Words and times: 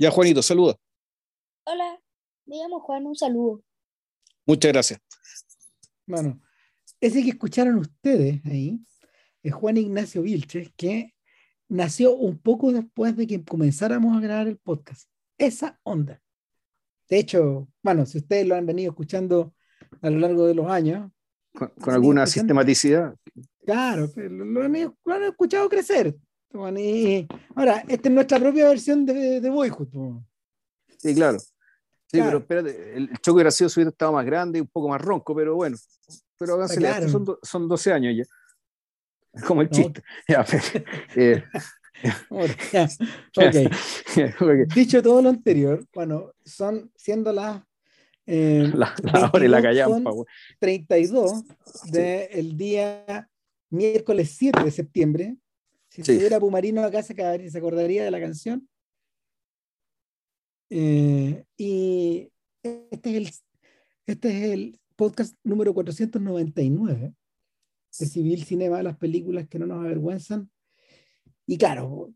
Ya, 0.00 0.10
Juanito, 0.10 0.40
saluda. 0.40 0.76
Hola, 1.64 2.00
me 2.46 2.56
llamo 2.56 2.80
Juan, 2.80 3.04
un 3.04 3.14
saludo. 3.14 3.62
Muchas 4.46 4.72
gracias. 4.72 5.00
Bueno, 6.06 6.40
ese 7.02 7.22
que 7.22 7.28
escucharon 7.28 7.76
ustedes 7.76 8.40
ahí 8.46 8.80
es 9.42 9.52
Juan 9.52 9.76
Ignacio 9.76 10.22
Vilches, 10.22 10.72
que 10.74 11.14
nació 11.68 12.14
un 12.14 12.38
poco 12.38 12.72
después 12.72 13.14
de 13.14 13.26
que 13.26 13.44
comenzáramos 13.44 14.16
a 14.16 14.20
grabar 14.20 14.48
el 14.48 14.56
podcast. 14.56 15.06
Esa 15.36 15.78
onda. 15.82 16.22
De 17.10 17.18
hecho, 17.18 17.68
bueno, 17.82 18.06
si 18.06 18.16
ustedes 18.16 18.46
lo 18.46 18.54
han 18.54 18.64
venido 18.64 18.92
escuchando 18.92 19.54
a 20.00 20.08
lo 20.08 20.18
largo 20.18 20.46
de 20.46 20.54
los 20.54 20.70
años. 20.70 21.12
Con, 21.52 21.92
alguna 21.92 22.26
sistematicidad. 22.26 23.14
Claro, 23.66 24.10
lo 24.16 24.64
han, 24.64 24.94
lo 25.04 25.14
han, 25.14 25.24
escuchado 25.24 25.68
crecer. 25.68 26.16
Ahora, 26.52 27.84
esta 27.88 28.08
es 28.08 28.14
nuestra 28.14 28.38
propia 28.38 28.68
versión 28.68 29.06
de, 29.06 29.40
de 29.40 29.50
Boyhood. 29.50 30.20
Sí, 30.98 31.14
claro. 31.14 31.38
Sí, 31.38 32.18
pero 32.18 32.38
espérate, 32.38 32.96
el 32.96 33.18
choque 33.20 33.40
gracioso 33.40 33.78
hubiera 33.78 33.90
estado 33.90 34.12
más 34.12 34.26
grande 34.26 34.58
y 34.58 34.62
un 34.62 34.66
poco 34.66 34.88
más 34.88 35.00
ronco, 35.00 35.34
pero 35.34 35.54
bueno, 35.54 35.76
pero 36.36 36.58
claro. 36.66 37.08
son, 37.08 37.24
son 37.40 37.68
12 37.68 37.92
años 37.92 38.14
ya. 38.16 39.44
Como 39.46 39.62
el 39.62 39.70
chiste. 39.70 40.02
Ya, 40.28 40.44
eh, 41.14 41.44
okay. 42.30 43.68
Dicho 44.74 45.02
todo 45.02 45.22
lo 45.22 45.28
anterior, 45.28 45.84
bueno, 45.94 46.32
son 46.44 46.90
siendo 46.96 47.32
las 47.32 47.62
eh, 48.26 48.70
la, 48.74 48.94
la 49.02 49.30
hora 49.32 49.44
y 49.44 49.48
la 49.48 49.62
callampa, 49.62 50.10
32 50.58 51.44
del 51.90 52.56
día 52.56 53.28
miércoles 53.70 54.34
7 54.36 54.64
de 54.64 54.70
septiembre. 54.70 55.36
Si 56.02 56.06
sí. 56.06 56.12
estuviera 56.12 56.40
Pumarino 56.40 56.82
acá 56.82 57.02
se, 57.02 57.14
se 57.50 57.58
acordaría 57.58 58.04
de 58.04 58.10
la 58.10 58.20
canción. 58.20 58.68
Eh, 60.70 61.44
y 61.56 62.30
este 62.62 63.10
es, 63.10 63.16
el, 63.16 63.30
este 64.06 64.28
es 64.28 64.52
el 64.52 64.80
podcast 64.96 65.34
número 65.42 65.74
499 65.74 67.14
de 67.98 68.06
Civil 68.06 68.44
Cinema, 68.44 68.82
las 68.82 68.96
películas 68.96 69.48
que 69.48 69.58
no 69.58 69.66
nos 69.66 69.84
avergüenzan. 69.84 70.50
Y 71.46 71.58
claro, 71.58 72.12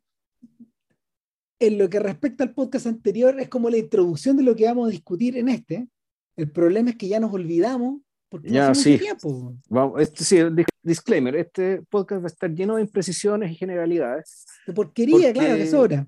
en 1.59 1.79
lo 1.79 1.89
que 1.89 1.99
respecta 1.99 2.45
al 2.45 2.55
podcast 2.55 2.87
anterior, 2.87 3.39
es 3.41 3.49
como 3.49 3.71
la 3.71 3.79
introducción 3.79 4.37
de 4.37 4.45
lo 4.45 4.55
que 4.55 4.67
vamos 4.67 4.89
a 4.89 4.91
discutir 4.93 5.37
en 5.37 5.49
este. 5.49 5.89
El 6.37 6.51
problema 6.51 6.91
es 6.91 6.97
que 6.97 7.09
ya 7.09 7.21
nos 7.21 7.33
olvidamos 7.33 8.01
porque 8.29 8.51
ya, 8.51 8.69
no 8.69 8.75
sí. 8.75 8.99
tiempo. 8.99 9.57
Vamos, 9.69 10.01
este, 10.01 10.25
sí, 10.25 10.37
disclaimer, 10.85 11.35
este 11.37 11.83
podcast 11.89 12.23
va 12.23 12.27
a 12.27 12.29
estar 12.29 12.51
lleno 12.51 12.77
de 12.77 12.83
imprecisiones 12.83 13.51
y 13.51 13.57
generalidades. 13.57 14.47
De 14.67 14.73
porquería, 14.73 15.33
claro, 15.33 15.57
que 15.57 15.67
sobra 15.67 16.07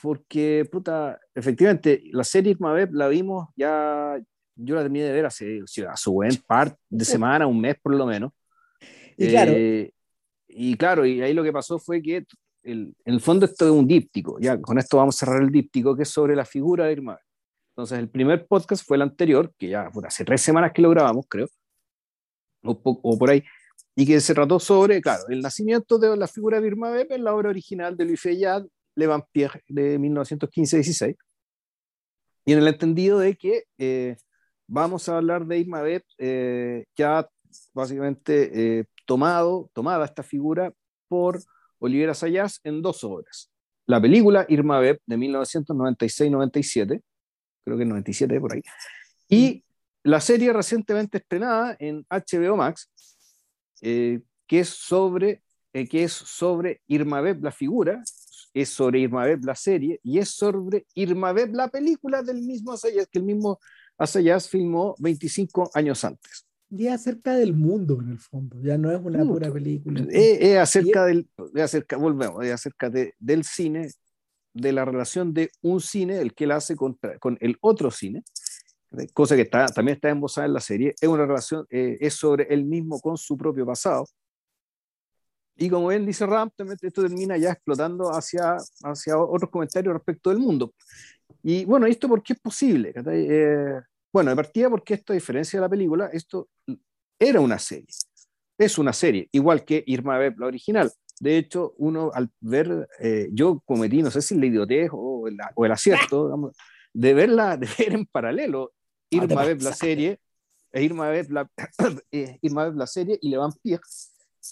porque, 0.00 0.66
puta, 0.70 1.20
efectivamente, 1.34 2.02
la 2.12 2.24
serie 2.24 2.52
Irmabeb 2.52 2.92
la 2.92 3.08
vimos 3.08 3.48
ya, 3.56 4.18
yo 4.54 4.74
la 4.74 4.82
terminé 4.82 5.06
de 5.06 5.12
ver 5.12 5.26
hace, 5.26 5.62
a 5.88 5.96
su 5.96 6.12
buen 6.12 6.36
par 6.46 6.76
de 6.88 7.04
semana, 7.04 7.46
un 7.46 7.60
mes 7.60 7.76
por 7.82 7.94
lo 7.94 8.06
menos. 8.06 8.32
Y 9.16 9.28
claro. 9.28 9.52
Eh, 9.54 9.92
y 10.48 10.76
claro, 10.76 11.04
y 11.04 11.20
ahí 11.22 11.34
lo 11.34 11.42
que 11.42 11.52
pasó 11.52 11.78
fue 11.78 12.00
que 12.00 12.24
el, 12.62 12.94
en 13.04 13.14
el 13.14 13.20
fondo 13.20 13.46
esto 13.46 13.66
es 13.66 13.70
un 13.70 13.86
díptico, 13.86 14.38
ya 14.40 14.60
con 14.60 14.78
esto 14.78 14.96
vamos 14.96 15.16
a 15.16 15.26
cerrar 15.26 15.42
el 15.42 15.50
díptico, 15.50 15.96
que 15.96 16.02
es 16.02 16.08
sobre 16.08 16.34
la 16.34 16.44
figura 16.44 16.86
de 16.86 16.92
Irmabeb. 16.92 17.22
Entonces, 17.72 17.98
el 17.98 18.08
primer 18.08 18.46
podcast 18.46 18.84
fue 18.84 18.96
el 18.96 19.02
anterior, 19.02 19.52
que 19.56 19.68
ya 19.68 19.90
hace 20.04 20.24
tres 20.24 20.40
semanas 20.40 20.72
que 20.72 20.82
lo 20.82 20.90
grabamos, 20.90 21.26
creo, 21.28 21.48
o, 22.64 22.80
o 22.82 23.18
por 23.18 23.30
ahí, 23.30 23.44
y 23.98 24.06
que 24.06 24.20
se 24.20 24.32
trató 24.32 24.60
sobre, 24.60 25.00
claro, 25.00 25.24
el 25.28 25.40
nacimiento 25.40 25.98
de 25.98 26.16
la 26.16 26.28
figura 26.28 26.60
de 26.60 26.68
Irma 26.68 27.00
en 27.00 27.24
la 27.24 27.34
obra 27.34 27.50
original 27.50 27.96
de 27.96 28.04
Louis 28.04 28.20
Fayad, 28.20 28.64
le 28.94 29.06
Vampire 29.08 29.64
de 29.66 29.98
1915-16, 29.98 31.16
y 32.44 32.52
en 32.52 32.58
el 32.60 32.68
entendido 32.68 33.18
de 33.18 33.34
que 33.34 33.64
eh, 33.76 34.16
vamos 34.68 35.08
a 35.08 35.16
hablar 35.16 35.46
de 35.46 35.58
Irma 35.58 35.82
Beb 35.82 36.04
eh, 36.16 36.84
ya 36.96 37.28
básicamente 37.74 38.78
eh, 38.78 38.84
tomado, 39.04 39.68
tomada 39.74 40.04
esta 40.04 40.22
figura 40.22 40.72
por 41.08 41.42
Olivera 41.80 42.14
Sayas 42.14 42.60
en 42.62 42.80
dos 42.80 43.02
obras. 43.02 43.50
La 43.86 44.00
película 44.00 44.46
Irma 44.48 44.78
Beb 44.78 45.00
de 45.06 45.16
1996-97, 45.16 47.02
creo 47.64 47.76
que 47.76 47.84
97 47.84 48.40
por 48.40 48.52
ahí, 48.52 48.62
y 49.28 49.64
la 50.04 50.20
serie 50.20 50.52
recientemente 50.52 51.18
estrenada 51.18 51.76
en 51.80 52.06
HBO 52.08 52.56
Max, 52.56 52.88
que 53.80 54.60
es 54.60 54.68
sobre 54.68 55.42
que 55.72 56.04
es 56.04 56.12
sobre 56.12 56.80
Irma 56.88 57.20
Beb, 57.20 57.42
la 57.42 57.52
figura, 57.52 58.02
es 58.54 58.68
sobre 58.70 59.00
Irma 59.00 59.24
Beb 59.24 59.44
la 59.44 59.54
serie 59.54 60.00
y 60.02 60.18
es 60.18 60.30
sobre 60.30 60.86
Irma 60.94 61.32
Beb 61.32 61.54
la 61.54 61.68
película 61.68 62.22
del 62.22 62.42
mismo 62.42 62.72
Asayas 62.72 63.06
que 63.06 63.18
el 63.18 63.24
mismo 63.24 63.60
Asayas 63.96 64.48
filmó 64.48 64.94
25 64.98 65.70
años 65.74 66.04
antes. 66.04 66.46
Y 66.70 66.86
acerca 66.88 67.34
del 67.34 67.54
mundo 67.54 67.98
en 68.00 68.10
el 68.10 68.18
fondo, 68.18 68.60
ya 68.62 68.76
no 68.76 68.92
es 68.92 69.00
una 69.02 69.24
pura 69.24 69.50
película. 69.50 70.06
Es, 70.10 70.58
acerca 70.58 71.06
del, 71.06 71.26
acerca, 71.60 71.96
volvemos, 71.96 72.44
es 72.44 72.52
acerca 72.52 72.90
de, 72.90 73.14
del 73.18 73.44
cine, 73.44 73.90
de 74.52 74.72
la 74.72 74.84
relación 74.84 75.32
de 75.32 75.50
un 75.62 75.80
cine, 75.80 76.20
el 76.20 76.34
que 76.34 76.44
él 76.44 76.52
hace 76.52 76.76
con 76.76 76.98
el 77.40 77.56
otro 77.60 77.90
cine, 77.90 78.22
cosa 79.12 79.36
que 79.36 79.42
está, 79.42 79.66
también 79.66 79.96
está 79.96 80.08
embosada 80.08 80.46
en 80.46 80.54
la 80.54 80.60
serie, 80.60 80.94
es 81.00 81.08
una 81.08 81.26
relación, 81.26 81.66
eh, 81.70 81.98
es 82.00 82.14
sobre 82.14 82.44
él 82.50 82.64
mismo 82.64 83.00
con 83.00 83.16
su 83.16 83.36
propio 83.36 83.66
pasado, 83.66 84.06
y 85.60 85.68
como 85.68 85.88
bien 85.88 86.06
dice 86.06 86.24
Ram, 86.24 86.50
esto 86.56 87.02
termina 87.02 87.36
ya 87.36 87.50
explotando 87.50 88.10
hacia, 88.10 88.56
hacia 88.84 89.18
otros 89.18 89.50
comentarios 89.50 89.92
respecto 89.92 90.30
del 90.30 90.38
mundo. 90.38 90.72
Y 91.42 91.64
bueno, 91.64 91.86
¿esto 91.86 92.08
por 92.08 92.22
qué 92.22 92.34
es 92.34 92.38
posible? 92.38 92.92
Eh, 92.94 93.80
bueno, 94.12 94.30
de 94.30 94.36
partida 94.36 94.70
porque 94.70 94.94
esto, 94.94 95.12
a 95.12 95.14
diferencia 95.14 95.58
de 95.58 95.62
la 95.62 95.68
película, 95.68 96.10
esto 96.12 96.48
era 97.18 97.40
una 97.40 97.58
serie. 97.58 97.88
Es 98.56 98.78
una 98.78 98.92
serie, 98.92 99.28
igual 99.32 99.64
que 99.64 99.82
Irma 99.86 100.16
Beb, 100.16 100.38
la 100.38 100.46
original. 100.46 100.92
De 101.18 101.36
hecho, 101.36 101.74
uno 101.78 102.12
al 102.14 102.30
ver, 102.40 102.88
eh, 103.00 103.28
yo 103.32 103.60
cometí, 103.64 104.00
no 104.00 104.12
sé 104.12 104.22
si 104.22 104.36
la 104.38 104.46
idiotez 104.46 104.90
o 104.92 105.26
el, 105.26 105.36
o 105.56 105.66
el 105.66 105.72
acierto, 105.72 106.52
de 106.94 107.14
verla, 107.14 107.56
de 107.56 107.68
ver 107.76 107.94
en 107.94 108.06
paralelo 108.06 108.74
Irma 109.10 109.44
Beb, 109.44 109.62
la 109.62 109.72
serie, 109.72 110.20
e 110.72 110.82
Irma 110.82 111.08
Beb, 111.08 111.30
la, 111.30 111.50
eh, 112.12 112.38
Irma 112.42 112.64
Beb, 112.64 112.76
la 112.76 112.86
serie 112.86 113.18
y 113.20 113.30
Le 113.30 113.38
Vampire 113.38 113.80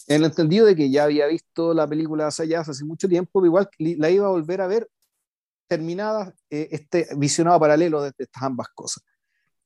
en 0.09 0.17
el 0.17 0.25
entendido 0.25 0.67
de 0.67 0.77
que 0.77 0.91
ya 0.91 1.05
había 1.05 1.27
visto 1.27 1.75
la 1.75 1.89
película 1.89 2.31
Sayas 2.31 2.69
hace 2.69 2.85
mucho 2.85 3.09
tiempo, 3.09 3.45
igual 3.45 3.69
la 3.79 4.11
iba 4.11 4.27
a 4.27 4.31
volver 4.31 4.61
a 4.61 4.67
ver 4.67 4.89
terminada 5.69 6.35
eh, 6.51 6.69
este 6.71 7.09
visionado 7.17 7.59
paralelo 7.59 8.03
de, 8.03 8.13
estas 8.17 8.43
ambas 8.43 8.69
cosas. 8.75 9.05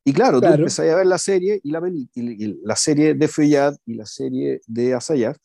Y 0.04 0.12
claro, 0.12 0.40
tú 0.40 0.46
empezás 0.46 0.88
a 0.88 0.96
ver 0.96 1.06
la 1.06 1.18
serie 1.18 1.60
y 1.62 1.70
la, 1.70 1.82
y, 2.14 2.60
la 2.64 2.76
serie 2.76 3.14
de 3.14 3.28
Feuillad 3.28 3.76
y 3.84 3.94
la 3.94 4.06
serie 4.06 4.60
de 4.66 4.94
Asayas, 4.94 5.36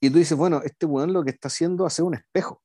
y 0.00 0.10
tú 0.10 0.18
dices, 0.18 0.36
bueno, 0.36 0.62
este 0.64 0.86
weón 0.86 1.12
lo 1.12 1.22
que 1.22 1.30
está 1.30 1.48
haciendo 1.48 1.86
es 1.86 1.92
hacer 1.92 2.04
un 2.04 2.14
espejo. 2.14 2.62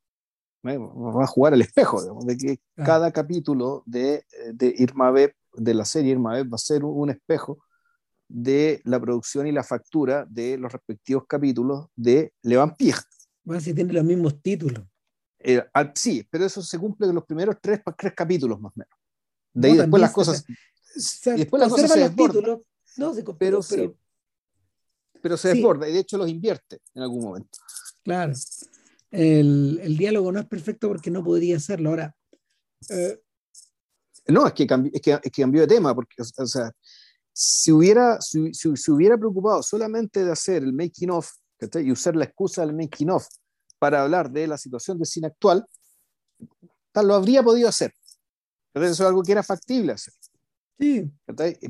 Va 0.65 1.23
a 1.23 1.27
jugar 1.27 1.53
al 1.53 1.61
espejo, 1.61 2.01
de 2.23 2.37
que 2.37 2.59
cada 2.75 3.11
capítulo 3.11 3.83
de, 3.85 4.25
de 4.51 4.73
Irma 4.79 5.11
Beb, 5.11 5.35
de 5.57 5.73
la 5.73 5.85
serie 5.85 6.11
Irma 6.11 6.33
Beb, 6.33 6.51
va 6.51 6.55
a 6.55 6.59
ser 6.59 6.83
un 6.83 7.09
espejo 7.09 7.59
de 8.27 8.81
la 8.85 8.99
producción 8.99 9.47
y 9.47 9.51
la 9.51 9.63
factura 9.63 10.25
de 10.29 10.57
los 10.57 10.71
respectivos 10.71 11.25
capítulos 11.27 11.87
de 11.95 12.33
Le 12.41 12.57
Vampire. 12.57 12.97
Bueno, 13.43 13.61
si 13.61 13.73
tiene 13.73 13.93
los 13.93 14.03
mismos 14.03 14.41
títulos. 14.41 14.83
Eh, 15.39 15.63
sí, 15.93 16.27
pero 16.29 16.45
eso 16.45 16.61
se 16.61 16.79
cumple 16.79 17.07
en 17.07 17.15
los 17.15 17.25
primeros 17.25 17.57
tres, 17.61 17.81
tres 17.97 18.13
capítulos 18.15 18.59
más 18.59 18.71
o 18.75 18.79
menos. 18.79 18.93
De 19.53 19.69
ahí 19.69 19.77
después 19.77 20.01
las 20.01 20.11
cosas. 20.11 20.45
Se, 20.81 21.33
después 21.33 21.59
las 21.59 21.69
cosas 21.69 21.91
se 21.91 21.99
desbordan. 21.99 22.61
No, 22.97 23.13
se, 23.13 23.23
pero, 23.23 23.59
pero, 23.69 23.95
pero, 25.21 25.37
se 25.37 25.49
desborda 25.49 25.87
y 25.87 25.93
de 25.93 25.99
hecho 25.99 26.17
los 26.17 26.29
invierte 26.29 26.79
en 26.93 27.03
algún 27.03 27.23
momento. 27.23 27.59
Claro. 28.03 28.33
El, 29.11 29.79
el 29.83 29.97
diálogo 29.97 30.31
no 30.31 30.39
es 30.39 30.45
perfecto 30.45 30.87
porque 30.87 31.11
no 31.11 31.23
podría 31.23 31.57
hacerlo. 31.57 31.89
Ahora. 31.89 32.15
Eh, 32.89 33.21
no, 34.27 34.47
es 34.47 34.53
que, 34.53 34.63
es 34.63 35.01
que, 35.01 35.11
es 35.11 35.31
que 35.31 35.41
cambió 35.41 35.61
de 35.61 35.67
tema, 35.67 35.93
porque, 35.93 36.15
o 36.19 36.45
sea, 36.45 36.71
si 37.31 37.71
hubiera, 37.71 38.19
si, 38.21 38.53
si, 38.53 38.91
hubiera 38.91 39.17
preocupado 39.17 39.61
solamente 39.61 40.23
de 40.23 40.31
hacer 40.31 40.63
el 40.63 40.73
making 40.73 41.11
of 41.11 41.29
y 41.73 41.91
usar 41.91 42.15
la 42.15 42.25
excusa 42.25 42.65
del 42.65 42.75
making 42.75 43.09
of 43.09 43.27
para 43.77 44.03
hablar 44.03 44.31
de 44.31 44.47
la 44.47 44.57
situación 44.57 44.97
del 44.97 45.05
cine 45.05 45.27
actual, 45.27 45.65
tal 46.91 47.07
lo 47.07 47.15
habría 47.15 47.43
podido 47.43 47.67
hacer. 47.67 47.93
Entonces 48.73 48.93
eso 48.93 49.03
es 49.03 49.09
algo 49.09 49.21
que 49.21 49.33
era 49.33 49.43
factible 49.43 49.91
hacer. 49.91 50.13
Sí. 50.79 51.11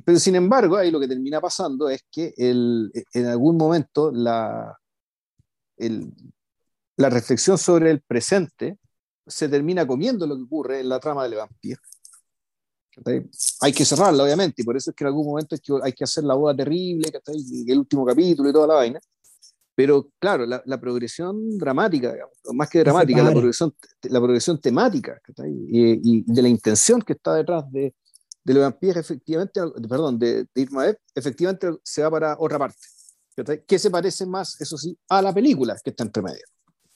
Pero 0.05 0.19
sin 0.19 0.35
embargo, 0.35 0.77
ahí 0.77 0.91
lo 0.91 0.99
que 0.99 1.07
termina 1.07 1.41
pasando 1.41 1.89
es 1.89 2.03
que 2.11 2.33
el, 2.37 2.91
en 3.13 3.25
algún 3.25 3.57
momento 3.57 4.11
la, 4.11 4.77
el, 5.77 6.11
la 6.97 7.09
reflexión 7.09 7.57
sobre 7.57 7.91
el 7.91 8.01
presente 8.01 8.77
se 9.25 9.49
termina 9.49 9.85
comiendo 9.87 10.27
lo 10.27 10.35
que 10.35 10.43
ocurre 10.43 10.79
en 10.79 10.89
la 10.89 10.99
trama 10.99 11.23
de 11.23 11.29
Le 11.29 11.35
Vampire 11.37 11.79
hay 13.61 13.73
que 13.73 13.85
cerrarla, 13.85 14.23
obviamente, 14.23 14.61
y 14.61 14.65
por 14.65 14.77
eso 14.77 14.91
es 14.91 14.95
que 14.95 15.03
en 15.03 15.07
algún 15.07 15.27
momento 15.27 15.55
hay 15.83 15.91
que, 15.91 15.97
que 15.97 16.03
hacer 16.03 16.23
la 16.23 16.33
boda 16.33 16.55
terrible, 16.55 17.11
el 17.67 17.79
último 17.79 18.05
capítulo 18.05 18.49
y 18.49 18.53
toda 18.53 18.67
la 18.67 18.75
vaina. 18.75 18.99
pero 19.75 20.09
claro, 20.19 20.45
la, 20.45 20.61
la 20.65 20.79
progresión 20.79 21.57
dramática, 21.57 22.13
digamos, 22.13 22.33
más 22.53 22.69
que 22.69 22.79
dramática, 22.79 23.23
la 23.23 23.31
progresión, 23.31 23.75
la 24.03 24.19
progresión 24.19 24.61
temática 24.61 25.19
y, 25.45 26.19
y, 26.19 26.23
de 26.25 26.41
la 26.41 26.47
intención 26.47 27.01
que 27.01 27.13
está 27.13 27.35
detrás 27.35 27.69
de, 27.71 27.93
de 28.43 28.53
Le 28.53 28.59
Vampire, 28.61 28.99
efectivamente, 28.99 29.59
perdón, 29.89 30.17
de, 30.17 30.43
de 30.43 30.61
Irma 30.61 30.85
efectivamente 31.13 31.69
se 31.83 32.01
va 32.03 32.11
para 32.11 32.37
otra 32.39 32.57
parte, 32.57 32.77
que 33.67 33.79
se 33.79 33.89
parece 33.89 34.25
más, 34.25 34.59
eso 34.61 34.77
sí, 34.77 34.97
a 35.09 35.21
la 35.21 35.33
película 35.33 35.75
que 35.83 35.89
está 35.89 36.03
entre 36.03 36.23
medio, 36.23 36.43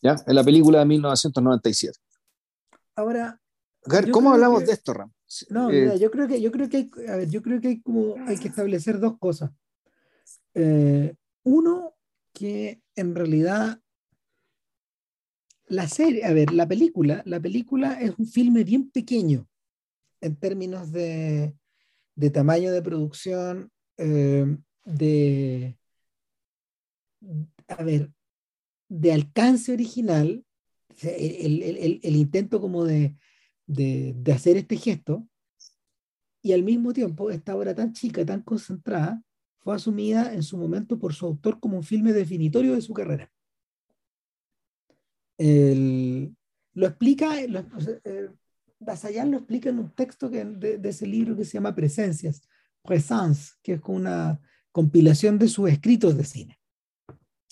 ¿ya? 0.01 0.15
En 0.25 0.35
la 0.35 0.43
película 0.43 0.79
de 0.79 0.85
1997. 0.85 1.99
Ahora, 2.95 3.39
¿cómo 4.11 4.31
hablamos 4.31 4.65
de 4.65 4.73
esto, 4.73 4.93
Ram? 4.93 5.11
No, 5.49 5.69
eh, 5.69 5.99
yo 5.99 6.09
creo 6.09 6.27
que 6.27 6.41
yo 6.41 6.51
creo 6.51 6.69
que 6.69 6.77
hay, 6.77 6.91
a 7.07 7.15
ver, 7.17 7.29
yo 7.29 7.41
creo 7.41 7.61
que 7.61 7.67
hay 7.67 7.81
como 7.81 8.15
hay 8.25 8.37
que 8.37 8.47
establecer 8.47 8.99
dos 8.99 9.17
cosas. 9.19 9.51
Eh, 10.55 11.13
uno, 11.43 11.95
que 12.33 12.81
en 12.95 13.15
realidad 13.15 13.79
la 15.67 15.87
serie, 15.87 16.25
a 16.25 16.33
ver, 16.33 16.51
la 16.51 16.67
película, 16.67 17.21
la 17.25 17.39
película 17.39 18.01
es 18.01 18.17
un 18.17 18.25
filme 18.25 18.63
bien 18.63 18.89
pequeño 18.89 19.47
en 20.21 20.35
términos 20.35 20.91
de, 20.91 21.55
de 22.15 22.29
tamaño 22.31 22.71
de 22.71 22.81
producción, 22.81 23.71
eh, 23.97 24.57
de, 24.83 25.77
a 27.67 27.83
ver, 27.83 28.11
de 28.87 29.13
alcance 29.13 29.71
original, 29.71 30.43
el, 31.03 31.61
el, 31.61 31.99
el 32.01 32.15
intento 32.15 32.59
como 32.59 32.83
de, 32.83 33.15
de, 33.69 34.13
de, 34.17 34.31
hacer 34.31 34.57
este 34.57 34.77
gesto, 34.77 35.27
y 36.41 36.53
al 36.53 36.63
mismo 36.63 36.93
tiempo 36.93 37.29
esta 37.29 37.55
obra 37.55 37.75
tan 37.75 37.93
chica, 37.93 38.25
tan 38.25 38.41
concentrada, 38.41 39.21
fue 39.59 39.75
asumida 39.75 40.33
en 40.33 40.43
su 40.43 40.57
momento 40.57 40.97
por 40.97 41.13
su 41.13 41.25
autor 41.25 41.59
como 41.59 41.77
un 41.77 41.83
filme 41.83 42.13
definitorio 42.13 42.75
de 42.75 42.81
su 42.81 42.93
carrera. 42.93 43.31
lo 45.37 46.87
explica, 46.87 47.35
lo, 47.47 47.59
eh, 48.03 48.29
lo 48.79 49.37
explica 49.37 49.69
en 49.69 49.79
un 49.79 49.91
texto 49.93 50.29
que, 50.29 50.43
de, 50.45 50.79
ese 50.83 51.05
libro 51.05 51.35
que 51.35 51.45
se 51.45 51.53
llama 51.53 51.75
Presencias, 51.75 52.41
Présence, 52.83 53.51
que 53.61 53.73
es 53.73 53.81
una 53.85 54.39
compilación 54.71 55.37
de 55.37 55.49
sus 55.49 55.69
escritos 55.69 56.17
de 56.17 56.23
cine, 56.23 56.59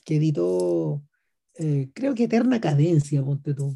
que 0.06 0.16
editó, 0.16 1.04
eh, 1.56 1.90
creo 1.94 2.16
que 2.16 2.24
Eterna 2.24 2.62
Cadencia, 2.62 3.24
ponte 3.24 3.54
tú. 3.54 3.76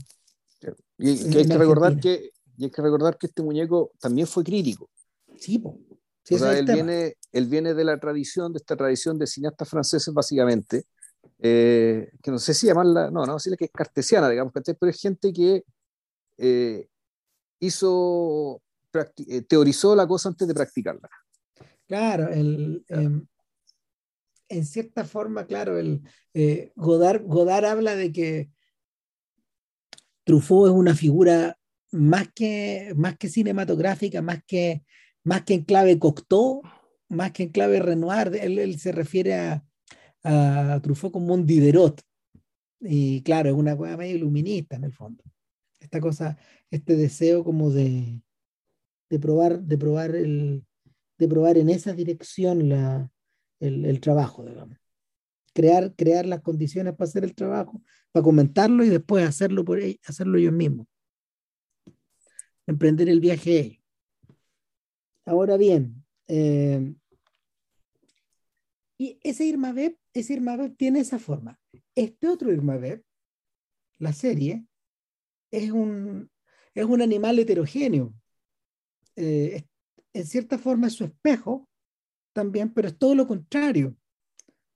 Y, 0.98 1.10
hay 1.10 1.48
que 1.48 1.58
recordar 1.58 2.00
que, 2.00 2.31
y 2.62 2.66
hay 2.66 2.72
que 2.72 2.82
recordar 2.82 3.18
que 3.18 3.26
este 3.26 3.42
muñeco 3.42 3.92
también 4.00 4.28
fue 4.28 4.44
crítico. 4.44 4.88
Sí, 5.36 5.58
po 5.58 5.80
él, 6.30 6.66
viene, 6.66 7.16
él 7.32 7.48
viene 7.48 7.74
de 7.74 7.84
la 7.84 8.00
tradición, 8.00 8.54
de 8.54 8.58
esta 8.58 8.76
tradición 8.76 9.18
de 9.18 9.26
cineastas 9.26 9.68
franceses, 9.68 10.14
básicamente, 10.14 10.86
eh, 11.40 12.12
que 12.22 12.30
no 12.30 12.38
sé 12.38 12.54
si 12.54 12.68
llamarla, 12.68 13.10
no, 13.10 13.26
no, 13.26 13.34
decirle 13.34 13.58
que 13.58 13.66
es 13.66 13.72
cartesiana, 13.72 14.30
digamos, 14.30 14.54
pero 14.54 14.92
es 14.92 15.02
gente 15.02 15.34
que 15.34 15.64
eh, 16.38 16.88
hizo, 17.60 18.62
eh, 19.28 19.42
teorizó 19.42 19.96
la 19.96 20.08
cosa 20.08 20.30
antes 20.30 20.48
de 20.48 20.54
practicarla. 20.54 21.10
Claro, 21.88 22.30
el, 22.30 22.86
em, 22.88 23.26
en 24.48 24.66
cierta 24.66 25.04
forma, 25.04 25.48
claro, 25.48 25.80
el, 25.80 26.04
Godard, 26.76 27.24
Godard 27.26 27.66
habla 27.66 27.96
de 27.96 28.12
que 28.12 28.52
Truffaut 30.24 30.70
es 30.70 30.74
una 30.74 30.96
figura 30.96 31.58
más 31.92 32.30
que, 32.34 32.94
más 32.96 33.18
que 33.18 33.30
cinematográfica, 33.30 34.22
más 34.22 34.44
que 34.46 34.84
más 35.24 35.44
que 35.44 35.54
en 35.56 35.64
clave 35.64 36.00
Cocteau, 36.00 36.62
más 37.10 37.32
que 37.32 37.44
en 37.44 37.50
clave 37.50 37.80
Renoir, 37.80 38.36
él, 38.42 38.80
se 38.80 38.92
refiere 38.92 39.36
a, 39.36 39.64
a, 40.24 40.80
Truffaut 40.82 41.14
como 41.14 41.34
un 41.34 41.46
Diderot. 41.46 42.02
Y 42.80 43.22
claro, 43.22 43.50
es 43.50 43.56
una 43.56 43.78
cosa 43.78 43.98
medio 43.98 44.16
iluminista 44.16 44.76
en 44.76 44.86
el 44.86 44.94
fondo. 44.94 45.24
Esta 45.80 46.00
cosa, 46.00 46.38
este 46.72 46.96
deseo 46.96 47.44
como 47.44 47.70
de, 47.70 48.22
de 49.10 49.20
probar, 49.20 49.62
de 49.62 49.78
probar 49.78 50.16
el, 50.16 50.66
de 51.18 51.28
probar 51.28 51.58
en 51.58 51.70
esa 51.70 51.94
dirección 51.94 52.70
la, 52.70 53.12
el, 53.60 53.86
el, 53.86 54.00
trabajo, 54.00 54.44
digamos. 54.46 54.78
Crear, 55.54 55.94
crear 55.96 56.26
las 56.26 56.42
condiciones 56.42 56.94
para 56.94 57.10
hacer 57.10 57.24
el 57.26 57.36
trabajo, 57.36 57.82
para 58.12 58.24
comentarlo 58.24 58.84
y 58.86 58.90
después 58.90 59.28
hacerlo 59.28 59.66
por 59.66 59.80
hacerlo 60.08 60.38
ellos 60.38 60.54
mismos. 60.54 60.88
Emprender 62.72 63.10
el 63.10 63.20
viaje. 63.20 63.82
Ahora 65.26 65.58
bien, 65.58 66.06
eh, 66.28 66.96
y 68.98 69.20
ese 69.24 69.44
Irma 69.44 69.74
Beb, 69.74 69.98
ese 70.14 70.34
Irma 70.34 70.56
Beb 70.56 70.78
tiene 70.78 71.02
esa 71.02 71.20
forma. 71.20 71.60
Este 71.96 72.30
otro 72.30 72.50
Irma 72.50 72.78
Beb, 72.78 73.04
la 73.98 74.14
serie, 74.14 74.66
es 75.52 75.72
un, 75.72 76.32
es 76.74 76.86
un 76.86 77.02
animal 77.02 77.40
heterogéneo. 77.40 78.14
Eh, 79.18 79.66
en 80.14 80.26
cierta 80.26 80.58
forma 80.58 80.88
es 80.88 80.94
su 80.94 81.04
espejo 81.04 81.68
también, 82.32 82.74
pero 82.74 82.88
es 82.88 82.98
todo 82.98 83.16
lo 83.16 83.28
contrario. 83.28 83.98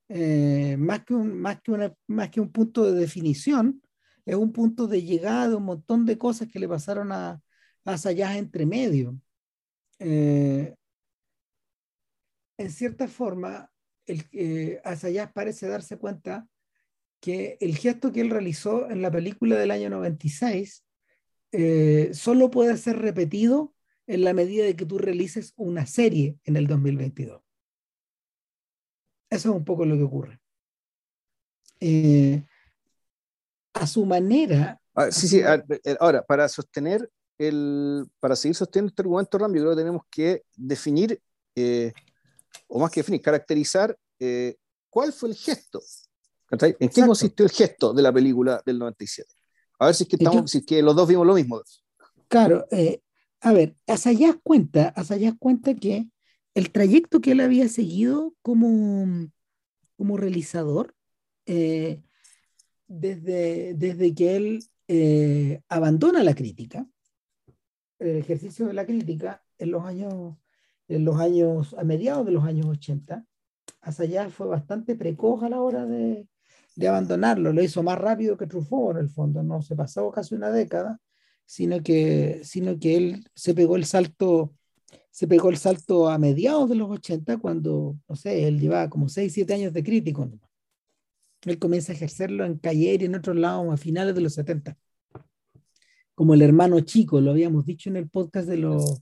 Eh, 0.10 0.76
más, 0.78 1.06
que 1.06 1.14
un, 1.14 1.40
más, 1.40 1.62
que 1.62 1.72
una, 1.72 1.96
más 2.08 2.30
que 2.30 2.42
un 2.42 2.52
punto 2.52 2.84
de 2.92 3.00
definición, 3.00 3.82
es 4.26 4.36
un 4.36 4.52
punto 4.52 4.86
de 4.86 5.02
llegada 5.02 5.48
de 5.48 5.56
un 5.56 5.64
montón 5.64 6.06
de 6.06 6.18
cosas 6.18 6.50
que 6.50 6.60
le 6.60 6.68
pasaron 6.68 7.14
a, 7.14 7.42
Sayas 7.86 8.36
entre 8.36 8.66
medio. 8.66 9.20
Eh, 10.00 10.76
en 12.58 12.72
cierta 12.72 13.08
forma, 13.08 13.72
el, 14.06 14.24
eh, 14.32 14.82
Asayas 14.84 15.32
parece 15.32 15.68
darse 15.68 15.98
cuenta 15.98 16.48
que 17.22 17.58
el 17.62 17.78
gesto 17.78 18.12
que 18.12 18.22
él 18.22 18.30
realizó 18.30 18.90
en 18.90 19.02
la 19.02 19.12
película 19.12 19.56
del 19.56 19.72
año 19.72 19.90
96 19.90 20.84
eh, 21.52 22.10
solo 22.14 22.52
puede 22.52 22.78
ser 22.78 22.98
repetido 23.00 23.74
en 24.08 24.24
la 24.24 24.34
medida 24.34 24.66
de 24.66 24.76
que 24.76 24.86
tú 24.86 24.98
realices 24.98 25.54
una 25.56 25.86
serie 25.86 26.38
en 26.44 26.58
el 26.58 26.68
2022. 26.68 27.42
Eso 29.30 29.50
es 29.50 29.56
un 29.56 29.66
poco 29.66 29.86
lo 29.86 29.96
que 29.96 30.04
ocurre. 30.04 30.40
a 33.74 33.88
su 33.88 34.06
manera. 34.06 34.80
Ah, 34.94 35.12
sí, 35.12 35.28
sí, 35.28 35.42
ahora, 36.00 36.24
para 36.24 36.48
sostener 36.48 37.10
el, 37.38 38.08
para 38.20 38.36
seguir 38.36 38.56
sosteniendo 38.56 38.90
este 38.90 39.02
argumento, 39.02 39.38
Ram, 39.38 39.54
yo 39.54 39.62
creo 39.62 39.72
que 39.72 39.78
tenemos 39.78 40.02
que 40.10 40.44
definir, 40.56 41.22
eh, 41.56 41.94
o 42.68 42.80
más 42.80 42.92
que 42.92 43.02
definir, 43.02 43.22
caracterizar 43.22 43.98
eh, 44.20 44.56
cuál 44.90 45.14
fue 45.14 45.30
el 45.30 45.36
gesto. 45.36 45.82
¿En 46.52 46.90
qué 46.90 47.02
consistió 47.02 47.46
el 47.46 47.52
gesto 47.52 47.94
de 47.94 48.02
la 48.02 48.14
película 48.14 48.62
del 48.66 48.80
97? 48.80 49.30
A 49.80 49.88
ver 49.88 49.96
si 49.96 50.04
es 50.04 50.10
que, 50.10 50.16
estamos, 50.16 50.50
si 50.50 50.60
es 50.60 50.66
que 50.66 50.82
los 50.82 50.96
dos 50.96 51.08
vimos 51.08 51.28
lo 51.28 51.34
mismo. 51.34 51.62
Claro, 52.28 52.66
eh, 52.72 53.02
a 53.42 53.52
ver, 53.52 53.76
Asayas 53.88 54.38
cuenta, 54.42 54.90
Asayas 54.90 55.34
cuenta 55.38 55.76
que 55.76 56.08
el 56.54 56.72
trayecto 56.72 57.20
que 57.20 57.32
él 57.32 57.42
había 57.42 57.68
seguido 57.68 58.34
como, 58.42 59.28
como 59.98 60.18
realizador, 60.18 60.96
desde, 61.46 62.04
desde 63.74 64.16
que 64.16 64.36
él 64.36 65.62
abandona 65.68 66.24
la 66.24 66.34
crítica, 66.34 66.88
el 68.00 68.18
ejercicio 68.18 68.68
de 68.68 68.74
la 68.74 68.86
crítica 68.86 69.44
en 69.58 69.72
los 69.72 69.86
años, 69.86 70.38
en 70.88 71.06
los 71.06 71.20
años, 71.20 71.76
a 71.78 71.84
mediados 71.84 72.26
de 72.26 72.32
los 72.32 72.44
años 72.44 72.66
80, 72.68 73.26
allá 73.82 74.30
fue 74.30 74.48
bastante 74.48 74.96
precoz 74.96 75.44
a 75.44 75.50
la 75.50 75.62
hora 75.62 75.86
de, 75.86 76.28
de 76.76 76.88
abandonarlo, 76.88 77.54
lo 77.54 77.64
hizo 77.64 77.84
más 77.84 77.98
rápido 77.98 78.38
que 78.38 78.48
Truffaut 78.48 78.96
en 78.96 79.04
el 79.04 79.10
fondo, 79.10 79.44
no 79.44 79.62
se 79.62 79.76
pasó 79.76 80.12
casi 80.12 80.36
una 80.36 80.52
década, 80.52 81.00
sino 81.46 81.82
que, 81.84 82.42
sino 82.44 82.80
que 82.80 82.98
él 82.98 83.26
se 83.36 83.54
pegó 83.54 83.76
el 83.76 83.86
salto 83.86 84.54
se 85.16 85.28
pegó 85.30 85.50
el 85.50 85.56
salto 85.56 86.10
a 86.10 86.18
mediados 86.18 86.68
de 86.70 86.76
los 86.76 86.90
80 86.90 87.38
cuando, 87.38 87.98
no 88.10 88.16
sé, 88.18 88.50
él 88.50 88.60
llevaba 88.60 88.90
como 88.90 89.08
6, 89.08 89.32
7 89.32 89.54
años 89.54 89.72
de 89.72 89.82
crítico. 89.82 90.30
Él 91.44 91.58
comienza 91.58 91.94
a 91.94 91.96
ejercerlo 91.96 92.44
en 92.44 92.58
Cayer 92.58 93.02
y 93.02 93.06
en 93.06 93.16
otros 93.16 93.38
lados 93.38 93.74
a 93.74 93.78
finales 93.78 94.14
de 94.14 94.20
los 94.20 94.34
70 94.34 94.78
como 96.16 96.34
el 96.34 96.42
hermano 96.42 96.80
chico, 96.80 97.22
lo 97.22 97.32
habíamos 97.32 97.66
dicho 97.66 97.90
en 97.90 97.98
el 97.98 98.10
podcast 98.10 98.48
de 98.48 98.58
los 98.58 99.00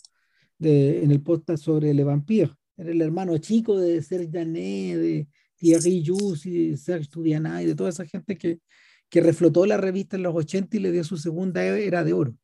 de, 0.58 1.04
en 1.04 1.12
el 1.12 1.22
podcast 1.22 1.64
sobre 1.64 1.94
Le 1.94 2.04
Vampire. 2.04 2.52
Era 2.76 2.92
el 2.92 3.02
hermano 3.02 3.38
chico 3.38 3.80
de 3.80 4.02
Serge 4.02 4.30
Danet, 4.32 4.98
de 4.98 5.28
Thierry 5.56 6.04
Jus 6.06 6.46
y 6.46 6.76
Serge 6.76 7.08
Tudiana 7.08 7.62
y 7.62 7.68
de 7.68 7.76
toda 7.76 7.90
esa 7.90 8.06
gente 8.06 8.38
que, 8.38 8.60
que 9.10 9.22
reflotó 9.22 9.66
la 9.66 9.78
revista 9.78 10.16
en 10.16 10.24
los 10.24 10.36
80 10.36 10.76
y 10.76 10.80
le 10.80 10.92
dio 10.92 11.04
su 11.04 11.18
segunda 11.18 11.64
era 11.64 12.04
de 12.04 12.14
oro. 12.14 12.36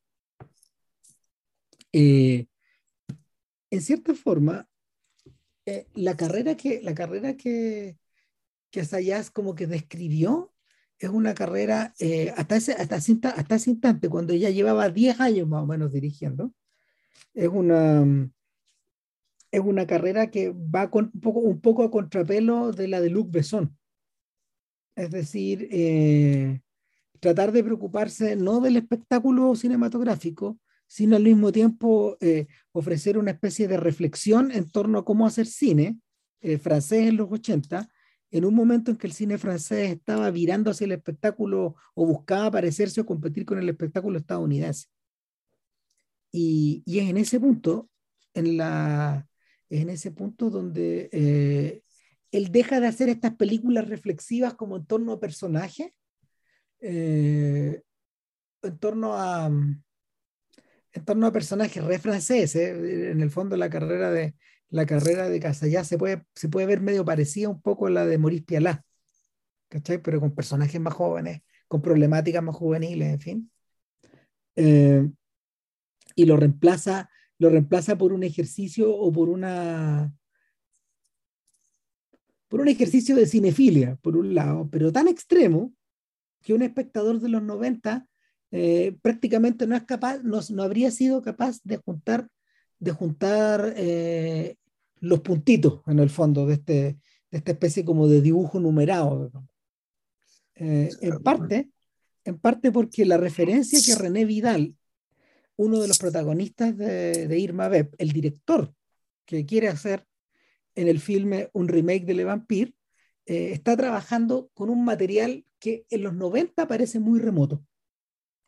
Eh, 1.92 2.46
en 3.72 3.82
cierta 3.82 4.14
forma, 4.14 4.70
eh, 5.66 5.88
la 5.96 6.16
carrera 6.16 6.56
que, 6.56 6.82
la 6.84 6.94
carrera 6.94 7.36
que, 7.36 7.98
que 8.70 8.86
Sayas 8.86 9.32
como 9.32 9.56
que 9.56 9.66
describió 9.66 10.54
es 11.00 11.10
una 11.10 11.34
carrera, 11.34 11.94
eh, 12.00 12.34
hasta, 12.36 12.58
ese, 12.58 12.74
hasta, 12.74 12.98
hasta 12.98 13.56
ese 13.56 13.72
instante, 13.72 14.10
cuando 14.10 14.34
ella 14.34 14.50
llevaba 14.50 14.90
10 14.90 15.20
años 15.22 15.48
más 15.48 15.64
o 15.64 15.66
menos 15.66 15.94
dirigiendo, 15.94 16.54
es 17.34 17.48
una, 17.48 18.30
es 19.52 19.62
una 19.62 19.88
carrera 19.88 20.30
que 20.30 20.52
va 20.52 20.92
con, 20.92 21.12
un, 21.14 21.22
poco, 21.22 21.40
un 21.40 21.62
poco 21.62 21.84
a 21.84 21.92
contrapelo 21.92 22.72
de 22.72 22.88
la 22.88 23.02
de 23.02 23.10
Luc 23.10 23.32
Besson. 23.32 23.76
Es 24.96 25.12
decir, 25.12 25.68
eh, 25.72 26.62
tratar 27.20 27.52
de 27.54 27.64
preocuparse 27.64 28.36
no 28.36 28.60
del 28.60 28.76
espectáculo 28.76 29.56
cinematográfico, 29.56 30.60
sino 30.88 31.16
al 31.16 31.24
mismo 31.24 31.52
tiempo 31.52 32.18
eh, 32.20 32.48
ofrecer 32.72 33.18
una 33.18 33.32
especie 33.32 33.68
de 33.68 33.78
reflexión 33.78 34.52
en 34.52 34.70
torno 34.70 35.00
a 35.00 35.06
cómo 35.06 35.26
hacer 35.26 35.46
cine 35.46 35.98
eh, 36.42 36.58
francés 36.58 37.08
en 37.08 37.18
los 37.18 37.32
80, 37.32 37.90
en 38.32 38.46
un 38.46 38.54
momento 38.54 38.92
en 38.92 38.98
que 38.98 39.08
el 39.08 39.14
cine 39.14 39.38
francés 39.38 39.92
estaba 39.92 40.30
virando 40.32 40.72
hacia 40.72 40.86
el 40.86 40.92
espectáculo 40.92 41.76
o 41.96 42.06
buscaba 42.06 42.52
parecerse 42.52 43.02
o 43.02 43.06
competir 43.06 43.46
con 43.46 43.60
el 43.60 43.70
espectáculo 43.70 44.18
estadounidense. 44.20 44.88
Y, 46.32 46.84
es 46.86 47.10
en 47.10 47.18
ese 47.18 47.40
punto, 47.40 47.90
en, 48.34 48.58
la, 48.58 49.28
en 49.70 49.90
ese 49.90 50.12
punto 50.12 50.50
donde 50.50 51.10
eh, 51.12 51.82
él 52.32 52.52
deja 52.52 52.80
de 52.80 52.88
hacer 52.88 53.10
estas 53.10 53.36
películas 53.36 53.88
reflexivas 53.88 54.54
como 54.54 54.78
en 54.78 54.86
torno 54.86 55.14
a 55.14 55.20
personajes, 55.20 55.92
eh, 56.82 57.82
en 58.62 58.78
torno 58.78 59.16
a 59.16 59.52
en 60.92 61.06
torno 61.06 61.28
a 61.28 61.32
personajes 61.32 61.84
re 61.84 62.00
franceses. 62.00 62.56
En 62.76 63.22
el 63.22 63.32
fondo 63.32 63.56
la 63.58 63.70
carrera 63.70 64.12
de 64.12 64.36
la 64.70 64.86
carrera 64.86 65.30
de 65.30 65.40
Casallá 65.40 65.84
se 65.84 65.98
puede, 65.98 66.26
se 66.36 66.50
puede 66.50 66.68
ver 66.68 66.82
medio 66.82 67.06
parecida 67.06 67.50
un 67.50 67.62
poco 67.62 67.88
a 67.88 67.90
la 67.90 68.06
de 68.06 68.18
Maurice 68.18 68.44
Pialat, 68.44 68.82
¿cachai? 69.70 70.02
Pero 70.02 70.20
con 70.20 70.36
personajes 70.36 70.80
más 70.80 70.94
jóvenes, 70.94 71.42
con 71.68 71.82
problemáticas 71.82 72.44
más 72.44 72.56
juveniles, 72.56 73.14
en 73.14 73.20
fin. 73.20 73.52
Eh, 74.56 75.10
y 76.16 76.26
lo 76.26 76.38
reemplaza, 76.38 77.10
lo 77.38 77.50
reemplaza 77.50 77.98
por 77.98 78.14
un 78.14 78.24
ejercicio 78.24 78.94
o 78.94 79.12
por 79.12 79.30
una 79.30 80.14
por 82.50 82.62
un 82.62 82.68
ejercicio 82.68 83.16
de 83.16 83.28
cinefilia, 83.28 83.96
por 84.02 84.18
un 84.18 84.34
lado, 84.34 84.68
pero 84.72 84.92
tan 84.92 85.08
extremo 85.08 85.72
que 86.42 86.54
un 86.54 86.64
espectador 86.64 87.20
de 87.20 87.30
los 87.30 87.44
90 87.44 88.08
eh, 88.52 88.98
prácticamente 89.04 89.68
no 89.68 89.76
es 89.76 89.84
capaz, 89.84 90.24
no, 90.24 90.40
no, 90.50 90.64
habría 90.64 90.90
sido 90.90 91.22
capaz 91.22 91.60
de 91.64 91.78
juntar, 91.78 92.28
de 92.80 92.92
juntar 92.92 93.74
eh, 93.76 94.56
los 95.00 95.20
puntitos 95.22 95.82
en 95.88 96.00
el 96.00 96.10
fondo 96.10 96.46
de, 96.46 96.56
este, 96.56 96.74
de 97.32 97.38
esta 97.38 97.52
especie 97.52 97.86
como 97.86 98.08
de 98.08 98.22
dibujo 98.22 98.60
numerado. 98.60 99.32
Eh, 100.56 100.90
en 101.02 101.20
parte, 101.22 101.70
en 102.24 102.40
parte 102.40 102.72
porque 102.72 103.06
la 103.06 103.18
referencia 103.18 103.80
que 103.86 104.00
René 104.00 104.26
Vidal, 104.26 104.76
uno 105.56 105.80
de 105.80 105.88
los 105.88 105.98
protagonistas 105.98 106.76
de, 106.78 107.28
de 107.28 107.40
Irma 107.40 107.68
Beb, 107.68 107.94
el 107.98 108.12
director 108.12 108.74
que 109.26 109.46
quiere 109.46 109.68
hacer 109.68 110.06
en 110.76 110.88
el 110.88 111.00
filme 111.00 111.50
un 111.54 111.68
remake 111.68 112.06
de 112.06 112.14
Le 112.14 112.24
Vampire, 112.24 112.74
eh, 113.30 113.52
está 113.52 113.78
trabajando 113.78 114.50
con 114.56 114.72
un 114.72 114.84
material 114.84 115.46
que 115.60 115.86
en 115.92 116.02
los 116.02 116.16
90 116.16 116.68
parece 116.68 117.00
muy 117.00 117.20
remoto. 117.20 117.64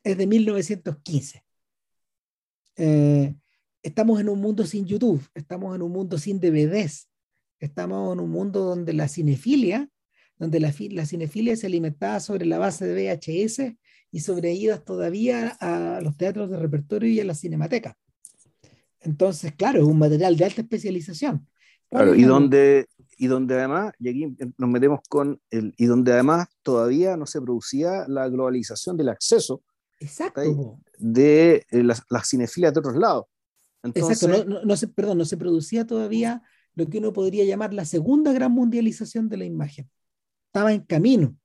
Es 0.04 0.18
de 0.18 0.26
1915. 0.26 1.44
Eh, 2.78 3.36
estamos 3.84 4.20
en 4.20 4.30
un 4.30 4.40
mundo 4.40 4.66
sin 4.66 4.86
YouTube, 4.86 5.28
estamos 5.34 5.76
en 5.76 5.82
un 5.82 5.92
mundo 5.92 6.18
sin 6.18 6.40
DVDs, 6.40 7.10
estamos 7.60 8.14
en 8.14 8.20
un 8.20 8.30
mundo 8.30 8.62
donde 8.62 8.94
la 8.94 9.08
cinefilia, 9.08 9.90
donde 10.38 10.60
la, 10.60 10.74
la 10.90 11.06
cinefilia 11.06 11.56
se 11.56 11.68
alimentaba 11.68 12.20
sobre 12.20 12.46
la 12.46 12.58
base 12.58 12.86
de 12.86 13.14
VHS 13.14 13.76
y 14.12 14.20
sobre 14.20 14.54
idas 14.54 14.84
todavía 14.84 15.50
a 15.60 16.02
los 16.02 16.18
teatros 16.18 16.50
de 16.50 16.58
repertorio 16.58 17.10
y 17.10 17.20
a 17.20 17.26
la 17.26 17.36
cinemateca. 17.36 17.98
Entonces, 19.00 19.54
claro, 19.54 19.80
es 19.80 19.86
un 19.86 19.98
material 19.98 20.36
de 20.38 20.46
alta 20.46 20.62
especialización. 20.62 21.48
Claro, 21.90 22.16
y 22.16 22.24
donde, 22.24 22.88
y 23.18 23.28
donde 23.28 23.56
además, 23.56 23.94
y 24.00 24.10
aquí 24.10 24.38
nos 24.58 24.70
metemos 24.70 25.02
con 25.10 25.42
el, 25.50 25.74
y 25.78 25.86
donde 25.86 26.14
además 26.14 26.48
todavía 26.64 27.18
no 27.18 27.26
se 27.26 27.42
producía 27.42 28.06
la 28.08 28.30
globalización 28.30 28.96
del 28.96 29.10
acceso 29.10 29.62
Exacto. 30.00 30.80
de 30.98 31.66
eh, 31.70 31.84
las, 31.84 32.04
las 32.10 32.30
cinefilias 32.30 32.74
de 32.74 32.80
otros 32.80 32.96
lados. 32.96 33.26
Entonces, 33.84 34.22
Exacto, 34.24 34.46
no, 34.50 34.60
no, 34.60 34.66
no, 34.66 34.78
se, 34.78 34.88
perdón, 34.88 35.18
no 35.18 35.26
se 35.26 35.38
producía 35.38 35.86
todavía 35.88 36.44
lo 36.76 36.88
que 36.88 37.00
uno 37.00 37.12
podría 37.14 37.44
llamar 37.46 37.74
la 37.74 37.86
segunda 37.86 38.32
gran 38.32 38.52
mundialización 38.52 39.28
de 39.30 39.38
la 39.38 39.46
imagen. 39.46 39.90
Estaba 40.48 40.72
en 40.74 40.82
camino. 40.82 41.36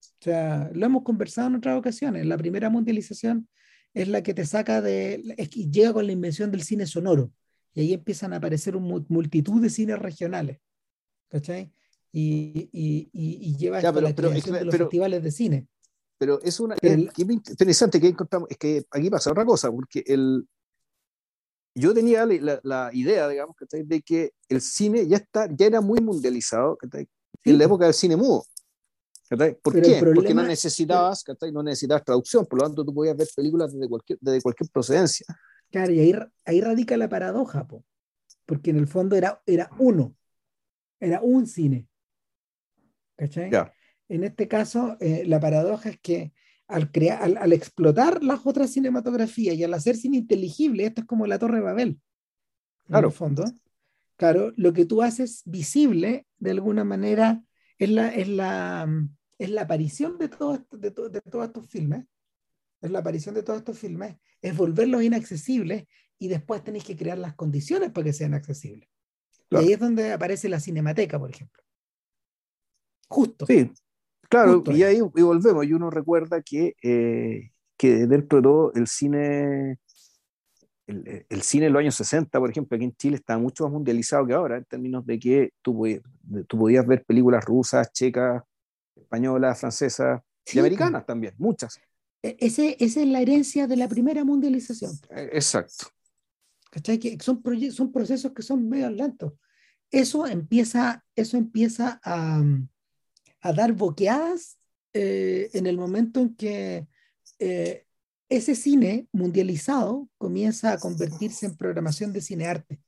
O 0.00 0.24
sea, 0.24 0.70
lo 0.74 0.86
hemos 0.86 1.02
conversado 1.02 1.48
en 1.48 1.56
otras 1.56 1.78
ocasiones. 1.78 2.26
La 2.26 2.36
primera 2.36 2.70
mundialización 2.70 3.48
es 3.94 4.08
la 4.08 4.22
que 4.22 4.34
te 4.34 4.44
saca 4.46 4.80
de, 4.80 5.22
es 5.36 5.48
que 5.48 5.68
llega 5.68 5.92
con 5.92 6.06
la 6.06 6.12
invención 6.12 6.50
del 6.50 6.62
cine 6.62 6.86
sonoro. 6.86 7.32
Y 7.74 7.80
ahí 7.80 7.92
empiezan 7.94 8.32
a 8.32 8.36
aparecer 8.36 8.76
una 8.76 9.04
multitud 9.08 9.60
de 9.62 9.70
cines 9.70 9.98
regionales. 9.98 10.58
¿Cachai? 11.28 11.72
Y, 12.12 12.68
y, 12.72 13.08
y, 13.12 13.48
y 13.48 13.56
lleva 13.56 13.80
Ya, 13.80 13.92
pero- 13.92 14.06
la 14.08 14.14
pero- 14.14 14.28
creación 14.30 14.56
de 14.56 14.64
los 14.66 14.72
pero- 14.72 14.84
festivales 14.84 15.22
de 15.22 15.30
cine. 15.30 15.66
Pero 16.18 16.40
es 16.42 16.60
una. 16.60 16.76
Pero 16.76 16.94
es- 16.94 17.00
el- 17.00 17.12
que 17.12 17.22
es 17.22 17.28
interesante 17.30 18.00
que 18.00 18.08
encontramos. 18.08 18.48
Es 18.50 18.58
que 18.58 18.84
aquí 18.90 19.08
pasa 19.10 19.30
otra 19.30 19.44
cosa, 19.44 19.70
porque 19.72 20.04
el. 20.06 20.46
Yo 21.74 21.94
tenía 21.94 22.26
la, 22.26 22.60
la- 22.62 22.90
idea, 22.92 23.28
digamos, 23.28 23.56
¿cachai? 23.56 23.82
de 23.84 24.02
que 24.02 24.32
el 24.48 24.60
cine 24.60 25.06
ya, 25.06 25.16
está, 25.16 25.48
ya 25.50 25.66
era 25.66 25.80
muy 25.80 26.00
mundializado 26.00 26.76
¿cachai? 26.76 27.08
en 27.44 27.58
la 27.58 27.64
época 27.64 27.86
del 27.86 27.94
cine 27.94 28.16
mudo. 28.16 28.44
¿cachai? 29.28 29.56
¿Por 29.62 29.72
Pero 29.72 29.86
qué? 29.86 29.92
Porque 29.94 30.14
no 30.34 30.42
problema- 30.42 30.48
necesitabas, 30.48 31.24
no 31.52 31.62
necesitabas 31.62 32.04
traducción, 32.04 32.44
por 32.46 32.58
lo 32.58 32.66
tanto 32.66 32.84
tú 32.84 32.92
podías 32.94 33.16
ver 33.16 33.28
películas 33.34 33.72
desde 33.72 33.88
cualquier, 33.88 34.18
desde 34.20 34.42
cualquier 34.42 34.68
procedencia. 34.70 35.26
Claro, 35.70 35.92
y 35.92 36.00
ahí, 36.00 36.14
ahí 36.44 36.60
radica 36.60 36.96
la 36.98 37.08
paradoja, 37.08 37.66
po, 37.66 37.84
porque 38.44 38.70
en 38.70 38.76
el 38.76 38.86
fondo 38.86 39.16
era, 39.16 39.42
era 39.46 39.70
uno, 39.78 40.14
era 41.00 41.22
un 41.22 41.46
cine. 41.46 41.88
¿Cachai? 43.16 43.50
Ya. 43.50 43.72
En 44.08 44.24
este 44.24 44.48
caso, 44.48 44.98
eh, 45.00 45.24
la 45.26 45.40
paradoja 45.40 45.88
es 45.88 45.98
que 46.00 46.34
al, 46.72 46.90
crear, 46.90 47.22
al, 47.22 47.36
al 47.36 47.52
explotar 47.52 48.22
las 48.22 48.46
otras 48.46 48.70
cinematografías 48.70 49.54
y 49.56 49.64
al 49.64 49.74
hacer 49.74 49.96
cine 49.96 50.16
inteligible, 50.18 50.86
esto 50.86 51.02
es 51.02 51.06
como 51.06 51.26
la 51.26 51.38
Torre 51.38 51.56
de 51.58 51.62
Babel, 51.62 51.88
en 51.88 52.00
Claro. 52.88 53.08
el 53.08 53.14
fondo. 53.14 53.44
Claro, 54.16 54.52
lo 54.56 54.72
que 54.72 54.84
tú 54.84 55.02
haces 55.02 55.42
visible, 55.46 56.26
de 56.38 56.50
alguna 56.52 56.84
manera, 56.84 57.42
es 57.78 57.90
la, 57.90 58.08
es 58.08 58.28
la, 58.28 58.88
es 59.38 59.50
la 59.50 59.62
aparición 59.62 60.18
de, 60.18 60.28
todo 60.28 60.64
de, 60.70 60.90
to- 60.90 61.08
de 61.08 61.20
todos 61.20 61.46
estos 61.46 61.66
filmes, 61.68 62.04
es 62.80 62.90
la 62.90 63.00
aparición 63.00 63.34
de 63.34 63.42
todos 63.42 63.60
estos 63.60 63.78
filmes, 63.78 64.16
es 64.40 64.56
volverlos 64.56 65.02
inaccesibles 65.02 65.84
y 66.18 66.28
después 66.28 66.62
tenéis 66.62 66.84
que 66.84 66.96
crear 66.96 67.18
las 67.18 67.34
condiciones 67.34 67.90
para 67.90 68.04
que 68.04 68.12
sean 68.12 68.34
accesibles. 68.34 68.88
Claro. 69.48 69.64
Y 69.64 69.68
ahí 69.68 69.72
es 69.74 69.80
donde 69.80 70.12
aparece 70.12 70.48
la 70.48 70.60
cinemateca, 70.60 71.18
por 71.18 71.30
ejemplo. 71.30 71.62
Justo. 73.08 73.46
Sí, 73.46 73.70
claro, 74.32 74.54
Justo 74.54 74.72
y 74.72 74.82
ahí. 74.82 74.96
y 74.96 75.22
volvemos, 75.22 75.64
y 75.66 75.72
uno 75.72 75.90
recuerda 75.90 76.40
que, 76.42 76.74
eh, 76.82 77.50
que 77.76 78.06
dentro 78.06 78.38
de 78.38 78.42
todo 78.42 78.72
el 78.74 78.86
cine, 78.86 79.78
el, 80.86 81.26
el 81.28 81.42
cine 81.42 81.66
en 81.66 81.72
los 81.72 81.80
años 81.80 81.94
60, 81.94 82.38
por 82.38 82.50
ejemplo, 82.50 82.74
aquí 82.76 82.84
en 82.84 82.94
Chile 82.96 83.16
estaba 83.16 83.38
mucho 83.38 83.64
más 83.64 83.72
mundializado 83.72 84.26
que 84.26 84.32
ahora, 84.34 84.56
en 84.58 84.64
términos 84.64 85.04
de 85.06 85.18
que 85.18 85.50
tú, 85.62 85.76
podías- 85.76 86.02
tú 86.48 86.58
podías 86.58 86.86
ver 86.86 87.04
películas 87.04 87.44
rusas, 87.44 87.92
checas, 87.92 88.42
españolas, 88.96 89.58
francesas 89.60 90.20
Sí, 90.44 90.56
y 90.56 90.60
americanas 90.60 91.06
también, 91.06 91.34
muchas. 91.38 91.80
E- 92.22 92.36
Ese, 92.40 92.76
esa 92.80 93.00
es 93.00 93.06
la 93.08 93.20
herencia 93.20 93.66
de 93.66 93.76
la 93.76 93.88
primera 93.88 94.24
mundialización. 94.24 94.92
Eh, 95.10 95.30
Exacto. 95.32 95.86
¿cachai? 96.70 96.98
Que 96.98 97.16
son, 97.20 97.42
son 97.70 97.92
procesos 97.92 98.32
que 98.32 98.42
son 98.42 98.68
medio 98.68 98.90
lentos. 98.90 99.34
Eso 99.90 100.26
empieza, 100.26 101.04
eso 101.14 101.36
empieza 101.36 102.00
a, 102.02 102.42
a 103.42 103.52
dar 103.52 103.72
boqueadas 103.72 104.58
eh, 104.94 105.50
en 105.52 105.66
el 105.66 105.76
momento 105.76 106.20
en 106.20 106.34
que 106.34 106.86
eh, 107.38 107.86
ese 108.28 108.54
cine 108.54 109.08
mundializado 109.12 110.08
comienza 110.16 110.72
a 110.72 110.78
convertirse 110.78 111.46
en 111.46 111.56
programación 111.56 112.12
de 112.12 112.20
cinearte. 112.22 112.80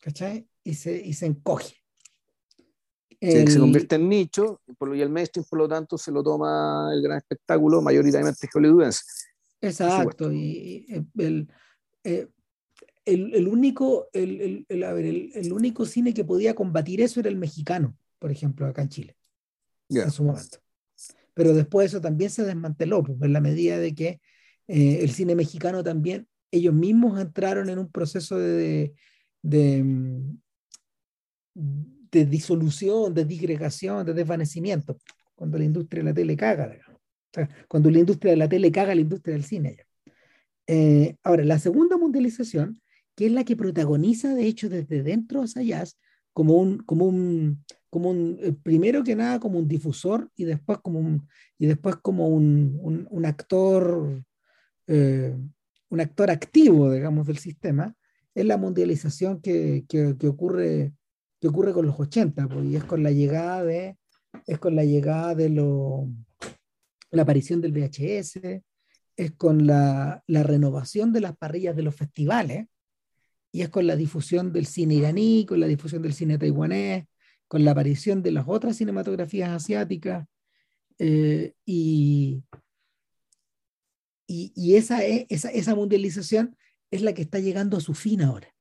¿Cachai? 0.00 0.48
Y 0.64 0.74
se, 0.74 1.00
y 1.00 1.12
se 1.14 1.26
encoge. 1.26 1.76
Se, 3.20 3.30
se 3.30 3.54
El- 3.54 3.60
convierte 3.60 3.96
en 3.96 4.08
nicho, 4.08 4.62
y, 4.66 5.00
el 5.00 5.10
mainstream, 5.10 5.44
por 5.48 5.58
lo 5.58 5.68
tanto, 5.68 5.98
se 5.98 6.10
lo 6.10 6.22
toma 6.22 6.90
el 6.92 7.02
gran 7.02 7.18
espectáculo 7.18 7.82
mayoritariamente 7.82 8.48
hollywoodense. 8.52 9.02
Exacto, 9.60 10.32
y 10.32 10.86
y 10.88 11.22
el, 11.22 11.48
eh, 12.04 12.28
el, 13.04 13.34
el 13.34 13.48
único, 13.48 14.08
el, 14.14 14.40
el- 14.40 14.66
el- 14.68 14.84
a 14.84 14.92
ver, 14.94 15.04
el, 15.04 15.30
el 15.34 15.52
único 15.52 15.84
cine 15.84 16.14
que 16.14 16.24
podía 16.24 16.54
combatir 16.54 17.02
eso 17.02 17.20
era 17.20 17.28
el 17.28 17.36
mexicano, 17.36 17.94
por 18.20 18.30
ejemplo, 18.30 18.66
acá 18.66 18.82
en 18.82 18.88
Chile, 18.90 19.16
Ya. 19.88 20.04
en 20.04 20.10
su 20.12 20.22
momento. 20.22 20.58
Pero 21.34 21.54
después 21.54 21.88
eso 21.88 22.00
también 22.00 22.30
se 22.30 22.44
desmanteló, 22.44 23.02
pues, 23.02 23.20
en 23.20 23.32
la 23.32 23.40
medida 23.40 23.78
de 23.78 23.94
que 23.94 24.20
eh, 24.68 24.98
el 25.02 25.10
cine 25.10 25.34
mexicano 25.34 25.82
también, 25.82 26.28
ellos 26.52 26.74
mismos 26.74 27.20
entraron 27.20 27.68
en 27.70 27.78
un 27.78 27.90
proceso 27.90 28.38
de, 28.38 28.94
de, 29.42 29.82
mm, 29.82 30.38
de 31.54 32.24
disolución, 32.26 33.14
de 33.14 33.24
disgregación, 33.24 34.04
de 34.06 34.14
desvanecimiento, 34.14 34.98
cuando 35.34 35.58
la 35.58 35.64
industria 35.64 36.02
de 36.02 36.10
la 36.10 36.14
tele 36.14 36.36
caga, 36.36 36.68
digamos. 36.68 37.00
O 37.00 37.34
sea, 37.34 37.48
cuando 37.68 37.90
la 37.90 37.98
industria 38.00 38.32
de 38.32 38.36
la 38.36 38.48
tele 38.48 38.70
caga 38.70 38.94
la 38.94 39.00
industria 39.00 39.34
del 39.34 39.44
cine. 39.44 39.76
ya. 39.78 39.84
Eh, 40.66 41.16
ahora, 41.22 41.44
la 41.44 41.58
segunda 41.58 41.96
mundialización, 41.96 42.80
que 43.16 43.26
es 43.26 43.32
la 43.32 43.44
que 43.44 43.56
protagoniza, 43.56 44.34
de 44.34 44.46
hecho, 44.46 44.68
desde 44.68 45.02
dentro 45.02 45.42
a 45.42 45.46
Sayas, 45.46 45.98
como 46.32 46.54
un, 46.54 46.78
como 46.78 47.06
un, 47.06 47.64
como 47.90 48.10
un, 48.10 48.38
eh, 48.40 48.52
primero 48.52 49.02
que 49.02 49.16
nada 49.16 49.40
como 49.40 49.58
un 49.58 49.68
difusor 49.68 50.30
y 50.36 50.44
después 50.44 50.78
como 50.78 51.00
un, 51.00 51.28
y 51.58 51.66
después 51.66 51.96
como 51.96 52.28
un, 52.28 52.78
un, 52.80 53.06
un 53.10 53.26
actor, 53.26 54.22
eh, 54.86 55.36
un 55.88 56.00
actor 56.00 56.30
activo, 56.30 56.90
digamos, 56.92 57.26
del 57.26 57.38
sistema, 57.38 57.94
es 58.34 58.46
la 58.46 58.56
mundialización 58.56 59.40
que, 59.40 59.84
que, 59.88 60.16
que 60.18 60.28
ocurre, 60.28 60.92
que 61.40 61.48
ocurre 61.48 61.72
con 61.72 61.86
los 61.86 61.98
80, 61.98 62.48
pues, 62.48 62.64
y 62.66 62.76
es 62.76 62.84
con 62.84 63.02
la 63.02 63.10
llegada 63.10 63.64
de, 63.64 63.98
es 64.46 64.58
con 64.58 64.76
la 64.76 64.84
llegada 64.84 65.34
de 65.34 65.48
lo, 65.48 66.08
la 67.10 67.22
aparición 67.22 67.60
del 67.60 67.72
VHS, 67.72 68.62
es 69.16 69.32
con 69.36 69.66
la, 69.66 70.22
la 70.26 70.42
renovación 70.42 71.12
de 71.12 71.20
las 71.20 71.36
parrillas 71.36 71.76
de 71.76 71.82
los 71.82 71.94
festivales, 71.94 72.66
y 73.52 73.62
es 73.62 73.68
con 73.68 73.86
la 73.86 73.96
difusión 73.96 74.52
del 74.52 74.66
cine 74.66 74.94
iraní, 74.94 75.44
con 75.46 75.60
la 75.60 75.66
difusión 75.66 76.02
del 76.02 76.14
cine 76.14 76.38
taiwanés, 76.38 77.06
con 77.48 77.64
la 77.64 77.72
aparición 77.72 78.22
de 78.22 78.30
las 78.32 78.44
otras 78.46 78.76
cinematografías 78.76 79.50
asiáticas, 79.50 80.26
eh, 80.98 81.54
y, 81.64 82.42
y, 84.26 84.52
y 84.54 84.76
esa, 84.76 85.04
es, 85.04 85.26
esa, 85.28 85.50
esa 85.50 85.74
mundialización 85.74 86.56
es 86.90 87.02
la 87.02 87.12
que 87.14 87.22
está 87.22 87.38
llegando 87.38 87.76
a 87.76 87.80
su 87.80 87.94
fin 87.94 88.22
ahora. 88.22 88.54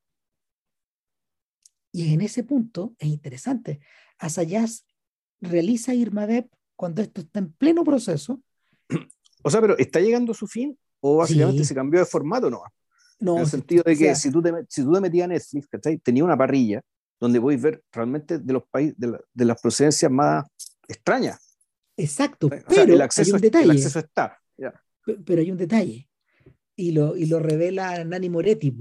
Y 1.92 2.14
en 2.14 2.22
ese 2.22 2.44
punto 2.44 2.96
es 3.00 3.10
interesante. 3.10 3.80
Asayas 4.20 4.86
realiza 5.42 5.94
Irmadep 5.94 6.52
cuando 6.76 7.02
esto 7.02 7.22
está 7.22 7.40
en 7.40 7.52
pleno 7.54 7.84
proceso. 7.84 8.42
O 9.44 9.50
sea, 9.50 9.62
pero 9.62 9.78
¿está 9.78 10.00
llegando 10.00 10.32
a 10.32 10.36
su 10.36 10.48
fin 10.48 10.78
o 11.02 11.18
básicamente 11.18 11.64
Sí. 11.64 11.70
se 11.70 11.76
cambió 11.76 12.00
de 12.00 12.06
formato 12.06 12.50
no? 12.50 12.62
No, 13.20 13.36
en 13.36 13.42
el 13.42 13.48
sentido 13.48 13.84
de 13.86 13.92
o 13.92 13.96
que 13.98 14.06
sea, 14.06 14.16
si, 14.16 14.32
tú 14.32 14.42
te, 14.42 14.52
si 14.70 14.84
tú 14.84 14.94
te 14.94 15.02
metías 15.02 15.26
a 15.26 15.28
Netflix, 15.28 15.68
¿cachai? 15.68 15.98
tenía 15.98 16.24
una 16.24 16.38
parrilla 16.38 16.82
donde 17.20 17.42
podéis 17.42 17.62
ver 17.62 17.84
realmente 17.92 18.40
de 18.40 18.54
los 18.54 18.64
países, 18.70 18.98
de, 18.98 19.08
la- 19.08 19.22
de 19.34 19.46
las 19.46 19.62
procedencias 19.62 20.10
más 20.12 20.46
extrañas. 20.88 21.58
exacto, 21.98 22.48
O 22.48 22.50
sea, 22.50 22.64
pero 22.68 22.94
el, 22.94 23.02
acceso, 23.02 23.28
hay 23.28 23.32
un 23.32 23.36
es- 23.38 23.44
el 23.44 23.52
detalle, 23.52 23.72
acceso 23.72 24.00
está. 24.00 24.38
pe- 25.06 25.18
pero 25.26 25.42
hay 25.42 25.52
un 25.52 25.58
detalle, 25.58 26.10
y 26.78 26.92
lo, 26.94 27.18
y 27.18 27.26
lo 27.26 27.40
revela 27.40 28.04
Nani 28.06 28.30
Moretti, 28.30 28.74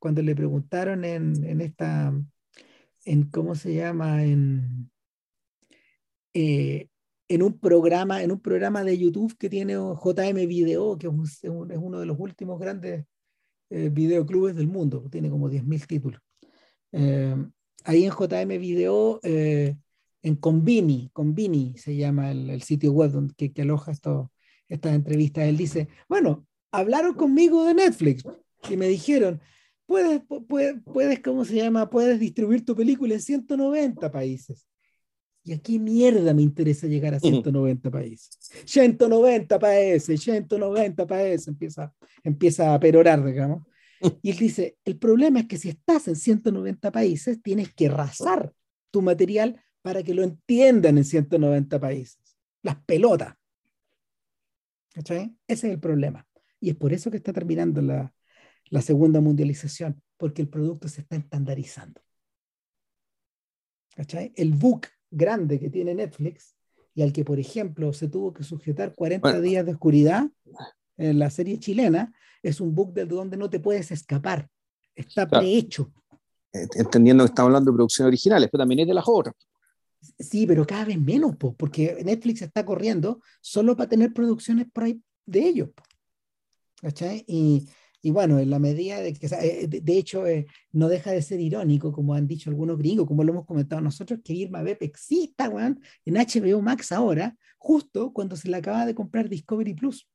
cuando 0.00 0.22
le 0.22 0.34
preguntaron 0.34 1.04
en, 1.04 1.44
en 1.44 1.60
esta, 1.60 2.12
en 3.04 3.22
cómo 3.30 3.54
se 3.54 3.74
llama, 3.74 4.24
en, 4.24 4.90
eh, 6.34 6.88
en 7.28 7.42
un 7.42 7.58
programa, 7.58 8.22
en 8.22 8.32
un 8.32 8.40
programa 8.40 8.82
de 8.84 8.98
YouTube 8.98 9.36
que 9.38 9.48
tiene 9.48 9.74
JM 9.74 10.46
Video, 10.46 10.98
que 10.98 11.06
es 11.06 11.12
un- 11.44 11.70
es 11.70 11.78
uno 11.80 12.00
de 12.00 12.06
los 12.06 12.18
últimos 12.18 12.58
grandes 12.58 13.06
eh, 13.70 13.90
videoclubes 13.92 14.56
del 14.56 14.66
mundo, 14.68 15.08
tiene 15.10 15.30
como 15.30 15.48
10.000 15.48 15.86
títulos. 15.86 16.20
Eh, 16.92 17.34
ahí 17.84 18.04
en 18.04 18.12
JM 18.12 18.58
Video, 18.58 19.20
eh, 19.22 19.76
en 20.22 20.36
Convini, 20.36 21.10
Convini 21.12 21.76
se 21.76 21.96
llama 21.96 22.30
el, 22.30 22.62
sitio 22.62 22.92
web 22.92 23.10
donde, 23.10 23.34
que, 23.34 23.62
aloja 23.62 23.92
esto- 23.92 24.30
estas 24.68 24.94
entrevistas, 24.94 25.44
él 25.44 25.56
dice, 25.56 25.88
bueno, 26.08 26.46
hablaron 26.72 27.14
conmigo 27.14 27.64
de 27.64 27.74
Netflix 27.74 28.24
y 28.70 28.76
me 28.76 28.88
dijeron, 28.88 29.40
puedes, 29.86 30.22
pu- 30.22 30.46
puedes, 30.46 30.76
puedes, 30.84 31.20
¿cómo 31.20 31.44
se 31.44 31.56
llama? 31.56 31.90
Puedes 31.90 32.18
distribuir 32.18 32.64
tu 32.64 32.74
película 32.74 33.14
en 33.14 33.20
190 33.20 34.10
países. 34.10 34.66
¿Y 35.46 35.52
a 35.52 35.58
qué 35.58 35.78
mierda 35.78 36.32
me 36.32 36.42
interesa 36.42 36.86
llegar 36.86 37.14
a 37.14 37.20
190 37.20 37.90
países? 37.90 38.38
190 38.64 39.58
países, 39.58 40.20
190 40.20 41.06
países, 41.06 41.48
empieza, 41.48 41.94
empieza 42.22 42.74
a 42.74 42.80
perorar, 42.80 43.24
digamos. 43.24 43.66
Y 44.22 44.30
él 44.30 44.36
dice, 44.36 44.76
el 44.84 44.98
problema 44.98 45.40
es 45.40 45.46
que 45.46 45.56
si 45.56 45.70
estás 45.70 46.08
en 46.08 46.16
190 46.16 46.90
países, 46.90 47.40
tienes 47.40 47.72
que 47.72 47.88
rasar 47.88 48.52
tu 48.90 49.00
material 49.00 49.62
para 49.80 50.02
que 50.02 50.12
lo 50.12 50.22
entiendan 50.22 50.98
en 50.98 51.04
190 51.04 51.80
países. 51.80 52.36
Las 52.62 52.76
pelotas. 52.84 53.34
¿Cachai? 54.92 55.34
Ese 55.46 55.68
es 55.68 55.74
el 55.74 55.80
problema. 55.80 56.26
Y 56.60 56.70
es 56.70 56.76
por 56.76 56.92
eso 56.92 57.10
que 57.10 57.16
está 57.16 57.32
terminando 57.32 57.80
la, 57.80 58.12
la 58.68 58.82
segunda 58.82 59.20
mundialización, 59.20 60.02
porque 60.18 60.42
el 60.42 60.48
producto 60.48 60.88
se 60.88 61.00
está 61.00 61.16
estandarizando. 61.16 62.02
¿Cachai? 63.96 64.32
El 64.36 64.52
book 64.52 64.88
grande 65.14 65.58
que 65.58 65.70
tiene 65.70 65.94
Netflix 65.94 66.54
y 66.94 67.02
al 67.02 67.12
que, 67.12 67.24
por 67.24 67.38
ejemplo, 67.38 67.92
se 67.92 68.08
tuvo 68.08 68.32
que 68.32 68.44
sujetar 68.44 68.94
40 68.94 69.28
Bueno. 69.28 69.40
días 69.40 69.64
de 69.66 69.72
oscuridad 69.72 70.28
en 70.96 71.18
la 71.18 71.28
serie 71.30 71.58
chilena, 71.58 72.12
es 72.42 72.60
un 72.60 72.74
book 72.74 72.92
de 72.94 73.04
donde 73.04 73.36
no 73.36 73.50
te 73.50 73.58
puedes 73.60 73.90
escapar. 73.90 74.48
Está 74.94 75.26
Claro. 75.26 75.42
prehecho. 75.44 75.92
Eh, 76.52 76.68
Entendiendo 76.76 77.24
que 77.24 77.30
estamos 77.30 77.48
hablando 77.48 77.72
de 77.72 77.76
producciones 77.76 78.08
originales, 78.08 78.48
pero 78.52 78.62
también 78.62 78.80
es 78.80 78.86
de 78.86 78.94
las 78.94 79.04
otras. 79.08 79.34
Sí, 80.18 80.46
pero 80.46 80.66
cada 80.66 80.84
vez 80.84 81.00
menos, 81.00 81.34
po, 81.36 81.54
porque 81.56 82.00
Netflix 82.04 82.42
está 82.42 82.64
corriendo 82.64 83.20
solo 83.40 83.74
para 83.76 83.88
tener 83.88 84.12
producciones 84.12 84.66
por 84.72 84.84
ahí 84.84 85.02
de 85.26 85.40
ellos. 85.48 85.70
¿Cachai? 86.80 87.24
Y, 87.26 87.66
y 88.04 88.10
bueno, 88.10 88.38
en 88.38 88.50
la 88.50 88.58
medida 88.58 89.00
de 89.00 89.14
que, 89.14 89.26
eh, 89.26 89.66
de, 89.66 89.98
hecho, 89.98 90.26
eh, 90.26 90.46
no 90.72 90.88
deja 90.88 91.10
de 91.10 91.22
ser 91.22 91.40
irónico, 91.40 91.90
como 91.90 92.12
han 92.12 92.26
dicho 92.26 92.50
algunos 92.50 92.76
gringos, 92.76 93.06
como 93.06 93.24
lo 93.24 93.32
hemos 93.32 93.46
comentado 93.46 93.80
nosotros, 93.80 94.20
que 94.22 94.34
Irma 94.34 94.62
Bep 94.62 94.82
exista, 94.82 95.46
en 96.04 96.14
HBO 96.14 96.60
Max 96.60 96.92
ahora, 96.92 97.34
justo 97.56 98.12
cuando 98.12 98.36
se 98.36 98.50
le 98.50 98.58
acaba 98.58 98.84
de 98.84 98.94
comprar 98.94 99.30
Discovery 99.30 99.72
Plus. 99.72 100.06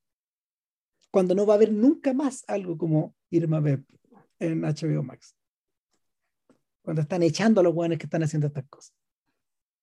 Cuando 1.10 1.34
no 1.34 1.48
va 1.48 1.56
a 1.56 1.58
haber 1.58 1.74
nunca 1.74 2.14
más 2.14 2.44
algo 2.48 2.78
como 2.78 3.16
Irma 3.32 3.60
Bep 3.60 3.84
en 4.38 4.62
HBO 4.62 5.02
Max. 5.02 5.36
Cuando 6.84 7.02
están 7.02 7.24
echando 7.24 7.60
a 7.60 7.64
los 7.64 7.74
weones 7.74 7.98
que 7.98 8.06
están 8.06 8.22
haciendo 8.22 8.46
estas 8.46 8.68
cosas. 8.70 8.94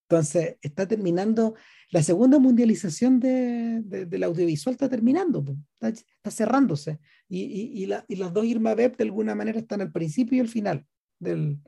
Entonces, 0.08 0.56
está 0.62 0.86
terminando, 0.86 1.54
la 1.90 2.00
segunda 2.02 2.38
mundialización 2.38 3.18
de, 3.18 3.82
de- 3.84 4.06
del 4.06 4.22
audiovisual 4.22 4.74
está 4.74 4.88
terminando, 4.88 5.44
está, 5.74 5.88
está 5.88 6.30
cerrándose. 6.30 7.00
Y, 7.28 7.40
y- 7.42 7.82
y 7.82 7.86
la- 7.86 8.04
y 8.06 8.14
las 8.16 8.32
dos 8.32 8.44
Irma 8.44 8.74
Bep 8.74 8.96
de 8.96 9.04
alguna 9.04 9.34
manera 9.34 9.58
están 9.58 9.80
al 9.80 9.90
principio 9.90 10.36
y 10.38 10.40
al 10.40 10.48
final 10.48 10.86
del, 11.18 11.58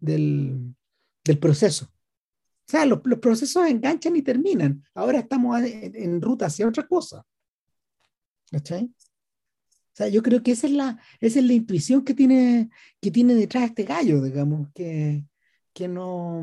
del, 0.00 0.74
del 1.24 1.38
proceso. 1.38 1.86
O 1.86 2.70
sea, 2.70 2.84
los, 2.86 3.00
los 3.04 3.18
procesos 3.20 3.64
enganchan 3.68 4.16
y 4.16 4.22
terminan. 4.22 4.82
Ahora 4.94 5.20
estamos 5.20 5.60
en, 5.62 5.94
en 5.94 6.20
ruta 6.20 6.46
hacia 6.46 6.66
otra 6.66 6.86
cosa. 6.88 7.24
¿Cachai? 8.50 8.84
O 8.84 9.96
sea, 9.96 10.08
yo 10.08 10.22
creo 10.22 10.42
que 10.42 10.50
esa 10.50 10.66
es 10.66 10.72
la, 10.72 10.98
esa 11.20 11.38
es 11.38 11.44
la 11.44 11.52
intuición 11.52 12.04
que 12.04 12.14
tiene, 12.14 12.70
que 13.00 13.12
tiene 13.12 13.34
detrás 13.34 13.64
este 13.64 13.84
gallo, 13.84 14.20
digamos, 14.22 14.68
que, 14.74 15.24
que 15.72 15.86
no, 15.86 16.42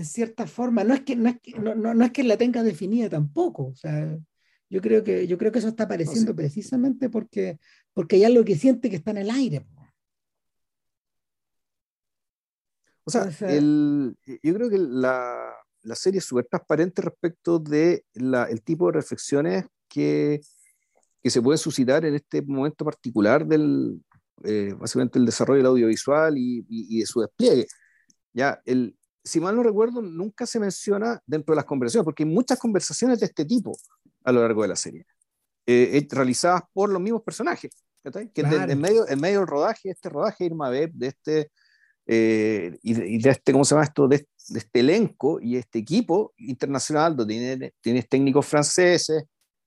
en 0.00 0.04
cierta 0.06 0.46
forma, 0.46 0.82
no 0.84 0.94
es 0.94 1.02
que, 1.02 1.14
no 1.16 1.28
es 1.28 1.40
que, 1.40 1.52
no, 1.58 1.74
no- 1.74 1.94
no 1.94 2.04
es 2.04 2.10
que 2.12 2.24
la 2.24 2.36
tenga 2.36 2.62
definida 2.62 3.08
tampoco. 3.08 3.66
O 3.68 3.74
sea, 3.74 4.18
yo 4.68 4.80
creo 4.80 5.02
que, 5.04 5.26
yo 5.26 5.36
creo 5.38 5.52
que 5.52 5.58
eso 5.60 5.68
está 5.68 5.84
apareciendo 5.84 6.34
precisamente 6.34 7.08
porque, 7.10 7.58
porque 7.92 8.16
hay 8.16 8.24
algo 8.24 8.44
que 8.44 8.56
siente 8.56 8.90
que 8.90 8.96
está 8.96 9.10
en 9.12 9.18
el 9.18 9.30
aire. 9.30 9.64
O 13.04 13.10
sea, 13.10 13.22
el- 13.56 14.16
yo 14.42 14.54
creo 14.54 14.70
que 14.70 14.78
la, 14.78 15.52
la 15.82 15.94
serie 15.94 16.18
es 16.18 16.24
súper 16.24 16.46
transparente 16.46 17.02
respecto 17.02 17.58
de 17.58 18.04
la- 18.14 18.44
el 18.44 18.62
tipo 18.62 18.86
de 18.86 18.92
reflexiones 18.92 19.64
que, 19.88 20.40
que 21.22 21.30
se 21.30 21.42
puede 21.42 21.58
suscitar 21.58 22.04
en 22.04 22.14
este 22.14 22.42
momento 22.42 22.84
particular 22.84 23.46
del, 23.46 24.00
eh, 24.44 24.74
básicamente 24.78 25.18
el 25.18 25.26
desarrollo 25.26 25.58
del 25.58 25.66
audiovisual 25.66 26.36
y, 26.38 26.58
y- 26.68 26.96
y 26.96 27.00
de 27.00 27.06
su 27.06 27.20
despliegue. 27.20 27.66
Ya, 28.32 28.60
el, 28.64 28.96
si 29.22 29.40
mal 29.40 29.54
no 29.56 29.62
recuerdo, 29.62 30.00
nunca 30.02 30.46
se 30.46 30.58
menciona 30.58 31.20
dentro 31.26 31.52
de 31.52 31.56
las 31.56 31.64
conversaciones, 31.64 32.04
porque 32.04 32.22
hay 32.24 32.28
muchas 32.30 32.58
conversaciones 32.58 33.20
de 33.20 33.26
este 33.26 33.44
tipo 33.44 33.76
a 34.24 34.32
lo 34.32 34.40
largo 34.40 34.62
de 34.62 34.68
la 34.68 34.76
serie, 34.76 35.06
eh, 35.66 35.90
eh, 35.98 36.08
realizadas 36.10 36.62
por 36.72 36.88
los 36.90 37.00
mismos 37.00 37.22
personajes, 37.22 37.70
que 38.02 38.42
Claro. 38.42 38.70
en, 38.72 38.80
medio, 38.80 39.06
en 39.08 39.20
medio 39.20 39.38
del 39.40 39.46
rodaje, 39.48 39.90
este 39.90 40.08
rodaje 40.08 40.44
Irma 40.46 40.70
Beb, 40.70 40.92
de 40.94 41.06
este, 41.08 41.50
eh, 42.06 42.78
y, 42.82 43.18
de, 43.22 43.30
este, 43.30 43.52
¿cómo 43.52 43.64
se 43.64 43.74
llama 43.74 43.84
esto? 43.84 44.08
De, 44.08 44.26
de 44.48 44.58
este 44.58 44.80
elenco 44.80 45.38
y 45.40 45.56
este 45.56 45.78
equipo 45.78 46.32
internacional, 46.38 47.14
donde 47.14 47.34
tiene- 47.34 47.74
tienes 47.80 48.08
técnicos 48.08 48.46
franceses, 48.46 49.24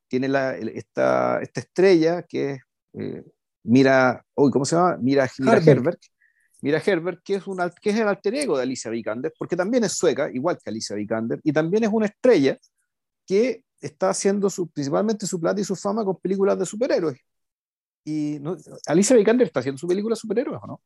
tiene 0.07 0.27
la, 0.27 0.55
esta, 0.57 1.39
esta 1.41 1.59
estrella 1.61 2.23
que 2.23 2.51
es, 2.53 2.61
eh, 2.93 3.23
Mira, 3.65 4.25
uy, 4.35 4.51
¿cómo 4.51 4.65
se 4.65 4.75
llama? 4.75 4.97
Mira, 4.99 5.23
Mira. 5.39 5.81
Mira 6.63 6.81
Herbert, 6.85 7.19
que 7.23 7.35
es, 7.35 7.45
un, 7.47 7.57
que 7.81 7.89
es 7.89 7.97
el 7.99 8.07
alter 8.07 8.35
ego 8.35 8.57
de 8.57 8.63
Alicia 8.63 8.89
Vikander, 8.89 9.33
porque 9.37 9.57
también 9.57 9.83
es 9.83 9.93
sueca, 9.93 10.31
igual 10.31 10.57
que 10.63 10.69
Alicia 10.69 10.95
Vikander, 10.95 11.39
y 11.43 11.51
también 11.51 11.83
es 11.83 11.89
una 11.91 12.05
estrella 12.05 12.57
que 13.27 13.65
está 13.81 14.09
haciendo 14.11 14.49
su, 14.49 14.69
principalmente 14.69 15.27
su 15.27 15.39
plata 15.41 15.59
y 15.59 15.65
su 15.65 15.75
fama 15.75 16.05
con 16.05 16.17
películas 16.17 16.57
de 16.57 16.65
superhéroes. 16.65 17.19
Y 18.05 18.37
no, 18.41 18.55
Alicia 18.87 19.15
Vikander 19.15 19.47
está 19.47 19.59
haciendo 19.59 19.77
su 19.77 19.87
película 19.87 20.13
de 20.13 20.19
superhéroes, 20.21 20.59
¿o 20.63 20.67
no? 20.67 20.81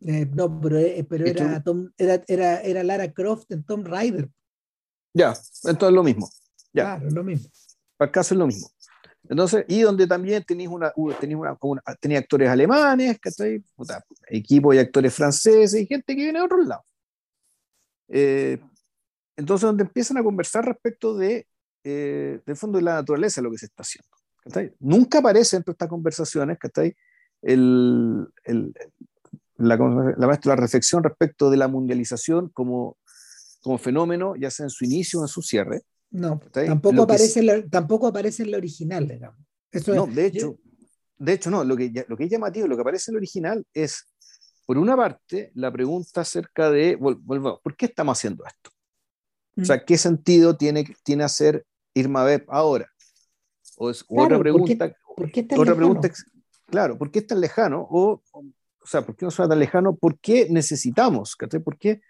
Eh, 0.00 0.26
no, 0.32 0.60
pero, 0.60 0.78
eh, 0.78 1.04
pero 1.08 1.26
era, 1.26 1.62
Tom- 1.62 1.90
era, 1.98 2.22
era, 2.28 2.60
era 2.60 2.84
Lara 2.84 3.12
Croft 3.12 3.50
en 3.50 3.64
Tomb 3.64 3.86
Raider. 3.86 4.30
Ya, 5.14 5.30
entonces 5.64 5.88
es 5.88 5.94
lo 5.94 6.02
mismo. 6.04 6.30
Ya. 6.72 6.98
Claro, 6.98 7.10
lo 7.10 7.24
mismo. 7.24 7.50
Para 7.96 8.08
el 8.08 8.12
caso 8.12 8.34
es 8.34 8.38
lo 8.38 8.46
mismo. 8.46 8.68
Entonces, 9.28 9.64
y 9.68 9.80
donde 9.80 10.06
también 10.06 10.44
tenéis 10.44 10.68
una, 10.68 10.92
tenéis 11.18 11.38
una, 11.38 11.56
una- 11.60 11.82
actores 12.18 12.48
alemanes, 12.48 13.18
¿cachai? 13.18 13.62
Puta, 13.74 14.04
equipo 14.28 14.72
y 14.72 14.78
actores 14.78 15.14
franceses 15.14 15.80
y 15.80 15.86
gente 15.86 16.14
que 16.14 16.22
viene 16.22 16.38
de 16.38 16.44
otros 16.44 16.66
lados. 16.66 16.84
Eh, 18.08 18.58
entonces 19.36 19.66
donde 19.66 19.84
empiezan 19.84 20.16
a 20.16 20.22
conversar 20.22 20.64
respecto 20.64 21.16
de, 21.16 21.46
eh, 21.84 22.40
del 22.46 22.56
fondo 22.56 22.78
de 22.78 22.84
la 22.84 22.94
naturaleza, 22.94 23.42
lo 23.42 23.50
que 23.50 23.58
se 23.58 23.66
está 23.66 23.82
haciendo. 23.82 24.08
Nunca 24.78 25.18
aparece 25.18 25.56
entre 25.56 25.72
estas 25.72 25.88
conversaciones, 25.88 26.58
¿cachai? 26.58 26.96
El, 27.42 28.28
el, 28.44 28.72
la, 29.56 29.76
la, 29.76 30.38
la, 30.42 30.56
reflexión 30.56 31.02
respecto 31.02 31.50
de 31.50 31.56
la 31.56 31.68
mundialización 31.68 32.48
como, 32.50 32.96
como 33.62 33.78
fenómeno, 33.78 34.36
ya 34.36 34.50
sea 34.50 34.64
en 34.64 34.70
su 34.70 34.84
inicio 34.84 35.20
o 35.20 35.24
en 35.24 35.28
su 35.28 35.42
cierre. 35.42 35.82
No, 36.10 36.40
tampoco 36.52 37.02
aparece, 37.02 37.42
la, 37.42 37.66
tampoco 37.66 38.06
aparece 38.06 38.42
en 38.44 38.52
la 38.52 38.56
original, 38.56 39.08
digamos. 39.08 39.38
no, 39.88 40.06
de 40.06 40.26
hecho, 40.26 40.58
de 41.18 41.32
hecho, 41.32 41.50
no, 41.50 41.64
lo 41.64 41.76
que, 41.76 42.04
lo 42.08 42.16
que 42.16 42.24
es 42.24 42.30
llamativo, 42.30 42.66
lo 42.66 42.76
que 42.76 42.82
aparece 42.82 43.10
en 43.10 43.14
el 43.14 43.18
original 43.18 43.66
es, 43.72 44.06
por 44.64 44.78
una 44.78 44.96
parte, 44.96 45.50
la 45.54 45.72
pregunta 45.72 46.20
acerca 46.20 46.70
de, 46.70 46.96
volvemos, 46.96 47.60
¿por 47.62 47.76
qué 47.76 47.86
estamos 47.86 48.18
haciendo 48.18 48.44
esto? 48.44 48.70
O 49.58 49.64
sea, 49.64 49.76
mm. 49.76 49.84
¿qué 49.86 49.98
sentido 49.98 50.56
tiene, 50.56 50.84
tiene 51.02 51.24
hacer 51.24 51.64
Irma 51.94 52.24
Beb 52.24 52.44
ahora? 52.48 52.90
O 53.76 53.90
es 53.90 54.04
otra 54.08 54.38
pregunta. 54.38 54.94
¿por 55.16 55.30
qué, 55.30 55.46
otra 55.56 55.74
pregunta, 55.74 56.10
claro, 56.66 56.98
¿por 56.98 57.10
qué 57.10 57.20
es 57.20 57.26
tan 57.26 57.40
lejano? 57.40 57.86
O, 57.90 58.22
o 58.32 58.86
sea, 58.86 59.04
¿por 59.04 59.16
qué 59.16 59.24
no 59.24 59.30
suena 59.30 59.48
tan 59.50 59.58
lejano? 59.58 59.96
¿Por 59.96 60.18
qué 60.18 60.46
necesitamos? 60.50 61.36
¿Por 61.64 61.78
qué, 61.78 62.00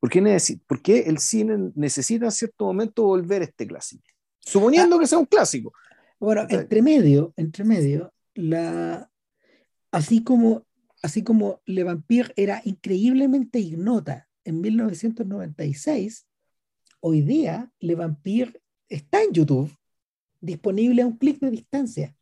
por, 0.00 0.10
qué 0.10 0.38
¿Por 0.66 0.82
qué 0.82 1.00
el 1.00 1.18
cine 1.18 1.70
necesita 1.74 2.26
en 2.26 2.32
cierto 2.32 2.64
momento 2.64 3.04
volver 3.04 3.42
a 3.42 3.46
este 3.46 3.66
clásico? 3.66 4.04
Suponiendo 4.40 4.96
ah. 4.96 5.00
que 5.00 5.06
sea 5.06 5.18
un 5.18 5.26
clásico. 5.26 5.72
Bueno, 6.20 6.46
entre 6.48 6.82
medio, 6.82 7.32
entre 7.36 7.64
medio, 7.64 8.12
la, 8.34 9.08
así 9.92 10.22
como, 10.22 10.66
así 11.02 11.22
como 11.22 11.60
Le 11.64 11.84
Vampire 11.84 12.32
era 12.36 12.60
increíblemente 12.64 13.60
ignota 13.60 14.28
en 14.44 14.60
1996, 14.60 16.26
hoy 17.00 17.20
día 17.20 17.70
Le 17.78 17.94
Vampire 17.94 18.60
está 18.88 19.22
en 19.22 19.32
YouTube, 19.32 19.70
disponible 20.40 21.02
a 21.02 21.06
un 21.06 21.16
clic 21.16 21.38
de 21.40 21.50
distancia. 21.50 22.16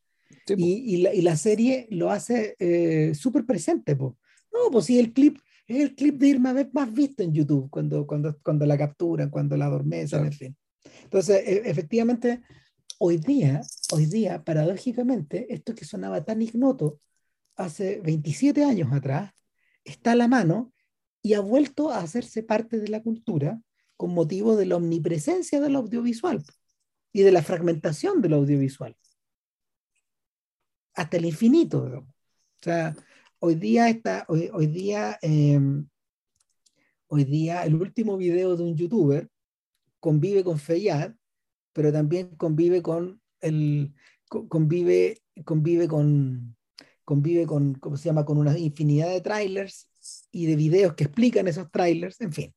y, 0.48 0.96
y, 0.96 1.22
la, 1.22 1.36
serie 1.36 1.86
lo 1.90 2.10
hace 2.10 2.56
eh, 2.58 3.14
súper 3.14 3.46
presente. 3.46 3.94
No, 3.96 4.70
pues 4.70 4.86
sí, 4.86 4.98
el 4.98 5.12
clip 5.12 5.38
es 5.66 5.80
el 5.82 5.94
clip 5.94 6.18
de 6.18 6.28
Irma 6.28 6.54
más 6.72 6.92
visto 6.92 7.22
en 7.22 7.32
YouTube 7.32 7.68
cuando, 7.70 8.06
cuando, 8.06 8.38
cuando 8.42 8.66
la 8.66 8.78
capturan, 8.78 9.30
cuando 9.30 9.56
la 9.56 9.66
adormecen, 9.66 10.26
en 10.26 10.32
fin. 10.32 10.56
Entonces, 11.02 11.42
e, 11.46 11.68
efectivamente, 11.68 12.42
hoy 12.98 13.16
día, 13.18 13.60
hoy 13.92 14.06
día, 14.06 14.44
paradójicamente, 14.44 15.52
esto 15.52 15.74
que 15.74 15.84
sonaba 15.84 16.24
tan 16.24 16.40
ignoto 16.42 17.00
hace 17.56 18.00
27 18.00 18.64
años 18.64 18.92
atrás, 18.92 19.32
está 19.84 20.12
a 20.12 20.16
la 20.16 20.28
mano 20.28 20.72
y 21.22 21.34
ha 21.34 21.40
vuelto 21.40 21.90
a 21.90 21.98
hacerse 21.98 22.42
parte 22.42 22.78
de 22.78 22.88
la 22.88 23.02
cultura 23.02 23.60
con 23.96 24.12
motivo 24.12 24.56
de 24.56 24.66
la 24.66 24.76
omnipresencia 24.76 25.60
del 25.60 25.76
audiovisual 25.76 26.44
y 27.12 27.22
de 27.22 27.32
la 27.32 27.42
fragmentación 27.42 28.20
del 28.20 28.34
audiovisual. 28.34 28.96
Hasta 30.94 31.16
el 31.16 31.24
infinito. 31.24 31.82
O 31.82 32.06
sea, 32.62 32.94
hoy 33.38 33.54
día 33.54 33.88
está, 33.88 34.24
hoy, 34.28 34.50
hoy 34.52 34.66
día, 34.66 35.18
em, 35.22 35.88
hoy 37.08 37.24
día 37.24 37.64
el 37.64 37.74
último 37.74 38.16
video 38.16 38.56
de 38.56 38.62
un 38.62 38.76
youtuber 38.76 39.28
convive 40.00 40.44
con 40.44 40.58
Feyad 40.58 41.14
pero 41.76 41.92
también 41.92 42.34
convive 42.36 42.80
con 42.80 43.20
el 43.40 43.92
convive 44.28 45.22
convive 45.44 45.86
con 45.86 46.56
convive 47.04 47.46
con 47.46 47.74
cómo 47.74 47.98
se 47.98 48.08
llama 48.08 48.24
con 48.24 48.38
una 48.38 48.58
infinidad 48.58 49.08
de 49.08 49.20
trailers 49.20 49.88
y 50.32 50.46
de 50.46 50.56
videos 50.56 50.94
que 50.94 51.04
explican 51.04 51.46
esos 51.48 51.70
trailers, 51.70 52.20
en 52.20 52.32
fin. 52.32 52.54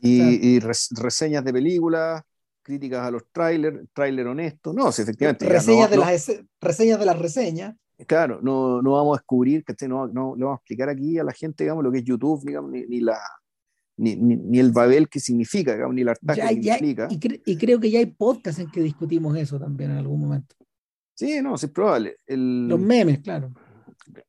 Y, 0.00 0.58
reseñas 0.60 1.44
de 1.44 1.52
películas, 1.52 2.22
críticas 2.62 3.06
a 3.06 3.10
los 3.10 3.30
trailers, 3.30 3.86
trailer 3.92 4.26
honesto, 4.26 4.72
no, 4.72 4.90
si 4.90 5.02
efectivamente. 5.02 5.46
Reseñas, 5.46 5.90
de 5.90 5.96
Las, 5.96 6.32
reseñas 6.60 6.98
de 6.98 7.06
las 7.06 7.18
reseñas. 7.18 7.76
Claro, 8.06 8.40
no, 8.42 8.82
no 8.82 8.92
vamos 8.92 9.16
a 9.16 9.20
descubrir, 9.20 9.64
que 9.64 9.88
no, 9.88 10.06
no 10.08 10.34
le 10.36 10.44
vamos 10.44 10.58
a 10.58 10.60
explicar 10.60 10.88
aquí 10.90 11.18
a 11.18 11.24
la 11.24 11.32
gente, 11.32 11.64
digamos, 11.64 11.82
lo 11.82 11.90
que 11.90 11.98
es 11.98 12.04
YouTube, 12.04 12.44
digamos, 12.44 12.70
ni, 12.70 12.82
ni 12.86 13.00
la, 13.00 13.18
ni, 13.96 14.16
ni, 14.16 14.58
el 14.58 14.70
Babel 14.70 15.08
que 15.08 15.18
significa, 15.18 15.76
ni 15.90 16.02
el 16.02 16.08
Artaje 16.10 16.40
que 16.60 16.62
significa. 16.62 17.08
Y, 17.10 17.56
creo 17.56 17.80
que 17.80 17.90
ya 17.90 17.98
hay 17.98 18.06
podcasts 18.06 18.60
en 18.60 18.70
que 18.70 18.82
discutimos 18.82 19.36
eso 19.36 19.58
también 19.58 19.92
en 19.92 19.98
algún 19.98 20.20
momento. 20.20 20.54
Sí, 21.14 21.40
no, 21.40 21.54
es 21.54 21.66
probable. 21.68 22.16
El... 22.26 22.68
Los 22.68 22.78
memes, 22.78 23.20
claro. 23.20 23.50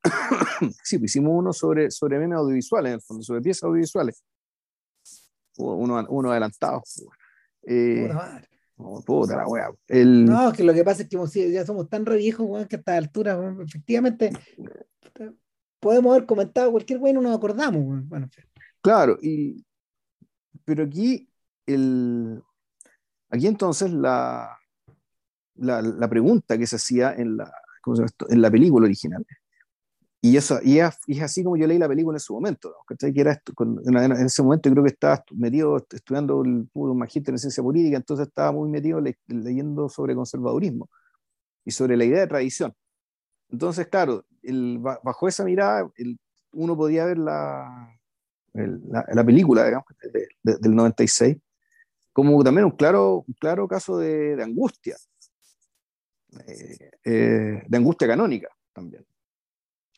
sí, 0.83 0.97
pues 0.97 1.11
hicimos 1.11 1.33
uno 1.35 1.51
sobre, 1.51 1.91
sobre 1.91 2.17
memes 2.17 2.37
audiovisuales, 2.37 2.89
en 2.89 2.95
el 2.95 3.01
fondo, 3.01 3.23
sobre 3.23 3.41
piezas 3.41 3.63
audiovisuales. 3.63 4.23
Uno, 5.57 6.05
uno 6.09 6.31
adelantado. 6.31 6.83
Eh, 7.63 8.09
puta 8.77 9.35
la 9.35 9.47
wea. 9.47 9.69
El... 9.87 10.25
No, 10.25 10.53
que 10.53 10.63
lo 10.63 10.73
que 10.73 10.83
pasa 10.83 11.03
es 11.03 11.09
que 11.09 11.51
ya 11.51 11.65
somos 11.65 11.89
tan 11.89 12.05
re 12.05 12.17
viejos, 12.17 12.67
que 12.67 12.75
a 12.75 12.79
esta 12.79 12.97
altura, 12.97 13.39
efectivamente, 13.65 14.31
podemos 15.79 16.15
haber 16.15 16.25
comentado 16.25 16.71
cualquier 16.71 16.99
weón 16.99 17.17
y 17.17 17.19
no 17.19 17.21
nos 17.21 17.37
acordamos. 17.37 18.07
Bueno, 18.07 18.29
Claro, 18.81 19.17
y, 19.21 19.65
pero 20.63 20.83
aquí, 20.83 21.27
el, 21.65 22.41
aquí 23.29 23.47
entonces 23.47 23.91
la, 23.91 24.57
la, 25.55 26.09
pregunta 26.09 26.57
que 26.57 26.67
se 26.67 26.77
hacía 26.77 27.13
en 27.13 27.37
la, 27.37 27.51
en 28.29 28.41
la 28.41 28.51
película 28.51 28.85
original, 28.85 29.25
y, 30.21 30.35
eso, 30.35 30.59
y 30.63 30.79
es, 30.79 30.97
así 31.21 31.43
como 31.43 31.57
yo 31.57 31.67
leí 31.67 31.77
la 31.77 31.87
película 31.87 32.15
en 32.15 32.19
su 32.19 32.33
momento, 32.33 32.75
que 32.87 33.21
era 33.21 33.41
en, 33.59 34.11
ese 34.13 34.41
momento 34.41 34.69
creo 34.71 34.83
que 34.83 34.91
estaba 34.91 35.23
metido 35.31 35.77
estudiando 35.77 36.43
el 36.43 36.67
puro 36.73 36.95
magíster 36.95 37.33
en 37.33 37.39
ciencia 37.39 37.63
política, 37.63 37.97
entonces 37.97 38.27
estaba 38.27 38.51
muy 38.51 38.69
metido 38.69 38.99
leyendo 39.27 39.89
sobre 39.89 40.15
conservadurismo 40.15 40.89
y 41.63 41.71
sobre 41.71 41.97
la 41.97 42.05
idea 42.05 42.21
de 42.21 42.27
tradición. 42.27 42.73
Entonces, 43.49 43.87
claro, 43.87 44.25
el, 44.41 44.79
bajo 44.79 45.27
esa 45.27 45.43
mirada, 45.43 45.89
uno 46.51 46.75
podía 46.75 47.05
ver 47.05 47.17
la, 47.19 47.97
la, 48.53 49.23
película, 49.23 49.65
digamos, 49.65 49.85
del 50.43 50.75
96, 50.75 51.37
como 52.11 52.43
también 52.43 52.65
un 52.65 52.71
claro, 52.71 53.23
un 53.27 53.33
claro 53.39 53.67
caso 53.67 53.97
de, 53.99 54.41
angustia, 54.41 54.97
eh, 56.47 56.91
eh, 57.03 57.63
de 57.67 57.77
angustia 57.77 58.07
canónica 58.07 58.49
también. 58.73 59.05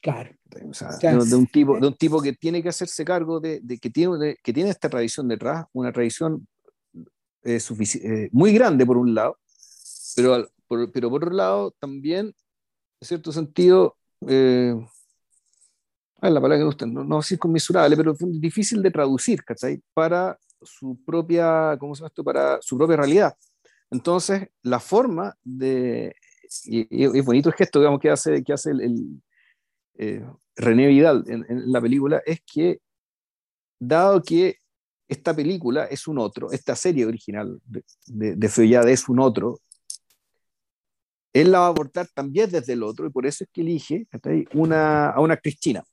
Claro. 0.01 0.31
De, 0.45 1.35
un 1.35 1.47
tipo, 1.47 1.79
de 1.79 1.87
un 1.87 1.95
tipo 1.95 2.21
que 2.21 2.33
tiene 2.33 2.63
que 2.63 2.69
hacerse 2.69 3.03
cargo 3.03 3.39
de, 3.39 3.61
que, 3.81 3.89
tiene, 3.89 4.37
que 4.41 4.53
tiene 4.53 4.69
esta 4.69 4.89
tradición 4.89 5.27
detrás, 5.27 5.65
una 5.73 5.91
tradición 5.91 6.47
eh, 7.43 7.59
muy 8.31 8.53
grande 8.53 8.85
por 8.85 8.97
un 8.97 9.13
lado, 9.13 9.37
pero 10.15 10.49
por, 10.67 10.91
pero 10.91 11.09
por 11.09 11.23
otro 11.23 11.35
lado 11.35 11.71
también, 11.79 12.27
en 12.27 13.07
cierto 13.07 13.31
sentido, 13.31 13.97
ah, 16.21 16.29
la 16.29 16.41
palabra 16.41 16.57
que 16.57 16.61
no, 16.61 16.65
gusta, 16.67 16.85
no, 16.85 17.03
no 17.03 17.17
decir 17.17 17.37
conmisurable, 17.37 17.97
pero 17.97 18.13
es 18.13 18.41
difícil 18.41 18.81
de 18.81 18.91
traducir, 18.91 19.43
¿cachai? 19.43 19.81
Para 19.93 20.39
su 20.61 20.97
propia, 21.05 21.77
¿cómo 21.79 21.93
se 21.93 21.99
llama 21.99 22.07
esto? 22.07 22.23
Para 22.23 22.61
su 22.61 22.77
propia 22.77 22.97
realidad. 22.97 23.35
Entonces, 23.91 24.47
la 24.61 24.79
forma 24.79 25.35
de, 25.43 26.15
y, 26.65 27.17
es 27.17 27.25
bonito 27.25 27.49
el 27.49 27.55
gesto, 27.55 27.79
digamos, 27.79 27.99
que 27.99 28.09
hace, 28.09 28.43
que 28.43 28.53
hace 28.53 28.71
el, 28.71 29.21
eh, 29.99 30.25
René 30.55 30.87
Vidal 30.87 31.23
en, 31.27 31.45
la 31.71 31.81
película, 31.81 32.21
es 32.25 32.41
que, 32.41 32.79
dado 33.79 34.21
que 34.21 34.55
esta 35.07 35.35
película 35.35 35.85
es 35.85 36.07
un 36.07 36.17
otro, 36.17 36.51
esta 36.51 36.75
serie 36.75 37.05
original 37.05 37.59
de, 37.65 37.83
de, 38.07 38.35
de 38.35 38.91
es 38.91 39.09
un 39.09 39.19
otro, 39.19 39.59
él 41.33 41.51
la 41.51 41.59
va 41.59 41.65
a 41.65 41.69
abortar 41.69 42.07
también 42.07 42.49
desde 42.49 42.73
el 42.73 42.83
otro, 42.83 43.05
y 43.05 43.09
por 43.11 43.25
eso 43.25 43.43
es 43.43 43.49
que 43.51 43.61
elige 43.61 44.07
una, 44.53 45.09
a 45.09 45.19
una 45.19 45.33
actriz 45.35 45.59
china. 45.59 45.83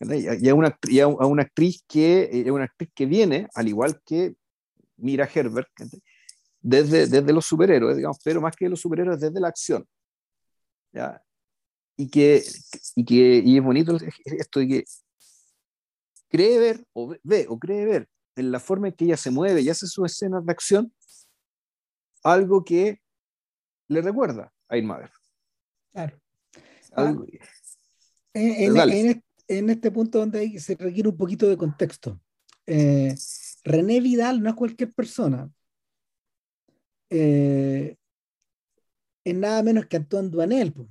Y 0.00 0.48
a 0.48 0.54
una, 0.54 0.78
a 1.20 1.26
una 1.26 1.42
actriz 1.42 1.84
que, 1.86 2.28
eh, 2.32 2.50
una 2.50 2.64
actriz 2.64 2.90
que 2.94 3.06
viene, 3.06 3.48
al 3.54 3.68
igual 3.68 4.00
que 4.04 4.34
Mira 4.96 5.28
Herbert, 5.32 5.68
desde, 6.60 7.06
desde 7.06 7.32
los 7.32 7.44
superhéroes, 7.44 7.96
digamos, 7.96 8.18
pero 8.24 8.40
más 8.40 8.56
que 8.56 8.68
los 8.68 8.80
superhéroes, 8.80 9.20
desde 9.20 9.40
la 9.40 9.48
acción. 9.48 9.86
¿ya? 10.92 11.23
Y, 11.96 12.08
que, 12.08 12.42
y, 12.96 13.04
que, 13.04 13.42
y 13.44 13.56
es 13.56 13.62
bonito 13.62 13.96
esto 14.24 14.60
de 14.60 14.68
que 14.68 14.84
cree 16.28 16.58
ver, 16.58 16.84
o 16.92 17.14
ve, 17.22 17.46
o 17.48 17.58
cree 17.58 17.84
ver 17.84 18.08
en 18.36 18.50
la 18.50 18.58
forma 18.58 18.88
en 18.88 18.94
que 18.94 19.04
ella 19.04 19.16
se 19.16 19.30
mueve 19.30 19.60
y 19.60 19.68
hace 19.68 19.86
sus 19.86 20.10
escenas 20.10 20.44
de 20.44 20.52
acción, 20.52 20.92
algo 22.24 22.64
que 22.64 23.00
le 23.88 24.02
recuerda 24.02 24.52
a 24.68 24.76
Irma 24.76 25.10
Claro. 25.92 26.20
Ah, 26.96 27.14
en, 28.32 28.76
en, 28.76 29.24
en 29.48 29.70
este 29.70 29.90
punto 29.90 30.18
donde 30.18 30.58
se 30.58 30.74
requiere 30.74 31.08
un 31.08 31.16
poquito 31.16 31.48
de 31.48 31.56
contexto. 31.56 32.20
Eh, 32.66 33.14
René 33.62 34.00
Vidal 34.00 34.42
no 34.42 34.48
es 34.48 34.56
cualquier 34.56 34.92
persona. 34.92 35.50
Eh, 37.10 37.96
es 39.24 39.34
nada 39.34 39.62
menos 39.62 39.86
que 39.86 39.96
Antoine 39.96 40.30
Duanel. 40.30 40.72
Pues. 40.72 40.88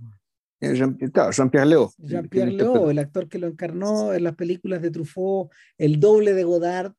Jean-Pierre 0.72 1.66
Leo. 1.66 1.94
Jean-Pierre 1.98 2.52
Leo, 2.52 2.90
el 2.92 3.00
actor 3.00 3.28
que 3.28 3.40
lo 3.40 3.48
encarnó 3.48 4.14
en 4.14 4.24
las 4.24 4.36
películas 4.36 4.82
de 4.82 4.92
Truffaut, 4.92 5.52
el 5.78 6.00
doble 6.00 6.34
de 6.34 6.44
Godard, 6.44 6.94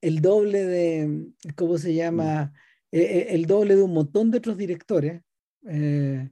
el 0.00 0.20
doble 0.20 0.64
de, 0.64 1.26
¿cómo 1.54 1.78
se 1.78 1.94
llama? 1.94 2.52
Eh, 2.90 3.00
eh, 3.00 3.26
el 3.30 3.46
doble 3.46 3.76
de 3.76 3.82
un 3.82 3.92
montón 3.94 4.30
de 4.30 4.38
otros 4.38 4.56
directores. 4.56 5.20
eh, 5.64 6.28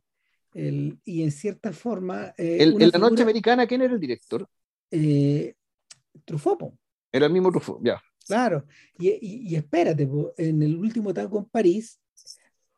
el- 0.55 0.99
y 1.05 1.23
en 1.23 1.31
cierta 1.31 1.73
forma... 1.73 2.35
eh, 2.37 2.59
El- 2.63 2.83
en 2.83 2.91
la 2.91 2.99
noche 2.99 3.23
americana, 3.23 3.67
¿quién 3.69 3.83
era 3.83 3.95
el 3.95 4.01
director? 4.01 4.49
eh, 4.91 5.55
Truffaut, 6.25 6.59
po. 6.59 6.79
Era 7.13 7.27
el 7.27 7.33
mismo 7.33 7.51
Truffaut, 7.53 7.81
ya. 7.85 8.03
Claro, 8.27 8.67
y, 8.99 9.09
y- 9.11 9.49
y 9.49 9.55
espérate, 9.55 10.05
po, 10.07 10.33
en 10.37 10.63
el 10.63 10.77
último 10.77 11.15
tango 11.15 11.39
en 11.39 11.45
París, 11.45 12.01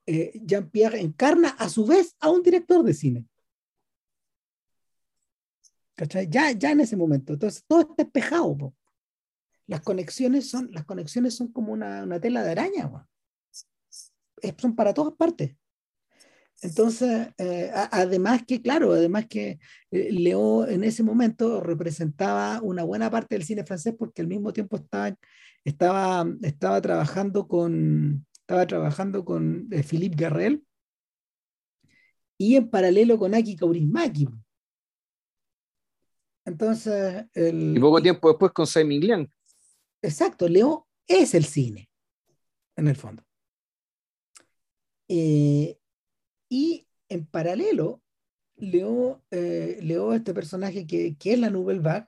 eh, 0.06 0.32
Jean-Pierre 0.44 1.00
encarna 1.00 1.48
a 1.50 1.68
su 1.70 1.86
vez 1.86 2.14
a 2.20 2.28
un 2.30 2.42
director 2.42 2.82
de 2.84 2.92
cine. 2.92 3.24
¿Cachai? 6.02 6.28
Ya, 6.28 6.50
ya 6.50 6.72
en 6.72 6.80
ese 6.80 6.96
momento. 6.96 7.32
Entonces, 7.32 7.62
todo 7.64 7.82
está 7.82 8.02
espejado. 8.02 8.56
po. 8.58 8.74
Las 9.68 9.82
conexiones 9.82 10.50
son, 10.50 10.68
las 10.72 10.84
conexiones 10.84 11.32
son 11.36 11.52
como 11.52 11.72
una, 11.72 12.02
una 12.02 12.18
tela 12.20 12.42
de 12.42 12.50
araña. 12.50 12.90
Es- 14.40 14.54
son 14.58 14.74
para 14.74 14.92
todas 14.92 15.14
partes. 15.14 15.54
Entonces, 16.60 17.28
eh, 17.38 17.70
además 17.92 18.42
que, 18.44 18.60
claro, 18.60 18.92
además 18.92 19.26
que 19.28 19.60
eh, 19.92 20.10
Leo 20.10 20.66
en 20.66 20.82
ese 20.82 21.04
momento 21.04 21.60
representaba 21.60 22.60
una 22.62 22.82
buena 22.82 23.08
parte 23.08 23.36
del 23.36 23.44
cine 23.44 23.64
francés 23.64 23.94
porque 23.96 24.22
al 24.22 24.28
mismo 24.28 24.52
tiempo 24.52 24.76
estaba, 24.78 25.16
estaba, 25.64 26.26
estaba 26.42 26.80
trabajando 26.80 27.46
con, 27.46 28.26
estaba 28.40 28.66
trabajando 28.66 29.24
con 29.24 29.68
eh, 29.70 29.84
Philippe 29.84 30.16
Garrel 30.16 30.64
y 32.38 32.56
en 32.56 32.68
paralelo 32.68 33.18
con 33.18 33.36
Aki 33.36 33.54
Kaurismäki. 33.54 34.28
Entonces, 36.44 37.24
el, 37.34 37.76
Y 37.76 37.80
poco 37.80 38.02
tiempo 38.02 38.28
después 38.28 38.52
con 38.52 38.66
Simon. 38.66 39.30
Exacto, 40.02 40.48
Leo 40.48 40.88
es 41.06 41.34
el 41.34 41.44
cine, 41.44 41.88
en 42.76 42.88
el 42.88 42.96
fondo. 42.96 43.22
Eh, 45.08 45.78
y 46.48 46.86
en 47.08 47.26
paralelo, 47.26 48.02
Leo, 48.56 49.22
eh, 49.30 49.78
Leo 49.82 50.14
este 50.14 50.34
personaje 50.34 50.86
que, 50.86 51.16
que 51.16 51.34
es 51.34 51.38
la 51.38 51.50
Nouvelle 51.50 51.80
Vague, 51.80 52.06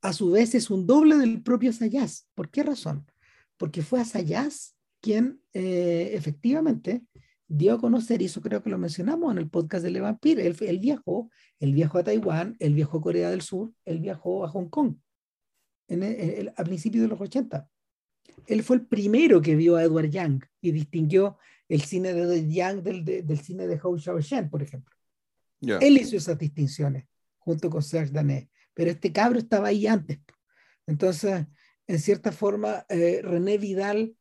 a 0.00 0.12
su 0.12 0.30
vez 0.30 0.54
es 0.54 0.70
un 0.70 0.86
doble 0.86 1.16
del 1.16 1.42
propio 1.42 1.72
Sayas. 1.72 2.28
¿Por 2.34 2.50
qué 2.50 2.62
razón? 2.62 3.10
Porque 3.56 3.82
fue 3.82 4.00
a 4.00 4.04
Sayas 4.04 4.76
quien 5.00 5.40
eh, 5.52 6.10
efectivamente 6.14 7.02
dio 7.48 7.74
a 7.74 7.78
conocer, 7.80 8.20
y 8.20 8.26
eso 8.26 8.40
creo 8.42 8.62
que 8.62 8.68
lo 8.70 8.76
mencionamos 8.78 9.32
en 9.32 9.38
el 9.38 9.48
podcast 9.48 9.82
de 9.82 9.90
Le 9.90 10.00
Vampire, 10.00 10.46
él, 10.46 10.54
él 10.60 10.78
viajó, 10.78 11.30
él 11.58 11.72
viajó 11.72 11.98
a 11.98 12.04
Taiwán, 12.04 12.56
él 12.60 12.74
viajó 12.74 12.98
a 12.98 13.00
Corea 13.00 13.30
del 13.30 13.40
Sur, 13.40 13.72
él 13.86 14.00
viajó 14.00 14.44
a 14.44 14.48
Hong 14.50 14.68
Kong 14.68 14.96
en 15.88 16.02
el- 16.02 16.16
el- 16.20 16.52
a 16.56 16.62
principios 16.64 17.02
de 17.02 17.08
los 17.08 17.20
80. 17.20 17.68
Él 18.46 18.62
fue 18.62 18.76
el 18.76 18.86
primero 18.86 19.40
que 19.40 19.56
vio 19.56 19.76
a 19.76 19.82
Edward 19.82 20.10
Yang 20.10 20.44
y 20.60 20.72
distinguió 20.72 21.38
el 21.68 21.80
cine 21.82 22.12
de 22.12 22.20
Edward 22.22 22.48
Yang 22.48 22.82
del, 22.82 23.04
de- 23.04 23.22
del 23.22 23.38
cine 23.40 23.66
de 23.66 23.80
Hou 23.82 23.98
Xiaoshen, 23.98 24.50
por 24.50 24.62
ejemplo. 24.62 24.94
Ya. 25.60 25.78
Él 25.78 25.96
hizo 25.98 26.16
esas 26.16 26.38
distinciones 26.38 27.06
junto 27.38 27.70
con 27.70 27.82
Serge 27.82 28.12
Danet, 28.12 28.50
pero 28.74 28.90
este 28.90 29.10
cabro 29.12 29.38
estaba 29.38 29.68
ahí 29.68 29.86
antes. 29.86 30.20
Entonces, 30.86 31.46
en 31.86 31.98
cierta 31.98 32.30
forma, 32.32 32.84
eh, 32.90 33.20
René 33.22 33.56
Vidal 33.58 34.14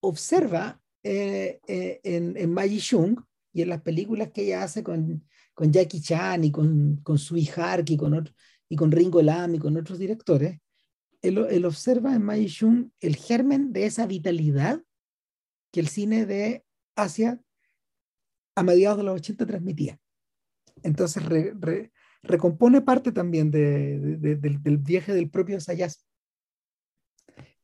observa 0.00 0.80
eh, 1.04 1.60
eh, 1.68 2.00
en, 2.02 2.36
en 2.36 2.52
Maggie 2.52 2.80
Chung 2.80 3.20
y 3.52 3.62
en 3.62 3.68
las 3.68 3.82
películas 3.82 4.30
que 4.32 4.42
ella 4.42 4.64
hace 4.64 4.82
con, 4.82 5.24
con 5.54 5.70
Jackie 5.72 6.00
Chan 6.00 6.42
y 6.42 6.50
con, 6.50 6.96
con 7.04 7.18
Sui 7.18 7.46
Hark 7.56 7.84
con, 7.96 8.14
otro- 8.14 8.34
y 8.68 8.74
con 8.76 8.90
Ringo 8.90 9.22
Lam 9.22 9.54
y 9.54 9.58
con 9.58 9.76
otros 9.76 9.98
directores, 9.98 10.58
él, 11.22 11.38
él 11.50 11.64
observa 11.64 12.14
en 12.14 12.22
Maggie 12.22 12.48
Chung 12.48 12.90
el 13.00 13.16
germen 13.16 13.72
de 13.72 13.86
esa 13.86 14.06
vitalidad 14.06 14.82
que 15.72 15.80
el 15.80 15.88
cine 15.88 16.26
de 16.26 16.64
Asia 16.96 17.40
a 18.56 18.62
mediados 18.62 18.98
de 18.98 19.04
los 19.04 19.14
80 19.16 19.46
transmitía. 19.46 19.98
Entonces 20.82 21.24
re- 21.24 21.54
re- 21.60 21.92
recompone 22.22 22.80
parte 22.80 23.12
también 23.12 23.50
de- 23.50 23.98
de- 24.00 24.16
de- 24.16 24.36
del, 24.36 24.62
del 24.62 24.78
viaje 24.78 25.12
del 25.12 25.28
propio 25.30 25.60
Sayas. 25.60 26.06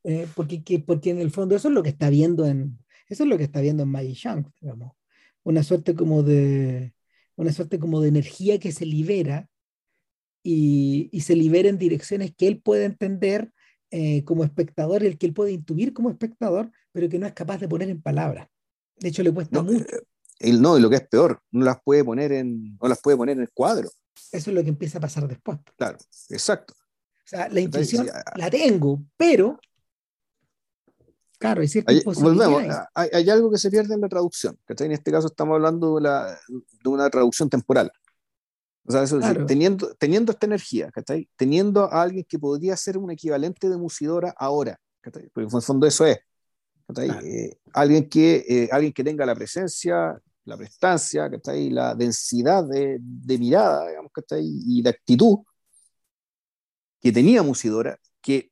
Eh, 0.04 0.26
porque, 0.34 0.62
que- 0.64 0.78
porque 0.80 1.10
en 1.10 1.20
el 1.20 1.30
fondo 1.30 1.54
eso 1.56 1.68
es 1.68 1.74
lo 1.74 1.82
que 1.82 1.90
está 1.90 2.08
viendo 2.10 2.46
en 2.46 2.78
eso 3.10 3.24
es 3.24 3.28
lo 3.28 3.36
que 3.36 3.44
está 3.44 3.60
viendo 3.60 3.82
en 3.82 3.90
Maggie 3.90 4.14
Chung, 4.14 4.46
digamos. 4.60 4.92
Una 5.42 5.62
suerte 5.62 5.94
como 5.94 6.22
de 6.22 6.94
una 7.36 7.52
suerte 7.52 7.78
como 7.78 8.00
de 8.00 8.08
energía 8.08 8.58
que 8.58 8.72
se 8.72 8.84
libera 8.86 9.48
y, 10.42 11.08
y 11.12 11.20
se 11.22 11.34
libera 11.36 11.68
en 11.68 11.78
direcciones 11.78 12.34
que 12.34 12.46
él 12.46 12.60
puede 12.60 12.84
entender 12.84 13.52
eh, 13.90 14.24
como 14.24 14.44
espectador, 14.44 15.02
el 15.04 15.18
que 15.18 15.26
él 15.26 15.32
puede 15.34 15.52
intuir 15.52 15.92
como 15.92 16.10
espectador, 16.10 16.70
pero 16.92 17.08
que 17.08 17.18
no 17.18 17.26
es 17.26 17.32
capaz 17.32 17.58
de 17.58 17.68
poner 17.68 17.88
en 17.90 18.00
palabras. 18.00 18.48
De 18.98 19.08
hecho, 19.08 19.22
le 19.22 19.32
cuesta 19.32 19.56
No, 19.56 19.64
mucho. 19.64 19.84
eh, 19.84 20.02
él 20.38 20.60
no, 20.62 20.78
y 20.78 20.80
lo 20.80 20.88
que 20.90 20.96
es 20.96 21.08
peor, 21.08 21.42
no 21.50 21.64
las 21.64 21.78
puede 21.82 22.04
poner 22.04 22.32
en, 22.32 22.76
no 22.80 22.88
las 22.88 23.00
puede 23.00 23.16
poner 23.16 23.36
en 23.36 23.42
el 23.42 23.50
cuadro. 23.50 23.88
Eso 24.32 24.50
es 24.50 24.54
lo 24.54 24.62
que 24.62 24.68
empieza 24.68 24.98
a 24.98 25.00
pasar 25.00 25.26
después. 25.26 25.58
Claro, 25.76 25.98
exacto. 26.28 26.74
O 26.74 27.28
sea, 27.30 27.48
la 27.48 27.60
intuición 27.60 28.06
sí, 28.06 28.12
la 28.36 28.50
tengo, 28.50 29.02
pero 29.16 29.58
claro, 31.40 31.66
ciertas 31.66 31.94
Hay, 31.96 32.02
volvemos, 32.04 32.44
posibilidades. 32.44 32.86
hay, 32.94 33.08
hay 33.12 33.30
algo 33.30 33.50
que 33.50 33.58
se 33.58 33.70
pierde 33.70 33.94
en 33.94 34.00
la 34.02 34.08
traducción. 34.08 34.56
¿cachai? 34.64 34.86
En 34.86 34.92
este 34.92 35.10
caso 35.10 35.26
estamos 35.26 35.54
hablando 35.56 35.96
de, 35.96 36.02
la- 36.02 36.38
de 36.48 36.88
una 36.88 37.10
traducción 37.10 37.50
temporal. 37.50 37.90
O 38.86 38.92
sea, 38.92 39.02
eso 39.02 39.16
es 39.16 39.22
decir, 39.22 39.34
Claro. 39.36 39.46
teniendo, 39.46 39.94
teniendo 39.96 40.32
esta 40.32 40.46
energía, 40.46 40.90
¿cachai? 40.92 41.28
teniendo 41.36 41.84
a 41.92 42.02
alguien 42.02 42.24
que 42.28 42.38
podría 42.38 42.76
ser 42.76 42.96
un 42.98 43.10
equivalente 43.10 43.68
de 43.68 43.76
Musidora 43.76 44.32
ahora, 44.36 44.78
¿cachai? 45.00 45.28
porque 45.32 45.48
en 45.50 45.56
el 45.56 45.62
fondo 45.62 45.86
eso 45.86 46.06
es. 46.06 46.18
Claro. 46.92 47.20
Eh, 47.24 47.58
alguien, 47.72 48.08
que, 48.08 48.44
eh, 48.48 48.68
alguien 48.72 48.92
que 48.92 49.04
tenga 49.04 49.24
la 49.24 49.34
presencia, 49.34 50.20
la 50.44 50.56
prestancia, 50.56 51.30
¿cachai? 51.30 51.70
la 51.70 51.94
densidad 51.94 52.64
de, 52.64 52.98
de 53.00 53.38
mirada 53.38 53.88
digamos, 53.88 54.10
y 54.42 54.82
de 54.82 54.90
actitud 54.90 55.38
que 57.00 57.12
tenía 57.12 57.42
Musidora, 57.42 57.98
que 58.20 58.50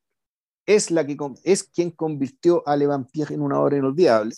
es, 0.69 0.91
la 0.91 1.07
que, 1.07 1.17
es 1.45 1.65
quien 1.65 1.91
convirtió 1.91 2.63
a 2.69 2.77
Le 2.77 2.87
Vampire 2.87 3.35
en 3.35 3.41
una 3.41 3.59
obra 3.59 3.79
inolvidable. 3.79 4.35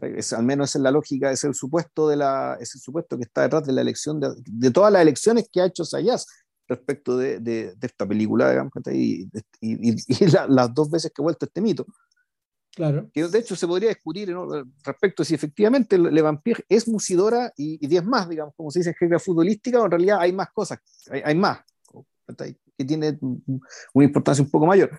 Es, 0.00 0.32
al 0.32 0.44
menos 0.44 0.70
esa 0.70 0.78
es 0.78 0.82
la 0.82 0.90
lógica, 0.90 1.30
es 1.32 1.44
el 1.44 1.54
supuesto, 1.54 2.08
de 2.08 2.16
la, 2.16 2.56
es 2.60 2.74
el 2.74 2.80
supuesto 2.80 3.16
que 3.16 3.24
está 3.24 3.42
detrás 3.42 3.64
de 3.66 3.72
la 3.72 3.80
elección, 3.80 4.20
de, 4.20 4.28
de 4.44 4.70
todas 4.70 4.92
las 4.92 5.02
elecciones 5.02 5.48
que 5.52 5.60
ha 5.60 5.66
hecho 5.66 5.84
Sayas 5.84 6.26
respecto 6.68 7.16
de, 7.16 7.40
de, 7.40 7.74
de 7.74 7.86
esta 7.86 8.06
película, 8.06 8.50
digamos, 8.50 8.72
y, 8.92 9.28
y, 9.60 9.90
y- 9.90 9.96
y 10.08 10.26
la- 10.28 10.46
las 10.46 10.72
dos 10.74 10.90
veces 10.90 11.10
que 11.14 11.20
ha 11.22 11.24
vuelto 11.24 11.46
este 11.46 11.60
mito, 11.60 11.86
Claro, 12.74 13.10
que 13.12 13.28
de 13.28 13.38
hecho 13.38 13.54
se 13.54 13.66
podría 13.66 13.90
discutir 13.90 14.30
¿no? 14.30 14.46
respecto 14.82 15.22
a 15.22 15.26
si 15.26 15.34
efectivamente 15.34 15.98
Le 15.98 16.22
Vampire 16.22 16.64
es 16.70 16.88
Musidora 16.88 17.52
y, 17.56 17.84
y 17.84 17.86
10 17.86 18.02
más, 18.04 18.28
digamos, 18.28 18.54
como 18.56 18.70
se 18.70 18.78
dice 18.78 18.90
en 18.90 18.96
jerga 18.96 19.18
futbolística, 19.18 19.78
o 19.80 19.84
en 19.84 19.90
realidad 19.90 20.18
hay 20.20 20.32
más 20.32 20.48
cosas, 20.54 20.78
hay, 21.10 21.20
hay 21.22 21.34
más, 21.34 21.58
que 22.78 22.84
tiene 22.84 23.18
una 23.92 24.04
importancia 24.06 24.42
un 24.42 24.50
poco 24.50 24.64
mayor. 24.66 24.90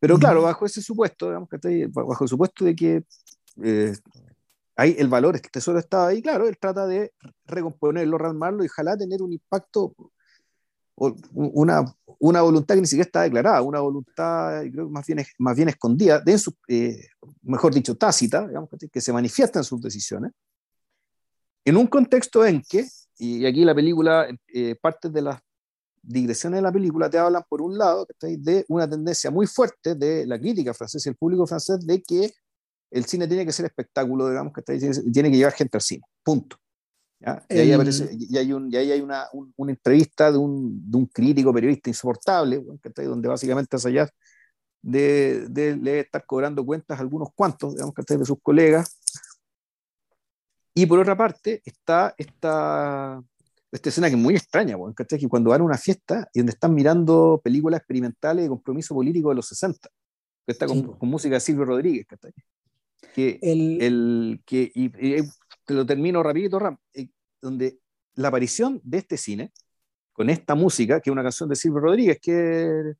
Pero 0.00 0.18
claro, 0.18 0.42
bajo 0.42 0.64
ese 0.64 0.80
supuesto, 0.80 1.26
digamos, 1.26 1.48
¿cachai? 1.48 1.86
bajo 1.86 2.24
el 2.24 2.28
supuesto 2.28 2.64
de 2.64 2.74
que 2.74 3.04
eh, 3.62 3.92
hay 4.74 4.96
el 4.98 5.08
valor, 5.08 5.36
el 5.36 5.42
tesoro 5.42 5.78
estaba 5.78 6.08
ahí, 6.08 6.22
claro, 6.22 6.48
él 6.48 6.56
trata 6.58 6.86
de 6.86 7.12
recomponerlo, 7.44 8.16
rearmarlo 8.16 8.64
y 8.64 8.66
ojalá 8.66 8.96
tener 8.96 9.20
un 9.20 9.34
impacto, 9.34 9.94
o 10.94 11.16
una, 11.34 11.84
una 12.18 12.40
voluntad 12.40 12.74
que 12.76 12.80
ni 12.80 12.86
siquiera 12.86 13.06
está 13.06 13.22
declarada, 13.22 13.60
una 13.60 13.80
voluntad, 13.80 14.62
creo 14.72 14.86
que 14.86 14.92
más 14.92 15.06
bien, 15.06 15.22
más 15.38 15.56
bien 15.56 15.68
escondida, 15.68 16.18
de 16.18 16.38
su, 16.38 16.54
eh, 16.66 17.08
mejor 17.42 17.74
dicho, 17.74 17.94
tácita, 17.94 18.48
digamos, 18.48 18.70
que 18.90 19.00
se 19.02 19.12
manifiesta 19.12 19.58
en 19.58 19.64
sus 19.64 19.82
decisiones, 19.82 20.32
en 21.62 21.76
un 21.76 21.86
contexto 21.86 22.44
en 22.46 22.62
que, 22.62 22.86
y 23.18 23.44
aquí 23.44 23.66
la 23.66 23.74
película, 23.74 24.28
eh, 24.48 24.76
parte 24.80 25.10
de 25.10 25.20
las 25.20 25.42
digresiones 26.02 26.58
de 26.58 26.62
la 26.62 26.72
película 26.72 27.10
te 27.10 27.18
hablan, 27.18 27.42
por 27.48 27.60
un 27.62 27.76
lado, 27.76 28.06
de 28.20 28.64
una 28.68 28.88
tendencia 28.88 29.30
muy 29.30 29.46
fuerte 29.46 29.94
de 29.94 30.26
la 30.26 30.38
crítica 30.38 30.74
francesa 30.74 31.08
y 31.08 31.12
el 31.12 31.16
público 31.16 31.46
francés 31.46 31.86
de 31.86 32.02
que 32.02 32.32
el 32.90 33.04
cine 33.04 33.28
tiene 33.28 33.46
que 33.46 33.52
ser 33.52 33.66
espectáculo, 33.66 34.28
digamos, 34.28 34.52
que 34.52 34.62
tiene, 34.62 35.30
que 35.30 35.36
llevar 35.36 35.52
gente 35.52 35.76
al 35.76 35.82
cine, 35.82 36.02
punto. 36.22 36.56
¿ya? 37.20 37.44
Y, 37.48 37.58
ahí 37.58 37.72
aparece, 37.72 38.10
y, 38.12 38.36
hay 38.36 38.52
un, 38.52 38.72
y 38.72 38.76
ahí 38.76 38.92
hay 38.92 39.00
una, 39.00 39.26
un- 39.32 39.52
una 39.56 39.72
entrevista 39.72 40.32
de 40.32 40.38
un, 40.38 40.90
de 40.90 40.96
un 40.96 41.06
crítico 41.06 41.52
periodista 41.52 41.90
insoportable, 41.90 42.64
¿cachai? 42.80 43.06
donde 43.06 43.28
básicamente 43.28 43.76
allá 43.84 44.08
de, 44.82 45.46
de, 45.48 45.76
de 45.76 46.00
estar 46.00 46.24
cobrando 46.26 46.64
cuentas 46.64 46.98
a 46.98 47.02
algunos 47.02 47.28
cuantos, 47.34 47.74
digamos, 47.74 47.94
¿cachai? 47.94 48.16
de 48.16 48.24
sus 48.24 48.38
colegas. 48.42 48.98
Y 50.74 50.86
por 50.86 50.98
otra 50.98 51.16
parte 51.16 51.60
está 51.64 52.14
esta, 52.16 53.22
esta 53.72 53.88
escena 53.88 54.08
que 54.08 54.16
es 54.16 54.20
muy 54.20 54.34
extraña, 54.34 54.76
weón, 54.76 54.94
¿cachai? 54.94 55.18
que 55.18 55.28
cuando 55.28 55.50
van 55.50 55.60
a 55.60 55.64
una 55.64 55.78
fiesta 55.78 56.28
y 56.32 56.40
donde 56.40 56.52
están 56.52 56.74
mirando 56.74 57.40
películas 57.42 57.78
experimentales 57.80 58.44
de 58.44 58.48
compromiso 58.48 58.94
político 58.94 59.28
de 59.28 59.36
los 59.36 59.46
60, 59.46 59.88
que 60.46 60.52
está 60.52 60.66
con, 60.66 60.78
Sí, 60.78 60.86
con 60.98 61.08
música 61.08 61.34
de 61.34 61.40
Silvio 61.40 61.64
Rodríguez, 61.64 62.06
¿cachai? 62.06 62.32
que 63.14 63.38
el, 63.42 63.82
el 63.82 64.42
que 64.44 64.70
y, 64.74 64.86
y 64.86 65.22
te 65.64 65.74
lo 65.74 65.86
termino 65.86 66.22
rapidito 66.22 66.58
Ram, 66.58 66.76
eh, 66.94 67.08
donde 67.40 67.78
la 68.14 68.28
aparición 68.28 68.80
de 68.84 68.98
este 68.98 69.16
cine 69.16 69.52
con 70.12 70.30
esta 70.30 70.54
música 70.54 71.00
que 71.00 71.10
es 71.10 71.12
una 71.12 71.22
canción 71.22 71.48
de 71.48 71.56
Silvio 71.56 71.80
Rodríguez 71.80 72.18
que 72.20 72.92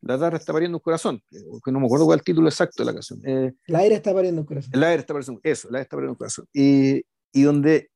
La 0.00 0.18
Tierra 0.18 0.36
está 0.36 0.52
pariendo 0.52 0.78
un 0.78 0.82
corazón, 0.82 1.22
que 1.30 1.72
no 1.72 1.80
me 1.80 1.86
acuerdo 1.86 2.06
cuál 2.06 2.18
es 2.18 2.20
el 2.20 2.24
título 2.24 2.48
exacto 2.48 2.82
de 2.82 2.86
la 2.86 2.94
canción. 2.94 3.20
Eh, 3.24 3.52
la 3.66 3.80
aire 3.80 3.96
está 3.96 4.12
pariendo 4.14 4.40
un 4.40 4.46
corazón. 4.46 4.70
El 4.74 4.82
aire 4.84 5.00
está 5.00 5.14
pariendo, 5.14 5.40
eso, 5.42 5.68
la 5.70 5.78
aire 5.78 5.82
está 5.82 5.96
pariendo 5.96 6.12
un 6.12 6.18
corazón. 6.18 6.46
Y, 6.52 7.02
y 7.32 7.42
donde 7.42 7.90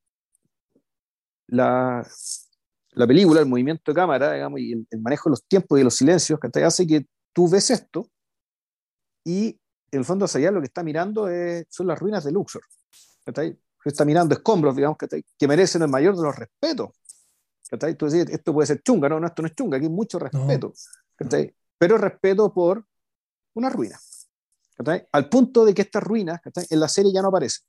la, 1.49 2.07
la 2.93 3.07
película, 3.07 3.41
el 3.41 3.47
movimiento 3.47 3.93
de 3.93 3.95
cámara, 3.95 4.33
digamos, 4.33 4.61
y 4.61 4.73
el, 4.73 5.01
manejo 5.01 5.29
de 5.29 5.33
los 5.33 5.45
tiempos 5.47 5.77
y 5.77 5.81
de 5.81 5.85
los 5.85 5.97
silencios, 5.97 6.41
que 6.41 6.65
hace 6.65 6.87
que 6.87 7.07
tú 7.33 7.49
ves 7.49 7.71
esto 7.71 8.11
y 9.25 9.61
en 9.91 9.99
el 10.01 10.05
fondo 10.05 10.25
hacia 10.25 10.39
allá 10.39 10.51
lo 10.51 10.61
que 10.61 10.67
está 10.67 10.83
mirando 10.83 11.29
es, 11.29 11.67
son 11.69 11.87
las 11.87 11.99
ruinas 11.99 12.25
de 12.25 12.33
Luxor. 12.33 12.63
Está 13.85 14.05
mirando 14.05 14.35
escombros, 14.35 14.75
digamos, 14.75 14.99
que 14.99 15.49
merecen 15.49 15.83
el 15.83 15.89
mayor 15.89 16.17
de 16.17 16.23
los 16.23 16.35
respetos. 16.35 16.91
Tú 17.99 18.07
decís, 18.09 18.33
esto 18.33 18.53
puede 18.53 18.67
ser 18.67 18.83
chunga, 18.83 19.09
no, 19.09 19.21
no, 19.21 19.27
esto 19.27 19.43
no 19.43 19.49
es 19.49 19.55
chunga, 19.55 19.77
aquí 19.77 19.87
hay 19.87 19.93
mucho 19.93 20.19
respeto. 20.19 20.73
Pero 21.79 21.99
respeto 21.99 22.53
por 22.53 22.85
una 23.55 23.71
ruina. 23.71 23.99
Al 25.13 25.29
punto 25.29 25.65
de 25.65 25.75
que 25.75 25.83
estas 25.83 26.03
ruinas 26.03 26.41
en 26.71 26.81
la 26.81 26.89
serie 26.89 27.13
ya 27.13 27.23
no 27.23 27.29
aparecen. 27.29 27.67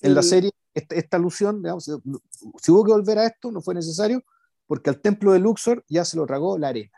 En 0.00 0.14
la 0.14 0.22
serie, 0.22 0.50
esta, 0.74 1.16
alusión, 1.16 1.62
digamos, 1.62 1.84
si 1.84 2.70
hubo 2.70 2.84
que 2.84 2.92
volver 2.92 3.18
a 3.18 3.26
esto, 3.26 3.50
no 3.50 3.62
fue 3.62 3.74
necesario, 3.74 4.24
porque 4.66 4.90
al 4.90 5.00
templo 5.00 5.32
de 5.32 5.38
Luxor 5.38 5.84
ya 5.88 6.04
se 6.04 6.16
lo 6.16 6.26
tragó 6.26 6.58
la 6.58 6.68
arena. 6.68 6.92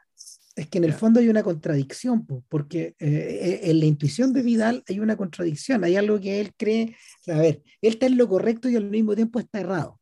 Es 0.57 0.69
que 0.69 0.79
en 0.79 0.85
el 0.85 0.93
fondo 0.93 1.21
hay 1.21 1.29
una 1.29 1.45
contradicción, 1.45 2.27
porque 2.49 2.97
eh, 2.99 2.99
eh, 2.99 3.61
en 3.71 3.79
la 3.79 3.87
intuición 3.87 4.33
de 4.33 4.43
Vidal 4.43 4.83
hay 4.89 4.99
una 4.99 5.17
contradicción, 5.17 5.85
hay 5.85 5.95
algo 5.97 6.19
que 6.19 6.41
él 6.41 6.53
cree, 6.57 6.97
a 7.29 7.39
ver, 7.39 7.63
él 7.81 7.93
está 7.93 8.07
en 8.07 8.17
lo 8.17 8.29
correcto 8.29 8.69
y 8.69 8.75
al 8.75 8.91
mismo 8.91 9.15
tiempo 9.15 9.39
está 9.39 9.61
errado. 9.61 10.01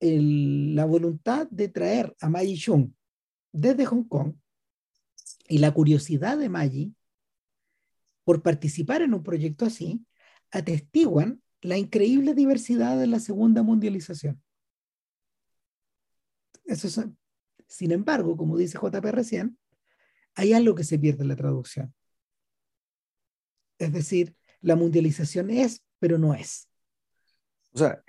la 0.00 0.84
voluntad 0.86 1.46
de 1.50 1.68
traer 1.68 2.14
a 2.20 2.30
Maggie 2.30 2.56
Chung 2.56 2.90
desde 3.52 3.84
Hong 3.84 4.04
Kong 4.04 4.34
y 5.48 5.58
la 5.58 5.72
curiosidad 5.72 6.38
de 6.38 6.48
Maggie 6.48 6.92
por 8.24 8.42
participar 8.42 9.02
en 9.02 9.14
un 9.14 9.22
proyecto 9.22 9.66
así, 9.66 10.04
atestiguan 10.54 11.42
la 11.60 11.76
increíble 11.76 12.34
diversidad 12.34 12.98
de 12.98 13.08
la 13.08 13.18
segunda 13.18 13.62
mundialización. 13.62 14.40
Eso 16.64 16.86
es, 16.86 17.00
sin 17.66 17.90
embargo, 17.90 18.36
como 18.36 18.56
dice 18.56 18.78
JP 18.78 19.04
recién, 19.10 19.58
hay 20.34 20.52
algo 20.52 20.74
que 20.74 20.84
se 20.84 20.98
pierde 20.98 21.22
en 21.22 21.28
la 21.28 21.36
traducción. 21.36 21.92
Es 23.78 23.92
decir, 23.92 24.36
la 24.60 24.76
mundialización 24.76 25.50
es, 25.50 25.82
pero 25.98 26.18
no 26.18 26.34
es. 26.34 26.68
O 27.72 27.78
sea, 27.78 28.02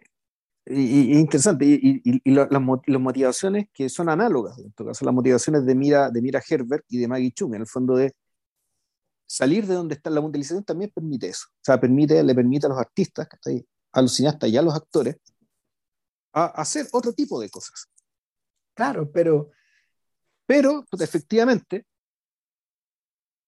y, 0.67 1.17
interesante, 1.17 1.65
y, 1.65 2.01
y, 2.03 2.31
las, 2.31 2.49
motivaciones 2.61 3.67
que 3.73 3.89
son 3.89 4.09
análogas, 4.09 4.59
en 4.59 4.71
todo 4.73 4.89
caso, 4.89 5.03
las 5.03 5.13
motivaciones 5.13 5.65
de 5.65 5.75
Mira, 5.75 6.11
de 6.11 6.21
Mira 6.21 6.41
Herbert 6.47 6.85
y 6.89 6.99
de 6.99 7.07
Maggie 7.07 7.31
Chung, 7.31 7.55
en 7.55 7.61
el 7.61 7.67
fondo 7.67 7.95
de 7.95 8.13
salir 9.35 9.67
de 9.67 9.73
donde 9.73 9.95
está 9.95 10.09
la 10.09 10.21
mundialización 10.21 10.63
también 10.63 10.91
permite 10.95 11.27
eso. 11.27 11.47
O 11.49 11.61
sea, 11.61 11.79
permite, 11.79 12.23
le 12.23 12.33
permite 12.33 12.67
a 12.67 12.69
los 12.69 12.77
artistas, 12.77 13.27
a 13.91 14.01
los 14.01 14.13
cineastas 14.13 14.49
y 14.49 14.55
a 14.55 14.61
los 14.61 14.73
actores, 14.73 15.17
a 16.31 16.45
hacer 16.61 16.87
otro 16.93 17.11
tipo 17.11 17.39
de 17.41 17.49
cosas. 17.49 17.87
Claro, 18.73 19.11
pero... 19.11 19.51
Pero, 20.47 20.85
pues, 20.89 21.01
efectivamente, 21.01 21.85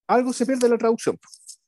algo 0.08 0.32
se 0.32 0.44
pierde 0.44 0.66
en 0.66 0.72
la 0.72 0.78
traducción. 0.78 1.16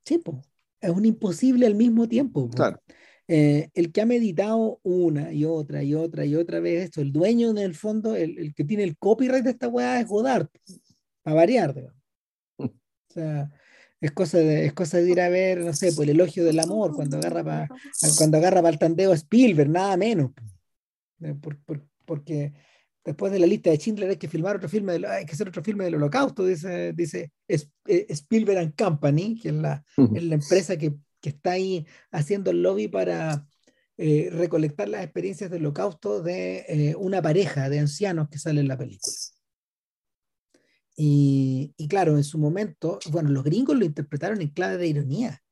Sí, 0.05 0.19
pues, 0.19 0.39
es 0.81 0.91
un 0.91 1.05
imposible 1.05 1.67
al 1.67 1.77
mismo 1.77 2.09
tiempo. 2.09 2.51
Claro. 2.51 2.81
Eh, 3.29 3.71
el 3.75 3.93
que 3.93 4.01
ha 4.01 4.07
meditado 4.07 4.81
una 4.83 5.33
y 5.33 5.45
otra 5.45 5.85
y 5.85 5.95
otra 5.95 6.27
y 6.27 6.35
otra 6.35 6.59
vez 6.59 6.87
esto, 6.87 7.01
el 7.01 7.13
dueño 7.13 7.51
en 7.51 7.59
el 7.59 7.77
fondo, 7.77 8.17
el, 8.17 8.37
el 8.39 8.55
que 8.55 8.65
tiene 8.65 8.83
el 8.83 8.99
copyright 8.99 9.45
de 9.45 9.51
esta 9.51 9.69
weá 9.69 10.01
es 10.01 10.07
Godard, 10.09 10.49
para 11.23 11.37
variar, 11.37 11.75
digamos. 11.75 12.01
O 12.59 12.73
sea, 13.09 13.51
es 14.01 14.13
cosa 14.13 14.39
de, 14.39 14.67
es 14.67 14.73
cosa 14.73 14.99
de 14.99 15.11
ir 15.11 15.21
a 15.21 15.29
ver, 15.29 15.61
no 15.61 15.73
sé, 15.75 15.93
pues 15.93 16.09
el 16.09 16.17
elogio 16.17 16.45
del 16.45 16.59
amor, 16.59 16.95
cuando 16.95 17.19
agarra 17.19 17.45
para 17.45 17.69
cuando 18.17 18.39
agarra 18.39 18.69
el 18.69 18.79
tandeo 18.79 19.13
a 19.13 19.15
Spielberg, 19.15 19.71
nada 19.71 19.97
menos. 19.97 20.31
Eh, 21.21 21.35
porque 22.07 22.53
después 23.05 23.33
de 23.33 23.39
la 23.39 23.47
lista 23.47 23.71
de 23.71 23.77
Schindler 23.77 24.11
hay 24.11 24.17
que 24.17 24.29
filmar 24.29 24.57
otro 24.57 24.69
filme, 24.69 24.93
hay 25.07 25.27
que 25.27 25.33
hacer 25.33 25.49
otro 25.49 25.63
filme 25.63 25.85
del 25.85 25.97
holocausto, 25.97 26.45
dice, 26.45 26.93
dice 26.93 27.31
eh, 27.49 28.07
Spielberg 28.09 28.59
and 28.59 28.75
Company, 28.77 29.39
que 29.41 29.49
es 29.49 29.55
la, 29.55 29.85
es 29.97 30.23
la 30.23 30.35
empresa 30.35 30.77
que, 30.77 30.95
que, 31.21 31.31
está 31.31 31.53
ahí 31.53 31.87
haciendo 32.11 32.51
el 32.51 32.63
lobby 32.63 32.89
para 32.89 33.47
eh, 34.03 34.31
recolectar 34.33 34.89
las 34.89 35.05
experiencias 35.05 35.51
del 35.51 35.61
holocausto 35.61 36.23
de 36.23 36.65
eh, 36.69 36.95
una 36.97 37.21
pareja 37.21 37.69
de 37.69 37.81
ancianos 37.81 38.31
que 38.31 38.39
sale 38.39 38.61
en 38.63 38.69
la 38.69 38.79
película. 38.79 39.13
Y, 41.03 41.73
y, 41.79 41.89
claro, 41.89 42.19
en 42.19 42.25
su 42.25 42.37
momento, 42.37 42.99
bueno, 43.11 43.31
los 43.31 43.43
gringos 43.43 43.75
lo 43.75 43.87
interpretaron 43.87 44.43
en 44.43 44.51
clave 44.51 44.77
de 44.77 44.87
ironía, 44.87 45.43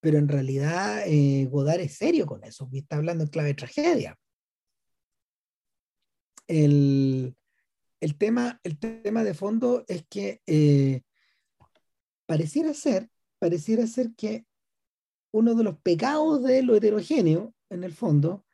pero 0.00 0.18
en 0.18 0.26
realidad 0.26 1.04
Godard 1.50 1.82
es 1.82 1.96
serio 1.96 2.26
con 2.26 2.42
eso, 2.42 2.68
está 2.72 2.96
hablando 2.96 3.22
en 3.22 3.30
clave 3.30 3.50
de 3.50 3.54
tragedia. 3.54 4.18
El, 6.48 7.36
tema, 8.18 8.58
el 8.64 8.76
tema 8.80 9.22
de 9.22 9.34
fondo 9.34 9.84
es 9.86 10.04
que 10.10 10.42
eh, 10.46 11.02
pareciera 12.26 12.74
ser, 12.74 13.08
pareciera 13.38 13.86
ser 13.86 14.16
que 14.16 14.46
uno 15.30 15.54
de 15.54 15.62
los 15.62 15.78
pecados 15.78 16.42
de 16.42 16.64
lo 16.64 16.74
heterogéneo, 16.74 17.54
en 17.70 17.84
el 17.84 17.92
fondo, 17.92 18.44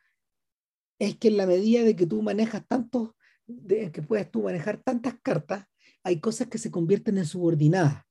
es 0.99 1.17
que 1.17 1.29
en 1.29 1.37
la 1.37 1.47
medida 1.47 1.81
de 1.81 1.95
que 1.95 2.05
tú 2.05 2.21
manejas 2.21 2.67
tantos, 2.67 3.15
de 3.47 3.91
que 3.91 4.03
puedes 4.03 4.29
tú 4.29 4.43
manejar 4.43 4.77
tantas 4.83 5.15
cartas, 5.23 5.65
hay 6.05 6.19
cosas 6.19 6.47
que 6.47 6.59
se 6.59 6.69
convierten 6.69 7.17
en 7.17 7.25
subordinadas, 7.25 8.03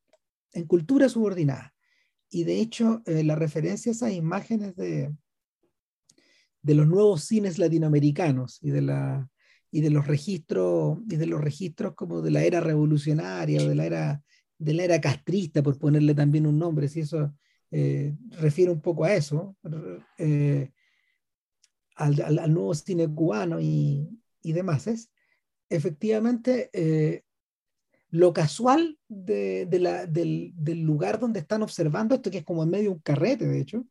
en 0.52 0.66
cultura 0.66 1.08
subordinada. 1.08 1.72
Y 2.28 2.42
de 2.42 2.60
hecho, 2.60 3.02
eh, 3.06 3.22
la 3.22 3.36
referencia 3.36 3.92
a 4.02 4.10
imágenes 4.10 4.74
de, 4.74 5.14
de 6.60 6.74
los 6.74 6.88
nuevos 6.88 7.22
cines 7.22 7.56
latinoamericanos 7.56 8.58
y 8.62 8.70
de 8.70 8.82
la, 8.82 9.30
y 9.70 9.80
de 9.80 9.90
los 9.90 10.08
registros 10.08 10.98
y 11.08 11.14
de 11.14 11.26
los 11.26 11.40
registros 11.40 11.94
como 11.94 12.20
de 12.20 12.32
la 12.32 12.42
era 12.42 12.60
revolucionaria 12.60 13.62
o 13.62 13.68
de 13.68 13.74
la 13.76 13.86
era 13.86 14.22
de 14.58 14.74
la 14.74 14.84
era 14.84 15.00
castrista 15.00 15.62
por 15.62 15.78
ponerle 15.78 16.14
también 16.14 16.46
un 16.46 16.58
nombre 16.58 16.88
si 16.88 17.00
eso 17.00 17.34
eh, 17.70 18.16
refiere 18.30 18.70
un 18.70 18.80
poco 18.80 19.04
a 19.04 19.14
eso 19.14 19.56
eh, 20.18 20.70
al, 21.96 22.52
nuevo 22.52 22.74
cine 22.74 23.08
cubano 23.08 23.60
y, 23.60 24.08
y 24.42 24.52
demás 24.52 24.86
es 24.86 25.10
efectivamente 25.68 26.70
eh, 26.72 27.24
lo 28.14 28.32
casual 28.32 28.96
de, 29.08 29.66
del, 29.66 30.80
lugar 30.82 31.18
donde 31.18 31.40
están 31.40 31.64
observando 31.64 32.14
esto 32.14 32.30
que 32.30 32.38
es 32.38 32.44
como 32.44 32.62
en 32.62 32.70
medio 32.70 32.84
de 32.84 32.90
un 32.90 33.00
carrete 33.00 33.44
de 33.44 33.60
hecho 33.60 33.84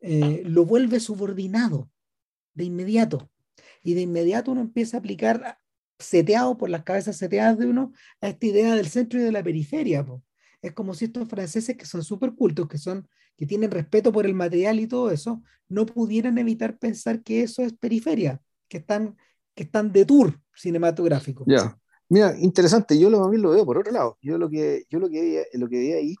lo 0.00 0.64
vuelve 0.64 0.98
subordinado 0.98 1.88
de 2.54 2.64
inmediato 2.64 3.30
y 3.80 3.94
de 3.94 4.00
inmediato 4.00 4.50
uno 4.50 4.60
empieza 4.60 4.96
a 4.96 5.00
aplicar 5.00 5.56
seteado 6.00 6.58
por 6.58 6.68
las 6.68 6.82
cabezas 6.82 7.16
seteadas 7.16 7.58
de 7.58 7.66
uno 7.66 7.92
a 8.20 8.28
esta 8.28 8.44
idea 8.44 8.74
del 8.74 8.88
centro 8.88 9.20
y 9.20 9.22
de 9.22 9.30
la 9.30 9.44
periferia. 9.44 10.04
Es 10.60 10.72
como 10.72 10.94
si 10.94 11.04
estos 11.04 11.28
franceses 11.28 11.76
que 11.76 11.86
son 11.86 12.02
súper 12.02 12.34
cultos, 12.34 12.68
que, 12.68 12.78
son, 12.78 13.08
que 13.36 13.46
tienen 13.46 13.70
respeto 13.70 14.12
por 14.12 14.26
el 14.26 14.34
material 14.34 14.80
y 14.80 14.88
todo 14.88 15.12
eso, 15.12 15.42
no 15.68 15.86
pudieran 15.86 16.38
evitar 16.38 16.76
pensar 16.76 17.22
que 17.22 17.42
eso 17.42 17.62
es 17.62 17.72
periferia, 17.72 18.40
que 18.68 18.78
están, 18.78 19.16
que 19.54 19.62
están 19.64 19.92
de 19.92 20.04
tour 20.04 20.40
cinematográfico. 20.54 21.44
Ya, 21.46 21.78
mira, 22.08 22.34
interesante, 22.38 22.98
yo 22.98 23.10
lo, 23.10 23.20
también 23.20 23.42
lo 23.42 23.50
veo 23.50 23.64
por 23.64 23.78
otro 23.78 23.92
lado. 23.92 24.18
Yo 24.20 24.38
lo 24.38 24.48
que, 24.48 24.84
yo 24.88 24.98
lo 24.98 25.08
que, 25.08 25.20
veía, 25.20 25.42
lo 25.54 25.68
que 25.68 25.76
veía 25.76 25.96
ahí, 25.96 26.14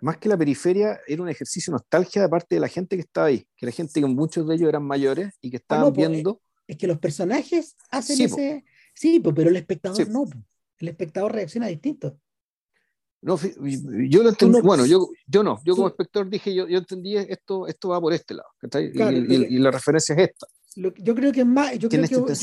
más 0.00 0.18
que 0.18 0.28
la 0.28 0.36
periferia, 0.36 1.00
era 1.06 1.22
un 1.22 1.28
ejercicio 1.28 1.70
de 1.70 1.74
nostalgia 1.76 2.22
de 2.22 2.28
parte 2.28 2.54
de 2.54 2.60
la 2.60 2.68
gente 2.68 2.96
que 2.96 3.02
estaba 3.02 3.26
ahí, 3.26 3.46
que 3.56 3.66
la 3.66 3.72
gente 3.72 4.00
que 4.00 4.06
muchos 4.06 4.46
de 4.48 4.54
ellos 4.54 4.68
eran 4.68 4.84
mayores 4.84 5.34
y 5.40 5.50
que 5.50 5.58
ah, 5.58 5.60
estaban 5.60 5.92
viendo 5.92 6.40
es 6.70 6.76
que 6.76 6.86
los 6.86 6.98
personajes 6.98 7.76
hacen 7.90 8.20
ese. 8.20 8.64
Sí, 8.94 9.20
pero 9.34 9.50
el 9.50 9.56
espectador 9.56 10.08
no. 10.08 10.24
El 10.78 10.88
espectador 10.88 11.32
reacciona 11.32 11.66
distinto. 11.66 12.16
No, 13.22 13.38
yo 14.08 14.22
lo 14.22 14.30
entendí, 14.30 14.60
bueno, 14.62 14.86
yo, 14.86 15.10
yo 15.26 15.42
no, 15.42 15.60
yo 15.62 15.76
como 15.76 15.88
espectador 15.88 16.30
dije, 16.30 16.54
yo, 16.54 16.66
yo 16.68 16.78
entendí 16.78 17.16
esto, 17.16 17.66
esto 17.66 17.90
va 17.90 18.00
por 18.00 18.14
este 18.14 18.32
lado, 18.32 18.48
y, 18.80 19.58
la 19.58 19.70
referencia 19.70 20.14
es 20.14 20.30
esta. 20.30 20.46
yo 20.74 21.14
creo 21.14 21.30
que 21.30 21.40
es 21.40 21.46
más, 21.46 21.78
yo 21.78 21.90
creo 21.90 22.24
que, 22.24 22.34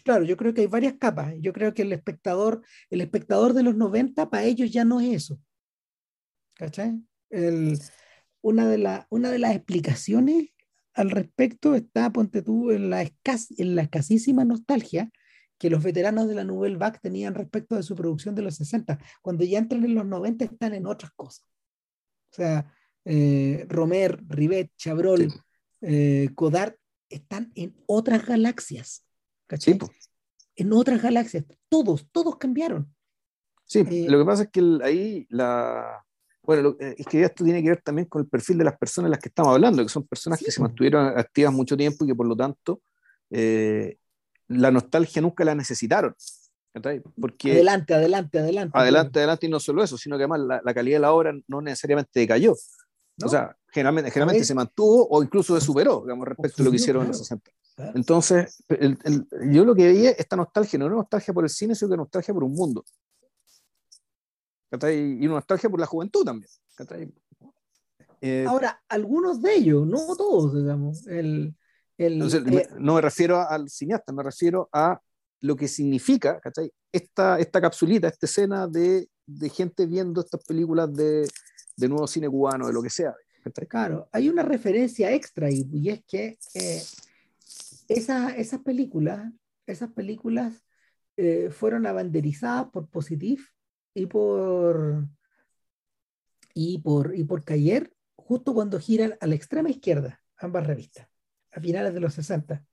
claro, 0.00 0.24
yo 0.24 0.36
creo 0.36 0.54
que 0.54 0.62
hay 0.62 0.66
varias 0.66 0.94
capas, 0.94 1.34
yo 1.40 1.52
creo 1.52 1.74
que 1.74 1.82
el 1.82 1.92
espectador, 1.92 2.62
el 2.90 3.00
espectador 3.00 3.52
de 3.52 3.62
los 3.62 3.76
90, 3.76 4.30
para 4.30 4.44
ellos 4.44 4.70
ya 4.70 4.84
no 4.84 5.00
es 5.00 5.24
eso. 5.24 5.40
¿Cachai? 6.54 7.00
El, 7.30 7.78
una, 8.40 8.68
de 8.68 8.78
la, 8.78 9.06
una 9.10 9.30
de 9.30 9.38
las 9.38 9.54
explicaciones 9.54 10.50
al 10.94 11.10
respecto 11.10 11.74
está, 11.74 12.10
ponte 12.10 12.42
tú, 12.42 12.70
en 12.70 12.90
la, 12.90 13.02
en 13.02 13.74
la 13.76 13.82
escasísima 13.82 14.44
nostalgia 14.44 15.10
que 15.58 15.70
los 15.70 15.82
veteranos 15.82 16.28
de 16.28 16.34
la 16.34 16.44
Nouvelle 16.44 16.76
Vague 16.76 16.98
tenían 17.00 17.34
respecto 17.34 17.76
de 17.76 17.82
su 17.82 17.94
producción 17.94 18.34
de 18.34 18.42
los 18.42 18.56
60. 18.56 18.98
Cuando 19.22 19.44
ya 19.44 19.58
entran 19.58 19.84
en 19.84 19.94
los 19.94 20.06
90 20.06 20.44
están 20.44 20.74
en 20.74 20.86
otras 20.86 21.12
cosas. 21.12 21.46
O 22.32 22.34
sea, 22.34 22.72
eh, 23.04 23.64
Romer, 23.68 24.22
Rivet, 24.28 24.72
Chabrol, 24.76 25.32
eh, 25.80 26.28
Godard 26.34 26.74
están 27.08 27.52
en 27.54 27.74
otras 27.86 28.26
galaxias. 28.26 29.05
¿Cachai? 29.46 29.78
En 30.56 30.72
otras 30.72 31.02
galaxias. 31.02 31.44
Todos, 31.68 32.06
todos 32.10 32.36
cambiaron. 32.36 32.92
Sí, 33.64 33.80
eh, 33.80 34.06
lo 34.08 34.18
que 34.18 34.24
pasa 34.24 34.42
es 34.44 34.48
que 34.50 34.78
ahí 34.82 35.26
la... 35.28 36.04
Bueno, 36.42 36.76
eh, 36.78 36.94
es 36.98 37.06
que 37.06 37.22
esto 37.22 37.44
tiene 37.44 37.60
que 37.62 37.70
ver 37.70 37.82
también 37.82 38.06
con 38.06 38.22
el 38.22 38.28
perfil 38.28 38.58
de 38.58 38.64
las 38.64 38.78
personas 38.78 39.08
de 39.08 39.16
las 39.16 39.18
que 39.18 39.28
estamos 39.28 39.52
hablando, 39.52 39.82
que 39.82 39.88
son 39.88 40.06
personas 40.06 40.38
que 40.38 40.52
se 40.52 40.62
mantuvieron 40.62 41.06
activas 41.18 41.52
mucho 41.52 41.76
tiempo 41.76 42.04
y 42.04 42.08
que 42.08 42.14
por 42.14 42.26
lo 42.26 42.36
tanto 42.36 42.80
eh, 43.30 43.98
la 44.48 44.70
nostalgia 44.70 45.20
nunca 45.20 45.44
la 45.44 45.56
necesitaron. 45.56 46.14
Porque, 47.20 47.52
adelante, 47.52 47.94
adelante, 47.94 48.38
adelante. 48.38 48.78
Adelante, 48.78 49.18
adelante, 49.18 49.46
y 49.46 49.48
no 49.48 49.58
solo 49.58 49.82
eso, 49.82 49.96
sino 49.96 50.16
que 50.16 50.24
además 50.24 50.60
la, 50.62 50.74
calidad 50.74 50.96
de 50.96 51.00
la 51.00 51.12
obra 51.12 51.32
no 51.48 51.62
necesariamente 51.62 52.20
decayó. 52.20 52.54
O 53.24 53.28
sea, 53.28 53.56
generalmente, 53.68 54.10
generalmente 54.10 54.44
se 54.44 54.54
mantuvo 54.54 55.08
o 55.08 55.22
incluso 55.22 55.58
se 55.58 55.64
superó, 55.64 56.02
digamos, 56.02 56.28
respecto 56.28 56.62
a 56.62 56.64
lo 56.64 56.70
que 56.70 56.76
hicieron 56.76 57.02
en 57.02 57.08
los 57.08 57.18
60. 57.18 57.50
Entonces, 57.94 58.62
yo 59.50 59.64
lo 59.64 59.74
que 59.74 59.86
veía, 59.86 60.10
esta 60.12 60.36
nostalgia 60.36 60.78
no 60.78 60.86
era 60.86 60.94
nostalgia 60.94 61.34
por 61.34 61.44
el 61.44 61.50
cine, 61.50 61.74
sino 61.74 61.90
que 61.90 61.96
nostalgia 61.96 62.32
por 62.32 62.44
un 62.44 62.54
mundo. 62.54 62.84
Y 64.72 65.26
una 65.26 65.36
nostalgia 65.36 65.70
por 65.70 65.80
la 65.80 65.86
juventud 65.86 66.24
también. 66.24 66.50
Eh, 68.20 68.44
Ahora, 68.48 68.82
algunos 68.88 69.42
de 69.42 69.54
ellos, 69.54 69.86
no 69.86 70.16
todos, 70.16 70.54
digamos. 70.54 71.06
El, 71.06 71.54
el, 71.98 72.22
eh, 72.22 72.68
no 72.78 72.94
me 72.94 73.00
refiero 73.00 73.40
al 73.40 73.68
cineasta, 73.68 74.12
me 74.12 74.22
refiero 74.22 74.68
a 74.72 75.00
lo 75.40 75.54
que 75.54 75.68
significa 75.68 76.40
Esta, 76.90 77.38
esta 77.38 77.60
capsulita, 77.60 78.08
esta 78.08 78.26
escena 78.26 78.66
de, 78.66 79.08
de 79.26 79.48
gente 79.50 79.86
viendo 79.86 80.22
estas 80.22 80.42
películas 80.44 80.92
de, 80.94 81.28
de, 81.76 81.88
nuevo 81.88 82.06
cine 82.06 82.28
cubano, 82.28 82.66
de 82.66 82.72
lo 82.72 82.82
que 82.82 82.90
sea. 82.90 83.14
Claro, 83.68 84.08
hay 84.10 84.28
una 84.28 84.42
referencia 84.42 85.12
extra 85.12 85.48
y, 85.50 85.68
y 85.72 85.90
es 85.90 86.02
que 86.04 86.38
eh, 86.54 86.82
esas 87.88 88.60
películas, 88.62 89.32
esas 89.66 89.90
películas 89.92 90.64
eh, 91.16 91.50
fueron 91.50 91.86
abanderizadas 91.86 92.66
por 92.70 92.88
Positif 92.88 93.50
y 93.94 94.06
por, 94.06 95.06
y 96.54 96.78
por, 96.78 97.16
y 97.16 97.24
por 97.24 97.44
Cayer 97.44 97.92
justo 98.16 98.54
cuando 98.54 98.78
giran 98.80 99.16
a 99.20 99.26
la 99.26 99.34
extrema 99.34 99.70
izquierda, 99.70 100.20
ambas 100.36 100.66
revistas, 100.66 101.08
a 101.52 101.60
finales 101.60 101.94
de 101.94 102.00
los 102.00 102.14
60 102.14 102.64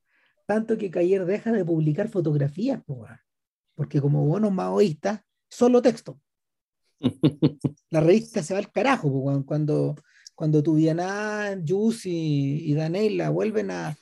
tanto 0.46 0.76
que 0.76 0.90
Cayer 0.90 1.24
deja 1.24 1.52
de 1.52 1.64
publicar 1.64 2.08
fotografías, 2.08 2.82
porque 3.74 4.00
como 4.00 4.24
buenos 4.26 4.52
maoístas, 4.52 5.20
solo 5.48 5.82
texto. 5.82 6.20
La 7.90 8.00
revista 8.00 8.42
se 8.42 8.54
va 8.54 8.60
al 8.60 8.70
carajo, 8.70 9.44
cuando, 9.46 9.96
cuando 10.34 10.62
Tubianá, 10.62 11.60
Jus 11.66 12.06
y, 12.06 12.70
y 12.70 12.74
Danela 12.74 13.30
vuelven 13.30 13.70
a, 13.70 13.96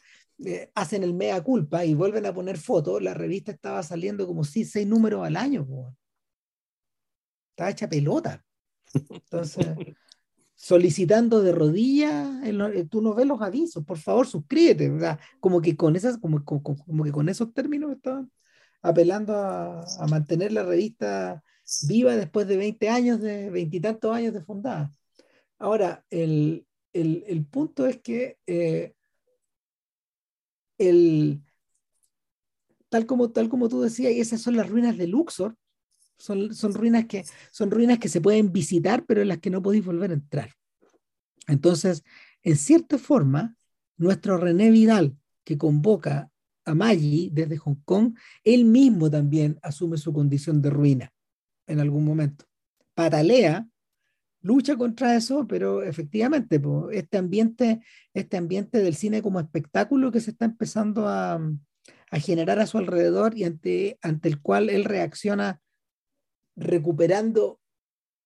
eh, 0.44 0.70
hacen 0.74 1.02
el 1.02 1.14
mea 1.14 1.42
culpa 1.42 1.84
y 1.84 1.94
vuelven 1.94 2.26
a 2.26 2.34
poner 2.34 2.58
fotos, 2.58 3.02
la 3.02 3.14
revista 3.14 3.52
estaba 3.52 3.82
saliendo 3.82 4.26
como 4.26 4.44
si 4.44 4.64
seis 4.64 4.86
números 4.86 5.24
al 5.26 5.36
año. 5.36 5.66
Estaba 7.50 7.70
hecha 7.70 7.88
pelota. 7.88 8.44
Entonces, 8.94 9.66
solicitando 10.54 11.42
de 11.42 11.52
rodillas, 11.52 12.44
eh, 12.44 12.86
tú 12.88 13.02
no 13.02 13.14
ves 13.14 13.26
los 13.26 13.42
avisos, 13.42 13.84
por 13.84 13.98
favor 13.98 14.26
suscríbete, 14.26 14.92
como 15.40 15.60
que 15.60 15.76
con 15.76 15.96
esas, 15.96 16.18
como, 16.18 16.44
como, 16.44 17.04
que 17.04 17.12
con 17.12 17.28
esos 17.28 17.52
términos 17.52 17.92
estaban 17.92 18.30
apelando 18.80 19.34
a, 19.36 19.84
mantener 20.08 20.52
la 20.52 20.62
revista 20.64 21.42
viva 21.88 22.16
después 22.16 22.46
de 22.46 22.56
20 22.56 22.88
años, 22.88 23.20
de 23.20 23.50
veintitantos 23.50 24.14
años 24.14 24.34
de 24.34 24.40
fundada. 24.40 24.92
Ahora, 25.58 26.04
el, 26.10 26.66
punto 27.50 27.86
es 27.86 28.00
que 28.00 28.38
eh, 28.46 28.94
el, 30.78 31.42
tal, 32.88 33.06
como, 33.06 33.30
tal 33.30 33.48
como 33.48 33.68
tú 33.68 33.80
decías, 33.80 34.12
esas 34.12 34.40
son 34.40 34.56
las 34.56 34.68
ruinas 34.68 34.96
de 34.96 35.06
Luxor, 35.06 35.56
son, 36.18 36.54
son, 36.54 36.74
ruinas 36.74 37.06
que, 37.06 37.24
son 37.50 37.70
ruinas 37.70 37.98
que 37.98 38.08
se 38.08 38.20
pueden 38.20 38.52
visitar, 38.52 39.04
pero 39.06 39.22
en 39.22 39.28
las 39.28 39.38
que 39.38 39.50
no 39.50 39.62
podéis 39.62 39.84
volver 39.84 40.10
a 40.10 40.14
entrar. 40.14 40.54
Entonces, 41.48 42.04
en 42.42 42.56
cierta 42.56 42.98
forma, 42.98 43.56
nuestro 43.96 44.36
René 44.36 44.70
Vidal, 44.70 45.16
que 45.44 45.58
convoca 45.58 46.30
a 46.64 46.74
Maggi 46.74 47.30
desde 47.32 47.56
Hong 47.58 47.82
Kong, 47.84 48.16
él 48.44 48.64
mismo 48.64 49.10
también 49.10 49.58
asume 49.62 49.96
su 49.96 50.12
condición 50.12 50.62
de 50.62 50.70
ruina 50.70 51.12
en 51.66 51.80
algún 51.80 52.04
momento. 52.04 52.44
Patalea, 52.94 53.68
lucha 54.42 54.76
contra 54.76 55.16
eso, 55.16 55.46
pero 55.46 55.82
efectivamente, 55.82 56.60
este, 56.92 57.16
ambiente, 57.16 57.82
este 58.12 58.36
ambiente 58.36 58.78
del 58.78 58.94
cine 58.94 59.22
como 59.22 59.40
espectáculo 59.40 60.10
que 60.10 60.20
se 60.20 60.32
está 60.32 60.44
empezando 60.44 61.08
a, 61.08 61.40
a 62.10 62.18
generar 62.18 62.58
a 62.58 62.66
su 62.66 62.78
alrededor 62.78 63.36
y 63.36 63.44
ante, 63.44 63.98
ante 64.02 64.28
el 64.28 64.40
cual 64.40 64.68
él 64.68 64.84
reacciona 64.84 65.60
recuperando 66.56 67.60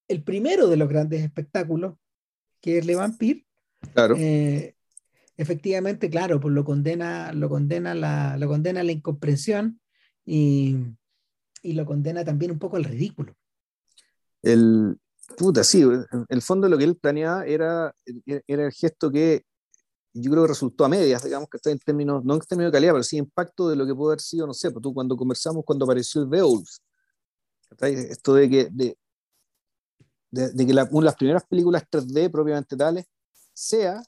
el 0.08 0.22
primero 0.22 0.68
de 0.68 0.76
los 0.76 0.88
grandes 0.88 1.22
espectáculos, 1.22 1.94
que 2.60 2.78
es 2.78 2.86
Le 2.86 2.96
Vampire. 2.96 3.46
Claro. 3.92 4.16
Eh, 4.18 4.74
efectivamente, 5.36 6.08
claro, 6.10 6.40
pues 6.40 6.54
lo 6.54 6.64
condena, 6.64 7.32
lo 7.32 7.48
condena 7.48 7.94
la, 7.94 8.36
lo 8.38 8.48
condena 8.48 8.82
la 8.82 8.92
incomprensión 8.92 9.80
y, 10.24 10.76
y, 11.62 11.72
lo 11.74 11.84
condena 11.84 12.24
también 12.24 12.50
un 12.50 12.58
poco 12.58 12.76
al 12.76 12.84
ridículo. 12.84 13.36
El, 14.42 14.98
puta, 15.36 15.64
sí, 15.64 15.84
el 16.28 16.42
fondo 16.42 16.66
de 16.66 16.70
lo 16.70 16.78
que 16.78 16.84
él 16.84 16.96
planeaba 16.96 17.44
era, 17.46 17.94
era 18.46 18.66
el 18.66 18.72
gesto 18.72 19.10
que 19.10 19.44
yo 20.12 20.30
creo 20.30 20.44
que 20.44 20.48
resultó 20.48 20.84
a 20.84 20.88
medias, 20.88 21.22
digamos 21.22 21.48
que 21.48 21.58
está 21.58 21.70
en 21.70 21.78
términos, 21.78 22.24
no 22.24 22.34
en 22.34 22.40
términos 22.40 22.72
de 22.72 22.76
calidad, 22.76 22.92
pero 22.92 23.02
sí 23.02 23.18
impacto 23.18 23.68
de 23.68 23.76
lo 23.76 23.86
que 23.86 23.94
pudo 23.94 24.10
haber 24.10 24.20
sido, 24.20 24.46
no 24.46 24.54
sé, 24.54 24.70
pues 24.70 24.82
tú 24.82 24.94
cuando 24.94 25.16
conversamos, 25.16 25.64
cuando 25.64 25.84
apareció 25.84 26.22
el 26.22 26.28
Beowulf, 26.28 26.68
esto 27.80 28.34
de 28.34 28.48
que, 28.48 28.68
de, 28.70 28.96
de, 30.30 30.66
que 30.66 30.72
una 30.72 30.84
de 30.84 31.02
las 31.02 31.16
primeras 31.16 31.44
películas 31.44 31.84
3D 31.90 32.30
propiamente 32.30 32.76
tales 32.76 33.06
sea 33.52 34.02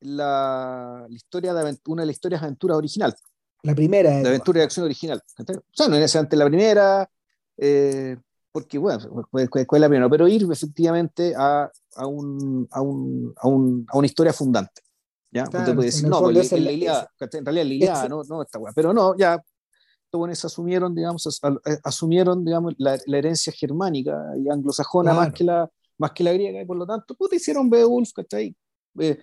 la, 0.00 1.06
la 1.08 1.14
historia 1.14 1.52
de 1.52 1.78
una 1.86 2.02
de 2.02 2.06
las 2.06 2.14
historias 2.14 2.40
de 2.40 2.46
aventura 2.46 2.76
original. 2.76 3.14
La 3.62 3.74
primera. 3.74 4.10
De 4.10 4.28
aventura 4.28 4.60
de 4.60 4.64
acción 4.64 4.86
original. 4.86 5.22
O 5.38 5.44
sea, 5.72 5.88
no 5.88 5.94
es 5.94 6.00
necesariamente 6.00 6.36
la 6.36 6.46
primera, 6.46 7.10
eh, 7.58 8.16
porque 8.52 8.78
bueno, 8.78 9.26
es 9.32 9.48
la 9.72 9.88
primera, 9.88 10.08
pero 10.08 10.26
ir 10.28 10.46
efectivamente 10.50 11.34
a, 11.36 11.70
a, 11.96 12.06
un, 12.06 12.68
a, 12.70 12.80
un, 12.80 13.34
a, 13.36 13.48
un, 13.48 13.86
a 13.88 13.98
una 13.98 14.06
historia 14.06 14.32
fundante. 14.32 14.82
¿ya? 15.30 15.44
Usted 15.44 15.74
puede 15.74 15.86
decir, 15.86 16.08
no, 16.08 16.20
pues, 16.20 16.52
en 16.52 16.64
realidad 16.64 17.08
la 17.46 17.62
Iliada, 17.62 18.08
no, 18.08 18.22
no, 18.24 18.42
está 18.42 18.58
bueno. 18.58 18.72
Pero 18.74 18.92
no, 18.92 19.16
ya 19.16 19.40
buenos 20.18 20.44
asumieron, 20.44 20.94
digamos, 20.94 21.40
eh, 21.66 21.78
asumieron, 21.84 22.44
digamos, 22.44 22.74
la, 22.78 22.98
la 23.06 23.18
herencia 23.18 23.52
germánica 23.52 24.16
y 24.36 24.48
anglosajona 24.48 25.12
más, 25.12 25.32
que 25.32 25.44
la, 25.44 25.68
más 25.98 26.12
que 26.12 26.24
la 26.24 26.32
griega, 26.32 26.60
y 26.60 26.64
por 26.64 26.76
lo 26.76 26.86
tanto, 26.86 27.14
pues 27.14 27.32
hicieron 27.32 27.70
Beowulf, 27.70 28.12
¿cachai? 28.12 28.54
Eh, 28.98 29.18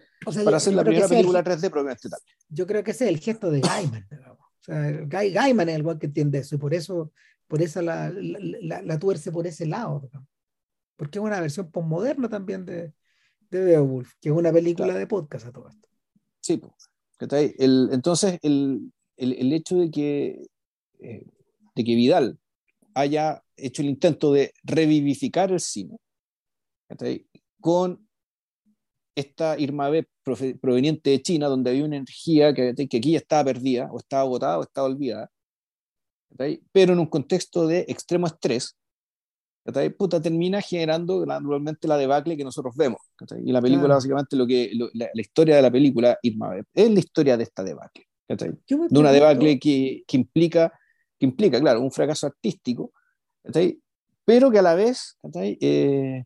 para 0.46 0.58
hacer 0.58 0.74
la 0.74 0.84
primera 0.84 1.08
película 1.08 1.44
3D 1.44 1.70
probablemente 1.70 2.10
tal. 2.10 2.20
Yo 2.48 2.66
creo 2.66 2.84
que 2.84 2.92
ese 2.92 3.06
es 3.06 3.10
el 3.10 3.20
gesto 3.20 3.52
de 3.52 3.60
Gaiman, 3.60 4.08
digamos. 4.10 4.40
O 4.40 4.64
sea, 4.64 4.92
Gaiman 5.06 5.70
es 5.70 5.76
el 5.76 6.00
que 6.00 6.06
entiende 6.06 6.40
eso, 6.40 6.56
y 6.56 6.58
por 6.58 6.74
eso, 6.74 7.12
por 7.48 7.62
eso 7.62 7.82
la, 7.82 8.12
la, 8.12 8.82
la 8.82 9.00
tuerce 9.00 9.32
por 9.32 9.48
ese 9.48 9.66
lado, 9.66 10.10
porque 10.96 11.20
es 11.20 11.24
una 11.24 11.40
versión 11.40 11.72
postmoderna 11.72 12.30
también 12.30 12.66
de, 12.66 12.94
de 13.50 13.64
Beowulf, 13.66 14.14
que 14.20 14.30
es 14.30 14.36
una 14.36 14.52
película 14.52 14.94
de 14.94 15.08
podcast 15.08 15.48
a 15.48 15.52
todo 15.52 15.70
esto. 15.70 15.88
Sí, 16.42 16.58
pues. 16.58 16.74
El, 17.32 17.90
entonces, 17.92 18.38
el, 18.44 18.92
el, 19.16 19.34
el, 19.34 19.54
hecho 19.54 19.76
de 19.78 19.90
que 19.90 20.48
eh, 21.00 21.26
de 21.78 21.84
que 21.84 21.96
Vidal 21.96 22.40
haya 22.94 23.44
hecho 23.56 23.82
el 23.82 23.90
intento 23.90 24.34
de 24.34 24.54
revivificar 24.64 25.52
el 25.52 25.60
cine 25.60 25.98
con 27.60 28.08
esta 29.16 29.60
Irma 29.60 29.90
B 29.90 30.08
proveniente 30.62 31.12
de 31.12 31.22
China, 31.22 31.48
donde 31.48 31.72
había 31.72 31.86
una 31.86 31.98
energía 31.98 32.54
que, 32.54 32.74
que 32.76 32.98
aquí 32.98 33.16
estaba 33.16 33.46
perdida, 33.46 33.90
o 33.92 33.98
estaba 33.98 34.24
agotada, 34.24 34.60
o 34.60 34.64
estaba 34.64 34.88
olvidada, 34.88 35.32
pero 36.72 36.94
en 36.94 37.00
un 37.00 37.08
contexto 37.08 37.68
de 37.68 37.86
extremo 37.88 38.28
estrés, 38.28 38.76
Puta, 39.98 40.22
termina 40.22 40.62
generando 40.62 41.26
naturalmente 41.26 41.90
la 41.90 41.98
debacle 41.98 42.38
que 42.38 42.46
nosotros 42.46 42.74
vemos. 42.78 43.02
Y 43.44 43.52
la 43.52 43.62
película, 43.62 43.96
básicamente, 43.96 44.38
lo 44.38 44.48
que, 44.48 44.72
la, 44.94 45.10
historia 45.16 45.58
de 45.58 45.62
la 45.62 45.70
película 45.70 46.18
Irma 46.22 46.56
es 46.74 46.90
la 46.90 47.00
historia 47.00 47.36
de 47.36 47.44
esta 47.44 47.66
debacle. 47.66 48.08
De 48.30 49.00
una 49.00 49.12
debacle 49.12 49.60
que, 49.60 50.04
que 50.08 50.16
implica 50.16 50.72
que 51.18 51.26
implica, 51.26 51.60
claro, 51.60 51.82
un 51.82 51.92
fracaso 51.92 52.28
artístico, 52.28 52.92
pero 54.26 54.52
que 54.52 54.60
a 54.60 54.62
la 54.62 54.76
vez, 54.76 55.18
eh, 55.34 56.24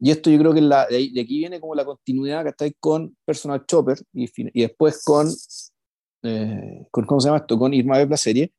y 0.00 0.10
esto 0.10 0.30
yo 0.30 0.38
creo 0.38 0.54
que 0.54 0.60
la, 0.60 0.86
de, 0.86 1.10
aquí 1.20 1.38
viene 1.38 1.60
como 1.60 1.74
la 1.74 1.84
continuidad 1.84 2.44
que 2.56 2.72
con 2.78 3.16
Personal 3.24 3.64
Chopper 3.66 3.98
y, 4.12 4.28
y 4.36 4.62
después 4.62 5.02
con, 5.04 5.28
eh, 6.22 6.86
con, 6.90 7.06
¿cómo 7.06 7.20
se 7.20 7.28
llama 7.28 7.38
esto? 7.38 7.58
Con 7.58 7.72
Irma 7.72 8.04
la 8.04 8.16
serie, 8.16 8.52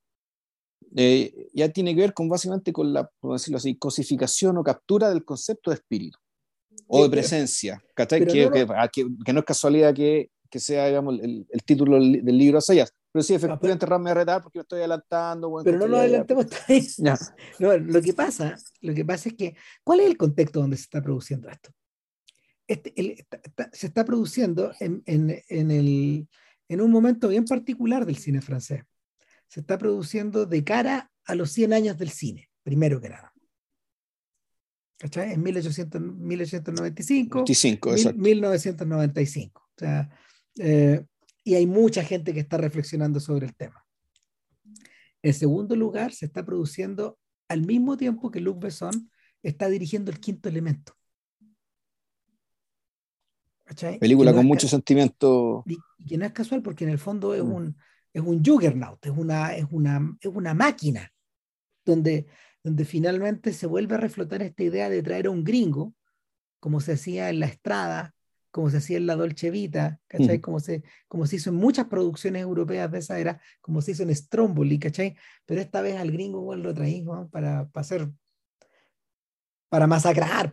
eh, 0.95 1.49
ya 1.53 1.69
tiene 1.69 1.95
que 1.95 2.01
ver 2.01 2.13
con 2.13 2.27
básicamente 2.27 2.73
con 2.73 2.91
la, 2.93 3.09
por 3.19 3.33
decirlo 3.33 3.57
así, 3.57 3.75
cosificación 3.77 4.57
o 4.57 4.63
captura 4.63 5.09
del 5.09 5.23
concepto 5.23 5.71
de 5.71 5.75
espíritu 5.75 6.19
o 6.87 7.03
de 7.03 7.09
presencia, 7.09 7.81
que, 7.95 8.07
que, 8.07 8.25
que, 9.25 9.33
no 9.33 9.39
es 9.39 9.45
casualidad 9.45 9.93
que, 9.93 10.29
que 10.49 10.59
sea 10.59 10.87
digamos, 10.87 11.19
el, 11.21 11.47
el, 11.49 11.63
título 11.63 11.95
del 11.97 12.37
libro 12.37 12.59
Sayas, 12.59 12.93
Pero 13.13 13.23
sí, 13.23 13.33
efectivamente, 13.33 13.85
Ram 13.85 14.03
me 14.03 14.13
retar 14.13 14.41
porque 14.41 14.59
me 14.59 14.63
estoy 14.63 14.79
adelantando. 14.79 15.49
Bueno, 15.49 15.63
Pero 15.63 15.79
no 15.79 15.87
nos 15.87 15.99
adelantemos 15.99 16.47
Ya. 16.97 17.17
No, 17.59 17.77
lo 17.77 18.01
que 18.01 18.13
pasa, 18.13 18.55
lo 18.81 18.93
que 18.93 19.05
pasa 19.05 19.29
es 19.29 19.35
que, 19.35 19.55
¿cuál 19.83 20.01
es 20.01 20.07
el 20.07 20.17
contexto 20.17 20.59
donde 20.59 20.75
se 20.75 20.83
está 20.83 21.01
produciendo 21.01 21.49
esto? 21.49 21.69
Este, 22.67 22.93
el- 22.99 23.11
está- 23.11 23.39
está- 23.43 23.69
se 23.71 23.87
está 23.87 24.03
produciendo 24.03 24.71
en, 24.81 25.01
en- 25.05 25.41
en 25.47 25.71
el, 25.71 26.27
en 26.67 26.81
un 26.81 26.91
momento 26.91 27.29
bien 27.29 27.45
particular 27.45 28.05
del 28.05 28.17
cine 28.17 28.41
francés. 28.41 28.83
Se 29.51 29.59
está 29.59 29.77
produciendo 29.77 30.45
de 30.45 30.63
cara 30.63 31.11
a 31.25 31.35
los 31.35 31.51
100 31.51 31.73
años 31.73 31.97
del 31.97 32.09
cine, 32.09 32.49
primero 32.63 33.01
que 33.01 33.09
nada. 33.09 33.33
¿Cachai? 34.97 35.33
En 35.33 35.43
1800, 35.43 35.99
1895, 36.01 37.39
25, 37.39 37.89
mil- 37.89 37.97
exacto. 37.97 38.19
1995. 38.21 39.61
O 39.61 39.79
sea, 39.79 40.09
eh, 40.57 41.05
y 41.43 41.55
hay 41.55 41.65
mucha 41.67 42.01
gente 42.03 42.33
que 42.33 42.39
está 42.39 42.55
reflexionando 42.57 43.19
sobre 43.19 43.47
el 43.47 43.55
tema. 43.55 43.85
En 45.21 45.33
segundo 45.33 45.75
lugar, 45.75 46.13
se 46.13 46.27
está 46.27 46.45
produciendo 46.45 47.19
al 47.49 47.63
mismo 47.65 47.97
tiempo 47.97 48.31
que 48.31 48.39
Luc 48.39 48.61
Besson 48.63 49.11
está 49.43 49.67
dirigiendo 49.67 50.11
el 50.11 50.19
quinto 50.21 50.47
elemento. 50.47 50.93
¿Cachai? 53.65 53.99
Película 53.99 54.31
no 54.31 54.37
con 54.37 54.45
mucho 54.45 54.67
sentimiento. 54.67 55.63
y, 55.67 55.77
y 55.97 56.05
que 56.05 56.17
no 56.17 56.25
es 56.25 56.31
casual 56.31 56.61
porque 56.61 56.83
en 56.85 56.91
el 56.91 56.99
fondo 56.99 57.33
es 57.33 57.43
Mm. 57.43 57.51
un, 57.53 57.77
es 58.13 58.21
un 58.21 58.43
juggernaut, 58.43 59.05
es 59.05 59.11
una, 59.15 59.55
es, 59.55 59.65
una, 59.71 60.17
es 60.19 60.31
una 60.33 60.53
máquina 60.53 61.11
donde, 61.85 62.27
donde 62.63 62.85
finalmente 62.85 63.53
se 63.53 63.67
vuelve 63.67 63.95
a 63.95 63.99
reflotar 63.99 64.41
esta 64.41 64.63
idea 64.63 64.89
de 64.89 65.01
traer 65.01 65.27
a 65.27 65.31
un 65.31 65.43
gringo, 65.43 65.93
como 66.59 66.79
se 66.79 66.93
hacía 66.93 67.29
en 67.29 67.39
La 67.39 67.47
Estrada, 67.47 68.13
como 68.51 68.69
se 68.69 68.77
hacía 68.77 68.97
en 68.97 69.07
La 69.07 69.15
Dolce 69.15 69.49
Vita, 69.49 69.99
¿cachai? 70.07 70.37
Mm. 70.37 70.41
Como, 70.41 70.59
se, 70.59 70.83
como 71.07 71.25
se 71.25 71.37
hizo 71.37 71.49
en 71.49 71.55
muchas 71.55 71.87
producciones 71.87 72.41
europeas 72.41 72.91
de 72.91 72.99
esa 72.99 73.17
era, 73.17 73.41
como 73.61 73.81
se 73.81 73.91
hizo 73.91 74.03
en 74.03 74.13
Stromboli, 74.13 74.77
¿cachai? 74.77 75.15
Pero 75.45 75.61
esta 75.61 75.81
vez 75.81 75.97
al 75.97 76.11
gringo 76.11 76.39
igual 76.39 76.61
lo 76.61 76.73
traí 76.73 77.01
¿no? 77.01 77.29
para, 77.29 77.67
para 77.69 77.81
hacer, 77.81 78.09
para 79.69 79.87
masacrar. 79.87 80.51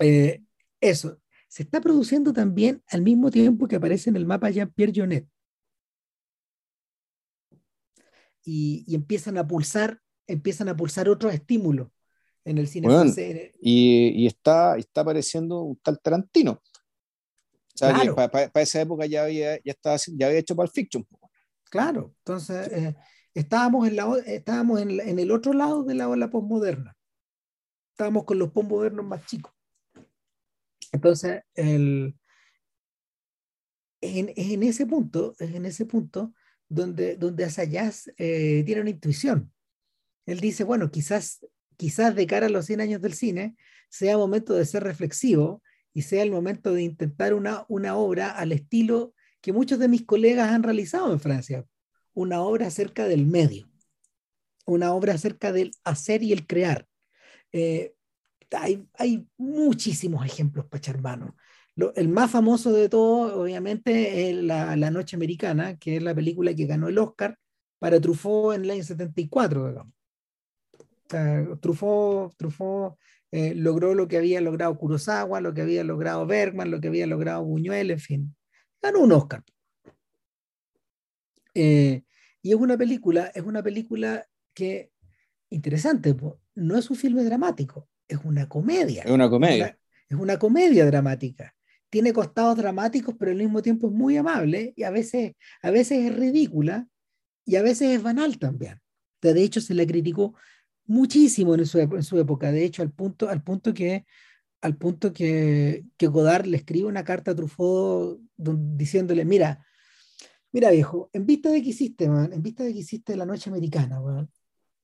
Eh, 0.00 0.42
eso, 0.80 1.20
se 1.48 1.62
está 1.62 1.80
produciendo 1.80 2.32
también 2.32 2.82
al 2.88 3.02
mismo 3.02 3.30
tiempo 3.30 3.68
que 3.68 3.76
aparece 3.76 4.10
en 4.10 4.16
el 4.16 4.26
mapa 4.26 4.50
Jean-Pierre 4.50 4.92
Jeunet. 4.92 5.28
Y, 8.42 8.84
y 8.86 8.94
empiezan 8.94 9.38
a 9.38 9.46
pulsar, 9.46 10.00
empiezan 10.26 10.68
a 10.68 10.76
pulsar 10.76 11.08
otros 11.08 11.34
estímulos 11.34 11.88
en 12.44 12.58
el 12.58 12.68
cine 12.68 12.86
Bueno. 12.86 13.12
Y, 13.60 14.08
y 14.22 14.26
está, 14.26 14.76
está 14.76 15.00
apareciendo 15.00 15.62
un 15.62 15.76
tal 15.76 16.00
Tarantino. 16.00 16.52
O 16.52 17.78
sea, 17.78 17.92
Claro. 17.92 18.14
para 18.14 18.62
esa 18.62 18.80
época 18.80 19.04
ya 19.04 19.24
había, 19.24 19.56
ya 19.56 19.72
estaba, 19.72 19.96
ya 20.16 20.26
había 20.28 20.38
hecho 20.38 20.56
Pulp 20.56 20.70
Fiction. 20.72 21.06
Claro, 21.68 22.14
entonces 22.18 22.68
eh, 22.72 22.96
estábamos, 23.34 23.86
en, 23.88 23.96
la, 23.96 24.16
estábamos 24.24 24.80
en, 24.80 25.18
el 25.18 25.30
otro 25.30 25.52
lado 25.52 25.82
de 25.82 25.94
la 25.94 26.08
ola 26.08 26.30
postmoderna. 26.30 26.96
Estábamos 27.90 28.24
con 28.24 28.38
los 28.38 28.50
postmodernos 28.52 29.04
más 29.04 29.26
chicos. 29.26 29.52
Entonces, 30.96 31.42
el, 31.54 32.16
en, 34.00 34.30
es 34.34 34.50
en 34.50 34.62
ese 34.62 34.86
punto, 34.86 35.34
en 35.38 35.66
ese 35.66 35.84
punto 35.84 36.32
donde, 36.68 37.16
donde 37.16 37.44
Assayas 37.44 38.10
eh, 38.16 38.62
tiene 38.64 38.80
una 38.80 38.90
intuición. 38.90 39.52
Él 40.24 40.40
dice, 40.40 40.64
bueno, 40.64 40.90
quizás, 40.90 41.46
quizás 41.76 42.14
de 42.14 42.26
cara 42.26 42.46
a 42.46 42.50
los 42.50 42.64
100 42.64 42.80
años 42.80 43.02
del 43.02 43.12
cine 43.12 43.56
sea 43.90 44.16
momento 44.16 44.54
de 44.54 44.64
ser 44.64 44.82
reflexivo 44.84 45.62
y 45.92 46.02
sea 46.02 46.22
el 46.22 46.30
momento 46.30 46.72
de 46.72 46.82
intentar 46.82 47.34
una, 47.34 47.66
una 47.68 47.96
obra 47.96 48.30
al 48.30 48.52
estilo 48.52 49.14
que 49.42 49.52
muchos 49.52 49.78
de 49.78 49.88
mis 49.88 50.04
colegas 50.04 50.50
han 50.50 50.62
realizado 50.62 51.12
en 51.12 51.20
Francia, 51.20 51.64
una 52.14 52.40
obra 52.40 52.68
acerca 52.68 53.06
del 53.06 53.26
medio, 53.26 53.70
una 54.64 54.92
obra 54.94 55.12
acerca 55.12 55.52
del 55.52 55.72
hacer 55.84 56.22
y 56.22 56.32
el 56.32 56.46
crear. 56.46 56.88
Eh, 57.52 57.95
hay, 58.52 58.86
hay 58.94 59.26
muchísimos 59.36 60.24
ejemplos, 60.24 60.66
Pacharmano. 60.66 61.36
Lo- 61.74 61.94
el 61.94 62.08
más 62.08 62.30
famoso 62.30 62.72
de 62.72 62.88
todos, 62.88 63.32
obviamente, 63.32 64.30
es 64.30 64.36
la, 64.36 64.76
la 64.76 64.90
Noche 64.90 65.16
Americana, 65.16 65.76
que 65.78 65.96
es 65.96 66.02
la 66.02 66.14
película 66.14 66.54
que 66.54 66.66
ganó 66.66 66.88
el 66.88 66.98
Oscar 66.98 67.38
para 67.78 68.00
Truffaut 68.00 68.54
en 68.54 68.64
el 68.64 68.70
año 68.70 68.82
74, 68.82 69.68
digamos. 69.68 69.92
Sea, 71.08 71.46
Truffaut, 71.60 72.34
Truffaut 72.36 72.96
eh, 73.30 73.54
logró 73.54 73.94
lo 73.94 74.08
que 74.08 74.16
había 74.16 74.40
logrado 74.40 74.76
Kurosawa, 74.78 75.40
lo 75.40 75.52
que 75.54 75.62
había 75.62 75.84
logrado 75.84 76.26
Bergman, 76.26 76.70
lo 76.70 76.80
que 76.80 76.88
había 76.88 77.06
logrado 77.06 77.44
Buñuel, 77.44 77.90
en 77.90 78.00
fin. 78.00 78.36
Ganó 78.82 79.00
un 79.00 79.12
Oscar. 79.12 79.42
Eh, 81.54 82.02
y 82.42 82.50
es 82.50 82.56
una 82.56 82.76
película, 82.76 83.30
es 83.34 83.42
una 83.42 83.62
película 83.62 84.26
que, 84.54 84.92
interesante, 85.50 86.14
no 86.54 86.78
es 86.78 86.90
un 86.90 86.96
filme 86.96 87.24
dramático, 87.24 87.88
es 88.08 88.18
una 88.24 88.48
comedia. 88.48 89.02
Es 89.02 89.10
una 89.10 89.28
comedia. 89.28 89.78
Es 90.08 90.16
una 90.16 90.38
comedia 90.38 90.86
dramática. 90.86 91.54
Tiene 91.90 92.12
costados 92.12 92.56
dramáticos, 92.56 93.14
pero 93.18 93.30
al 93.30 93.38
mismo 93.38 93.62
tiempo 93.62 93.88
es 93.88 93.92
muy 93.92 94.16
amable 94.16 94.72
y 94.76 94.82
a 94.82 94.90
veces, 94.90 95.34
a 95.62 95.70
veces 95.70 96.10
es 96.10 96.16
ridícula 96.16 96.86
y 97.44 97.56
a 97.56 97.62
veces 97.62 97.96
es 97.96 98.02
banal 98.02 98.38
también. 98.38 98.80
De 99.20 99.42
hecho, 99.42 99.60
se 99.60 99.74
la 99.74 99.86
criticó 99.86 100.34
muchísimo 100.84 101.54
en 101.54 101.66
su, 101.66 101.78
en 101.78 102.02
su 102.02 102.18
época. 102.18 102.52
De 102.52 102.64
hecho, 102.64 102.82
al 102.82 102.92
punto, 102.92 103.28
al 103.28 103.42
punto 103.42 103.74
que 103.74 104.04
al 104.62 104.76
punto 104.76 105.12
que, 105.12 105.84
que 105.96 106.06
Godard 106.06 106.46
le 106.46 106.56
escribe 106.56 106.88
una 106.88 107.04
carta 107.04 107.30
a 107.30 107.34
Truffaut 107.34 108.20
diciéndole, 108.36 109.24
mira, 109.24 109.64
mira 110.52 110.70
viejo, 110.70 111.10
en 111.12 111.26
vista 111.26 111.50
de 111.50 111.62
que 111.62 111.70
hiciste, 111.70 112.08
man, 112.08 112.32
en 112.32 112.42
vista 112.42 112.64
de 112.64 112.72
que 112.72 112.80
hiciste 112.80 113.16
la 113.16 113.26
noche 113.26 113.50
americana, 113.50 114.00
man, 114.00 114.28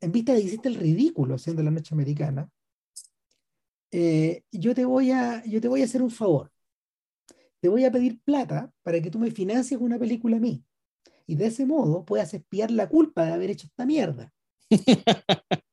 en 0.00 0.12
vista 0.12 0.32
de 0.32 0.40
que 0.40 0.46
hiciste 0.46 0.68
el 0.68 0.76
ridículo 0.76 1.34
haciendo 1.34 1.62
la 1.62 1.70
noche 1.70 1.94
americana, 1.94 2.48
eh, 3.92 4.42
yo, 4.50 4.74
te 4.74 4.84
voy 4.86 5.10
a, 5.10 5.44
yo 5.44 5.60
te 5.60 5.68
voy 5.68 5.82
a 5.82 5.84
hacer 5.84 6.02
un 6.02 6.10
favor. 6.10 6.50
Te 7.60 7.68
voy 7.68 7.84
a 7.84 7.92
pedir 7.92 8.20
plata 8.22 8.72
para 8.82 9.00
que 9.00 9.10
tú 9.10 9.18
me 9.18 9.30
financies 9.30 9.78
una 9.80 9.98
película 9.98 10.38
a 10.38 10.40
mí. 10.40 10.64
Y 11.26 11.36
de 11.36 11.46
ese 11.46 11.66
modo 11.66 12.04
puedas 12.04 12.34
espiar 12.34 12.70
la 12.70 12.88
culpa 12.88 13.24
de 13.24 13.32
haber 13.32 13.50
hecho 13.50 13.66
esta 13.66 13.86
mierda. 13.86 14.32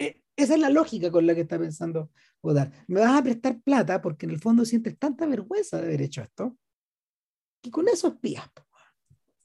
Eh, 0.00 0.20
Esa 0.34 0.54
es 0.54 0.60
la 0.60 0.70
lógica 0.70 1.08
con 1.12 1.24
la 1.24 1.32
que 1.32 1.42
está 1.42 1.56
pensando 1.56 2.10
Godard. 2.42 2.72
Me 2.88 2.98
vas 2.98 3.16
a 3.16 3.22
prestar 3.22 3.60
plata 3.62 4.02
porque 4.02 4.26
en 4.26 4.32
el 4.32 4.40
fondo 4.40 4.64
sientes 4.64 4.98
tanta 4.98 5.24
vergüenza 5.24 5.78
de 5.78 5.86
haber 5.86 6.02
hecho 6.02 6.20
esto 6.20 6.58
que 7.62 7.70
con 7.70 7.88
eso 7.88 8.08
espías. 8.08 8.50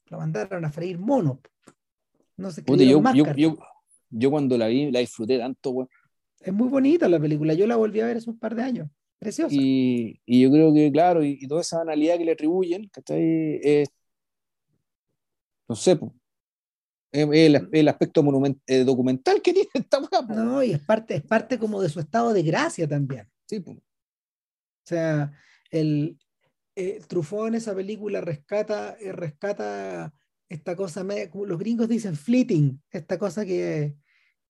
Lo 0.08 0.18
mandaron 0.18 0.66
a 0.66 0.72
freír 0.72 0.98
mono. 0.98 1.40
No 2.36 2.50
Puta, 2.50 2.62
escribieron 2.62 3.14
yo, 3.14 3.26
yo, 3.26 3.36
yo, 3.36 3.58
yo 4.10 4.32
cuando 4.32 4.58
la 4.58 4.68
vi 4.68 4.92
la 4.92 5.00
disfruté 5.02 5.38
tanto. 5.38 5.88
Es 6.44 6.54
muy 6.54 6.68
bonita 6.70 7.08
la 7.08 7.20
película. 7.20 7.54
Yo 7.54 7.68
la 7.68 7.76
volví 7.76 8.00
a 8.00 8.06
ver 8.06 8.18
hace 8.18 8.30
un 8.30 8.40
par 8.40 8.56
de 8.56 8.64
años. 8.64 8.90
Preciosa. 9.20 9.54
Y, 9.56 10.20
y 10.26 10.42
yo 10.42 10.52
creo 10.52 10.74
que, 10.74 10.92
claro, 10.92 11.24
y, 11.24 11.38
y 11.40 11.48
toda 11.48 11.62
esa 11.62 11.78
banalidad 11.78 12.18
que 12.18 12.26
le 12.26 12.32
atribuyen, 12.32 12.90
¿cachai? 12.90 13.60
Es, 13.62 13.90
no 15.70 15.76
sé, 15.76 15.96
po, 15.96 16.16
es 17.12 17.28
el, 17.32 17.70
el 17.72 17.88
aspecto 17.88 18.24
monument- 18.24 18.60
eh, 18.66 18.84
documental 18.84 19.42
que 19.42 19.54
tiene 19.54 19.70
esta 19.74 20.00
weá. 20.00 20.22
No, 20.24 20.64
y 20.64 20.72
es 20.72 20.80
parte, 20.80 21.16
es 21.16 21.22
parte 21.22 21.60
como 21.60 21.82
de 21.82 21.90
su 21.90 22.00
estado 22.00 22.34
de 22.34 22.42
gracia 22.42 22.88
también. 22.88 23.28
Sí, 23.46 23.60
po. 23.60 23.72
O 23.74 23.84
sea, 24.86 25.32
el 25.70 26.18
eh, 26.76 27.00
Truffaut 27.08 27.48
en 27.50 27.56
esa 27.56 27.76
película 27.76 28.22
rescata, 28.22 28.98
eh, 29.00 29.12
rescata 29.12 30.12
esta 30.50 30.76
cosa, 30.76 31.04
media- 31.04 31.30
como 31.30 31.46
los 31.46 31.60
gringos 31.60 31.88
dicen 31.88 32.16
fleeting, 32.16 32.82
esta 32.90 33.20
cosa 33.20 33.46
que, 33.46 33.96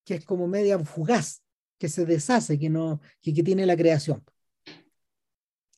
que 0.05 0.15
es 0.15 0.25
como 0.25 0.47
media 0.47 0.79
fugaz, 0.79 1.43
que 1.81 1.89
se 1.89 2.05
deshace, 2.05 2.59
que 2.59 2.69
no, 2.69 3.01
que, 3.23 3.33
que 3.33 3.41
tiene 3.41 3.65
la 3.65 3.75
creación. 3.75 4.23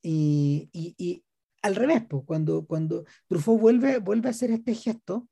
Y, 0.02 0.70
y- 0.74 0.94
y 0.98 1.24
al 1.62 1.76
revés, 1.76 2.04
pues, 2.10 2.24
cuando, 2.26 2.66
cuando 2.66 3.06
Truffaut 3.28 3.60
vuelve, 3.62 4.00
vuelve 4.00 4.28
a 4.28 4.32
hacer 4.32 4.52
este 4.52 4.76
gesto 4.76 5.30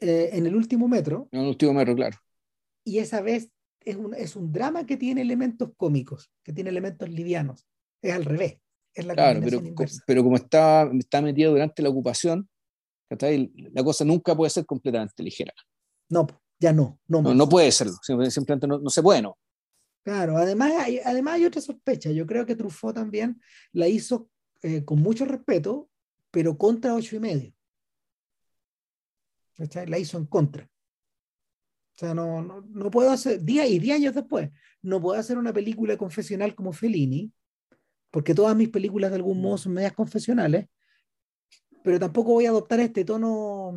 eh, 0.00 0.30
en 0.32 0.46
el 0.46 0.56
último 0.56 0.88
metro, 0.88 1.28
En 1.32 1.40
el 1.42 1.48
último 1.48 1.74
metro, 1.74 1.94
claro. 1.94 2.16
y 2.82 2.96
esa 2.98 3.20
vez 3.20 3.50
es 3.80 3.96
un, 3.96 4.14
es 4.14 4.36
un 4.36 4.50
drama 4.52 4.86
que 4.86 4.96
tiene 4.96 5.20
elementos 5.20 5.70
cómicos, 5.76 6.30
que 6.42 6.54
tiene 6.54 6.70
elementos 6.70 7.10
livianos. 7.10 7.66
Es 8.02 8.14
al 8.14 8.24
revés, 8.24 8.56
es 8.94 9.04
la 9.04 9.12
Claro, 9.14 9.40
pero, 9.44 9.58
inversa. 9.58 10.02
pero 10.06 10.22
como 10.24 10.36
está, 10.36 10.90
está 10.98 11.20
metido 11.20 11.52
durante 11.52 11.82
la 11.82 11.90
ocupación, 11.90 12.48
la 13.10 13.84
cosa 13.84 14.04
nunca 14.06 14.34
puede 14.34 14.48
ser 14.50 14.64
completamente 14.64 15.22
ligera. 15.22 15.52
No, 16.08 16.26
ya 16.58 16.72
no, 16.72 16.98
no, 17.06 17.20
No, 17.20 17.34
no 17.34 17.46
puede 17.48 17.70
serlo, 17.70 17.92
sim- 18.02 18.30
simplemente 18.30 18.66
no, 18.66 18.78
no 18.78 18.88
se 18.88 19.02
puede, 19.02 19.20
no. 19.20 19.36
Claro, 20.06 20.36
además 20.36 20.70
hay, 20.78 21.00
además 21.04 21.34
hay 21.34 21.46
otra 21.46 21.60
sospecha. 21.60 22.12
Yo 22.12 22.28
creo 22.28 22.46
que 22.46 22.54
Truffaut 22.54 22.94
también 22.94 23.42
la 23.72 23.88
hizo 23.88 24.30
eh, 24.62 24.84
con 24.84 25.00
mucho 25.02 25.24
respeto, 25.24 25.90
pero 26.30 26.56
contra 26.56 26.94
ocho 26.94 27.16
y 27.16 27.18
medio. 27.18 27.52
La 29.88 29.98
hizo 29.98 30.16
en 30.16 30.26
contra. 30.26 30.62
O 30.62 31.98
sea, 31.98 32.14
no, 32.14 32.40
no, 32.40 32.60
no 32.60 32.88
puedo 32.88 33.10
hacer, 33.10 33.42
día 33.42 33.66
y 33.66 33.80
diez 33.80 33.96
años 33.96 34.14
después, 34.14 34.48
no 34.80 35.00
puedo 35.00 35.18
hacer 35.18 35.38
una 35.38 35.52
película 35.52 35.96
confesional 35.96 36.54
como 36.54 36.72
Fellini, 36.72 37.32
porque 38.12 38.32
todas 38.32 38.54
mis 38.54 38.68
películas 38.68 39.10
de 39.10 39.16
algún 39.16 39.40
modo 39.42 39.58
son 39.58 39.72
medias 39.72 39.92
confesionales, 39.92 40.68
pero 41.82 41.98
tampoco 41.98 42.34
voy 42.34 42.46
a 42.46 42.50
adoptar 42.50 42.78
este 42.78 43.04
tono, 43.04 43.74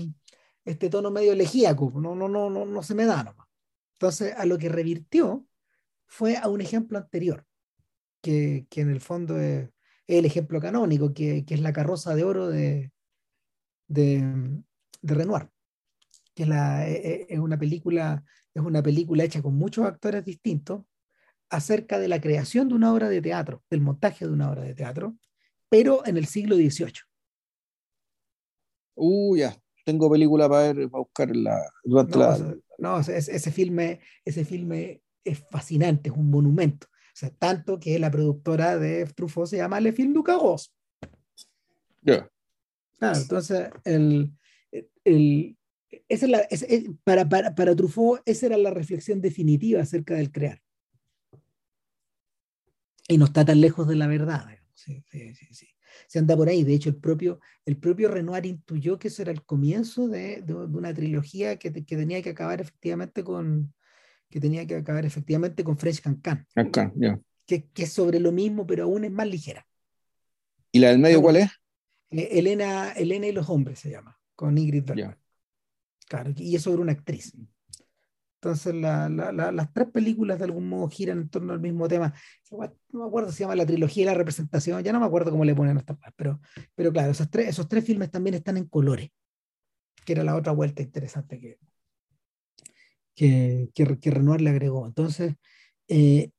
este 0.64 0.92
tono 0.92 1.10
medio 1.10 1.34
elegíaco, 1.34 1.92
no, 1.96 2.14
no, 2.14 2.30
no, 2.30 2.52
no, 2.52 2.68
no 2.68 2.84
se 2.84 2.94
me 2.94 3.06
da 3.06 3.24
nomás. 3.24 3.48
Entonces, 3.94 4.36
a 4.38 4.46
lo 4.46 4.60
que 4.60 4.70
revirtió 4.70 5.49
fue 6.10 6.36
a 6.38 6.50
un 6.50 6.60
ejemplo 6.60 6.98
anterior, 6.98 7.46
que, 8.22 8.66
que 8.70 8.82
en 8.82 8.90
el 8.90 9.00
fondo 9.00 9.40
es, 9.40 9.70
el 10.08 10.26
ejemplo 10.26 10.60
canónico, 10.60 11.14
que, 11.14 11.46
que, 11.46 11.54
es 11.54 11.62
la 11.62 11.72
carroza 11.72 12.16
de 12.16 12.24
oro 12.24 12.48
de, 12.48 12.92
de, 13.88 14.62
de 15.02 15.14
Renoir, 15.14 15.50
que 16.34 16.44
es, 16.44 16.50
la, 16.50 16.88
es, 16.88 17.06
e, 17.06 17.28
es, 17.30 17.40
una 17.40 17.60
película, 17.60 18.24
es 18.54 18.62
una 18.62 18.82
película 18.82 19.24
hecha 19.24 19.44
con 19.44 19.54
muchos 19.54 19.86
actores 19.86 20.26
distintos 20.26 20.84
acerca 21.50 22.00
de 22.00 22.08
la 22.08 22.20
creación 22.20 22.70
de 22.70 22.76
una 22.76 22.92
obra 22.92 23.08
de 23.08 23.22
teatro, 23.22 23.64
del 23.70 23.82
montaje 23.82 24.26
de 24.26 24.34
una 24.34 24.50
obra 24.50 24.64
de 24.64 24.74
teatro, 24.74 25.16
pero 25.70 26.06
en 26.08 26.18
el 26.18 26.26
siglo 26.26 26.56
XVIII. 26.56 27.02
Uh, 28.96 29.38
ya, 29.38 29.56
tengo 29.86 30.10
película 30.10 30.50
para 30.50 30.74
ver, 30.74 30.90
para 30.90 31.04
buscarla. 31.04 31.72
No, 31.84 32.04
la... 32.04 32.56
no 32.80 33.00
ese, 33.00 33.18
ese, 33.18 33.52
filme, 33.52 34.02
ese 34.26 34.44
filme 34.44 35.04
es 35.32 35.40
fascinante, 35.50 36.10
es 36.10 36.16
un 36.16 36.30
monumento. 36.30 36.88
O 36.88 37.16
sea, 37.20 37.30
tanto 37.32 37.80
que 37.80 38.00
la 38.00 38.12
productora 38.12 38.78
de 38.78 39.06
Truffaut 39.06 39.48
se 39.48 39.58
llama 39.58 39.80
Le 39.80 39.92
Film 39.92 40.14
du 40.14 40.24
Carrosse. 40.24 40.72
Ya. 42.02 42.14
Yeah. 42.14 42.32
Claro, 42.98 43.20
entonces, 43.20 43.70
el, 43.86 44.32
el, 45.04 45.58
esa 46.08 46.26
es 46.26 46.32
la, 46.32 46.40
es, 46.40 46.64
es, 46.64 46.86
para, 47.04 47.28
para, 47.28 47.56
para 47.56 47.76
Truffaut, 47.76 48.22
esa 48.26 48.48
era 48.48 48.58
la 48.58 48.72
reflexión 48.72 49.22
definitiva 49.22 49.82
acerca 49.82 50.16
del 50.16 50.32
crear. 50.32 50.62
Y 53.08 53.18
no 53.18 53.26
está 53.26 53.44
tan 53.44 53.60
lejos 53.60 53.88
de 53.88 53.96
la 53.96 54.08
verdad. 54.08 54.46
Sí, 54.74 55.04
sí, 55.10 55.34
sí, 55.34 55.48
sí 55.54 55.68
se 56.08 56.20
anda 56.20 56.36
por 56.36 56.50
ahí. 56.50 56.64
De 56.64 56.74
hecho, 56.74 56.90
el 56.90 56.96
propio, 56.96 57.40
el 57.66 57.78
propio 57.78 58.10
Renoir 58.10 58.46
intuyó 58.46 58.98
que 58.98 59.10
eso 59.10 59.22
era 59.22 59.32
el 59.32 59.44
comienzo 59.44 60.08
de, 60.08 60.42
de, 60.42 60.54
de 60.54 60.54
una 60.54 60.94
trilogía 60.94 61.58
que, 61.58 61.72
que, 61.72 61.98
tenía 61.98 62.22
que 62.22 62.32
acabar 62.32 62.62
efectivamente 62.62 63.24
con 63.24 63.74
que 64.30 64.40
tenía 64.40 64.66
que 64.66 64.76
acabar 64.76 65.06
efectivamente 65.06 65.64
con 65.64 65.78
French 65.78 66.02
Cancan. 66.02 66.46
Cancan, 66.54 66.94
yeah. 66.94 67.20
que, 67.46 67.68
que, 67.70 67.84
es 67.84 67.92
sobre 67.92 68.20
lo 68.20 68.32
mismo, 68.32 68.66
pero 68.66 68.84
aún 68.84 69.04
es 69.04 69.12
más 69.12 69.28
ligera. 69.28 69.66
¿Y 70.72 70.80
la 70.80 70.90
del 70.90 71.00
medio 71.00 71.22
cuál 71.22 71.38
es? 71.38 71.50
Eh, 72.12 72.30
Elena, 72.34 72.92
Elena 72.92 73.28
y 73.28 73.32
los 73.32 73.50
hombres 73.50 73.80
se 73.80 73.90
llama, 73.90 74.20
con 74.36 74.58
Ingrid 74.58 74.84
Bergman. 74.84 75.10
Yeah. 75.10 75.20
Claro, 76.08 76.34
y 76.36 76.56
es 76.56 76.62
sobre 76.62 76.82
una 76.82 76.92
actriz. 76.92 77.34
Entonces, 78.42 78.74
la, 78.74 79.10
la, 79.10 79.32
la, 79.34 79.52
las 79.52 79.74
tres 79.74 79.90
películas 79.92 80.40
de 80.40 80.46
algún 80.46 80.70
modo 80.70 80.88
giran 80.88 81.20
en 81.20 81.30
torno 81.30 81.52
al 81.52 81.60
mismo 81.60 81.88
tema. 81.88 82.14
No 82.52 83.00
me 83.00 83.06
acuerdo 83.06 83.32
se 83.32 83.40
llama 83.40 83.56
la 83.56 83.66
trilogía 83.66 84.04
y 84.04 84.06
la 84.06 84.14
representación, 84.14 84.82
ya 84.82 84.94
no 84.94 85.00
me 85.00 85.06
acuerdo 85.06 85.30
cómo 85.30 85.44
le 85.44 85.54
ponen 85.54 85.78
estas 85.78 85.98
pero, 86.16 86.40
pero 86.74 86.94
claro, 86.94 87.12
esos 87.12 87.30
tres, 87.30 87.50
esos 87.50 87.68
tres 87.68 87.84
filmes 87.84 88.10
también 88.10 88.36
están 88.36 88.56
en 88.56 88.66
colores, 88.66 89.10
que 90.06 90.14
era 90.14 90.24
la 90.24 90.36
otra 90.36 90.54
vuelta 90.54 90.82
interesante 90.82 91.40
que, 91.40 91.60
que, 93.20 93.70
que, 93.76 94.00
que 94.00 94.12
Renoir 94.12 94.40
le 94.40 94.50
agregó. 94.50 94.88
Entonces, 94.88 95.36
eh, 95.90 96.32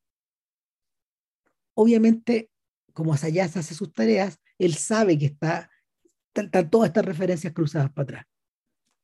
obviamente, 1.75 2.51
como 2.95 3.13
Asayas 3.13 3.55
hace 3.59 3.75
sus 3.75 3.93
tareas, 3.93 4.41
él 4.57 4.73
sabe 4.73 5.19
que 5.19 5.27
está, 5.27 5.71
están 6.33 6.71
todas 6.71 6.89
estas 6.89 7.05
referencias 7.05 7.53
cruzadas 7.53 7.93
para 7.93 8.05
atrás. 8.05 8.27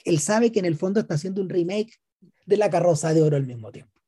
Él 0.07 0.21
sabe 0.21 0.51
que 0.53 0.61
en 0.61 0.65
el 0.65 0.77
fondo 0.77 1.01
está 1.01 1.17
haciendo 1.17 1.43
un 1.43 1.51
remake 1.51 2.01
de 2.47 2.57
la 2.57 2.71
carroza 2.71 3.13
de 3.13 3.21
oro 3.21 3.37
al 3.37 3.47
mismo 3.47 3.71
tiempo. 3.71 4.01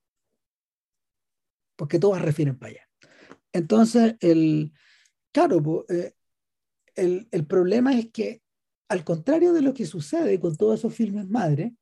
Porque 1.77 1.99
todas 1.99 2.23
refieren 2.23 2.59
para 2.59 2.71
allá. 2.71 2.89
Entonces, 3.53 4.17
el, 4.21 4.73
claro, 5.31 5.85
eh, 5.91 6.15
el, 6.95 7.29
el, 7.33 7.47
problema 7.47 7.99
es 7.99 8.11
que, 8.13 8.41
al 8.89 9.05
contrario 9.05 9.53
de 9.53 9.61
lo 9.61 9.75
que 9.75 9.85
sucede 9.85 10.41
con 10.41 10.57
todos 10.57 10.79
esos 10.79 10.95
filmes 10.95 11.29
madre, 11.29 11.75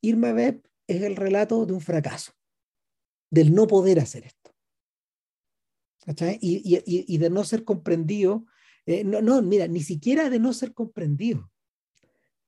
Irma 0.00 0.30
Web 0.30 0.62
es 0.86 1.02
el 1.02 1.16
relato 1.16 1.66
de 1.66 1.72
un 1.72 1.80
fracaso, 1.80 2.32
del 3.30 3.54
no 3.54 3.66
poder 3.66 4.00
hacer 4.00 4.24
esto. 4.26 4.44
Y, 6.40 6.60
y, 6.64 6.82
y, 6.86 7.18
de 7.18 7.30
no 7.30 7.44
ser 7.44 7.64
comprendido, 7.64 8.46
eh, 8.84 9.04
no, 9.04 9.22
no, 9.22 9.40
mira, 9.40 9.66
ni 9.66 9.80
siquiera 9.80 10.28
de 10.28 10.38
no 10.38 10.52
ser 10.52 10.74
comprendido, 10.74 11.50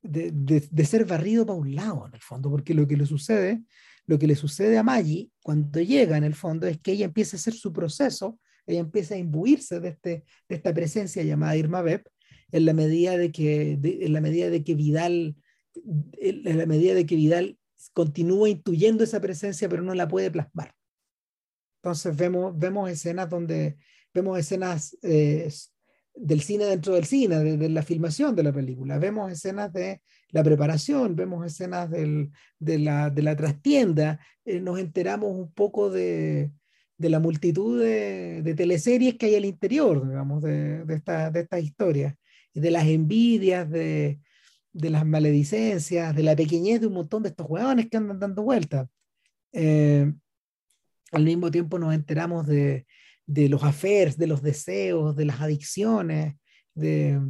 de, 0.03 0.31
de, 0.31 0.85
ser 0.85 1.07
barrido 1.07 1.47
para 1.47 1.59
un 1.59 1.75
lado, 1.75 2.07
en 2.07 2.15
el 2.15 2.21
fondo, 2.21 2.51
porque 2.51 2.75
lo 2.75 2.87
que 2.87 2.97
le 2.97 3.07
sucede, 3.07 3.63
lo 4.05 4.19
que 4.19 4.27
le 4.27 4.37
sucede 4.37 4.77
a 4.77 4.83
Maggie 4.83 5.31
cuando 5.43 5.81
llega, 5.81 6.19
en 6.19 6.25
el 6.25 6.35
fondo, 6.35 6.67
es 6.67 6.79
que 6.79 6.93
ella 6.93 7.07
empieza 7.07 7.37
a 7.37 7.41
hacer 7.41 7.55
su 7.55 7.73
proceso, 7.73 8.39
ella 8.67 8.81
empieza 8.81 9.15
a 9.15 9.19
imbuirse 9.19 9.81
de, 9.81 9.89
este, 9.89 10.25
de 10.49 10.57
esta 10.57 10.75
presencia 10.75 11.23
llamada 11.23 11.57
Irma 11.57 11.81
Beb, 11.81 12.05
en 12.53 12.67
la 12.67 12.75
medida 12.75 13.17
de 13.17 13.33
que, 13.33 13.73
en 13.83 14.13
la 14.13 14.21
medida 14.21 14.51
de 14.51 14.63
que 14.63 14.75
Vidal, 14.75 15.37
en 15.83 16.59
la 16.59 16.67
medida 16.67 16.95
de 16.95 17.07
que 17.07 17.17
Vidal 17.17 17.59
continúa 17.93 18.49
intuyendo 18.49 19.05
esa 19.05 19.21
presencia, 19.21 19.69
pero 19.69 19.83
no 19.83 19.95
la 19.95 20.09
puede 20.09 20.31
plasmar. 20.31 20.75
Entonces 21.83 22.17
vemos, 22.17 22.59
vemos 22.59 22.91
escenas 22.91 23.31
donde, 23.31 23.77
vemos 24.13 24.39
escenas 24.39 24.97
eh, 25.03 25.51
del 26.15 26.41
cine 26.41 26.65
dentro 26.65 26.95
del 26.95 27.05
cine, 27.05 27.39
de, 27.39 27.57
de, 27.57 27.69
la 27.69 27.83
filmación 27.83 28.35
de 28.35 28.43
la 28.43 28.53
película. 28.53 28.99
Vemos 28.99 29.31
escenas 29.31 29.73
de 29.73 30.01
la 30.31 30.43
preparación, 30.43 31.15
vemos 31.15 31.47
escenas 31.47 31.91
del, 31.91 32.31
de, 32.59 32.79
la, 32.79 33.11
de 33.11 33.23
la 33.23 33.37
trastienda, 33.37 34.19
eh, 34.45 34.61
nos 34.61 34.79
enteramos 34.79 35.31
un 35.33 35.53
poco 35.53 35.91
de, 35.91 36.51
de 36.99 37.11
la 37.11 37.21
multitud 37.21 37.83
de, 37.83 38.55
teleseries 38.57 39.17
que 39.17 39.27
hay 39.27 39.35
al 39.37 39.45
interior, 39.45 40.09
digamos, 40.09 40.43
de, 40.43 40.85
esta, 40.89 41.31
de 41.31 41.41
estas 41.41 41.63
historias, 41.63 42.15
y 42.55 42.61
de 42.61 42.71
las 42.71 42.87
envidias, 42.87 43.71
de, 43.71 44.21
de 44.77 44.91
las 44.91 45.07
maledicencias, 45.07 46.15
de 46.15 46.23
la 46.23 46.37
pequeñez 46.37 46.81
de 46.81 46.87
un 46.87 46.95
montón 46.95 47.23
de 47.23 47.31
estos 47.31 47.47
hueones 47.49 47.89
que 47.89 47.97
andan 47.97 48.21
dando 48.21 48.43
vueltas. 48.43 48.89
Eh, 49.53 50.13
al 51.13 51.25
mismo 51.25 51.51
tiempo 51.51 51.79
nos 51.79 51.95
enteramos 51.95 52.47
de, 52.47 52.87
de 53.27 53.49
los 53.49 53.63
affairs, 53.63 54.19
de 54.19 54.27
los 54.27 54.43
deseos, 54.43 55.17
de 55.17 55.25
las 55.25 55.41
adicciones, 55.41 56.35
de, 56.75 57.21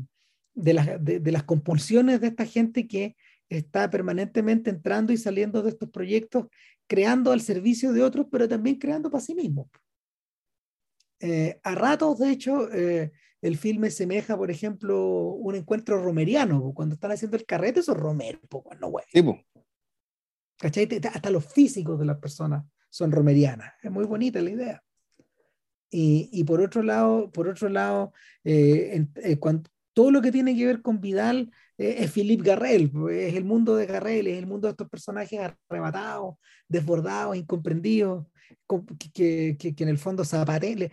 de, 0.55 0.75
las, 0.75 1.05
de, 1.05 1.33
las 1.33 1.45
compulsiones 1.45 2.21
de 2.21 2.29
esta 2.29 2.47
gente 2.47 2.89
que 2.89 3.17
está 3.49 3.89
permanentemente 3.91 4.71
entrando 4.71 5.13
y 5.13 5.17
saliendo 5.17 5.63
de 5.63 5.71
estos 5.71 5.91
proyectos, 5.91 6.47
creando 6.89 7.31
al 7.31 7.41
servicio 7.41 7.93
de 7.93 8.03
otros, 8.03 8.27
pero 8.31 8.49
también 8.49 8.77
creando 8.77 9.11
para 9.11 9.23
sí 9.23 9.35
mismos. 9.35 9.69
Eh, 11.21 11.61
a 11.63 11.75
ratos, 11.75 12.19
de 12.19 12.31
hecho, 12.31 12.73
eh, 12.73 13.13
el 13.43 13.57
filme 13.57 13.91
semeja, 13.91 14.37
por 14.37 14.51
ejemplo, 14.51 15.05
un 15.07 15.55
encuentro 15.55 16.03
romeriano, 16.03 16.73
cuando 16.75 16.95
están 16.95 17.13
haciendo 17.13 17.37
el 17.37 17.45
carrete, 17.45 17.81
eso 17.81 17.93
es 17.93 17.99
romero, 17.99 18.41
no, 18.81 18.89
güey. 18.89 19.05
Sí, 19.13 19.23
¿Cachai? 20.59 20.89
Hasta 21.13 21.31
los 21.31 21.45
físicos 21.45 21.99
de 21.99 22.07
las 22.07 22.19
personas 22.19 22.65
son 22.89 23.13
romerianas. 23.13 23.75
Es 23.83 23.91
muy 23.91 24.05
bonita 24.05 24.41
la 24.41 24.51
idea. 24.51 24.83
Y, 25.91 26.31
y, 26.33 26.45
por 26.45 26.61
otro 26.61 26.83
lado, 26.83 27.31
por 27.31 27.49
otro 27.49 27.69
lado 27.69 28.13
eh, 28.43 28.91
en, 28.95 29.13
eh, 29.17 29.39
cuando, 29.39 29.71
todo 29.93 30.11
lo 30.11 30.21
que 30.21 30.33
tiene 30.33 30.57
que 30.57 30.67
ver 30.67 30.83
con 30.83 31.01
Vidal 31.01 31.51
eh, 31.79 31.97
es 32.01 32.11
Philippe 32.11 32.43
Garrel, 32.43 32.93
es 33.11 33.35
el 33.35 33.45
mundo 33.45 33.77
de 33.77 33.87
Garrel, 33.87 34.27
es 34.27 34.37
el 34.37 34.47
mundo 34.47 34.67
de 34.67 34.73
estos 34.73 34.91
personajes 34.91 35.41
arrebatados, 35.71 36.37
desbordados, 36.69 37.37
incomprendidos, 37.37 38.27
que, 39.15 39.57
que, 39.59 39.75
que 39.75 39.83
en 39.85 39.89
el 39.89 39.99
fondo 39.99 40.25
zapate, 40.25 40.91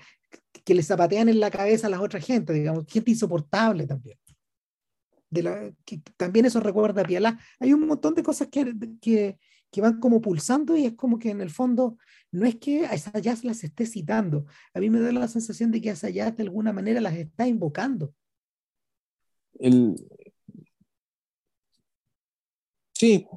que 0.64 0.74
le 0.74 0.84
zapatean 0.84 1.30
en 1.30 1.40
la 1.40 1.52
cabeza 1.52 1.88
a 1.88 1.90
las 1.90 2.00
otras 2.00 2.26
gente, 2.26 2.54
digamos, 2.54 2.86
gente 2.88 3.12
insoportable 3.12 3.86
también. 3.86 4.18
De 5.30 5.44
la, 5.44 5.72
que, 5.84 6.02
también 6.16 6.46
eso 6.46 6.60
recuerda 6.60 7.02
a 7.02 7.06
Pialá. 7.06 7.40
Hay 7.60 7.74
un 7.74 7.88
montón 7.88 8.14
de 8.14 8.24
cosas 8.24 8.48
que, 8.50 8.74
que, 9.02 9.38
que 9.72 9.82
van 9.82 10.00
como 10.00 10.22
pulsando 10.22 10.78
y 10.78 10.86
es 10.86 10.94
como 10.94 11.18
que 11.18 11.32
en 11.32 11.42
el 11.42 11.50
fondo 11.50 11.98
no 12.32 12.46
es 12.46 12.56
que 12.56 12.86
a 12.86 12.92
Asayas 12.92 13.44
las 13.44 13.64
esté 13.64 13.86
citando, 13.86 14.46
a 14.74 14.80
mí 14.80 14.90
me 14.90 15.00
da 15.00 15.12
la 15.12 15.28
sensación 15.28 15.72
de 15.72 15.82
que 15.82 15.90
Asayas 15.90 16.36
de 16.38 16.44
alguna 16.44 16.72
manera 16.72 17.02
las 17.02 17.16
está 17.16 17.48
invocando. 17.48 18.14
El... 19.60 19.96
Sí. 22.94 23.28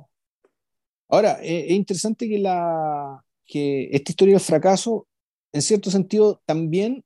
Ahora, 1.08 1.32
es, 1.42 1.64
es 1.64 1.70
interesante 1.72 2.28
que, 2.28 2.38
la, 2.38 3.24
que 3.46 3.88
esta 3.92 4.12
historia 4.12 4.34
del 4.34 4.42
fracaso, 4.42 5.08
en 5.52 5.62
cierto 5.62 5.90
sentido, 5.90 6.42
también 6.44 7.04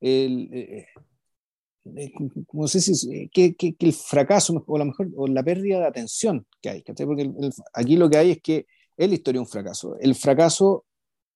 el, 0.00 0.48
eh, 0.52 0.86
no 2.52 2.68
sé 2.68 2.80
si 2.80 3.28
que, 3.28 3.54
que, 3.54 3.74
que, 3.74 3.86
el 3.86 3.92
fracaso 3.92 4.62
o, 4.66 4.78
la 4.78 4.84
mejor, 4.84 5.08
o 5.16 5.26
la 5.26 5.42
pérdida 5.42 5.80
de 5.80 5.86
atención 5.86 6.46
que 6.60 6.70
hay, 6.70 6.82
porque 6.82 7.22
el, 7.22 7.34
el, 7.40 7.52
aquí 7.72 7.96
lo 7.96 8.08
que 8.10 8.18
hay 8.18 8.30
es 8.32 8.42
que 8.42 8.66
es 8.96 9.08
la 9.08 9.14
historia 9.14 9.38
de 9.38 9.44
un 9.44 9.50
fracaso. 9.50 9.96
El 9.98 10.14
fracaso, 10.14 10.84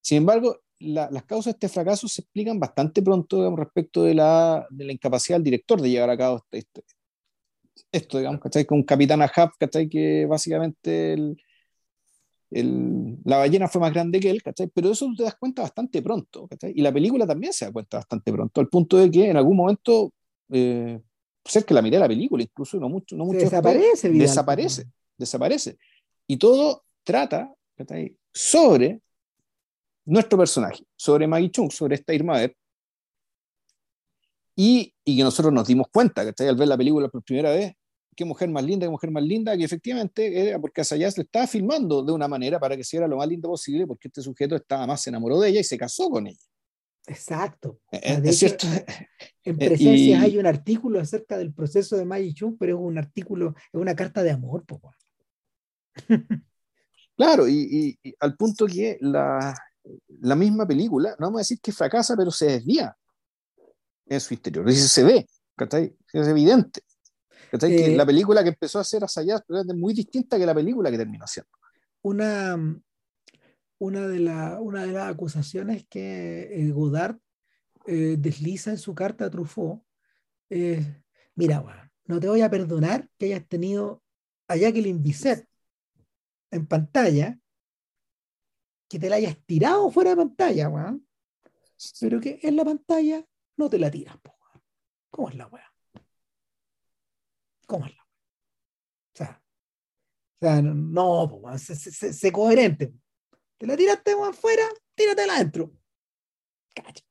sin 0.03 0.19
embargo, 0.19 0.61
la, 0.81 1.09
las 1.11 1.25
causas 1.25 1.47
de 1.47 1.51
este 1.53 1.69
fracaso 1.69 2.09
se 2.09 2.23
explican 2.23 2.59
bastante 2.61 3.01
pronto 3.03 3.39
digamos, 3.39 3.59
respecto 3.59 4.03
de 4.03 4.15
la, 4.15 4.67
de 4.71 4.85
la, 4.85 4.93
incapacidad 4.93 5.37
del 5.37 5.45
director 5.45 5.81
de 5.81 5.91
llevar 5.91 6.11
a 6.11 6.19
cabo 6.19 6.37
este, 6.37 6.59
este, 6.59 6.83
esto, 7.91 8.19
digamos, 8.19 8.41
¿cachai? 8.41 8.65
Con 8.67 8.83
Capitán 8.83 9.23
Ahab, 9.23 9.53
¿cachai? 9.59 9.89
Que 9.89 10.27
básicamente 10.27 11.15
el, 11.15 11.37
el, 12.55 13.19
la 13.25 13.39
ballena 13.39 13.69
fue 13.69 13.81
más 13.81 13.93
grande 13.93 14.21
que 14.21 14.31
él, 14.31 14.43
¿cachai? 14.43 14.69
Pero 14.73 14.91
eso 14.91 15.09
te 15.17 15.25
das 15.25 15.35
cuenta 15.35 15.63
bastante 15.63 16.01
pronto, 16.03 16.47
¿cachai? 16.47 16.73
Y 16.77 16.83
la 16.83 16.93
película 16.93 17.27
también 17.27 17.53
se 17.53 17.65
da 17.65 17.73
cuenta 17.73 17.99
bastante 17.99 18.33
pronto, 18.33 18.61
al 18.61 18.69
punto 18.69 18.97
de 18.97 19.11
que 19.11 19.29
en 19.29 19.37
algún 19.37 19.57
momento 19.57 20.13
eh, 20.51 21.01
ser 21.45 21.65
que 21.65 21.75
la 21.75 21.83
miré 21.83 21.99
la 21.99 22.09
película, 22.09 22.43
incluso 22.43 22.79
no 22.79 22.89
mucho, 22.89 23.17
no 23.17 23.25
mucho 23.25 23.41
desaparece, 23.41 24.09
desaparece, 24.11 24.87
desaparece. 25.19 25.79
Y 26.27 26.37
todo 26.37 26.85
trata 27.03 27.53
sobre 28.33 29.01
nuestro 30.05 30.39
personaje, 30.39 30.85
sobre 30.97 31.27
Maggie 31.27 31.51
Chung, 31.51 31.71
sobre 31.71 31.97
esta 31.97 32.15
Irma 32.15 32.39
Ver, 32.39 32.57
y, 34.57 34.95
y, 35.05 35.17
que 35.17 35.25
nosotros 35.25 35.53
nos 35.53 35.67
dimos 35.67 35.89
cuenta, 35.93 36.33
que 36.33 36.49
al 36.49 36.55
ver 36.55 36.69
la 36.69 36.77
película 36.77 37.09
por 37.09 37.25
primera 37.25 37.51
vez, 37.51 37.75
qué 38.15 38.25
mujer 38.25 38.49
más 38.49 38.65
linda, 38.65 38.87
qué 38.87 38.91
mujer 38.91 39.11
más 39.11 39.23
linda, 39.23 39.57
que 39.57 39.65
efectivamente 39.65 40.49
era 40.49 40.59
porque 40.59 40.81
Asayas 40.81 41.17
le 41.19 41.25
estaba 41.25 41.47
filmando 41.47 42.03
de 42.03 42.13
una 42.13 42.29
manera 42.29 42.59
para 42.59 42.77
que 42.77 42.85
sea 42.85 43.07
lo 43.07 43.17
más 43.17 43.29
lindo 43.29 43.49
posible, 43.49 43.87
porque 43.87 44.09
este 44.09 44.23
sujeto 44.23 44.57
estaba 44.57 44.87
más 44.87 45.07
enamoró 45.07 45.41
de 45.41 45.51
ella 45.51 45.61
y 45.61 45.65
se 45.65 45.79
casó 45.79 46.09
con 46.11 46.27
ella. 46.27 46.39
Exacto. 47.07 47.81
Eh, 47.93 48.01
eh, 48.03 48.23
es 48.25 48.39
cierto. 48.39 48.67
En 49.47 49.59
presencia 49.59 50.23
hay 50.23 50.39
un 50.39 50.47
artículo 50.47 50.99
acerca 50.99 51.37
del 51.37 51.53
proceso 51.53 51.99
de 51.99 52.07
Maggie 52.07 52.33
Chung, 52.33 52.57
pero 52.59 52.79
es 52.79 52.83
un 52.83 52.97
artículo, 52.97 53.55
es 53.71 53.79
una 53.79 53.95
carta 53.95 54.23
de 54.23 54.31
amor, 54.31 54.65
po. 54.65 54.81
Claro, 57.17 57.47
y, 57.47 57.97
y, 58.03 58.15
al 58.19 58.37
punto 58.37 58.67
que 58.67 58.97
la, 59.01 59.55
la 60.21 60.35
misma 60.35 60.67
película, 60.67 61.11
no 61.19 61.27
vamos 61.27 61.39
a 61.39 61.43
decir 61.43 61.61
que 61.61 61.73
fracasa, 61.73 62.17
pero 62.17 62.31
se 62.31 62.47
desvía 62.47 62.97
en 64.07 64.21
su 64.21 64.35
interior. 64.35 64.67
Dice, 64.67 64.89
se 64.89 65.05
ve, 65.05 65.27
es 66.13 66.27
evidente. 66.27 66.81
Eh, 67.63 67.97
la 67.97 68.07
película 68.07 68.43
que 68.43 68.51
empezó 68.51 68.79
a 68.79 68.83
hacer 68.83 69.05
Asayas 69.05 69.43
es 69.49 69.77
muy 69.77 69.95
distinta 69.95 70.39
que 70.39 70.47
la 70.47 70.55
película 70.55 70.91
que 70.91 70.99
terminó 70.99 71.25
haciendo. 71.25 71.51
Una, 72.03 72.57
una, 73.79 74.09
de, 74.09 74.19
la, 74.21 74.61
una 74.61 74.85
de 74.85 74.93
las 74.93 75.11
acusaciones 75.11 75.87
que 75.89 76.49
eh, 76.53 76.71
Godard 76.73 77.17
eh, 77.87 78.17
desliza 78.19 78.71
en 78.71 78.79
su 78.79 78.95
carta 78.95 79.27
a 79.27 79.31
Truffaut 79.31 79.83
es, 80.49 80.87
mira, 81.35 81.91
no 82.07 82.21
te 82.21 82.29
voy 82.29 82.43
a 82.43 82.51
perdonar 82.51 83.09
que 83.19 83.27
hayas 83.27 83.47
tenido 83.47 84.03
a 84.49 84.57
Jacqueline 84.57 85.03
Bisset 85.03 85.49
en 86.51 86.67
pantalla, 86.67 87.39
que 88.89 88.99
te 88.99 89.09
la 89.09 89.17
hayas 89.17 89.37
tirado 89.45 89.91
fuera 89.91 90.11
de 90.11 90.17
pantalla, 90.17 90.71
pero 92.01 92.21
que 92.21 92.39
en 92.43 92.57
la 92.57 92.65
pantalla 92.65 93.25
no 93.57 93.69
te 93.69 93.79
la 93.79 93.91
tiras, 93.91 94.17
¿Cómo 95.11 95.29
es 95.29 95.37
la 95.37 95.47
weá? 95.47 95.74
¿Cómo 97.67 97.87
es 97.87 97.97
la? 97.97 98.03
O 98.03 99.17
sea, 99.17 99.43
o 100.41 100.45
sea 100.45 100.63
no, 100.63 101.59
sé, 101.59 102.33
coherente. 102.33 102.93
Te 103.59 103.67
la 103.67 103.77
tiraste 103.77 104.13
afuera, 104.13 104.65
tíratela 104.95 105.37
adentro. 105.37 105.73
Cacha. 106.75 107.05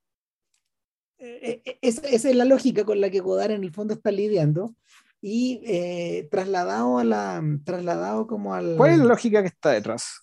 Eh, 1.26 1.62
eh, 1.66 1.78
esa, 1.82 2.08
es 2.08 2.36
la 2.36 2.44
lógica 2.44 2.84
con 2.84 3.00
la 3.00 3.10
que 3.10 3.22
Godard 3.22 3.52
en 3.52 3.64
el 3.64 3.72
fondo 3.72 3.94
está 3.94 4.12
lidiando 4.12 4.76
y 5.22 5.62
eh, 5.66 6.28
trasladado 6.30 6.98
a 6.98 7.06
la 7.06 7.42
trasladado 7.64 8.28
como 8.28 8.54
al 8.54 8.76
¿Cuál 8.76 8.92
es 8.92 8.98
la 8.98 9.06
lógica 9.06 9.42
que 9.42 9.48
está 9.48 9.72
detrás? 9.72 10.20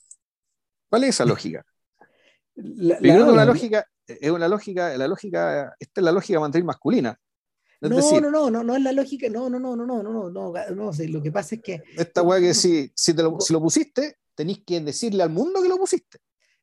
¿Cuál 0.90 1.04
es 1.04 1.10
esa 1.10 1.24
lógica? 1.24 1.64
La, 2.54 2.98
la, 3.00 3.46
lógica 3.46 3.86
es 4.06 4.30
una 4.30 4.46
lógica, 4.46 4.94
la 4.98 5.08
lógica, 5.08 5.74
esta 5.78 6.00
es 6.00 6.04
la 6.04 6.12
lógica 6.12 6.40
mantener 6.40 6.66
masculina. 6.66 7.18
No, 7.80 8.20
no, 8.20 8.30
no, 8.30 8.50
no, 8.50 8.64
no 8.64 8.76
es 8.76 8.82
la 8.82 8.92
lógica, 8.92 9.28
no, 9.28 9.48
no, 9.48 9.58
no, 9.58 9.76
no, 9.76 9.86
no, 9.86 10.02
no, 10.02 10.30
no, 10.30 10.30
no, 10.30 10.74
no, 10.74 10.92
lo 11.08 11.22
que 11.22 11.32
pasa 11.32 11.54
es 11.54 11.62
que... 11.62 11.82
Esta 11.96 12.22
weá 12.22 12.40
que 12.40 12.54
si, 12.54 12.90
si, 12.94 13.14
te 13.14 13.22
lo, 13.22 13.40
si 13.40 13.52
lo 13.52 13.60
pusiste, 13.60 14.18
tenéis 14.34 14.62
que 14.66 14.80
decirle 14.80 15.22
al 15.22 15.30
mundo 15.30 15.62
que 15.62 15.68
lo 15.68 15.78
pusiste. 15.78 16.18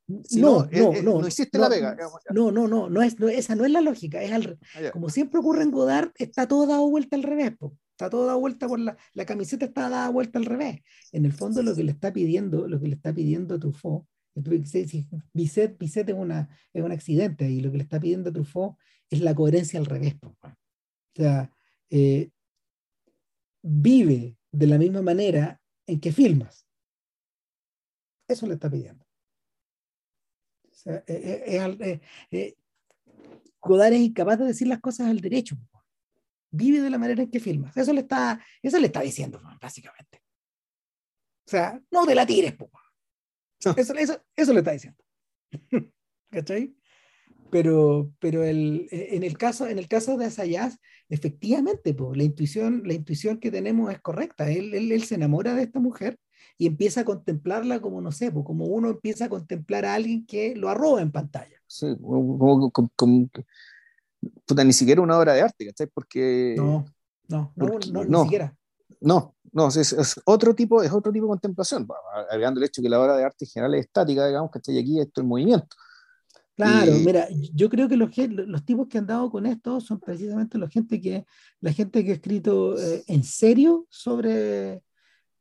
no, 0.08 0.68
no, 0.72 0.94
no, 1.02 1.22
no, 1.22 1.28
hiciste 1.28 1.58
la 1.58 1.70
vega. 1.70 1.98
No, 2.32 2.52
no, 2.52 2.68
no, 2.68 2.90
no, 2.90 3.02
es, 3.02 3.16
esa 3.20 3.56
no 3.56 3.66
es 3.66 3.72
la 3.72 3.82
lógica, 3.82 4.22
es 4.22 4.32
al, 4.32 4.60
ah, 4.76 4.92
como 4.92 5.10
siempre 5.10 5.40
ocurre 5.40 5.64
en 5.64 5.72
Godard, 5.72 6.12
está 6.16 6.48
todo 6.48 6.68
dado 6.68 6.90
vuelta 6.90 7.16
al 7.16 7.24
revés, 7.24 7.54
está 7.92 8.10
todo 8.10 8.26
dado 8.26 8.40
vuelta 8.40 8.68
por 8.68 8.80
la, 8.80 8.98
la 9.14 9.26
camiseta 9.26 9.66
está 9.66 9.90
dada 9.90 10.10
vuelta 10.10 10.40
al 10.40 10.46
revés. 10.46 10.82
En 11.12 11.26
el 11.26 11.34
fondo 11.34 11.64
lo 11.64 11.76
que 11.76 11.84
le 11.84 11.92
está 11.92 12.14
pidiendo, 12.14 12.68
lo 12.68 12.80
que 12.80 12.88
le 12.88 12.96
está 12.96 13.14
pidiendo 13.14 13.60
Truffaut 13.60 14.06
Bisset, 15.34 15.78
Bisset 15.80 16.10
es, 16.10 16.16
una, 16.16 16.50
es 16.74 16.84
un 16.84 16.92
accidente 16.92 17.50
y 17.50 17.62
lo 17.62 17.72
que 17.72 17.78
le 17.78 17.84
está 17.84 18.00
pidiendo 18.00 18.32
Truffaut 18.32 18.76
es 19.10 19.22
la 19.22 19.34
coherencia 19.34 19.80
al 19.80 19.86
revés. 19.86 20.16
O 20.22 20.36
sea, 21.18 21.52
eh, 21.90 22.30
vive 23.62 24.38
de 24.52 24.68
la 24.68 24.78
misma 24.78 25.02
manera 25.02 25.60
en 25.86 26.00
que 26.00 26.12
filmas. 26.12 26.68
Eso 28.28 28.46
le 28.46 28.54
está 28.54 28.70
pidiendo. 28.70 29.06
O 30.64 30.74
sea, 30.74 31.04
eh, 31.08 32.00
eh, 32.32 32.56
Godard 33.62 33.94
es 33.94 34.02
incapaz 34.02 34.40
de 34.40 34.46
decir 34.46 34.68
las 34.68 34.80
cosas 34.80 35.08
al 35.08 35.20
derecho. 35.20 35.58
Vive 36.52 36.82
de 36.82 36.90
la 36.90 36.98
manera 36.98 37.24
en 37.24 37.32
que 37.32 37.40
filmas. 37.40 37.76
Eso 37.76 37.94
le 37.94 38.02
está, 38.02 38.44
eso 38.62 38.80
le 38.80 38.88
está 38.88 39.02
diciendo, 39.02 39.42
básicamente. 39.62 40.22
O 41.46 41.50
sea, 41.50 41.82
no 41.92 42.06
te 42.06 42.16
la 42.16 42.26
tires, 42.26 42.54
po. 42.54 42.70
Eso, 43.60 43.96
eso, 43.96 44.26
eso 44.36 44.54
le 44.54 44.60
está 44.60 44.72
diciendo. 44.72 45.04
¿Cachai? 46.30 46.77
Pero, 47.50 48.12
pero 48.20 48.44
el, 48.44 48.88
en, 48.92 49.24
el 49.24 49.38
caso, 49.38 49.68
en 49.68 49.80
el 49.80 49.88
caso 49.88 50.18
de 50.18 50.26
Asayas, 50.26 50.80
efectivamente, 51.10 51.96
la, 52.14 52.24
intuición, 52.24 52.84
la 52.86 52.94
intuición 52.94 53.40
que 53.40 53.52
tenemos 53.52 53.92
es 53.92 54.02
correcta. 54.02 54.50
Él, 54.50 54.74
él, 54.74 54.92
él, 54.92 55.04
se 55.04 55.16
enamora 55.16 55.54
de 55.54 55.64
esta 55.64 55.80
mujer 55.80 56.20
y 56.58 56.68
empieza 56.68 57.02
a 57.02 57.06
contemplarla 57.06 57.80
como, 57.82 58.02
no 58.02 58.12
sé, 58.12 58.32
como 58.34 58.66
uno 58.66 58.90
empieza 58.90 59.26
a 59.26 59.30
contemplar 59.30 59.86
a 59.86 59.94
alguien 59.94 60.26
que 60.26 60.56
lo 60.56 60.70
arroba 60.70 61.02
en 61.02 61.12
pantalla. 61.12 61.56
Sí, 61.68 61.96
como, 62.02 62.72
como, 62.72 63.30
ni 64.66 64.74
siquiera 64.74 65.02
una 65.02 65.18
obra 65.18 65.34
de 65.34 65.42
arte, 65.42 65.66
¿cachai? 65.68 65.88
Porque... 65.88 66.56
No, 66.58 66.86
no, 67.28 67.54
no, 67.56 67.80
no, 67.92 68.04
ni 68.04 68.24
siquiera. 68.24 68.56
No, 69.00 69.36
no, 69.52 69.68
es, 69.68 70.22
otro 70.26 70.56
tipo, 70.56 70.82
es 70.82 70.92
otro 70.92 71.12
tipo 71.12 71.26
de 71.26 71.30
contemplación, 71.30 71.88
agregando 72.30 72.60
el 72.60 72.66
hecho 72.66 72.82
que 72.82 72.90
la 72.90 73.00
obra 73.00 73.16
de 73.16 73.24
arte 73.24 73.46
en 73.46 73.50
general 73.50 73.76
es 73.76 73.86
estática, 73.86 74.28
digamos 74.28 74.50
que 74.52 74.58
estoy 74.58 74.80
aquí, 74.80 75.00
esto 75.00 75.22
es 75.22 75.28
movimiento. 75.28 75.76
Claro, 76.58 76.94
mira, 77.06 77.28
yo 77.54 77.70
creo 77.70 77.88
que 77.88 77.96
los, 77.96 78.10
los 78.18 78.66
tipos 78.66 78.88
que 78.88 78.98
han 78.98 79.06
dado 79.06 79.30
con 79.30 79.46
esto 79.46 79.80
son 79.80 80.00
precisamente 80.00 80.58
la 80.58 80.68
gente 80.68 81.00
que, 81.00 81.24
la 81.62 81.72
gente 81.72 82.04
que 82.04 82.10
ha 82.10 82.16
escrito 82.16 82.76
eh, 82.80 83.04
en 83.06 83.24
serio 83.24 83.86
sobre, 83.92 84.82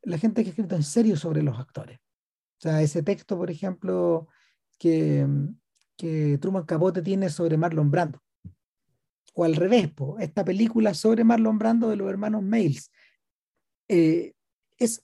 la 0.03 0.19
gente 0.19 0.43
que 0.43 0.51
ha 0.51 0.53
escrito 0.53 0.77
en 0.77 0.83
serio 0.83 1.17
sobre 1.17 1.43
los 1.43 1.59
actores. 1.59 1.99
O 2.59 2.61
sea, 2.61 2.83
ese 2.83 3.03
texto, 3.03 3.39
por 3.39 3.51
ejemplo, 3.51 4.29
que, 4.79 5.27
que 5.97 6.37
Truman 6.37 6.65
Capote 6.65 7.01
tiene 7.01 7.31
sobre 7.31 7.57
Marlon 7.57 7.91
Brando. 7.91 8.23
O 9.33 9.45
al 9.45 9.57
revés, 9.57 9.91
esta 10.21 10.45
película 10.45 10.93
sobre 10.93 11.25
Marlon 11.25 11.59
Brando 11.59 11.89
de 11.89 11.97
los 11.97 12.11
hermanos 12.11 12.43
Mails, 12.43 12.91
eh, 13.89 14.35
es, 14.77 15.03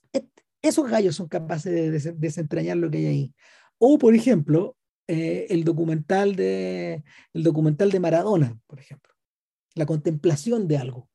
esos 0.61 0.87
gallos 0.87 1.15
son 1.15 1.27
capaces 1.27 2.03
de, 2.03 2.13
desentrañar 2.13 2.77
lo 2.77 2.91
que 2.91 2.99
hay 2.99 3.05
ahí. 3.07 3.35
O, 3.79 3.97
por 3.97 4.13
ejemplo, 4.13 4.77
eh, 5.07 5.47
el, 5.49 5.63
documental 5.63 6.35
de, 6.35 7.03
el 7.33 7.43
documental 7.43 7.91
de 7.91 7.99
Maradona, 7.99 8.59
por 8.67 8.79
ejemplo. 8.79 9.13
La 9.75 9.85
contemplación 9.85 10.67
de 10.67 10.77
algo. 10.77 11.09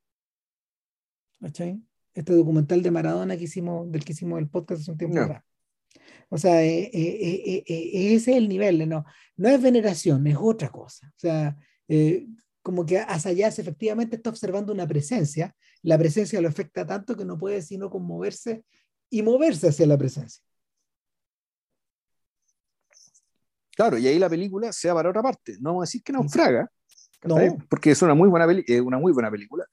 Este 1.41 2.33
documental 2.33 2.83
de 2.83 2.91
Maradona 2.91 3.37
que 3.37 3.45
hicimos, 3.45 3.91
del 3.91 4.05
que 4.05 4.13
hicimos 4.13 4.39
el 4.41 4.49
podcast 4.49 4.83
hace 4.83 4.91
un 4.91 4.99
tiempo 4.99 5.21
O 6.29 6.39
sea, 6.39 6.65
eh, 6.65 6.91
ese 7.65 8.33
es 8.33 8.37
el 8.37 8.49
nivel, 8.49 8.89
no, 8.89 9.05
no 9.37 9.49
es 9.49 9.63
veneración, 9.63 10.27
es 10.27 10.37
otra 10.39 10.71
cosa. 10.71 11.09
O 11.09 11.19
sea, 11.19 11.57
como 12.63 12.85
que 12.85 12.99
Asayas 12.99 13.59
efectivamente 13.59 14.17
está 14.17 14.31
observando 14.31 14.73
una 14.73 14.87
presencia, 14.87 15.55
la 15.83 15.97
presencia 15.97 16.41
lo 16.41 16.49
afecta 16.49 16.85
tanto 16.85 17.17
que 17.17 17.25
no 17.25 17.39
puede 17.39 17.63
sino 17.63 17.89
conmoverse 17.89 18.65
y 19.09 19.23
moverse 19.23 19.69
hacia 19.69 19.87
la 19.87 19.97
presencia. 19.97 20.43
Claro, 23.79 23.97
y 23.97 24.09
ahí 24.09 24.19
la 24.19 24.29
película 24.29 24.73
se 24.73 24.89
va 24.89 24.97
para 24.97 25.11
otra 25.11 25.23
parte. 25.23 25.57
No 25.61 25.71
vamos 25.71 25.83
a 25.83 25.87
decir 25.87 26.03
que 26.03 26.13
naufraga, 26.13 26.69
no. 27.23 27.37
porque 27.71 27.93
es 27.93 28.03
una 28.03 28.13
muy 28.13 28.29
buena, 28.29 28.45
una 28.83 28.99
muy 28.99 29.13
buena 29.13 29.31
película. 29.31 29.67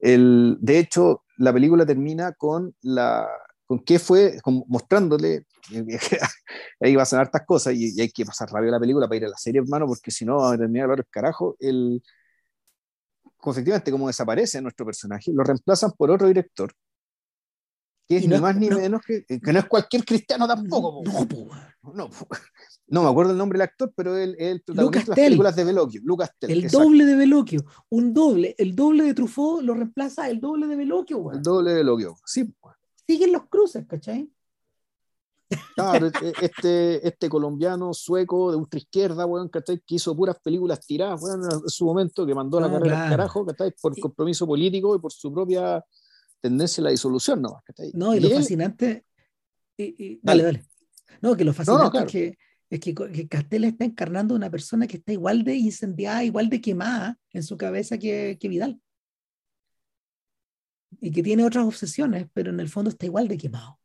El, 0.00 0.58
de 0.60 0.80
hecho, 0.80 1.22
la 1.36 1.52
película 1.52 1.86
termina 1.86 2.32
con 2.32 2.74
la 2.82 3.28
con 3.64 3.78
qué 3.84 4.00
fue, 4.00 4.40
mostrándole, 4.66 5.46
ahí 6.80 6.96
va 6.96 7.04
a 7.04 7.06
sonar 7.06 7.26
hartas 7.26 7.46
cosas 7.46 7.74
y, 7.76 8.00
hay 8.00 8.10
que 8.10 8.24
pasar 8.24 8.50
rápido 8.50 8.72
la 8.72 8.80
película 8.80 9.06
para 9.06 9.18
ir 9.18 9.24
a 9.26 9.28
la 9.28 9.36
serie, 9.36 9.60
hermano, 9.60 9.86
porque 9.86 10.10
si 10.10 10.24
no 10.24 10.38
va 10.38 10.54
a 10.54 10.58
terminar 10.58 10.90
el 10.90 11.06
carajo. 11.08 11.56
El, 11.60 12.02
efectivamente, 13.46 13.92
como 13.92 14.08
desaparece 14.08 14.60
nuestro 14.60 14.84
personaje, 14.84 15.30
lo 15.32 15.44
reemplazan 15.44 15.92
por 15.92 16.10
otro 16.10 16.26
director, 16.26 16.72
que 18.06 18.18
es 18.18 18.28
ni 18.28 18.38
más 18.38 18.56
ni 18.56 18.68
menos 18.68 19.00
que, 19.02 19.24
que 19.24 19.52
no 19.52 19.58
es 19.58 19.64
cualquier 19.66 20.04
cristiano 20.04 20.46
tampoco. 20.46 21.02
No, 21.82 22.10
no, 22.86 23.02
me 23.02 23.08
acuerdo 23.08 23.32
el 23.32 23.38
nombre 23.38 23.58
del 23.58 23.68
actor, 23.68 23.92
pero 23.96 24.16
él 24.16 24.36
es 24.38 24.52
el 24.52 24.62
protagonista 24.62 25.00
de 25.00 25.08
las 25.08 25.26
películas 25.26 25.56
de 25.56 25.64
Veloquio, 25.64 26.00
Lucas 26.04 26.30
Tell, 26.38 26.50
El 26.50 26.70
doble 26.70 27.04
de 27.06 27.16
Veloquio, 27.16 27.64
un 27.90 28.12
doble, 28.12 28.54
el 28.58 28.74
doble 28.76 29.04
de 29.04 29.14
Truffaut 29.14 29.62
lo 29.62 29.74
reemplaza 29.74 30.28
el 30.28 30.40
doble 30.40 30.66
de 30.66 30.76
Veloquio. 30.76 31.32
El 31.32 31.42
doble 31.42 31.70
de 31.70 31.76
Veloquio, 31.76 32.16
sí. 32.24 32.54
Siguen 33.06 33.32
los 33.32 33.48
cruces, 33.48 33.86
¿cachai? 33.86 34.30
Claro, 35.74 36.06
e- 36.22 36.32
este, 36.40 37.06
este 37.06 37.28
colombiano 37.28 37.92
sueco 37.94 38.50
de 38.50 38.56
ultraizquierda, 38.56 39.26
weón, 39.26 39.48
¿cachai? 39.48 39.80
Que 39.86 39.96
hizo 39.96 40.14
puras 40.16 40.36
películas 40.42 40.80
tiradas, 40.86 41.22
weón, 41.22 41.42
en 41.44 41.68
su 41.68 41.84
momento, 41.84 42.26
que 42.26 42.34
mandó 42.34 42.60
la 42.60 42.68
No, 42.68 42.74
carrera 42.74 42.96
al 42.96 43.02
claro. 43.08 43.16
carajo, 43.16 43.46
¿cachai? 43.46 43.74
Por 43.80 43.98
compromiso 43.98 44.46
político 44.46 44.96
y 44.96 44.98
por 44.98 45.12
su 45.12 45.32
propia 45.32 45.84
tendencia 46.44 46.82
a 46.82 46.84
la 46.84 46.90
disolución, 46.90 47.40
¿no? 47.40 47.62
¿cachai? 47.64 47.90
No, 47.94 48.14
y 48.14 48.20
lo 48.20 48.28
él- 48.28 48.34
fascinante. 48.34 49.06
y- 49.78 49.94
y- 50.04 50.20
Dale. 50.22 50.42
dale, 50.42 50.58
dale. 50.58 50.68
No, 51.22 51.34
que 51.36 51.44
lo 51.44 51.54
fascinante 51.54 51.90
claro. 51.90 52.06
es 52.06 52.12
que, 52.12 52.38
es 52.68 52.80
que, 52.80 52.94
que 52.94 53.28
Castel 53.28 53.64
está 53.64 53.84
encarnando 53.86 54.34
una 54.34 54.50
persona 54.50 54.86
que 54.86 54.98
está 54.98 55.12
igual 55.12 55.42
de 55.42 55.54
incendiada, 55.56 56.22
igual 56.22 56.50
de 56.50 56.60
quemada 56.60 57.18
en 57.32 57.42
su 57.42 57.56
cabeza 57.56 57.96
que, 57.96 58.36
que 58.38 58.48
Vidal. 58.48 58.78
Y 61.00 61.10
que 61.10 61.22
tiene 61.22 61.44
otras 61.46 61.64
obsesiones, 61.64 62.26
pero 62.34 62.50
en 62.50 62.60
el 62.60 62.68
fondo 62.68 62.90
está 62.90 63.06
igual 63.06 63.26
de 63.26 63.38
quemado. 63.38 63.80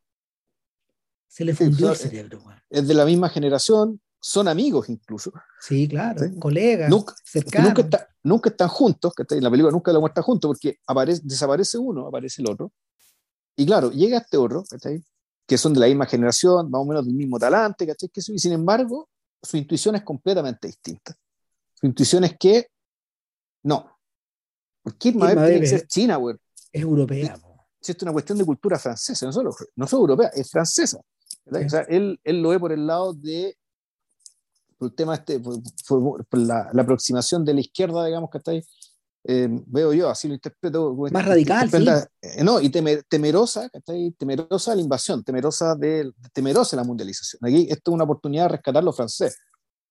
Se 1.27 1.45
le 1.45 1.53
Sí, 1.53 1.63
fundió 1.63 1.91
el 1.91 1.95
cerebro, 1.95 2.43
es 2.69 2.87
de 2.87 2.93
la 2.93 3.05
misma 3.05 3.29
generación, 3.29 4.01
son 4.19 4.47
amigos 4.47 4.89
incluso. 4.89 5.31
Sí, 5.61 5.87
claro, 5.87 6.21
Sí. 6.23 6.37
colegas, 6.39 6.89
Nunca, 6.89 7.13
que 7.15 7.29
cercanos. 7.29 7.69
nunca, 7.69 7.81
está- 7.83 8.07
nunca 8.23 8.49
están 8.49 8.67
juntos, 8.67 9.13
¿cachai? 9.13 9.37
En 9.37 9.43
la 9.43 9.49
película 9.49 9.71
nunca 9.71 9.91
lo 9.93 10.01
muestran 10.01 10.23
juntos 10.23 10.49
porque 10.49 10.77
aparece, 10.87 11.21
desaparece 11.23 11.77
uno, 11.77 12.07
aparece 12.07 12.41
el 12.41 12.49
otro. 12.49 12.71
Y 13.55 13.65
claro, 13.65 13.91
llega 13.91 14.17
este 14.19 14.37
otro. 14.37 14.63
Que 15.45 15.57
son 15.57 15.73
de 15.73 15.79
la 15.79 15.87
misma 15.87 16.05
generación, 16.05 16.69
más 16.69 16.79
o 16.81 16.85
menos 16.85 17.05
del 17.05 17.15
mismo 17.15 17.39
talante, 17.39 17.87
¿cachai? 17.87 18.09
Que, 18.09 18.19
eso- 18.19 18.31
y 18.33 18.39
sin 18.39 18.51
embargo, 18.53 19.09
su 19.41 19.57
intuición 19.57 19.95
es 19.95 20.03
completamente 20.03 20.67
distinta. 20.67 21.15
Su 21.73 21.87
intuición 21.87 22.23
es 22.25 22.37
que, 22.37 22.67
no. 23.63 23.97
Porque 24.83 25.09
Irma 25.09 25.29
tiene 25.33 25.59
que 25.61 25.67
ser 25.67 25.87
china, 25.87 26.17
güey. 26.17 26.35
Es 26.71 26.81
europea. 26.81 27.35
Si 27.81 27.91
esto 27.93 27.99
es 27.99 28.03
una 28.03 28.13
cuestión 28.13 28.37
de 28.37 28.45
cultura 28.45 28.77
francesa, 28.77 29.25
no 29.25 29.31
solo, 29.33 29.55
no 29.75 29.87
solo 29.87 30.01
europea, 30.01 30.27
es 30.35 30.49
francesa. 30.51 30.99
Sí. 31.27 31.65
O 31.65 31.69
sea, 31.69 31.81
él, 31.89 32.19
él 32.23 32.41
lo 32.41 32.49
ve 32.49 32.59
por 32.59 32.71
el 32.71 32.85
lado 32.85 33.13
de, 33.13 33.57
por 34.79 34.87
el 34.89 34.95
tema 34.95 35.13
este, 35.15 35.39
por, 35.39 35.59
por- 35.87 36.25
por 36.25 36.39
la, 36.39 36.69
la 36.73 36.81
aproximación 36.81 37.45
de 37.45 37.53
la 37.53 37.59
izquierda, 37.59 38.03
digamos, 38.05 38.29
que 38.31 38.37
está 38.39 38.51
ahí, 38.51 38.63
eh, 39.25 39.47
veo 39.67 39.93
yo, 39.93 40.09
así 40.09 40.27
lo 40.29 40.33
interpreto. 40.33 40.95
Más 40.95 41.11
que- 41.23 41.29
radical, 41.29 41.69
que 41.69 41.77
interpreta- 41.77 42.09
eh, 42.21 42.43
no, 42.43 42.59
y 42.61 42.69
temer- 42.71 43.03
temerosa, 43.07 43.69
¿cachai? 43.69 44.11
temerosa 44.17 44.71
de 44.71 44.77
la 44.77 44.81
invasión, 44.83 45.23
temerosa 45.23 45.75
de, 45.75 46.11
temerosa 46.33 46.75
de 46.75 46.81
la 46.81 46.87
mundialización. 46.87 47.39
Aquí 47.45 47.67
esto 47.69 47.91
es 47.91 47.95
una 47.95 48.05
oportunidad 48.05 48.43
de 48.45 48.49
rescatar 48.49 48.83
lo 48.83 48.93
francés. 48.93 49.37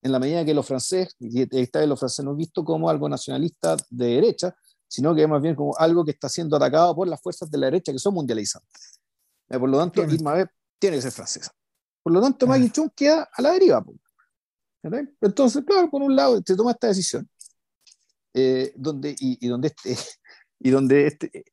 En 0.00 0.12
la 0.12 0.18
medida 0.18 0.44
que 0.44 0.54
los 0.54 0.64
franceses, 0.66 1.14
y 1.18 1.42
esta 1.60 1.80
vez 1.80 1.88
los 1.88 1.98
franceses 1.98 2.24
no 2.24 2.30
es 2.32 2.36
visto 2.38 2.64
como 2.64 2.88
algo 2.88 3.08
nacionalista 3.08 3.76
de 3.90 4.06
derecha, 4.06 4.54
sino 4.86 5.14
que 5.14 5.26
más 5.26 5.42
bien 5.42 5.54
como 5.54 5.76
algo 5.76 6.04
que 6.04 6.12
está 6.12 6.28
siendo 6.28 6.56
atacado 6.56 6.94
por 6.94 7.06
las 7.08 7.20
fuerzas 7.20 7.50
de 7.50 7.58
la 7.58 7.66
derecha 7.66 7.92
que 7.92 7.98
son 7.98 8.14
mundializantes. 8.14 9.00
Eh, 9.50 9.58
Por 9.58 9.68
lo 9.68 9.76
tanto. 9.78 10.02
Irma 10.04 10.48
tiene 10.78 10.96
que 10.96 11.02
ser 11.02 11.12
francesa. 11.12 11.50
Por 12.02 12.12
lo 12.12 12.20
tanto, 12.22 12.46
Ah. 12.46 12.50
Maggie 12.50 12.70
Chung 12.70 12.90
queda 12.94 13.28
a 13.30 13.42
la 13.42 13.50
deriva. 13.52 13.84
¿Cachai? 14.90 15.08
Entonces, 15.20 15.64
claro, 15.64 15.90
por 15.90 16.02
un 16.02 16.14
lado, 16.16 16.40
se 16.44 16.56
toma 16.56 16.72
esta 16.72 16.88
decisión, 16.88 17.28
eh, 18.34 18.72
donde, 18.76 19.10
y, 19.18 19.44
y 19.44 19.48
donde 19.48 19.68
este, 19.68 19.96
y 20.60 20.70
donde 20.70 21.06
este, 21.06 21.44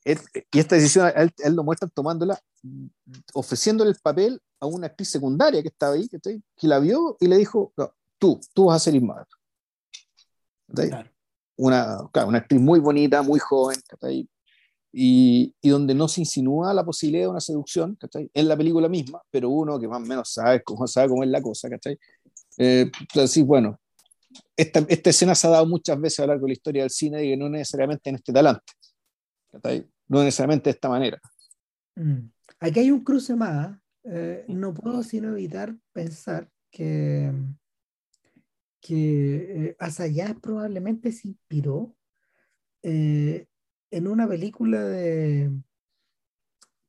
y 0.51 0.59
esta 0.59 0.75
decisión 0.75 1.05
a 1.05 1.09
él, 1.09 1.31
a 1.43 1.47
él 1.47 1.55
lo 1.55 1.63
muestran 1.63 1.91
tomándola, 1.91 2.39
ofreciéndole 3.33 3.91
el 3.91 3.97
papel 4.01 4.41
a 4.59 4.65
una 4.65 4.87
actriz 4.87 5.09
secundaria 5.09 5.61
que 5.61 5.67
estaba 5.69 5.93
ahí, 5.95 6.07
¿cachai? 6.07 6.41
que 6.55 6.67
la 6.67 6.79
vio 6.79 7.17
y 7.19 7.27
le 7.27 7.37
dijo, 7.37 7.73
"No, 7.77 7.93
tú, 8.17 8.39
tú 8.53 8.65
vas 8.65 8.77
a 8.77 8.85
ser 8.85 8.95
Irma 8.95 9.15
Vep". 9.17 9.27
¿Cachai? 10.67 10.89
Claro. 10.89 11.09
una, 11.57 12.09
claro, 12.11 12.29
una 12.29 12.37
actriz 12.39 12.59
muy 12.61 12.79
bonita, 12.79 13.21
muy 13.21 13.39
joven. 13.39 13.77
Y, 14.97 15.53
y 15.61 15.69
donde 15.69 15.93
no 15.93 16.07
se 16.07 16.21
insinúa 16.21 16.73
la 16.73 16.85
posibilidad 16.85 17.25
de 17.25 17.29
una 17.29 17.41
seducción, 17.41 17.95
¿cachai? 17.95 18.29
En 18.33 18.47
la 18.47 18.55
película 18.55 18.87
misma, 18.87 19.21
pero 19.29 19.49
uno 19.49 19.77
que 19.79 19.87
más 19.89 19.97
o 20.01 20.05
menos 20.05 20.31
sabe 20.31 20.63
cómo, 20.63 20.87
sabe 20.87 21.09
cómo 21.09 21.23
es 21.23 21.29
la 21.29 21.41
cosa, 21.41 21.69
¿cachai? 21.69 21.99
Eh, 22.57 22.89
entonces, 22.99 23.43
bueno, 23.45 23.79
esta, 24.55 24.85
esta 24.87 25.09
escena 25.09 25.35
se 25.35 25.47
ha 25.47 25.51
dado 25.51 25.65
muchas 25.65 25.99
veces 25.99 26.19
a 26.19 26.23
lo 26.23 26.27
largo 26.29 26.45
de 26.45 26.49
la 26.49 26.53
historia 26.53 26.81
del 26.83 26.89
cine 26.91 27.23
y 27.25 27.29
que 27.31 27.37
no 27.37 27.49
necesariamente 27.49 28.09
en 28.09 28.15
este 28.15 28.33
talante. 28.33 28.73
No 30.07 30.19
necesariamente 30.23 30.65
de 30.69 30.73
esta 30.73 30.89
manera. 30.89 31.19
Mm. 31.95 32.29
Aquí 32.59 32.79
hay 32.79 32.91
un 32.91 33.03
cruce 33.03 33.35
más. 33.35 33.77
eh, 34.03 34.45
no 34.49 34.73
puedo 34.73 35.01
sino 35.03 35.29
evitar 35.29 35.75
pensar 35.93 36.49
que, 36.69 37.31
que 38.81 39.67
eh, 39.69 39.75
Asayas 39.79 40.35
probablemente 40.41 41.11
se 41.11 41.29
inspiró 41.29 41.95
eh, 42.83 43.47
en 43.91 44.07
una 44.07 44.27
película 44.27 44.83
de, 44.83 45.51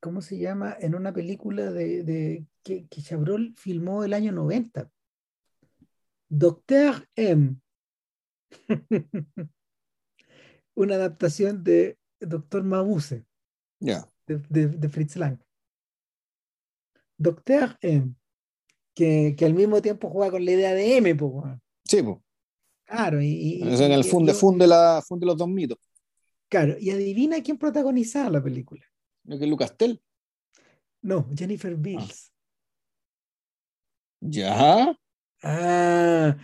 ¿cómo 0.00 0.20
se 0.20 0.38
llama? 0.38 0.76
En 0.80 0.94
una 0.94 1.12
película 1.12 1.70
de, 1.70 2.02
de- 2.02 2.46
que, 2.62 2.86
que 2.88 3.00
Chabrol 3.00 3.54
filmó 3.56 4.04
el 4.04 4.12
año 4.12 4.32
90. 4.32 4.90
Doctor 6.28 7.08
M. 7.16 7.56
una 10.74 10.94
adaptación 10.96 11.62
de 11.64 11.98
Doctor 12.20 12.62
Mabuse 12.64 13.24
Ya. 13.80 14.08
de, 14.26 14.38
de- 14.48 14.68
de 14.68 14.88
Fritz 14.88 15.16
Lang. 15.16 15.38
Doctor 17.18 17.78
M, 17.80 18.14
que, 18.94 19.34
que 19.38 19.44
al 19.46 19.54
mismo 19.54 19.80
tiempo 19.80 20.10
juega 20.10 20.32
con 20.32 20.44
la 20.44 20.50
idea 20.52 20.74
de 20.74 20.96
M, 20.98 21.14
po. 21.14 21.44
Sí, 21.84 22.02
pues. 22.02 22.18
claro, 22.84 23.22
y, 23.22 23.62
y- 23.62 23.76
sea, 23.76 23.86
en 23.86 23.92
el 23.92 24.04
funde, 24.04 24.34
funde, 24.34 24.66
la, 24.66 25.02
funde 25.06 25.24
los 25.26 25.36
dos 25.36 25.48
mitos. 25.48 25.78
claro, 26.50 26.76
y 26.78 26.90
adivina 26.90 27.42
quién 27.42 27.56
protagonizaba 27.58 28.28
la 28.30 28.42
película. 28.42 28.84
¿No 29.24 29.38
que 29.38 29.44
es 29.44 29.50
Lucas 29.50 29.76
Tell? 29.76 30.00
No, 31.02 31.26
Jennifer 31.34 31.74
Beals. 31.76 32.32
Ya. 34.20 34.98
Ah, 35.42 36.36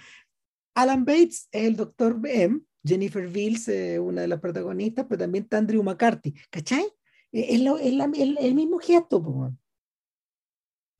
Alan 0.75 1.05
Bates 1.05 1.49
es 1.51 1.65
el 1.65 1.77
Doctor 1.77 2.21
M, 2.25 2.61
Jennifer 2.85 3.27
Beals 3.29 3.69
es 3.69 3.99
una 3.99 4.23
de 4.23 4.29
las 4.29 4.41
protagonistas, 4.41 5.07
pero 5.09 5.21
también 5.21 5.45
está 5.45 5.59
Andrew 5.59 5.83
McCarthy, 5.83 6.35
¿cachai? 6.51 6.85
Eh, 7.33 7.47
Es, 7.55 7.61
lo- 7.63 7.79
es 7.79 7.93
la- 7.95 8.05
el, 8.15 8.37
el 8.39 8.55
mismo 8.55 8.79
gesto, 8.79 9.23
po, 9.23 9.55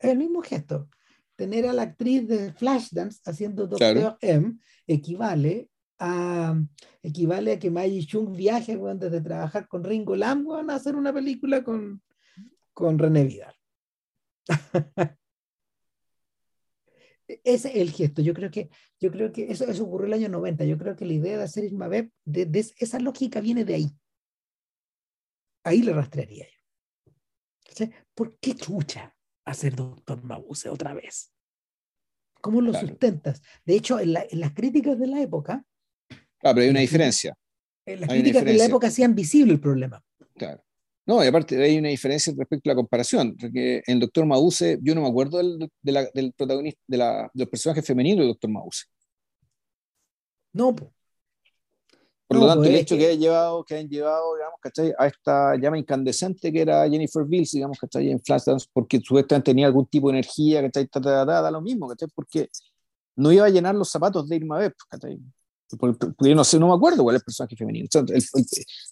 el 0.01 0.19
mismo 0.19 0.43
gesto. 0.43 0.89
Tener 1.37 1.67
a 1.67 1.73
la 1.73 1.83
actriz 1.83 2.29
de 2.29 2.53
Flashdance 2.53 3.21
haciendo 3.25 3.67
Doctor 3.67 3.95
Claro. 3.95 4.19
M 4.21 4.59
equivale 4.87 5.71
a, 5.99 6.55
equivale 7.03 7.53
a 7.53 7.59
que 7.59 7.71
Maggie 7.71 8.07
Chung 8.07 8.37
viaje 8.37 8.77
weón, 8.77 8.99
desde 8.99 9.21
trabajar 9.21 9.67
con 9.69 9.83
Ringo 9.85 10.15
Lam 10.17 10.47
weón, 10.47 10.71
a 10.71 10.75
hacer 10.77 10.95
una 10.97 11.13
película 11.13 11.63
con, 11.65 12.03
con 12.75 12.99
René 12.99 13.25
Vidal. 13.25 13.55
Ese 17.45 17.69
es 17.71 17.77
el 17.77 17.91
gesto. 17.93 18.23
Yo 18.23 18.35
creo 18.35 18.51
que, 18.51 18.69
yo 19.01 19.11
creo 19.11 19.33
que 19.33 19.51
eso, 19.51 19.65
eso 19.67 19.85
ocurrió 19.85 20.07
el 20.09 20.13
año 20.15 20.29
90. 20.29 20.65
Yo 20.65 20.77
creo 20.79 20.97
que 20.97 21.05
la 21.05 21.13
idea 21.15 21.39
de 21.39 21.45
hacer 21.45 21.65
Irma 21.65 21.89
Vep, 21.89 22.11
de, 22.25 22.47
de 22.47 22.61
esa 22.79 22.99
lógica 22.99 23.41
viene 23.41 23.65
de 23.65 23.75
ahí. 23.75 23.91
Ahí 25.65 25.83
le 25.83 25.93
rastrearía 25.93 26.47
yo. 26.47 27.13
¿Cachai? 27.67 27.93
¿Por 28.15 28.39
qué 28.39 28.55
chucha 28.55 29.17
hacer 29.45 29.75
Doctor 29.77 30.23
Mabuse 30.23 30.69
otra 30.69 30.93
vez? 30.95 31.33
¿Cómo 32.41 32.61
lo 32.61 32.73
Claro. 32.73 32.89
sustentas? 32.89 33.41
De 33.65 33.77
hecho, 33.77 34.01
en, 34.01 34.13
la- 34.15 34.27
en 34.29 34.41
las 34.41 34.53
críticas 34.53 34.99
de 34.99 35.07
la 35.07 35.21
época, 35.23 35.65
Claro, 36.39 36.57
pero 36.57 36.61
hay 36.65 36.71
una 36.71 36.81
diferencia. 36.81 37.35
en 37.87 38.01
las 38.01 38.11
Hay 38.11 38.21
críticas 38.21 38.45
de 38.45 38.55
la 38.55 38.65
época 38.65 38.89
hacían 38.89 39.15
visible 39.15 39.53
el 39.53 39.61
problema. 39.61 40.05
Claro. 40.35 40.65
No, 41.05 41.23
y 41.25 41.27
aparte 41.27 41.61
hay 41.63 41.79
una 41.79 41.89
diferencia 41.89 42.33
respecto 42.37 42.71
a 42.71 42.73
la 42.73 42.77
comparación, 42.77 43.37
porque 43.39 43.79
en 43.87 43.95
el 43.95 44.01
Doctor 44.01 44.25
Mabuse, 44.25 44.79
yo 44.83 44.95
no 44.95 45.01
me 45.03 45.09
acuerdo 45.09 45.39
del, 45.39 45.69
de 45.83 45.93
la- 45.93 46.09
del 46.15 46.33
protagonista, 46.33 46.81
de 46.87 46.97
la, 46.97 47.31
del 47.35 47.49
personaje 47.49 47.83
femenino 47.83 48.21
del 48.21 48.29
Doctor 48.31 48.51
Mabuse. 48.51 48.85
No, 50.53 50.75
po. 50.75 50.93
Por 52.29 52.37
No, 52.37 52.43
lo 52.43 52.47
tanto, 52.47 52.61
pues, 52.61 52.71
el 52.71 52.75
es 52.77 52.83
hecho 52.83 52.95
que- 52.95 53.01
que, 53.01 53.07
hayan 53.09 53.21
llevado, 53.21 53.65
que 53.65 53.75
hayan 53.75 53.89
llevado, 53.89 54.35
digamos, 54.37 54.59
¿cachai? 54.61 54.93
A 54.97 55.07
esta 55.09 55.57
llama 55.57 55.79
incandescente 55.79 56.53
que 56.53 56.61
era 56.63 56.89
Jennifer 56.89 57.25
Bills, 57.25 57.51
digamos, 57.51 57.79
¿cachai? 57.79 58.11
En 58.11 58.21
Flashdance, 58.21 58.67
porque 58.73 59.01
supuestamente 59.01 59.51
tenía 59.51 59.67
algún 59.67 59.87
tipo 59.87 60.07
de 60.09 60.15
energía, 60.19 60.63
¿cachai? 60.63 60.87
Ta, 60.87 61.01
da 61.01 61.51
lo 61.51 61.61
mismo, 61.61 61.89
¿cachai? 61.89 62.09
Porque 62.15 62.49
no 63.17 63.33
iba 63.33 63.45
a 63.47 63.51
llenar 63.51 63.75
los 63.75 63.91
zapatos 63.91 64.29
de 64.29 64.37
Irma 64.37 64.59
Vep, 64.59 64.75
¿cachai? 64.89 65.19
Porque 65.79 66.07
yo 66.21 66.35
no 66.35 66.45
sé, 66.45 66.59
no 66.59 66.69
me 66.69 66.75
acuerdo 66.75 67.03
cuál 67.03 67.17
es 67.17 67.23
el 67.23 67.25
personaje 67.25 67.57
femenino. 67.57 67.87
O 67.87 67.91
sea, 67.91 68.01
el, 68.03 68.15
el- 68.15 68.47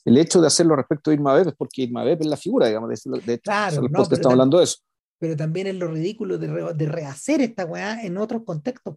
el 0.07 0.18
hecho 0.18 0.41
de 0.41 0.47
hacerlo 0.47 0.76
respecto 0.76 1.11
a 1.11 1.14
Irma 1.14 1.35
Vep 1.35 1.49
es 1.49 1.55
porque 1.55 1.83
Irma 1.83 2.05
Vep 2.05 2.20
es 2.22 2.26
la 2.26 2.37
figura, 2.37 2.66
digamos, 2.66 2.89
de, 2.91 3.20
de, 3.20 3.39
Claro, 3.41 3.83
no, 3.83 3.87
estamos 4.03 4.09
tam- 4.11 4.31
hablando 4.33 4.59
de 4.59 4.64
eso. 4.64 4.76
pero 5.18 5.37
también 5.37 5.66
es 5.66 5.74
lo 5.74 5.89
ridículo 5.89 6.39
de, 6.39 6.47
re- 6.47 6.74
de 6.74 6.87
rehacer 6.87 7.41
esta 7.43 7.64
weá 7.66 8.03
en 8.03 8.16
otros 8.16 8.43
contextos. 8.45 8.97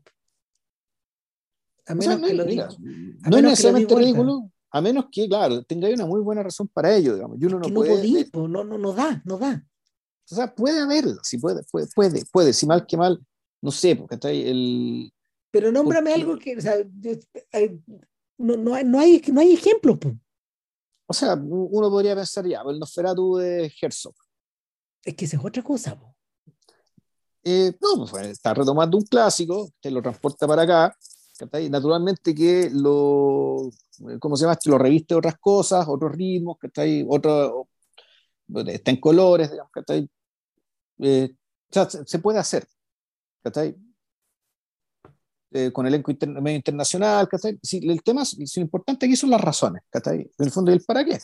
A 1.86 1.94
O 1.94 2.02
sea, 2.02 2.12
menos 2.16 2.22
no, 2.22 2.28
que 2.28 2.34
lo 2.34 2.46
diga. 2.46 2.70
no 2.80 3.38
es 3.38 3.44
necesariamente 3.44 3.94
ridículo, 3.96 4.50
a 4.72 4.82
menos 4.82 5.06
que, 5.12 5.28
claro, 5.28 5.64
tenga 5.64 5.90
una 5.90 6.06
muy 6.06 6.22
buena 6.22 6.42
razón 6.42 6.68
para 6.70 6.96
ello, 6.96 7.16
digamos. 7.16 7.38
Y 7.42 7.46
uno 7.46 7.60
no 7.60 7.68
puede, 7.74 8.30
no, 8.34 8.48
no, 8.48 8.78
no 8.78 8.94
da, 8.94 9.22
no 9.26 9.38
da. 9.38 9.66
O 10.32 10.36
sea, 10.36 10.56
puede 10.56 10.80
haberla, 10.80 11.18
sí 11.24 11.38
puede, 11.38 11.62
puede, 11.70 11.88
puede, 11.94 12.24
puede, 12.32 12.54
si 12.54 12.66
mal 12.66 12.86
que 12.88 12.96
mal, 12.96 13.20
no 13.62 13.72
sé, 13.72 13.96
porque 13.98 14.16
está 14.16 14.30
ahí 14.30 14.42
el. 14.48 15.14
Pero 15.54 15.72
nómbrame 15.72 16.12
algo 16.12 16.40
que, 16.40 16.58
o 16.58 16.62
sea, 16.62 16.78
eh, 16.80 17.80
no, 18.40 18.58
no, 18.58 18.74
hay, 18.74 18.84
no, 18.84 19.00
hay, 19.00 19.22
no 19.32 19.40
hay 19.40 19.54
ejemplos. 19.54 20.00
po. 20.00 20.18
O 21.06 21.14
sea, 21.14 21.36
uno 21.36 21.92
podría 21.92 22.16
pensar 22.16 22.48
ya, 22.48 22.64
el 22.68 22.80
Nosferatu 22.80 23.36
de 23.38 23.72
Herzog. 23.80 24.16
Es 25.04 25.14
que 25.14 25.26
esa 25.26 25.38
es 25.38 25.46
otra 25.46 25.62
cosa. 25.62 25.96
po. 25.96 26.16
Eh, 27.44 27.72
no, 27.80 28.08
pues, 28.08 28.30
está 28.30 28.56
retomando 28.56 28.98
un 28.98 29.04
clásico, 29.04 29.70
te 29.80 29.92
lo 29.92 30.02
transporta 30.02 30.48
para 30.48 30.64
acá, 30.64 30.98
naturalmente 31.70 32.34
que 32.34 32.72
lo, 32.74 33.70
¿cómo 34.20 34.36
se 34.36 34.46
llama? 34.46 34.58
Lo 34.66 34.80
reviste 34.80 35.14
otras 35.14 35.38
cosas, 35.38 35.86
otros 35.88 36.14
ritmos, 36.14 36.58
que 36.60 36.66
está 36.66 36.82
ahí, 36.82 37.06
otro, 37.08 37.68
está 38.66 38.90
en 38.90 39.00
colores, 39.00 39.52
digamos, 39.52 39.72
que 39.72 40.08
eh, 41.00 41.36
o 41.70 41.74
sea, 41.74 41.88
se, 41.90 42.18
puede 42.18 42.40
hacer, 42.40 42.68
¿cachai? 43.44 43.76
Eh, 45.56 45.72
con 45.72 45.86
elenco 45.86 46.12
medio 46.42 46.58
internacional, 46.58 47.30
¿cachai? 47.30 47.60
el 47.74 48.02
tema, 48.02 48.24
lo 48.24 48.62
importante 48.64 49.06
aquí 49.06 49.16
son 49.16 49.30
las 49.30 49.40
razones, 49.40 49.84
¿cachai? 49.88 50.22
En 50.22 50.46
el 50.46 50.50
fondo, 50.50 50.72
¿el 50.72 50.82
para 50.82 51.06
qué? 51.06 51.20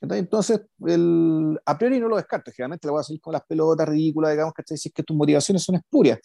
Entonces, 0.00 0.62
el, 0.84 1.56
a 1.64 1.78
priori 1.78 2.00
no 2.00 2.08
lo 2.08 2.16
descarto, 2.16 2.50
generalmente 2.50 2.88
le 2.88 2.90
voy 2.90 3.00
a 3.00 3.04
salir 3.04 3.20
con 3.20 3.32
las 3.32 3.44
pelotas 3.46 3.88
ridículas, 3.88 4.32
digamos, 4.32 4.52
que 4.54 4.76
Si 4.76 4.88
es 4.88 4.92
que 4.92 5.04
tus 5.04 5.16
motivaciones 5.16 5.62
son 5.62 5.76
espurias, 5.76 6.18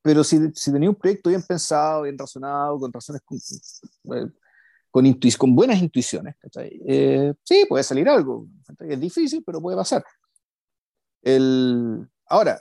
pero 0.00 0.24
si, 0.24 0.38
si 0.54 0.72
tenía 0.72 0.88
un 0.88 0.96
proyecto 0.96 1.28
bien 1.28 1.42
pensado, 1.42 2.02
bien 2.02 2.16
razonado, 2.16 2.78
con 2.78 2.90
razones 2.90 3.20
con, 3.22 3.38
eh, 4.16 4.30
con, 4.90 5.20
con 5.36 5.54
buenas 5.54 5.78
intuiciones, 5.78 6.36
eh, 6.86 7.34
sí, 7.42 7.66
puede 7.68 7.84
salir 7.84 8.08
algo. 8.08 8.46
Es 8.78 8.98
difícil, 8.98 9.42
pero 9.44 9.60
puede 9.60 9.76
pasar. 9.76 10.02
El, 11.20 12.08
ahora, 12.26 12.58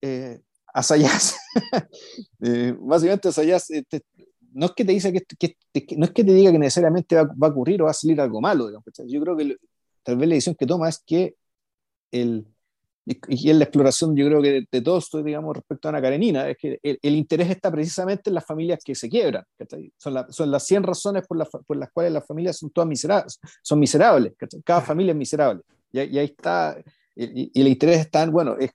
eh, 0.00 0.40
Asayas, 0.72 1.36
eh, 2.40 2.74
básicamente 2.78 3.28
Asayas 3.28 3.70
este, 3.70 4.02
no 4.52 4.66
es 4.66 4.72
que 4.72 4.84
te 4.84 4.92
dice 4.92 5.12
que, 5.12 5.22
que, 5.38 5.96
no 5.96 6.04
es 6.04 6.10
que 6.12 6.24
te 6.24 6.32
diga 6.32 6.52
que 6.52 6.58
necesariamente 6.58 7.16
va, 7.16 7.24
va, 7.24 7.48
a 7.48 7.50
ocurrir 7.50 7.82
o 7.82 7.86
va 7.86 7.90
a 7.90 7.94
salir 7.94 8.20
algo 8.20 8.40
malo, 8.40 8.66
digamos, 8.66 8.86
yo 9.06 9.20
creo 9.20 9.36
que 9.36 9.56
tal 10.02 10.16
vez 10.16 10.28
la 10.28 10.34
decisión 10.34 10.56
que 10.56 10.66
toma 10.66 10.88
es 10.88 11.02
que 11.04 11.36
el, 12.10 12.46
y, 13.04 13.50
en 13.50 13.58
la 13.58 13.64
exploración 13.64 14.14
yo 14.14 14.26
creo 14.26 14.42
que 14.42 14.52
de, 14.52 14.68
de 14.70 14.80
todos, 14.80 15.10
digamos, 15.24 15.56
respecto 15.56 15.88
a 15.88 15.90
Ana 15.90 16.02
Karenina, 16.02 16.48
es 16.48 16.56
que 16.56 16.78
el, 16.82 17.14
interés 17.16 17.50
está 17.50 17.70
precisamente 17.70 18.30
en 18.30 18.34
las 18.34 18.46
familias 18.46 18.80
que 18.84 18.94
se 18.94 19.08
quiebran, 19.08 19.44
son, 19.96 20.24
son, 20.28 20.50
las 20.50 20.64
100 20.64 20.82
razones 20.84 21.26
por, 21.26 21.64
por, 21.66 21.76
las 21.76 21.90
cuales 21.90 22.12
las 22.12 22.26
familias 22.26 22.58
son 22.58 22.70
todas 22.70 22.88
miserables, 22.88 23.40
son 23.62 23.78
miserables, 23.78 24.34
cada 24.64 24.80
familia 24.80 25.12
es 25.12 25.18
miserable, 25.18 25.62
y, 25.90 26.00
y 26.00 26.18
ahí 26.18 26.26
está, 26.26 26.76
y, 27.16 27.60
el 27.60 27.68
interés 27.68 28.00
está 28.00 28.22
en, 28.22 28.30
bueno, 28.30 28.56
es, 28.58 28.70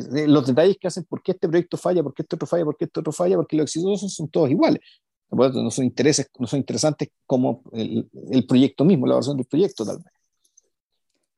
los 0.00 0.46
detalles 0.46 0.78
que 0.78 0.88
hacen 0.88 1.04
por 1.04 1.22
qué 1.22 1.32
este 1.32 1.48
proyecto 1.48 1.76
falla, 1.76 2.02
por 2.02 2.14
qué 2.14 2.22
este 2.22 2.36
otro 2.36 2.46
falla, 2.46 2.64
por 2.64 2.76
qué 2.76 2.84
este 2.86 3.00
otro 3.00 3.12
falla, 3.12 3.36
porque 3.36 3.56
los 3.56 3.64
exitosos 3.64 4.14
son 4.14 4.28
todos 4.28 4.50
iguales. 4.50 4.80
No 5.30 5.70
son, 5.70 5.84
intereses, 5.84 6.28
no 6.38 6.46
son 6.46 6.58
interesantes 6.58 7.08
como 7.26 7.62
el, 7.72 8.08
el 8.30 8.46
proyecto 8.46 8.84
mismo, 8.84 9.06
la 9.06 9.14
versión 9.14 9.36
del 9.36 9.46
proyecto 9.46 9.84
tal 9.84 9.96
vez. 9.96 10.12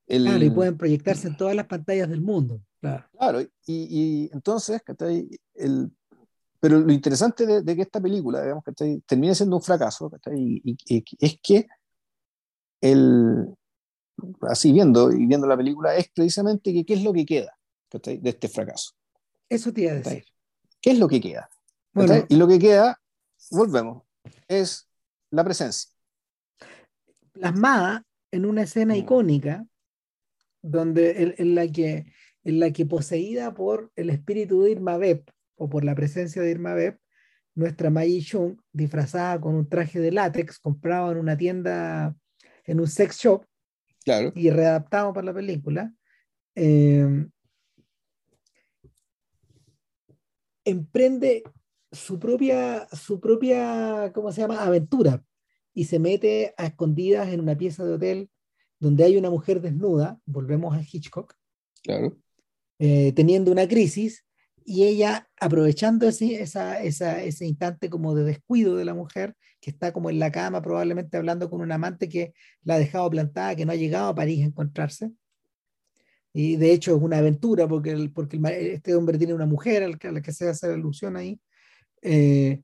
El, 0.06 0.24
claro, 0.24 0.44
y 0.44 0.50
pueden 0.50 0.76
proyectarse 0.76 1.28
en 1.28 1.36
todas 1.36 1.54
las 1.54 1.66
pantallas 1.66 2.10
del 2.10 2.20
mundo. 2.20 2.60
Claro, 2.80 3.04
claro 3.16 3.40
y, 3.40 3.48
y 3.66 4.30
entonces, 4.32 4.82
el, 5.54 5.90
pero 6.60 6.80
lo 6.80 6.92
interesante 6.92 7.46
de, 7.46 7.62
de, 7.62 7.76
que 7.76 7.82
esta 7.82 8.00
película, 8.00 8.42
digamos, 8.42 8.64
que 8.64 9.00
termine 9.06 9.34
siendo 9.34 9.56
un 9.56 9.62
fracaso, 9.62 10.10
y, 10.34 10.76
y, 10.86 11.04
es 11.20 11.38
que 11.40 11.66
el, 12.80 13.46
así 14.42 14.72
viendo 14.72 15.12
y 15.12 15.24
viendo 15.26 15.46
la 15.46 15.56
película, 15.56 15.94
es 15.94 16.08
precisamente 16.12 16.72
que 16.72 16.84
qué 16.84 16.94
es 16.94 17.04
lo 17.04 17.12
que 17.12 17.24
queda 17.24 17.56
de 17.98 18.30
este 18.30 18.48
fracaso. 18.48 18.92
Eso 19.48 19.72
te 19.72 19.82
iba 19.82 19.92
a 19.92 19.96
decir. 19.96 20.24
¿Qué 20.80 20.90
es 20.90 20.98
lo 20.98 21.08
que 21.08 21.20
queda? 21.20 21.48
Bueno, 21.92 22.26
y 22.28 22.36
lo 22.36 22.48
que 22.48 22.58
queda, 22.58 23.00
volvemos, 23.50 24.02
es 24.48 24.88
la 25.30 25.44
presencia. 25.44 25.90
Plasmada 27.32 28.04
en 28.30 28.46
una 28.46 28.62
escena 28.62 28.94
mm. 28.94 28.98
icónica 28.98 29.66
donde 30.62 31.34
en, 31.36 31.54
la 31.54 31.68
que, 31.68 32.06
en 32.42 32.58
la 32.58 32.70
que 32.72 32.86
poseída 32.86 33.54
por 33.54 33.92
el 33.96 34.10
espíritu 34.10 34.62
de 34.62 34.70
Irma 34.72 34.96
Beb 34.96 35.24
o 35.56 35.68
por 35.68 35.84
la 35.84 35.94
presencia 35.94 36.42
de 36.42 36.50
Irma 36.50 36.74
Beb, 36.74 36.98
nuestra 37.54 37.90
Mai 37.90 38.20
Chung, 38.22 38.56
disfrazada 38.72 39.40
con 39.40 39.54
un 39.54 39.68
traje 39.68 40.00
de 40.00 40.10
látex, 40.10 40.58
comprado 40.58 41.12
en 41.12 41.18
una 41.18 41.36
tienda, 41.36 42.16
en 42.64 42.80
un 42.80 42.88
sex 42.88 43.18
shop, 43.18 43.44
claro. 44.04 44.32
y 44.34 44.50
readaptado 44.50 45.12
para 45.12 45.26
la 45.26 45.34
película, 45.34 45.92
eh, 46.54 47.26
emprende 50.64 51.42
su 51.92 52.18
propia, 52.18 52.88
su 52.92 53.20
propia, 53.20 54.12
¿cómo 54.14 54.32
se 54.32 54.40
llama?, 54.40 54.62
aventura, 54.64 55.22
y 55.72 55.84
se 55.84 55.98
mete 55.98 56.54
a 56.56 56.66
escondidas 56.66 57.28
en 57.28 57.40
una 57.40 57.56
pieza 57.56 57.84
de 57.84 57.94
hotel 57.94 58.30
donde 58.78 59.04
hay 59.04 59.16
una 59.16 59.30
mujer 59.30 59.60
desnuda, 59.60 60.18
volvemos 60.26 60.76
a 60.76 60.82
Hitchcock, 60.82 61.34
claro. 61.82 62.16
Eh, 62.78 63.12
teniendo 63.14 63.52
una 63.52 63.68
crisis, 63.68 64.24
y 64.64 64.84
ella 64.84 65.28
aprovechando 65.38 66.08
ese, 66.08 66.42
esa, 66.42 66.82
esa, 66.82 67.22
ese 67.22 67.46
instante 67.46 67.90
como 67.90 68.14
de 68.14 68.24
descuido 68.24 68.76
de 68.76 68.84
la 68.84 68.94
mujer, 68.94 69.36
que 69.60 69.70
está 69.70 69.92
como 69.92 70.10
en 70.10 70.18
la 70.18 70.32
cama 70.32 70.62
probablemente 70.62 71.16
hablando 71.16 71.50
con 71.50 71.60
un 71.60 71.70
amante 71.70 72.08
que 72.08 72.32
la 72.62 72.74
ha 72.74 72.78
dejado 72.78 73.08
plantada, 73.10 73.54
que 73.54 73.64
no 73.64 73.72
ha 73.72 73.76
llegado 73.76 74.08
a 74.08 74.14
París 74.14 74.42
a 74.42 74.46
encontrarse. 74.46 75.12
Y 76.36 76.56
de 76.56 76.72
hecho 76.72 76.96
es 76.96 77.00
una 77.00 77.18
aventura 77.18 77.68
porque, 77.68 77.92
el, 77.92 78.12
porque 78.12 78.40
este 78.72 78.96
hombre 78.96 79.18
tiene 79.18 79.34
una 79.34 79.46
mujer 79.46 79.84
a 79.84 79.88
la 79.88 80.20
que, 80.20 80.32
se 80.32 80.48
hace 80.48 80.66
alusión 80.66 81.16
ahí. 81.16 81.40
Eh, 82.02 82.60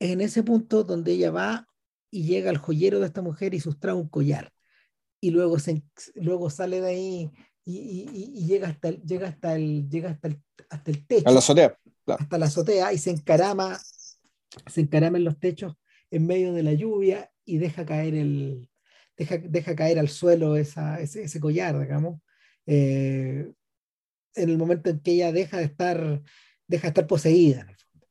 en 0.00 0.20
ese 0.22 0.42
punto 0.42 0.82
donde 0.82 1.12
ella 1.12 1.30
va 1.30 1.68
y 2.10 2.24
llega 2.24 2.48
al 2.48 2.56
joyero 2.56 3.00
de 3.00 3.06
esta 3.06 3.20
mujer 3.20 3.52
y 3.52 3.60
sustrae 3.60 3.94
un 3.94 4.08
collar 4.08 4.50
y 5.20 5.30
luego, 5.30 5.58
se, 5.58 5.82
luego 6.14 6.48
sale 6.50 6.80
de 6.80 6.88
ahí 6.88 7.30
y, 7.64 7.78
y, 7.78 8.32
y, 8.34 8.46
llega, 8.46 8.68
hasta 8.68 8.88
el, 8.88 9.02
llega, 9.02 9.28
hasta 9.28 9.54
el, 9.56 9.88
llega 9.88 10.10
hasta 10.10 10.28
el, 10.28 10.42
hasta 10.70 10.90
el 10.90 11.06
techo. 11.06 11.28
A 11.28 11.32
la 11.32 11.38
azotea. 11.38 11.78
Hasta 12.06 12.38
la 12.38 12.46
azotea 12.46 12.92
y 12.92 12.98
se 12.98 13.10
encarama, 13.10 13.78
se 14.66 14.80
encarama 14.80 15.18
en 15.18 15.24
los 15.24 15.38
techos 15.38 15.74
en 16.10 16.26
medio 16.26 16.52
de 16.52 16.62
la 16.62 16.72
lluvia 16.72 17.30
y 17.44 17.58
deja 17.58 17.84
caer, 17.84 18.14
el, 18.14 18.70
deja, 19.16 19.38
deja 19.38 19.74
caer 19.74 19.98
al 19.98 20.08
suelo 20.08 20.56
esa, 20.56 21.00
ese, 21.00 21.24
ese 21.24 21.40
collar, 21.40 21.78
digamos. 21.80 22.20
Eh, 22.66 23.52
en 24.34 24.48
el 24.48 24.58
momento 24.58 24.90
en 24.90 25.00
que 25.00 25.12
ella 25.12 25.32
deja 25.32 25.58
de 25.58 25.64
estar, 25.64 26.22
deja 26.66 26.82
de 26.82 26.88
estar 26.88 27.06
poseída. 27.06 27.60
En 27.60 27.68
el 27.68 27.76
fondo. 27.76 28.06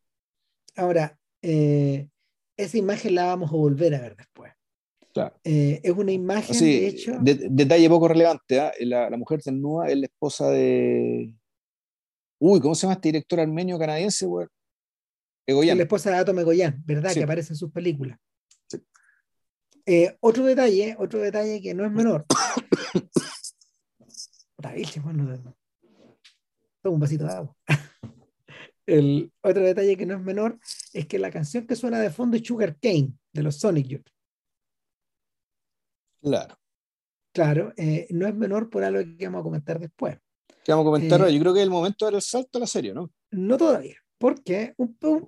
Ahora, 0.76 1.20
eh, 1.42 2.08
esa 2.58 2.78
imagen 2.78 3.16
la 3.16 3.26
vamos 3.26 3.52
a 3.52 3.56
volver 3.56 3.96
a 3.96 4.02
ver 4.02 4.16
después. 4.16 4.54
Eh, 5.44 5.80
es 5.84 5.92
una 5.92 6.12
imagen, 6.12 6.58
de 6.58 6.88
hecho. 6.88 7.18
detalle 7.22 7.88
poco 7.90 8.08
relevante: 8.08 8.60
¿ah? 8.60 8.72
la, 8.80 9.10
la, 9.10 9.18
mujer 9.18 9.42
desnuda 9.44 9.88
es 9.88 9.98
la 9.98 10.06
esposa 10.06 10.50
de. 10.50 11.36
Uy, 12.40 12.60
¿cómo 12.60 12.74
se 12.74 12.82
llama 12.84 12.96
este 12.96 13.10
director 13.10 13.40
armenio 13.40 13.78
canadiense, 13.78 14.26
güey? 14.26 14.48
Egoyan. 15.46 15.78
La 15.78 15.84
esposa 15.84 16.10
de 16.10 16.18
Atom 16.18 16.40
Egoyan, 16.40 16.82
¿verdad? 16.86 17.14
Que 17.14 17.24
aparece 17.24 17.54
en 17.54 17.58
sus 17.58 17.72
películas. 17.72 18.18
Eh, 19.86 20.16
otro 20.22 20.46
detalle, 20.46 20.96
otro 20.98 21.20
detalle 21.20 21.62
que 21.62 21.74
no 21.74 21.86
es 21.86 21.92
menor. 21.92 22.26
bueno, 25.04 25.56
toma 26.82 26.96
un 26.96 27.00
vasito 27.00 27.26
de 27.26 27.34
agua. 27.34 27.56
El 28.86 29.32
otro 29.42 29.64
detalle 29.64 29.96
que 29.96 30.06
no 30.06 30.16
es 30.16 30.22
menor 30.22 30.60
es 30.92 31.08
que 31.08 31.18
la 31.18 31.32
canción 31.32 31.66
que 31.66 31.76
suena 31.76 32.00
de 32.00 32.10
fondo 32.10 32.36
es 32.36 32.44
Sugar 32.44 32.78
Cane 32.80 33.14
de 33.32 33.44
los 33.44 33.58
Sonic 33.58 33.88
Youth. 33.88 34.10
Claro. 36.22 36.58
Claro, 37.34 37.74
eh, 37.78 38.08
no 38.12 38.28
es 38.28 38.36
menor 38.36 38.70
por 38.70 38.84
algo 38.84 39.00
que 39.18 39.26
vamos 39.26 39.42
a 39.42 39.44
comentar 39.44 39.80
después. 39.80 40.18
Que 40.64 40.72
vamos 40.72 40.84
a 40.84 40.92
comentar, 40.92 41.22
eh, 41.22 41.34
yo 41.34 41.40
creo 41.40 41.54
que 41.54 41.60
es 41.60 41.66
el 41.66 41.72
momento 41.72 42.06
del 42.06 42.22
salto 42.22 42.58
a 42.58 42.62
la 42.62 42.68
serie, 42.68 42.94
¿no? 42.94 43.12
No 43.32 43.58
todavía, 43.58 43.98
porque 44.18 44.74
un, 44.78 44.96
un, 45.02 45.28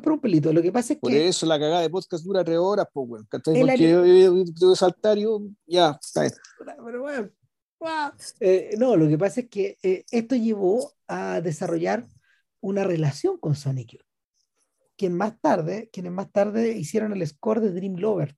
por 0.00 0.12
un 0.12 0.20
pelito. 0.20 0.52
Lo 0.52 0.62
que 0.62 0.72
pasa 0.72 0.94
es 0.94 0.98
que. 0.98 1.02
Por 1.02 1.12
eso 1.12 1.46
la 1.46 1.58
cagada 1.58 1.82
de 1.82 1.90
podcast 1.90 2.24
dura 2.24 2.42
tres 2.42 2.58
horas, 2.58 2.86
pues, 2.92 3.06
weón. 3.08 3.28
Porque 3.30 3.78
yo, 3.78 4.44
yo, 4.58 4.74
saltar 4.74 5.18
y 5.18 5.26
ya, 5.66 5.98
Pero 6.84 7.02
bueno, 7.02 7.30
eh, 8.40 8.74
no, 8.78 8.96
lo 8.96 9.08
que 9.08 9.18
pasa 9.18 9.40
es 9.40 9.48
que 9.48 9.78
esto 10.10 10.36
llevó 10.36 10.92
a 11.06 11.40
desarrollar 11.40 12.06
una 12.60 12.84
relación 12.84 13.38
con 13.38 13.54
Sonic 13.54 13.92
Youth. 13.92 14.02
Quien 14.96 15.16
más 15.16 15.40
tarde, 15.40 15.90
quienes 15.92 16.12
más 16.12 16.30
tarde 16.30 16.72
hicieron 16.72 17.12
el 17.12 17.26
score 17.26 17.60
de 17.60 17.72
Dream 17.72 17.96
Lover 17.96 18.36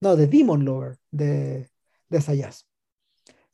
no, 0.00 0.16
de 0.16 0.26
Demon 0.26 0.64
Lover 0.64 0.98
de, 1.10 1.68
de 2.08 2.20
Sayas. 2.20 2.66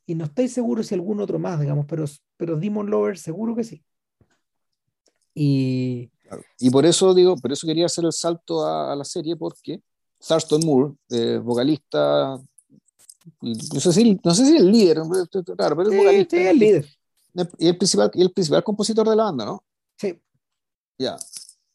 Y 0.05 0.15
no 0.15 0.25
estoy 0.25 0.47
seguro 0.47 0.83
si 0.83 0.93
algún 0.93 1.19
otro 1.19 1.39
más, 1.39 1.59
digamos, 1.59 1.85
pero, 1.87 2.05
pero 2.37 2.55
Demon 2.57 2.89
Lover 2.89 3.17
seguro 3.17 3.55
que 3.55 3.63
sí. 3.63 3.83
Y, 5.33 6.11
y 6.59 6.69
por 6.69 6.85
eso 6.85 7.13
digo, 7.13 7.35
por 7.37 7.51
eso 7.51 7.65
quería 7.65 7.87
hacer 7.87 8.05
el 8.05 8.13
salto 8.13 8.65
a, 8.65 8.95
la 8.95 9.03
serie, 9.03 9.35
porque 9.35 9.81
Thurston 10.25 10.61
Moore, 10.63 10.93
eh, 11.09 11.39
vocalista, 11.43 12.39
no 13.41 13.79
sé, 13.79 13.93
si, 13.93 14.19
no 14.23 14.33
sé 14.33 14.45
si 14.45 14.57
el 14.57 14.71
líder, 14.71 14.99
claro, 15.57 15.75
pero 15.75 15.89
es 15.89 15.97
vocalista. 15.97 16.37
Sí, 16.37 16.43
el 16.43 16.59
líder. 16.59 16.85
Y 17.57 17.67
el 17.67 17.77
principal, 17.77 18.11
y 18.13 18.21
el 18.21 18.31
principal 18.31 18.63
compositor 18.63 19.09
de 19.09 19.15
la 19.15 19.23
banda, 19.25 19.45
¿no? 19.45 19.65
Sí. 19.97 20.19
Ya. 20.97 21.17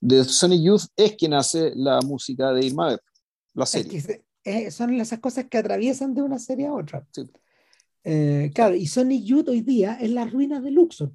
De 0.00 0.24
Sonic 0.24 0.62
Youth 0.62 0.84
es 0.96 1.16
quien 1.16 1.34
hace 1.34 1.72
la 1.76 2.00
música 2.00 2.52
de 2.52 2.64
Irma 2.64 2.98
la 3.52 3.66
serie. 3.66 4.24
Eh, 4.42 4.70
son 4.70 4.98
esas 4.98 5.18
cosas 5.18 5.46
que 5.50 5.58
atraviesan 5.58 6.14
de 6.14 6.22
una 6.22 6.38
serie 6.38 6.66
a 6.66 6.72
otra. 6.72 7.06
Eh, 8.04 8.50
claro, 8.54 8.74
y 8.74 8.86
Sonic 8.86 9.22
Youth 9.24 9.48
hoy 9.48 9.60
día 9.60 9.98
es 10.00 10.10
las 10.10 10.32
ruinas 10.32 10.62
de 10.62 10.70
Luxor. 10.70 11.12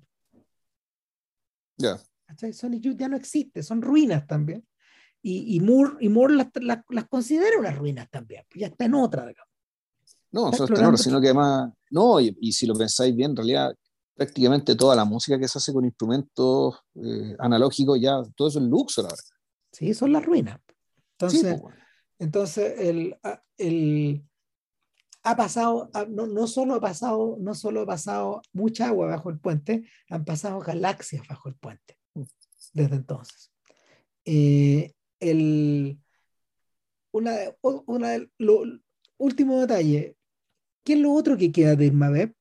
Ya. 1.78 2.00
Sonic 2.54 2.82
Youth 2.82 2.98
ya 2.98 3.08
no 3.08 3.18
existe, 3.18 3.64
son 3.64 3.82
ruinas 3.82 4.28
también. 4.28 4.64
Y, 5.24 5.56
y 5.56 5.60
Moore, 5.60 5.94
y 6.02 6.10
Moore 6.10 6.36
las, 6.36 6.48
las, 6.62 6.84
las 6.90 7.08
considera 7.08 7.58
unas 7.58 7.76
ruinas 7.76 8.08
también, 8.12 8.44
ya 8.54 8.68
está 8.68 8.86
en 8.86 8.94
otra, 8.94 9.26
digamos. 9.26 9.55
No, 10.36 10.52
solo 10.52 10.66
explorando- 10.66 10.76
tenor, 10.76 10.98
sino 11.00 11.22
que 11.22 11.28
además, 11.28 11.72
no, 11.92 12.20
y, 12.20 12.36
y 12.42 12.52
si 12.52 12.68
lo 12.68 12.74
pensáis 12.76 13.16
bien, 13.16 13.32
en 13.32 13.38
realidad 13.38 13.74
prácticamente 14.14 14.76
toda 14.76 14.94
la 14.96 15.06
música 15.06 15.40
que 15.40 15.48
se 15.48 15.58
hace 15.58 15.72
con 15.74 15.86
instrumentos 15.86 16.76
eh, 16.96 17.36
analógicos, 17.40 18.00
ya 18.02 18.22
todo 18.36 18.50
eso 18.50 18.60
es 18.60 18.66
Luxor 18.66 19.06
ahora. 19.06 19.22
Sí, 19.72 19.94
son 19.94 20.12
las 20.12 20.26
ruinas. 20.26 20.60
Sí, 20.68 20.74
Entonces, 21.14 21.42
pues, 21.44 21.62
bueno. 21.62 21.78
Entonces, 22.20 22.80
el, 22.80 23.18
el- 23.58 24.24
ha 25.24 25.36
pasado, 25.36 25.90
no, 26.10 26.28
no 26.28 26.48
solo 26.48 26.76
ha 26.76 26.82
pasado, 26.82 27.38
no 27.40 27.56
solo 27.56 27.82
ha 27.82 27.86
pasado 27.86 28.42
mucha 28.54 28.88
agua 28.88 29.08
bajo 29.08 29.30
el 29.30 29.40
puente, 29.40 29.90
han 30.10 30.24
pasado 30.24 30.60
galaxias 30.60 31.26
bajo 31.28 31.50
el 31.50 31.56
puente 31.56 31.98
desde 32.74 32.96
entonces. 32.96 33.52
Eh, 34.26 34.94
el, 35.20 35.98
una, 37.12 37.32
una 37.88 38.18
lo, 38.38 38.64
último 39.18 39.62
detalle, 39.62 40.16
¿qué 40.86 40.94
es 40.94 41.00
lo 41.00 41.12
otro 41.14 41.38
que 41.38 41.52
queda 41.52 41.76
de 41.76 41.88
Irma 41.88 42.10
Beb? 42.10 42.34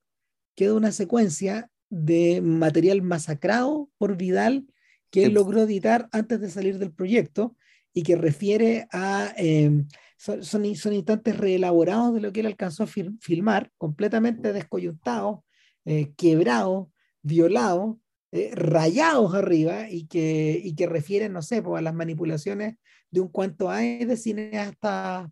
Queda 0.57 0.75
una 0.75 0.93
secuencia 0.93 1.71
de 1.91 2.41
material 2.43 3.03
masacrado 3.03 3.91
por 3.99 4.17
Vidal 4.17 4.67
que 5.11 5.25
él 5.27 5.35
logró 5.35 5.63
editar 5.63 6.09
antes 6.13 6.41
de 6.41 6.51
salir 6.51 6.79
del 6.79 6.93
proyecto 6.93 7.57
y 7.93 8.03
que 8.03 8.17
refiere 8.17 8.89
a, 8.93 9.33
eh, 9.37 9.85
son, 10.19 10.45
son, 10.45 10.65
in- 10.65 10.77
son 10.77 10.93
instantes 10.93 11.37
reelaborados 11.37 12.15
de 12.15 12.21
lo 12.21 12.33
que 12.33 12.41
él 12.41 12.47
alcanzó 12.47 12.85
a 12.85 12.87
fil- 12.87 13.17
filmar, 13.21 13.71
completamente 13.79 14.53
descoyuntados, 14.53 15.41
eh, 15.85 16.13
quebrados, 16.17 16.89
violados, 17.23 17.97
eh, 18.33 18.51
rayados 18.55 19.35
arriba 19.35 19.89
y 19.91 20.07
que, 20.09 20.61
y 20.65 20.75
que 20.75 20.87
refieren, 20.87 21.33
no 21.33 21.43
sé, 21.43 21.63
pues, 21.63 21.79
a 21.79 21.83
las 21.83 21.95
manipulaciones 21.95 22.77
de 23.11 23.21
un 23.21 23.29
cuanto 23.29 23.71
hay 23.71 24.05
de 24.05 24.17
cineastas, 24.17 25.29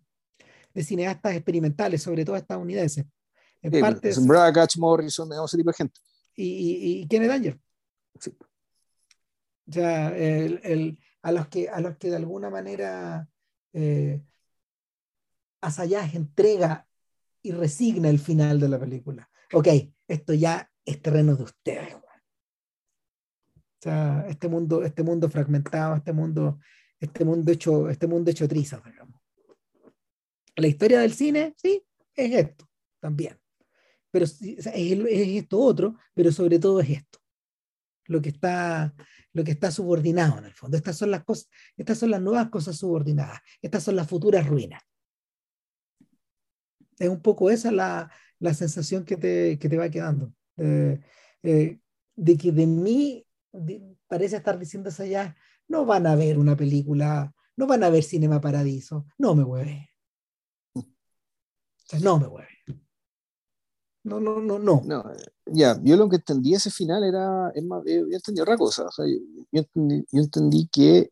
de 0.73 0.83
cineastas 0.83 1.33
experimentales, 1.35 2.01
sobre 2.01 2.25
todo 2.25 2.35
estadounidenses. 2.35 3.05
En 3.61 3.71
Sí, 3.71 3.79
parte, 3.81 3.99
pues, 4.13 4.27
Braga, 4.27 4.67
Morrison, 4.77 5.29
digamos, 5.29 5.49
ese 5.51 5.57
tipo 5.57 5.69
de 5.71 5.77
gente. 5.77 5.99
y, 6.35 6.45
y, 6.45 7.01
y 7.01 7.07
Kenneth 7.07 7.31
Anger. 7.31 7.59
Sí. 8.19 8.31
O 9.67 9.71
sea, 9.71 10.09
el, 10.17 10.59
el- 10.63 10.99
a, 11.21 11.31
los 11.31 11.47
que, 11.47 11.69
a 11.69 11.79
los 11.79 11.95
que 11.97 12.09
de 12.09 12.17
alguna 12.17 12.49
manera 12.49 13.27
eh, 13.71 14.21
Asayas 15.61 16.13
entrega 16.15 16.85
y 17.41 17.51
resigna 17.51 18.09
el 18.09 18.19
final 18.19 18.59
de 18.59 18.67
la 18.67 18.77
película. 18.79 19.29
Ok, 19.53 19.67
esto 20.07 20.33
ya 20.33 20.69
es 20.83 21.01
terreno 21.01 21.35
de 21.35 21.43
ustedes. 21.43 21.93
O 21.95 22.01
sea, 23.81 24.25
este 24.27 24.47
mundo, 24.49 24.83
este 24.83 25.03
mundo 25.03 25.29
fragmentado, 25.29 25.95
este 25.95 26.11
mundo, 26.11 26.59
este 26.99 27.23
mundo 27.23 27.51
hecho, 27.51 27.89
este 27.89 28.07
mundo 28.07 28.31
hecho 28.31 28.47
trizas. 28.47 28.81
La 30.55 30.67
historia 30.67 30.99
del 31.01 31.13
cine, 31.13 31.53
sí, 31.57 31.83
es 32.15 32.31
esto 32.33 32.69
también. 32.99 33.39
Pero 34.11 34.25
o 34.25 34.27
sea, 34.27 34.73
es, 34.73 34.91
es 34.93 35.27
esto 35.43 35.59
otro, 35.59 35.97
pero 36.13 36.31
sobre 36.31 36.59
todo 36.59 36.79
es 36.81 36.89
esto. 36.91 37.19
Lo 38.07 38.21
que 38.21 38.29
está, 38.29 38.93
lo 39.33 39.43
que 39.43 39.51
está 39.51 39.71
subordinado 39.71 40.37
en 40.39 40.45
el 40.45 40.53
fondo. 40.53 40.77
Estas 40.77 40.97
son 40.97 41.11
las 41.11 41.23
cosas, 41.23 41.49
estas 41.77 41.97
son 41.97 42.11
las 42.11 42.21
nuevas 42.21 42.49
cosas 42.49 42.77
subordinadas. 42.77 43.39
Estas 43.61 43.83
son 43.83 43.95
las 43.95 44.07
futuras 44.07 44.45
ruinas. 44.47 44.81
Es 46.99 47.09
un 47.09 47.21
poco 47.21 47.49
esa 47.49 47.71
la, 47.71 48.11
la 48.39 48.53
sensación 48.53 49.03
que 49.05 49.17
te, 49.17 49.57
que 49.59 49.69
te 49.69 49.77
va 49.77 49.89
quedando. 49.89 50.33
Eh, 50.57 50.99
eh, 51.43 51.79
de 52.15 52.37
que 52.37 52.51
de 52.51 52.67
mí 52.67 53.25
de- 53.51 53.81
parece 54.07 54.35
estar 54.37 54.59
diciendo 54.59 54.89
allá, 54.97 55.35
no 55.67 55.85
van 55.85 56.05
a 56.07 56.15
ver 56.15 56.37
una 56.37 56.55
película, 56.55 57.33
no 57.55 57.67
van 57.67 57.83
a 57.83 57.89
ver 57.89 58.03
Cinema 58.03 58.39
Paradiso, 58.41 59.07
no 59.17 59.33
me 59.35 59.43
hueve. 59.43 59.89
No 62.01 62.19
me 62.19 62.27
hueve. 62.27 62.47
No, 64.03 64.19
no, 64.19 64.39
no, 64.41 64.59
no. 64.59 64.81
No, 64.85 65.03
ya, 65.45 65.79
yo 65.81 65.95
lo 65.95 66.09
que 66.09 66.17
entendí 66.17 66.53
ese 66.53 66.69
final 66.69 67.03
era, 67.05 67.51
es 67.55 67.63
más, 67.63 67.83
yo 67.85 68.05
entendí 68.11 68.41
otra 68.41 68.57
cosa, 68.57 68.85
o 68.85 68.91
sea, 68.91 69.05
yo, 69.07 69.19
yo 69.51 69.63
entendí, 70.11 70.67
que, 70.67 71.09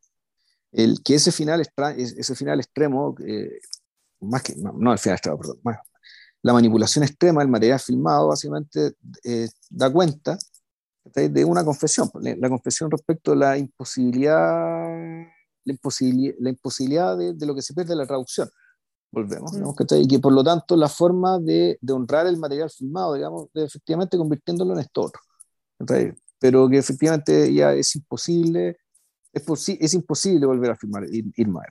el, 0.74 1.02
que 1.04 1.16
ese 1.16 1.32
final, 1.32 1.62
extra- 1.62 1.92
es- 1.96 2.14
ese 2.18 2.36
final 2.36 2.60
extremo, 2.60 3.16
eh, 3.26 3.60
más 4.22 4.44
que, 4.44 4.56
no, 4.58 4.92
el 4.92 5.00
final 5.00 5.16
extremo, 5.16 5.38
perdón, 5.38 5.60
más, 5.64 5.78
la 6.42 6.54
manipulación 6.54 7.04
extrema 7.06 7.42
del 7.42 7.50
material 7.52 7.80
filmado 7.80 8.28
básicamente 8.30 8.96
eh, 9.24 9.48
da 9.70 9.90
cuenta 9.92 10.38
de 11.16 11.46
una 11.46 11.64
confesión, 11.64 12.10
pues, 12.10 12.38
la, 12.38 12.50
confesión 12.50 12.92
respecto 12.92 13.32
a 13.32 13.36
la 13.36 13.58
imposibilidad, 13.58 14.88
la 15.64 15.74
imposibilidad, 15.74 16.36
la 16.40 16.50
imposibilidad 16.50 17.18
de, 17.18 17.34
de 17.34 17.46
lo 17.46 17.56
que 17.56 17.62
se 17.62 17.74
pierde 17.74 17.96
la 17.96 18.06
traducción 18.06 18.50
volvemos, 19.12 19.52
digamos, 19.52 19.76
y 20.02 20.08
que 20.08 20.20
por 20.20 20.32
lo 20.34 20.44
tanto 20.44 20.76
la 20.78 20.88
forma 20.88 21.38
de, 21.40 21.78
de 21.82 21.94
honrar 21.94 22.28
el 22.28 22.38
material 22.38 22.70
filmado, 22.70 23.14
digamos, 23.16 23.48
de 23.54 23.66
efectivamente 23.66 24.18
convirtiéndolo 24.18 24.74
en 24.74 24.80
esto 24.80 25.02
otro, 25.02 25.22
pero 26.40 26.70
que 26.70 26.78
efectivamente 26.78 27.54
ya 27.54 27.74
es 27.74 27.96
imposible, 27.96 28.78
es, 29.34 29.46
posi- 29.46 29.78
es 29.80 29.94
imposible 29.94 30.46
volver 30.46 30.72
a 30.72 30.76
filmar 30.76 31.04
Ir- 31.04 31.32
Irma 31.36 31.64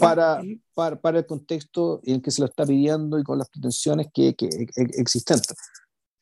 para, 0.00 0.40
para, 0.74 1.00
para 1.00 1.18
el 1.18 1.26
contexto 1.26 2.00
en 2.04 2.20
que 2.20 2.30
se 2.30 2.40
lo 2.42 2.46
está 2.48 2.64
pidiendo 2.66 3.18
y 3.18 3.22
con 3.24 3.38
las 3.38 3.48
pretensiones 3.50 4.08
que, 4.12 4.34
que 4.34 4.46
e- 4.46 4.62
e- 4.76 5.00
existentes. 5.00 5.56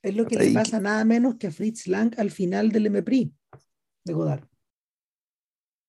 Es 0.03 0.14
lo 0.14 0.27
que 0.27 0.37
le 0.37 0.53
pasa 0.55 0.81
nada 0.81 1.05
menos 1.05 1.37
que 1.37 1.49
a 1.49 1.51
Fritz 1.51 1.87
Lang 1.87 2.14
al 2.18 2.31
final 2.31 2.70
del 2.70 2.87
MPRI 2.91 3.35
de 4.05 4.12
Godard. 4.12 4.45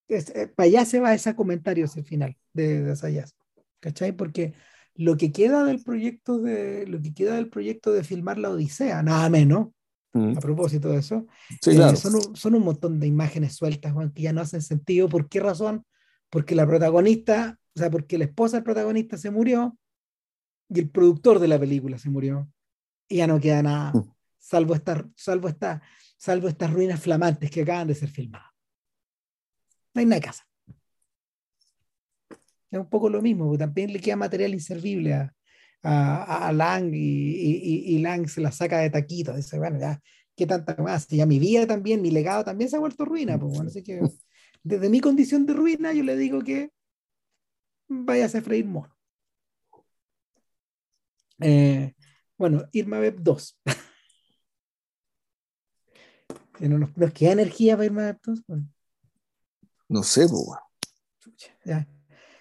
Es, 0.07 0.29
eh, 0.29 0.47
para 0.47 0.67
allá 0.67 0.85
se 0.85 0.99
va 0.99 1.13
ese 1.13 1.35
comentario 1.35 1.85
el 1.93 2.03
final 2.05 2.37
de, 2.53 2.81
de 2.81 2.95
Sayas. 2.95 3.35
¿Cachai? 3.79 4.11
Porque 4.11 4.53
lo 4.95 5.15
que 5.17 5.31
queda 5.31 5.63
del 5.63 5.83
proyecto 5.83 6.39
de 6.39 6.87
lo 6.87 6.99
que 7.01 7.13
queda 7.13 7.35
del 7.35 7.49
proyecto 7.49 7.91
de 7.91 8.03
filmar 8.03 8.37
la 8.39 8.49
Odisea, 8.49 9.03
nada 9.03 9.29
menos, 9.29 9.67
Mm. 10.13 10.37
a 10.37 10.39
propósito 10.41 10.89
de 10.89 10.97
eso, 10.99 11.27
Sí, 11.61 11.71
eh, 11.71 11.75
claro. 11.75 11.95
son, 11.97 12.15
un, 12.15 12.35
son 12.35 12.55
un 12.55 12.63
montón 12.63 12.99
de 12.99 13.05
imágenes 13.05 13.55
sueltas, 13.55 13.93
Juan, 13.93 14.11
que 14.11 14.23
ya 14.23 14.33
no 14.33 14.41
hacen 14.41 14.61
sentido. 14.63 15.07
¿Por 15.09 15.27
qué 15.29 15.39
razón? 15.41 15.85
Porque 16.31 16.55
la 16.55 16.65
protagonista, 16.65 17.59
o 17.75 17.79
sea, 17.79 17.91
porque 17.91 18.17
la 18.17 18.23
esposa 18.25 18.57
del 18.57 18.63
protagonista 18.63 19.17
se 19.17 19.29
murió 19.29 19.77
y 20.69 20.79
el 20.79 20.89
productor 20.89 21.37
de 21.39 21.47
la 21.49 21.59
película 21.59 21.99
se 21.99 22.09
murió. 22.09 22.49
Y 23.07 23.17
ya 23.17 23.27
no 23.27 23.39
queda 23.39 23.61
nada, 23.61 23.91
Mm. 23.93 24.11
salvo, 24.39 24.73
esta, 24.73 25.07
salvo, 25.15 25.49
esta, 25.49 25.81
salvo 26.17 26.47
estas 26.47 26.73
ruinas 26.73 26.99
flamantes 26.99 27.51
que 27.51 27.61
acaban 27.61 27.87
de 27.87 27.93
ser 27.95 28.09
filmadas. 28.09 28.47
No 29.93 29.99
hay 29.99 30.05
nada 30.07 30.29
hacer. 30.29 30.45
Es 32.71 32.79
un 32.79 32.89
poco 32.89 33.09
lo 33.09 33.21
mismo, 33.21 33.45
porque 33.45 33.59
también 33.59 33.93
le 33.93 33.99
queda 33.99 34.15
material 34.15 34.53
inservible 34.53 35.13
a, 35.13 35.33
a, 35.83 36.47
a 36.47 36.51
Lang 36.53 36.93
y, 36.93 36.97
y, 36.99 37.95
y 37.95 37.99
Lang 37.99 38.27
se 38.27 38.41
la 38.41 38.51
saca 38.51 38.79
de 38.79 38.89
taquito. 38.89 39.35
Dice, 39.35 39.57
bueno, 39.57 39.79
ya, 39.79 40.01
¿qué 40.35 40.45
tanta 40.45 40.75
más? 40.75 41.07
Ya 41.07 41.25
mi 41.25 41.39
vida 41.39 41.65
también, 41.65 42.01
mi 42.01 42.11
legado 42.11 42.43
también 42.43 42.69
se 42.69 42.75
ha 42.75 42.79
vuelto 42.79 43.05
ruina. 43.05 43.39
Pues, 43.39 43.53
bueno, 43.53 43.69
así 43.69 43.83
que 43.83 44.01
desde 44.63 44.89
mi 44.89 44.99
condición 44.99 45.45
de 45.45 45.53
ruina, 45.53 45.93
yo 45.93 46.03
le 46.03 46.17
digo 46.17 46.41
que 46.41 46.71
váyase 47.87 48.39
a 48.39 48.41
freír 48.41 48.65
mono. 48.65 48.93
Eh, 51.39 51.93
bueno, 52.37 52.67
Irma 52.71 52.99
Beb 52.99 53.21
2. 53.21 53.59
Que 56.57 56.67
no 56.67 56.79
nos, 56.79 56.97
nos 56.97 57.13
queda 57.13 57.33
energía 57.33 57.75
para 57.75 57.85
Irma 57.85 58.01
Beb 58.05 58.19
2. 58.23 58.43
Bueno, 58.47 58.67
No 59.89 60.01
sé, 60.01 60.27
pues, 60.27 60.57
chucha, 61.19 61.55
ya. 61.63 61.87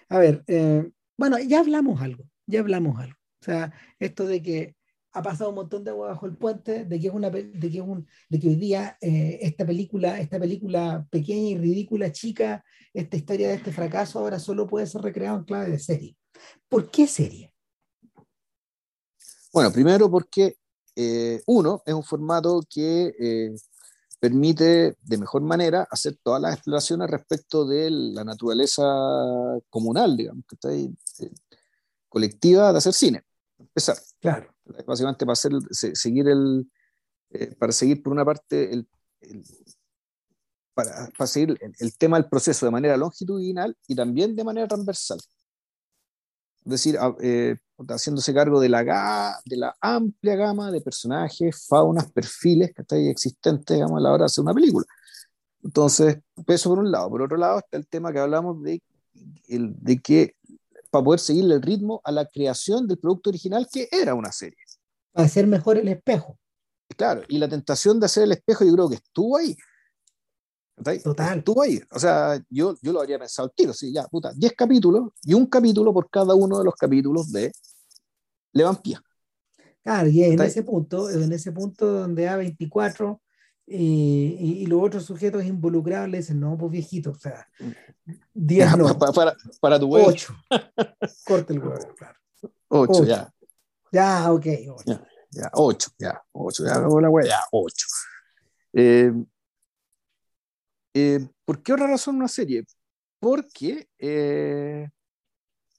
A 0.09 0.19
ver, 0.19 0.43
eh, 0.47 0.89
bueno, 1.17 1.37
ya 1.39 1.59
hablamos 1.59 2.01
algo, 2.01 2.25
ya 2.45 2.61
hablamos 2.61 2.99
algo. 2.99 3.17
O 3.41 3.45
sea, 3.45 3.73
esto 3.99 4.25
de 4.25 4.41
que 4.41 4.75
ha 5.11 5.21
pasado 5.21 5.49
un 5.49 5.55
montón 5.55 5.83
de 5.83 5.91
agua 5.91 6.09
bajo 6.09 6.25
el 6.25 6.37
puente, 6.37 6.85
de 6.85 6.99
que 6.99 7.07
es 7.07 7.13
una, 7.13 7.29
de 7.29 7.59
que 7.59 7.77
es 7.77 7.83
un, 7.83 8.07
de 8.29 8.39
que 8.39 8.49
hoy 8.49 8.55
día 8.55 8.97
eh, 9.01 9.39
esta 9.41 9.65
película, 9.65 10.19
esta 10.19 10.39
película 10.39 11.05
pequeña 11.09 11.49
y 11.49 11.57
ridícula, 11.57 12.11
chica, 12.11 12.63
esta 12.93 13.17
historia 13.17 13.49
de 13.49 13.55
este 13.55 13.71
fracaso 13.71 14.19
ahora 14.19 14.39
solo 14.39 14.67
puede 14.67 14.85
ser 14.85 15.01
recreado 15.01 15.37
en 15.37 15.43
clave 15.43 15.71
de 15.71 15.79
serie. 15.79 16.15
¿Por 16.69 16.89
qué 16.91 17.07
serie? 17.07 17.53
Bueno, 19.51 19.71
primero 19.71 20.09
porque 20.09 20.57
eh, 20.95 21.41
uno 21.47 21.81
es 21.85 21.93
un 21.93 22.03
formato 22.03 22.61
que 22.69 23.55
permite 24.19 24.97
de 25.01 25.17
mejor 25.17 25.41
manera 25.41 25.87
hacer 25.91 26.17
todas 26.23 26.41
las 26.41 26.55
exploraciones 26.55 27.09
respecto 27.09 27.65
de 27.65 27.89
la 27.91 28.23
naturaleza 28.23 28.83
comunal, 29.69 30.17
digamos, 30.17 30.43
que 30.47 30.55
está 30.55 30.69
ahí, 30.69 30.91
eh, 31.19 31.31
colectiva 32.09 32.71
de 32.71 32.77
hacer 32.79 32.93
cine. 32.93 33.23
Empezar, 33.59 33.97
Claro. 34.19 34.53
básicamente 34.85 35.25
para 35.25 35.33
hacer, 35.33 35.51
se- 35.71 35.95
seguir 35.95 36.27
el, 36.29 36.69
eh, 37.31 37.55
para 37.55 37.71
seguir 37.71 38.01
por 38.01 38.13
una 38.13 38.25
parte 38.25 38.73
el, 38.73 38.87
el- 39.21 39.43
para, 40.73 41.09
para 41.17 41.27
seguir 41.27 41.57
el, 41.61 41.73
el 41.79 41.97
tema 41.97 42.19
del 42.19 42.29
proceso 42.29 42.65
de 42.65 42.71
manera 42.71 42.97
longitudinal 42.97 43.75
y 43.87 43.95
también 43.95 44.35
de 44.35 44.43
manera 44.43 44.67
transversal. 44.67 45.17
Es 46.65 46.71
decir, 46.71 46.97
a- 46.99 47.15
eh, 47.21 47.55
haciéndose 47.87 48.33
cargo 48.33 48.59
de 48.59 48.69
la, 48.69 49.39
de 49.45 49.57
la 49.57 49.75
amplia 49.81 50.35
gama 50.35 50.71
de 50.71 50.81
personajes, 50.81 51.65
faunas, 51.67 52.11
perfiles 52.11 52.73
que 52.73 52.81
están 52.81 52.99
existentes 52.99 53.75
digamos, 53.75 53.97
a 53.97 54.01
la 54.01 54.09
hora 54.11 54.23
de 54.23 54.25
hacer 54.25 54.41
una 54.43 54.53
película. 54.53 54.85
Entonces, 55.63 56.17
eso 56.47 56.69
por 56.69 56.79
un 56.79 56.91
lado. 56.91 57.09
Por 57.09 57.21
otro 57.21 57.37
lado 57.37 57.59
está 57.59 57.77
el 57.77 57.87
tema 57.87 58.11
que 58.11 58.19
hablamos 58.19 58.61
de, 58.63 58.81
de 59.47 59.99
que 59.99 60.35
para 60.89 61.03
poder 61.03 61.19
seguirle 61.19 61.55
el 61.55 61.61
ritmo 61.61 62.01
a 62.03 62.11
la 62.11 62.25
creación 62.25 62.87
del 62.87 62.97
producto 62.97 63.29
original 63.29 63.67
que 63.71 63.87
era 63.91 64.15
una 64.15 64.31
serie. 64.31 64.57
Para 65.11 65.25
hacer 65.25 65.47
mejor 65.47 65.77
el 65.77 65.87
espejo. 65.87 66.37
Claro, 66.95 67.21
y 67.27 67.37
la 67.37 67.49
tentación 67.49 67.99
de 67.99 68.05
hacer 68.05 68.23
el 68.23 68.31
espejo 68.31 68.63
yo 68.63 68.73
creo 68.73 68.89
que 68.89 68.95
estuvo 68.95 69.37
ahí. 69.37 69.55
Total. 71.03 71.39
Estuvo 71.39 71.61
ahí. 71.61 71.81
O 71.91 71.99
sea, 71.99 72.39
yo, 72.49 72.75
yo 72.81 72.93
lo 72.93 72.99
habría 72.99 73.17
pensado 73.17 73.47
al 73.47 73.55
tiro, 73.55 73.73
sí, 73.73 73.91
ya, 73.91 74.03
puta, 74.07 74.31
10 74.35 74.53
capítulos 74.53 75.09
y 75.23 75.33
un 75.33 75.47
capítulo 75.47 75.91
por 75.93 76.09
cada 76.09 76.35
uno 76.35 76.59
de 76.59 76.65
los 76.65 76.75
capítulos 76.75 77.31
de 77.31 77.51
Le 78.53 78.63
Vampía. 78.63 79.01
Claro, 79.83 80.09
y 80.09 80.23
en 80.23 80.41
ese 80.41 80.63
punto, 80.63 81.09
en 81.09 81.31
ese 81.31 81.51
punto 81.51 81.85
donde 81.87 82.29
A24 82.29 83.19
y, 83.65 84.61
y, 84.61 84.65
los 84.67 84.81
otros 84.81 85.03
sujetos 85.03 85.43
involucrados 85.43 86.09
le 86.09 86.17
dicen, 86.17 86.39
no, 86.39 86.57
pues 86.57 86.71
viejito, 86.71 87.11
o 87.11 87.15
sea, 87.15 87.47
10 88.33 88.77
no. 88.77 88.97
Para, 88.97 89.11
para, 89.11 89.35
para, 89.59 89.79
tu 89.79 89.87
huevo. 89.87 90.07
8. 90.07 90.33
Corta 91.25 91.53
el 91.53 91.59
huevo, 91.59 91.95
claro. 91.97 92.19
8, 92.69 93.03
ya. 93.05 93.33
Ya, 93.91 94.31
ok. 94.31 94.45
8. 94.69 94.83
Ya, 94.85 95.07
ya, 95.31 95.49
8, 95.53 95.89
ya, 95.97 96.21
8, 96.31 96.65
ya, 96.65 96.79
la 96.79 97.09
hueá, 97.09 97.25
ya, 97.25 97.39
8. 97.51 97.87
Eh, 98.73 99.11
eh, 100.99 101.27
¿Por 101.45 101.61
qué 101.61 101.73
otra 101.73 101.87
razón 101.87 102.15
una 102.15 102.27
serie? 102.27 102.65
Porque, 103.19 103.87
eh, 103.99 104.89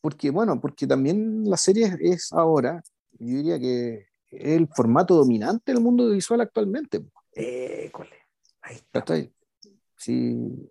porque, 0.01 0.31
bueno, 0.31 0.61
porque 0.61 0.87
también 0.87 1.45
la 1.45 1.57
serie 1.57 1.97
es 2.01 2.33
ahora, 2.33 2.83
yo 3.19 3.37
diría 3.37 3.59
que 3.59 4.07
es 4.31 4.57
el 4.57 4.69
formato 4.69 5.15
dominante 5.15 5.73
del 5.73 5.83
mundo 5.83 6.11
visual 6.11 6.41
actualmente. 6.41 7.05
Eh, 7.33 7.91
Ahí 8.63 8.77
está. 8.77 9.05
Sí. 9.97 10.71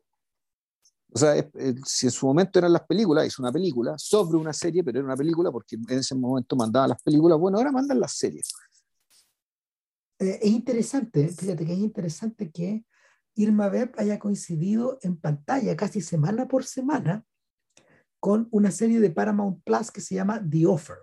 O 1.12 1.20
sea, 1.20 1.36
es, 1.36 1.46
es, 1.56 1.76
si 1.86 2.06
en 2.06 2.12
su 2.12 2.26
momento 2.28 2.60
eran 2.60 2.72
las 2.72 2.86
películas, 2.86 3.28
hizo 3.28 3.42
una 3.42 3.52
película 3.52 3.96
sobre 3.98 4.38
una 4.38 4.54
serie, 4.54 4.84
pero 4.84 5.00
era 5.00 5.08
una 5.08 5.18
película 5.18 5.52
porque 5.52 5.76
en 5.76 6.00
ese 6.00 6.16
momento 6.16 6.56
mandaba 6.56 6.88
las 6.88 7.02
películas, 7.02 7.38
bueno, 7.38 7.58
ahora 7.58 7.72
mandan 7.72 8.00
las 8.00 8.14
series. 8.14 8.54
Eh, 10.20 10.40
es 10.42 10.52
interesante, 10.52 11.28
fíjate 11.30 11.66
que 11.66 11.74
es 11.74 11.80
interesante 11.80 12.50
que 12.50 12.86
Irma 13.38 13.68
Web 13.68 13.94
haya 13.98 14.18
coincidido 14.18 14.98
en 15.04 15.16
pantalla 15.16 15.78
casi 15.78 16.02
semana 16.02 16.48
por 16.48 16.66
semana 16.66 17.24
con 18.20 18.48
una 18.52 18.72
serie 18.72 19.00
de 19.00 19.12
Paramount 19.12 19.64
Plus 19.64 19.92
que 19.92 20.02
se 20.02 20.16
llama 20.16 20.42
The 20.50 20.66
Offer. 20.66 20.98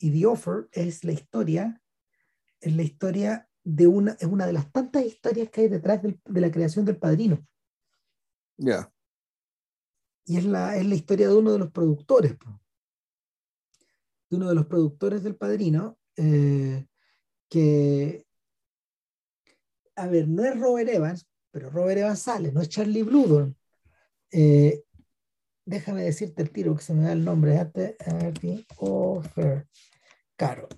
Y 0.00 0.10
The 0.10 0.26
Offer 0.26 0.68
es 0.72 1.04
la 1.04 1.12
historia, 1.12 1.80
es 2.60 2.74
la 2.74 2.82
historia 2.82 3.48
de 3.62 3.86
una, 3.86 4.12
es 4.18 4.26
una 4.26 4.44
de 4.44 4.52
las 4.52 4.72
tantas 4.72 5.04
historias 5.04 5.50
que 5.50 5.62
hay 5.62 5.68
detrás 5.68 6.02
del, 6.02 6.20
de 6.24 6.40
la 6.40 6.50
creación 6.50 6.84
del 6.84 6.96
padrino. 6.96 7.46
Ya. 8.56 8.92
Y 10.26 10.36
es 10.36 10.44
la, 10.44 10.76
es 10.76 10.86
la 10.86 10.96
historia 10.96 11.28
de 11.28 11.34
uno 11.34 11.52
de 11.52 11.58
los 11.60 11.70
productores, 11.70 12.36
de 14.28 14.36
uno 14.36 14.48
de 14.48 14.54
los 14.54 14.66
productores 14.66 15.22
del 15.22 15.36
padrino, 15.36 15.96
eh, 16.16 16.86
que 17.48 18.26
a 20.00 20.06
ver, 20.06 20.28
no 20.28 20.44
es 20.44 20.58
Robert 20.58 20.88
Evans, 20.88 21.26
pero 21.50 21.70
Robert 21.70 21.98
Evans 21.98 22.20
sale, 22.20 22.52
no 22.52 22.60
es 22.60 22.68
Charlie 22.68 23.02
Bludon. 23.02 23.56
Eh, 24.32 24.82
déjame 25.64 26.04
decirte 26.04 26.42
el 26.42 26.50
tiro 26.50 26.74
que 26.74 26.82
se 26.82 26.94
me 26.94 27.04
da 27.04 27.12
el 27.12 27.24
nombre. 27.24 27.58
Offer. 28.78 29.66
Claro. 30.36 30.68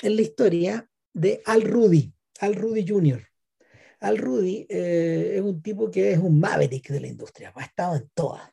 Es 0.00 0.12
la 0.12 0.22
historia 0.22 0.90
de 1.12 1.42
Al 1.44 1.62
Rudy, 1.62 2.12
Al 2.40 2.54
Rudy 2.54 2.86
Jr. 2.86 3.22
Al 4.00 4.16
Rudy 4.16 4.66
eh, 4.68 5.34
es 5.36 5.42
un 5.42 5.60
tipo 5.60 5.90
que 5.90 6.12
es 6.12 6.18
un 6.18 6.38
maverick 6.38 6.88
de 6.88 7.00
la 7.00 7.08
industria, 7.08 7.52
ha 7.54 7.64
estado 7.64 7.96
en 7.96 8.08
todas. 8.14 8.48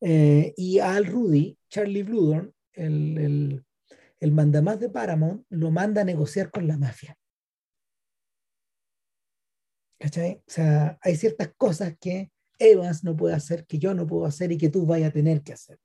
Eh, 0.00 0.52
y 0.56 0.80
Al 0.80 1.06
Rudy, 1.06 1.56
Charlie 1.70 2.02
Bludon, 2.02 2.52
el, 2.72 3.18
el, 3.18 3.64
el 4.18 4.32
mandamás 4.32 4.80
de 4.80 4.90
Paramount, 4.90 5.46
lo 5.50 5.70
manda 5.70 6.02
a 6.02 6.04
negociar 6.04 6.50
con 6.50 6.66
la 6.66 6.76
mafia. 6.76 7.16
¿Cachai? 9.98 10.42
O 10.46 10.50
sea, 10.50 10.98
hay 11.00 11.16
ciertas 11.16 11.52
cosas 11.56 11.94
que 12.00 12.30
Evans 12.58 13.04
no 13.04 13.16
puede 13.16 13.34
hacer, 13.34 13.66
que 13.66 13.78
yo 13.78 13.94
no 13.94 14.06
puedo 14.06 14.26
hacer 14.26 14.52
y 14.52 14.58
que 14.58 14.68
tú 14.68 14.86
vayas 14.86 15.10
a 15.10 15.12
tener 15.12 15.42
que 15.42 15.52
hacer. 15.52 15.78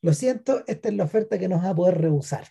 Lo 0.00 0.14
siento, 0.14 0.64
esta 0.66 0.88
es 0.88 0.94
la 0.94 1.04
oferta 1.04 1.38
que 1.38 1.48
nos 1.48 1.64
va 1.64 1.70
a 1.70 1.74
poder 1.74 2.00
rehusar. 2.00 2.46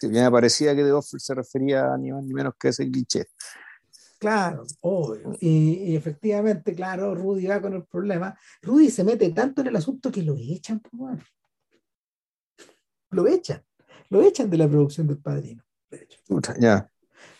Sí, 0.00 0.08
me 0.08 0.30
parecía 0.30 0.74
que 0.74 0.84
de 0.84 0.92
offer 0.92 1.20
se 1.20 1.34
refería 1.34 1.92
a 1.92 1.98
ni 1.98 2.10
más 2.10 2.22
ni 2.24 2.32
menos 2.32 2.54
que 2.58 2.68
ese 2.68 2.88
cliché. 2.88 3.26
Claro, 4.18 4.64
obvio. 4.80 5.36
Y, 5.40 5.92
y, 5.92 5.96
efectivamente, 5.96 6.74
claro, 6.74 7.14
Rudy 7.14 7.46
va 7.46 7.60
con 7.60 7.74
el 7.74 7.84
problema. 7.84 8.36
Rudy 8.62 8.90
se 8.90 9.04
mete 9.04 9.30
tanto 9.30 9.60
en 9.60 9.68
el 9.68 9.76
asunto 9.76 10.10
que 10.10 10.22
lo 10.22 10.34
echan, 10.36 10.82
bueno. 10.90 11.22
Lo 13.10 13.26
echan. 13.28 13.64
Lo 14.10 14.22
echan 14.22 14.50
de 14.50 14.56
la 14.56 14.68
producción 14.68 15.06
del 15.06 15.18
padrino. 15.18 15.62
De 15.90 15.98
hecho. 15.98 16.20
Ya. 16.58 16.90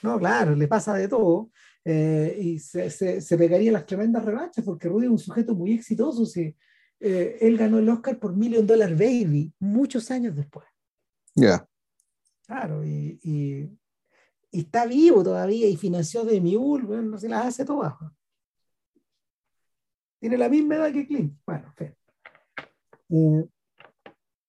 No, 0.03 0.19
claro, 0.19 0.55
le 0.55 0.69
pasa 0.69 0.95
de 0.95 1.09
todo. 1.09 1.51
Eh, 1.91 2.37
y 2.39 2.59
se, 2.59 2.91
se, 2.91 3.23
se, 3.23 3.39
pegaría 3.39 3.73
las 3.73 3.87
tremendas 3.87 4.23
revanchas 4.23 4.63
porque 4.63 4.91
Rudy 4.91 5.07
es 5.07 5.11
un 5.11 5.19
sujeto 5.19 5.55
muy 5.55 5.73
exitoso. 5.73 6.27
Sí. 6.27 6.55
Eh, 7.01 7.39
él 7.41 7.57
ganó 7.57 7.79
el 7.79 7.89
Oscar 7.89 8.19
por 8.19 8.37
Million 8.37 8.67
Dollar 8.67 8.91
Baby 8.91 9.55
muchos 9.59 10.11
años 10.11 10.37
después. 10.37 10.67
Ya. 11.35 11.47
Yeah. 11.47 11.69
Claro, 12.47 12.85
y, 12.85 13.19
y, 13.23 13.71
y, 14.51 14.61
está 14.61 14.85
vivo 14.85 15.25
todavía 15.25 15.67
y 15.67 15.79
financió 15.79 16.25
de 16.25 16.39
Mule, 16.43 16.85
bueno, 16.85 17.03
no 17.05 17.19
se 17.19 17.31
las 17.31 17.47
hace 17.47 17.65
todas. 17.65 17.95
Tiene 20.21 20.37
la 20.37 20.51
misma 20.51 20.75
edad 20.75 20.93
que 20.93 21.07
Clint. 21.07 21.39
Bueno. 21.47 21.75
Eh, 23.09 23.49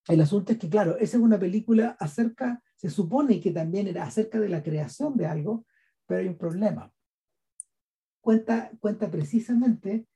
el 0.08 0.20
asunto 0.20 0.52
es 0.52 0.58
que, 0.58 0.68
claro, 0.68 0.98
esa 0.98 1.16
es 1.16 1.22
una 1.22 1.38
película 1.38 1.96
acerca, 1.98 2.62
se 2.76 2.90
supone 2.90 3.40
que 3.40 3.50
también 3.50 3.86
era 3.86 4.04
acerca 4.04 4.38
de 4.38 4.50
la 4.50 4.62
creación 4.62 5.16
de 5.16 5.24
algo, 5.24 5.64
pero 6.06 6.20
hay 6.20 6.28
un 6.28 6.36
problema 6.36 6.92
cuenta, 8.20 8.70
cuenta 8.80 9.10
precisamente 9.10 10.06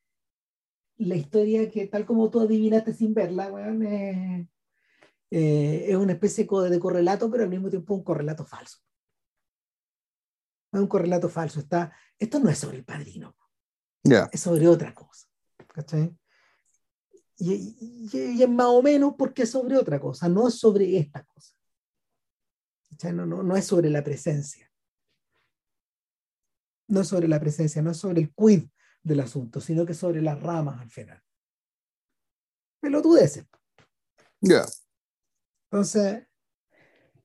la 0.96 1.16
historia 1.16 1.70
que, 1.70 1.86
tal 1.86 2.06
como 2.06 2.30
tú 2.30 2.40
adivinaste 2.40 2.92
sin 2.92 3.14
verla, 3.14 3.50
bueno, 3.50 3.84
eh, 3.84 4.48
eh, 5.30 5.86
es 5.88 5.96
una 5.96 6.12
especie 6.12 6.46
de 6.46 6.80
correlato, 6.80 7.30
pero 7.30 7.42
al 7.44 7.50
mismo 7.50 7.68
tiempo 7.68 7.94
un 7.94 8.04
correlato 8.04 8.44
falso. 8.44 8.78
Es 10.72 10.80
un 10.80 10.86
correlato 10.86 11.28
falso. 11.28 11.60
Está, 11.60 11.92
esto 12.18 12.38
no 12.38 12.48
es 12.50 12.58
sobre 12.58 12.78
el 12.78 12.84
padrino. 12.84 13.34
Yeah. 14.02 14.28
Es 14.32 14.40
sobre 14.40 14.68
otra 14.68 14.94
cosa. 14.94 15.26
¿Cachai? 15.68 16.16
Y, 17.38 17.52
y, 17.52 18.08
y, 18.12 18.42
es 18.42 18.48
más 18.48 18.68
o 18.68 18.80
menos 18.80 19.14
porque 19.18 19.42
es 19.42 19.50
sobre 19.50 19.76
otra 19.76 19.98
cosa, 19.98 20.28
no 20.28 20.46
es 20.46 20.54
sobre 20.54 20.96
esta 20.96 21.24
cosa. 21.24 21.56
No, 23.12 23.26
no, 23.26 23.42
no 23.42 23.56
es 23.56 23.64
sobre 23.64 23.90
la 23.90 24.04
presencia 24.04 24.70
no 26.88 27.00
es 27.00 27.08
sobre 27.08 27.28
la 27.28 27.40
presencia, 27.40 27.82
no 27.82 27.90
es 27.90 27.96
sobre 27.96 28.20
el 28.20 28.32
quid 28.34 28.64
del 29.02 29.20
asunto, 29.20 29.60
sino 29.60 29.84
que 29.86 29.94
sobre 29.94 30.22
las 30.22 30.40
ramas 30.40 30.80
al 30.80 30.90
final. 30.90 31.22
Pelotudeces. 32.80 33.44
Ya. 34.40 34.48
Yeah. 34.48 34.64
Entonces, 35.70 36.22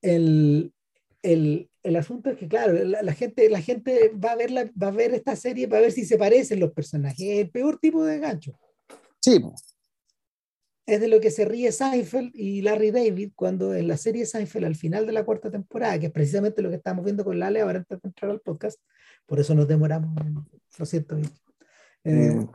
el, 0.01 0.73
el, 1.21 1.69
el, 1.83 1.95
asunto 1.95 2.29
es 2.29 2.37
que, 2.37 2.47
claro, 2.47 2.73
la, 2.73 3.03
la, 3.03 3.13
gente, 3.13 3.49
la 3.49 3.61
gente 3.61 4.09
va 4.09 4.31
a, 4.31 4.35
ver 4.35 4.51
la, 4.51 4.65
va 4.81 4.87
a 4.87 4.91
ver 4.91 5.13
esta 5.13 5.35
serie 5.35 5.67
para 5.67 5.83
ver 5.83 5.91
si 5.91 6.05
se 6.05 6.17
parecen 6.17 6.59
los 6.59 6.71
personajes. 6.71 7.19
Es 7.19 7.39
el 7.39 7.51
peor 7.51 7.77
tipo 7.79 8.03
de 8.03 8.19
gancho. 8.19 8.57
Sí. 9.19 9.39
Es 10.85 10.99
de 10.99 11.07
lo 11.07 11.19
que 11.19 11.29
se 11.29 11.45
ríe 11.45 11.71
Seinfeld 11.71 12.31
y 12.33 12.61
Larry 12.61 12.89
David 12.89 13.33
cuando 13.35 13.75
en 13.75 13.87
la 13.87 13.97
serie 13.97 14.25
Seinfeld, 14.25 14.65
al 14.65 14.75
final 14.75 15.05
de 15.05 15.11
la 15.11 15.23
cuarta 15.23 15.51
temporada, 15.51 15.99
que 15.99 16.07
es 16.07 16.11
precisamente 16.11 16.63
lo 16.63 16.69
que 16.69 16.77
estamos 16.77 17.05
viendo 17.05 17.23
con 17.23 17.37
Lale 17.37 17.61
ahora 17.61 17.79
antes 17.79 18.01
de 18.01 18.07
entrar 18.07 18.31
al 18.31 18.41
podcast, 18.41 18.79
por 19.29 19.39
eso 19.39 19.53
nos 19.53 19.67
demoramos, 19.67 20.11
lo 20.79 20.85
siento. 20.85 21.15
Eh, 22.03 22.47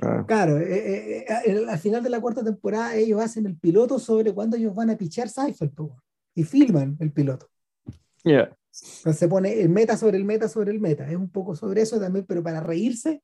ah. 0.00 0.24
Claro, 0.26 0.58
eh, 0.58 1.26
eh, 1.28 1.66
al 1.68 1.78
final 1.78 2.02
de 2.02 2.08
la 2.08 2.22
cuarta 2.22 2.42
temporada 2.42 2.96
ellos 2.96 3.20
hacen 3.20 3.44
el 3.44 3.56
piloto 3.58 3.98
sobre 3.98 4.32
cuándo 4.32 4.56
ellos 4.56 4.74
van 4.74 4.88
a 4.88 4.96
pichar 4.96 5.28
Seinfeld 5.28 5.72
y 6.34 6.42
filman 6.44 6.96
el 7.00 7.12
piloto. 7.12 7.50
Yeah. 8.24 8.56
Entonces 8.98 9.18
se 9.18 9.28
pone 9.28 9.60
el 9.60 9.68
meta 9.68 9.98
sobre 9.98 10.16
el 10.16 10.24
meta 10.24 10.48
sobre 10.48 10.70
el 10.70 10.80
meta. 10.80 11.08
Es 11.08 11.16
un 11.16 11.28
poco 11.28 11.54
sobre 11.54 11.82
eso 11.82 12.00
también, 12.00 12.24
pero 12.26 12.42
para 12.42 12.60
reírse 12.60 13.22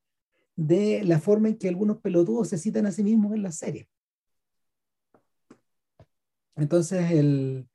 de 0.55 1.03
la 1.05 1.19
forma 1.19 1.49
en 1.49 1.57
que 1.57 1.69
algunos 1.69 1.99
pelotudos 2.03 2.49
se 2.49 2.59
citan 2.59 2.85
a 2.85 2.93
sí 2.93 3.03
mismos 3.03 3.35
en 3.35 3.43
la 3.43 3.53
serie. 3.53 3.89
Entonces, 6.57 7.11
el, 7.11 7.71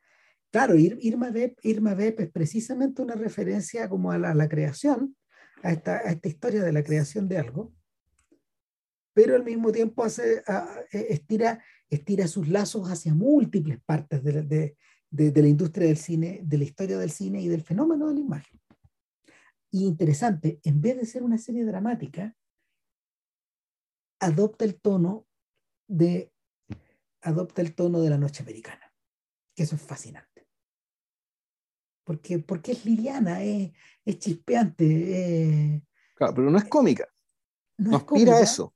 claro, 0.56 0.76
Irma 0.78 1.32
Vep, 1.32 1.60
Irma 1.64 1.96
Vep 1.96 2.22
es 2.22 2.32
precisamente 2.32 3.02
una 3.02 3.16
referencia 3.16 3.90
como 3.90 4.14
a 4.14 4.18
la, 4.18 4.48
creación, 4.48 5.18
a 5.62 5.74
esta, 5.74 6.00
historia 6.24 6.64
de 6.64 6.72
la 6.72 6.82
creación 6.82 7.28
de 7.28 7.38
algo. 7.38 7.74
pero 9.14 9.36
al 9.36 9.44
mismo 9.44 9.74
tiempo 9.74 10.06
hace, 10.06 10.44
estira, 10.92 11.62
estira 11.90 12.30
sus 12.30 12.48
lazos 12.48 12.90
hacia 12.90 13.14
múltiples 13.14 13.82
partes 13.86 14.24
de, 14.24 14.44
de, 14.44 14.78
de, 15.10 15.42
la 15.42 15.50
industria 15.50 15.88
del 15.88 15.98
cine, 15.98 16.40
de 16.42 16.58
la 16.58 16.64
historia 16.64 16.98
del 17.00 17.12
cine 17.12 17.42
y 17.42 17.50
del 17.50 17.62
fenómeno 17.62 18.08
de 18.08 18.14
la 18.14 18.22
imagen. 18.22 18.62
Y 19.72 19.84
interesante, 19.84 20.62
en 20.64 20.80
vez 20.80 20.96
de 20.96 21.06
ser 21.06 21.24
una 21.24 21.38
serie 21.38 21.66
dramática, 21.66 22.34
adopta 24.22 24.64
el 24.64 24.80
tono 24.80 25.28
de 25.90 26.32
adopta 27.24 27.62
el 27.62 27.76
tono 27.76 28.00
de 28.00 28.10
la 28.10 28.18
noche 28.18 28.42
americana, 28.42 28.94
que 29.54 29.64
eso 29.64 29.76
es 29.76 29.82
fascinante. 29.82 30.35
Porque, 32.06 32.40
porque 32.40 32.72
es 32.72 32.86
liviana, 32.86 33.44
es, 33.44 33.74
es 34.06 34.20
chispeante. 34.20 35.84
claro, 36.16 36.34
pero 36.34 36.50
no 36.50 36.58
es 36.58 36.66
cómica. 36.66 37.06
No, 37.78 37.98
aspira 37.98 38.38
a 38.38 38.42
eso. 38.42 38.74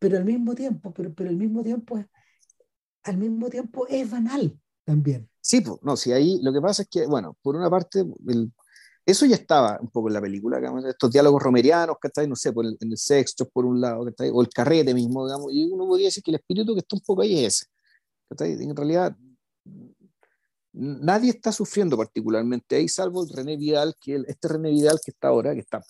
Pero 0.00 0.16
al 0.16 0.24
mismo 0.24 0.54
tiempo, 0.54 0.92
pero, 0.92 1.14
pero 1.14 1.30
al 1.30 1.36
mismo 1.36 1.62
tiempo 1.62 1.98
es, 1.98 2.06
al 3.04 3.18
mismo 3.18 3.48
tiempo 3.48 3.86
es 3.86 4.10
banal 4.10 4.58
también. 4.84 5.28
Sí, 5.40 5.60
pues, 5.60 5.78
no, 5.82 5.96
si 5.96 6.12
ahí 6.12 6.40
lo 6.42 6.52
que 6.52 6.60
pasa 6.60 6.82
es 6.82 6.88
que, 6.88 7.06
bueno, 7.06 7.36
por 7.42 7.54
una 7.54 7.70
parte, 7.70 8.04
el, 8.26 8.52
eso 9.06 9.26
ya 9.26 9.36
estaba 9.36 9.78
un 9.80 9.88
poco 9.88 10.08
en 10.08 10.14
la 10.14 10.20
película, 10.20 10.58
digamos, 10.58 10.84
estos 10.84 11.10
diálogos 11.10 11.42
romerianos, 11.42 11.96
que 12.00 12.08
está 12.08 12.20
ahí, 12.20 12.28
no 12.28 12.36
sé, 12.36 12.52
por 12.52 12.64
el, 12.64 12.76
en 12.80 12.90
el 12.90 12.98
sexto, 12.98 13.48
por 13.48 13.64
un 13.64 13.80
lado, 13.80 14.06
ahí, 14.18 14.30
o 14.32 14.40
el 14.42 14.48
carrete 14.48 14.94
mismo, 14.94 15.26
digamos, 15.26 15.52
y 15.52 15.64
uno 15.64 15.86
podría 15.86 16.06
decir 16.06 16.22
que 16.22 16.30
el 16.30 16.36
espíritu 16.36 16.74
que 16.74 16.80
está 16.80 16.96
un 16.96 17.02
poco 17.02 17.22
ahí 17.22 17.44
es 17.44 17.66
ese. 18.30 18.62
En 18.62 18.76
realidad, 18.76 19.16
nadie 20.72 21.30
está 21.30 21.52
sufriendo 21.52 21.96
particularmente 21.96 22.76
ahí, 22.76 22.88
salvo 22.88 23.24
el 23.24 23.30
René 23.30 23.56
Vidal, 23.56 23.94
que 24.00 24.22
este 24.26 24.48
René 24.48 24.70
Vidal 24.70 24.98
que 25.04 25.10
está 25.10 25.28
ahora, 25.28 25.54
que 25.54 25.60
está, 25.60 25.82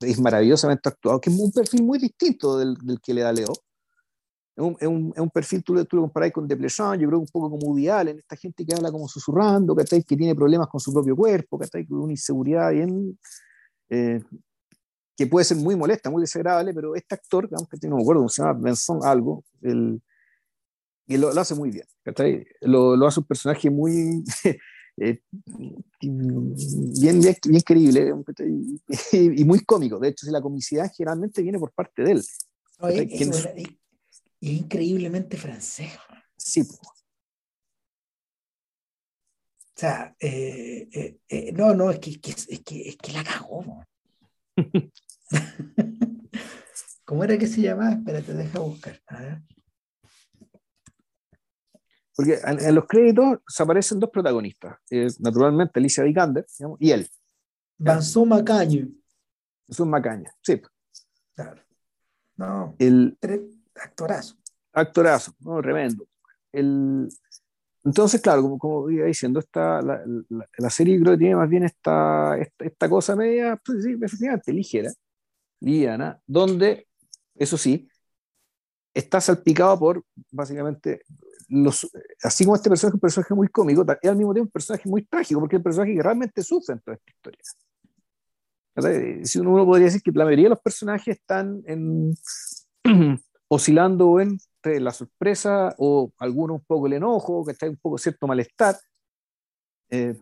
es 0.00 0.20
maravillosamente 0.20 0.88
actuado, 0.88 1.20
que 1.20 1.30
es 1.30 1.38
un 1.38 1.50
perfil 1.52 1.82
muy 1.82 1.98
distinto 1.98 2.58
del, 2.58 2.74
del 2.76 3.00
que 3.00 3.14
le 3.14 3.22
da 3.22 3.32
Leo. 3.32 3.52
Es 4.56 4.64
un, 4.64 4.76
es 4.80 4.88
un, 4.88 5.12
es 5.14 5.20
un 5.20 5.30
perfil, 5.30 5.62
tú, 5.62 5.84
tú 5.84 5.96
lo 5.96 6.02
comparáis 6.02 6.32
con 6.32 6.48
Depletion, 6.48 6.98
yo 6.98 7.08
creo 7.08 7.20
un 7.20 7.26
poco 7.26 7.50
como 7.50 7.68
Woody 7.68 7.88
en 7.88 8.18
esta 8.18 8.36
gente 8.36 8.66
que 8.66 8.74
habla 8.74 8.90
como 8.90 9.06
susurrando, 9.06 9.76
que 9.76 9.84
tiene 9.84 10.34
problemas 10.34 10.68
con 10.68 10.80
su 10.80 10.92
propio 10.92 11.14
cuerpo, 11.14 11.58
que 11.58 11.86
con 11.86 12.00
una 12.00 12.12
inseguridad 12.12 12.72
bien, 12.72 13.16
eh, 13.88 14.20
que 15.16 15.26
puede 15.26 15.44
ser 15.44 15.58
muy 15.58 15.76
molesta, 15.76 16.10
muy 16.10 16.22
desagradable, 16.22 16.74
pero 16.74 16.94
este 16.96 17.14
actor, 17.14 17.48
que 17.48 17.88
no 17.88 17.96
me 17.96 18.02
acuerdo 18.02 18.28
se 18.28 18.42
llama, 18.42 18.60
Benson 18.60 19.00
algo, 19.04 19.44
el, 19.62 20.00
y 21.08 21.16
lo, 21.16 21.32
lo, 21.32 21.40
hace 21.40 21.54
muy 21.54 21.70
bien, 21.70 21.86
lo, 22.60 22.94
lo, 22.94 23.06
hace 23.06 23.20
un 23.20 23.26
personaje 23.26 23.70
muy... 23.70 24.24
Eh, 25.00 25.22
bien, 26.00 27.20
bien, 27.20 27.36
bien, 27.44 27.62
querible 27.64 28.12
y, 29.12 29.42
y, 29.42 29.44
muy 29.44 29.60
cómico. 29.60 30.00
De 30.00 30.08
hecho, 30.08 30.26
si 30.26 30.32
la 30.32 30.40
comicidad 30.40 30.90
generalmente 30.92 31.40
viene 31.40 31.56
por 31.56 31.70
parte 31.70 32.02
de 32.02 32.10
él. 32.10 32.24
Oye, 32.80 33.08
es 33.08 33.48
increíblemente 34.40 35.36
francés. 35.36 35.92
Sí. 36.36 36.62
O 39.78 39.80
sea, 39.80 40.16
eh, 40.18 40.88
eh, 40.92 41.18
eh, 41.28 41.52
no, 41.52 41.74
no, 41.74 41.90
es 41.90 42.00
que, 42.00 42.10
es, 42.10 42.46
que, 42.64 42.88
es 42.88 42.96
que 42.96 43.12
la 43.12 43.22
cagó. 43.22 43.84
¿Cómo 47.04 47.24
era 47.24 47.38
que 47.38 47.46
se 47.46 47.60
llamaba? 47.60 47.92
Espérate, 47.92 48.34
deja 48.34 48.58
buscar. 48.58 49.00
Porque 52.18 52.36
en, 52.44 52.74
los 52.74 52.84
créditos 52.88 53.38
se 53.46 53.62
aparecen 53.62 54.00
dos 54.00 54.10
protagonistas. 54.10 54.76
naturalmente, 55.20 55.78
Alicia 55.78 56.02
Vikander 56.02 56.44
y 56.80 56.90
él. 56.90 57.08
Vincent 57.76 58.26
Macaño. 58.26 58.88
un 59.78 59.88
Macaña, 59.88 60.34
sí. 60.42 60.60
Claro. 61.36 61.62
No. 62.34 62.74
El, 62.80 63.16
actorazo. 63.76 64.34
Actorazo, 64.72 65.32
no, 65.38 65.62
tremendo. 65.62 66.08
El, 66.50 67.08
entonces, 67.84 68.20
claro, 68.20 68.42
como, 68.42 68.58
como 68.58 68.90
iba 68.90 69.06
diciendo, 69.06 69.38
esta, 69.38 69.80
la, 69.80 70.02
la, 70.58 70.70
serie 70.70 70.98
creo 71.00 71.12
que 71.12 71.18
tiene 71.18 71.36
más 71.36 71.48
bien 71.48 71.62
esta, 71.62 72.36
esta, 72.36 72.88
cosa 72.88 73.14
media, 73.14 73.56
pues 73.64 73.84
sí, 73.84 73.96
efectivamente, 74.02 74.52
ligera, 74.52 74.90
liviana, 75.60 76.20
donde, 76.26 76.88
eso 77.36 77.56
sí, 77.56 77.88
está 78.92 79.20
salpicado 79.20 79.78
por, 79.78 80.04
básicamente, 80.32 81.02
así 82.22 82.44
como 82.44 82.56
este 82.56 82.68
personaje 82.68 82.92
es 82.92 82.94
un 82.94 83.00
personaje 83.00 83.34
muy 83.34 83.48
cómico, 83.48 83.82
es 83.82 84.08
al 84.10 84.16
mismo 84.16 84.34
tiempo 84.34 84.48
un 84.48 84.52
personaje 84.52 84.88
muy 84.88 85.02
trágico, 85.02 85.40
porque 85.40 85.56
es 85.56 85.60
el 85.60 85.64
personaje 85.64 85.94
que 85.94 86.02
realmente 86.02 86.42
sufre 86.42 86.74
en 86.74 86.80
toda 86.80 86.96
esta 86.96 87.10
historia. 87.10 87.40
Si 89.24 89.38
uno, 89.40 89.64
podría 89.64 89.86
decir 89.86 90.02
que 90.02 90.12
la 90.12 90.24
mayoría 90.24 90.44
de 90.44 90.50
los 90.50 90.60
personajes 90.60 91.16
están 91.16 91.62
oscilando 93.48 94.20
entre 94.20 94.78
la 94.80 94.92
sorpresa 94.92 95.74
o 95.78 96.12
alguno 96.18 96.54
un 96.54 96.64
poco 96.64 96.86
el 96.86 96.92
enojo, 96.92 97.44
que 97.44 97.52
está 97.52 97.68
un 97.68 97.76
poco 97.76 97.98
cierto 97.98 98.26
malestar. 98.26 98.76
Eh, 99.90 100.14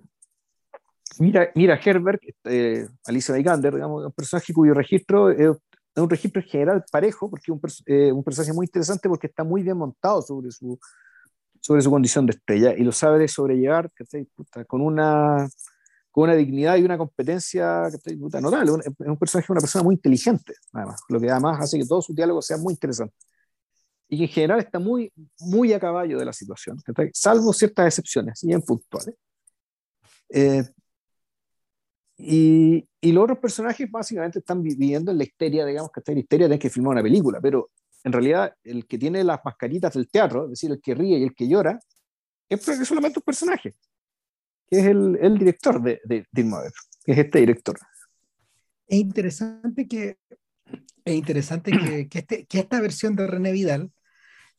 mira, 1.18 1.50
mira 1.54 1.78
Herbert, 1.84 2.22
eh, 2.44 2.88
Alicia 3.04 3.34
Vikander, 3.34 3.74
digamos, 3.74 4.06
un 4.06 4.12
personaje 4.12 4.54
cuyo 4.54 4.72
registro 4.72 5.30
es, 5.30 5.54
un 5.96 6.10
registro 6.10 6.40
en 6.40 6.48
general 6.48 6.84
parejo, 6.90 7.28
porque 7.28 7.44
es 7.44 7.48
un, 7.50 7.60
eh, 7.86 8.12
un, 8.12 8.22
personaje 8.22 8.52
muy 8.52 8.66
interesante 8.66 9.08
porque 9.08 9.26
está 9.26 9.44
muy 9.44 9.62
bien 9.62 9.76
montado 9.76 10.22
sobre 10.22 10.50
su, 10.50 10.78
sobre 11.66 11.82
su 11.82 11.90
condición 11.90 12.26
de 12.26 12.32
estrella 12.32 12.74
y 12.76 12.84
lo 12.84 12.92
sabe 12.92 13.26
sobrellevar 13.26 13.90
con 14.68 14.80
una 14.80 15.48
con 16.12 16.24
una 16.24 16.34
dignidad 16.34 16.76
y 16.76 16.84
una 16.84 16.96
competencia 16.96 17.88
notable. 18.40 18.70
Es 18.86 19.08
un 19.08 19.18
personaje, 19.18 19.52
una 19.52 19.60
persona 19.60 19.82
muy 19.82 19.96
inteligente, 19.96 20.54
además, 20.72 21.00
lo 21.08 21.20
que 21.20 21.28
además 21.28 21.58
hace 21.60 21.76
que 21.76 21.84
todos 21.84 22.06
sus 22.06 22.14
diálogos 22.14 22.46
sean 22.46 22.62
muy 22.62 22.74
interesantes. 22.74 23.18
Y 24.08 24.18
que 24.18 24.24
en 24.24 24.30
general 24.30 24.60
está 24.60 24.78
muy, 24.78 25.12
muy 25.40 25.72
a 25.72 25.80
caballo 25.80 26.20
de 26.20 26.24
la 26.24 26.32
situación, 26.32 26.78
salvo 27.12 27.52
ciertas 27.52 27.86
excepciones, 27.86 28.40
bien 28.44 28.62
puntuales. 28.62 29.16
Eh, 30.28 30.62
y, 32.16 32.88
y, 33.00 33.12
los 33.12 33.24
otros 33.24 33.38
personajes 33.38 33.90
básicamente 33.90 34.38
están 34.38 34.62
viviendo 34.62 35.10
en 35.10 35.18
la 35.18 35.24
histeria, 35.24 35.66
digamos 35.66 35.90
que 35.90 35.98
está 35.98 36.12
en 36.12 36.18
histeria 36.18 36.48
de 36.48 36.58
que 36.60 36.70
filmar 36.70 36.92
una 36.92 37.02
película, 37.02 37.40
pero 37.42 37.70
en 38.06 38.12
realidad 38.12 38.54
el 38.62 38.86
que 38.86 38.98
tiene 38.98 39.24
las 39.24 39.40
mascaritas 39.44 39.94
del 39.94 40.08
teatro, 40.08 40.44
es 40.44 40.50
decir, 40.50 40.70
el 40.70 40.80
que 40.80 40.94
ríe 40.94 41.18
y 41.18 41.24
el 41.24 41.34
que 41.34 41.48
llora, 41.48 41.80
es 42.48 42.62
solamente 42.62 43.18
un 43.18 43.24
personaje 43.24 43.74
que 44.68 44.78
es 44.78 44.86
el, 44.86 45.18
el 45.20 45.36
director 45.38 45.82
de, 45.82 46.00
de, 46.04 46.24
que 46.32 47.12
es 47.12 47.18
este 47.18 47.40
director. 47.40 47.76
Es 48.86 48.98
interesante 48.98 49.88
que, 49.88 50.18
es 51.04 51.14
interesante 51.14 51.72
que, 51.72 52.08
que, 52.10 52.18
este, 52.20 52.46
que 52.46 52.60
esta 52.60 52.80
versión 52.80 53.16
de 53.16 53.26
René 53.26 53.50
Vidal, 53.50 53.90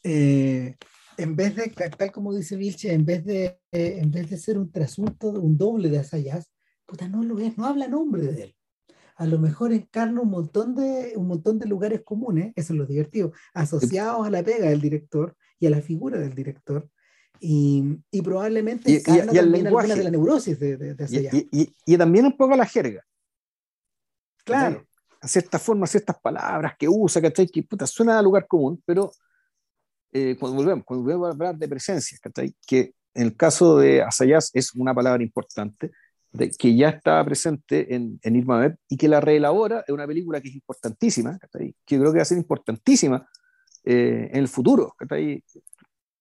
eh, 0.04 0.76
en 1.18 1.36
vez 1.38 1.56
de, 1.56 1.70
tal 1.70 2.12
como 2.12 2.36
dice 2.36 2.58
Vilche, 2.58 2.94
en 2.94 3.06
vez 3.06 3.24
de, 3.24 3.60
eh, 3.72 4.00
en 4.02 4.12
vez 4.12 4.30
de 4.30 4.38
ser 4.38 4.58
un 4.58 4.72
trasunto, 4.74 5.30
un 5.30 5.58
doble 5.58 5.90
de 5.90 6.00
Asayas, 6.00 6.52
puta, 6.86 7.08
no 7.08 7.24
lo 7.24 7.40
es, 7.40 7.58
no 7.58 7.66
habla 7.66 7.88
nombre 7.88 8.24
de 8.24 8.44
él. 8.44 8.57
A 9.18 9.26
lo 9.26 9.40
mejor 9.40 9.74
encarna 9.74 10.22
un 10.22 10.30
montón 10.30 10.76
de, 10.76 11.14
un 11.16 11.28
montón 11.28 11.60
de 11.60 11.68
lugares 11.68 12.02
comunes, 12.04 12.54
eso 12.56 12.74
es 12.74 12.80
lo 12.80 12.86
divertido, 12.86 13.34
asociados 13.54 14.26
a 14.26 14.30
la 14.30 14.44
pega 14.44 14.70
del 14.70 14.80
director 14.80 15.36
y 15.60 15.68
a 15.68 15.70
la 15.72 15.82
figura 15.82 16.20
del 16.20 16.34
director, 16.36 16.88
y, 17.40 18.00
y 18.12 18.22
probablemente 18.22 18.92
y, 18.92 18.96
y, 18.96 19.38
el 19.38 19.52
lenguaje. 19.52 19.96
de 19.96 20.04
la 20.04 20.12
neurosis 20.12 20.60
de, 20.60 20.78
de, 20.78 20.94
de 20.96 21.48
y, 21.52 21.74
y, 21.86 21.98
también 21.98 22.26
un 22.26 22.38
poco 22.38 22.56
la 22.56 22.66
jerga. 22.66 23.04
Claro. 24.44 24.86
A 25.20 25.28
ciertas 25.28 25.62
formas, 25.62 25.92
ciertas 25.92 26.20
palabras 26.20 26.76
que 26.78 26.88
usa, 26.88 27.22
que, 27.22 27.48
que 27.48 27.64
puta, 27.64 27.86
suena 27.88 28.18
a 28.18 28.22
lugar 28.22 28.48
común, 28.48 28.82
pero 28.86 29.12
eh, 30.14 30.38
cuando, 30.40 30.58
volvemos, 30.58 30.86
cuando 30.86 31.04
volvemos 31.04 31.28
a 31.28 31.32
hablar 31.32 31.58
de 31.58 31.68
presencia, 31.68 32.18
que 32.66 32.94
en 33.14 33.24
el 33.24 33.36
caso 33.36 33.78
de 33.78 34.04
Asayas 34.04 34.52
es 34.54 34.74
una 34.76 34.94
palabra 34.94 35.24
importante, 35.24 35.92
de, 36.38 36.52
que 36.52 36.76
ya 36.76 36.90
está 36.90 37.24
presente 37.26 37.94
en, 37.96 38.20
en 38.22 38.36
Irma 38.36 38.60
Web 38.60 38.78
y 38.88 38.98
que 38.98 39.08
la 39.08 39.20
reelabora 39.20 39.84
es 39.88 39.94
una 39.94 40.08
película 40.08 40.40
que 40.42 40.50
es 40.50 40.56
importantísima, 40.56 41.40
que 41.52 41.74
creo 41.86 42.12
que 42.12 42.18
va 42.18 42.22
a 42.22 42.26
ser 42.26 42.38
importantísima 42.38 43.28
eh, 43.84 44.30
en 44.32 44.40
el 44.40 44.48
futuro. 44.48 44.96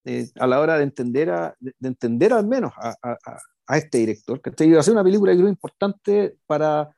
Eh, 0.05 0.31
a 0.39 0.47
la 0.47 0.61
hora 0.61 0.79
de 0.79 0.85
entender, 0.85 1.31
a, 1.31 1.57
de, 1.59 1.75
entender 1.83 2.33
al 2.33 2.47
menos 2.47 2.73
a, 2.77 2.95
a, 3.03 3.19
a 3.67 3.79
este 3.79 3.99
director, 3.99 4.41
que 4.41 4.73
va 4.73 4.81
a 4.81 4.83
ser 4.83 4.93
una 4.93 5.05
película 5.05 5.35
creo 5.35 5.49
importante 5.49 6.37
para, 6.47 6.95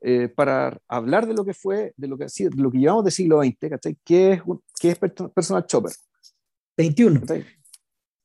eh, 0.00 0.28
para 0.28 0.78
hablar 0.86 1.26
de 1.26 1.34
lo 1.34 1.44
que 1.44 1.54
fue, 1.54 1.92
de 1.96 2.06
lo 2.06 2.16
que, 2.16 2.26
de 2.26 2.50
lo 2.62 2.70
que 2.70 2.78
llevamos 2.78 3.04
del 3.04 3.12
siglo 3.12 3.42
XX, 3.42 3.56
que 4.04 4.32
es, 4.32 4.42
que 4.80 4.90
es 4.90 4.98
Personal 4.98 5.66
Chopper. 5.66 5.92
21. 6.76 7.20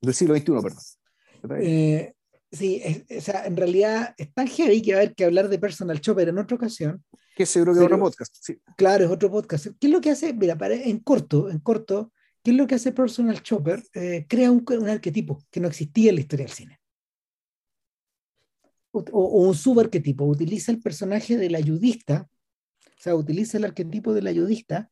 Del 0.02 0.14
siglo 0.14 0.36
XXI, 0.36 0.46
perdón. 0.46 1.62
Eh, 1.62 2.14
sí, 2.54 2.82
es, 2.84 3.18
o 3.18 3.22
sea, 3.22 3.46
en 3.46 3.58
realidad 3.58 4.16
es 4.18 4.34
tan 4.34 4.48
heavy 4.48 4.82
que 4.82 4.94
va 4.94 5.00
a 5.00 5.02
haber 5.02 5.16
que 5.16 5.26
hablar 5.26 5.50
de 5.50 5.60
Personal 5.60 6.00
Chopper 6.00 6.30
en 6.30 6.38
otra 6.38 6.56
ocasión. 6.56 7.04
Que 7.36 7.46
seguro 7.46 7.74
que 7.74 7.80
es 7.80 7.86
otro 7.86 8.00
podcast. 8.00 8.36
Sí. 8.40 8.62
Claro, 8.78 9.04
es 9.04 9.12
otro 9.12 9.30
podcast. 9.30 9.68
¿Qué 9.80 9.88
es 9.88 9.94
lo 9.94 10.00
que 10.00 10.12
hace? 10.12 10.34
Mira, 10.34 10.58
para, 10.58 10.76
en 10.76 11.00
corto, 11.00 11.50
en 11.50 11.60
corto, 11.60 12.12
¿Qué 12.44 12.52
es 12.52 12.58
lo 12.58 12.68
que 12.68 12.76
hace 12.76 12.92
Personal 12.92 13.42
Chopper? 13.42 13.82
Eh, 13.94 14.26
crea 14.28 14.52
un, 14.52 14.66
un, 14.68 14.90
arquetipo 14.90 15.42
que 15.50 15.62
no 15.62 15.70
existía 15.70 16.10
en 16.10 16.16
la 16.16 16.22
historia 16.22 16.46
del 16.46 16.54
cine. 16.54 16.80
O, 18.92 19.00
o, 19.00 19.48
un 19.48 19.56
subarquetipo. 19.56 20.26
Utiliza 20.26 20.72
el 20.74 20.82
personaje 20.82 21.38
del 21.38 21.56
ayudista, 21.56 22.30
o 22.86 23.02
sea, 23.02 23.16
utiliza 23.16 23.58
el 23.58 23.64
arquetipo 23.64 24.14
del 24.14 24.28
ayudista 24.28 24.92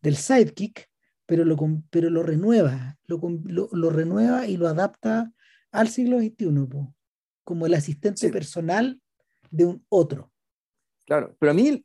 del 0.00 0.16
sidekick, 0.16 0.88
pero 1.26 1.44
lo, 1.44 1.56
pero 1.90 2.08
lo 2.08 2.22
renueva, 2.22 2.96
lo, 3.06 3.20
lo, 3.44 3.68
lo 3.72 3.90
renueva 3.90 4.46
y 4.46 4.56
lo 4.56 4.68
adapta 4.68 5.32
al 5.72 5.88
siglo 5.88 6.18
XXI, 6.18 6.66
po, 6.70 6.94
como 7.44 7.66
el 7.66 7.74
asistente 7.74 8.26
Sí. 8.26 8.32
personal 8.32 9.00
de 9.50 9.64
un 9.66 9.84
otro. 9.88 10.30
Claro, 11.04 11.36
pero 11.38 11.52
a 11.52 11.54
mí, 11.54 11.84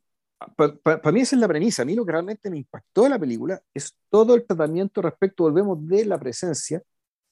para 0.56 1.12
mí 1.12 1.20
esa 1.20 1.36
es 1.36 1.40
la 1.40 1.48
premisa. 1.48 1.82
A 1.82 1.84
mí 1.84 1.94
lo 1.94 2.06
que 2.06 2.12
realmente 2.12 2.50
me 2.50 2.58
impactó 2.58 3.02
de 3.04 3.10
la 3.10 3.18
película 3.18 3.60
es 3.74 3.94
todo 4.08 4.34
el 4.34 4.46
tratamiento 4.46 5.02
respecto, 5.02 5.44
volvemos, 5.44 5.86
de 5.86 6.04
la 6.04 6.18
presencia, 6.18 6.82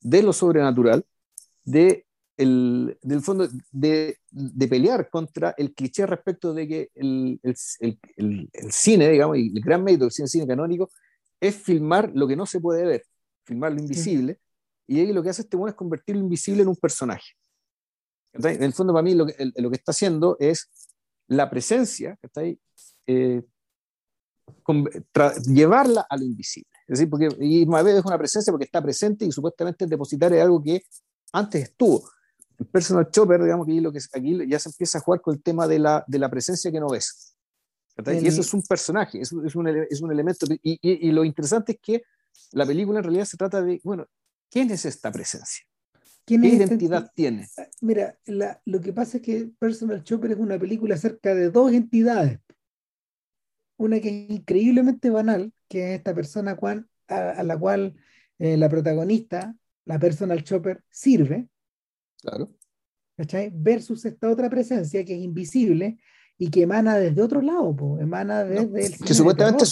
de 0.01 0.23
lo 0.23 0.32
sobrenatural, 0.32 1.05
de 1.65 2.05
el, 2.36 2.98
del 3.01 3.23
fondo, 3.23 3.48
de, 3.73 4.19
de 4.31 4.69
pelear 4.69 5.09
contra 5.09 5.55
el 5.57 5.73
cliché 5.73 6.05
respecto 6.05 6.53
de 6.53 6.69
que 6.69 6.90
el, 6.94 7.40
el, 7.43 7.57
el, 8.16 8.51
cine, 8.70 9.09
digamos, 9.09 9.39
y 9.39 9.53
el 9.57 9.62
gran 9.62 9.82
mérito 9.82 10.05
del 10.05 10.12
cine, 10.12 10.28
cine 10.28 10.47
canónico, 10.47 10.90
es 11.40 11.55
filmar 11.57 12.11
lo 12.15 12.28
que 12.28 12.36
no 12.36 12.44
se 12.44 12.61
puede 12.61 12.85
ver, 12.85 13.05
filmar 13.44 13.73
lo 13.73 13.81
invisible, 13.81 14.39
y 14.86 15.01
ahí 15.01 15.12
lo 15.12 15.23
que 15.23 15.31
hace 15.31 15.43
este 15.43 15.57
bueno 15.57 15.70
es 15.70 15.77
convertir 15.77 16.16
lo 16.16 16.23
invisible 16.23 16.62
en 16.62 16.69
un 16.69 16.77
personaje. 16.77 17.32
En 18.43 18.63
el 18.63 18.73
fondo, 18.73 18.93
para 18.93 19.03
mí, 19.03 19.15
lo 19.15 19.27
que, 19.27 19.35
el- 19.39 19.53
lo 19.57 19.71
que 19.71 19.77
está 19.77 19.91
haciendo 19.93 20.37
es 20.41 20.69
la 21.29 21.49
presencia. 21.51 22.19
Eh, 23.07 23.43
con- 24.63 24.85
llevarla 25.47 26.07
a 26.09 26.17
lo 26.17 26.25
invisible. 26.25 26.71
Es 26.87 26.99
decir, 26.99 27.11
porque 27.11 27.29
Irma 27.41 27.83
Beb 27.83 27.99
es 27.99 28.05
una 28.05 28.19
presencia 28.19 28.53
porque 28.53 28.65
está 28.67 28.81
presente 28.83 29.25
y 29.25 29.33
supuestamente 29.33 29.85
es 29.85 29.91
depositaria 29.91 30.37
de 30.37 30.43
algo 30.43 30.63
que 30.63 30.83
antes 31.33 31.63
estuvo. 31.65 32.09
El 32.59 32.67
personal 32.67 33.11
chopper, 33.11 33.43
digamos 33.43 33.67
que 33.67 33.81
lo 33.81 33.93
que, 33.93 33.99
aquí 34.13 34.49
ya 34.49 34.59
se 34.59 34.69
empieza 34.71 34.99
a 34.99 35.01
jugar 35.01 35.21
con 35.21 35.35
el 35.35 35.43
tema 35.43 35.67
de 35.67 35.79
la, 35.79 36.05
de 36.07 36.19
la 36.19 36.31
presencia 36.31 36.71
que 36.71 36.81
no 36.81 36.89
ves. 36.89 37.35
El- 38.13 38.25
Y 38.25 38.29
eso 38.29 38.41
es 38.43 38.55
un 38.55 38.63
personaje, 38.63 39.21
es, 39.21 39.33
un- 39.33 39.47
es 39.47 39.55
un, 39.57 39.67
es 39.69 40.01
un 40.01 40.13
elemento. 40.13 40.47
Y, 40.63 40.79
y- 40.81 41.09
y 41.09 41.13
lo 41.13 41.25
interesante 41.25 41.73
es 41.73 41.79
que 41.83 42.03
la 42.53 42.65
película 42.67 42.99
en 42.99 43.05
realidad 43.05 43.25
se 43.25 43.37
trata 43.37 43.61
de, 43.63 43.81
bueno, 43.83 44.07
¿quién 44.51 44.71
es 44.71 44.85
esta 44.85 45.11
presencia? 45.11 45.65
¿Quién 46.27 46.43
¿Qué 46.43 46.48
es 46.48 46.53
este- 46.55 46.65
identidad 46.74 47.11
tiene? 47.15 47.47
Mira, 47.81 48.19
la- 48.27 48.61
lo 48.65 48.81
que 48.81 48.93
pasa 48.93 49.19
es 49.19 49.23
que 49.23 49.51
Personal 49.59 50.03
Chopper 50.03 50.32
es 50.32 50.39
una 50.39 50.59
película 50.59 50.97
acerca 50.97 51.35
de 51.35 51.51
dos 51.51 51.73
entidades. 51.73 52.40
Una 53.78 54.01
que 54.01 54.09
es 54.09 54.31
increíblemente 54.31 55.09
banal, 55.11 55.53
que 55.69 55.93
es 55.93 55.98
esta 55.98 56.15
persona 56.15 56.57
cual- 56.57 56.89
a, 57.09 57.31
a 57.31 57.43
la 57.43 57.57
cual 57.59 57.94
eh, 58.39 58.57
la 58.57 58.69
protagonista, 58.69 59.55
la 59.85 59.98
Personal 59.98 60.43
Chopper, 60.43 60.82
sirve, 60.90 61.48
Claro. 62.20 62.51
¿cachai? 63.16 63.51
Versus 63.55 64.05
esta 64.05 64.28
otra 64.28 64.51
presencia 64.51 65.05
que 65.05 65.15
es 65.15 65.23
invisible 65.23 65.98
y 66.36 66.51
que 66.51 66.62
emana 66.62 66.97
desde 66.97 67.23
otro 67.23 67.40
lado, 67.40 67.74
po, 67.77 67.98
emana 68.01 68.43
No, 68.44 68.51
desde 68.66 68.86
el 68.86 68.93
cine 68.94 69.07
que 69.09 69.15
supuestamente 69.15 69.65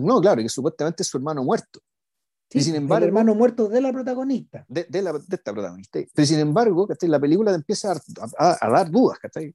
no, 0.00 0.20
claro, 0.20 0.42
que 0.42 0.48
supuestamente 0.48 1.02
es 1.02 1.08
su 1.08 1.16
hermano 1.18 1.42
muerto. 1.44 1.80
Sí, 2.50 2.58
y 2.58 2.62
sin 2.62 2.74
el 2.76 2.82
embargo- 2.82 3.06
hermano 3.06 3.34
muerto 3.34 3.68
de 3.68 3.80
la 3.80 3.92
protagonista. 3.92 4.64
de, 4.68 4.84
de 4.88 5.02
la, 5.02 5.12
de 5.12 5.36
esta 5.36 5.52
protagonista. 5.52 5.98
Pero 6.14 6.26
sin 6.26 6.38
embargo, 6.38 6.88
la 7.02 7.20
película 7.20 7.50
te 7.52 7.56
empieza 7.56 7.92
a, 7.92 8.00
a- 8.38 8.58
a 8.66 8.70
dar 8.70 8.90
dudas. 8.90 9.18
¿cachai? 9.18 9.52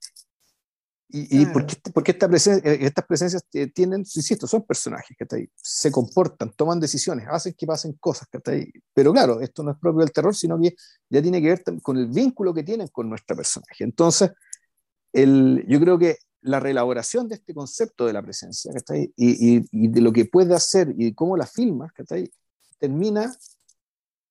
Y, 1.09 1.21
y 1.41 1.45
Claro. 1.45 1.53
por 1.53 1.65
qué, 1.67 1.91
por 1.91 2.03
qué 2.03 2.11
esta 2.11 2.27
presen- 2.27 2.61
eh, 2.63 2.77
estas 2.81 3.05
presencias 3.05 3.43
tienen, 3.73 3.99
insisto, 3.99 4.47
son 4.47 4.63
personajes, 4.63 5.15
¿cachai? 5.17 5.47
se 5.55 5.91
comportan, 5.91 6.51
toman 6.55 6.79
decisiones, 6.79 7.27
hacen 7.29 7.53
que 7.55 7.67
pasen 7.67 7.93
cosas. 7.99 8.27
¿cachai? 8.31 8.71
Pero 8.93 9.11
claro, 9.13 9.39
esto 9.41 9.61
no 9.63 9.71
es 9.71 9.77
propio 9.79 9.99
del 10.01 10.11
terror, 10.11 10.35
sino 10.35 10.59
que 10.59 10.73
ya 11.09 11.21
tiene 11.21 11.41
que 11.41 11.47
ver 11.49 11.63
con 11.81 11.97
el 11.97 12.07
vínculo 12.07 12.53
que 12.53 12.63
tienen 12.63 12.87
con 12.87 13.09
nuestro 13.09 13.35
personaje. 13.35 13.83
Entonces, 13.83 14.31
el, 15.11 15.63
yo 15.67 15.79
creo 15.79 15.99
que 15.99 16.17
la 16.41 16.59
reelaboración 16.59 17.27
de 17.29 17.35
este 17.35 17.53
concepto 17.53 18.05
de 18.05 18.13
la 18.13 18.21
presencia 18.21 18.71
¿cachai? 18.73 19.13
Y, 19.15 19.55
y- 19.57 19.65
y 19.71 19.87
de 19.89 20.01
lo 20.01 20.11
que 20.11 20.25
puede 20.25 20.53
hacer 20.55 20.93
y 20.97 21.13
cómo 21.13 21.37
la 21.37 21.45
filmas, 21.47 21.91
¿cachai? 21.93 22.29
Termina 22.87 23.31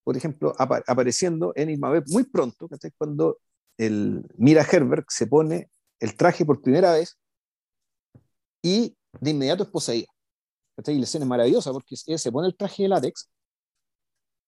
por 0.04 0.16
ejemplo, 0.16 0.52
apa- 0.58 0.82
apareciendo 0.86 1.52
en 1.54 1.70
Irma 1.70 1.88
Beb 1.90 2.04
muy 2.08 2.24
pronto, 2.24 2.68
¿cachai? 2.68 2.90
cuando 2.98 3.38
el 3.78 4.26
Mira 4.36 4.66
Herberg 4.70 5.06
se 5.08 5.26
pone 5.26 5.70
el 6.00 6.16
traje 6.16 6.44
por 6.44 6.60
primera 6.60 6.92
vez 6.92 7.16
y 8.62 8.96
de 9.20 9.30
inmediato 9.30 9.62
es 9.62 9.70
poseída. 9.70 10.08
¿cachai? 10.76 10.96
Y 10.96 10.98
la 10.98 11.04
escena 11.04 11.24
es 11.24 11.28
maravillosa 11.28 11.72
porque 11.72 11.96
se 11.96 12.32
pone 12.32 12.48
el 12.48 12.56
traje 12.56 12.82
de 12.82 12.88
látex. 12.88 13.30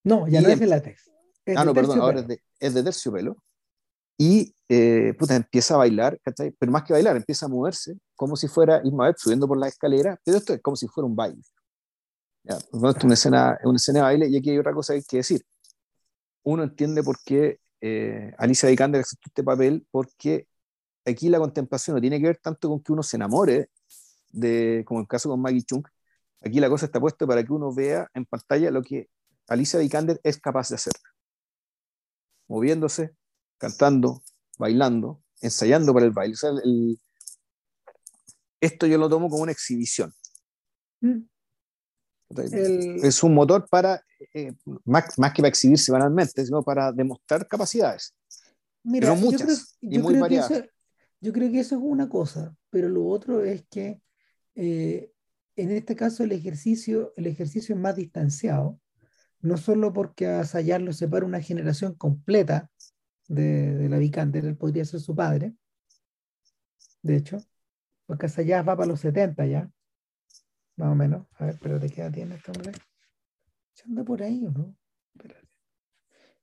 No, 0.04 0.26
ya 0.26 0.40
no 0.40 0.48
em- 0.48 0.54
es 0.54 0.60
de 0.60 0.66
látex. 0.66 1.10
es 1.46 1.56
ah, 1.56 1.64
no, 1.64 1.72
perdón, 1.72 2.00
ahora 2.00 2.20
es 2.20 2.26
de, 2.26 2.42
es 2.58 2.74
de 2.74 2.82
terciopelo. 2.82 3.36
Y 4.18 4.54
eh, 4.68 5.14
puta, 5.18 5.36
empieza 5.36 5.74
a 5.74 5.78
bailar, 5.78 6.18
¿cachai? 6.20 6.50
pero 6.58 6.72
más 6.72 6.82
que 6.82 6.92
bailar, 6.92 7.16
empieza 7.16 7.46
a 7.46 7.48
moverse 7.48 7.96
como 8.16 8.34
si 8.34 8.48
fuera 8.48 8.80
Irma 8.84 9.06
Beb 9.06 9.16
subiendo 9.18 9.46
por 9.46 9.58
la 9.58 9.68
escalera, 9.68 10.18
pero 10.24 10.36
esto 10.38 10.52
es 10.52 10.60
como 10.60 10.76
si 10.76 10.88
fuera 10.88 11.06
un 11.06 11.14
baile. 11.14 11.42
Ya, 12.44 12.58
bueno, 12.72 12.90
esto 12.90 12.98
es 13.00 13.04
una 13.04 13.14
escena, 13.14 13.54
es 13.60 13.66
una 13.66 13.76
escena 13.76 13.98
de 14.00 14.02
baile 14.04 14.28
y 14.28 14.36
aquí 14.36 14.50
hay 14.50 14.58
otra 14.58 14.74
cosa 14.74 14.92
que 14.92 14.98
hay 14.98 15.04
que 15.04 15.16
decir. 15.18 15.42
Uno 16.42 16.62
entiende 16.62 17.02
por 17.02 17.16
qué 17.24 17.58
eh, 17.80 18.32
Alicia 18.38 18.68
Vikander 18.68 19.00
aceptó 19.00 19.28
este 19.28 19.42
papel, 19.42 19.86
porque 19.90 20.46
aquí 21.06 21.28
la 21.30 21.38
contemplación 21.38 21.96
no 21.96 22.00
tiene 22.00 22.20
que 22.20 22.26
ver 22.26 22.38
tanto 22.38 22.68
con 22.68 22.82
que 22.82 22.92
uno 22.92 23.02
se 23.02 23.16
enamore, 23.16 23.70
de, 24.30 24.84
como 24.86 25.00
en 25.00 25.04
el 25.04 25.08
caso 25.08 25.30
con 25.30 25.40
Maggie 25.40 25.62
Chung. 25.64 25.84
Aquí 26.42 26.60
la 26.60 26.68
cosa 26.68 26.86
está 26.86 27.00
puesta 27.00 27.26
para 27.26 27.42
que 27.42 27.52
uno 27.52 27.72
vea 27.74 28.08
en 28.14 28.26
pantalla 28.26 28.70
lo 28.70 28.82
que 28.82 29.08
Alicia 29.48 29.78
Vikander 29.78 30.20
es 30.22 30.38
capaz 30.38 30.68
de 30.68 30.74
hacer. 30.74 30.92
Moviéndose, 32.48 33.14
cantando, 33.56 34.22
bailando, 34.58 35.22
ensayando 35.40 35.94
para 35.94 36.04
el 36.06 36.12
baile. 36.12 36.34
O 36.34 36.36
sea, 36.36 36.50
el- 36.50 36.98
esto 38.60 38.86
yo 38.86 38.98
lo 38.98 39.08
tomo 39.08 39.28
como 39.30 39.42
una 39.42 39.52
exhibición. 39.52 40.12
Mm. 41.00 41.26
El- 42.30 43.00
Es 43.04 43.22
un 43.22 43.34
motor 43.34 43.66
para, 43.68 44.02
eh, 44.32 44.52
más, 44.84 45.18
más 45.18 45.32
que 45.32 45.42
para 45.42 45.48
exhibirse 45.48 45.92
banalmente, 45.92 46.44
sino 46.44 46.62
para 46.62 46.90
demostrar 46.92 47.46
capacidades. 47.46 48.14
Mira, 48.82 49.08
yo 49.14 49.16
muchas 49.20 49.42
creo, 49.42 49.56
y 49.80 49.94
yo 49.96 50.02
muy 50.02 50.12
creo 50.14 50.14
que 50.14 50.20
variadas. 50.20 50.50
eso, 50.50 50.64
yo 51.20 51.32
creo 51.32 51.50
que 51.50 51.60
eso 51.60 51.76
es 51.76 51.82
una 51.82 52.08
cosa, 52.08 52.54
pero 52.70 52.88
lo 52.88 53.06
otro 53.06 53.42
es 53.44 53.64
que 53.70 54.00
eh, 54.54 55.10
en 55.56 55.70
este 55.70 55.96
caso 55.96 56.24
el 56.24 56.32
ejercicio, 56.32 57.12
el 57.16 57.26
ejercicio 57.26 57.74
es 57.74 57.80
más 57.80 57.96
distanciado, 57.96 58.78
no 59.40 59.56
solo 59.56 59.92
porque 59.92 60.26
a 60.26 60.44
Sayar 60.44 60.80
lo 60.82 60.92
separa 60.92 61.24
una 61.26 61.40
generación 61.40 61.94
completa 61.94 62.70
de, 63.28 63.74
de 63.74 63.88
la 63.88 63.98
Vikander, 63.98 64.44
él 64.44 64.56
podría 64.56 64.84
ser 64.84 65.00
su 65.00 65.14
padre, 65.14 65.54
de 67.02 67.16
hecho, 67.16 67.38
porque 68.06 68.28
Sayar 68.28 68.68
va 68.68 68.76
para 68.76 68.88
los 68.88 69.00
70 69.00 69.46
ya, 69.46 69.70
más 70.76 70.92
o 70.92 70.94
menos. 70.94 71.26
A 71.34 71.46
ver, 71.46 71.54
espérate, 71.54 71.88
¿qué 71.88 72.00
edad 72.00 72.12
tiene 72.12 72.36
este 72.36 72.50
hombre? 72.50 72.72
¿Se 73.72 73.84
anda 73.84 74.04
por 74.04 74.22
ahí 74.22 74.44
o 74.46 74.50
no? 74.50 74.76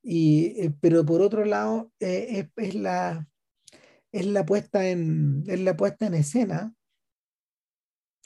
Y, 0.03 0.60
eh, 0.60 0.74
pero 0.82 1.06
por 1.06 1.22
otro 1.22 1.45
lado, 1.45 1.91
eh, 1.99 2.49
es, 2.56 2.68
es 2.68 2.76
la, 2.76 3.28
es 4.12 4.26
la 4.26 4.45
puesta 4.45 4.88
en, 4.88 5.44
es 5.48 5.60
la 5.60 5.78
puesta 5.78 6.08
en 6.08 6.16
escena, 6.16 6.74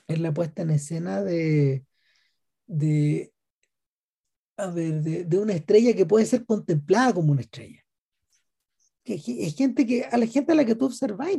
es 0.07 0.19
la 0.19 0.33
puesta 0.33 0.61
en 0.61 0.69
escena 0.69 1.21
de, 1.21 1.85
de, 2.67 3.33
a 4.57 4.67
ver, 4.67 5.01
de, 5.01 5.25
de 5.25 5.37
una 5.37 5.53
estrella 5.53 5.93
que 5.93 6.05
puede 6.05 6.25
ser 6.25 6.45
contemplada 6.45 7.13
como 7.13 7.31
una 7.31 7.41
estrella. 7.41 7.81
Que 9.03 9.15
es 9.15 9.55
gente 9.55 9.85
que, 9.85 10.05
a 10.05 10.17
la 10.17 10.25
gente 10.25 10.53
a 10.53 10.55
la 10.55 10.65
que 10.65 10.75
tú 10.75 10.85
observas, 10.85 11.29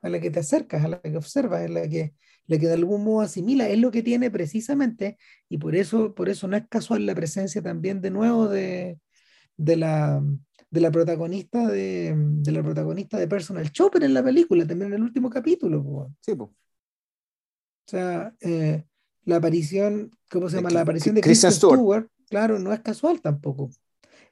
a 0.00 0.08
la 0.08 0.20
que 0.20 0.30
te 0.30 0.40
acercas, 0.40 0.84
a 0.84 0.88
la 0.88 1.00
que 1.00 1.16
observas, 1.16 1.62
a 1.62 1.68
la 1.68 1.88
que, 1.88 2.14
la 2.46 2.58
que 2.58 2.66
de 2.66 2.74
algún 2.74 3.04
modo 3.04 3.20
asimila, 3.22 3.68
es 3.68 3.78
lo 3.78 3.90
que 3.90 4.02
tiene 4.02 4.30
precisamente, 4.30 5.18
y 5.48 5.58
por 5.58 5.74
eso, 5.76 6.14
por 6.14 6.28
eso 6.28 6.46
no 6.48 6.56
es 6.56 6.64
casual 6.68 7.04
la 7.06 7.14
presencia 7.14 7.60
también 7.62 8.00
de 8.00 8.10
nuevo 8.10 8.48
de, 8.48 8.98
de 9.56 9.76
la, 9.76 10.22
de 10.70 10.80
la 10.80 10.90
protagonista 10.90 11.66
de, 11.68 12.14
de 12.16 12.52
la 12.52 12.62
protagonista 12.62 13.18
de 13.18 13.28
Personal 13.28 13.70
Chopper 13.72 14.02
en 14.04 14.14
la 14.14 14.22
película, 14.22 14.66
también 14.66 14.92
en 14.92 14.96
el 14.98 15.02
último 15.02 15.28
capítulo. 15.30 15.82
po. 15.82 15.90
O 15.90 16.12
Sí, 16.20 16.34
po. 16.34 16.54
sea, 17.86 18.34
eh, 18.40 18.84
la 19.24 19.36
aparición, 19.36 20.10
¿cómo 20.30 20.48
se 20.48 20.56
llama? 20.56 20.70
La 20.70 20.82
aparición 20.82 21.14
de 21.14 21.20
Kristen 21.20 21.50
Kristen 21.50 21.70
Stewart. 21.70 21.78
Stewart, 21.78 22.10
claro, 22.28 22.58
no 22.58 22.72
es 22.72 22.80
casual 22.80 23.20
tampoco. 23.20 23.70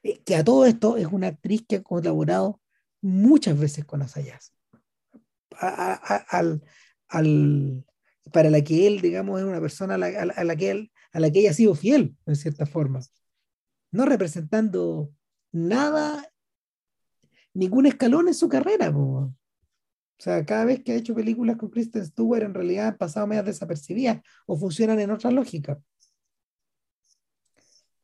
Eh, 0.03 0.21
que 0.25 0.37
a 0.37 0.45
todo 0.45 0.67
esto 0.67 0.97
es 0.97 1.07
una 1.07 1.29
actriz 1.29 1.65
que 1.67 1.77
ha 1.77 1.83
colaborado 1.83 2.61
muchas 3.01 3.59
veces 3.59 3.85
con 3.85 4.03
Asayas. 4.03 4.53
A- 5.57 5.69
a- 5.69 6.15
a- 6.15 6.39
al, 6.39 6.63
al- 7.09 7.85
para 8.33 8.51
la 8.51 8.63
que 8.63 8.87
él, 8.87 9.01
digamos, 9.01 9.41
es 9.41 9.47
una 9.47 9.61
persona 9.61 9.95
a 9.95 9.99
la, 9.99 10.07
a 10.07 10.45
la- 10.45 10.57
que 10.57 10.71
él, 10.71 10.93
a 11.13 11.21
la 11.21 11.31
que 11.31 11.41
ella 11.41 11.51
ha 11.51 11.55
sido 11.55 11.75
fiel, 11.75 12.17
en 12.27 12.37
cierta 12.37 12.67
forma. 12.67 13.01
No 13.91 14.05
representando 14.07 15.13
nada, 15.53 16.29
ningún 17.53 17.87
escalón 17.87 18.29
en 18.29 18.35
su 18.35 18.49
carrera. 18.49 18.93
po. 18.93 19.01
O 19.01 19.35
sea, 20.19 20.45
cada 20.45 20.65
vez 20.65 20.83
que 20.83 20.93
ha 20.93 20.97
hecho 20.97 21.15
películas 21.15 21.57
con 21.57 21.71
Kristen 21.71 22.05
Stewart, 22.05 22.43
en 22.43 22.55
realidad 22.55 22.89
han 22.89 22.97
pasado 22.97 23.27
medias 23.27 23.47
desapercibidas 23.47 24.23
o 24.47 24.57
funcionan 24.57 25.01
en 25.01 25.11
otra 25.11 25.31
lógica. 25.31 25.81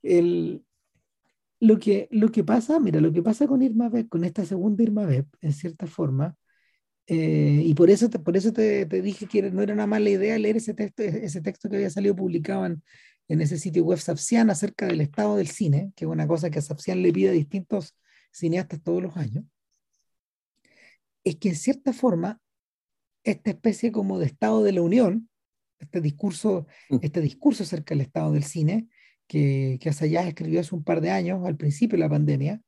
El, 0.03 0.65
lo, 1.61 1.79
que, 1.79 2.09
lo 2.11 2.31
que 2.31 2.45
pasa, 2.45 2.79
mira, 2.81 3.01
lo 3.01 3.13
que 3.13 3.23
pasa 3.23 3.47
con 3.47 3.63
Irma 3.63 3.89
Beb, 3.89 4.09
con 4.09 4.25
esta 4.25 4.45
segunda 4.45 4.83
Irma 4.83 5.07
Beb, 5.07 5.27
en 5.41 5.53
cierta 5.53 5.87
forma, 5.87 6.37
Eh, 7.13 7.63
y 7.65 7.75
por 7.75 7.91
eso, 7.91 8.09
te, 8.09 8.21
por 8.21 8.37
eso 8.37 8.53
te, 8.53 8.87
te, 8.87 9.03
dije 9.03 9.27
que 9.27 9.51
no 9.51 9.63
era 9.63 9.75
una 9.75 9.89
mala 9.89 10.09
idea 10.09 10.39
leer 10.39 10.59
ese 10.59 10.75
texto, 10.75 11.03
ese 11.03 11.41
texto 11.41 11.69
que 11.69 11.75
había 11.75 11.91
salido 11.91 12.15
publicado 12.15 12.65
en, 12.67 12.85
en 13.27 13.41
ese 13.41 13.59
sitio 13.59 13.85
web 13.85 13.99
Sapsian 13.99 14.49
acerca 14.49 14.87
del 14.87 15.01
estado 15.01 15.37
del 15.37 15.49
cine, 15.49 15.93
que 15.97 16.05
es 16.05 16.11
una 16.11 16.29
cosa 16.29 16.51
que 16.51 16.61
a 16.61 16.63
Sapsian 16.63 17.03
le 17.03 17.13
pide 17.13 17.31
a 17.31 17.33
distintos 17.33 17.97
cineastas 18.31 18.81
todos 18.81 19.03
los 19.03 19.17
años, 19.17 19.45
es 21.25 21.35
que 21.35 21.49
en 21.49 21.57
cierta 21.57 21.93
forma 21.93 22.41
esta 23.25 23.51
especie 23.51 23.91
como 23.91 24.21
de 24.21 24.27
estado 24.27 24.63
de 24.63 24.71
la 24.71 24.83
unión, 24.83 25.29
este 25.81 26.01
discurso, 26.01 26.69
mm. 26.91 26.99
este 27.03 27.21
discurso 27.21 27.65
acerca 27.65 27.93
del 27.93 28.03
estado 28.03 28.31
del 28.31 28.45
cine, 28.45 28.87
que, 29.27 29.79
que 29.81 29.89
Asayas 29.89 30.29
escribió 30.29 30.61
hace 30.61 30.77
un 30.77 30.85
par 30.85 31.01
de 31.01 31.11
años, 31.11 31.45
al 31.45 31.57
principio 31.57 31.97
de 31.97 32.05
la 32.05 32.09
pandemia, 32.09 32.63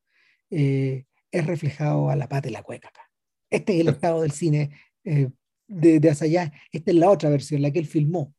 eh, 0.51 1.07
es 1.31 1.47
reflejado 1.47 2.11
a 2.11 2.17
la 2.17 2.29
pata 2.29 2.49
y 2.49 2.53
la 2.53 2.65
cueca 2.65 2.89
acá. 2.89 3.12
Este 3.53 3.75
es 3.75 3.81
el 3.81 3.89
estado 3.89 4.23
del 4.23 4.33
cine 4.33 4.71
eh, 5.05 5.31
de, 5.69 6.01
de 6.01 6.09
Esta 6.09 6.51
es 6.73 6.95
la 6.95 7.11
otra 7.11 7.29
versión, 7.29 7.61
la 7.61 7.71
que 7.71 7.81
él 7.81 7.87
filmó. 7.87 8.35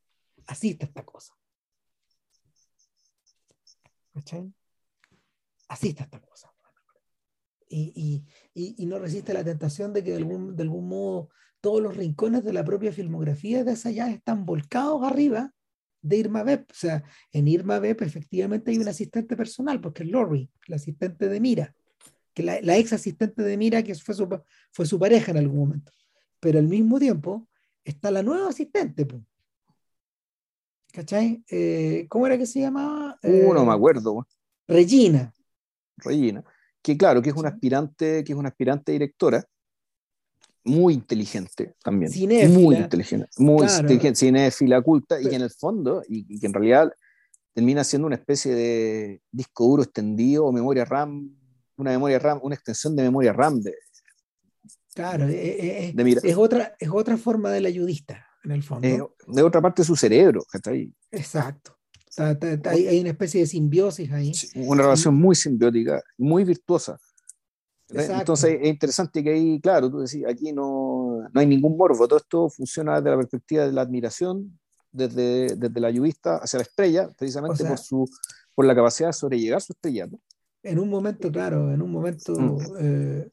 Así 0.47 0.71
está 0.71 0.87
esta 0.87 1.05
cosa. 1.05 1.33
¿Cachai? 4.11 4.51
Así 5.67 5.89
está 5.89 6.05
esta 6.05 6.19
cosa. 6.19 6.51
Y, 7.69 8.23
y, 8.53 8.75
y, 8.77 8.85
no 8.85 8.99
resiste 8.99 9.33
la 9.33 9.43
tentación 9.43 9.93
de 9.93 10.03
que 10.03 10.11
de 10.11 10.17
algún, 10.17 10.55
de 10.55 10.61
algún 10.61 10.87
modo 10.87 11.29
todos 11.59 11.81
los 11.81 11.97
rincones 11.97 12.43
de 12.43 12.53
la 12.53 12.63
propia 12.63 12.91
filmografía 12.91 13.63
de 13.63 13.71
Asayá 13.71 14.09
están 14.09 14.45
volcados 14.45 15.03
arriba 15.03 15.51
de 16.01 16.17
Irma 16.17 16.43
Beb. 16.43 16.65
O 16.69 16.73
sea, 16.73 17.03
en 17.31 17.47
Irma 17.47 17.79
Beb 17.79 18.03
efectivamente 18.03 18.69
hay 18.69 18.77
un 18.77 18.87
asistente 18.87 19.35
personal, 19.35 19.81
porque 19.81 20.03
es 20.03 20.09
Lori, 20.09 20.51
la 20.67 20.75
asistente 20.75 21.29
de 21.29 21.39
Mira 21.39 21.75
que 22.33 22.43
la, 22.43 22.77
ex 22.77 22.93
asistente 22.93 23.43
de 23.43 23.57
Mira, 23.57 23.83
que 23.83 23.95
fue 23.95 24.15
su, 24.15 24.27
fue 24.71 24.85
su 24.85 24.99
pareja 24.99 25.31
en 25.31 25.37
algún 25.37 25.59
momento. 25.59 25.91
Pero 26.39 26.59
al 26.59 26.67
mismo 26.67 26.99
tiempo 26.99 27.47
está 27.83 28.11
la 28.11 28.23
nueva 28.23 28.49
asistente. 28.49 29.07
¿Cachai? 30.91 31.43
Eh, 31.49 32.05
¿Cómo 32.09 32.27
era 32.27 32.37
que 32.37 32.45
se 32.45 32.61
llamaba? 32.61 33.17
Uh, 33.23 33.53
no 33.53 33.65
me 33.65 33.73
acuerdo. 33.73 34.27
Regina. 34.67 35.33
Regina. 35.97 36.43
Que 36.81 36.97
claro, 36.97 37.21
que 37.21 37.29
es 37.29 37.35
una 37.35 37.49
aspirante, 37.49 38.23
que 38.23 38.33
es 38.33 38.37
una 38.37 38.49
aspirante 38.49 38.91
directora, 38.91 39.45
muy 40.65 40.93
inteligente 40.93 41.75
también. 41.83 42.11
Cinéfila. 42.11 42.59
Muy 42.59 42.75
inteligente. 42.75 43.27
Muy 43.37 43.67
inteligente, 43.67 44.19
cinéfila, 44.19 44.81
culta, 44.81 45.19
y 45.19 45.27
que 45.27 45.35
en 45.35 45.41
el 45.41 45.51
fondo, 45.51 46.03
y, 46.07 46.25
y, 46.35 46.39
que 46.39 46.47
en 46.47 46.53
realidad 46.53 46.91
termina 47.53 47.83
siendo 47.83 48.07
una 48.07 48.15
especie 48.15 48.53
de 48.53 49.21
disco 49.31 49.65
duro 49.65 49.83
extendido 49.83 50.45
o 50.45 50.51
memoria 50.51 50.85
RAM 50.85 51.35
una 51.77 51.91
memoria 51.91 52.19
RAM, 52.19 52.39
una 52.43 52.55
extensión 52.55 52.95
de 52.95 53.03
memoria 53.03 53.33
RAM 53.33 53.61
de, 53.61 53.75
Claro, 54.93 55.27
eh, 55.27 55.33
eh, 55.33 55.93
eh, 55.97 56.15
es, 56.23 56.37
otra, 56.37 56.75
es 56.79 56.89
otra 56.89 57.17
forma 57.17 57.51
del 57.51 57.65
ayudista, 57.65 58.25
en 58.43 58.51
el 58.51 58.63
fondo. 58.63 59.15
de 59.27 59.41
otra 59.41 59.61
parte 59.61 59.81
de 59.81 59.87
su 59.87 59.95
cerebro, 59.95 60.43
está 60.53 60.71
ahí. 60.71 60.93
Exacto. 61.11 61.77
hay, 62.17 62.99
una 62.99 63.09
especie 63.09 63.41
de 63.41 63.47
simbiosis 63.47 64.11
ahí. 64.11 64.31
una 64.55 64.83
relación 64.83 65.15
muy 65.15 65.35
simbiótica, 65.35 66.01
muy 66.17 66.43
virtuosa. 66.43 66.99
Entonces 67.89 68.57
es 68.61 68.67
interesante 68.67 69.23
que 69.23 69.31
ahí, 69.31 69.59
claro, 69.59 69.89
tú 69.89 69.99
decís, 69.99 70.23
aquí 70.27 70.51
no, 70.51 71.27
no 71.31 71.39
hay 71.39 71.45
ningún 71.45 71.77
morbo, 71.77 72.07
todo 72.07 72.17
esto 72.17 72.49
funciona 72.49 72.95
desde 72.95 73.11
la 73.11 73.17
perspectiva 73.17 73.65
de 73.65 73.71
la 73.71 73.81
admiración, 73.81 74.59
desde, 74.91 75.55
desde 75.55 75.79
la 75.79 75.87
ayudista 75.87 76.37
hacia 76.37 76.57
la 76.57 76.63
estrella, 76.63 77.09
precisamente 77.17 77.65
por, 77.65 77.77
su, 77.77 78.09
por 78.55 78.65
la 78.65 78.75
capacidad 78.75 79.09
de 79.09 79.13
sobrellegar 79.13 79.61
su 79.61 79.73
estrella 79.73 80.07
en 80.63 80.79
un 80.79 80.89
momento, 80.89 81.31
claro, 81.31 81.71
en 81.71 81.81
un 81.81 81.91
momento, 81.91 82.33
mm. 82.33 82.77
eh, 82.79 83.29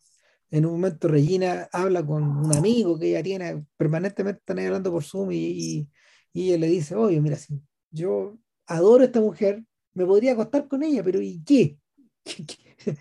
en 0.50 0.66
un 0.66 0.72
momento 0.72 1.08
Regina 1.08 1.68
habla 1.72 2.04
con 2.04 2.22
un 2.24 2.54
amigo 2.56 2.98
que 2.98 3.10
ella 3.10 3.22
tiene, 3.22 3.64
permanentemente 3.76 4.40
están 4.40 4.58
hablando 4.58 4.90
por 4.90 5.04
Zoom 5.04 5.30
y, 5.32 5.88
y, 6.32 6.48
ella 6.48 6.58
le 6.58 6.66
dice, 6.66 6.96
oye, 6.96 7.20
mira, 7.20 7.36
si 7.36 7.60
yo 7.90 8.36
adoro 8.66 9.02
a 9.02 9.06
esta 9.06 9.20
mujer, 9.20 9.64
me 9.94 10.04
podría 10.04 10.32
acostar 10.32 10.66
con 10.68 10.82
ella, 10.82 11.02
pero 11.02 11.20
¿y 11.20 11.42
qué? 11.44 11.78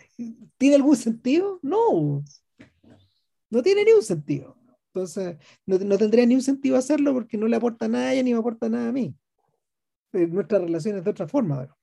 ¿Tiene 0.58 0.76
algún 0.76 0.96
sentido? 0.96 1.60
No, 1.64 2.24
no 3.50 3.64
tiene 3.64 3.84
ningún 3.84 4.04
sentido. 4.04 4.56
Entonces, 4.94 5.38
no, 5.66 5.78
no, 5.80 5.98
tendría 5.98 6.26
ni 6.26 6.36
un 6.36 6.42
sentido 6.42 6.78
hacerlo 6.78 7.14
porque 7.14 7.38
no 7.38 7.48
le 7.48 7.56
aporta 7.56 7.88
nada 7.88 8.10
a 8.10 8.14
ella 8.14 8.24
ni 8.24 8.34
me 8.34 8.40
aporta 8.40 8.70
nada 8.70 8.90
a 8.90 8.92
mí. 8.92 9.16
Eh, 10.14 10.28
nuestra 10.28 10.60
relación 10.60 10.98
es 10.98 11.04
de 11.04 11.12
otra 11.12 11.28
forma 11.28 11.76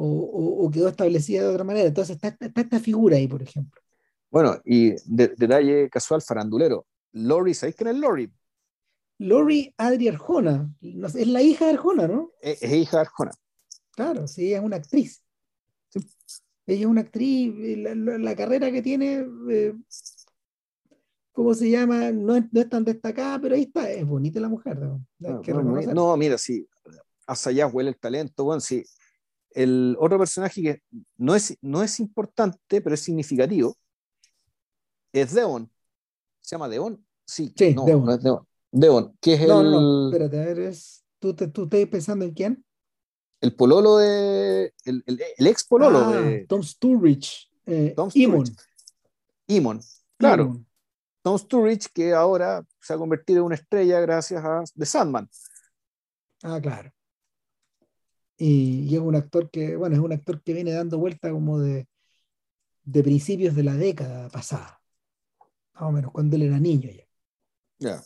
o, 0.00 0.70
quedó 0.72 0.88
establecida 0.88 1.42
de 1.42 1.48
otra 1.48 1.64
manera. 1.64 1.88
Entonces 1.88 2.16
está, 2.16 2.36
esta 2.60 2.80
figura 2.80 3.16
ahí, 3.16 3.26
por 3.26 3.42
ejemplo. 3.42 3.80
Bueno, 4.30 4.60
y 4.64 4.94
detalle 5.06 5.88
casual, 5.90 6.22
farandulero. 6.22 6.86
Lori, 7.12 7.54
¿sabéis 7.54 7.76
quién 7.76 7.88
es 7.88 7.96
Lori? 7.96 8.30
Lori 9.18 9.74
Adri 9.76 10.08
Arjona. 10.08 10.72
Es 10.80 11.26
la 11.26 11.42
hija 11.42 11.66
de 11.66 11.72
Arjona, 11.72 12.06
¿no? 12.06 12.30
Es, 12.40 12.62
hija 12.62 12.98
de 12.98 13.00
Arjona. 13.00 13.32
Claro, 13.92 14.28
sí, 14.28 14.52
es 14.52 14.60
una 14.60 14.76
actriz. 14.76 15.22
Ella 16.66 16.80
es 16.80 16.86
una 16.86 17.00
actriz, 17.00 17.52
la, 17.78 18.36
carrera 18.36 18.70
que 18.70 18.82
tiene, 18.82 19.26
eh, 19.50 19.74
¿cómo 21.32 21.54
se 21.54 21.70
llama? 21.70 22.12
No 22.12 22.36
es, 22.36 22.44
no 22.52 22.60
es, 22.60 22.68
tan 22.68 22.84
destacada, 22.84 23.40
pero 23.40 23.54
ahí 23.54 23.62
está, 23.62 23.90
es 23.90 24.06
bonita 24.06 24.38
la 24.38 24.50
mujer. 24.50 24.78
¿no? 24.78 25.02
Ah, 25.24 25.40
no, 25.94 26.14
mira, 26.18 26.36
sí, 26.36 26.68
hasta 27.26 27.50
allá 27.50 27.66
huele 27.66 27.88
el 27.88 27.98
talento, 27.98 28.44
bueno, 28.44 28.60
sí, 28.60 28.84
el 29.58 29.96
otro 29.98 30.18
personaje 30.18 30.62
que 30.62 30.82
no 31.16 31.34
es, 31.34 31.58
no 31.60 31.82
es 31.82 31.98
importante, 31.98 32.80
pero 32.80 32.94
es 32.94 33.00
significativo, 33.00 33.76
es 35.12 35.34
Deon. 35.34 35.68
¿Se 36.40 36.54
llama 36.54 36.68
Deon? 36.68 37.04
Sí, 37.26 37.52
no, 37.74 37.84
Deon. 37.84 38.04
no 38.04 38.14
es 38.14 38.22
Deon. 38.22 38.46
Deon, 38.70 39.18
que 39.20 39.34
es 39.34 39.48
no, 39.48 39.60
el. 39.60 39.70
No, 39.72 40.12
espérate, 40.12 40.40
a 40.40 40.54
ver, 40.54 40.74
¿tú, 41.18 41.34
te, 41.34 41.48
¿tú 41.48 41.64
estás 41.64 41.86
pensando 41.86 42.24
en 42.24 42.32
quién? 42.32 42.64
El 43.40 43.56
pololo 43.56 43.96
de. 43.96 44.72
El, 44.84 45.02
el, 45.06 45.46
ex 45.46 45.64
pololo 45.64 45.98
ah, 45.98 46.20
de. 46.20 46.46
Tom 46.46 46.62
Sturridge. 46.62 47.50
Eh, 47.66 47.94
Tom 47.96 48.10
Sturridge. 48.10 48.54
Imon. 49.48 49.80
claro. 50.16 50.62
Tom 51.22 51.36
Sturridge, 51.36 51.88
que 51.92 52.14
ahora 52.14 52.64
se 52.80 52.94
ha 52.94 52.96
convertido 52.96 53.40
en 53.40 53.46
una 53.46 53.56
estrella 53.56 53.98
gracias 53.98 54.44
a 54.44 54.62
The 54.76 54.86
Sandman. 54.86 55.28
Ah, 56.44 56.60
claro 56.62 56.92
y, 58.38 58.94
es 58.94 59.00
un 59.00 59.16
actor 59.16 59.50
que, 59.50 59.76
bueno, 59.76 59.96
es 59.96 60.00
un 60.00 60.12
actor 60.12 60.42
que 60.42 60.54
viene 60.54 60.72
dando 60.72 60.98
vuelta 60.98 61.30
como 61.30 61.58
de, 61.58 61.88
de 62.84 63.02
principios 63.02 63.54
de 63.54 63.64
la 63.64 63.74
década 63.74 64.28
pasada, 64.28 64.80
más 65.74 65.82
o 65.82 65.92
menos, 65.92 66.12
cuando 66.12 66.36
él 66.36 66.42
era 66.42 66.58
niño 66.58 66.88
ya. 66.90 67.04
Ya. 67.80 68.02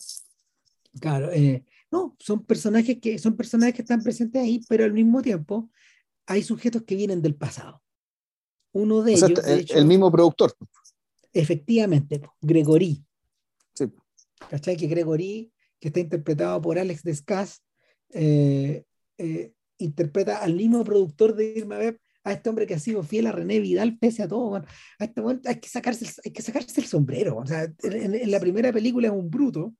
Claro, 0.99 1.31
eh, 1.31 1.65
no, 1.91 2.15
son 2.19 2.43
personajes 2.43 2.99
que 2.99 3.17
son 3.17 3.35
personajes 3.35 3.75
que 3.75 3.81
están 3.81 4.03
presentes 4.03 4.41
ahí, 4.41 4.61
pero 4.67 4.83
al 4.83 4.93
mismo 4.93 5.21
tiempo 5.21 5.69
hay 6.25 6.43
sujetos 6.43 6.83
que 6.83 6.95
vienen 6.95 7.21
del 7.21 7.35
pasado. 7.35 7.81
Uno 8.71 9.03
de 9.03 9.13
ellos. 9.13 9.39
el, 9.47 9.85
mismo 9.85 10.11
productor. 10.11 10.55
Efectivamente, 11.31 12.21
Gregory. 12.41 13.03
Sí. 13.73 13.91
¿Cachai? 14.49 14.75
Que 14.75 14.87
Gregory, 14.87 15.51
que 15.79 15.89
está 15.89 15.99
interpretado 15.99 16.61
por 16.61 16.79
Alex 16.79 17.03
Descas, 17.03 17.63
eh, 18.09 18.83
eh, 19.17 19.53
interpreta 19.83 20.37
al 20.37 20.55
mismo 20.55 20.83
productor 20.83 21.35
de 21.35 21.53
Irma 21.57 21.77
Beb, 21.77 21.99
a 22.23 22.31
este 22.31 22.49
hombre 22.49 22.65
que 22.65 22.75
ha 22.75 22.79
sido 22.79 23.03
fiel 23.03 23.27
a 23.27 23.31
René 23.31 23.59
Vidal 23.59 23.97
pese 23.97 24.23
a 24.23 24.27
todo. 24.27 24.55
a 24.55 24.63
este 24.99 25.21
momento 25.21 25.49
hay 25.49 25.59
que 25.59 25.67
sacarse, 25.69 26.07
hay 26.23 26.31
que 26.31 26.41
sacarse 26.41 26.79
el 26.79 26.87
sombrero. 26.87 27.37
O 27.37 27.45
sea, 27.45 27.67
en, 27.83 28.31
la 28.31 28.39
primera 28.39 28.71
película 28.71 29.07
es 29.07 29.13
un 29.13 29.29
bruto. 29.29 29.73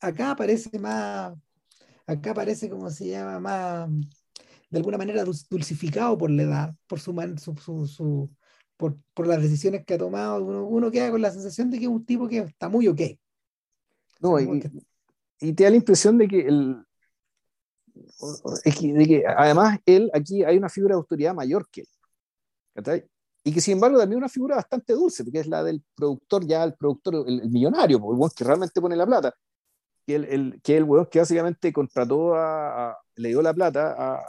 Acá 0.00 0.32
aparece 0.32 0.78
más, 0.78 1.32
acá 2.06 2.30
aparece 2.32 2.68
como 2.68 2.90
se 2.90 3.08
llama, 3.08 3.40
más, 3.40 3.90
de 4.70 4.78
alguna 4.78 4.98
manera 4.98 5.24
dulcificado 5.24 6.16
por 6.18 6.30
la 6.30 6.42
edad, 6.42 6.74
por 6.86 7.00
su, 7.00 7.14
su, 7.38 7.86
su, 7.86 8.30
por, 8.76 8.98
por, 9.14 9.26
las 9.26 9.42
decisiones 9.42 9.84
que 9.84 9.94
ha 9.94 9.98
tomado. 9.98 10.44
Uno, 10.44 10.66
uno, 10.66 10.90
queda 10.90 11.10
con 11.10 11.22
la 11.22 11.30
sensación 11.30 11.70
de 11.70 11.78
que 11.78 11.84
es 11.84 11.90
un 11.90 12.04
tipo 12.04 12.28
que 12.28 12.38
está 12.38 12.68
muy 12.68 12.86
ok. 12.86 13.00
No, 14.20 14.38
y, 14.38 14.62
y 15.40 15.52
te 15.52 15.64
da 15.64 15.70
la 15.70 15.76
impresión 15.76 16.18
de 16.18 16.28
que 16.28 16.40
el, 16.40 16.84
de 18.64 19.06
que 19.06 19.24
además 19.26 19.78
él 19.86 20.10
aquí 20.12 20.44
hay 20.44 20.56
una 20.56 20.68
figura 20.68 20.94
de 20.94 20.98
autoridad 20.98 21.34
mayor 21.34 21.68
que 21.70 21.82
él. 21.82 23.08
Y 23.44 23.52
que 23.52 23.60
sin 23.60 23.74
embargo 23.74 23.98
también 23.98 24.18
una 24.18 24.28
figura 24.28 24.56
bastante 24.56 24.92
dulce, 24.92 25.24
porque 25.24 25.40
es 25.40 25.46
la 25.46 25.62
del 25.62 25.82
productor, 25.94 26.46
ya 26.46 26.64
el 26.64 26.74
productor, 26.74 27.24
el, 27.26 27.48
millonario, 27.48 27.96
el 27.96 28.16
buen 28.16 28.30
que 28.36 28.44
realmente 28.44 28.80
pone 28.80 28.96
la 28.96 29.06
plata. 29.06 29.34
Que 30.06 30.16
el, 30.16 30.24
el, 30.24 30.60
que 30.62 30.76
el 30.76 30.84
weón 30.84 31.06
que 31.06 31.18
básicamente 31.18 31.72
contrató 31.72 32.34
a, 32.34 32.96
le 33.16 33.28
dio 33.28 33.42
la 33.42 33.54
plata 33.54 33.94
a, 33.96 34.28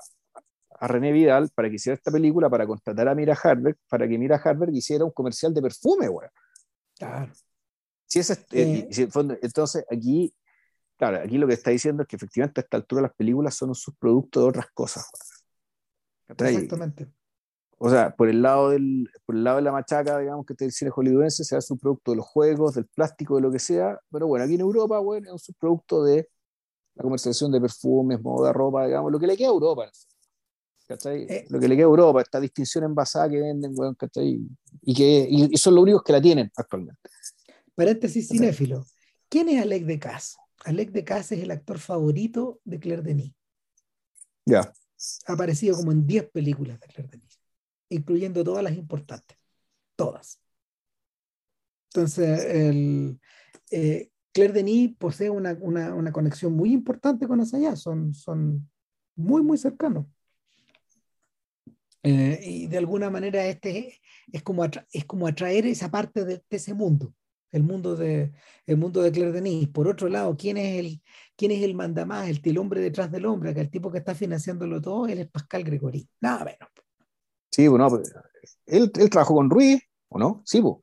a 0.79 0.87
René 0.87 1.11
Vidal 1.11 1.49
para 1.53 1.69
que 1.69 1.75
hiciera 1.75 1.95
esta 1.95 2.11
película, 2.11 2.49
para 2.49 2.65
contratar 2.65 3.07
a 3.07 3.15
Mira 3.15 3.37
Harberg, 3.41 3.77
para 3.89 4.07
que 4.07 4.17
Mira 4.17 4.37
Harberg 4.37 4.73
hiciera 4.73 5.05
un 5.05 5.11
comercial 5.11 5.53
de 5.53 5.61
perfume, 5.61 6.09
weón. 6.09 6.31
Claro. 6.97 7.31
Si 8.05 8.19
es, 8.19 8.31
eh, 8.51 8.89
entonces 9.41 9.85
aquí 9.89 10.33
Claro, 10.99 11.23
aquí 11.23 11.37
lo 11.37 11.47
que 11.47 11.53
está 11.53 11.71
diciendo 11.71 12.03
es 12.03 12.09
que 12.09 12.17
efectivamente 12.17 12.59
a 12.59 12.63
esta 12.63 12.75
altura 12.75 13.03
las 13.03 13.13
películas 13.13 13.55
son 13.55 13.69
un 13.69 13.75
subproducto 13.75 14.41
de 14.41 14.47
otras 14.47 14.65
cosas. 14.73 15.09
Exactamente. 16.27 17.07
o 17.77 17.89
sea, 17.89 18.13
por 18.13 18.27
el 18.27 18.41
lado 18.41 18.71
del, 18.71 19.09
por 19.25 19.35
el 19.35 19.45
lado 19.45 19.55
de 19.55 19.63
la 19.63 19.71
machaca, 19.71 20.19
digamos, 20.19 20.45
que 20.45 20.53
el 20.59 20.73
cine 20.73 20.91
hollywoodense, 20.91 21.45
se 21.45 21.55
hace 21.55 21.71
un 21.71 21.79
producto 21.79 22.11
de 22.11 22.17
los 22.17 22.25
juegos, 22.25 22.75
del 22.75 22.85
plástico, 22.85 23.37
de 23.37 23.41
lo 23.41 23.49
que 23.49 23.59
sea, 23.59 23.97
pero 24.11 24.27
bueno, 24.27 24.43
aquí 24.43 24.55
en 24.55 24.59
Europa, 24.59 24.99
bueno, 24.99 25.27
es 25.27 25.31
un 25.31 25.39
subproducto 25.39 26.03
de 26.03 26.29
la 26.95 27.03
comercialización 27.03 27.53
de 27.53 27.61
perfumes, 27.61 28.21
moda, 28.21 28.51
ropa, 28.51 28.85
digamos, 28.85 29.09
lo 29.09 29.17
que 29.17 29.27
le 29.27 29.37
queda 29.37 29.47
a 29.47 29.51
Europa. 29.51 29.89
¿cachai? 30.85 31.27
Eh. 31.29 31.45
Lo 31.47 31.61
que 31.61 31.69
le 31.69 31.77
queda 31.77 31.85
a 31.85 31.89
Europa, 31.89 32.21
esta 32.21 32.41
distinción 32.41 32.83
envasada 32.83 33.29
que 33.29 33.39
venden, 33.39 33.71
weón, 33.73 33.95
¿cachai? 33.95 34.37
Y, 34.81 34.93
que, 34.93 35.25
y, 35.29 35.53
y 35.53 35.57
son 35.57 35.75
los 35.75 35.83
únicos 35.83 36.03
que 36.03 36.11
la 36.11 36.21
tienen 36.21 36.51
actualmente. 36.57 37.09
Paréntesis 37.73 38.27
cinéfilo. 38.27 38.85
¿Quién 39.29 39.47
es 39.47 39.61
Alec 39.61 39.85
de 39.85 39.97
Cass? 39.97 40.35
Alec 40.65 40.91
de 40.91 41.03
Cass 41.03 41.31
es 41.31 41.39
el 41.41 41.51
actor 41.51 41.79
favorito 41.79 42.59
de 42.63 42.79
Claire 42.79 43.01
Denis. 43.01 43.33
Ya. 44.45 44.71
Ha 45.27 45.33
aparecido 45.33 45.75
como 45.77 45.91
en 45.91 46.05
10 46.05 46.29
películas 46.29 46.79
de 46.79 46.87
Claire 46.87 47.09
Denis, 47.11 47.39
incluyendo 47.89 48.43
todas 48.43 48.63
las 48.63 48.73
importantes. 48.75 49.37
Todas. 49.95 50.39
Entonces, 51.93 52.45
el, 52.45 53.19
eh, 53.71 54.09
Claire 54.33 54.53
Denis 54.53 54.95
posee 54.97 55.29
una, 55.29 55.57
una, 55.59 55.95
una 55.95 56.11
conexión 56.11 56.53
muy 56.53 56.71
importante 56.71 57.27
con 57.27 57.39
Asayas. 57.41 57.79
Son, 57.81 58.13
son 58.13 58.69
muy, 59.15 59.41
muy 59.41 59.57
cercanos. 59.57 60.05
Eh, 62.03 62.39
y 62.43 62.67
de 62.67 62.77
alguna 62.77 63.09
manera 63.09 63.45
este 63.47 63.99
es 64.31 64.41
como, 64.43 64.63
atra- 64.63 64.87
es 64.93 65.03
como 65.05 65.27
atraer 65.27 65.65
esa 65.65 65.91
parte 65.91 66.23
de, 66.23 66.35
de 66.49 66.57
ese 66.57 66.73
mundo, 66.73 67.13
el 67.51 67.63
mundo 67.63 67.95
de, 67.95 68.31
el 68.65 68.77
mundo 68.77 69.01
de 69.01 69.11
Claire 69.11 69.31
Denis. 69.31 69.67
Por 69.67 69.87
otro 69.87 70.09
lado, 70.09 70.35
¿quién 70.37 70.57
es 70.57 70.79
el, 70.79 71.01
quién 71.35 71.51
es 71.51 71.63
el 71.63 71.75
mandamás, 71.75 72.29
el, 72.29 72.41
el 72.43 72.57
hombre 72.57 72.81
detrás 72.81 73.11
del 73.11 73.25
hombre? 73.25 73.53
Que 73.53 73.61
el 73.61 73.69
tipo 73.69 73.91
que 73.91 73.99
está 73.99 74.13
financiándolo 74.15 74.81
todo, 74.81 75.07
él 75.07 75.19
es 75.19 75.27
Pascal 75.29 75.63
Gregory. 75.63 76.07
Nada 76.21 76.45
menos. 76.45 76.69
Sí, 77.51 77.67
bueno, 77.67 77.89
pues, 77.89 78.13
él, 78.65 78.91
él 78.95 79.09
trabajó 79.09 79.35
con 79.35 79.49
Ruiz, 79.49 79.81
¿o 80.07 80.19
no? 80.19 80.43
Sí, 80.45 80.61
pues. 80.61 80.75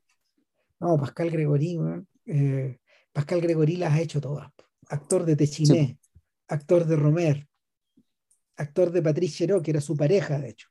No, 0.79 0.97
Pascal 0.97 1.31
Gregory, 1.31 1.79
eh, 2.25 2.79
Pascal 3.11 3.41
Gregory 3.41 3.77
las 3.77 3.93
ha 3.93 4.01
hecho 4.01 4.21
todas. 4.21 4.47
Actor 4.89 5.25
de 5.25 5.35
Techiné, 5.35 5.97
actor 6.47 6.85
de 6.85 6.95
Romer, 6.95 7.47
actor 8.57 8.91
de 8.91 9.01
Patrice 9.01 9.37
Chéreau, 9.37 9.61
que 9.61 9.71
era 9.71 9.81
su 9.81 9.97
pareja, 9.97 10.37
de 10.39 10.49
hecho. 10.49 10.67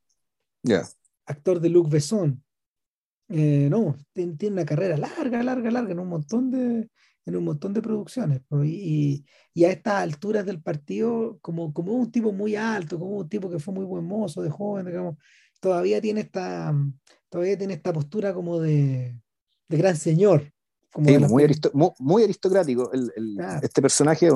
Ya. 0.62 0.86
actor 1.27 1.60
de 1.60 1.68
Luc 1.68 1.90
Besson. 1.90 2.43
Eh, 3.28 3.69
no, 3.70 3.97
tiene, 4.12 4.36
tiene 4.36 4.55
una 4.55 4.65
carrera 4.65 4.97
larga, 4.97 5.43
larga, 5.43 5.70
larga 5.70 5.93
en 5.93 5.98
un 5.98 6.09
montón 6.09 6.51
de, 6.51 6.89
en 7.27 7.36
un 7.36 7.44
montón 7.44 7.73
de 7.73 7.82
producciones. 7.82 8.43
Y, 8.65 9.24
a 9.65 9.70
estas 9.70 9.94
alturas 10.03 10.47
del 10.47 10.62
partido, 10.62 11.39
como, 11.43 11.73
como 11.73 11.93
un 11.93 12.11
tipo 12.11 12.32
muy 12.32 12.55
alto, 12.57 12.98
como 12.98 13.16
un 13.19 13.28
tipo 13.28 13.51
que 13.51 13.59
fue 13.59 13.74
muy 13.74 13.85
buen 13.85 14.05
mozo 14.05 14.43
de 14.43 14.51
joven, 14.51 14.86
digamos, 14.86 15.16
todavía 15.61 16.01
tiene 16.01 16.20
esta, 16.20 16.73
todavía 17.28 17.59
tiene 17.59 17.74
esta 17.74 17.93
postura 17.93 18.32
como 18.32 18.61
de, 18.61 19.19
de 19.69 19.77
gran 19.77 19.97
señor. 19.97 20.53
Como 20.93 21.09
Sí, 21.09 21.15
de 21.15 21.28
muy, 21.28 21.47
muy 21.98 22.23
aristocrático. 22.23 22.93
El, 22.93 23.12
el- 23.16 23.35
Claro. 23.36 23.61
Este 23.62 23.82
personaje, 23.82 24.28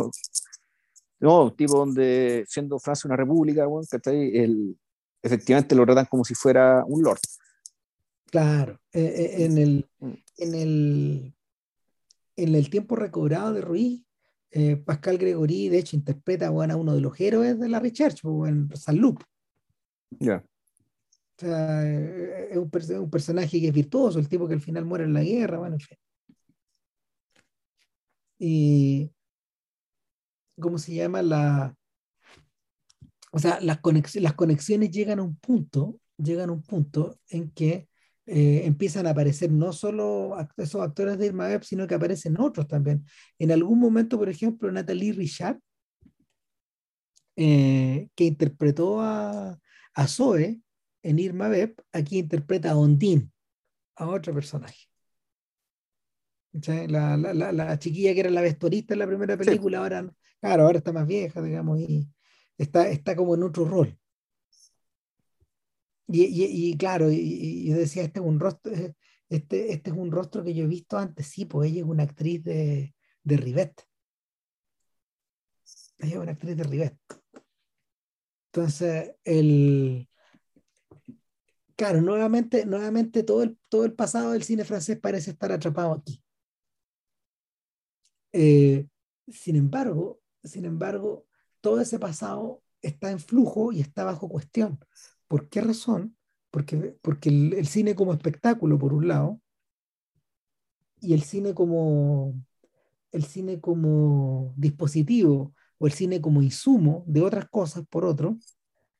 no, 1.20 1.44
un 1.44 1.56
tipo 1.56 1.78
donde, 1.78 2.44
siendo 2.48 2.78
Francia 2.78 3.06
una 3.06 3.16
república, 3.16 3.66
bueno, 3.66 3.86
¿cachai? 3.88 4.36
El, 4.36 4.76
efectivamente 5.22 5.74
lo 5.74 5.84
tratan 5.84 6.06
como 6.06 6.24
si 6.24 6.34
fuera 6.34 6.84
un 6.86 7.02
lord. 7.02 7.20
Claro, 8.30 8.80
eh, 8.92 9.02
eh, 9.02 9.44
en 9.44 9.58
el, 9.58 9.86
Mm. 9.98 10.12
en 10.38 10.54
el, 10.54 11.34
en 12.36 12.54
el 12.54 12.70
tiempo 12.70 12.96
recobrado 12.96 13.52
de 13.52 13.60
Ruiz, 13.60 14.04
eh, 14.52 14.76
Pascal 14.76 15.18
Gregory, 15.18 15.68
de 15.68 15.78
hecho, 15.78 15.96
interpreta 15.96 16.50
bueno, 16.50 16.74
a 16.74 16.76
uno 16.76 16.94
de 16.94 17.00
los 17.00 17.18
héroes 17.20 17.58
de 17.58 17.68
la 17.68 17.80
Recherche, 17.80 18.20
pues, 18.22 18.50
en 18.50 18.74
San 18.76 18.96
Luc. 18.96 19.22
Ya. 20.18 20.44
O 21.36 21.40
sea, 21.40 21.82
eh, 21.86 22.48
es 22.52 22.56
un 22.56 23.10
personaje 23.10 23.60
que 23.60 23.68
es 23.68 23.74
virtuoso, 23.74 24.18
el 24.18 24.28
tipo 24.28 24.46
que 24.48 24.54
al 24.54 24.60
final 24.60 24.84
muere 24.84 25.04
en 25.04 25.12
la 25.14 25.22
guerra, 25.22 25.58
bueno, 25.58 25.74
en 25.76 25.80
fin. 25.80 25.98
Y, 28.38 29.10
¿cómo 30.58 30.78
se 30.78 30.94
llama? 30.94 31.20
La, 31.20 31.76
o 33.32 33.38
sea, 33.38 33.60
las, 33.60 33.82
conex- 33.82 34.18
las 34.20 34.34
conexiones 34.34 34.90
llegan 34.90 35.18
a 35.18 35.22
un 35.22 35.36
punto, 35.36 36.00
llegan 36.16 36.48
a 36.48 36.52
un 36.52 36.62
punto 36.62 37.18
en 37.28 37.50
que 37.50 37.89
eh, 38.32 38.62
empiezan 38.64 39.06
a 39.06 39.10
aparecer 39.10 39.50
no 39.50 39.72
solo 39.72 40.36
esos 40.56 40.80
actores 40.80 41.18
de 41.18 41.26
Irma 41.26 41.48
Web, 41.48 41.64
sino 41.64 41.86
que 41.86 41.96
aparecen 41.96 42.38
otros 42.40 42.68
también. 42.68 43.04
En 43.38 43.50
algún 43.50 43.80
momento, 43.80 44.16
por 44.18 44.28
ejemplo, 44.28 44.70
Natalie 44.70 45.12
Richard, 45.12 45.58
eh, 47.36 48.08
que 48.14 48.24
interpretó 48.24 49.00
a, 49.00 49.58
a 49.94 50.06
Zoe 50.06 50.60
en 51.02 51.18
Irma 51.18 51.48
Web, 51.48 51.74
aquí 51.92 52.18
interpreta 52.18 52.70
a 52.70 52.76
Ondine, 52.76 53.30
a 53.96 54.08
otro 54.08 54.32
personaje. 54.34 54.86
La, 56.52 57.16
la, 57.16 57.32
la, 57.34 57.52
la 57.52 57.78
chiquilla 57.78 58.12
que 58.14 58.20
era 58.20 58.30
la 58.30 58.40
vestuarista 58.42 58.94
en 58.94 58.98
la 59.00 59.06
primera 59.06 59.36
Sí. 59.36 59.44
película, 59.44 59.78
ahora, 59.78 60.10
claro, 60.40 60.64
ahora 60.64 60.78
está 60.78 60.92
más 60.92 61.06
vieja, 61.06 61.40
digamos, 61.42 61.78
y 61.80 62.08
está, 62.58 62.88
está 62.88 63.14
como 63.16 63.34
en 63.34 63.42
otro 63.44 63.64
rol. 63.64 63.96
Y, 66.12 66.24
y- 66.24 66.70
y 66.72 66.76
claro, 66.76 67.10
y, 67.10 67.68
yo 67.68 67.76
decía, 67.76 68.02
este 68.02 68.20
es 68.20 68.26
un 68.26 68.40
rostro, 68.40 68.72
eh, 68.72 68.94
este, 69.28 69.72
este 69.72 69.90
es 69.90 69.96
un 69.96 70.10
rostro 70.10 70.42
que 70.44 70.54
yo 70.54 70.64
he 70.64 70.66
visto 70.66 70.98
antes, 70.98 71.26
sí, 71.28 71.44
pues 71.44 71.70
ella 71.70 71.80
es 71.82 71.86
una 71.86 72.02
actriz 72.04 72.42
de, 72.44 72.94
de 73.22 73.36
Rivet. 73.36 73.82
Ella 75.98 76.14
es 76.14 76.20
una 76.20 76.32
actriz 76.32 76.56
de 76.56 76.64
Rivet. 76.64 76.96
Entonces, 78.52 79.12
el 79.24 80.08
claro, 81.76 82.00
nuevamente, 82.02 82.66
nuevamente 82.66 83.22
todo 83.22 83.42
el, 83.42 83.58
todo 83.68 83.84
el 83.84 83.94
pasado 83.94 84.32
del 84.32 84.42
cine 84.42 84.64
francés 84.64 84.98
parece 85.00 85.30
estar 85.32 85.52
atrapado 85.52 85.92
aquí. 85.92 86.22
Eh, 88.32 88.86
sin 89.28 89.56
embargo, 89.56 90.20
sin 90.44 90.64
embargo, 90.64 91.26
todo 91.60 91.80
ese 91.80 91.98
pasado 91.98 92.62
está 92.82 93.10
en 93.10 93.18
flujo 93.20 93.72
y 93.72 93.80
está 93.80 94.04
bajo 94.04 94.28
cuestión. 94.28 94.78
¿Por 95.30 95.48
qué 95.48 95.60
razón? 95.60 96.16
Porque, 96.50 96.96
porque 97.02 97.28
el, 97.28 97.52
el 97.52 97.68
cine 97.68 97.94
como 97.94 98.12
espectáculo, 98.12 98.80
por 98.80 98.92
un 98.92 99.06
lado, 99.06 99.40
y 101.00 101.14
el 101.14 101.22
cine 101.22 101.54
como, 101.54 102.34
el 103.12 103.22
cine 103.24 103.60
como 103.60 104.52
dispositivo 104.56 105.54
o 105.78 105.86
el 105.86 105.92
cine 105.92 106.20
como 106.20 106.42
insumo 106.42 107.04
de 107.06 107.22
otras 107.22 107.48
cosas, 107.48 107.84
por 107.88 108.04
otro, 108.04 108.38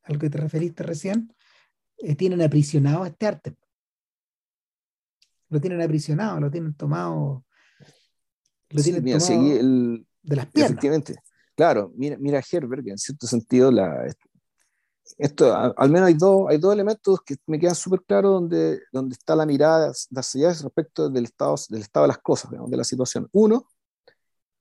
al 0.05 0.21
que 0.21 0.31
te 0.31 0.39
referiste 0.39 0.85
recién, 0.85 1.35
eh, 1.99 2.15
tienen 2.15 2.43
aprisionado 2.43 3.05
este 3.05 3.27
arte. 3.27 3.57
Lo 5.49 5.61
tienen 5.61 5.83
aprisionado, 5.83 6.39
lo 6.39 6.49
tienen 6.49 6.75
tomado, 6.75 7.45
lo 8.71 8.81
Sí, 8.81 8.85
tienen 8.85 9.03
mira, 9.03 9.19
tomado 9.19 9.51
el, 9.51 10.07
de 10.23 10.37
las 10.37 10.47
piernas. 10.47 10.71
efectivamente. 10.71 11.17
Claro, 11.57 11.93
mira, 11.97 12.17
mira 12.21 12.41
Herbert, 12.53 12.85
que 12.85 12.91
en 12.93 12.99
cierto 12.99 13.27
sentido, 13.27 13.73
la, 13.73 14.07
esto, 15.19 15.55
al 15.55 15.91
menos 15.91 16.09
hay 16.09 16.15
dos, 16.15 16.47
hay 16.49 16.59
dos 16.59 16.73
elementos 16.73 17.21
que 17.23 17.37
me 17.47 17.59
quedan 17.59 17.75
súper 17.75 18.03
claros 18.03 18.33
donde, 18.33 18.81
está 19.11 19.37
la 19.37 19.47
mirada 19.47 19.93
de 20.11 20.21
Assayas 20.21 20.63
respecto 20.63 21.09
del 21.09 21.25
estado, 21.25 21.57
del 21.69 21.83
estado 21.83 22.05
de 22.05 22.09
las 22.09 22.19
cosas, 22.19 22.51
digamos, 22.51 22.71
de 22.71 22.77
la 22.77 22.85
situación. 22.85 23.29
Uno 23.33 23.67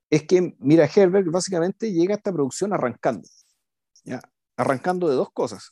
es 0.10 0.24
que, 0.24 0.56
mira, 0.60 0.90
Herbert 0.94 1.30
básicamente 1.30 1.92
llega 1.92 2.14
a 2.14 2.18
esta 2.18 2.34
producción 2.34 2.74
arrancando, 2.74 3.28
¿ya? 4.04 4.22
arrancando 4.58 5.08
de 5.08 5.16
dos 5.16 5.32
cosas. 5.32 5.72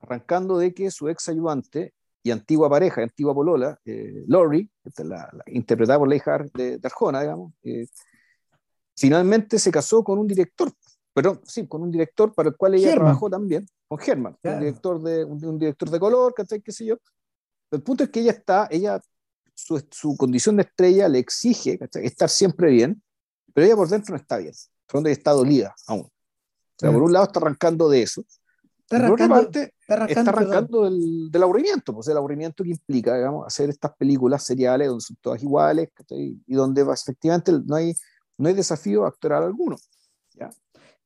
Arrancando 0.00 0.58
de 0.58 0.72
que 0.74 0.90
su 0.90 1.08
ex 1.08 1.28
ayudante 1.28 1.94
y 2.22 2.30
antigua 2.30 2.68
pareja, 2.70 3.02
antigua 3.02 3.34
polola, 3.34 3.78
eh, 3.84 4.24
Laurie, 4.26 4.70
la, 4.98 5.30
interpretada 5.46 5.98
por 5.98 6.08
la 6.08 6.16
hija 6.16 6.38
de, 6.54 6.78
de 6.78 6.86
Arjona, 6.86 7.20
digamos, 7.20 7.52
eh, 7.62 7.86
finalmente 8.96 9.58
se 9.58 9.70
casó 9.70 10.02
con 10.02 10.18
un 10.18 10.26
director, 10.26 10.72
perdón, 11.22 11.40
sí, 11.44 11.66
con 11.66 11.82
un 11.82 11.90
director 11.90 12.32
para 12.34 12.50
el 12.50 12.56
cual 12.56 12.74
ella 12.74 12.94
trabajó 12.94 13.28
también, 13.28 13.66
con 13.88 13.98
Herman, 14.00 14.36
Claro. 14.40 14.56
un, 14.58 14.62
director 14.64 15.02
de, 15.02 15.24
un, 15.24 15.44
un 15.44 15.58
director 15.58 15.90
de 15.90 15.98
color, 16.00 16.34
¿cachai? 16.34 16.60
qué 16.60 16.70
sé 16.72 16.84
yo. 16.86 16.96
El 17.70 17.82
punto 17.82 18.04
es 18.04 18.10
que 18.10 18.20
ella 18.20 18.32
está, 18.32 18.68
ella, 18.70 19.00
su, 19.54 19.82
su 19.90 20.16
condición 20.16 20.56
de 20.56 20.62
estrella 20.62 21.08
le 21.08 21.18
exige 21.18 21.78
¿cachai? 21.78 22.06
estar 22.06 22.28
siempre 22.28 22.70
bien, 22.70 23.02
pero 23.52 23.66
ella 23.66 23.76
por 23.76 23.88
dentro 23.88 24.12
no 24.14 24.20
está 24.20 24.36
bien, 24.38 24.52
por 24.86 24.98
dentro 25.02 25.12
está 25.12 25.32
dolida 25.32 25.74
aún. 25.86 26.02
O 26.02 26.10
sea, 26.78 26.88
Claro. 26.88 26.94
por 26.94 27.02
un 27.02 27.12
lado 27.12 27.24
está 27.26 27.40
arrancando 27.40 27.88
de 27.88 28.02
eso, 28.02 28.22
Está 28.90 28.96
arrancando, 29.04 29.34
parte 29.34 29.74
está 29.80 29.94
arrancando, 29.94 30.20
está 30.20 30.30
arrancando 30.30 30.84
del, 30.84 31.30
del 31.30 31.42
aburrimiento, 31.42 31.92
pues 31.92 32.08
el 32.08 32.16
aburrimiento 32.16 32.64
que 32.64 32.70
implica, 32.70 33.16
digamos, 33.16 33.46
hacer 33.46 33.68
estas 33.68 33.94
películas 33.96 34.44
seriales 34.44 34.88
donde 34.88 35.02
son 35.04 35.16
todas 35.20 35.42
iguales, 35.42 35.90
¿cachai? 35.92 36.40
y 36.46 36.54
donde 36.54 36.82
va- 36.84 36.94
efectivamente 36.94 37.52
no 37.66 37.74
hay, 37.76 37.92
no 38.38 38.48
hay 38.48 38.54
desafío 38.54 39.04
actoral 39.04 39.42
alguno. 39.42 39.76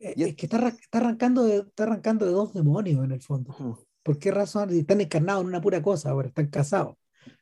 Eh, 0.03 0.15
y- 0.17 0.23
es 0.25 0.37
que 0.37 0.47
está, 0.47 0.69
está 0.69 0.99
arrancando 0.99 1.45
de, 1.45 1.59
está 1.59 1.85
arrancando 1.85 2.27
de 2.27 2.33
dos 2.33 2.53
demonios 2.53 3.05
en 3.05 3.13
el 3.13 3.23
fondo. 3.23 3.87
¿Por 4.03 4.19
qué 4.19 4.31
razón? 4.31 4.71
Están 4.71 5.01
encarnados 5.01 5.43
en 5.43 5.49
una 5.49 5.61
pura 5.61 5.81
cosa 5.83 6.11
ahora, 6.11 6.29
están 6.29 6.49
casados. 6.49 6.97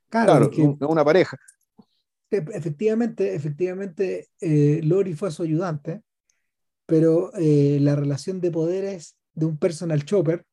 Claro, 0.08 0.50
Claro, 0.50 0.50
un- 0.56 0.76
una 0.88 1.04
pareja. 1.04 1.36
efectivamente, 2.30 3.34
efectivamente, 3.34 4.28
eh, 4.40 4.80
Lori 4.84 5.14
fue 5.14 5.30
su 5.30 5.42
ayudante, 5.42 6.02
pero 6.86 7.32
eh, 7.36 7.78
la 7.80 7.96
relación 7.96 8.40
de 8.40 8.50
poderes 8.50 9.16
de 9.34 9.46
un 9.46 9.56
personal 9.58 10.04
chopper 10.04 10.44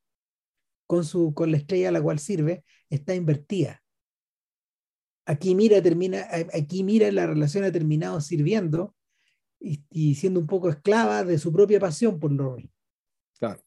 con, 0.87 1.03
su, 1.03 1.33
con 1.33 1.51
la 1.51 1.57
estrella 1.57 1.89
a 1.89 1.91
la 1.91 2.01
cual 2.01 2.19
sirve 2.19 2.63
está 2.89 3.13
invertida. 3.13 3.83
Aquí 5.25 5.55
Mira, 5.55 5.81
termina, 5.81 6.25
aquí 6.53 6.83
Mira 6.83 7.11
la 7.11 7.27
relación 7.27 7.65
ha 7.65 7.71
terminado 7.71 8.21
sirviendo 8.21 8.95
y, 9.59 10.15
siendo 10.15 10.39
un 10.39 10.47
poco 10.47 10.69
esclava 10.69 11.23
de 11.23 11.37
su 11.37 11.51
propia 11.51 11.79
pasión 11.79 12.19
por 12.19 12.31
Lori. 12.31 12.69
Claro. 13.39 13.61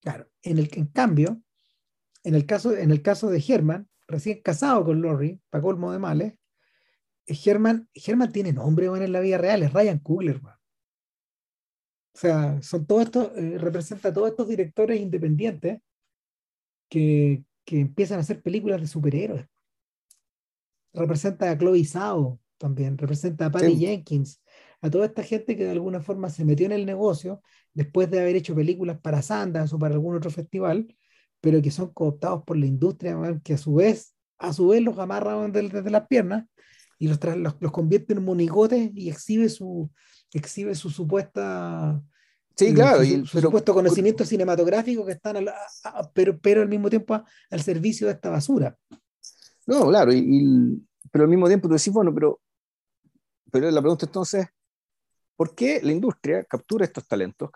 Claro. 0.00 0.28
En, 0.42 0.58
el, 0.58 0.70
en 0.72 0.86
cambio, 0.86 1.42
en 2.22 2.34
el 2.34 2.46
caso, 2.46 2.76
en 2.76 2.90
el 2.90 3.02
caso 3.02 3.28
de 3.28 3.44
Herman, 3.46 3.88
recién 4.06 4.40
casado 4.42 4.84
con 4.84 5.00
Lori, 5.00 5.40
para 5.50 5.62
colmo 5.62 5.92
de 5.92 5.98
males, 5.98 6.34
Herman, 7.26 7.88
Herman 7.92 8.32
tiene 8.32 8.52
nombre 8.52 8.86
en 8.86 9.12
la 9.12 9.20
vida 9.20 9.38
real, 9.38 9.62
es 9.62 9.72
Ryan 9.72 9.98
Coogler. 9.98 10.40
O 10.44 12.18
sea, 12.18 12.62
son 12.62 12.86
todos 12.86 13.04
estos, 13.04 13.36
eh, 13.36 13.58
representa 13.58 14.08
a 14.08 14.12
todos 14.12 14.30
estos 14.30 14.48
directores 14.48 15.00
independientes 15.00 15.80
que, 16.88 17.44
que, 17.64 17.80
empiezan 17.80 18.18
a 18.18 18.20
hacer 18.20 18.42
películas 18.42 18.80
de 18.80 18.86
superhéroes. 18.86 19.46
Representa 20.94 21.50
a 21.50 21.58
Chloe 21.58 21.84
Zhao 21.84 22.40
también, 22.58 22.96
representa 22.96 23.46
a 23.46 23.50
Patty 23.50 23.76
Jenkins, 23.76 24.40
a 24.82 24.90
toda 24.90 25.06
esta 25.06 25.22
gente 25.22 25.56
que 25.56 25.64
de 25.64 25.70
alguna 25.70 26.00
forma 26.00 26.30
se 26.30 26.44
metió 26.44 26.66
en 26.66 26.72
el 26.72 26.86
negocio 26.86 27.42
después 27.72 28.10
de 28.10 28.20
haber 28.20 28.36
hecho 28.36 28.54
películas 28.54 28.98
para 29.00 29.22
Sundance 29.22 29.74
o 29.74 29.78
para 29.78 29.94
algún 29.94 30.16
otro 30.16 30.30
festival, 30.30 30.94
pero 31.40 31.62
que 31.62 31.70
son 31.70 31.92
cooptados 31.92 32.42
por 32.44 32.56
la 32.56 32.66
industria, 32.66 33.16
que 33.42 33.54
a 33.54 33.58
su 33.58 33.74
vez, 33.74 34.14
a 34.38 34.52
su 34.52 34.68
vez 34.68 34.82
los 34.82 34.98
amarran 34.98 35.52
desde, 35.52 35.90
las 35.90 36.06
piernas 36.06 36.44
y 36.98 37.08
los, 37.08 37.22
los, 37.22 37.56
los, 37.60 37.72
convierte 37.72 38.14
en 38.14 38.24
monigotes 38.24 38.90
y 38.94 39.10
exhibe 39.10 39.48
su, 39.48 39.90
exhibe 40.32 40.74
su 40.74 40.90
supuesta 40.90 42.02
Sí, 42.56 42.72
claro. 42.72 43.04
Su, 43.04 43.40
supuesto 43.40 43.74
conocimiento 43.74 44.24
cinematográfico 44.24 45.04
que 45.04 45.12
están, 45.12 45.44
pero, 46.14 46.38
pero 46.38 46.62
al 46.62 46.68
mismo 46.68 46.88
tiempo 46.88 47.22
al 47.50 47.60
servicio 47.60 48.06
de 48.06 48.14
esta 48.14 48.30
basura. 48.30 48.76
No, 49.66 49.88
claro, 49.88 50.10
y, 50.12 50.82
pero 51.12 51.24
al 51.24 51.30
mismo 51.30 51.48
tiempo 51.48 51.68
tú 51.68 51.74
decís, 51.74 51.92
bueno, 51.92 52.14
pero, 52.14 52.40
pero 53.50 53.70
la 53.70 53.80
pregunta 53.82 54.06
entonces, 54.06 54.46
¿por 55.36 55.54
qué 55.54 55.80
la 55.82 55.92
industria 55.92 56.44
captura 56.44 56.84
estos 56.84 57.06
talentos? 57.06 57.50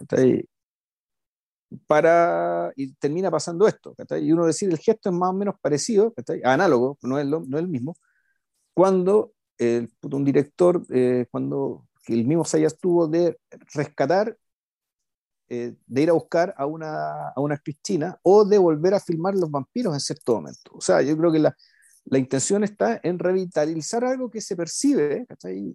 Para, 1.87 2.73
y 2.77 2.95
termina 2.95 3.31
pasando 3.31 3.67
esto. 3.69 3.95
Y 4.21 4.33
uno 4.33 4.47
decir, 4.47 4.71
el 4.71 4.79
gesto 4.79 5.11
es 5.11 5.15
más 5.15 5.31
o 5.31 5.35
menos 5.35 5.55
parecido, 5.61 6.13
análogo, 6.45 6.99
no 7.03 7.19
es, 7.19 7.27
lo, 7.27 7.41
no 7.47 7.59
es 7.59 7.63
el 7.65 7.69
mismo, 7.69 7.97
cuando 8.75 9.33
un 10.17 10.25
director, 10.25 10.85
eh, 10.91 11.27
cuando 11.31 11.87
el 12.07 12.25
mismo 12.25 12.45
Sayas 12.45 12.79
tuvo 12.79 13.07
de 13.07 13.39
rescatar 13.75 14.37
eh, 15.53 15.75
de 15.87 16.03
ir 16.03 16.11
a 16.11 16.13
buscar 16.13 16.55
a 16.57 16.65
una, 16.65 17.31
a 17.31 17.41
una 17.41 17.61
o 18.23 18.45
de 18.45 18.57
volver 18.57 18.95
a 18.95 19.01
filmar 19.01 19.35
los 19.35 19.51
vampiros 19.51 19.93
en 19.93 20.01
cierto 20.01 20.37
momento. 20.37 20.71
O 20.75 20.81
sea, 20.81 21.03
yo 21.03 21.17
creo 21.17 21.33
que 21.33 21.41
la, 21.41 21.57
la 22.11 22.19
intención 22.19 22.65
está 22.65 23.01
en 23.03 23.19
revitalizar 23.19 24.05
algo 24.05 24.29
que 24.29 24.41
se 24.41 24.57
percibe 24.57 25.27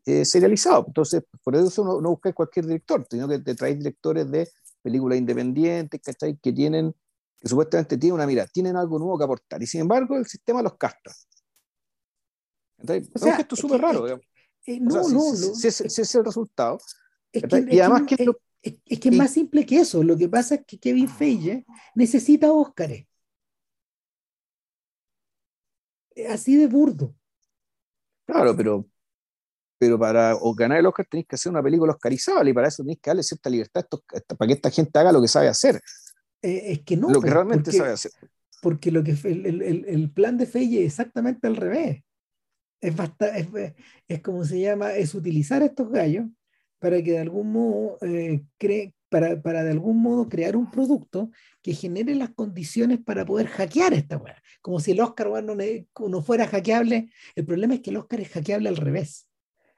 eh, 0.05 0.25
serializado. 0.25 0.83
Entonces, 0.87 1.23
por 1.41 1.55
eso 1.55 1.83
no, 1.85 2.01
no 2.01 2.09
buscáis 2.09 2.35
cualquier 2.35 2.65
director, 2.65 3.07
sino 3.09 3.27
que 3.27 3.39
te 3.39 3.55
traes 3.55 3.77
directores 3.77 4.29
de 4.29 4.49
películas 4.81 5.17
independientes 5.17 6.01
¿cachai? 6.01 6.37
que 6.37 6.51
tienen, 6.51 6.93
que 7.39 7.47
supuestamente 7.47 7.97
tienen 7.97 8.15
una 8.15 8.27
mira, 8.27 8.45
tienen 8.47 8.75
algo 8.75 8.99
nuevo 8.99 9.17
que 9.17 9.23
aportar. 9.23 9.63
Y 9.63 9.67
sin 9.67 9.81
embargo, 9.81 10.17
el 10.17 10.25
sistema 10.25 10.61
los 10.61 10.75
castra. 10.77 11.13
O 12.79 13.19
sea, 13.19 13.37
esto 13.37 13.55
es 13.55 13.61
súper 13.61 13.79
raro. 13.79 14.05
Eh, 14.07 14.79
no, 14.81 15.07
no, 15.07 15.21
si, 15.35 15.67
ese 15.67 15.85
es 15.85 16.15
el 16.15 16.25
resultado. 16.25 16.79
y 17.31 17.79
además, 17.79 18.03
que, 18.07 18.15
es 18.15 18.25
lo 18.25 18.37
es, 18.61 18.99
que 18.99 19.09
es 19.09 19.15
más 19.15 19.31
simple 19.31 19.65
que 19.65 19.79
eso. 19.79 20.03
Lo 20.03 20.17
que 20.17 20.27
pasa 20.27 20.55
es 20.55 20.65
que 20.65 20.79
Kevin 20.79 21.07
Feige 21.07 21.65
necesita 21.95 22.51
Óscares. 22.51 23.07
Así 26.29 26.55
de 26.55 26.67
burdo. 26.67 27.15
Claro, 28.25 28.55
pero, 28.55 28.85
pero 29.77 29.99
para 29.99 30.35
ganar 30.55 30.79
el 30.79 30.85
Oscar 30.85 31.05
tenéis 31.09 31.27
que 31.27 31.35
hacer 31.35 31.51
una 31.51 31.61
película 31.61 31.93
oscarizable 31.93 32.49
y 32.49 32.53
para 32.53 32.67
eso 32.67 32.83
tenéis 32.83 32.99
que 33.01 33.09
darle 33.09 33.23
cierta 33.23 33.49
libertad 33.49 33.85
para 34.37 34.47
que 34.47 34.53
esta 34.53 34.71
gente 34.71 34.97
haga 34.97 35.11
lo 35.11 35.21
que 35.21 35.27
sabe 35.27 35.47
hacer. 35.47 35.81
Eh, 36.41 36.71
es 36.71 36.83
que 36.83 36.97
no. 36.97 37.09
Lo 37.09 37.21
que 37.21 37.29
realmente 37.29 37.71
sabe 37.71 37.91
hacer. 37.91 38.11
Porque 38.61 38.91
lo 38.91 39.03
que 39.03 39.11
el, 39.11 39.45
el, 39.45 39.85
el, 39.85 40.11
plan 40.11 40.37
de 40.37 40.47
Feige 40.47 40.79
es 40.79 40.93
exactamente 40.93 41.45
al 41.45 41.55
revés. 41.55 42.03
Es, 42.81 42.95
es, 43.35 43.73
es 44.07 44.21
como 44.21 44.43
se 44.43 44.59
llama, 44.59 44.93
es 44.93 45.13
utilizar 45.13 45.61
a 45.61 45.65
estos 45.65 45.91
gallos 45.91 46.25
para 46.79 47.01
que 47.01 47.11
de 47.11 47.19
algún 47.19 47.51
modo 47.51 47.97
eh, 48.01 48.43
para, 49.15 49.41
para, 49.41 49.63
de 49.63 49.71
algún 49.71 50.01
modo 50.01 50.27
crear 50.27 50.57
un 50.57 50.69
producto 50.69 51.31
que 51.61 51.73
genere 51.73 52.15
las 52.15 52.31
condiciones 52.31 52.99
para 52.99 53.25
poder 53.25 53.47
hackear 53.47 53.93
esta 53.93 54.17
weá. 54.17 54.41
Como 54.61 54.81
si 54.81 54.91
el 54.91 54.99
Oscar 54.99 55.29
no, 55.41 55.55
no, 55.55 56.21
fuera 56.21 56.47
hackeable. 56.47 57.09
El 57.33 57.45
problema 57.45 57.75
es 57.75 57.79
que 57.79 57.91
el 57.91 57.97
Oscar 57.97 58.19
es 58.19 58.27
hackeable 58.29 58.67
al 58.67 58.75
revés. 58.75 59.29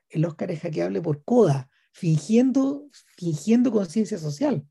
El 0.09 0.25
Oscar 0.25 0.49
es 0.49 0.61
hackeable 0.61 1.01
por 1.01 1.23
coda, 1.23 1.69
fingiendo, 1.91 2.89
fingiendo 3.15 3.71
conciencia 3.71 4.17
social, 4.17 4.65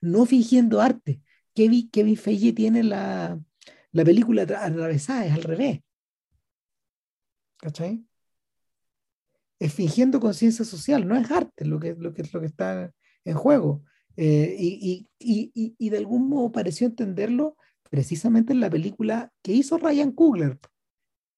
no 0.00 0.26
fingiendo 0.26 0.80
arte. 0.80 1.20
Kevin, 1.54 1.88
Kevin 1.90 2.16
Feige 2.16 2.52
tiene 2.52 2.82
la, 2.82 3.40
la 3.92 4.04
película 4.04 4.42
atravesada, 4.42 5.26
es 5.26 5.32
al 5.32 5.44
revés. 5.44 5.80
¿Cachai? 7.58 8.04
es 9.58 9.72
fingiendo 9.72 10.20
conciencia 10.20 10.64
social, 10.64 11.06
no 11.06 11.16
es 11.16 11.30
arte 11.30 11.64
lo 11.64 11.80
que, 11.80 11.94
lo 11.94 12.12
que, 12.12 12.22
lo 12.32 12.40
que 12.40 12.46
está 12.46 12.92
en 13.24 13.34
juego. 13.34 13.82
Eh, 14.20 14.56
y, 14.58 15.08
y, 15.20 15.52
y, 15.54 15.76
y, 15.78 15.90
de 15.90 15.96
algún 15.96 16.28
modo 16.28 16.50
pareció 16.50 16.88
entenderlo 16.88 17.56
precisamente 17.88 18.52
en 18.52 18.58
la 18.58 18.68
película 18.68 19.32
que 19.42 19.52
hizo 19.52 19.78
Ryan 19.78 20.10
Coogler, 20.10 20.58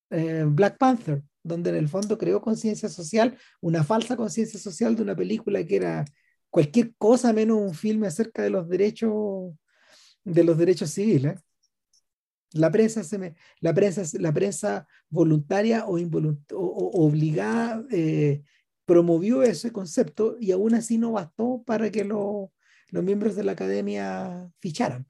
eh, 0.09 0.47
Black 0.49 0.79
Panther, 0.79 1.23
donde 1.43 1.69
en 1.69 1.77
el 1.77 1.91
fondo 1.91 2.17
creó 2.17 2.41
conciencia 2.41 2.89
social, 2.89 3.37
una 3.61 3.85
falsa 3.85 4.17
conciencia 4.17 4.59
social 4.59 4.97
de 4.97 5.03
una 5.03 5.15
película 5.15 5.63
que 5.67 5.77
era 5.77 6.07
cualquier 6.49 6.95
cosa 6.97 7.35
menos 7.35 7.59
un 7.59 7.75
filme 7.75 8.07
acerca 8.07 8.43
de 8.43 8.49
los 8.49 8.67
derechos 8.67 9.53
de 10.25 10.43
los 10.43 10.57
derechos 10.57 10.91
civiles. 10.91 11.39
La 12.53 12.71
prensa, 12.71 13.05
se 13.05 13.19
me, 13.19 13.35
la 13.61 13.75
prensa, 13.75 14.05
la 14.19 14.33
prensa 14.33 14.89
voluntaria 15.11 15.85
o, 15.85 15.99
o, 15.99 17.07
obligada 17.07 17.85
eh, 17.91 18.43
promovió 18.87 19.43
ese 19.43 19.71
concepto 19.71 20.39
y 20.41 20.53
aún 20.53 20.75
así 20.75 20.97
no 20.97 21.13
bastó 21.13 21.63
para 21.67 21.91
que 21.91 22.05
los 22.91 23.05
miembros 23.05 23.37
de 23.37 23.45
la 23.45 23.53
academia 23.53 24.51
ficharan. 24.61 25.07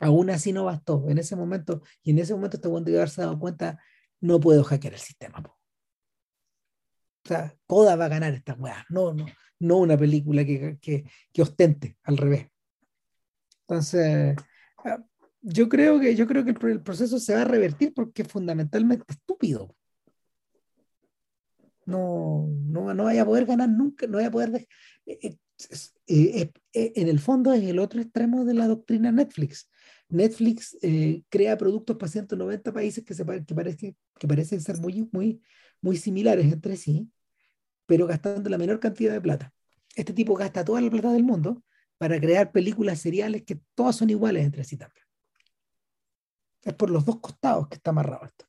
Aún 0.00 0.30
así 0.30 0.52
no 0.52 0.64
bastó 0.64 1.04
en 1.08 1.18
ese 1.18 1.34
momento, 1.36 1.82
y 2.02 2.12
en 2.12 2.18
ese 2.20 2.34
momento 2.34 2.56
este 2.56 2.68
buen 2.68 2.84
de 2.84 2.96
haberse 2.96 3.22
dado 3.22 3.38
cuenta, 3.38 3.82
no 4.20 4.38
puedo 4.40 4.62
hackear 4.64 4.94
el 4.94 5.00
sistema. 5.00 5.38
O 5.38 7.28
sea, 7.28 7.54
Coda 7.66 7.96
va 7.96 8.06
a 8.06 8.08
ganar 8.08 8.32
esta 8.34 8.54
weá, 8.54 8.86
no, 8.90 9.12
no, 9.12 9.26
no 9.58 9.78
una 9.78 9.98
película 9.98 10.44
que, 10.44 10.78
que, 10.80 11.04
que 11.32 11.42
ostente, 11.42 11.96
al 12.04 12.16
revés. 12.16 12.46
Entonces, 13.62 14.36
Ah, 14.84 14.98
yo 15.42 15.68
creo 15.68 16.00
que, 16.00 16.14
yo 16.14 16.26
creo 16.26 16.44
que 16.44 16.50
el, 16.50 16.82
proceso 16.82 17.18
se 17.18 17.34
va 17.34 17.42
a 17.42 17.44
revertir 17.44 17.92
porque 17.94 18.22
es 18.22 18.28
fundamentalmente 18.28 19.04
estúpido. 19.08 19.74
No, 21.86 22.46
no, 22.68 22.94
no 22.94 23.04
vaya 23.04 23.22
a 23.22 23.24
poder 23.24 23.46
ganar 23.46 23.68
nunca, 23.68 24.06
no 24.06 24.16
vaya 24.16 24.28
a 24.28 24.30
poder... 24.30 24.66
Eh, 25.06 25.38
eh, 26.06 26.50
eh, 26.72 26.92
en 26.94 27.08
el 27.08 27.18
fondo 27.18 27.52
es 27.52 27.64
el 27.64 27.78
otro 27.78 28.00
extremo 28.00 28.44
de 28.44 28.54
la 28.54 28.66
doctrina 28.66 29.10
Netflix. 29.10 29.68
Netflix 30.08 30.76
crea 31.28 31.58
productos 31.58 31.96
para 31.96 32.10
190 32.10 32.72
países 32.72 33.04
que, 33.04 33.14
se, 33.14 33.24
que, 33.44 33.54
parece, 33.54 33.96
que 34.18 34.28
parecen 34.28 34.60
ser 34.60 34.78
muy, 34.78 35.08
muy, 35.12 35.42
muy 35.82 35.96
similares 35.96 36.50
entre 36.50 36.76
sí, 36.76 37.10
pero 37.84 38.06
gastando 38.06 38.48
la 38.48 38.56
menor 38.56 38.80
cantidad 38.80 39.12
de 39.12 39.20
plata. 39.20 39.52
Este 39.94 40.12
tipo 40.12 40.34
gasta 40.34 40.64
toda 40.64 40.80
la 40.80 40.90
plata 40.90 41.12
del 41.12 41.24
mundo 41.24 41.62
para 41.98 42.18
crear 42.20 42.52
películas 42.52 43.00
seriales 43.00 43.42
que 43.42 43.60
todas 43.74 43.96
son 43.96 44.08
iguales 44.08 44.44
entre 44.44 44.64
sí 44.64 44.76
también. 44.76 45.04
Es 46.62 46.74
por 46.74 46.90
los 46.90 47.04
dos 47.04 47.20
costados 47.20 47.68
que 47.68 47.76
está 47.76 47.90
amarrado 47.90 48.24
esto. 48.24 48.47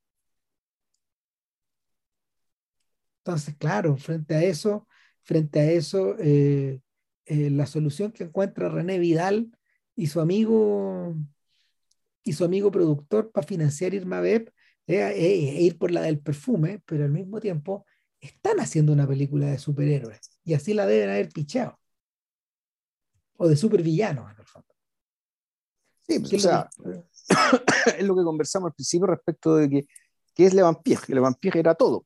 Entonces, 3.30 3.56
claro, 3.58 3.96
frente 3.96 4.34
a 4.34 4.44
eso, 4.44 4.88
frente 5.22 5.60
a 5.60 5.72
eso, 5.72 6.16
eh, 6.18 6.80
eh, 7.26 7.50
la 7.52 7.68
solución 7.68 8.12
que 8.12 8.24
encuentra 8.24 8.70
René 8.70 8.98
Vidal 8.98 9.56
y 9.96 10.08
su 10.08 10.20
amigo 10.20 11.16
y 12.24 12.34
su 12.34 12.44
amigo 12.44 12.72
productor 12.72 13.32
para 13.32 13.46
financiar 13.46 13.94
Irma 13.94 14.20
Beb 14.20 14.52
es 14.88 15.62
ir 15.62 15.78
por 15.78 15.92
la 15.92 16.02
del 16.02 16.20
perfume, 16.20 16.82
pero 16.86 17.06
al 17.06 17.12
mismo 17.12 17.40
tiempo 17.40 17.86
están 18.20 18.60
haciendo 18.60 18.94
una 18.94 19.08
película 19.08 19.46
de 19.46 19.60
superhéroes 19.60 20.40
y 20.44 20.56
así 20.56 20.74
la 20.74 20.88
deben 20.88 21.12
haber 21.12 21.30
pichado 21.30 21.80
o 23.38 23.48
de 23.48 23.56
supervillanos, 23.56 24.32
en 24.32 24.40
el 24.40 24.46
fondo. 24.46 24.68
Sí, 26.08 26.20
pues, 26.20 26.34
o 26.34 26.40
sea, 26.40 26.70
es 27.98 28.06
lo 28.08 28.16
que 28.16 28.24
conversamos 28.24 28.70
al 28.70 28.74
principio 28.74 29.06
respecto 29.06 29.56
de 29.56 29.70
que, 29.70 29.88
¿qué 30.34 30.46
es 30.48 30.54
Le 30.56 30.64
Vampire? 30.64 31.02
Que 31.06 31.14
Le 31.14 31.22
Vampire 31.22 31.60
era 31.60 31.76
todo. 31.76 32.06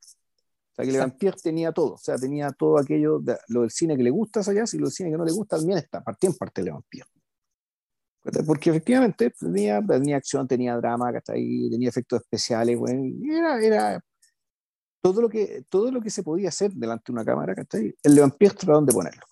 O 0.74 0.76
sea, 0.76 0.86
que 0.86 0.92
Le 0.92 0.98
Vampire 0.98 1.38
tenía 1.42 1.72
todo. 1.72 1.94
O 1.94 1.98
sea, 1.98 2.18
tenía 2.18 2.50
todo 2.52 2.80
aquello, 2.80 3.20
de, 3.20 3.38
lo 3.50 3.62
del 3.62 3.70
cine 3.70 3.96
que 3.96 4.02
le 4.02 4.10
gusta 4.10 4.40
a 4.40 4.44
Sayas 4.44 4.74
y 4.74 4.80
lo 4.80 4.86
del 4.86 4.92
cine 4.92 5.12
que 5.12 5.18
no 5.18 5.26
le 5.26 5.32
gusta 5.32 5.58
también 5.58 5.78
está, 5.78 6.04
partía 6.04 6.32
en 6.32 6.36
parte 6.36 6.62
de 6.62 6.66
Le 6.66 6.72
Vampire. 6.72 7.06
Porque 8.48 8.70
efectivamente 8.70 9.32
tenía, 9.32 9.82
tenía 9.86 10.18
acción, 10.18 10.48
tenía 10.48 10.76
drama, 10.78 11.12
tenía 11.22 11.90
efectos 11.90 12.22
especiales, 12.22 12.80
bueno, 12.80 13.04
era, 13.30 13.62
era 13.62 14.04
todo, 15.02 15.22
lo 15.22 15.30
que, 15.30 15.66
todo 15.70 15.92
lo 15.92 16.02
que 16.02 16.10
se 16.10 16.24
podía 16.24 16.50
hacer 16.50 16.72
delante 16.72 17.04
de 17.08 17.14
una 17.14 17.26
cámara, 17.26 17.54
¿cachai? 17.54 17.94
el 18.02 18.16
Levan 18.16 18.32
Piestro 18.32 18.74
dónde 18.74 18.94
ponerlo. 18.94 19.26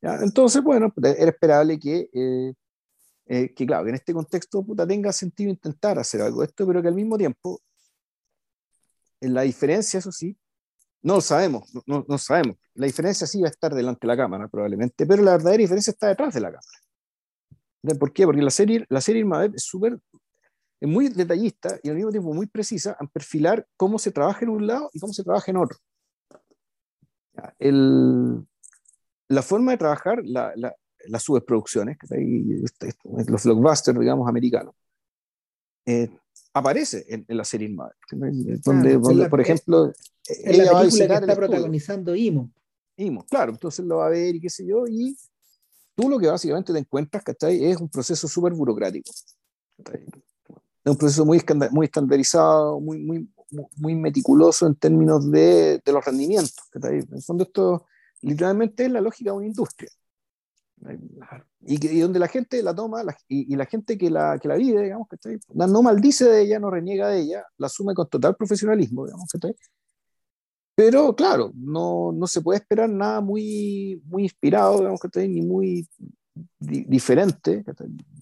¿Ya? 0.00 0.14
Entonces, 0.22 0.62
bueno, 0.62 0.90
era 0.96 1.30
esperable 1.30 1.78
que, 1.78 2.08
eh, 2.12 2.54
eh, 3.26 3.52
que, 3.52 3.66
claro, 3.66 3.84
que 3.84 3.90
en 3.90 3.96
este 3.96 4.14
contexto 4.14 4.64
puta, 4.64 4.86
tenga 4.86 5.12
sentido 5.12 5.50
intentar 5.50 5.98
hacer 5.98 6.22
algo 6.22 6.40
de 6.40 6.46
esto, 6.46 6.66
pero 6.66 6.80
que 6.80 6.88
al 6.88 6.94
mismo 6.94 7.18
tiempo, 7.18 7.60
la 9.20 9.42
diferencia, 9.42 9.98
eso 9.98 10.12
sí, 10.12 10.36
no 11.02 11.14
lo 11.14 11.20
sabemos, 11.20 11.70
no, 11.86 12.04
no, 12.06 12.18
sabemos. 12.18 12.56
La 12.74 12.86
diferencia 12.86 13.26
sí 13.26 13.40
va 13.40 13.48
a 13.48 13.50
estar 13.50 13.74
delante 13.74 14.00
de 14.02 14.08
la 14.08 14.16
cámara, 14.16 14.48
probablemente, 14.48 15.06
pero 15.06 15.22
la 15.22 15.32
verdadera 15.32 15.62
diferencia 15.62 15.90
está 15.92 16.08
detrás 16.08 16.34
de 16.34 16.40
la 16.40 16.48
cámara. 16.48 17.98
¿Por 17.98 18.12
qué? 18.12 18.26
Porque 18.26 18.42
la 18.42 18.50
serie, 18.50 18.84
la 18.88 19.00
serie 19.00 19.24
es 19.54 19.62
súper, 19.64 19.98
es 20.80 20.88
muy 20.88 21.08
detallista 21.08 21.78
y 21.82 21.88
al 21.88 21.96
mismo 21.96 22.10
tiempo 22.10 22.34
muy 22.34 22.46
precisa 22.46 22.96
en 23.00 23.08
perfilar 23.08 23.66
cómo 23.76 23.98
se 23.98 24.10
trabaja 24.10 24.40
en 24.42 24.50
un 24.50 24.66
lado 24.66 24.90
y 24.92 25.00
cómo 25.00 25.12
se 25.12 25.24
trabaja 25.24 25.50
en 25.50 25.56
otro. 25.56 25.78
El, 27.58 28.46
la 29.28 29.42
forma 29.42 29.72
de 29.72 29.78
trabajar, 29.78 30.20
la, 30.24 30.52
la, 30.56 30.74
las 31.06 31.22
subproducciones, 31.22 31.96
los 33.28 33.44
blockbusters, 33.44 33.98
digamos, 33.98 34.28
americanos, 34.28 34.74
eh, 35.90 36.10
aparece 36.52 37.04
en, 37.08 37.24
la 37.28 37.44
serie 37.44 37.74
donde, 38.62 38.98
donde 38.98 39.28
por 39.28 39.40
ejemplo, 39.40 39.92
es 40.26 40.58
la 40.58 40.80
película 40.80 41.06
que 41.06 41.14
está 41.14 41.36
protagonizando 41.36 42.14
Imo. 42.14 42.50
Imo, 42.96 43.24
claro, 43.26 43.52
entonces 43.52 43.84
lo 43.84 43.96
va 43.96 44.06
a 44.06 44.10
ver 44.10 44.34
y 44.34 44.40
qué 44.40 44.50
sé 44.50 44.66
yo, 44.66 44.86
y 44.86 45.16
tú 45.94 46.08
lo 46.08 46.18
que 46.18 46.26
básicamente 46.26 46.72
te 46.72 46.78
encuentras, 46.78 47.22
¿cachai? 47.24 47.64
Es 47.64 47.78
un 47.78 47.88
proceso 47.88 48.28
súper 48.28 48.52
burocrático. 48.52 49.10
Es 49.82 50.90
un 50.90 50.96
proceso 50.96 51.24
muy, 51.24 51.42
muy 51.70 51.86
estandarizado, 51.86 52.80
muy, 52.80 52.98
muy, 52.98 53.28
muy 53.76 53.94
meticuloso 53.94 54.66
en 54.66 54.74
términos 54.74 55.30
de, 55.30 55.80
de 55.84 55.92
los 55.92 56.04
rendimientos. 56.04 56.68
¿cachai? 56.70 56.98
En 56.98 57.14
el 57.14 57.22
fondo 57.22 57.44
esto 57.44 57.86
literalmente 58.22 58.84
es 58.84 58.92
la 58.92 59.00
lógica 59.00 59.30
de 59.30 59.36
una 59.36 59.46
industria. 59.46 59.90
Y, 61.62 62.00
donde 62.00 62.18
la 62.18 62.28
gente 62.28 62.62
la 62.62 62.74
toma 62.74 63.02
y, 63.28 63.54
la 63.54 63.66
gente 63.66 63.98
que 63.98 64.08
la, 64.08 64.38
que 64.38 64.48
la 64.48 64.56
vive, 64.56 64.82
digamos, 64.82 65.08
que 65.08 65.38
no 65.54 65.82
maldice 65.82 66.24
de 66.24 66.42
ella, 66.42 66.58
no 66.58 66.70
reniega 66.70 67.08
de 67.08 67.20
ella, 67.20 67.44
la 67.58 67.66
asume 67.66 67.94
con 67.94 68.08
total 68.08 68.34
profesionalismo, 68.34 69.04
digamos, 69.04 69.28
que 69.30 69.54
pero 70.74 71.14
claro, 71.14 71.52
no, 71.54 72.10
no, 72.12 72.26
se 72.26 72.40
puede 72.40 72.60
esperar 72.60 72.88
nada 72.88 73.20
muy, 73.20 74.00
muy 74.06 74.22
inspirado, 74.22 74.78
digamos, 74.78 75.00
que 75.00 75.28
ni 75.28 75.42
muy 75.42 75.86
diferente 76.58 77.62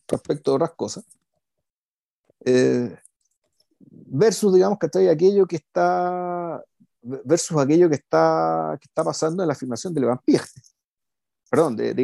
respecto 0.08 0.50
a 0.50 0.54
otras 0.56 0.72
cosas. 0.72 1.04
Eh, 2.44 2.96
versus, 3.78 4.52
digamos, 4.52 4.78
que 4.80 5.08
aquello 5.08 5.46
que 5.46 5.56
está 5.56 6.60
versus 7.02 7.56
aquello 7.56 7.88
que 7.88 7.96
está, 7.96 8.76
que 8.80 8.86
está 8.86 9.04
pasando 9.04 9.42
en 9.42 9.48
la 9.48 9.54
filmación 9.54 9.94
de 9.94 10.00
Levan 10.00 10.20
perdón, 11.50 11.76
de, 11.76 11.94
de 11.94 12.02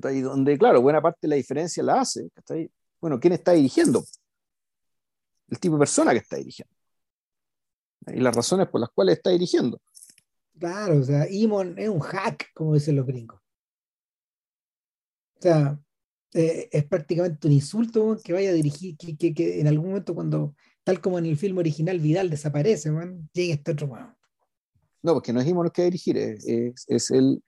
donde, 0.00 0.58
claro, 0.58 0.82
buena 0.82 1.00
parte 1.00 1.20
de 1.22 1.28
la 1.28 1.36
diferencia 1.36 1.82
la 1.82 2.00
hace. 2.00 2.28
Bueno, 3.00 3.18
¿quién 3.18 3.32
está 3.32 3.52
dirigiendo? 3.52 4.04
El 5.48 5.58
tipo 5.58 5.76
de 5.76 5.80
persona 5.80 6.12
que 6.12 6.18
está 6.18 6.36
dirigiendo. 6.36 6.74
Y 8.08 8.20
las 8.20 8.34
razones 8.34 8.68
por 8.68 8.80
las 8.80 8.90
cuales 8.90 9.16
está 9.16 9.30
dirigiendo. 9.30 9.80
Claro, 10.58 10.98
o 10.98 11.02
sea, 11.02 11.26
Imon 11.30 11.78
es 11.78 11.88
un 11.88 12.00
hack, 12.00 12.50
como 12.54 12.74
dicen 12.74 12.96
los 12.96 13.06
gringos. 13.06 13.40
O 15.38 15.42
sea, 15.42 15.78
eh, 16.32 16.68
es 16.72 16.84
prácticamente 16.84 17.46
un 17.46 17.52
insulto 17.52 18.18
que 18.22 18.32
vaya 18.32 18.50
a 18.50 18.54
dirigir, 18.54 18.96
que, 18.96 19.16
que, 19.16 19.34
que, 19.34 19.60
en 19.60 19.66
algún 19.68 19.88
momento 19.88 20.14
cuando, 20.14 20.54
tal 20.82 21.00
como 21.00 21.18
en 21.18 21.26
el 21.26 21.36
film 21.36 21.58
original, 21.58 22.00
Vidal 22.00 22.30
desaparece, 22.30 22.90
man, 22.90 23.28
llega 23.32 23.54
este 23.54 23.72
otro 23.72 23.88
man. 23.88 24.16
No, 25.02 25.14
porque 25.14 25.32
no 25.32 25.40
es 25.40 25.46
Imon 25.46 25.66
el 25.66 25.72
que 25.72 25.82
va 25.82 25.86
a 25.86 25.90
dirigir, 25.90 26.16
es, 26.16 26.84
es 26.88 27.10
el, 27.10 27.42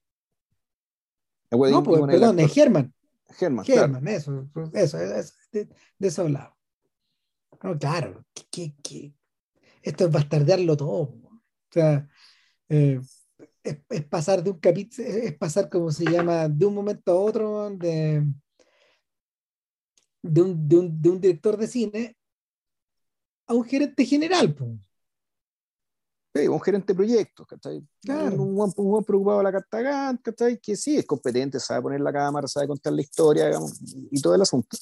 no, 1.50 1.82
pues, 1.82 2.02
perdón, 2.06 2.38
es 2.40 2.52
Germán. 2.52 2.94
Germán, 3.30 3.64
Germán, 3.64 4.08
eso, 4.08 4.48
eso, 4.72 4.98
eso, 4.98 5.34
de, 5.52 5.68
de 5.98 6.08
esos 6.08 6.30
lados. 6.30 6.54
No, 7.62 7.78
claro, 7.78 8.24
que, 8.50 8.74
que, 8.82 9.14
esto 9.82 10.06
es 10.06 10.10
bastardearlo 10.12 10.76
todo. 10.76 11.00
O 11.00 11.42
sea, 11.70 12.08
eh, 12.68 13.00
es, 13.62 13.78
es, 13.88 14.04
pasar 14.04 14.42
de 14.42 14.50
un 14.50 14.58
capítulo, 14.58 15.06
es 15.08 15.36
pasar 15.36 15.68
como 15.68 15.90
se 15.90 16.04
llama, 16.04 16.48
de 16.48 16.66
un 16.66 16.74
momento 16.74 17.12
a 17.12 17.16
otro, 17.16 17.70
de, 17.70 18.24
de, 20.22 20.42
un, 20.42 20.68
de, 20.68 20.76
un, 20.76 21.02
de 21.02 21.10
un 21.10 21.20
director 21.20 21.56
de 21.56 21.66
cine 21.66 22.16
a 23.46 23.54
un 23.54 23.64
gerente 23.64 24.04
general. 24.04 24.54
Pues 24.54 24.70
un 26.34 26.60
gerente 26.60 26.92
de 26.92 26.96
proyectos, 26.96 27.46
¿cachai? 27.46 27.82
Un, 28.06 28.54
buen, 28.54 29.04
preocupado 29.04 29.38
de 29.38 29.44
la 29.44 29.52
carta 29.52 30.18
¿cachai? 30.22 30.58
Que 30.58 30.76
sí, 30.76 30.96
es 30.96 31.06
competente, 31.06 31.58
sabe 31.58 31.82
poner 31.82 32.00
la 32.00 32.12
cámara, 32.12 32.46
sabe 32.46 32.68
contar 32.68 32.92
la 32.92 33.00
historia, 33.00 33.46
digamos, 33.46 33.80
y 34.10 34.20
todo 34.20 34.34
el 34.34 34.42
asunto. 34.42 34.76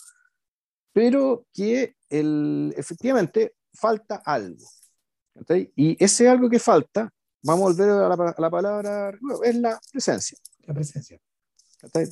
Pero 0.92 1.46
que 1.52 1.96
el, 2.10 2.74
efectivamente 2.76 3.54
falta 3.72 4.16
algo. 4.24 4.66
¿cachai? 5.34 5.72
Y 5.76 6.02
ese 6.02 6.28
algo 6.28 6.50
que 6.50 6.58
falta, 6.58 7.10
vamos 7.42 7.62
a 7.62 7.68
volver 7.68 7.90
a 7.90 8.08
la, 8.08 8.34
a 8.36 8.40
la 8.40 8.50
palabra, 8.50 9.18
es 9.44 9.56
la 9.56 9.80
presencia. 9.90 10.36
La 10.66 10.74
presencia. 10.74 11.18
¿cachai? 11.78 12.08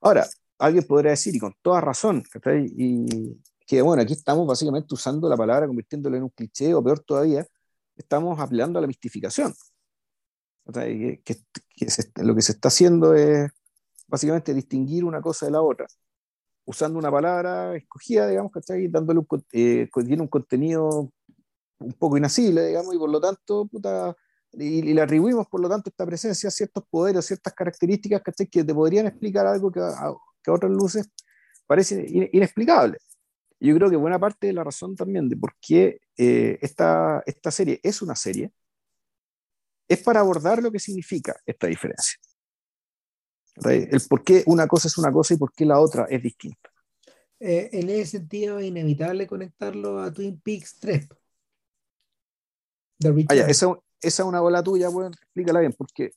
Ahora, 0.00 0.26
alguien 0.58 0.84
podría 0.84 1.12
decir, 1.12 1.34
y 1.34 1.38
con 1.38 1.54
toda 1.62 1.80
razón, 1.80 2.22
¿cachai? 2.30 2.72
Y 2.76 3.40
que 3.66 3.82
bueno, 3.82 4.02
aquí 4.02 4.12
estamos 4.12 4.46
básicamente 4.46 4.94
usando 4.94 5.28
la 5.28 5.36
palabra, 5.36 5.66
convirtiéndola 5.66 6.16
en 6.16 6.24
un 6.24 6.30
cliché, 6.30 6.74
o 6.74 6.82
peor 6.82 7.00
todavía, 7.00 7.46
estamos 8.00 8.38
apelando 8.38 8.78
a 8.78 8.82
la 8.82 8.88
mistificación. 8.88 9.54
lo 10.64 12.34
que 12.34 12.42
se 12.42 12.52
está 12.52 12.68
haciendo 12.68 13.14
es 13.14 13.50
básicamente 14.06 14.54
distinguir 14.54 15.04
una 15.04 15.20
cosa 15.20 15.46
de 15.46 15.52
la 15.52 15.62
otra, 15.62 15.86
usando 16.64 16.98
una 16.98 17.10
palabra 17.10 17.76
escogida, 17.76 18.26
digamos, 18.26 18.52
¿cachai? 18.52 18.88
dándole 18.88 19.20
un, 19.20 19.26
eh, 19.52 19.88
un 19.94 20.28
contenido 20.28 21.12
un 21.78 21.92
poco 21.94 22.16
inasible, 22.16 22.66
digamos, 22.66 22.94
y 22.94 22.98
por 22.98 23.10
lo 23.10 23.20
tanto, 23.20 23.66
puta, 23.66 24.14
y, 24.52 24.82
le 24.82 25.00
atribuimos 25.00 25.46
por 25.48 25.60
lo 25.60 25.68
tanto 25.68 25.90
esta 25.90 26.04
presencia 26.04 26.50
ciertos 26.50 26.84
poderes, 26.90 27.24
ciertas 27.24 27.54
características 27.54 28.22
¿cachai? 28.22 28.48
que 28.48 28.64
te 28.64 28.74
podrían 28.74 29.06
explicar 29.06 29.46
algo 29.46 29.70
que 29.70 29.80
que 30.42 30.50
a 30.50 30.54
otras 30.54 30.72
luces 30.72 31.08
parece 31.66 32.04
inexplicable. 32.32 32.98
Yo 33.60 33.74
creo 33.74 33.90
que 33.90 33.96
buena 33.96 34.18
parte 34.18 34.46
de 34.46 34.54
la 34.54 34.64
razón 34.64 34.96
también 34.96 35.28
de 35.28 35.36
por 35.36 35.54
qué 35.60 36.00
eh, 36.16 36.58
esta, 36.62 37.22
esta 37.26 37.50
serie 37.50 37.78
es 37.82 38.00
una 38.00 38.16
serie 38.16 38.52
es 39.86 40.02
para 40.02 40.20
abordar 40.20 40.62
lo 40.62 40.70
que 40.70 40.78
significa 40.78 41.34
esta 41.44 41.66
diferencia. 41.66 42.16
El 43.64 44.00
por 44.08 44.22
qué 44.22 44.44
una 44.46 44.68
cosa 44.68 44.86
es 44.86 44.96
una 44.96 45.12
cosa 45.12 45.34
y 45.34 45.36
por 45.36 45.52
qué 45.52 45.66
la 45.66 45.80
otra 45.80 46.06
es 46.08 46.22
distinta. 46.22 46.70
Eh, 47.40 47.70
en 47.72 47.90
ese 47.90 48.18
sentido 48.18 48.58
es 48.60 48.66
inevitable 48.66 49.26
conectarlo 49.26 50.00
a 50.00 50.12
Twin 50.12 50.40
Peaks 50.40 50.78
3. 50.78 51.08
Ah, 53.28 53.34
esa, 53.34 53.66
esa 54.00 54.22
es 54.22 54.28
una 54.28 54.40
bola 54.40 54.62
tuya, 54.62 54.88
bueno, 54.88 55.08
explícala 55.08 55.60
bien, 55.60 55.72
porque 55.72 56.12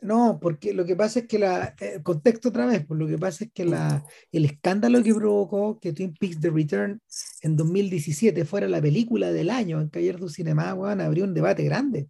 no, 0.00 0.38
porque 0.40 0.72
lo 0.72 0.84
que 0.84 0.94
pasa 0.94 1.20
es 1.20 1.26
que 1.26 1.40
la, 1.40 1.74
eh, 1.80 2.00
contexto 2.04 2.50
otra 2.50 2.66
vez, 2.66 2.86
pues 2.86 3.00
lo 3.00 3.06
que 3.08 3.18
pasa 3.18 3.44
es 3.44 3.50
que 3.52 3.64
la, 3.64 4.04
el 4.30 4.44
escándalo 4.44 5.02
que 5.02 5.12
provocó 5.12 5.80
que 5.80 5.92
Twin 5.92 6.14
Peaks 6.14 6.40
The 6.40 6.50
Return 6.50 7.02
en 7.42 7.56
2017 7.56 8.44
fuera 8.44 8.68
la 8.68 8.80
película 8.80 9.32
del 9.32 9.50
año 9.50 9.80
en 9.80 9.88
Cayer 9.88 10.18
du 10.18 10.28
Cinema, 10.28 10.72
bueno, 10.74 11.02
abrió 11.02 11.24
un 11.24 11.34
debate 11.34 11.64
grande. 11.64 12.08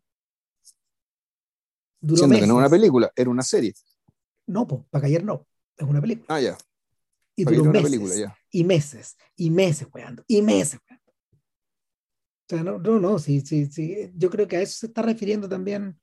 Duró 2.00 2.18
Siendo 2.18 2.36
que 2.36 2.46
no 2.46 2.54
era 2.54 2.66
una 2.66 2.68
película, 2.68 3.10
era 3.16 3.30
una 3.30 3.42
serie. 3.42 3.72
No, 4.46 4.66
pues, 4.66 4.82
para 4.90 5.02
Cayer 5.02 5.24
no, 5.24 5.46
es 5.76 5.88
una 5.88 6.00
película. 6.02 6.26
Ah, 6.28 6.40
ya. 6.40 6.58
Y 7.36 7.44
duró 7.44 7.64
meses, 7.64 7.82
película, 7.82 8.14
ya. 8.14 8.36
y 8.50 8.64
meses, 8.64 9.16
y 9.34 9.50
meses 9.50 9.88
jugando, 9.90 10.24
y 10.26 10.42
meses. 10.42 10.78
O 10.90 12.54
sea, 12.54 12.62
no, 12.62 12.78
no, 12.78 13.00
no, 13.00 13.18
sí, 13.18 13.40
sí, 13.40 13.66
sí. 13.66 14.10
Yo 14.14 14.28
creo 14.28 14.46
que 14.46 14.56
a 14.56 14.60
eso 14.60 14.78
se 14.78 14.86
está 14.86 15.02
refiriendo 15.02 15.48
también 15.48 15.98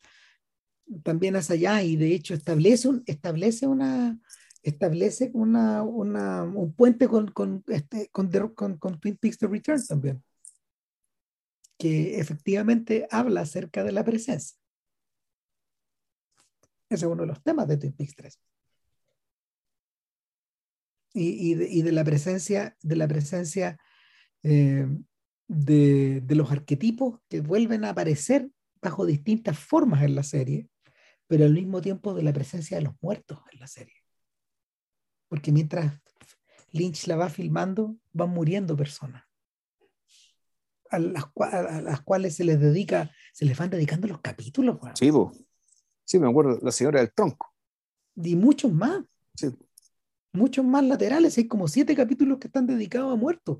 también 1.03 1.35
hacia 1.35 1.55
allá 1.55 1.83
y 1.83 1.95
de 1.95 2.13
hecho 2.13 2.33
establece, 2.33 2.87
un, 2.87 3.03
establece 3.05 3.67
una 3.67 4.19
establece 4.65 5.29
una, 5.33 5.83
una 5.83 6.43
un 6.43 6.73
puente 6.73 7.07
con, 7.07 7.27
con, 7.29 7.63
este, 7.67 8.09
con, 8.09 8.29
con, 8.77 8.99
Twin 8.99 9.15
Peaks 9.17 9.37
The 9.37 9.47
Return 9.47 9.85
también. 9.85 10.23
Que 11.77 12.19
efectivamente 12.19 13.07
habla 13.11 13.41
acerca 13.41 13.83
de 13.83 13.91
la 13.91 14.03
presencia. 14.03 14.57
Ese 16.89 17.05
es 17.05 17.11
uno 17.11 17.21
de 17.21 17.27
los 17.27 17.43
temas 17.43 17.67
de 17.67 17.77
Twin 17.77 17.93
Peaks 17.93 18.15
3 18.15 18.39
y, 21.13 21.51
y, 21.51 21.55
de, 21.55 21.69
y 21.69 21.81
de, 21.81 21.91
la 21.91 22.03
presencia 22.03 22.75
de 22.81 22.95
la 22.95 23.07
presencia 23.07 23.79
eh, 24.43 24.87
de, 25.47 26.21
de 26.21 26.35
los 26.35 26.51
arquetipos 26.51 27.19
que 27.29 27.41
vuelven 27.41 27.85
a 27.85 27.91
aparecer 27.91 28.49
bajo 28.81 29.05
distintas 29.05 29.57
formas 29.57 30.03
en 30.03 30.15
la 30.15 30.23
serie 30.23 30.69
pero 31.27 31.45
al 31.45 31.53
mismo 31.53 31.81
tiempo 31.81 32.13
de 32.13 32.23
la 32.23 32.33
presencia 32.33 32.77
de 32.77 32.83
los 32.83 32.93
muertos 33.01 33.39
en 33.51 33.59
la 33.59 33.67
serie. 33.67 33.95
porque 35.27 35.51
mientras 35.51 35.91
Lynch 36.71 37.07
la 37.07 37.15
va 37.15 37.29
filmando, 37.29 37.95
van 38.13 38.29
muriendo 38.29 38.75
personas 38.77 39.23
a 40.91 40.99
las, 40.99 41.25
a 41.39 41.81
las 41.81 42.01
cuales 42.01 42.35
se 42.35 42.43
les 42.43 42.59
dedica, 42.59 43.11
se 43.33 43.45
les 43.45 43.57
van 43.57 43.69
dedicando 43.69 44.07
los 44.07 44.21
capítulos. 44.21 44.77
weón. 44.81 44.95
Sí, 44.95 45.09
sí, 46.05 46.19
me 46.19 46.29
acuerdo, 46.29 46.59
la 46.61 46.71
señora 46.71 46.99
del 46.99 47.11
tronco. 47.13 47.53
Y 48.15 48.35
muchos 48.35 48.71
más, 48.71 49.03
Sí. 49.35 49.47
muchos 50.31 50.63
más 50.63 50.83
laterales. 50.83 51.37
Hay 51.37 51.47
como 51.47 51.67
siete 51.67 51.95
capítulos 51.95 52.37
que 52.39 52.47
están 52.47 52.67
dedicados 52.67 53.11
a 53.11 53.15
muertos. 53.15 53.57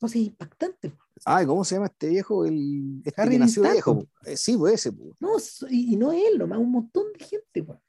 No 0.00 0.06
sé, 0.08 0.20
es 0.20 0.26
impactante. 0.26 0.92
Ay, 1.24 1.46
¿cómo 1.46 1.64
se 1.64 1.74
llama 1.74 1.86
este 1.86 2.08
viejo? 2.08 2.44
El, 2.44 3.02
este 3.04 3.20
Harry 3.20 3.32
que 3.32 3.38
nació 3.38 3.62
viejo. 3.62 4.04
Eh, 4.24 4.36
sí, 4.36 4.56
pues 4.56 4.74
ese. 4.74 4.92
po. 4.92 5.14
No, 5.20 5.36
y, 5.70 5.94
y 5.94 5.96
no 5.96 6.12
él, 6.12 6.38
nomás 6.38 6.58
un 6.58 6.70
montón 6.72 7.04
de 7.18 7.24
gente. 7.24 7.60
weón. 7.62 7.80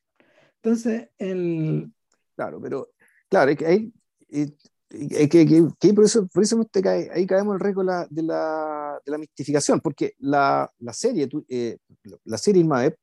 Entonces, 0.62 1.10
el, 1.18 1.92
Claro, 2.36 2.62
pero 2.62 2.90
claro, 3.30 3.52
es 3.52 3.58
que 3.58 3.66
ahí, 3.66 3.94
eh, 4.30 4.50
eh, 4.92 5.30
que, 5.30 5.46
que- 5.46 5.68
que 5.80 5.94
por 5.94 6.06
eso, 6.06 6.28
por 6.28 6.42
eso 6.44 6.64
te 6.66 6.82
cae- 6.82 7.10
ahí 7.14 7.26
caemos 7.28 7.54
el 7.56 7.60
riesgo 7.60 7.82
de 7.82 7.88
la, 7.88 8.08
de 8.10 8.24
la, 8.24 9.02
de 9.06 9.12
la 9.12 9.18
mistificación, 9.18 9.80
porque 9.82 10.14
la, 10.20 10.70
la 10.80 10.94
serie, 10.94 11.28
tú- 11.28 11.46
eh, 11.50 11.78
la 12.24 12.38
serie 12.38 12.62
Irma 12.62 12.82
Vep 12.82 12.98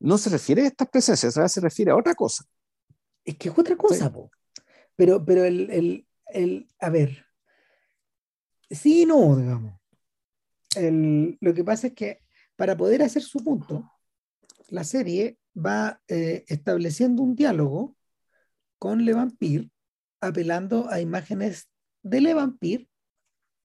no 0.00 0.18
se 0.18 0.30
refiere 0.30 0.62
a 0.62 0.66
estas 0.66 0.88
presencias, 0.88 1.52
se 1.52 1.60
refiere 1.60 1.90
a 1.92 1.96
otra 1.96 2.14
cosa. 2.14 2.44
es 3.24 3.36
que 3.36 3.50
es 3.50 3.58
otra 3.58 3.76
cosa, 3.76 4.12
po. 4.12 4.30
Pero, 4.96 5.24
pero 5.24 5.44
el, 5.44 5.70
el, 5.70 6.06
el, 6.26 6.68
a 6.80 6.90
ver, 6.90 7.24
sí 8.72 9.02
y 9.02 9.06
no, 9.06 9.36
digamos. 9.36 9.74
El- 10.76 11.36
lo 11.40 11.54
que 11.54 11.64
pasa 11.64 11.88
es 11.88 11.92
que 11.94 12.20
para 12.56 12.76
poder 12.76 13.02
hacer 13.02 13.22
su 13.22 13.42
punto, 13.44 13.90
la 14.68 14.84
serie 14.84 15.38
va 15.54 16.00
eh, 16.08 16.44
estableciendo 16.48 17.22
un 17.22 17.34
diálogo 17.36 17.96
con 18.78 19.04
Le 19.04 19.12
Vampire, 19.12 19.70
apelando 20.20 20.88
a 20.90 21.00
imágenes 21.00 21.68
de 22.02 22.20
Le 22.20 22.34
Vampire 22.34 22.88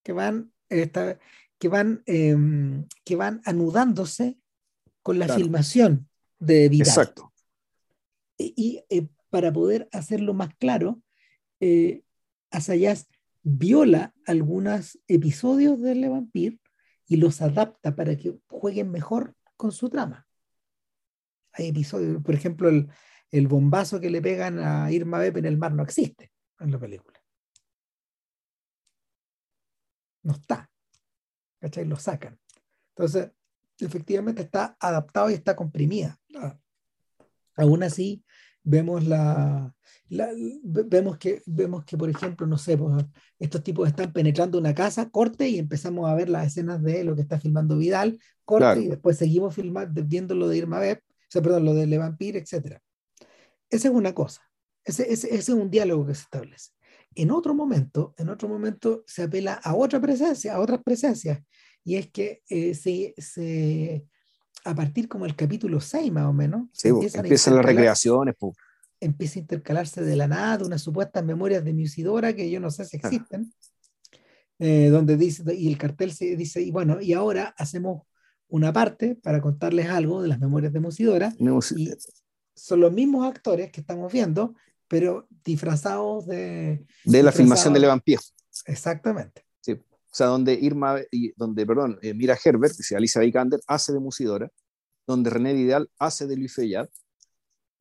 que 0.04 0.12
van, 0.14 0.52
esta- 0.70 1.18
que 1.60 1.68
van, 1.70 2.04
em, 2.06 2.86
que 3.04 3.16
van 3.16 3.42
anudándose 3.46 4.38
con 5.02 5.18
la 5.20 5.26
Claro. 5.26 5.42
filmación 5.42 6.10
de 6.40 6.70
Vidal. 6.70 6.88
Exacto. 6.88 7.34
Y, 8.38 8.54
y, 8.56 8.84
eh, 8.96 9.08
para 9.30 9.52
poder 9.52 9.88
hacerlo 9.92 10.34
más 10.34 10.54
claro, 10.56 11.02
eh, 11.60 12.04
Asayas 12.52 13.08
viola 13.48 14.14
algunos 14.26 15.00
episodios 15.08 15.82
de 15.82 15.96
Le 15.96 16.10
Vampire 16.10 16.60
y 17.08 17.18
los 17.18 17.42
adapta 17.42 17.96
para 17.96 18.18
que 18.18 18.38
jueguen 18.48 18.92
mejor 18.92 19.36
con 19.56 19.72
su 19.72 19.90
trama. 19.90 20.28
Hay 21.54 21.68
episodios, 21.68 22.22
por 22.22 22.36
ejemplo, 22.36 22.68
el, 22.70 22.90
el 23.32 23.48
bombazo 23.48 24.00
que 24.00 24.10
le 24.10 24.22
pegan 24.22 24.60
a 24.60 24.92
Irma 24.92 25.20
Vep 25.20 25.38
en 25.38 25.46
el 25.46 25.58
mar 25.58 25.74
no 25.74 25.84
existe 25.84 26.32
en 26.60 26.72
la 26.72 26.80
película. 26.80 27.20
No 30.24 30.34
está. 30.34 30.70
¿Cachai? 31.60 31.86
Lo 31.86 31.96
sacan. 31.96 32.38
Entonces, 32.90 33.32
efectivamente 33.80 34.42
está 34.42 34.76
adaptado 34.80 35.30
y 35.30 35.34
está 35.34 35.56
comprimida. 35.56 36.20
Ah, 36.36 36.60
Aún 37.56 37.82
así, 37.82 38.24
vemos 38.62 39.06
la, 39.06 39.74
la- 40.10 40.30
ve- 40.64 40.84
vemos 40.88 41.18
que 41.18 41.42
vemos 41.46 41.84
que 41.86 41.98
por 41.98 42.10
ejemplo 42.10 42.48
no 42.48 42.58
sé 42.58 42.78
pues, 42.78 43.06
estos 43.40 43.64
tipos 43.64 43.88
están 43.88 44.14
penetrando 44.14 44.58
una 44.58 44.74
casa 44.74 45.10
corte 45.10 45.48
y 45.50 45.60
empezamos 45.60 46.10
a 46.10 46.16
ver 46.16 46.30
las 46.30 46.48
escenas 46.48 46.82
de 46.82 47.04
lo 47.04 47.16
que 47.16 47.22
está 47.22 47.40
filmando 47.40 47.78
Vidal 47.78 48.20
corte 48.46 48.64
Claro. 48.64 48.82
y 48.82 48.88
después 48.88 49.18
seguimos 49.18 49.54
filmando 49.56 50.02
viendo 50.06 50.34
lo 50.36 50.48
de 50.48 50.58
Irma 50.58 50.80
Vep, 50.80 51.00
o 51.00 51.14
sea 51.30 51.42
perdón 51.42 51.66
lo 51.66 51.74
de 51.74 51.88
Le 51.88 51.98
Vampire 51.98 52.40
etcétera 52.40 52.82
esa 53.70 53.88
es 53.90 53.94
una 53.94 54.14
cosa 54.14 54.42
ese, 54.86 55.04
ese, 55.12 55.28
ese 55.28 55.38
es 55.38 55.50
un 55.50 55.70
diálogo 55.70 56.06
que 56.08 56.16
se 56.16 56.22
establece 56.22 56.72
en 57.16 57.32
otro 57.32 57.54
momento 57.54 58.14
en 58.18 58.30
otro 58.30 58.48
momento 58.48 59.04
se 59.08 59.24
apela 59.24 59.54
a 59.56 59.76
otra 59.76 60.00
presencia 60.00 60.56
a 60.56 60.60
otras 60.60 60.82
presencias 60.84 61.40
y 61.84 61.96
es 61.96 62.10
que 62.12 62.44
eh, 62.50 62.74
se, 62.76 63.14
se 63.18 64.06
a 64.66 64.76
partir 64.76 65.08
como 65.08 65.26
el 65.26 65.36
capítulo 65.36 65.80
6 65.82 66.12
más 66.12 66.26
o 66.26 66.34
menos 66.34 66.68
Sí, 66.74 66.90
empiezan 66.90 67.26
empiezan 67.26 67.56
las 67.56 67.66
recreaciones. 67.66 68.36
po. 68.38 68.54
Empieza 69.00 69.40
a 69.40 69.42
intercalarse 69.42 70.02
de 70.02 70.16
la 70.16 70.28
nada 70.28 70.66
unas 70.66 70.82
supuestas 70.82 71.24
memorias 71.24 71.64
de 71.64 71.74
Musidora 71.74 72.34
que 72.34 72.50
yo 72.50 72.60
no 72.60 72.72
sé 72.72 72.86
si 72.86 72.98
existen, 72.98 73.54
eh, 74.60 74.90
donde 74.90 75.18
dice, 75.18 75.44
y 75.54 75.68
el 75.68 75.78
cartel 75.78 76.12
se 76.12 76.36
dice, 76.36 76.62
y 76.62 76.72
bueno, 76.72 77.00
y 77.02 77.14
ahora 77.14 77.54
hacemos 77.58 78.04
una 78.48 78.74
parte 78.74 79.16
para 79.16 79.42
contarles 79.42 79.90
algo 79.90 80.22
de 80.22 80.30
las 80.30 80.40
memorias 80.40 80.74
de 80.74 80.80
Musidora, 80.80 81.34
y 81.38 81.92
son 82.56 82.80
los 82.80 82.92
mismos 82.92 83.28
actores 83.28 83.72
que 83.72 83.82
estamos 83.82 84.12
viendo, 84.12 84.56
pero 84.88 85.28
disfrazados 85.44 86.26
de... 86.26 86.86
De 87.04 87.22
la 87.22 87.32
filmación 87.32 87.74
de 87.74 87.82
Levampie. 87.82 88.18
Exactamente. 88.66 89.46
O 90.10 90.16
sea, 90.18 90.28
donde 90.28 90.54
Irma, 90.54 91.00
donde, 91.36 91.66
perdón, 91.66 92.00
eh, 92.02 92.14
Mira 92.14 92.36
Herbert, 92.44 92.76
que 92.76 92.82
sea 92.82 92.98
Alicia 92.98 93.22
Vikander, 93.22 93.60
hace 93.68 93.94
de 93.94 94.00
Musidora, 94.00 94.50
donde 95.06 95.30
René 95.30 95.54
Vidal 95.54 95.92
hace 96.00 96.26
de 96.26 96.38
Luis 96.38 96.56
Fellad, 96.56 96.90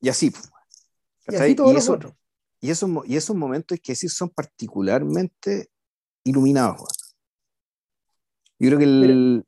y 0.03 0.11
así. 0.11 0.33
Y 1.29 1.33
¿Cachai? 1.33 1.47
así 1.49 1.55
todos 1.57 1.71
Y 1.71 1.75
los 1.75 1.83
eso- 1.85 1.93
otros. 1.95 2.13
Y 2.61 2.71
esos, 2.71 2.91
y 3.07 3.17
esos 3.17 3.37
momentos 3.37 3.79
que 3.83 3.95
sí 3.95 4.09
son 4.09 4.31
particularmente 4.31 5.69
iluminados. 6.25 7.15
Yo 8.59 8.69
creo 8.69 8.79
que 8.79 8.85
el- 8.85 9.45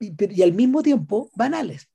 Y, 0.00 0.12
pero- 0.12 0.32
y 0.32 0.42
al 0.42 0.52
mismo 0.52 0.82
tiempo 0.82 1.30
banales, 1.34 1.88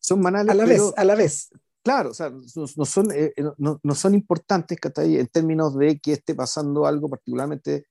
son 0.00 0.22
banales, 0.22 0.50
a 0.50 0.54
la 0.54 0.64
pero 0.66 0.84
vez, 0.86 0.94
a 0.96 1.04
la 1.04 1.14
vez. 1.14 1.50
claro, 1.82 2.10
o 2.10 2.14
sea, 2.14 2.30
no, 2.30 2.66
no 2.76 2.84
son, 2.84 3.10
eh, 3.12 3.32
eh, 3.36 3.42
no, 3.58 3.80
no 3.82 3.94
son 3.94 4.14
importantes 4.14 4.78
¿cachai? 4.78 5.16
en 5.18 5.26
términos 5.28 5.76
de 5.76 5.98
que 5.98 6.12
esté 6.12 6.34
pasando 6.34 6.86
algo 6.86 7.08
particularmente 7.08 7.86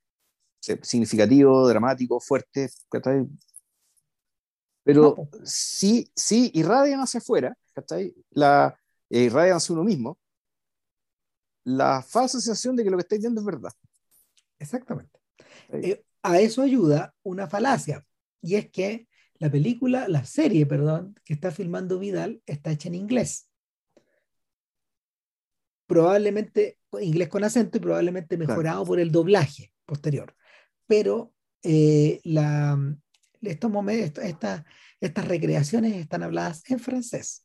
significativo, 0.81 1.67
dramático, 1.67 2.19
fuerte, 2.19 2.69
¿cachai? 2.89 3.27
pero 4.83 5.15
No, 5.17 5.29
sí, 5.43 6.09
sí 6.15 6.51
irradian 6.53 6.99
hacia 7.01 7.19
afuera, 7.19 7.55
¿cachai? 7.73 8.13
La, 8.31 8.79
eh, 9.09 9.23
irradian 9.23 9.57
hacia 9.57 9.73
uno 9.73 9.83
mismo 9.83 10.17
la 11.65 12.01
falsa 12.01 12.39
sensación 12.39 12.75
de 12.75 12.83
que 12.83 12.89
lo 12.89 12.97
que 12.97 13.01
estáis 13.01 13.21
viendo 13.21 13.41
es 13.41 13.45
verdad. 13.45 13.73
Exactamente. 14.57 15.19
Eh, 15.73 16.03
a 16.23 16.39
eso 16.39 16.61
ayuda 16.61 17.13
una 17.23 17.47
falacia, 17.47 18.05
y 18.41 18.55
es 18.55 18.69
que 18.69 19.07
la 19.37 19.51
película, 19.51 20.07
la 20.07 20.23
serie, 20.23 20.65
perdón, 20.65 21.15
que 21.25 21.33
está 21.33 21.51
filmando 21.51 21.99
Vidal 21.99 22.41
está 22.45 22.71
hecha 22.71 22.87
en 22.87 22.95
inglés. 22.95 23.49
Probablemente 25.87 26.79
inglés 27.01 27.27
con 27.27 27.43
acento 27.43 27.77
y 27.77 27.81
probablemente 27.81 28.37
mejorado 28.37 28.85
por 28.85 28.99
el 28.99 29.11
doblaje 29.11 29.73
posterior. 29.85 30.35
Pero 30.87 31.33
eh, 31.63 32.21
la, 32.23 32.79
estos 33.41 33.69
momentos, 33.69 34.23
estas, 34.23 34.63
estas 34.99 35.27
recreaciones 35.27 35.95
están 35.95 36.23
habladas 36.23 36.63
en 36.69 36.79
francés. 36.79 37.44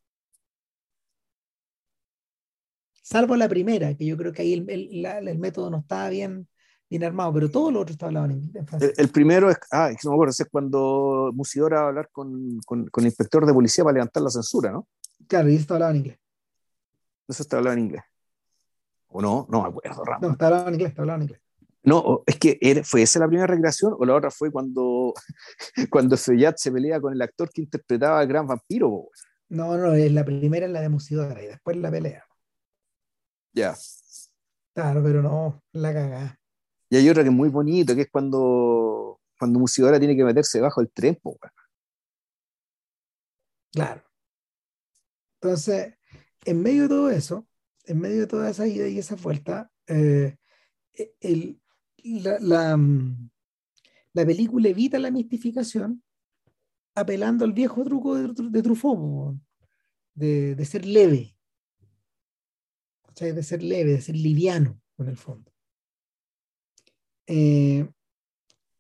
Salvo 3.11 3.35
la 3.37 3.49
primera, 3.49 3.93
que 3.95 4.07
yo 4.07 4.17
creo 4.17 4.33
que 4.33 4.43
ahí 4.43 4.53
el, 4.53 4.71
el- 4.71 5.03
la- 5.03 5.19
el 5.19 5.39
método 5.39 5.69
no 5.71 5.79
estaba 5.79 6.09
bien, 6.11 6.47
bien 6.89 7.03
armado, 7.05 7.33
pero 7.33 7.51
todo 7.51 7.71
lo 7.73 7.81
otro 7.81 7.93
está 7.93 8.07
hablado 8.07 8.27
en, 8.27 8.33
inglés. 8.33 8.65
El, 8.81 8.93
el 8.97 9.09
primero 9.09 9.51
es, 9.51 9.57
ah, 9.73 9.91
no 10.05 10.11
me 10.11 10.15
acuerdo, 10.15 10.31
ese 10.31 10.45
es 10.45 10.49
cuando 10.49 11.31
Musidora 11.35 11.79
va 11.81 11.85
a 11.87 11.89
hablar 11.89 12.09
con, 12.13 12.59
con, 12.65 12.87
con 12.89 13.03
el 13.03 13.09
inspector 13.09 13.45
de 13.47 13.53
policía 13.53 13.83
para 13.83 13.95
levantar 13.95 14.23
la 14.23 14.31
censura, 14.31 14.71
¿no? 14.71 14.87
Claro, 15.27 15.49
y 15.49 15.55
eso 15.55 15.63
está 15.63 15.75
hablado 15.75 15.91
en 15.93 15.97
inglés. 15.99 16.19
Eso 17.29 17.43
está 17.43 17.57
hablado 17.59 17.77
en 17.77 17.83
inglés. 17.85 18.03
¿O 19.09 19.21
no? 19.21 19.47
No 19.51 19.63
me 19.63 19.69
acuerdo, 19.69 20.05
Ramón. 20.05 20.21
No, 20.29 20.31
está 20.33 20.47
hablado 20.47 20.69
en 20.69 20.75
inglés, 20.75 20.91
está 20.91 21.03
hablado 21.03 21.17
en 21.19 21.23
inglés. 21.25 21.41
No, 21.83 22.23
es 22.27 22.39
que 22.39 22.83
fue 22.85 23.03
esa 23.03 23.19
la 23.19 23.27
primera 23.27 23.47
recreación 23.47 23.95
o 23.99 24.05
la 24.05 24.15
otra 24.15 24.31
fue 24.31 24.51
cuando, 24.53 25.15
cuando 25.91 26.17
Feyat 26.17 26.59
se 26.59 26.71
pelea 26.71 27.01
con 27.01 27.13
el 27.13 27.23
actor 27.23 27.51
que 27.51 27.63
interpretaba 27.63 28.21
al 28.21 28.29
gran 28.29 28.47
vampiro. 28.47 29.09
No, 29.49 29.77
no, 29.77 29.95
es 29.95 30.13
la 30.13 30.25
primera 30.25 30.67
es 30.67 30.73
la 30.73 30.81
de 30.81 30.89
Musidora 30.91 31.43
y 31.43 31.47
después 31.47 31.77
la 31.79 31.91
pelea. 31.91 32.25
Ya. 33.53 33.75
Claro, 34.75 35.03
pero 35.03 35.23
no, 35.23 35.63
la 35.73 35.93
cagada. 35.93 36.41
Y 36.89 36.97
hay 36.97 37.09
otra 37.09 37.23
que 37.23 37.29
es 37.29 37.35
muy 37.35 37.49
bonito, 37.49 37.95
que 37.95 38.03
es 38.03 38.11
cuando, 38.11 39.21
cuando 39.39 39.59
Musidora 39.59 39.99
tiene 39.99 40.17
que 40.17 40.25
meterse 40.25 40.61
bajo 40.61 40.81
el 40.81 40.91
tren. 40.91 41.17
po. 41.23 41.39
Claro. 43.73 44.03
Entonces, 45.41 45.95
en 46.45 46.63
medio 46.63 46.83
de 46.83 46.89
todo 46.89 47.11
eso, 47.11 47.47
en 47.85 48.01
medio 48.01 48.21
de 48.21 48.27
toda 48.27 48.51
esa 48.51 48.67
ida 48.67 48.89
y 48.89 48.99
esa 48.99 49.17
vuelta, 49.17 49.71
eh, 49.87 50.37
el- 51.21 51.61
la, 52.03 52.39
la, 52.41 52.77
mm, 52.77 53.31
la 54.15 54.27
película 54.27 54.69
evita 54.69 54.99
la 54.99 55.11
mistificación 55.11 56.03
apelando 56.95 57.45
al 57.45 57.53
viejo 57.53 57.85
truco 57.85 58.17
de, 58.17 58.33
de 58.51 58.63
Truffaut, 58.63 59.37
de, 60.15 60.55
de 60.55 60.65
ser 60.65 60.85
leve, 60.85 61.37
¿cachai? 63.21 63.33
de 63.33 63.43
ser 63.43 63.63
leve, 63.63 63.93
de 63.93 64.01
ser 64.01 64.17
liviano, 64.17 64.81
en 64.99 65.09
el 65.09 65.17
fondo. 65.17 65.53
Eh, 67.27 67.87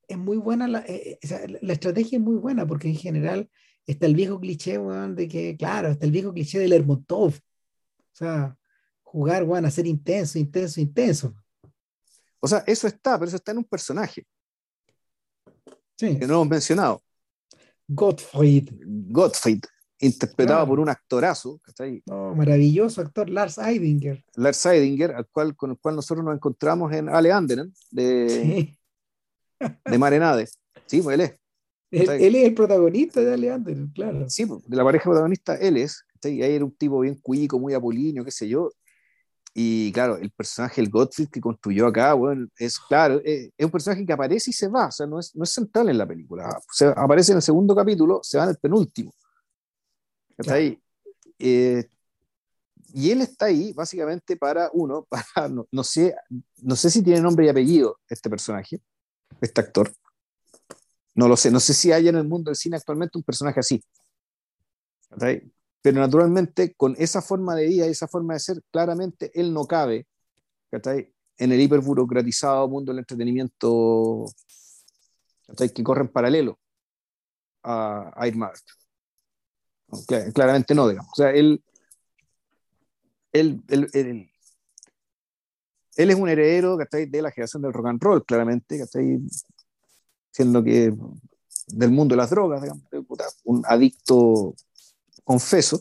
es 0.09 0.19
muy 0.19 0.39
buena, 0.39 0.67
la, 0.67 0.81
eh, 0.81 1.11
eh, 1.12 1.19
o 1.23 1.27
sea, 1.27 1.47
la- 1.47 1.73
estrategia 1.73 2.19
es 2.19 2.25
muy 2.25 2.37
buena 2.37 2.67
porque 2.67 2.89
en 2.89 2.97
general 2.97 3.49
está 3.87 4.07
el 4.07 4.15
viejo 4.15 4.41
cliché, 4.41 4.79
weón, 4.79 5.15
de 5.15 5.29
que, 5.29 5.57
claro, 5.57 5.89
está 5.89 6.07
el 6.07 6.12
viejo 6.12 6.33
cliché 6.33 6.59
de 6.59 6.69
Lermontov. 6.69 7.35
O 7.35 8.15
sea, 8.15 8.57
jugar, 9.03 9.45
bueno, 9.45 9.69
a 9.69 9.71
ser 9.71 9.87
intenso, 9.87 10.39
intenso, 10.39 10.81
intenso. 10.81 11.35
O 12.41 12.49
sea, 12.49 12.65
eso 12.67 12.87
está, 12.87 13.19
pero 13.19 13.29
eso 13.29 13.37
está 13.37 13.53
en 13.53 13.59
un 13.59 13.65
personaje 13.65 14.27
Sí. 15.97 16.19
que 16.19 16.27
no 16.27 16.35
hemos 16.35 16.49
mencionado. 16.49 17.03
Gottfried. 17.87 18.71
Gottfried, 19.11 19.65
interpretado 20.01 20.59
Claro. 20.60 20.68
por 20.68 20.81
un 20.81 20.89
actorazo, 20.89 21.60
¿cachai? 21.62 22.02
No, 22.06 22.35
maravilloso 22.35 23.01
actor, 23.01 23.28
Lars 23.28 23.59
Eidinger. 23.59 24.24
Lars 24.35 24.56
Seidinger, 24.56 25.12
al 25.12 25.27
cual, 25.28 25.55
con 25.55 25.70
el 25.70 25.78
cual 25.78 25.97
nosotros 25.97 26.24
nos 26.24 26.35
encontramos 26.35 26.93
en 26.93 27.09
Ale 27.09 27.31
Anderen, 27.32 27.72
de, 27.90 28.28
Sí. 28.28 29.68
de 29.85 29.98
Marenade. 29.98 30.48
Sí, 30.86 31.02
pues 31.02 31.14
él 31.14 31.20
es. 31.22 31.35
Él, 31.93 32.09
él 32.09 32.35
es 32.36 32.44
el 32.47 32.55
protagonista 32.55 33.20
de 33.20 33.35
Aleander, 33.35 33.77
claro. 33.93 34.28
Sí, 34.31 34.47
pues, 34.47 34.62
de 34.66 34.77
la 34.77 34.85
pareja 34.85 35.05
protagonista, 35.05 35.56
él 35.56 35.77
es. 35.77 36.05
¿cachai? 36.14 36.35
Y 36.36 36.43
ahí 36.43 36.55
era 36.55 36.64
un 36.64 36.72
tipo 36.72 37.01
bien 37.01 37.16
cuico, 37.16 37.59
muy 37.59 37.74
apolíneo, 37.74 38.24
qué 38.24 38.31
sé 38.31 38.48
yo. 38.48 38.70
Y 39.52 39.90
claro, 39.93 40.16
el 40.16 40.31
personaje, 40.31 40.81
el 40.81 40.89
Gottfried 40.89 41.28
que 41.28 41.40
construyó 41.40 41.89
acá, 41.89 42.14
bueno, 42.14 42.47
es 42.56 42.78
claro, 42.78 43.20
es, 43.24 43.51
es 43.59 43.64
un 43.66 43.70
personaje 43.72 44.06
que 44.06 44.12
aparece 44.12 44.51
y 44.51 44.52
se 44.52 44.68
va, 44.68 44.86
o 44.86 44.93
sea, 44.93 45.06
no 45.09 45.18
es, 45.18 45.35
no 45.35 45.43
es 45.43 45.51
central 45.51 45.89
en 45.89 45.98
la 45.98 46.06
película. 46.06 46.48
Se, 46.72 46.86
aparece 46.86 47.32
en 47.32 47.36
el 47.39 47.43
segundo 47.43 47.74
capítulo, 47.74 48.20
se 48.22 48.39
va 48.39 48.44
en 48.44 48.51
el 48.51 48.56
penúltimo. 48.56 49.12
¿Cachai? 50.41 50.81
Eh, 51.39 51.85
y 52.93 53.11
él 53.11 53.21
está 53.21 53.47
ahí 53.47 53.73
básicamente 53.73 54.37
para 54.37 54.71
uno, 54.73 55.07
para, 55.35 55.49
no, 55.49 55.67
no 55.71 55.85
sé, 55.85 56.15
no 56.62 56.77
sé 56.77 56.91
si 56.91 57.03
tiene 57.03 57.21
nombre 57.21 57.47
y 57.47 57.49
apellido 57.49 57.99
este 58.09 58.31
personaje, 58.31 58.81
este 59.41 59.61
actor. 59.61 59.93
No 61.15 61.29
lo 61.29 61.37
sé, 61.37 61.51
no 61.51 61.61
sé 61.61 61.75
si 61.75 61.93
hay 61.93 62.09
en 62.09 62.17
el 62.17 62.27
mundo 62.27 62.51
del 62.51 62.57
cine 62.57 62.77
actualmente 62.77 63.19
un 63.19 63.25
personaje 63.25 63.61
así. 63.61 63.83
¿cachai? 65.11 65.53
Pero 65.83 66.01
naturalmente, 66.01 66.75
con 66.75 66.95
esa 66.99 67.21
forma 67.21 67.55
de 67.55 67.67
vida 67.67 67.87
y 67.87 67.91
esa 67.91 68.09
forma 68.09 68.35
de 68.35 68.41
ser, 68.41 68.62
claramente 68.71 69.31
él 69.35 69.53
no 69.53 69.67
cabe 69.67 70.07
¿cachai? 70.71 71.12
en 71.37 71.53
el 71.53 71.61
hiperburocratizado 71.61 72.69
mundo 72.69 72.93
del 72.93 73.01
entretenimiento 73.01 74.25
¿cachai? 75.47 75.71
que 75.71 75.83
corre 75.83 76.03
en 76.03 76.09
paralelo 76.09 76.59
a, 77.62 78.12
a 78.17 78.29
Irma. 78.29 78.53
Claramente 80.35 80.75
no, 80.75 80.89
digamos. 80.89 81.11
O 81.12 81.17
sea, 81.17 81.31
él, 81.31 81.62
él, 83.33 83.62
él, 83.69 83.89
él, 83.93 84.31
es 85.97 86.17
un 86.17 86.29
heredero 86.29 86.77
de 86.77 87.23
la 87.23 87.31
generación 87.31 87.62
del 87.62 87.73
rock 87.73 87.87
and 87.87 88.03
roll, 88.03 88.25
claramente, 88.25 88.79
¿cachai? 88.79 89.21
siendo 90.33 90.62
que 90.62 90.95
del 91.67 91.91
mundo 91.91 92.15
de 92.15 92.17
las 92.17 92.31
drogas, 92.31 92.62
digamos, 92.62 92.85
un 93.45 93.62
adicto 93.67 94.55
confeso. 95.25 95.81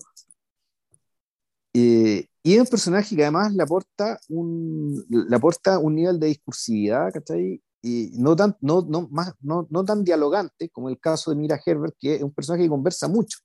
Eh, 1.73 2.27
y 2.43 2.53
es 2.53 2.61
un 2.61 2.67
personaje 2.67 3.15
que 3.15 3.23
además 3.23 3.53
le 3.53 3.63
aporta 3.63 4.19
un, 4.29 5.05
le 5.09 5.77
un 5.81 5.95
nivel 5.95 6.19
de 6.19 6.27
discursividad, 6.27 7.11
¿cachai? 7.11 7.61
Y 7.81 8.11
no 8.15 8.35
tan, 8.35 8.57
no, 8.61 8.81
no, 8.87 9.07
más, 9.09 9.33
no, 9.41 9.67
no 9.69 9.85
tan 9.85 10.03
dialogante 10.03 10.69
como 10.69 10.89
el 10.89 10.99
caso 10.99 11.31
de 11.31 11.37
Mira 11.37 11.59
Herbert, 11.63 11.95
que 11.97 12.15
es 12.15 12.23
un 12.23 12.33
personaje 12.33 12.63
que 12.63 12.69
conversa 12.69 13.07
mucho 13.07 13.39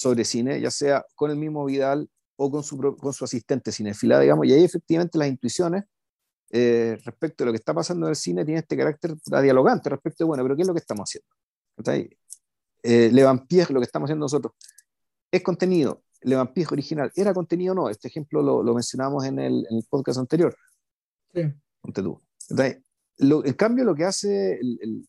sobre 0.00 0.24
cine, 0.24 0.58
ya 0.62 0.70
sea 0.70 1.04
con 1.14 1.30
el 1.30 1.36
mismo 1.36 1.62
Vidal 1.66 2.08
o 2.36 2.50
con 2.50 2.62
su, 2.62 2.78
con 2.96 3.12
su 3.12 3.22
asistente 3.24 3.70
cinefila, 3.70 4.18
digamos, 4.18 4.46
y 4.46 4.52
ahí 4.54 4.64
efectivamente 4.64 5.18
las 5.18 5.28
intuiciones 5.28 5.84
eh, 6.50 6.96
respecto 7.04 7.44
de 7.44 7.46
lo 7.46 7.52
que 7.52 7.58
está 7.58 7.74
pasando 7.74 8.06
en 8.06 8.10
el 8.10 8.16
cine 8.16 8.46
tiene 8.46 8.60
este 8.60 8.78
carácter 8.78 9.14
dialogante 9.42 9.90
respecto 9.90 10.24
de, 10.24 10.28
bueno, 10.28 10.42
pero 10.42 10.56
¿qué 10.56 10.62
es 10.62 10.68
lo 10.68 10.72
que 10.72 10.80
estamos 10.80 11.04
haciendo? 11.10 11.28
¿Cachai? 11.76 12.16
Eh, 12.82 13.10
Le 13.12 13.22
Vampire, 13.24 13.66
lo 13.74 13.78
que 13.80 13.84
estamos 13.84 14.06
haciendo 14.06 14.24
nosotros, 14.24 14.54
es 15.30 15.42
contenido. 15.42 16.02
Le 16.22 16.34
Vampire 16.34 16.68
original, 16.72 17.12
¿era 17.14 17.34
contenido 17.34 17.72
o 17.72 17.74
no? 17.74 17.88
Este 17.90 18.08
ejemplo 18.08 18.40
lo, 18.40 18.62
lo 18.62 18.72
mencionamos 18.74 19.26
en 19.26 19.38
el, 19.38 19.66
en 19.70 19.76
el 19.76 19.84
podcast 19.90 20.18
anterior, 20.18 20.56
Sí. 21.34 21.42
tú. 21.94 22.22
Lo- 23.18 23.44
en 23.44 23.52
cambio, 23.52 23.84
lo 23.84 23.94
que 23.94 24.04
hace 24.04 24.54
el, 24.54 24.78
el- 24.80 25.08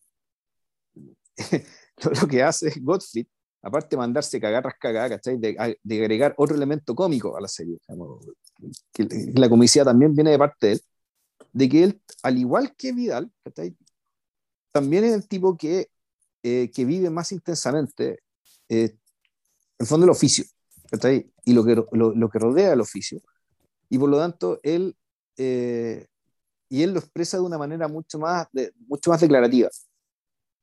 lo, 2.04 2.10
lo 2.20 2.28
que 2.28 2.42
hace 2.42 2.72
Gottfried, 2.80 3.26
aparte 3.62 3.90
de 3.90 3.98
mandarse 3.98 4.40
cagarras 4.40 4.74
cagadas, 4.78 5.10
¿cachai? 5.10 5.38
De, 5.38 5.78
de 5.82 6.00
agregar 6.00 6.34
otro 6.36 6.56
elemento 6.56 6.94
cómico 6.94 7.36
a 7.36 7.40
la 7.40 7.48
serie, 7.48 7.78
digamos, 7.88 8.26
que 8.92 9.06
la 9.34 9.48
comicidad 9.48 9.84
también 9.84 10.14
viene 10.14 10.30
de 10.30 10.38
parte 10.38 10.66
de 10.66 10.72
él, 10.72 10.80
de 11.52 11.68
que 11.68 11.84
él, 11.84 12.02
al 12.22 12.38
igual 12.38 12.74
que 12.76 12.92
Vidal, 12.92 13.30
¿cachai? 13.44 13.76
también 14.72 15.04
es 15.04 15.12
el 15.12 15.28
tipo 15.28 15.56
que, 15.56 15.88
eh, 16.42 16.70
que 16.74 16.84
vive 16.84 17.10
más 17.10 17.30
intensamente 17.30 18.20
eh, 18.68 18.96
el 19.78 19.86
fondo 19.86 20.04
el 20.04 20.10
oficio 20.10 20.44
¿cachai? 20.90 21.30
y 21.44 21.52
lo 21.52 21.64
que, 21.64 21.74
lo, 21.92 22.14
lo 22.14 22.30
que 22.30 22.38
rodea 22.38 22.72
el 22.72 22.80
oficio. 22.80 23.20
Y 23.88 23.98
por 23.98 24.08
lo 24.08 24.18
tanto, 24.18 24.58
él, 24.62 24.96
eh, 25.36 26.06
y 26.70 26.82
él 26.82 26.94
lo 26.94 27.00
expresa 27.00 27.36
de 27.36 27.42
una 27.42 27.58
manera 27.58 27.86
mucho 27.86 28.18
más, 28.18 28.46
de, 28.52 28.72
mucho 28.88 29.10
más 29.10 29.20
declarativa, 29.20 29.68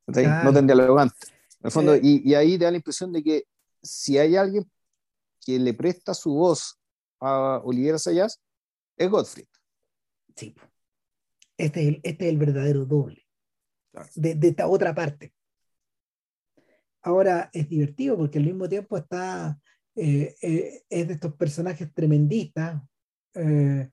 ¿cachai? 0.08 0.24
Claro. 0.24 0.44
no 0.44 0.54
tan 0.54 0.66
dialogante. 0.66 1.16
En 1.62 1.66
el 1.66 1.72
fondo, 1.72 1.96
y, 1.96 2.22
y 2.24 2.34
ahí 2.36 2.58
te 2.58 2.66
da 2.66 2.72
la 2.72 2.78
impresión 2.78 3.12
de 3.12 3.24
que 3.24 3.44
si 3.82 4.18
hay 4.18 4.36
alguien 4.36 4.70
que 5.46 5.60
le 5.60 5.74
presta 5.74 6.14
su 6.14 6.34
voz 6.34 6.80
a 7.20 7.62
Olivier 7.64 8.00
Sayas, 8.00 8.42
es 8.98 9.10
Gottfried. 9.10 9.48
Sí. 10.36 10.56
Este 11.58 11.82
es 11.82 11.88
el, 11.88 12.02
este 12.04 12.26
es 12.26 12.32
el 12.32 12.38
verdadero 12.38 12.86
doble 12.86 13.26
Claro. 13.92 14.10
de, 14.16 14.36
de 14.36 14.48
esta 14.50 14.68
otra 14.68 14.94
parte. 14.94 15.34
Ahora 17.02 17.50
es 17.54 17.68
divertido 17.70 18.18
porque 18.18 18.38
al 18.38 18.46
mismo 18.46 18.70
tiempo 18.70 18.98
está, 18.98 19.60
eh, 19.96 20.36
eh, 20.42 20.84
es 20.90 21.08
de 21.08 21.14
estos 21.14 21.34
personajes 21.36 21.94
tremendistas 21.94 22.82
eh, 23.34 23.90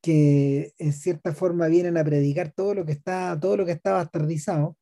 que 0.00 0.72
en 0.78 0.92
cierta 0.92 1.32
forma 1.34 1.66
vienen 1.66 1.96
a 1.96 2.04
predicar 2.04 2.52
todo 2.52 2.74
lo 2.74 2.86
que 2.86 2.92
está, 2.92 3.38
todo 3.38 3.56
lo 3.56 3.66
que 3.66 3.72
está 3.72 3.92
bastardizado. 3.92 4.76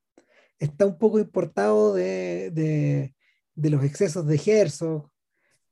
Está 0.58 0.86
un 0.86 0.98
poco 0.98 1.18
importado 1.18 1.94
de, 1.94 2.50
de, 2.52 3.14
de 3.54 3.70
los 3.70 3.84
excesos 3.84 4.26
de 4.26 4.40
Herzog, 4.44 5.10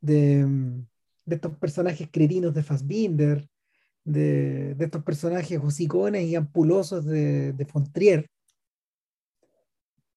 de, 0.01 0.45
mm, 0.45 0.87
de 1.25 1.35
estos 1.35 1.57
personajes 1.57 2.09
cretinos 2.11 2.55
de 2.55 2.63
Fassbinder, 2.63 3.49
de, 4.05 4.75
de 4.75 4.85
estos 4.85 5.05
personajes 5.05 5.61
hocicones 5.63 6.25
y 6.27 6.35
ampulosos 6.35 7.05
de, 7.05 7.53
de 7.53 7.67
Fontrier. 7.67 8.29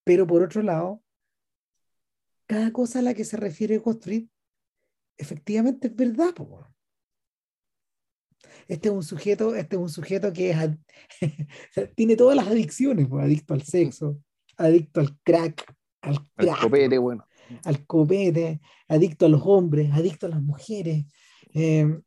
Pero 0.03 0.27
por 0.27 0.43
otro 0.43 0.61
lado, 0.61 1.03
cada 2.47 2.71
cosa 2.71 2.99
a 2.99 3.01
la 3.01 3.13
que 3.13 3.25
se 3.25 3.37
refiere 3.37 3.79
Gottfried, 3.79 4.27
efectivamente 5.17 5.87
es 5.87 5.95
verdad. 5.95 6.33
Este 8.67 8.89
es 8.89 8.93
un 8.93 9.03
sujeto, 9.03 9.55
este 9.55 9.75
es 9.75 9.81
un 9.81 9.89
sujeto 9.89 10.31
que 10.33 10.53
tiene 11.95 12.15
todas 12.15 12.35
las 12.35 12.47
adicciones, 12.47 13.07
po, 13.07 13.19
adicto 13.19 13.53
al 13.53 13.63
sexo, 13.63 14.19
adicto 14.57 14.99
al 14.99 15.17
crack, 15.21 15.75
al 16.01 16.27
crack, 16.35 16.61
copete, 16.61 16.97
bueno. 16.97 17.27
al 17.63 17.85
copete, 17.85 18.61
adicto 18.87 19.25
a 19.25 19.29
los 19.29 19.41
hombres, 19.45 19.91
adicto 19.93 20.25
a 20.25 20.29
las 20.29 20.41
mujeres. 20.41 21.05
Eh, 21.53 21.99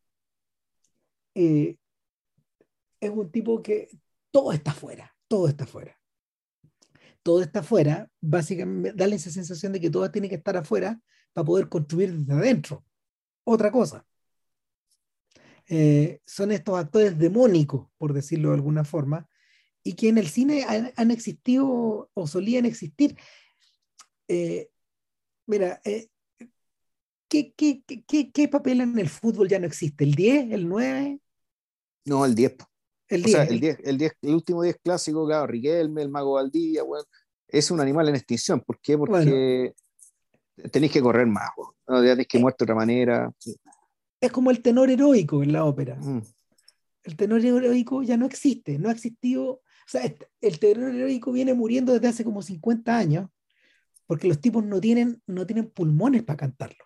eh, 1.35 1.77
es 3.01 3.11
un 3.11 3.31
tipo 3.31 3.63
que 3.63 3.89
todo 4.31 4.53
está 4.53 4.73
fuera, 4.73 5.15
todo 5.29 5.49
está 5.49 5.67
fuera. 5.67 5.97
Todo 7.23 7.43
está 7.43 7.61
afuera, 7.61 8.09
básicamente, 8.21 8.93
darle 8.95 9.17
esa 9.17 9.31
sensación 9.31 9.73
de 9.73 9.81
que 9.81 9.91
todo 9.91 10.11
tiene 10.11 10.29
que 10.29 10.37
estar 10.37 10.57
afuera 10.57 11.01
para 11.33 11.45
poder 11.45 11.69
construir 11.69 12.13
desde 12.15 12.33
adentro. 12.33 12.85
Otra 13.45 13.71
cosa. 13.71 14.07
Eh, 15.67 16.21
son 16.25 16.51
estos 16.53 16.79
actores 16.79 17.19
demónicos, 17.19 17.89
por 17.99 18.15
decirlo 18.15 18.49
de 18.49 18.55
alguna 18.55 18.85
forma, 18.85 19.29
y 19.89 19.95
que 19.95 20.11
en 20.11 20.19
el 20.19 20.29
cine 20.29 20.65
han, 20.69 20.93
han 20.97 21.11
existido 21.11 22.11
o 22.13 22.27
solían 22.27 22.67
existir. 22.67 23.17
Eh, 24.29 24.69
mira, 25.47 25.81
eh, 25.83 26.09
¿qué, 27.27 27.55
qué, 27.55 27.83
qué, 28.31 28.49
papel 28.49 28.83
en 28.83 28.99
el 28.99 29.09
fútbol 29.09 29.49
ya 29.49 29.59
no 29.59 29.67
existe? 29.67 30.05
¿El 30.05 30.15
10? 30.15 30.53
¿El 30.53 30.69
9? 30.69 31.19
No, 32.05 32.27
el 32.27 32.35
10. 32.35 32.53
po. 32.53 32.67
El 33.09 33.23
O 33.23 33.25
10. 33.25 33.33
sea, 33.35 33.45
el, 33.45 33.61
10, 33.61 33.79
el, 33.83 33.97
10, 33.97 34.13
el 34.21 34.35
último 34.35 34.63
10 34.63 34.77
clásico, 34.77 35.27
claro, 35.27 35.47
Riquelme, 35.47 36.03
el 36.03 36.11
Mago 36.11 36.35
Valdivia, 36.35 36.85
weón, 36.85 37.07
es 37.49 37.71
un 37.71 37.81
animal 37.81 38.11
en 38.11 38.17
extinción. 38.17 38.61
¿Por 38.61 38.79
qué? 38.83 38.99
Porque 38.99 39.73
tenéis 40.71 40.93
que 40.93 41.01
correr 41.01 41.27
más, 41.27 41.49
weón. 41.57 41.73
No, 41.87 42.05
ya 42.05 42.11
tenéis 42.11 42.29
que 42.29 42.39
muerte 42.39 42.59
de 42.59 42.65
otra 42.65 42.75
manera. 42.75 43.33
Es 44.21 44.31
como 44.33 44.51
el 44.51 44.61
tenor 44.61 44.91
heroico 44.91 45.43
en 45.43 45.55
la 45.55 45.65
ópera. 45.65 45.95
Mm. 45.95 46.21
El 47.05 47.17
tenor 47.17 47.43
heroico 47.43 48.03
ya 48.03 48.19
no 48.19 48.27
existe, 48.27 48.79
no 48.79 48.91
ha 48.91 48.93
existido. 48.93 49.63
O 49.89 49.91
sea, 49.91 50.15
el 50.43 50.59
tenor 50.59 50.95
heroico 50.95 51.33
viene 51.33 51.55
muriendo 51.55 51.95
desde 51.95 52.09
hace 52.09 52.23
como 52.25 52.43
50 52.43 52.95
años 52.99 53.31
porque 54.07 54.29
los 54.29 54.39
tipos 54.39 54.63
no 54.65 54.81
tienen, 54.81 55.23
no 55.27 55.47
tienen 55.47 55.71
pulmones 55.71 56.23
para 56.25 56.37
cantarlo. 56.37 56.85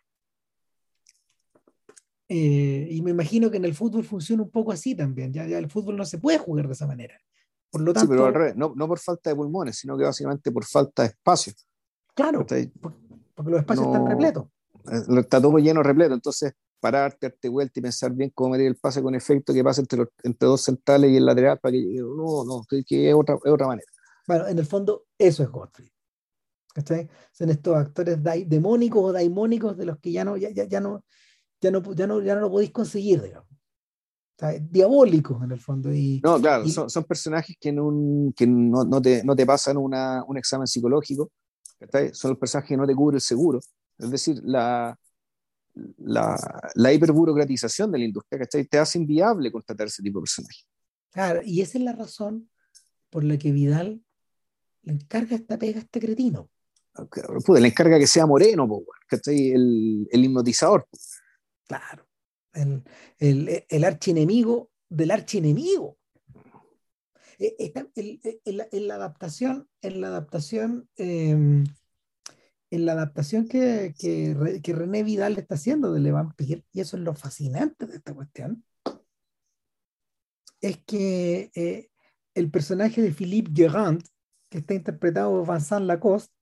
Eh, 2.28 2.88
y 2.90 3.02
me 3.02 3.10
imagino 3.10 3.50
que 3.50 3.56
en 3.58 3.64
el 3.64 3.74
fútbol 3.74 4.04
funciona 4.04 4.42
un 4.42 4.50
poco 4.50 4.72
así 4.72 4.94
también. 4.94 5.32
Ya, 5.32 5.46
ya 5.46 5.58
el 5.58 5.68
fútbol 5.70 5.96
no 5.96 6.04
se 6.04 6.18
puede 6.18 6.38
jugar 6.38 6.66
de 6.66 6.72
esa 6.72 6.86
manera. 6.86 7.18
Por 7.70 7.82
lo 7.82 7.90
Sí, 7.90 7.94
tanto, 7.94 8.10
pero 8.10 8.26
al 8.26 8.34
revés, 8.34 8.56
no, 8.56 8.72
no 8.76 8.86
por 8.88 8.98
falta 8.98 9.30
de 9.30 9.36
pulmones, 9.36 9.78
sino 9.78 9.96
que 9.98 10.04
básicamente 10.04 10.50
por 10.52 10.64
falta 10.64 11.02
de 11.02 11.08
espacio. 11.08 11.52
claro, 12.14 12.40
¿cachai? 12.40 12.70
porque 13.34 13.50
los 13.50 13.60
espacios 13.60 13.86
No. 13.86 13.92
están 13.94 14.06
repletos. 14.08 14.46
Eh, 14.90 15.20
Está 15.20 15.40
todo 15.40 15.58
lleno 15.58 15.82
repleto. 15.82 16.14
Entonces, 16.14 16.52
pararte, 16.82 17.28
darte 17.28 17.48
vuelta 17.48 17.78
y 17.78 17.82
pensar 17.82 18.12
bien 18.12 18.30
cómo 18.34 18.50
medir 18.50 18.66
el 18.66 18.76
pase 18.76 19.00
con 19.00 19.14
efecto 19.14 19.54
que 19.54 19.62
pasa 19.62 19.80
entre, 19.80 20.04
entre 20.24 20.48
dos 20.48 20.62
centrales 20.62 21.12
y 21.12 21.16
el 21.16 21.24
lateral 21.24 21.58
para 21.60 21.72
que 21.72 21.80
no, 21.80 22.44
no, 22.44 22.64
que, 22.68 23.08
es, 23.08 23.14
otra, 23.14 23.36
es 23.36 23.52
otra 23.52 23.68
manera. 23.68 23.86
Bueno, 24.26 24.48
en 24.48 24.58
el 24.58 24.66
fondo, 24.66 25.04
eso 25.16 25.44
es 25.44 25.48
Godfrey. 25.48 25.88
¿Cachai? 26.74 27.08
Son 27.30 27.50
estos 27.50 27.76
actores 27.76 28.18
demónicos 28.46 29.04
o 29.04 29.12
daimónicos 29.12 29.76
de 29.76 29.86
los 29.86 29.98
que 30.00 30.10
ya 30.10 30.24
no, 30.24 30.36
ya, 30.36 30.50
ya, 30.50 30.64
ya 30.64 30.80
no, 30.80 31.04
ya 31.60 31.70
no, 31.70 31.94
ya 31.94 32.06
no, 32.06 32.20
ya 32.20 32.34
no 32.34 32.40
lo 32.40 32.50
podéis 32.50 32.72
conseguir, 32.72 33.22
digamos. 33.22 33.48
O 34.42 34.46
diabólicos 34.60 35.40
en 35.44 35.52
el 35.52 35.60
fondo. 35.60 35.94
Y, 35.94 36.20
no, 36.24 36.40
claro, 36.40 36.66
son, 36.66 36.90
son, 36.90 37.04
personajes 37.04 37.56
que, 37.60 37.68
en 37.68 37.78
un, 37.78 38.32
que 38.32 38.44
no, 38.44 38.82
no, 38.84 39.00
te, 39.00 39.22
no 39.22 39.36
te 39.36 39.46
pasan 39.46 39.76
una, 39.76 40.24
un 40.26 40.36
examen 40.36 40.66
psicológico, 40.66 41.30
¿cachai? 41.78 42.12
son 42.12 42.30
los 42.32 42.38
personajes 42.38 42.70
que 42.70 42.76
no 42.76 42.86
te 42.86 42.94
cubre 42.94 43.16
el 43.16 43.20
seguro. 43.20 43.60
Es 43.98 44.10
decir, 44.10 44.40
la, 44.42 44.98
la, 45.98 46.36
la 46.74 46.92
hiperburocratización 46.92 47.90
de 47.92 47.98
la 47.98 48.04
industria, 48.04 48.40
¿cachai? 48.40 48.64
Te 48.66 48.78
hace 48.78 48.98
inviable 48.98 49.50
contratar 49.50 49.86
ese 49.86 50.02
tipo 50.02 50.18
de 50.18 50.22
personajes. 50.22 50.66
Claro, 51.10 51.40
y 51.44 51.60
esa 51.60 51.78
es 51.78 51.84
la 51.84 51.92
razón 51.92 52.50
por 53.10 53.24
la 53.24 53.36
que 53.38 53.52
Vidal 53.52 54.02
le 54.82 54.92
encarga 54.92 55.36
esta 55.36 55.58
pega 55.58 55.78
a 55.78 55.82
este 55.82 56.00
cretino. 56.00 56.50
le 57.60 57.68
encarga 57.68 57.98
que 57.98 58.06
sea 58.06 58.26
moreno, 58.26 58.68
El, 59.26 60.08
el 60.10 60.24
hipnotizador. 60.24 60.86
Claro. 61.66 62.06
El, 62.52 62.82
el, 63.18 63.64
el 63.68 63.84
archienemigo 63.84 64.70
del 64.88 65.10
archienemigo. 65.10 65.98
E, 67.38 67.72
en, 67.94 68.88
la 68.88 68.94
adaptación, 68.94 69.68
en 69.80 70.00
la 70.00 70.08
adaptación, 70.08 70.88
em, 70.96 71.64
en 72.72 72.86
la 72.86 72.92
adaptación 72.92 73.46
que, 73.48 73.94
que, 73.98 74.60
que, 74.62 74.72
René 74.72 75.02
Vidal 75.02 75.36
está 75.36 75.56
haciendo 75.56 75.92
de 75.92 76.00
Le 76.00 76.10
Vampire, 76.10 76.64
y 76.72 76.80
eso 76.80 76.96
es 76.96 77.02
lo 77.02 77.14
fascinante 77.14 77.86
de 77.86 77.96
esta 77.96 78.14
cuestión, 78.14 78.64
es 80.62 80.78
que 80.86 81.50
eh, 81.54 81.90
el 82.34 82.50
personaje 82.50 83.02
de 83.02 83.12
Philippe 83.12 83.50
Gerand, 83.54 84.02
que 84.48 84.58
está 84.58 84.72
interpretado 84.72 85.44
por 85.44 85.54
Vincent 85.54 85.84
Lacoste, 85.84 86.34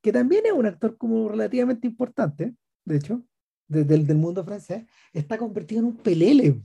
que 0.00 0.12
también 0.12 0.46
es 0.46 0.52
un 0.52 0.64
actor 0.64 0.96
como 0.96 1.28
relativamente 1.28 1.86
importante, 1.86 2.54
de 2.86 2.96
hecho, 2.96 3.22
del, 3.68 4.06
del 4.06 4.16
mundo 4.16 4.42
francés, 4.42 4.86
está 5.12 5.36
convertido 5.36 5.80
en 5.80 5.88
un 5.88 5.96
pelele. 5.98 6.62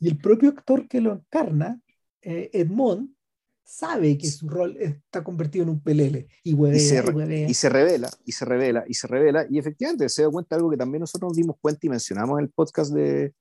Y 0.00 0.08
el 0.08 0.18
propio 0.18 0.48
actor 0.48 0.88
que 0.88 1.00
lo 1.00 1.12
encarna, 1.12 1.80
eh, 2.20 2.50
Edmond, 2.52 3.13
sabe 3.64 4.16
que 4.18 4.28
su 4.28 4.48
rol 4.48 4.76
está 4.78 5.24
convertido 5.24 5.64
en 5.64 5.70
un 5.70 5.80
pelele 5.80 6.28
y, 6.42 6.52
y, 6.52 6.78
se, 6.78 7.02
y, 7.48 7.54
se, 7.54 7.68
revela, 7.68 8.10
y 8.24 8.32
se 8.32 8.44
revela, 8.44 8.84
y 8.86 8.94
se 8.94 9.06
revela, 9.06 9.46
y 9.50 9.58
efectivamente 9.58 10.08
se 10.08 10.22
da 10.22 10.30
cuenta 10.30 10.54
de 10.54 10.60
algo 10.60 10.70
que 10.70 10.76
también 10.76 11.00
nosotros 11.00 11.30
nos 11.30 11.36
dimos 11.36 11.56
cuenta 11.60 11.86
y 11.86 11.88
mencionamos 11.88 12.38
en 12.38 12.44
el 12.44 12.50
podcast 12.50 12.92
de, 12.92 13.34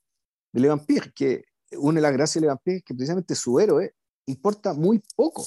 de 0.52 0.60
Le 0.60 0.68
Vampire, 0.70 1.12
que 1.14 1.44
une 1.78 2.00
la 2.02 2.12
gracia 2.12 2.40
de 2.40 2.46
Le 2.46 2.48
Vampire, 2.48 2.82
que 2.82 2.94
precisamente 2.96 3.36
su 3.36 3.60
héroe 3.60 3.94
importa 4.26 4.74
muy 4.74 5.04
poco 5.16 5.46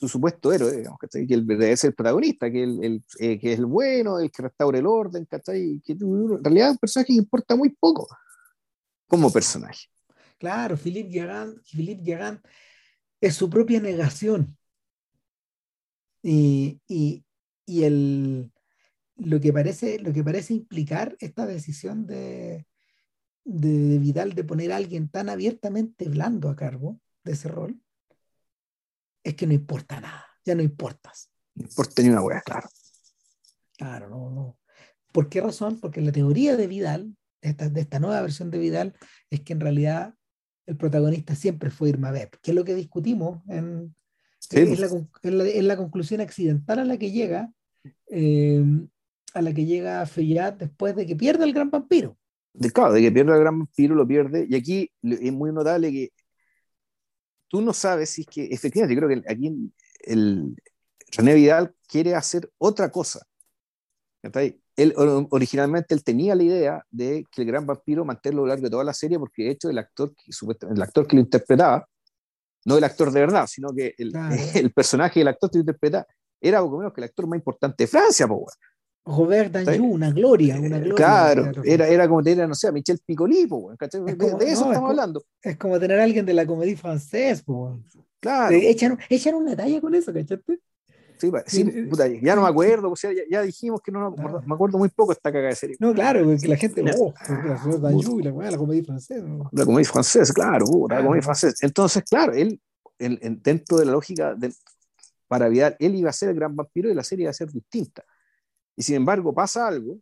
su 0.00 0.08
supuesto 0.08 0.50
héroe, 0.50 0.78
digamos, 0.78 0.98
¿cachai? 0.98 1.26
Que 1.26 1.34
es 1.72 1.84
el 1.84 1.94
protagonista, 1.94 2.50
que, 2.50 2.62
el, 2.62 3.04
eh, 3.18 3.38
que 3.38 3.52
es 3.52 3.58
el 3.58 3.66
bueno, 3.66 4.18
el 4.18 4.30
que 4.30 4.42
restaura 4.42 4.78
el 4.78 4.86
orden, 4.86 5.26
¿cachai? 5.26 5.82
Que 5.84 5.92
en 5.92 6.42
realidad 6.42 6.68
es 6.68 6.72
un 6.72 6.78
personaje 6.78 7.08
que 7.08 7.18
importa 7.18 7.54
muy 7.54 7.68
poco 7.68 8.08
como 9.06 9.30
personaje. 9.30 9.88
Claro, 10.38 10.78
Philippe 10.78 11.18
Garand, 11.18 11.60
Philippe 11.64 12.02
es 13.20 13.34
su 13.34 13.50
propia 13.50 13.80
negación. 13.80 14.56
Y, 16.22 16.80
y, 16.86 17.24
y 17.66 17.84
el, 17.84 18.52
lo, 19.16 19.40
que 19.40 19.52
parece, 19.52 19.98
lo 19.98 20.12
que 20.12 20.24
parece 20.24 20.54
implicar 20.54 21.16
esta 21.20 21.46
decisión 21.46 22.06
de, 22.06 22.66
de 23.44 23.98
Vidal 23.98 24.34
de 24.34 24.44
poner 24.44 24.72
a 24.72 24.76
alguien 24.76 25.08
tan 25.08 25.28
abiertamente 25.28 26.08
blando 26.08 26.48
a 26.48 26.56
cargo 26.56 27.00
de 27.24 27.32
ese 27.32 27.48
rol, 27.48 27.80
es 29.22 29.34
que 29.34 29.46
no 29.46 29.52
importa 29.52 30.00
nada, 30.00 30.26
ya 30.44 30.54
no 30.54 30.62
importas. 30.62 31.30
No 31.54 31.64
importa 31.64 32.02
ni 32.02 32.08
una 32.08 32.22
hueá, 32.22 32.40
claro. 32.42 32.68
Claro, 33.76 34.08
no, 34.08 34.30
no. 34.30 34.58
¿Por 35.12 35.28
qué 35.28 35.40
razón? 35.40 35.80
Porque 35.80 36.00
la 36.00 36.12
teoría 36.12 36.56
de 36.56 36.66
Vidal, 36.66 37.16
de 37.42 37.50
esta, 37.50 37.68
de 37.68 37.80
esta 37.80 37.98
nueva 37.98 38.20
versión 38.22 38.50
de 38.50 38.58
Vidal, 38.58 38.96
es 39.30 39.40
que 39.40 39.52
en 39.52 39.60
realidad 39.60 40.14
el 40.70 40.76
protagonista 40.76 41.34
siempre 41.34 41.68
fue 41.68 41.88
Irma 41.88 42.12
Beb, 42.12 42.30
que 42.40 42.52
es 42.52 42.54
lo 42.54 42.64
que 42.64 42.76
discutimos 42.76 43.42
en, 43.48 43.92
en, 44.52 45.66
la, 45.66 45.76
conclusión 45.76 46.20
accidental 46.20 46.78
a 46.78 46.84
la 46.84 46.96
que 46.96 47.10
llega, 47.10 47.52
eh, 48.08 48.64
a 49.34 49.42
la 49.42 49.52
que 49.52 49.66
llega 49.66 50.06
Feyat 50.06 50.58
después 50.58 50.94
de 50.94 51.06
que 51.06 51.16
pierde 51.16 51.44
el 51.44 51.52
gran 51.52 51.70
vampiro. 51.70 52.16
De, 52.52 52.70
claro, 52.70 52.92
de 52.92 53.00
que 53.00 53.10
pierde 53.10 53.32
el 53.32 53.40
gran 53.40 53.58
vampiro, 53.58 53.96
lo 53.96 54.06
pierde, 54.06 54.46
y 54.48 54.54
aquí 54.54 54.92
es 55.02 55.32
muy 55.32 55.52
notable 55.52 55.90
que 55.90 56.12
tú 57.48 57.60
no 57.60 57.72
sabes 57.72 58.10
si 58.10 58.20
es 58.20 58.26
que, 58.28 58.44
efectivamente, 58.44 58.94
yo 58.94 59.00
creo 59.00 59.22
que 59.22 59.28
aquí 59.28 59.72
el, 60.04 60.54
René 61.16 61.34
Vidal 61.34 61.74
quiere 61.88 62.14
hacer 62.14 62.48
otra 62.58 62.92
cosa. 62.92 63.26
Él, 64.82 64.94
originalmente 65.30 65.94
él 65.94 66.02
tenía 66.02 66.34
la 66.34 66.42
idea 66.42 66.84
de 66.90 67.24
que 67.30 67.42
el 67.42 67.48
gran 67.48 67.66
vampiro 67.66 68.04
mantenerlo 68.04 68.42
a 68.42 68.44
lo 68.44 68.48
largo 68.48 68.64
de 68.64 68.70
toda 68.70 68.84
la 68.84 68.94
serie, 68.94 69.18
porque 69.18 69.44
de 69.44 69.50
hecho 69.50 69.68
el 69.68 69.78
actor, 69.78 70.14
que, 70.14 70.30
el 70.70 70.82
actor 70.82 71.06
que 71.06 71.16
lo 71.16 71.22
interpretaba, 71.22 71.86
no 72.64 72.78
el 72.78 72.84
actor 72.84 73.10
de 73.10 73.20
verdad, 73.20 73.46
sino 73.46 73.74
que 73.74 73.94
el, 73.98 74.12
el 74.54 74.72
personaje 74.72 75.20
del 75.20 75.28
actor 75.28 75.50
que 75.50 75.58
lo 75.58 75.62
interpretaba, 75.62 76.06
era 76.40 76.60
poco 76.60 76.78
menos 76.78 76.92
que 76.94 77.00
el 77.02 77.04
actor 77.04 77.26
más 77.26 77.38
importante 77.38 77.84
de 77.84 77.88
Francia, 77.88 78.26
po, 78.26 78.46
Robert 79.04 79.52
Danjou, 79.52 79.92
una 79.92 80.10
gloria, 80.10 80.58
una 80.58 80.78
gloria. 80.78 80.94
Claro, 80.94 81.50
era, 81.64 81.88
era 81.88 82.08
como 82.08 82.22
tener, 82.22 82.48
no 82.48 82.54
sé, 82.54 82.68
a 82.68 82.72
Michel 82.72 82.98
Piccolipo, 83.04 83.72
de, 83.72 84.14
de, 84.14 84.50
eso 84.50 84.66
estamos 84.66 84.90
hablando. 84.90 85.24
Es 85.42 85.56
como 85.56 85.78
tener 85.80 85.98
a 85.98 86.04
alguien 86.04 86.24
de 86.26 86.34
la 86.34 86.46
comedia 86.46 86.76
francesa, 86.76 87.42
claro. 88.20 88.54
Echan, 88.54 88.98
echan 89.08 89.34
una 89.34 89.56
talla 89.56 89.80
con 89.80 89.94
eso, 89.94 90.12
¿cachate? 90.12 90.60
Sí, 91.46 91.64
sí, 91.64 91.82
puta, 91.82 92.06
ya 92.06 92.34
no 92.34 92.42
me 92.42 92.48
acuerdo, 92.48 92.90
o 92.90 92.96
sea, 92.96 93.12
ya, 93.12 93.22
ya, 93.30 93.42
dijimos 93.42 93.80
que 93.82 93.92
no, 93.92 94.10
no, 94.10 94.42
me 94.46 94.54
acuerdo 94.54 94.78
muy 94.78 94.88
poco 94.88 95.12
esta 95.12 95.30
caga 95.32 95.48
de 95.48 95.54
serie. 95.54 95.76
No, 95.78 95.92
claro, 95.92 96.26
que 96.40 96.48
la 96.48 96.56
gente, 96.56 96.82
oh, 96.98 97.14
Robert 97.28 97.80
Danjou 97.80 98.20
la, 98.20 98.50
la 98.50 98.56
comedia 98.58 98.84
francesa. 98.84 99.26
La 99.52 99.64
comedia 99.64 99.88
francesa, 99.88 100.32
claro, 100.32 100.64
la 100.88 101.02
comedia 101.02 101.22
francesa. 101.22 101.66
Entonces, 101.66 102.02
claro, 102.08 102.32
él, 102.32 102.60
dentro 102.98 103.78
de 103.78 103.86
la 103.86 103.92
lógica, 103.92 104.36
para 105.28 105.48
Vidal, 105.48 105.76
él 105.78 105.94
iba 105.94 106.10
a 106.10 106.12
ser 106.12 106.30
el 106.30 106.34
gran 106.34 106.54
vampiro 106.56 106.90
y 106.90 106.94
la 106.94 107.04
serie 107.04 107.24
iba 107.24 107.30
a 107.30 107.34
ser 107.34 107.50
distinta. 107.50 108.04
Y 108.76 108.82
sin 108.82 108.96
embargo 108.96 109.32
pasa 109.32 109.68
algo, 109.68 109.98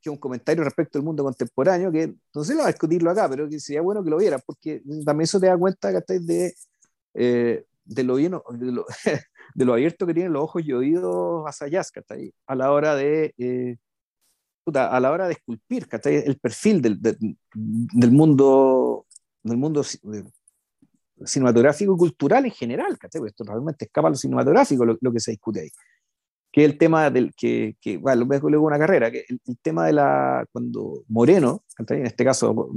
que 0.00 0.10
es 0.10 0.12
un 0.12 0.18
comentario 0.18 0.62
respecto 0.62 0.98
al 0.98 1.04
mundo 1.04 1.24
contemporáneo, 1.24 1.90
que 1.90 2.14
no 2.34 2.44
sé 2.44 2.54
lo 2.54 2.60
va 2.60 2.66
a 2.66 2.72
discutirlo 2.72 3.10
acá, 3.10 3.28
pero 3.28 3.48
que 3.48 3.58
sería 3.58 3.80
bueno 3.80 4.04
que 4.04 4.10
lo 4.10 4.18
vieran, 4.18 4.40
porque 4.44 4.82
también 5.04 5.22
eso 5.22 5.40
te 5.40 5.46
da 5.46 5.56
cuenta 5.56 5.90
de, 5.92 6.54
eh, 7.14 7.64
de, 7.84 8.02
lo 8.04 8.16
bien, 8.16 8.32
de, 8.32 8.72
lo, 8.72 8.84
de 9.54 9.64
lo 9.64 9.74
abierto 9.74 10.06
que 10.06 10.14
tienen 10.14 10.32
los 10.32 10.44
ojos 10.44 10.62
y 10.64 10.72
oídos 10.72 11.44
ahí 12.10 12.32
a 12.46 12.54
la 12.54 12.72
hora 12.72 12.94
de... 12.94 13.34
Eh, 13.38 13.76
a 14.74 14.98
la 14.98 15.12
hora 15.12 15.28
de 15.28 15.34
esculpir 15.34 15.86
el 16.02 16.38
perfil 16.38 16.82
del, 16.82 17.00
del, 17.00 18.10
mundo 18.10 19.06
del 19.44 19.58
mundo 19.58 19.84
cinematográfico 21.24 21.94
y 21.94 21.96
cultural 21.96 22.44
en 22.44 22.50
general, 22.50 22.98
¿cachai? 22.98 23.22
esto 23.26 23.44
realmente 23.44 23.84
escapa 23.84 24.08
a 24.08 24.10
lo 24.10 24.16
cinematográfico 24.16 24.84
lo, 24.84 24.98
lo, 25.00 25.12
que 25.12 25.20
se 25.20 25.30
discute 25.30 25.60
ahí. 25.60 25.70
Que 26.50 26.64
el 26.64 26.78
tema 26.78 27.10
del 27.10 27.32
que, 27.34 27.76
que 27.80 27.96
bueno, 27.96 28.24
luego 28.24 28.66
una 28.66 28.78
carrera, 28.78 29.10
que 29.10 29.24
el, 29.28 29.58
tema 29.62 29.86
de 29.86 29.92
la, 29.92 30.44
cuando 30.50 31.04
Moreno, 31.08 31.62
en 31.78 32.06
este 32.06 32.24
caso 32.24 32.72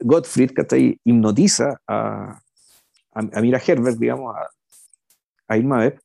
Gottfried, 0.00 0.50
que 0.50 0.98
hipnotiza 1.04 1.80
a, 1.86 2.40
a, 3.12 3.40
Mira 3.40 3.60
Herbert, 3.64 3.98
digamos, 3.98 4.34
a, 4.36 4.48
a 5.48 5.56
Irma 5.56 5.78
Beb, 5.78 6.00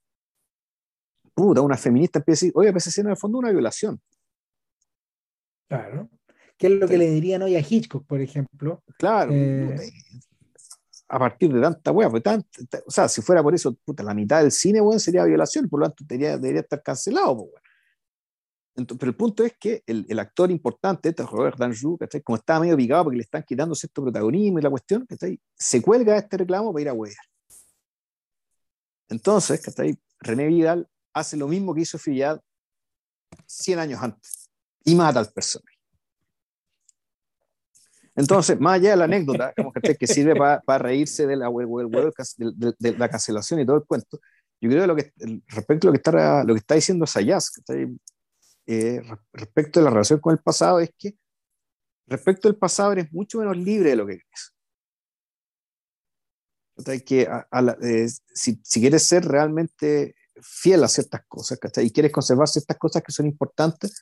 puta, 1.33 1.61
una 1.61 1.77
feminista 1.77 2.19
empieza 2.19 2.45
a 2.45 2.47
decir, 2.47 2.51
oye, 2.55 2.71
pues 2.71 2.97
en 2.97 3.09
el 3.09 3.17
fondo 3.17 3.37
una 3.37 3.51
violación. 3.51 4.01
Claro. 5.67 6.09
¿Qué 6.57 6.67
es 6.67 6.73
lo 6.73 6.87
que 6.87 6.97
le 6.97 7.09
dirían 7.09 7.41
hoy 7.41 7.55
a 7.55 7.59
Hitchcock, 7.59 8.05
por 8.05 8.21
ejemplo? 8.21 8.83
Claro. 8.97 9.31
Eh, 9.33 9.75
a 11.09 11.19
partir 11.19 11.51
de 11.53 11.61
tanta 11.61 11.91
hueá, 11.91 12.09
pues 12.09 12.23
o 12.85 12.91
sea, 12.91 13.07
si 13.07 13.21
fuera 13.21 13.43
por 13.43 13.53
eso, 13.53 13.75
puta, 13.83 14.01
la 14.03 14.13
mitad 14.13 14.41
del 14.41 14.51
cine, 14.51 14.81
weón, 14.81 14.99
sería 14.99 15.23
violación, 15.25 15.69
por 15.69 15.79
lo 15.79 15.87
tanto 15.87 16.05
debería, 16.07 16.37
debería 16.37 16.61
estar 16.61 16.81
cancelado, 16.81 17.37
pues, 17.37 17.63
Entonces, 18.75 18.99
pero 18.99 19.09
el 19.11 19.15
punto 19.15 19.43
es 19.43 19.53
que 19.59 19.83
el, 19.85 20.05
el 20.09 20.19
actor 20.19 20.49
importante, 20.49 21.09
este 21.09 21.23
Robert 21.23 21.57
Danjou, 21.57 21.99
como 22.23 22.37
estaba 22.37 22.61
medio 22.61 22.77
picado 22.77 23.03
porque 23.03 23.17
le 23.17 23.23
están 23.23 23.43
quitando 23.43 23.75
cierto 23.75 24.03
protagonismo 24.03 24.59
y 24.59 24.61
la 24.61 24.69
cuestión, 24.69 25.05
se 25.55 25.81
cuelga 25.81 26.17
este 26.17 26.37
reclamo 26.37 26.71
para 26.71 26.81
ir 26.81 26.89
a 26.89 26.93
huear. 26.93 27.32
Entonces, 29.09 29.61
René 30.19 30.47
Vidal 30.47 30.87
hace 31.13 31.37
lo 31.37 31.47
mismo 31.47 31.73
que 31.73 31.81
hizo 31.81 31.97
Fillad 31.97 32.39
100 33.45 33.79
años 33.79 34.01
antes 34.01 34.49
y 34.83 34.95
mata 34.95 35.19
al 35.19 35.31
personaje. 35.31 35.77
Entonces, 38.15 38.59
más 38.59 38.75
allá 38.75 38.91
de 38.91 38.97
la 38.97 39.05
anécdota, 39.05 39.53
como 39.55 39.71
que, 39.71 40.07
sirve 40.07 40.35
para 40.35 40.77
reírse 40.77 41.25
de 41.25 41.35
la, 41.35 41.49
de, 41.49 42.73
de, 42.77 42.97
la 42.97 43.09
cancelación 43.09 43.59
y 43.59 43.65
todo 43.65 43.77
el 43.77 43.85
cuento, 43.85 44.19
yo 44.61 44.69
creo 44.69 44.95
que 44.95 45.11
respecto 45.47 45.87
a 45.87 45.89
lo 45.89 45.93
que 45.93 45.97
está, 45.97 46.43
lo 46.43 46.53
que 46.53 46.59
está 46.59 46.75
diciendo 46.75 47.05
Sayas, 47.05 47.51
eh, 48.65 49.01
respecto 49.33 49.79
a 49.79 49.83
la 49.83 49.89
relación 49.89 50.19
con 50.19 50.31
el 50.31 50.39
pasado 50.39 50.79
es 50.79 50.91
que 50.97 51.17
respecto 52.07 52.47
al 52.47 52.55
pasado 52.55 52.93
eres 52.93 53.11
mucho 53.11 53.39
menos 53.39 53.57
libre 53.57 53.89
de 53.89 53.95
lo 53.95 54.07
que 54.07 54.19
crees. 54.19 54.52
Que 57.05 57.21
eh, 57.21 58.07
si, 58.33 58.59
si, 58.63 58.79
quieres 58.79 59.03
ser 59.03 59.25
realmente 59.25 60.15
fiel 60.41 60.83
a 60.83 60.87
ciertas 60.87 61.21
cosas 61.27 61.59
y 61.77 61.91
quieres 61.91 62.11
conservar 62.11 62.47
ciertas 62.47 62.77
cosas 62.77 63.03
que 63.03 63.11
son 63.11 63.27
importantes, 63.27 64.01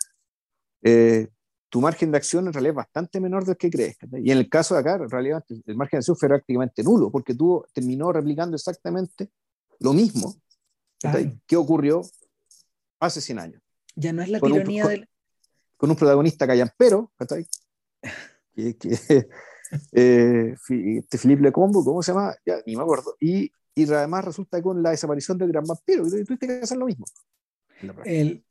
eh, 0.82 1.28
tu 1.70 1.82
margen 1.82 2.12
de 2.12 2.18
acción 2.18 2.48
en 2.48 2.54
realidad 2.54 2.72
es 2.72 2.78
bastante 2.78 3.20
menor 3.20 3.46
del 3.46 3.58
que 3.58 3.70
crees. 3.70 3.98
Y 4.24 4.32
en 4.32 4.38
el 4.38 4.50
caso 4.50 4.74
de 4.74 4.82
acá, 4.82 4.96
en 4.96 5.10
realidad 5.10 5.44
el 5.50 5.76
margen 5.76 5.98
de 5.98 6.00
acción 6.00 6.18
fue 6.18 6.30
prácticamente 6.30 6.84
nulo, 6.84 7.12
porque 7.12 7.34
tú 7.34 7.64
terminó 7.74 8.12
replicando 8.12 8.56
exactamente 8.56 9.30
lo 9.80 9.94
mismo 9.94 10.36
que 11.48 11.56
ocurrió 11.56 12.02
hace 13.00 13.22
100 13.22 13.40
años. 13.40 13.62
Ya 13.96 14.14
no 14.14 14.22
es 14.22 14.30
la 14.30 14.40
tiranía 14.40 14.88
del... 14.88 15.10
Con 15.78 15.90
un 15.90 15.96
protagonista 15.96 16.46
callampero, 16.46 17.12
que, 18.56 18.78
que 18.78 19.28
eh, 19.92 20.56
este 20.70 21.18
Philippe 21.18 21.44
Lecombo, 21.44 21.84
¿cómo 21.84 22.02
se 22.04 22.12
llama? 22.12 22.36
Ya, 22.46 22.58
ni 22.66 22.76
me 22.76 22.84
acuerdo. 22.84 23.16
Y, 23.20 23.52
y 23.76 23.92
además 23.92 24.26
resulta 24.26 24.62
con 24.62 24.82
la 24.84 24.92
desaparición 24.92 25.38
del 25.38 25.52
gran 25.52 25.66
vampiro, 25.66 26.06
y 26.08 26.26
tuviste 26.26 26.48
que 26.48 26.54
hacer 26.54 26.78
lo 26.78 26.86
mismo. 26.86 27.06
El, 28.06 28.46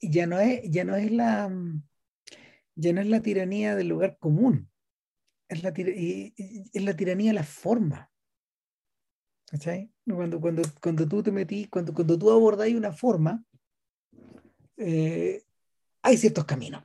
ya, 0.00 0.26
no 0.26 0.38
es, 0.38 0.60
ya 0.70 0.84
no 0.84 0.94
es 0.96 1.10
la 1.10 1.50
ya 2.76 2.92
no 2.92 3.00
es 3.00 3.06
la 3.06 3.22
tiranía 3.22 3.76
del 3.76 3.88
lugar 3.88 4.18
común, 4.18 4.68
es 5.48 5.62
la, 5.62 5.72
es 5.76 6.82
la 6.82 6.96
tiranía 6.96 7.30
de 7.30 7.34
la 7.34 7.44
forma. 7.44 8.10
¿Cachai? 9.46 9.92
Cuando, 10.04 10.40
cuando, 10.40 10.62
cuando 10.80 11.06
tú 11.06 11.22
te 11.22 11.30
metís, 11.30 11.68
cuando, 11.68 11.94
cuando 11.94 12.18
tú 12.18 12.30
abordáis 12.30 12.74
una 12.74 12.92
forma, 12.92 13.44
eh, 14.76 15.44
hay 16.02 16.16
ciertos 16.16 16.44
caminos. 16.44 16.82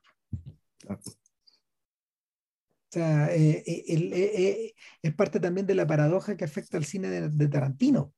O 2.89 2.91
sea, 2.91 3.31
eh, 3.35 3.63
eh, 3.67 4.73
es 5.03 5.13
parte 5.13 5.39
también 5.39 5.67
de 5.67 5.75
la 5.75 5.85
paradoja 5.85 6.35
que 6.35 6.45
afecta 6.45 6.75
al 6.75 6.85
cine 6.85 7.29
de, 7.29 7.47
Tarantino. 7.47 8.15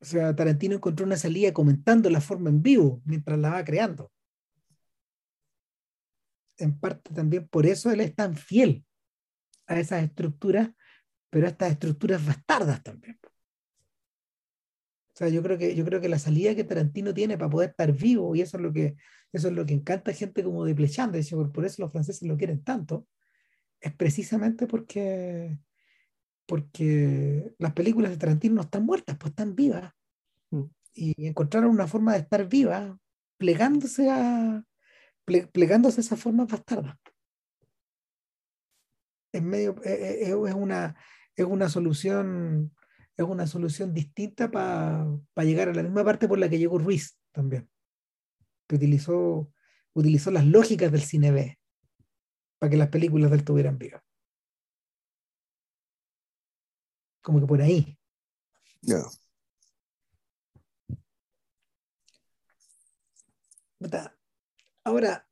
O 0.00 0.04
sea, 0.04 0.34
Tarantino 0.36 0.76
encontró 0.76 1.04
una 1.04 1.16
salida 1.16 1.52
comentando 1.52 2.08
la 2.10 2.20
forma 2.20 2.48
en 2.48 2.62
vivo 2.62 3.02
mientras 3.04 3.38
la 3.40 3.50
va 3.50 3.64
creando. 3.64 4.12
En 6.58 6.78
parte 6.78 7.12
también 7.12 7.48
por 7.48 7.66
eso 7.66 7.90
él 7.90 8.00
es 8.00 8.14
tan 8.14 8.36
fiel 8.36 8.84
a 9.66 9.80
esas 9.80 10.04
estructuras, 10.04 10.70
pero 11.28 11.46
a 11.46 11.50
estas 11.50 11.72
estructuras 11.72 12.24
bastardas 12.24 12.82
también. 12.84 13.18
O 15.12 15.16
sea, 15.16 15.28
yo 15.28 15.42
creo 15.42 15.58
que, 15.58 15.74
yo 15.74 15.84
creo 15.84 16.00
que 16.00 16.08
la 16.08 16.20
salida 16.20 16.54
que 16.54 16.64
Tarantino 16.64 17.12
tiene 17.12 17.36
para 17.36 17.50
poder 17.50 17.70
estar 17.70 17.92
vivo, 17.92 18.36
y 18.36 18.42
eso 18.42 18.58
es 18.58 18.62
lo 18.62 18.72
que, 18.72 18.94
eso 19.32 19.48
es 19.48 19.54
lo 19.54 19.66
que 19.66 19.74
encanta 19.74 20.10
a 20.10 20.14
gente 20.14 20.42
como 20.42 20.64
de 20.64 20.74
Plechand, 20.74 21.14
por 21.52 21.64
eso 21.64 21.82
los 21.82 21.92
franceses 21.92 22.26
lo 22.26 22.36
quieren 22.36 22.62
tanto, 22.62 23.06
es 23.80 23.94
precisamente 23.94 24.66
porque, 24.66 25.58
porque 26.46 27.54
las 27.58 27.72
películas 27.72 28.10
de 28.10 28.18
Tarantino 28.18 28.56
no 28.56 28.62
están 28.62 28.84
muertas, 28.84 29.16
pues 29.18 29.30
están 29.30 29.54
vivas. 29.54 29.92
Mm. 30.50 30.64
Y 30.92 31.26
encontraron 31.26 31.70
una 31.70 31.86
forma 31.86 32.12
de 32.12 32.18
estar 32.18 32.48
viva 32.48 32.98
plegándose 33.38 34.10
a, 34.10 34.64
plegándose 35.24 36.00
a 36.00 36.04
esas 36.04 36.20
formas 36.20 36.48
bastardas. 36.48 36.96
Es 39.32 39.42
medio, 39.42 39.80
es, 39.84 40.28
es, 40.28 40.34
una, 40.34 40.96
es 41.36 41.46
una 41.46 41.68
solución 41.68 42.72
es 43.22 43.28
una 43.28 43.46
solución 43.46 43.92
distinta 43.92 44.50
para 44.50 45.06
llegar 45.44 45.68
a 45.68 45.74
la 45.74 45.82
misma 45.82 46.04
parte 46.04 46.26
por 46.26 46.38
la 46.38 46.48
que 46.48 46.58
llegó 46.58 46.78
Ruiz 46.78 47.18
también, 47.32 47.68
que 48.70 48.76
utilizó, 48.76 49.52
utilizó 49.94 50.30
las 50.30 50.46
lógicas 50.46 50.92
del 50.92 51.02
cine 51.02 51.32
B 51.32 51.58
para 52.60 52.70
que 52.70 52.76
las 52.76 52.88
películas 52.88 53.28
de 53.30 53.38
él 53.38 53.44
tuvieran 53.44 53.78
vida. 53.78 54.04
Como 57.20 57.40
que 57.40 57.46
por 57.46 57.60
ahí. 57.60 57.98
Ahora, 64.84 65.28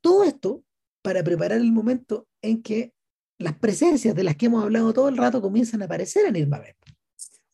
todo 0.00 0.22
esto 0.22 0.62
para 1.02 1.24
preparar 1.24 1.58
el 1.58 1.72
momento 1.72 2.28
en 2.42 2.62
que 2.62 2.94
las 3.38 3.58
presencias 3.58 4.14
de 4.14 4.22
las 4.22 4.36
que 4.36 4.46
hemos 4.46 4.62
hablado 4.62 4.92
todo 4.92 5.08
el 5.08 5.16
rato 5.16 5.42
comienzan 5.42 5.82
a 5.82 5.86
aparecer 5.86 6.26
en 6.26 6.36
Irma 6.36 6.60
B. 6.60 6.76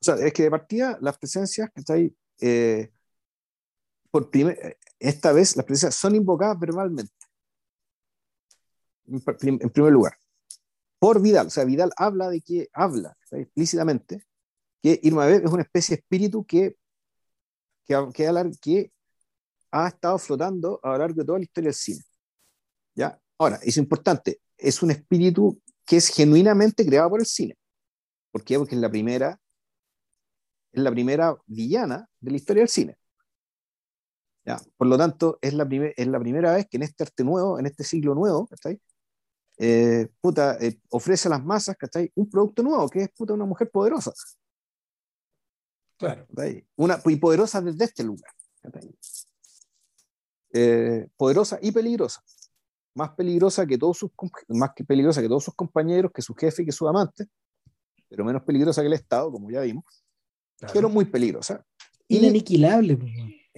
O 0.00 0.04
sea, 0.04 0.16
es 0.16 0.34
que 0.34 0.42
de 0.42 0.50
partida 0.50 0.98
las 1.00 1.16
presencias 1.16 1.70
que 1.72 1.80
está 1.80 1.94
ahí, 1.94 2.14
eh, 2.40 2.92
por 4.12 4.30
primer, 4.30 4.78
esta 5.00 5.32
vez 5.32 5.56
las 5.56 5.64
presencias 5.64 5.94
son 5.94 6.14
invocadas 6.14 6.60
verbalmente. 6.60 7.12
En, 9.06 9.70
primer 9.70 9.92
lugar. 9.92 10.12
Por 10.98 11.20
Vidal. 11.20 11.46
O 11.46 11.50
sea, 11.50 11.64
Vidal 11.64 11.92
habla 11.96 12.28
de 12.28 12.42
que, 12.42 12.68
habla 12.74 13.16
explícitamente, 13.30 14.24
que 14.82 15.00
Irma 15.02 15.26
B 15.26 15.36
es 15.36 15.50
una 15.50 15.62
especie 15.62 15.96
de 15.96 16.00
espíritu 16.00 16.44
que, 16.44 16.76
que, 17.86 17.96
que, 18.14 18.52
que 18.60 18.92
ha 19.70 19.88
estado 19.88 20.18
flotando 20.18 20.78
a 20.82 20.90
lo 20.90 20.98
largo 20.98 21.22
de 21.22 21.24
toda 21.24 21.38
la 21.38 21.44
historia 21.44 21.68
del 21.68 21.74
cine. 21.74 22.04
¿Ya? 22.94 23.18
Ahora, 23.38 23.58
es 23.62 23.78
importante, 23.78 24.42
es 24.58 24.82
un 24.82 24.90
espíritu 24.90 25.58
que 25.86 25.96
es 25.96 26.08
genuinamente 26.08 26.84
creada 26.84 27.08
por 27.08 27.20
el 27.20 27.26
cine. 27.26 27.56
¿Por 28.30 28.44
qué? 28.44 28.58
Porque 28.58 28.74
es 28.74 28.80
la 28.80 28.90
primera, 28.90 29.40
es 30.70 30.82
la 30.82 30.90
primera 30.90 31.34
villana 31.46 32.06
de 32.20 32.30
la 32.30 32.36
historia 32.36 32.60
del 32.60 32.68
cine. 32.68 32.98
¿Ya? 34.44 34.60
Por 34.76 34.88
lo 34.88 34.98
tanto, 34.98 35.38
es 35.40 35.54
la, 35.54 35.68
es 35.96 36.06
la 36.06 36.18
primera 36.18 36.54
vez 36.54 36.66
que 36.68 36.76
en 36.76 36.82
este 36.82 37.04
arte 37.04 37.24
nuevo, 37.24 37.58
en 37.58 37.66
este 37.66 37.84
siglo 37.84 38.14
nuevo, 38.14 38.48
eh, 39.58 40.08
puta, 40.20 40.56
eh, 40.60 40.80
ofrece 40.90 41.28
a 41.28 41.30
las 41.30 41.44
masas 41.44 41.76
un 42.16 42.28
producto 42.28 42.62
nuevo, 42.62 42.88
que 42.88 43.02
es 43.02 43.10
puta, 43.10 43.34
una 43.34 43.44
mujer 43.44 43.70
poderosa. 43.70 44.12
Claro. 45.96 46.26
Una, 46.76 47.00
y 47.04 47.16
poderosa 47.16 47.60
desde 47.60 47.84
este 47.84 48.02
lugar. 48.02 48.32
Eh, 50.52 51.08
poderosa 51.16 51.58
y 51.62 51.70
peligrosa 51.70 52.22
más 52.94 53.10
peligrosa 53.10 53.66
que 53.66 53.78
todos 53.78 53.98
sus 53.98 54.10
más 54.48 54.70
que 54.74 54.84
peligrosa 54.84 55.22
que 55.22 55.28
todos 55.28 55.44
sus 55.44 55.54
compañeros, 55.54 56.12
que 56.12 56.22
su 56.22 56.34
jefe 56.34 56.62
y 56.62 56.66
que 56.66 56.72
su 56.72 56.86
amante, 56.88 57.26
pero 58.08 58.24
menos 58.24 58.42
peligrosa 58.42 58.82
que 58.82 58.88
el 58.88 58.92
Estado, 58.94 59.30
como 59.30 59.50
ya 59.50 59.62
vimos, 59.62 59.84
pero 60.72 60.88
muy 60.88 61.04
peligrosa. 61.06 61.64
Inaniquilable. 62.08 62.98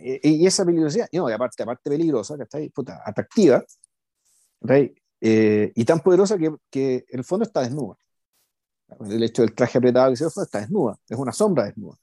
Y, 0.06 0.42
y, 0.42 0.46
esa 0.46 0.66
peligrosidad, 0.66 1.08
no, 1.12 1.30
y 1.30 1.32
aparte, 1.32 1.62
aparte 1.62 1.88
peligrosa, 1.88 2.36
que 2.36 2.42
está 2.42 2.58
ahí, 2.58 2.68
puta, 2.68 3.02
atractiva, 3.06 3.64
eh, 5.20 5.72
y 5.74 5.84
tan 5.86 6.00
poderosa 6.00 6.36
que, 6.36 6.54
que, 6.70 7.06
en 7.08 7.18
el 7.18 7.24
fondo 7.24 7.44
está 7.44 7.62
desnuda. 7.62 7.96
El 9.08 9.22
hecho 9.22 9.40
del 9.40 9.54
traje 9.54 9.78
apretado 9.78 10.10
que 10.10 10.16
se 10.16 10.26
está 10.26 10.60
desnuda, 10.60 10.98
es 11.08 11.16
una 11.16 11.32
sombra 11.32 11.64
desnuda. 11.64 11.96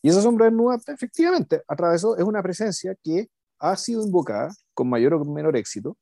Y 0.00 0.08
esa 0.08 0.22
sombra 0.22 0.46
desnuda, 0.46 0.80
efectivamente, 0.86 1.62
atravesó, 1.68 2.16
es 2.16 2.24
una 2.24 2.42
presencia 2.42 2.96
que 3.02 3.28
ha 3.58 3.76
sido 3.76 4.02
invocada 4.02 4.50
con 4.72 4.88
mayor 4.88 5.12
o 5.14 5.24
menor 5.26 5.56
éxito 5.56 5.98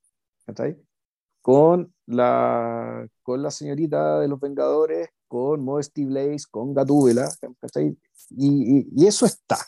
con 1.40 1.92
la, 2.06 3.06
con 3.22 3.42
la 3.42 3.50
señorita 3.50 4.20
de 4.20 4.28
los 4.28 4.38
Vengadores, 4.38 5.08
con 5.26 5.64
Modesty 5.64 6.04
Blaze, 6.04 6.44
con 6.50 6.72
Gatúbela, 6.72 7.28
y, 8.30 8.86
y, 8.94 9.06
eso 9.06 9.26
está. 9.26 9.58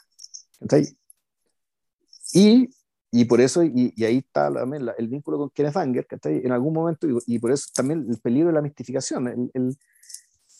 Y, 2.34 2.68
y 3.12 3.24
por 3.26 3.40
eso, 3.40 3.62
y, 3.62 3.94
y 3.96 4.04
ahí 4.04 4.18
está 4.18 4.52
también 4.52 4.88
el 4.98 5.08
vínculo 5.08 5.38
con 5.38 5.50
Kenneth 5.50 5.76
Anger, 5.76 6.06
en 6.24 6.52
algún 6.52 6.74
momento, 6.74 7.06
y, 7.26 7.38
por 7.38 7.52
eso 7.52 7.68
también 7.72 8.04
el 8.10 8.18
peligro 8.18 8.48
de 8.48 8.54
la 8.54 8.60
mistificación, 8.60 9.28
el, 9.28 9.50
el, 9.54 9.76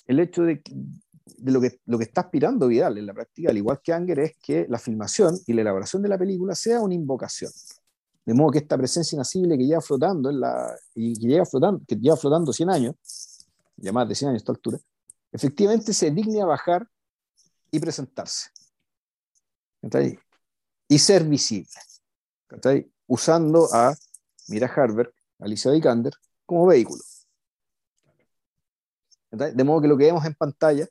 el 0.06 0.20
hecho 0.20 0.44
de, 0.44 0.62
de, 1.36 1.52
lo, 1.52 1.60
que, 1.60 1.80
lo 1.86 1.98
que 1.98 2.04
está 2.04 2.22
aspirando 2.22 2.68
Vidal 2.68 2.96
en 2.96 3.06
la 3.06 3.12
práctica, 3.12 3.50
al 3.50 3.56
igual 3.56 3.80
que 3.82 3.92
Anger, 3.92 4.20
es 4.20 4.36
que 4.36 4.66
la 4.68 4.78
filmación 4.78 5.36
y 5.48 5.52
la 5.52 5.62
elaboración 5.62 6.00
de 6.00 6.08
la 6.08 6.16
película 6.16 6.54
sea 6.54 6.80
una 6.80 6.94
invocación. 6.94 7.50
De 8.24 8.34
modo 8.34 8.52
que 8.52 8.58
esta 8.58 8.78
presencia 8.78 9.16
inasible 9.16 9.58
que 9.58 9.66
lleva 9.66 9.80
flotando 9.80 10.30
en 10.30 10.38
la, 10.40 10.74
y 10.94 11.18
que 11.18 11.26
lleva 11.26 11.44
flotando, 11.44 11.82
que 11.86 11.96
lleva 11.96 12.16
flotando 12.16 12.52
100 12.52 12.70
años, 12.70 12.94
ya 13.76 13.92
más 13.92 14.08
de 14.08 14.14
100 14.14 14.28
años 14.28 14.40
a 14.40 14.42
esta 14.42 14.52
altura, 14.52 14.78
efectivamente 15.32 15.92
se 15.92 16.10
digne 16.12 16.40
a 16.40 16.46
bajar 16.46 16.88
y 17.72 17.80
presentarse. 17.80 18.50
Y 20.88 20.98
ser 20.98 21.24
visible. 21.24 21.68
Usando 23.06 23.68
a 23.72 23.94
Mira 24.48 24.66
Harber, 24.66 25.12
Alicia 25.38 25.70
Vikander, 25.70 26.12
como 26.46 26.66
vehículo. 26.66 27.02
De 29.30 29.64
modo 29.64 29.82
que 29.82 29.88
lo 29.88 29.96
que 29.96 30.04
vemos 30.04 30.24
en 30.24 30.34
pantalla 30.34 30.86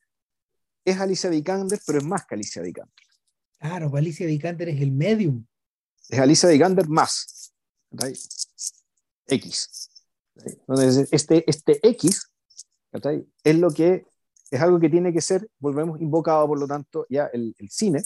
es 0.84 1.00
Alicia 1.00 1.30
Vikander, 1.30 1.80
pero 1.86 2.00
es 2.00 2.06
más 2.06 2.26
que 2.26 2.36
Alicia 2.36 2.62
Vikander. 2.62 2.94
Claro, 3.58 3.90
pues 3.90 4.02
Alicia 4.02 4.28
Vikander 4.28 4.70
es 4.70 4.82
el 4.82 4.92
medium 4.92 5.46
es 6.10 6.20
Alicia 6.20 6.50
Vikander 6.50 6.88
más 6.88 7.54
X. 9.28 9.90
Entonces, 10.36 11.08
este, 11.12 11.50
este 11.50 11.80
X 11.88 12.30
es 13.44 13.56
lo 13.56 13.72
que 13.72 14.06
es 14.52 14.62
algo 14.62 14.80
que 14.80 14.90
tiene 14.90 15.12
que 15.12 15.22
ser, 15.22 15.50
volvemos 15.58 16.00
invocado, 16.00 16.48
por 16.48 16.60
lo 16.60 16.68
tanto, 16.68 17.08
ya 17.10 17.26
el, 17.34 17.56
el 17.58 17.70
cine, 17.70 18.04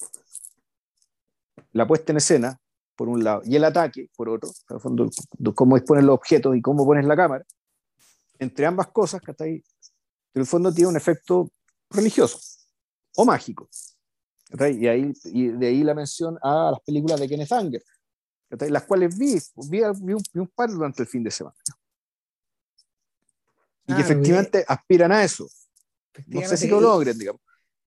la 1.72 1.88
puesta 1.88 2.12
en 2.12 2.18
escena, 2.18 2.60
por 2.96 3.10
un 3.10 3.24
lado, 3.24 3.42
y 3.46 3.56
el 3.56 3.64
ataque, 3.64 4.10
por 4.16 4.30
otro, 4.30 4.50
en 4.70 4.76
el 4.76 4.82
fondo, 4.82 5.10
cómo 5.54 5.76
dispones 5.76 6.04
los 6.04 6.16
objetos 6.16 6.56
y 6.56 6.62
cómo 6.62 6.86
pones 6.86 7.06
la 7.06 7.16
cámara, 7.16 7.46
entre 8.40 8.66
ambas 8.66 8.88
cosas, 8.88 9.22
que 9.22 9.34
en 9.40 9.62
el 10.34 10.46
fondo 10.46 10.74
tiene 10.74 10.90
un 10.90 10.98
efecto 10.98 11.52
religioso 11.90 12.40
o 13.16 13.26
mágico. 13.26 13.70
Y, 14.52 14.88
ahí, 14.88 15.12
y 15.26 15.48
de 15.50 15.68
ahí 15.68 15.84
la 15.84 15.94
mención 15.94 16.38
a 16.42 16.72
las 16.72 16.80
películas 16.82 17.20
de 17.20 17.28
Kenneth 17.28 17.52
Anger, 17.52 17.84
las 18.50 18.84
cuales 18.84 19.18
vi, 19.18 19.38
vi, 19.70 19.82
un, 19.84 20.48
par 20.48 20.70
durante 20.70 21.02
el 21.02 21.08
fin 21.08 21.24
de 21.24 21.32
semana. 21.32 21.56
Y 23.88 23.96
que 23.96 24.02
efectivamente 24.02 24.66
aspiran 24.68 25.12
a 25.12 25.24
eso. 25.24 25.48
No 26.28 26.42
sé 26.42 26.58
si 26.58 26.68
lo 26.68 26.80
logren, 26.80 27.18
digamos. 27.18 27.42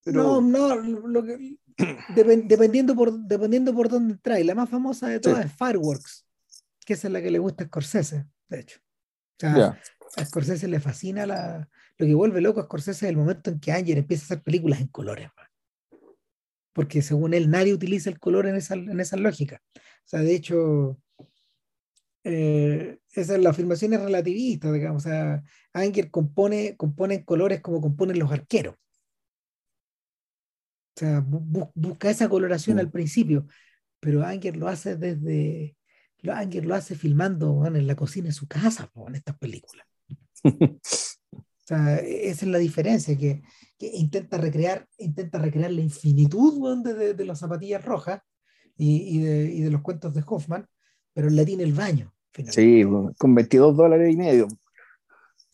No, 0.06 0.40
no, 0.40 0.76
lo 0.76 1.22
que, 1.22 1.58
dependiendo, 2.14 2.94
por, 2.94 3.12
dependiendo 3.12 3.74
por 3.74 3.88
dónde 3.88 4.16
trae. 4.18 4.44
La 4.44 4.54
más 4.54 4.68
famosa 4.68 5.08
de 5.08 5.20
todas 5.20 5.44
es 5.46 5.52
Fireworks, 5.52 6.26
que 6.84 6.94
esa 6.94 7.08
es 7.08 7.12
la 7.12 7.22
que 7.22 7.30
le 7.30 7.38
gusta 7.38 7.64
a 7.64 7.66
Scorsese, 7.66 8.26
de 8.48 8.60
hecho. 8.60 8.80
A 9.42 10.24
Scorsese 10.24 10.68
le 10.68 10.80
fascina 10.80 11.24
la, 11.24 11.68
lo 11.96 12.06
que 12.06 12.14
vuelve 12.14 12.40
loco 12.40 12.60
a 12.60 12.64
Scorsese 12.64 13.06
es 13.06 13.10
el 13.10 13.16
momento 13.16 13.50
en 13.50 13.60
que 13.60 13.72
Anger 13.72 13.98
empieza 13.98 14.22
a 14.22 14.26
hacer 14.26 14.42
películas 14.42 14.80
en 14.80 14.88
colores. 14.88 15.28
Porque 16.72 17.02
según 17.02 17.34
él, 17.34 17.50
nadie 17.50 17.74
utiliza 17.74 18.10
el 18.10 18.18
color 18.18 18.46
en 18.46 18.56
esa, 18.56 18.74
en 18.74 19.00
esa 19.00 19.16
lógica. 19.16 19.60
O 19.76 20.08
sea, 20.10 20.20
de 20.20 20.34
hecho, 20.34 20.98
eh, 22.24 22.98
esa 23.12 23.34
es 23.34 23.42
la 23.42 23.50
afirmación 23.50 23.92
es 23.92 24.00
relativista, 24.00 24.72
digamos. 24.72 25.04
O 25.04 25.08
sea, 25.08 25.42
Anger 25.72 26.10
compone, 26.10 26.76
compone 26.76 27.16
en 27.16 27.24
colores 27.24 27.60
como 27.60 27.80
componen 27.80 28.18
los 28.18 28.30
arqueros. 28.30 28.76
O 30.96 31.00
sea, 31.00 31.24
busca 31.26 32.10
esa 32.10 32.28
coloración 32.28 32.78
al 32.78 32.90
principio, 32.90 33.46
pero 34.00 34.24
Anger 34.24 34.56
lo 34.56 34.68
hace 34.68 34.96
desde. 34.96 35.76
Anger 36.24 36.66
lo 36.66 36.74
hace 36.74 36.94
filmando 36.94 37.64
en 37.64 37.86
la 37.86 37.96
cocina 37.96 38.26
de 38.26 38.32
su 38.32 38.46
casa, 38.46 38.90
en 39.06 39.14
estas 39.14 39.38
películas. 39.38 39.86
o 40.44 41.64
sea, 41.64 41.98
e-, 41.98 42.28
esa 42.28 42.44
es 42.44 42.50
la 42.50 42.58
diferencia, 42.58 43.16
que, 43.16 43.42
que 43.78 43.86
intenta, 43.94 44.36
recrear, 44.36 44.86
intenta 44.98 45.38
recrear 45.38 45.70
la 45.70 45.80
infinitud 45.80 46.82
de, 46.82 47.14
de, 47.14 47.24
las 47.24 47.38
zapatillas 47.38 47.84
rojas 47.84 48.20
y, 48.76 49.16
y, 49.16 49.22
de, 49.22 49.44
y, 49.44 49.60
de, 49.62 49.70
los 49.70 49.80
cuentos 49.80 50.12
de 50.12 50.24
Hoffman, 50.26 50.66
pero 51.14 51.28
en 51.28 51.36
latín 51.36 51.60
el 51.60 51.72
baño. 51.72 52.12
Sí, 52.50 52.84
con 53.18 53.34
22 53.34 53.76
dólares 53.76 54.12
y 54.12 54.16
medio. 54.16 54.48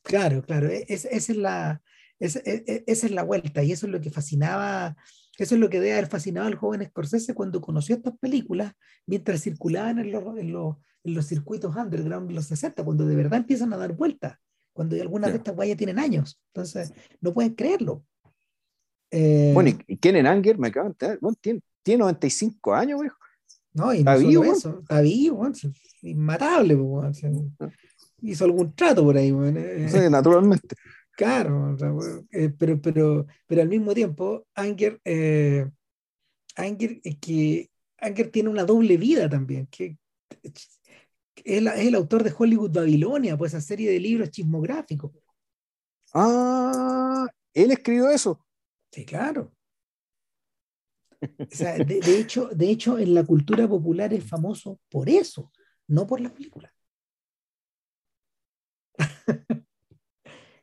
Claro, 0.03 0.43
claro, 0.43 0.69
e-, 0.69 0.87
es, 0.89 1.05
esa, 1.05 1.33
es 1.33 1.39
la, 1.39 1.83
es, 2.19 2.37
e-, 2.37 2.85
esa 2.87 3.07
es 3.07 3.13
la 3.13 3.23
vuelta 3.23 3.63
y 3.63 3.73
eso 3.73 3.87
es 3.87 3.93
lo 3.93 4.01
que 4.01 4.11
fascinaba 4.11 4.97
eso 5.39 5.55
es 5.55 5.61
lo 5.61 5.69
que 5.69 5.81
debe 5.81 5.93
haber 5.93 6.07
fascinado 6.07 6.47
al 6.47 6.55
joven 6.55 6.85
Scorsese 6.87 7.35
cuando 7.35 7.61
conoció 7.61 7.97
estas 7.97 8.17
películas 8.19 8.73
mientras 9.07 9.43
circulaban 9.43 9.99
en 9.99 10.13
los, 10.13 10.25
en 10.39 10.55
en 11.07 11.15
los 11.15 11.27
circuitos 11.27 11.75
underground 11.77 12.29
de 12.29 12.35
los 12.35 12.47
60, 12.47 12.85
cuando 12.85 13.07
de 13.07 13.15
verdad 13.15 13.39
empiezan 13.39 13.73
a 13.73 13.77
dar 13.77 13.93
vueltas, 13.93 14.39
cuando 14.73 15.01
algunas 15.01 15.31
de 15.31 15.37
estas 15.37 15.55
guayas 15.55 15.77
tienen 15.77 15.99
años. 15.99 16.41
Entonces, 16.53 16.93
no 17.21 17.33
pueden 17.33 17.55
creerlo. 17.55 18.05
Eh, 19.11 19.53
bueno, 19.55 19.71
y 19.87 19.97
Kenen 19.99 20.27
Anger, 20.27 20.59
me 20.59 20.69
acaban 20.69 20.97
de 20.99 21.17
bueno, 21.21 21.37
tiene, 21.41 21.61
tiene 21.83 22.01
95 22.01 22.75
años, 22.75 23.01
viejo. 23.01 23.17
No, 23.73 23.95
y 23.95 24.03
no 24.03 24.13
está 24.13 24.17
vivo, 24.17 24.45
eso, 24.45 24.81
está 24.81 25.01
vivo, 25.01 25.49
inmatable. 26.03 26.77
Hizo 28.23 28.45
algún 28.45 28.75
trato 28.75 29.05
por 29.05 29.17
ahí. 29.17 29.31
Sí, 29.89 29.99
naturalmente. 30.11 30.75
Claro, 31.17 31.75
eh, 32.31 32.51
pero, 32.59 32.81
pero, 32.81 33.27
pero 33.47 33.63
al 33.63 33.69
mismo 33.69 33.95
tiempo, 33.95 34.47
Anger, 34.55 35.01
eh, 35.03 35.67
Anger, 36.57 37.01
que, 37.01 37.71
Anger 37.99 38.31
tiene 38.31 38.51
una 38.51 38.65
doble 38.65 38.99
vida 38.99 39.27
también, 39.27 39.67
que 39.69 39.97
es, 40.43 40.79
el 41.45 41.95
autor 41.95 42.23
de 42.23 42.35
Hollywood 42.37 42.71
Babilonia, 42.71 43.39
pues 43.39 43.55
esa 43.55 43.63
serie 43.63 43.91
de 43.91 43.99
libros 43.99 44.31
chismográficos. 44.31 45.13
Ah, 46.13 47.27
él 47.55 47.71
escribió 47.71 48.11
eso. 48.11 48.45
Sí, 48.93 49.07
claro. 49.07 49.53
de, 51.19 52.19
hecho, 52.19 52.51
de 52.53 52.71
hecho, 52.71 52.99
en 52.99 53.15
la 53.15 53.25
cultura 53.25 53.67
popular 53.67 54.13
es 54.13 54.25
famoso 54.25 54.81
por 54.91 55.09
eso, 55.09 55.51
no 55.87 56.07
por 56.07 56.21
las 56.21 56.33
películas. 56.33 56.76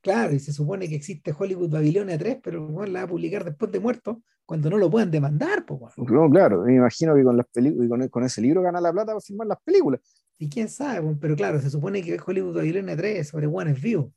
Claro, 0.04 0.34
y 0.34 0.40
se 0.40 0.52
supone 0.52 0.90
que 0.90 0.96
existe 0.96 1.34
Hollywood 1.36 1.70
Babilonia 1.70 2.18
3, 2.18 2.40
pero 2.44 2.68
bueno, 2.68 2.92
la 2.92 3.00
va 3.00 3.06
a 3.06 3.08
publicar 3.08 3.46
después 3.46 3.72
de 3.72 3.80
muerto, 3.80 4.22
cuando 4.46 4.70
no 4.70 4.78
lo 4.78 4.92
puedan 4.92 5.10
demandar. 5.10 5.66
Pues, 5.66 5.80
no, 5.98 6.30
claro, 6.30 6.64
me 6.64 6.76
imagino 6.76 7.16
que 7.16 7.24
con, 7.24 7.38
las 7.38 7.46
con, 7.54 8.10
con, 8.10 8.24
ese 8.26 8.42
libro 8.42 8.62
gana 8.62 8.82
la 8.82 8.92
plata 8.92 9.14
para 9.14 9.22
filmar 9.22 9.48
las 9.48 9.62
películas. 9.64 10.02
Y 10.38 10.50
quién 10.50 10.68
sabe, 10.68 11.16
pero 11.22 11.38
claro, 11.38 11.58
se 11.62 11.70
supone 11.70 12.04
que 12.04 12.20
Hollywood 12.20 12.58
Babilonia 12.58 12.98
3 12.98 13.26
sobre 13.26 13.48
Juanes 13.48 13.82
vivos. 13.82 14.12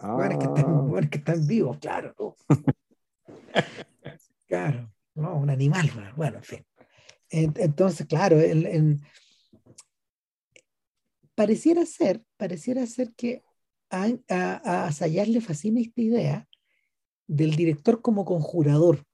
Ah. 0.00 0.14
Juanes 0.14 0.38
que 0.38 0.46
están, 0.46 1.08
que 1.10 1.18
están 1.18 1.46
vivos, 1.46 1.78
claro. 1.78 2.36
claro, 4.48 4.92
no, 5.14 5.36
un 5.36 5.48
animal, 5.48 5.92
bueno, 6.16 6.38
en 6.38 6.42
fin. 6.42 6.66
Entonces, 7.30 8.04
claro, 8.08 8.36
pareciera 11.36 11.86
ser, 11.86 12.20
pareciera 12.36 12.84
ser 12.84 13.12
que 13.14 13.44
a, 13.90 14.08
a, 14.28 14.86
a 14.86 14.92
Sayas 14.92 15.28
le 15.28 15.40
fascina 15.40 15.80
esta 15.80 16.00
idea 16.00 16.48
del 17.26 17.54
director 17.54 18.02
como 18.02 18.24
conjurador. 18.24 19.04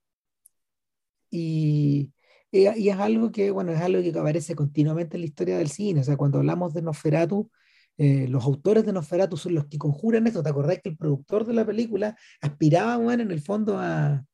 Y, 1.31 2.13
y, 2.51 2.89
es 2.89 2.97
algo 2.97 3.33
que, 3.33 3.51
bueno, 3.51 3.73
es 3.73 3.81
algo 3.81 4.01
que 4.01 4.17
aparece 4.17 4.55
continuamente 4.55 5.17
en 5.17 5.23
la 5.23 5.27
historia 5.27 5.59
del 5.59 5.69
cine. 5.69 6.01
O 6.01 6.05
sea, 6.05 6.17
cuando 6.17 6.39
hablamos 6.39 6.73
de 6.73 6.83
Nosferatu, 6.83 7.51
eh, 7.99 8.27
los 8.29 8.45
autores 8.45 8.87
de 8.87 8.93
Nosferatu 8.93 9.37
son 9.37 9.55
los 9.55 9.67
que 9.67 9.79
conjuran 9.79 10.27
esto. 10.27 10.43
¿Te 10.43 10.51
acordás 10.51 10.81
que 10.81 10.91
el 10.91 10.97
productor 10.97 11.45
de 11.45 11.55
la 11.55 11.67
película 11.67 12.17
aspiraba, 12.41 12.97
bueno, 12.97 13.25
en 13.25 13.33
el 13.33 13.41
fondo 13.41 13.79
a... 13.79 14.25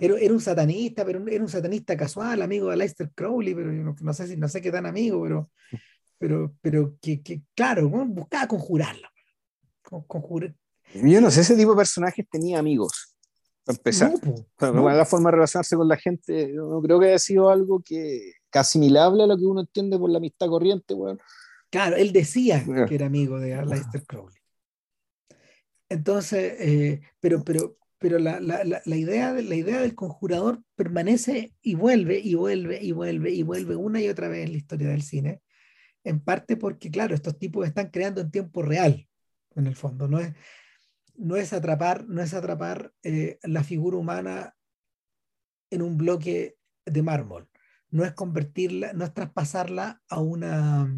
Era, 0.00 0.18
era 0.18 0.32
un 0.34 0.40
satanista, 0.40 1.04
pero 1.04 1.26
era 1.28 1.42
un 1.42 1.48
satanista 1.48 1.96
casual, 1.96 2.42
amigo 2.42 2.70
de 2.70 2.76
Leicester 2.76 3.10
Crowley, 3.14 3.54
pero 3.54 3.72
no, 3.72 3.94
no 4.00 4.14
sé, 4.14 4.26
si, 4.26 4.36
no 4.36 4.48
sé 4.48 4.60
qué 4.60 4.70
tan 4.70 4.86
amigo, 4.86 5.22
pero, 5.22 5.50
pero, 6.18 6.54
pero 6.60 6.96
que, 7.00 7.22
que 7.22 7.42
claro, 7.54 7.88
buscaba 7.88 8.48
conjurarla. 10.06 10.56
Yo 10.94 11.20
no 11.20 11.30
sé, 11.30 11.40
ese 11.40 11.56
tipo 11.56 11.70
de 11.70 11.76
personajes 11.76 12.26
tenía 12.30 12.58
amigos, 12.58 13.12
para 13.64 13.76
empezar. 13.76 14.12
La 14.60 15.04
forma 15.04 15.30
de 15.30 15.36
relacionarse 15.36 15.76
con 15.76 15.88
la 15.88 15.96
gente, 15.96 16.52
no 16.52 16.80
creo 16.82 16.98
que 17.00 17.08
haya 17.08 17.18
sido 17.18 17.48
algo 17.48 17.82
que, 17.82 18.32
asimilable 18.52 19.22
a 19.22 19.26
lo 19.26 19.36
que 19.36 19.44
uno 19.44 19.60
entiende 19.60 19.98
por 19.98 20.10
la 20.10 20.18
amistad 20.18 20.48
corriente. 20.48 20.94
Bueno. 20.94 21.18
Claro, 21.70 21.96
él 21.96 22.12
decía 22.12 22.64
que 22.88 22.94
era 22.94 23.06
amigo 23.06 23.38
de 23.38 23.54
Aleister 23.54 24.04
Crowley. 24.04 24.36
Entonces, 25.88 26.54
eh, 26.58 27.00
pero, 27.20 27.44
pero, 27.44 27.76
pero 27.98 28.18
la, 28.18 28.40
la, 28.40 28.64
la, 28.64 28.96
idea 28.96 29.32
la 29.32 29.54
idea 29.54 29.80
del 29.80 29.94
conjurador 29.94 30.62
permanece 30.74 31.54
y 31.60 31.74
vuelve 31.74 32.18
y 32.18 32.34
vuelve 32.34 32.82
y 32.82 32.92
vuelve 32.92 33.30
y 33.30 33.42
vuelve 33.42 33.76
una 33.76 34.00
y 34.00 34.08
otra 34.08 34.28
vez 34.28 34.46
en 34.46 34.52
la 34.52 34.58
historia 34.58 34.88
del 34.88 35.02
cine, 35.02 35.42
en 36.02 36.20
parte 36.20 36.56
porque, 36.56 36.90
claro, 36.90 37.14
estos 37.14 37.38
tipos 37.38 37.66
están 37.66 37.90
creando 37.90 38.22
en 38.22 38.30
tiempo 38.30 38.62
real 38.62 39.06
en 39.56 39.66
el 39.66 39.76
fondo. 39.76 40.08
No 40.08 40.18
es, 40.20 40.34
no 41.16 41.36
es 41.36 41.52
atrapar, 41.52 42.06
no 42.08 42.22
es 42.22 42.34
atrapar 42.34 42.92
eh, 43.02 43.38
la 43.42 43.64
figura 43.64 43.96
humana 43.96 44.56
en 45.70 45.82
un 45.82 45.96
bloque 45.96 46.56
de 46.84 47.02
mármol. 47.02 47.48
No 47.90 48.04
es 48.04 48.12
convertirla, 48.12 48.92
no 48.92 49.04
es 49.04 49.12
traspasarla 49.12 50.02
a 50.08 50.20
una, 50.20 50.88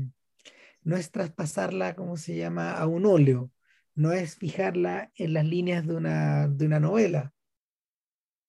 no 0.82 0.96
es 0.96 1.10
traspasarla, 1.10 1.96
¿cómo 1.96 2.16
se 2.16 2.36
llama?, 2.36 2.72
a 2.72 2.86
un 2.86 3.06
óleo. 3.06 3.50
No 3.96 4.12
es 4.12 4.36
fijarla 4.36 5.12
en 5.16 5.34
las 5.34 5.44
líneas 5.44 5.86
de 5.86 5.94
una, 5.94 6.48
de 6.48 6.66
una 6.66 6.80
novela, 6.80 7.32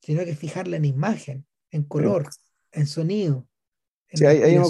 sino 0.01 0.23
que 0.25 0.35
fijarla 0.35 0.77
en 0.77 0.85
imagen, 0.85 1.47
en 1.71 1.83
color, 1.83 2.29
en 2.71 2.87
sonido. 2.87 3.47
En 4.09 4.17
sí, 4.17 4.25
ahí, 4.25 4.55
yo, 4.55 4.69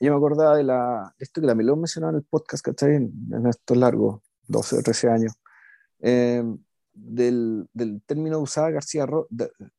me 0.00 0.16
acordaba 0.16 0.56
de 0.56 0.64
la, 0.64 1.14
esto 1.18 1.40
que 1.40 1.46
la 1.46 1.54
Melón 1.54 1.80
mencionaba 1.80 2.10
en 2.10 2.16
el 2.16 2.24
podcast, 2.24 2.64
¿cachai? 2.64 2.96
En, 2.96 3.12
en 3.32 3.46
esto 3.46 3.74
largo, 3.74 4.22
12 4.52 4.76
o 4.76 4.82
13 4.82 5.08
años, 5.08 5.32
eh, 6.00 6.44
del, 6.94 7.66
del, 7.72 8.02
término 8.02 8.38
usado 8.38 8.70
García, 8.72 9.06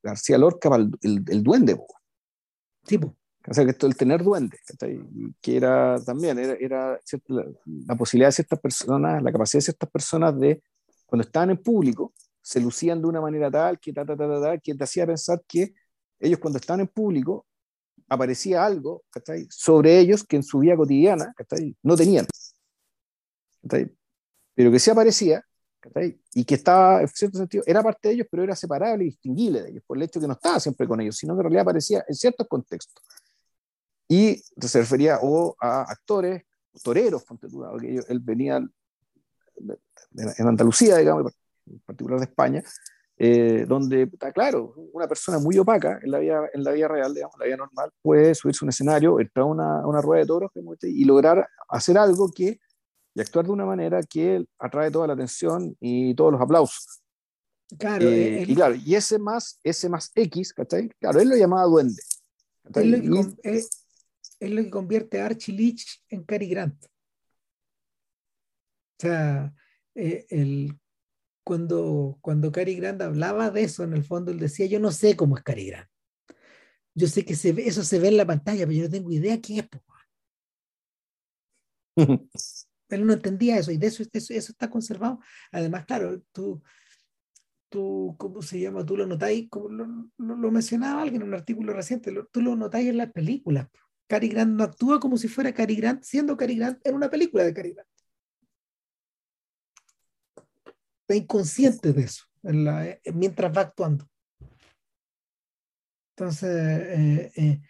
García 0.01 0.37
Lorca 0.37 0.75
el, 0.75 1.23
el, 1.27 1.43
duende. 1.43 1.79
Sí, 2.85 2.97
O 2.97 3.53
sea, 3.53 3.63
que 3.63 3.71
esto, 3.71 3.87
el 3.87 3.95
tener 3.95 4.23
duende, 4.23 4.57
que 5.41 5.55
era 5.55 6.01
también, 6.03 6.39
era, 6.39 6.53
era 6.53 6.99
la, 7.87 7.95
posibilidad 7.95 8.29
de 8.29 8.33
ciertas 8.33 8.59
personas, 8.59 9.21
la 9.23 9.31
capacidad 9.31 9.59
de 9.59 9.65
ciertas 9.65 9.89
personas 9.89 10.37
de, 10.39 10.61
cuando 11.05 11.25
estaban 11.25 11.51
en 11.51 11.57
público, 11.57 12.13
se 12.41 12.59
lucían 12.59 13.01
de 13.01 13.07
una 13.07 13.21
manera 13.21 13.49
tal 13.49 13.79
que, 13.79 13.93
ta, 13.93 14.05
ta, 14.05 14.17
ta, 14.17 14.57
que 14.57 14.75
te 14.75 14.83
hacía 14.83 15.05
pensar 15.05 15.41
que 15.47 15.73
ellos 16.19 16.39
cuando 16.39 16.59
estaban 16.59 16.81
en 16.81 16.87
público 16.87 17.45
aparecía 18.09 18.65
algo 18.65 19.03
sobre 19.49 19.97
ellos 19.99 20.23
que 20.23 20.35
en 20.35 20.43
su 20.43 20.59
vida 20.59 20.75
cotidiana 20.75 21.33
no 21.81 21.95
tenían 21.95 22.27
pero 24.53 24.71
que 24.71 24.79
se 24.79 24.91
aparecía 24.91 25.43
y 26.33 26.45
que 26.45 26.55
estaba, 26.55 27.01
en 27.01 27.07
cierto 27.07 27.37
sentido, 27.37 27.63
era 27.67 27.83
parte 27.83 28.07
de 28.07 28.13
ellos, 28.15 28.27
pero 28.29 28.43
era 28.43 28.55
separable 28.55 29.03
y 29.03 29.07
distinguible 29.07 29.61
de 29.61 29.69
ellos, 29.71 29.83
por 29.85 29.97
el 29.97 30.03
hecho 30.03 30.19
de 30.19 30.23
que 30.23 30.27
no 30.27 30.33
estaba 30.33 30.59
siempre 30.59 30.87
con 30.87 31.01
ellos, 31.01 31.17
sino 31.17 31.33
que 31.33 31.39
en 31.39 31.43
realidad 31.43 31.63
aparecía 31.63 32.05
en 32.07 32.15
ciertos 32.15 32.47
contextos. 32.47 33.03
Y 34.07 34.35
se 34.35 34.79
refería 34.79 35.19
o 35.21 35.55
a 35.59 35.81
actores, 35.81 36.43
toreros, 36.83 37.23
porque 37.23 37.47
él 38.07 38.19
venía 38.19 38.57
en 38.57 40.47
Andalucía, 40.47 40.97
digamos, 40.97 41.33
en 41.65 41.79
particular 41.79 42.19
de 42.19 42.25
España, 42.25 42.63
eh, 43.17 43.65
donde 43.67 44.03
está 44.03 44.31
claro, 44.31 44.73
una 44.91 45.07
persona 45.07 45.37
muy 45.39 45.57
opaca 45.57 45.99
en 46.01 46.11
la 46.11 46.19
vida, 46.19 46.49
en 46.51 46.63
la 46.63 46.71
vida 46.71 46.87
real, 46.87 47.13
digamos, 47.13 47.35
en 47.35 47.39
la 47.39 47.45
vida 47.45 47.57
normal, 47.57 47.91
puede 48.01 48.33
subirse 48.33 48.63
a 48.63 48.65
un 48.65 48.69
escenario, 48.69 49.19
entrar 49.19 49.43
a 49.43 49.45
una, 49.45 49.87
una 49.87 50.01
rueda 50.01 50.21
de 50.21 50.27
toros 50.27 50.51
y 50.81 51.05
lograr 51.05 51.47
hacer 51.69 51.97
algo 51.97 52.31
que 52.35 52.59
y 53.15 53.21
actuar 53.21 53.45
de 53.45 53.51
una 53.51 53.65
manera 53.65 54.01
que 54.03 54.45
atrae 54.59 54.91
toda 54.91 55.07
la 55.07 55.13
atención 55.13 55.75
y 55.79 56.13
todos 56.15 56.31
los 56.31 56.41
aplausos. 56.41 57.03
Claro, 57.77 58.07
eh, 58.07 58.45
y 58.47 58.55
claro, 58.55 58.75
y 58.75 58.95
ese 58.95 59.17
más, 59.19 59.59
ese 59.63 59.89
más 59.89 60.11
X, 60.13 60.53
¿cachai? 60.53 60.89
Claro, 60.99 61.19
él 61.19 61.29
lo 61.29 61.35
llamaba 61.35 61.63
duende. 61.65 62.01
Es 62.73 62.85
lo, 62.85 63.35
que, 63.35 63.35
es, 63.43 63.85
lo 64.39 64.63
que 64.63 64.69
convierte 64.69 65.21
a 65.21 65.25
Archie 65.25 65.53
Leach 65.53 66.03
en 66.09 66.23
Cary 66.23 66.47
Grant. 66.47 66.85
O 66.85 66.89
sea, 68.99 69.53
eh, 69.95 70.25
el, 70.29 70.79
cuando, 71.43 72.17
cuando 72.21 72.51
Cary 72.51 72.75
Grant 72.75 73.01
hablaba 73.01 73.49
de 73.51 73.63
eso, 73.63 73.83
en 73.83 73.93
el 73.93 74.03
fondo 74.03 74.31
él 74.31 74.39
decía, 74.39 74.65
yo 74.65 74.79
no 74.79 74.91
sé 74.91 75.15
cómo 75.15 75.37
es 75.37 75.43
Cary 75.43 75.67
Grant. 75.67 75.89
Yo 76.95 77.07
sé 77.07 77.25
que 77.25 77.35
se 77.35 77.49
eso 77.49 77.83
se 77.83 77.99
ve 77.99 78.09
en 78.09 78.17
la 78.17 78.25
pantalla, 78.25 78.65
pero 78.67 78.77
yo 78.77 78.83
no 78.83 78.89
tengo 78.89 79.11
idea 79.11 79.41
quién 79.41 79.67
es. 81.95 82.67
Él 82.89 83.05
no 83.05 83.13
entendía 83.13 83.57
eso 83.57 83.71
y 83.71 83.77
de 83.77 83.87
eso, 83.87 84.03
eso, 84.03 84.33
está 84.33 84.69
conservado. 84.69 85.19
Además, 85.51 85.85
claro, 85.85 86.21
tú, 86.31 86.61
tú, 87.69 88.15
¿cómo 88.17 88.41
se 88.41 88.59
llama? 88.59 88.85
Tú 88.85 88.97
lo 88.97 89.05
notáis, 89.07 89.49
como 89.49 89.69
lo, 89.69 89.87
lo, 90.17 90.51
mencionaba 90.51 91.01
alguien 91.01 91.21
en 91.21 91.29
un 91.29 91.33
artículo 91.33 91.73
reciente, 91.73 92.13
tú 92.31 92.41
lo 92.41 92.55
notáis 92.55 92.89
en 92.89 92.97
las 92.97 93.11
películas. 93.11 93.67
Cary 94.07 94.27
Grant 94.29 94.55
no 94.55 94.63
actúa 94.63 94.99
como 94.99 95.17
si 95.17 95.27
fuera 95.27 95.53
Cary 95.53 95.75
Grant, 95.75 96.03
siendo 96.03 96.37
Cary 96.37 96.55
Grant 96.57 96.85
en 96.85 96.95
una 96.95 97.09
película 97.09 97.43
de 97.43 97.53
Cary 97.53 97.73
Grant. 97.73 97.89
Está 101.01 101.15
inconsciente 101.15 101.93
de 101.93 102.03
eso 102.03 102.25
en 102.43 102.63
la, 102.63 102.85
eh, 102.87 103.01
mientras 103.13 103.55
va 103.55 103.61
actuando. 103.61 104.07
Entonces, 106.15 106.49
eh, 106.49 107.31
eh, 107.35 107.61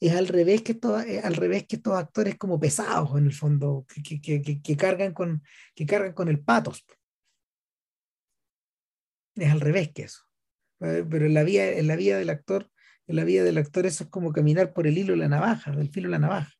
es 0.00 0.14
al 0.14 0.28
revés 0.28 0.62
que 0.62 0.72
estos, 0.72 1.02
al 1.22 1.34
revés 1.34 1.66
que 1.66 1.76
estos 1.76 1.94
actores 1.94 2.36
como 2.36 2.60
pesados 2.60 3.18
en 3.18 3.26
el 3.26 3.32
fondo, 3.32 3.84
que, 3.88 4.20
que, 4.20 4.62
que, 4.62 4.76
cargan, 4.76 5.12
con, 5.12 5.42
que 5.74 5.86
cargan 5.86 6.12
con 6.12 6.28
el 6.28 6.40
patos. 6.40 6.86
Es 9.34 9.50
al 9.50 9.60
revés 9.60 9.92
que 9.92 10.02
eso. 10.02 10.22
Eh, 10.80 11.04
pero 11.08 11.26
en 11.26 11.34
la 11.34 11.42
vida, 11.42 11.70
en 11.72 11.86
la 11.86 11.96
vida 11.96 12.18
del 12.18 12.30
actor, 12.30 12.70
en 13.06 13.16
la 13.16 13.24
vida 13.24 13.42
del 13.42 13.58
actor 13.58 13.86
eso 13.86 14.04
es 14.04 14.10
como 14.10 14.32
caminar 14.32 14.72
por 14.72 14.86
el 14.86 14.98
hilo 14.98 15.12
de 15.14 15.18
la 15.18 15.28
navaja, 15.28 15.72
del 15.72 15.90
filo 15.90 16.08
de 16.08 16.12
la 16.12 16.18
navaja. 16.18 16.52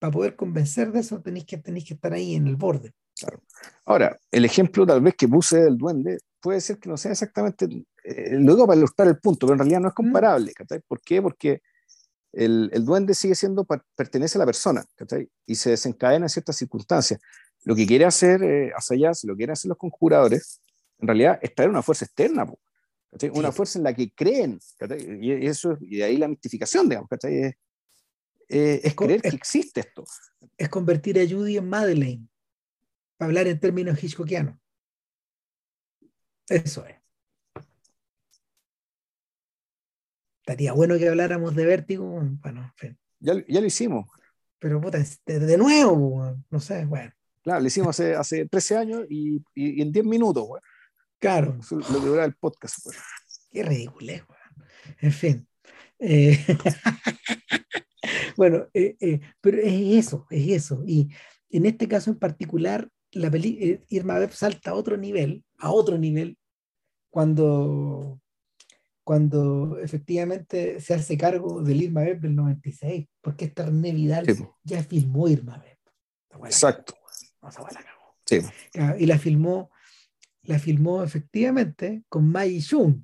Para 0.00 0.10
poder 0.10 0.34
convencer 0.34 0.90
de 0.90 1.00
eso 1.00 1.22
tenéis 1.22 1.44
que, 1.44 1.58
tenéis 1.58 1.84
que 1.84 1.94
estar 1.94 2.12
ahí 2.12 2.34
en 2.34 2.48
el 2.48 2.56
borde. 2.56 2.92
Ahora, 3.84 4.18
el 4.32 4.44
ejemplo 4.44 4.84
tal 4.84 5.00
vez 5.00 5.14
que 5.14 5.28
puse 5.28 5.60
del 5.60 5.78
duende 5.78 6.18
puede 6.40 6.60
ser 6.60 6.78
que 6.78 6.88
no 6.88 6.96
sea 6.96 7.12
exactamente, 7.12 7.68
eh, 8.04 8.30
lo 8.32 8.54
digo 8.54 8.66
para 8.66 8.78
ilustrar 8.78 9.08
el 9.08 9.18
punto, 9.18 9.46
pero 9.46 9.54
en 9.54 9.58
realidad 9.60 9.80
no 9.80 9.88
es 9.88 9.94
comparable. 9.94 10.52
¿Por 10.86 11.00
qué? 11.00 11.22
Porque 11.22 11.62
el, 12.32 12.70
el, 12.72 12.84
duende 12.84 13.14
sigue 13.14 13.34
siendo, 13.34 13.64
pertenece 13.64 14.38
a 14.38 14.40
la 14.40 14.46
persona 14.46 14.84
y 15.46 15.54
se 15.54 15.70
desencadena 15.70 16.26
en 16.26 16.30
ciertas 16.30 16.56
circunstancias. 16.56 17.20
Lo 17.64 17.76
que 17.76 17.86
quiere 17.86 18.04
hacer 18.04 18.42
eh, 18.42 18.72
hacia 18.74 18.96
allá, 18.96 19.14
si 19.14 19.26
lo 19.26 19.36
quieren 19.36 19.52
hacer 19.52 19.68
los 19.68 19.78
conjuradores, 19.78 20.60
en 20.98 21.08
realidad 21.08 21.38
es 21.42 21.54
traer 21.54 21.70
una 21.70 21.82
fuerza 21.82 22.04
externa, 22.04 22.46
una 23.34 23.52
fuerza 23.52 23.78
en 23.78 23.84
la 23.84 23.94
que 23.94 24.12
creen, 24.12 24.58
y, 25.20 25.46
eso, 25.46 25.76
y 25.80 25.98
de 25.98 26.04
ahí 26.04 26.16
la 26.16 26.28
mistificación, 26.28 26.88
digamos, 26.88 27.08
es, 27.12 27.54
eh, 28.48 28.80
es, 28.82 28.94
creer 28.94 29.20
que 29.20 29.28
existe 29.28 29.80
esto. 29.80 30.04
Es 30.56 30.68
convertir 30.68 31.18
a 31.18 31.28
Judy 31.28 31.58
en 31.58 31.68
Madeleine 31.68 32.28
hablar 33.22 33.46
en 33.46 33.58
términos 33.58 34.02
hitchcockianos. 34.02 34.56
Eso 36.48 36.84
es. 36.86 37.01
Estaría 40.44 40.72
bueno 40.72 40.98
que 40.98 41.08
habláramos 41.08 41.54
de 41.54 41.66
vértigo. 41.66 42.20
Bueno, 42.42 42.72
ya, 43.20 43.34
ya, 43.46 43.60
lo 43.60 43.66
hicimos. 43.66 44.08
Pero 44.58 44.80
puta, 44.80 44.98
de, 45.26 45.56
nuevo, 45.56 46.36
no 46.50 46.60
sé, 46.60 46.84
bueno. 46.84 47.12
Claro, 47.42 47.60
lo 47.60 47.66
hicimos 47.66 47.90
hace, 47.90 48.14
hace 48.14 48.46
13 48.46 48.76
años 48.76 49.06
y, 49.08 49.42
y, 49.54 49.82
en 49.82 49.92
10 49.92 50.04
minutos, 50.04 50.46
güey. 50.46 50.62
Claro. 51.18 51.58
lo 51.70 52.00
que 52.00 52.06
dura 52.06 52.24
el 52.24 52.34
podcast, 52.34 52.84
güey. 52.84 52.96
Qué 53.50 53.62
ridículo, 53.62 54.12
En 55.00 55.12
fin. 55.12 55.48
Eh, 55.98 56.36
bueno, 58.36 58.66
eh, 58.74 58.96
eh, 59.00 59.20
pero 59.40 59.58
es 59.58 60.06
eso, 60.06 60.26
es 60.30 60.48
eso. 60.48 60.82
Y 60.86 61.08
en 61.50 61.66
este 61.66 61.86
caso 61.86 62.10
en 62.10 62.18
particular, 62.18 62.88
la 63.12 63.30
peli 63.30 63.58
eh, 63.60 63.84
Irma 63.88 64.18
Web 64.18 64.32
salta 64.32 64.70
a 64.70 64.74
otro 64.74 64.96
nivel, 64.96 65.44
a 65.58 65.70
otro 65.70 65.98
nivel, 65.98 66.38
cuando, 67.10 68.20
cuando 69.04 69.78
efectivamente 69.78 70.80
se 70.80 70.94
hace 70.94 71.16
cargo 71.16 71.62
del 71.62 71.82
Irma 71.82 72.02
Web 72.02 72.20
del 72.20 72.34
96, 72.34 73.06
porque 73.20 73.46
esta 73.46 73.66
René 73.66 73.92
Vidal 73.92 74.26
ya 74.62 74.82
filmó 74.82 75.28
Irma 75.28 75.58
Web. 75.58 76.46
Exacto. 76.46 76.94
sí. 78.24 78.38
Y 78.98 79.06
la 79.06 79.18
filmó, 79.18 79.70
la 80.42 80.58
filmó 80.58 81.02
efectivamente 81.02 82.04
con 82.08 82.28
Mai 82.28 82.62
Jung, 82.62 83.02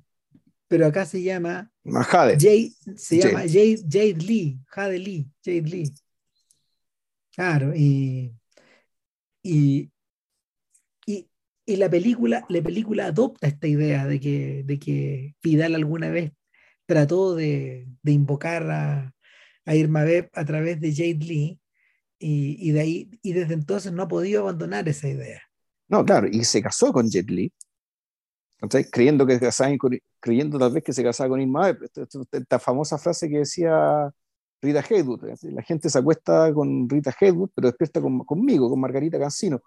pero 0.67 0.85
acá 0.85 1.05
se 1.05 1.21
llama 1.21 1.71
Jade. 1.83 2.37
Jade, 2.39 2.71
se 2.95 3.17
llama 3.17 3.41
Jade, 3.41 3.83
Jade 3.89 4.15
Lee, 4.15 4.59
Jade 4.67 4.99
Lee, 4.99 5.27
Jade 5.43 5.61
Lee. 5.61 5.93
Claro, 7.33 7.73
y, 7.75 8.33
y, 9.43 9.91
y 11.69 11.75
la 11.75 11.87
película, 11.87 12.45
la 12.49 12.61
película 12.63 13.05
adopta 13.05 13.47
esta 13.47 13.67
idea 13.67 14.07
de 14.07 14.19
que, 14.19 14.63
de 14.65 14.79
que 14.79 15.35
Vidal 15.43 15.75
alguna 15.75 16.09
vez 16.09 16.33
trató 16.87 17.35
de, 17.35 17.87
de 18.01 18.11
invocar 18.11 18.69
a, 18.71 19.13
a, 19.65 19.75
Irma 19.75 20.03
Beb 20.03 20.31
a 20.33 20.43
través 20.45 20.81
de 20.81 20.91
Jade 20.91 21.25
Lee 21.25 21.61
y, 22.17 22.57
y, 22.67 22.71
de 22.71 22.79
ahí, 22.79 23.19
y 23.21 23.33
desde 23.33 23.53
entonces 23.53 23.91
no 23.91 24.01
ha 24.01 24.07
podido 24.07 24.41
abandonar 24.41 24.89
esa 24.89 25.07
idea. 25.07 25.43
No, 25.87 26.03
claro, 26.03 26.27
y 26.27 26.43
se 26.43 26.59
casó 26.59 26.91
con 26.91 27.07
Jade 27.07 27.31
Lee, 27.31 27.53
creyendo, 28.91 29.27
que 29.27 29.39
con, 29.77 29.95
creyendo 30.19 30.57
tal 30.57 30.73
vez 30.73 30.83
que 30.83 30.91
se 30.93 31.03
casaba 31.03 31.29
con 31.29 31.41
Irma 31.41 31.67
Beb. 31.67 31.83
Esta, 32.31 32.57
famosa 32.57 32.97
frase 32.97 33.29
que 33.29 33.37
decía 33.37 34.11
Rita 34.59 34.83
Haywood, 34.89 35.23
la 35.43 35.61
gente 35.61 35.87
se 35.87 35.99
acuesta 35.99 36.51
con 36.51 36.89
Rita 36.89 37.15
Haywood, 37.21 37.51
pero 37.53 37.67
despierta 37.67 38.01
con, 38.01 38.25
conmigo, 38.25 38.71
con 38.71 38.79
Margarita 38.79 39.19
Cancino. 39.19 39.61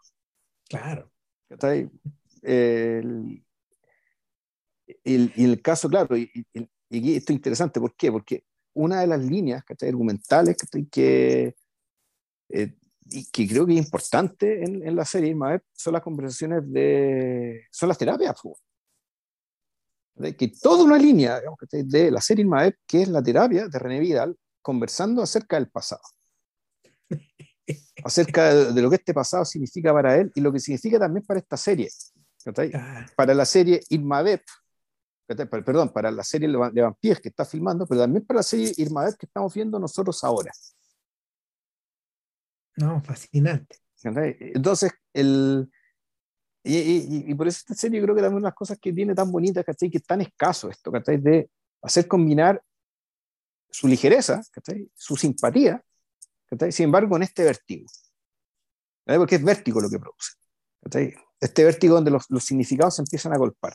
Claro. 0.68 1.11
El, 2.42 3.44
el, 5.04 5.32
y 5.36 5.44
el 5.44 5.62
caso, 5.62 5.88
claro, 5.88 6.16
y, 6.16 6.30
y, 6.90 7.16
esto 7.16 7.32
es 7.32 7.36
interesante, 7.36 7.80
¿por 7.80 7.94
qué? 7.94 8.10
Porque 8.10 8.44
una 8.74 9.00
de 9.00 9.06
las 9.06 9.24
líneas 9.24 9.64
argumentales 9.80 10.56
que, 10.90 11.54
eh, 12.48 12.74
y 13.04 13.24
que 13.30 13.48
creo 13.48 13.66
que 13.66 13.74
es 13.74 13.78
importante 13.78 14.64
en, 14.64 14.86
en 14.86 14.96
la 14.96 15.04
serie 15.04 15.34
son 15.72 15.92
las 15.92 16.02
conversaciones 16.02 16.62
de. 16.72 17.66
son 17.70 17.88
las 17.88 17.98
terapias. 17.98 18.40
Que 20.38 20.52
toda 20.60 20.84
una 20.84 20.98
línea 20.98 21.40
de 21.70 22.10
la 22.10 22.20
serie 22.20 22.42
Irmaep, 22.44 22.76
que 22.86 23.02
es 23.02 23.08
la 23.08 23.22
terapia 23.22 23.66
de 23.68 23.78
René 23.78 24.00
Vidal, 24.00 24.36
conversando 24.60 25.22
acerca 25.22 25.56
del 25.56 25.70
pasado 25.70 26.02
acerca 28.04 28.54
de, 28.72 28.82
lo 28.82 28.90
que 28.90 28.96
este 28.96 29.14
pasado 29.14 29.44
significa 29.44 29.92
para 29.92 30.16
él 30.16 30.32
y 30.34 30.40
lo 30.40 30.52
que 30.52 30.60
significa 30.60 30.98
también 30.98 31.24
para 31.24 31.40
esta 31.40 31.56
serie. 31.56 31.88
Para 33.16 33.34
la 33.34 33.44
serie 33.44 33.80
Irmabep, 33.88 34.42
perdón, 35.26 35.92
para 35.92 36.10
la 36.10 36.24
serie 36.24 36.48
de 36.48 36.82
vampiros 36.82 37.20
que 37.20 37.28
está 37.28 37.44
filmando, 37.44 37.86
pero 37.86 38.00
también 38.00 38.24
para 38.26 38.38
la 38.38 38.42
serie 38.42 38.72
Irmabep 38.76 39.16
que 39.16 39.26
estamos 39.26 39.54
viendo 39.54 39.78
nosotros 39.78 40.22
ahora. 40.24 40.50
No, 42.76 43.00
fascinante. 43.02 43.76
Entonces, 44.04 44.92
el, 45.12 45.70
y, 46.64 47.30
y, 47.30 47.34
por 47.34 47.46
eso 47.48 47.58
esta 47.58 47.74
serie 47.74 48.02
creo 48.02 48.14
que 48.14 48.20
también 48.20 48.38
una 48.38 48.46
de 48.46 48.50
las 48.50 48.56
cosas 48.56 48.78
que 48.80 48.92
tiene 48.92 49.14
tan 49.14 49.30
bonitas, 49.30 49.64
¿cachai? 49.64 49.90
Que 49.90 49.98
es 49.98 50.04
tan 50.04 50.20
escaso 50.20 50.68
esto, 50.70 50.90
¿cachai? 50.90 51.18
De 51.18 51.50
hacer 51.82 52.08
combinar 52.08 52.62
su 53.70 53.88
ligereza, 53.88 54.42
¿cachai? 54.52 54.90
Su 54.94 55.16
simpatía 55.16 55.82
sin 56.70 56.84
embargo, 56.84 57.16
en 57.16 57.22
este 57.22 57.44
vértigo, 57.44 57.86
porque 59.06 59.36
es 59.36 59.44
vértigo 59.44 59.80
lo 59.80 59.90
que 59.90 59.98
produce. 59.98 60.32
Este 61.40 61.64
vértigo 61.64 61.94
donde 61.94 62.10
los, 62.10 62.26
los, 62.28 62.44
significados 62.44 62.96
se 62.96 63.02
empiezan 63.02 63.32
a 63.32 63.38
golpar. 63.38 63.74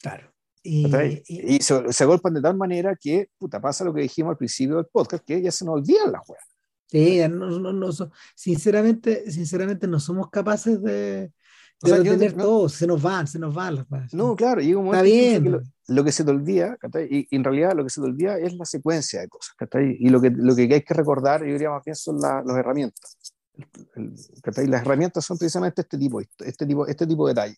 Claro. 0.00 0.32
Y, 0.62 0.86
y, 1.26 1.60
se, 1.60 1.92
se, 1.92 2.04
golpan 2.04 2.34
de 2.34 2.42
tal 2.42 2.56
manera 2.56 2.96
que 2.96 3.30
puta, 3.38 3.60
pasa 3.60 3.84
lo 3.84 3.94
que 3.94 4.02
dijimos 4.02 4.32
al 4.32 4.36
principio 4.36 4.76
del 4.76 4.86
podcast, 4.86 5.24
que 5.24 5.40
ya 5.40 5.50
se 5.50 5.64
nos 5.64 5.76
olvidan 5.76 6.12
las 6.12 6.28
weas. 6.28 6.44
Sí, 6.90 7.20
no, 7.28 7.50
no, 7.58 7.72
no, 7.72 7.90
sinceramente, 8.34 9.30
sinceramente 9.30 9.86
no 9.86 10.00
somos 10.00 10.30
capaces 10.30 10.82
de, 10.82 11.32
O 11.80 11.86
sea, 11.86 11.98
yo- 11.98 12.12
tener 12.12 12.36
no- 12.36 12.42
todo, 12.44 12.68
se 12.68 12.86
nos 12.86 13.00
van, 13.00 13.26
se 13.26 13.38
nos 13.38 13.54
van 13.54 13.76
las 13.76 13.86
cosas. 13.86 14.12
No, 14.12 14.34
claro, 14.34 14.60
llega 14.60 14.78
un 14.78 14.86
Está 14.86 14.96
momento 14.98 15.14
incluso 15.14 15.30
bien. 15.30 15.42
que 15.44 15.50
lo, 15.50 15.94
lo 15.96 16.04
que 16.04 16.12
se 16.12 16.24
te 16.24 16.30
olvida, 16.30 16.78
y, 17.08 17.18
y 17.30 17.36
en 17.36 17.44
realidad 17.44 17.74
lo 17.76 17.84
que 17.84 17.90
se 17.90 18.00
te 18.00 18.06
olvida 18.06 18.38
es 18.38 18.54
la 18.54 18.64
secuencia 18.64 19.20
de 19.20 19.28
cosas, 19.28 19.54
y 19.98 20.08
lo 20.08 20.20
que, 20.20 20.30
lo 20.30 20.56
que 20.56 20.62
hay 20.62 20.82
que 20.82 20.94
recordar, 20.94 21.40
yo 21.44 21.52
diría 21.52 21.70
más 21.70 21.84
bien, 21.84 21.94
son 21.94 22.20
la- 22.20 22.42
las 22.44 22.56
herramientas. 22.56 23.16
El- 23.54 23.66
el- 24.04 24.14
¿cachai? 24.42 24.66
Las 24.66 24.82
herramientas 24.82 25.24
son 25.24 25.38
precisamente 25.38 25.82
este 25.82 25.96
tipo, 25.98 26.20
este 26.20 26.66
tipo, 26.66 26.86
este 26.86 27.06
tipo 27.06 27.26
de 27.26 27.34
detalle. 27.34 27.56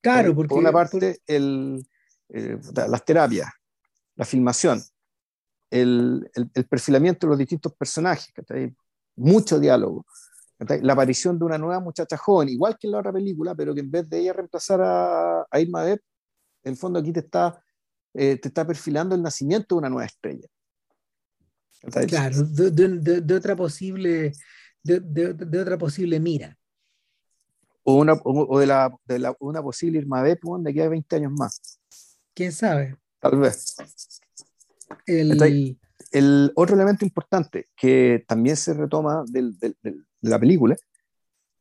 Claro, 0.00 0.34
porque 0.34 0.48
Por 0.50 0.58
una 0.58 0.70
parte, 0.72 1.18
el, 1.26 1.84
eh, 2.28 2.58
las 2.88 3.04
terapias, 3.04 3.48
la 4.14 4.24
filmación, 4.24 4.80
el, 5.70 6.30
el- 6.34 6.66
perfilamiento 6.66 7.26
de 7.26 7.30
los 7.30 7.38
distintos 7.38 7.72
personajes, 7.74 8.32
mucho 9.16 9.58
diálogo. 9.58 10.06
La 10.58 10.94
aparición 10.94 11.38
de 11.38 11.44
una 11.44 11.58
nueva 11.58 11.80
muchacha 11.80 12.16
joven, 12.16 12.48
igual 12.48 12.78
que 12.78 12.86
en 12.86 12.92
la 12.92 12.98
otra 13.00 13.12
película, 13.12 13.54
pero 13.54 13.74
que 13.74 13.80
en 13.80 13.90
vez 13.90 14.08
de 14.08 14.20
ella 14.20 14.32
reemplazar 14.32 14.80
a, 14.80 15.42
a 15.50 15.60
Irma 15.60 15.84
Depp, 15.84 16.00
en 16.64 16.72
el 16.72 16.78
fondo 16.78 16.98
aquí 16.98 17.12
te 17.12 17.20
está, 17.20 17.62
eh, 18.14 18.36
te 18.38 18.48
está 18.48 18.66
perfilando 18.66 19.14
el 19.14 19.22
nacimiento 19.22 19.74
de 19.74 19.78
una 19.80 19.90
nueva 19.90 20.06
estrella. 20.06 20.48
Claro, 22.08 22.42
de, 22.42 22.70
de- 22.70 23.20
de- 23.20 23.34
otra 23.34 23.54
posible, 23.54 24.32
de, 24.82 25.00
de- 25.00 25.60
otra 25.60 25.76
posible 25.76 26.18
mira. 26.20 26.56
O, 27.84 27.96
una, 27.98 28.14
o, 28.14 28.46
o 28.48 28.58
de, 28.58 28.66
la, 28.66 28.90
de 29.04 29.18
la- 29.18 29.36
una 29.38 29.62
posible 29.62 29.98
Irma 29.98 30.22
Depp 30.22 30.42
de 30.60 30.70
aquí 30.70 30.80
a 30.80 30.88
20 30.88 31.16
años 31.16 31.32
más, 31.32 31.78
¿Quién 32.34 32.50
sabe? 32.52 32.96
tal 33.20 33.38
vez. 33.38 33.76
El, 35.06 35.78
el 36.12 36.52
otro 36.54 36.74
elemento 36.76 37.04
importante 37.04 37.66
que 37.76 38.24
también 38.26 38.56
se 38.56 38.72
retoma 38.74 39.22
del- 39.28 39.58
del- 39.58 39.76
del- 39.82 40.05
la 40.20 40.38
película 40.38 40.76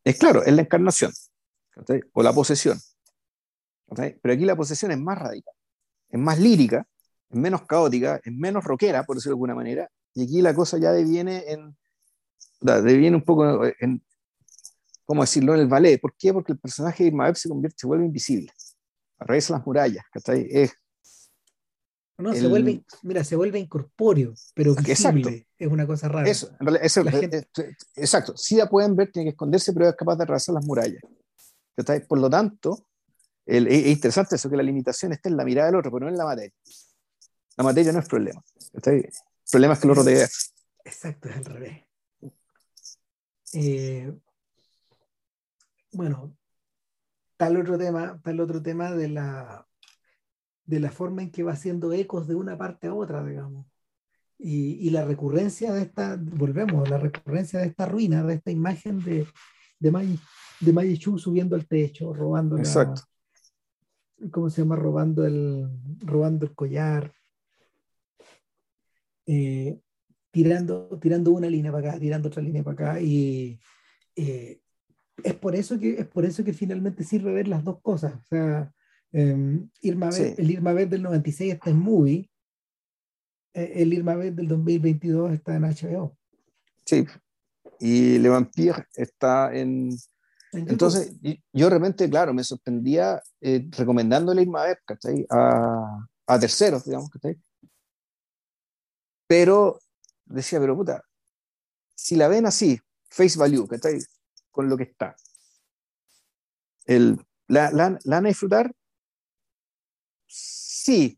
es, 0.04 0.18
claro, 0.18 0.44
es 0.44 0.54
la 0.54 0.62
encarnación 0.62 1.12
o 2.14 2.24
la 2.24 2.34
posesión. 2.34 2.80
Pero 3.96 4.34
aquí 4.34 4.46
la 4.46 4.56
posesión 4.56 4.92
es 4.92 5.00
más 5.00 5.18
radical, 5.18 5.54
es 6.10 6.20
más 6.20 6.40
lírica, 6.40 6.88
es 7.30 7.38
menos 7.38 7.64
caótica, 7.64 8.20
es 8.24 8.34
menos 8.34 8.64
rockera, 8.64 9.04
por 9.04 9.16
decirlo 9.16 9.32
de 9.32 9.38
alguna 9.38 9.56
manera, 9.56 9.90
y 10.14 10.24
aquí 10.24 10.42
la 10.42 10.54
cosa 10.54 10.78
ya 10.78 10.92
deviene 10.92 11.44
en, 11.48 11.78
deviene 12.62 13.16
un 13.16 13.24
poco 13.24 13.66
en, 13.80 14.04
¿cómo 15.04 15.22
decirlo?, 15.22 15.54
en 15.54 15.62
el 15.62 15.68
ballet. 15.68 16.00
¿Por 16.00 16.16
qué? 16.16 16.34
Porque 16.34 16.54
el 16.54 16.60
personaje 16.60 17.04
de 17.04 17.10
Irma 17.10 17.34
se 17.36 17.50
convierte, 17.50 17.78
se 17.80 17.88
vuelve 17.88 18.06
invisible, 18.06 18.52
atraviesa 19.20 19.54
las 19.54 19.66
murallas, 19.66 20.06
¿cachai? 20.12 20.48
Es, 20.50 20.74
no, 22.18 22.34
se 22.34 22.40
el- 22.40 22.50
vuelve, 22.50 22.84
mira, 23.04 23.24
se 23.24 23.36
vuelve 23.36 23.60
incorpóreo, 23.60 24.34
pero 24.54 24.72
Exacto. 24.72 25.18
visible. 25.20 25.48
Es 25.58 25.68
una 25.68 25.86
cosa 25.88 26.08
rara. 26.08 26.30
Eso, 26.30 26.50
en 26.60 26.66
realidad, 26.66 26.86
eso- 26.86 27.04
gente- 27.04 27.48
exacto. 27.96 28.36
Si 28.38 28.56
la 28.56 28.70
pueden 28.70 28.96
ver, 28.96 29.12
tiene 29.12 29.26
que 29.28 29.32
esconderse, 29.32 29.74
pero 29.74 29.90
es 29.90 29.96
capaz 29.96 30.16
de 30.18 30.24
atravesar 30.24 30.56
las 30.56 30.66
murallas. 30.66 31.02
Por 32.08 32.20
lo 32.20 32.30
tanto, 32.30 32.88
el- 33.46 33.68
es, 33.68 33.86
es 33.86 33.88
interesante 33.88 34.36
eso, 34.36 34.50
que 34.50 34.58
la 34.58 34.64
limitación 34.64 35.12
está 35.12 35.30
en 35.30 35.38
la 35.38 35.44
mirada 35.46 35.68
del 35.68 35.76
otro, 35.78 35.92
pero 35.92 36.06
no 36.06 36.12
en 36.12 36.18
la 36.18 36.26
materia. 36.26 36.54
La 37.58 37.64
materia 37.64 37.92
no 37.92 38.00
es 38.00 38.08
problema. 38.08 38.44
El 38.74 39.10
problema 39.52 39.74
es 39.74 39.80
que 39.80 39.88
el 39.88 39.92
otro 39.92 40.04
te 40.04 40.14
vea. 40.14 40.28
Exacto, 40.84 41.30
es 41.30 41.36
al 41.38 41.46
revés. 41.46 41.84
Eh, 43.54 44.14
bueno, 45.94 46.36
tal 47.38 47.58
otro 47.58 47.78
tema, 47.78 48.20
tal 48.24 48.40
otro 48.42 48.62
tema 48.62 48.92
de 48.92 49.08
la, 49.10 49.66
de 50.66 50.80
la 50.80 50.92
forma 50.92 51.22
en 51.22 51.32
que 51.32 51.44
va 51.44 51.54
haciendo 51.54 51.94
ecos 51.94 52.28
de 52.28 52.36
una 52.36 52.58
parte 52.58 52.88
a 52.88 52.94
otra, 52.94 53.24
digamos. 53.24 53.68
Y, 54.38 54.74
y 54.86 54.90
la 54.90 55.06
recurrencia 55.06 55.72
de 55.74 55.84
esta, 55.84 56.18
volvemos, 56.20 56.90
la 56.90 56.98
recurrencia 56.98 57.60
de 57.60 57.68
esta 57.68 57.86
ruina, 57.86 58.24
de 58.24 58.34
esta 58.36 58.52
imagen 58.52 59.00
de, 59.04 59.28
de 59.80 59.92
Mai, 59.92 60.20
de 60.60 60.74
Mai 60.74 60.98
Chu 60.98 61.18
subiendo 61.18 61.56
al 61.56 61.68
techo, 61.68 62.14
robando 62.14 62.56
la- 62.56 62.62
Exacto. 62.64 63.04
¿cómo 64.32 64.50
se 64.50 64.62
llama? 64.62 64.76
Robando 64.76 65.26
el, 65.26 65.70
robando 66.00 66.46
el 66.46 66.56
collar, 66.56 67.14
eh, 69.26 69.80
tirando, 70.32 71.00
tirando 71.00 71.32
una 71.32 71.50
línea 71.50 71.72
para 71.72 71.90
acá, 71.90 72.00
tirando 72.00 72.28
otra 72.28 72.42
línea 72.42 72.64
para 72.64 72.92
acá, 72.92 73.02
y 73.02 73.60
eh, 74.16 74.60
es, 75.24 75.34
por 75.36 75.56
eso 75.56 75.80
que, 75.80 76.00
es 76.00 76.08
por 76.08 76.26
eso 76.26 76.44
que 76.44 76.54
finalmente 76.54 77.04
sirve 77.04 77.34
ver 77.34 77.48
las 77.48 77.64
dos 77.64 77.82
cosas. 77.82 78.16
O 78.16 78.26
sea, 78.26 78.74
eh, 79.18 79.60
Irma 79.82 80.12
Sí. 80.12 80.24
Vep- 80.24 80.36
el 80.40 80.52
Irma 80.52 80.74
Vep 80.74 80.90
del 80.90 81.04
96 81.04 81.54
está 81.54 81.70
en 81.70 81.80
Movie, 81.80 82.30
eh, 83.54 83.72
el 83.76 83.94
Irma 83.94 84.16
Vep 84.16 84.36
del 84.36 84.48
2022 84.48 85.32
está 85.32 85.56
en 85.56 85.64
HBO. 85.64 86.18
Sí. 86.86 87.06
Y 87.80 88.18
Le 88.20 88.30
Vampire 88.30 88.86
está 88.94 89.54
en. 89.56 89.90
en. 90.52 90.70
Entonces, 90.70 91.14
yo 91.54 91.70
realmente, 91.70 92.10
claro, 92.10 92.34
me 92.34 92.44
sorprendía 92.44 93.22
eh, 93.42 93.68
recomendándole 93.72 94.42
Irma 94.44 94.64
Vep, 94.66 94.80
¿cachai? 94.86 95.26
A, 95.30 96.08
a 96.28 96.40
terceros, 96.40 96.84
digamos, 96.86 97.10
¿cachai? 97.10 97.38
Pero 99.28 99.80
decía, 100.26 100.60
pero 100.60 100.76
puta, 100.76 101.04
si 101.96 102.16
la 102.16 102.28
ven 102.28 102.46
así, 102.46 102.80
face 103.10 103.38
value, 103.40 103.68
¿cachai? 103.68 104.00
Con 104.52 104.70
lo 104.70 104.78
que 104.78 104.84
está, 104.84 105.16
el, 106.86 107.18
la, 107.48 107.72
la, 107.72 107.90
la 108.04 108.16
van 108.18 108.26
a 108.26 108.30
disfrutar? 108.30 108.72
Sí. 110.38 111.18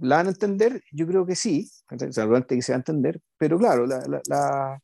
¿La 0.00 0.16
van 0.16 0.26
a 0.26 0.30
entender? 0.30 0.82
Yo 0.92 1.06
creo 1.06 1.24
que 1.24 1.34
sí, 1.34 1.68
seguramente 2.10 2.54
que 2.54 2.62
se 2.62 2.72
va 2.72 2.76
a 2.76 2.80
entender, 2.80 3.20
pero 3.38 3.58
claro, 3.58 3.86
la, 3.86 3.98
la, 4.06 4.20
la- 4.28 4.82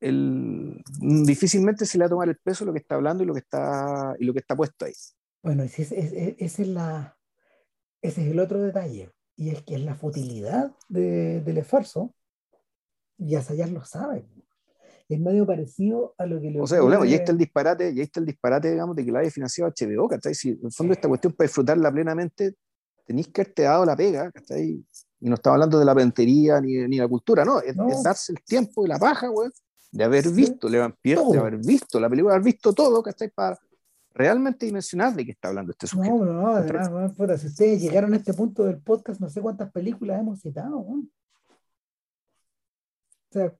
el, 0.00 0.82
difícilmente 1.00 1.86
se 1.86 1.96
le 1.98 2.02
va 2.04 2.06
a 2.06 2.10
tomar 2.10 2.28
el 2.28 2.36
peso 2.38 2.64
lo 2.64 2.72
que 2.72 2.78
está 2.80 2.96
hablando 2.96 3.22
y 3.22 3.26
lo 3.26 3.34
que 3.34 3.40
está, 3.40 4.14
y 4.18 4.24
lo 4.24 4.32
que 4.32 4.40
está 4.40 4.56
puesto 4.56 4.84
ahí. 4.84 4.92
Bueno, 5.42 5.62
ese 5.62 5.82
es, 6.38 6.58
la, 6.68 7.16
ese 8.02 8.22
es 8.24 8.28
el 8.32 8.40
otro 8.40 8.60
detalle, 8.60 9.12
y 9.36 9.50
es 9.50 9.62
que 9.62 9.76
es 9.76 9.80
la 9.82 9.94
futilidad 9.94 10.72
de- 10.88 11.40
del 11.40 11.58
esfuerzo, 11.58 12.14
y 13.16 13.36
Asayas 13.36 13.70
lo 13.70 13.84
sabe. 13.84 14.26
Es 15.08 15.18
medio 15.18 15.46
parecido 15.46 16.14
a 16.18 16.26
lo 16.26 16.38
que 16.40 16.50
le 16.50 16.60
O 16.60 16.66
sea, 16.66 16.82
volvemos, 16.82 17.06
y 17.06 17.10
ahí 17.10 17.14
está 17.14 17.32
el 17.32 17.38
disparate, 17.38 17.90
y 17.90 17.98
ahí 17.98 18.00
está 18.02 18.20
el 18.20 18.26
disparate, 18.26 18.70
digamos, 18.70 18.94
de 18.94 19.04
que 19.04 19.12
la 19.12 19.20
haya 19.20 19.30
financiado 19.30 19.72
HBO, 19.74 20.06
¿cachai? 20.08 20.34
Si 20.34 20.50
en 20.50 20.60
el 20.66 20.72
fondo 20.72 20.92
esta 20.92 21.08
cuestión 21.08 21.32
para 21.32 21.46
disfrutarla 21.46 21.90
plenamente, 21.90 22.54
tenéis 23.06 23.28
que 23.28 23.40
haberte 23.40 23.62
dado 23.62 23.86
la 23.86 23.96
pega, 23.96 24.30
¿cachai? 24.30 24.84
Y 25.20 25.28
no 25.28 25.34
estamos 25.34 25.54
hablando 25.54 25.78
de 25.78 25.84
la 25.86 25.94
pentería 25.94 26.60
ni, 26.60 26.74
ni 26.86 26.98
la 26.98 27.08
cultura, 27.08 27.44
no, 27.44 27.60
es, 27.60 27.74
No. 27.74 27.88
es 27.88 28.02
darse 28.02 28.32
el 28.32 28.42
tiempo 28.44 28.84
y 28.84 28.88
la 28.88 28.98
paja, 28.98 29.28
güey, 29.28 29.48
de 29.90 30.04
haber 30.04 30.28
visto 30.28 30.68
Le 30.68 30.78
Vampire, 30.78 31.16
Todo. 31.16 31.32
de 31.32 31.38
haber 31.38 31.56
visto 31.56 31.98
la 31.98 32.10
película, 32.10 32.34
de 32.34 32.36
haber 32.36 32.44
visto 32.52 32.72
todo, 32.74 33.02
¿cachai? 33.02 33.30
Para 33.30 33.58
realmente 34.12 34.66
dimensionar 34.66 35.14
de 35.14 35.24
qué 35.24 35.30
está 35.30 35.48
hablando 35.48 35.72
este 35.72 35.86
sujeto. 35.86 36.24
No, 36.24 36.24
no, 36.26 36.48
además, 36.48 36.90
no, 36.90 37.10
puta, 37.14 37.38
si 37.38 37.46
ustedes 37.46 37.80
llegaron 37.80 38.12
a 38.12 38.16
este 38.16 38.34
punto 38.34 38.64
del 38.64 38.78
podcast, 38.78 39.20
no 39.20 39.30
sé 39.30 39.40
cuántas 39.40 39.70
películas 39.72 40.20
hemos 40.20 40.40
citado, 40.40 40.78
weón. 40.80 41.10
O 43.30 43.32
sea, 43.32 43.54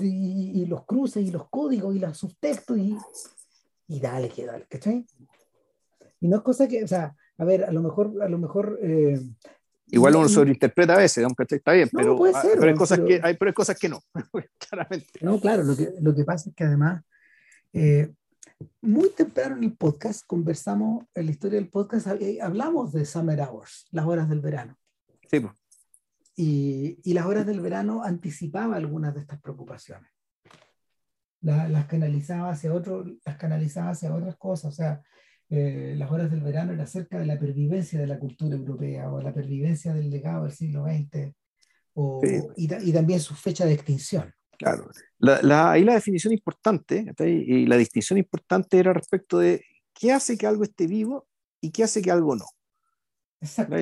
y, 0.00 0.62
y 0.62 0.66
los 0.66 0.84
cruces 0.84 1.24
y 1.26 1.30
los 1.30 1.48
códigos 1.48 1.94
y 1.94 1.98
los 1.98 2.16
subtextos 2.16 2.78
y, 2.78 2.96
y 3.88 4.00
dale, 4.00 4.28
que 4.28 4.46
dale, 4.46 4.66
¿cachai? 4.68 5.04
Y 6.20 6.28
no 6.28 6.36
es 6.36 6.42
cosa 6.42 6.68
que, 6.68 6.84
o 6.84 6.88
sea, 6.88 7.14
a 7.38 7.44
ver, 7.44 7.64
a 7.64 7.72
lo 7.72 7.82
mejor, 7.82 8.22
a 8.22 8.28
lo 8.28 8.38
mejor. 8.38 8.78
eh, 8.82 9.20
Igual 9.88 10.12
no- 10.12 10.20
uno 10.20 10.28
no- 10.28 10.34
sobreinterpreta 10.34 10.94
a 10.94 10.98
veces, 10.98 11.26
¿cachai? 11.36 11.58
Está 11.58 11.72
bien, 11.72 11.88
No, 11.92 11.98
pero, 11.98 12.16
puede 12.16 12.32
ah, 12.36 12.42
ser, 12.42 12.52
pero, 12.54 12.66
hay 12.66 12.72
¿no? 12.72 12.78
cosas 12.78 12.98
Pero- 12.98 13.08
que, 13.08 13.20
hay, 13.22 13.36
pero 13.36 13.48
hay 13.48 13.54
cosas 13.54 13.78
que 13.78 13.88
no, 13.88 14.00
claramente. 14.58 15.08
No, 15.20 15.40
claro, 15.40 15.64
lo 15.64 15.76
que, 15.76 15.92
lo 16.00 16.14
que 16.14 16.24
pasa 16.24 16.48
es 16.50 16.54
que 16.56 16.64
además, 16.64 17.02
eh, 17.72 18.12
muy 18.80 19.08
temprano 19.10 19.56
en 19.56 19.64
el 19.64 19.76
podcast 19.76 20.24
conversamos, 20.26 21.04
en 21.14 21.26
la 21.26 21.32
historia 21.32 21.58
del 21.58 21.68
podcast, 21.68 22.06
eh, 22.20 22.38
hablamos 22.40 22.92
de 22.92 23.04
Summer 23.04 23.40
Hours, 23.40 23.86
las 23.90 24.06
horas 24.06 24.28
del 24.28 24.40
verano. 24.40 24.78
Sí, 25.28 25.40
pues. 25.40 25.52
Y, 26.34 26.98
y 27.04 27.12
las 27.14 27.26
horas 27.26 27.46
del 27.46 27.60
verano 27.60 28.02
anticipaba 28.04 28.76
algunas 28.76 29.14
de 29.14 29.20
estas 29.20 29.40
preocupaciones. 29.40 30.10
La- 31.40 31.68
las 31.68 31.86
canalizaba 31.86 32.50
hacia 32.50 32.72
otro, 32.72 33.04
las 33.24 33.36
canalizaba 33.36 33.90
hacia 33.90 34.14
otras 34.14 34.36
cosas. 34.36 34.72
O 34.72 34.74
sea, 34.74 35.02
eh, 35.50 35.94
las 35.96 36.10
horas 36.10 36.30
del 36.30 36.40
verano 36.40 36.72
era 36.72 36.84
acerca 36.84 37.18
de 37.18 37.26
la 37.26 37.38
pervivencia 37.38 38.00
de 38.00 38.06
la 38.06 38.18
cultura 38.18 38.56
europea 38.56 39.10
o 39.12 39.20
la 39.20 39.34
pervivencia 39.34 39.92
del 39.92 40.08
legado 40.08 40.44
del 40.44 40.52
siglo 40.52 40.84
XX 40.84 41.34
o, 41.94 42.20
Sí. 42.24 42.40
y, 42.56 42.88
y 42.88 42.92
también 42.92 43.20
su 43.20 43.34
fecha 43.34 43.66
de 43.66 43.74
extinción. 43.74 44.32
Claro. 44.56 44.88
La, 45.18 45.42
la- 45.42 45.72
ahí 45.72 45.84
la 45.84 45.94
definición 45.94 46.32
importante, 46.32 47.04
y 47.18 47.66
la 47.66 47.76
distinción 47.76 48.18
importante 48.18 48.78
era 48.78 48.92
respecto 48.92 49.38
de 49.40 49.62
qué 49.92 50.12
hace 50.12 50.38
que 50.38 50.46
algo 50.46 50.62
esté 50.62 50.86
vivo 50.86 51.26
y 51.60 51.70
qué 51.72 51.84
hace 51.84 52.00
que 52.00 52.10
algo 52.10 52.34
no. 52.36 52.46
Exacto. 53.40 53.74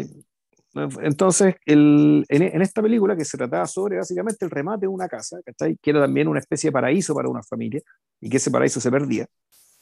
Entonces, 1.02 1.56
el- 1.66 2.24
en, 2.28 2.42
en 2.42 2.62
esta 2.62 2.80
película 2.82 3.16
que 3.16 3.24
se 3.24 3.36
trataba 3.36 3.66
sobre 3.66 3.96
básicamente 3.98 4.44
el 4.44 4.50
remate 4.50 4.82
de 4.82 4.88
una 4.88 5.08
casa, 5.08 5.38
¿cachai? 5.44 5.76
que 5.82 5.90
era 5.90 6.00
también 6.00 6.28
una 6.28 6.38
especie 6.40 6.68
de 6.68 6.72
paraíso 6.72 7.14
para 7.14 7.28
una 7.28 7.42
familia, 7.42 7.80
y 8.20 8.30
que 8.30 8.36
ese 8.36 8.50
paraíso 8.50 8.80
se 8.80 8.90
perdía. 8.90 9.26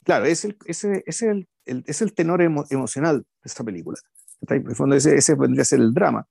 Claro, 0.04 0.26
es 0.26 0.44
el, 0.44 0.56
ese, 0.66 1.02
es 1.06 1.22
el, 1.22 1.48
el- 1.66 1.84
es 1.86 2.02
el 2.02 2.14
tenor 2.14 2.40
emo- 2.42 2.66
emocional 2.70 3.18
de 3.20 3.26
esta 3.44 3.64
película. 3.64 3.98
¿cachai? 4.40 4.58
En 4.60 4.68
el 4.70 4.76
fondo 4.76 4.96
ese, 4.96 5.16
ese 5.16 5.34
vendría 5.34 5.62
a 5.62 5.64
ser 5.66 5.80
el 5.80 5.92
drama. 5.94 6.26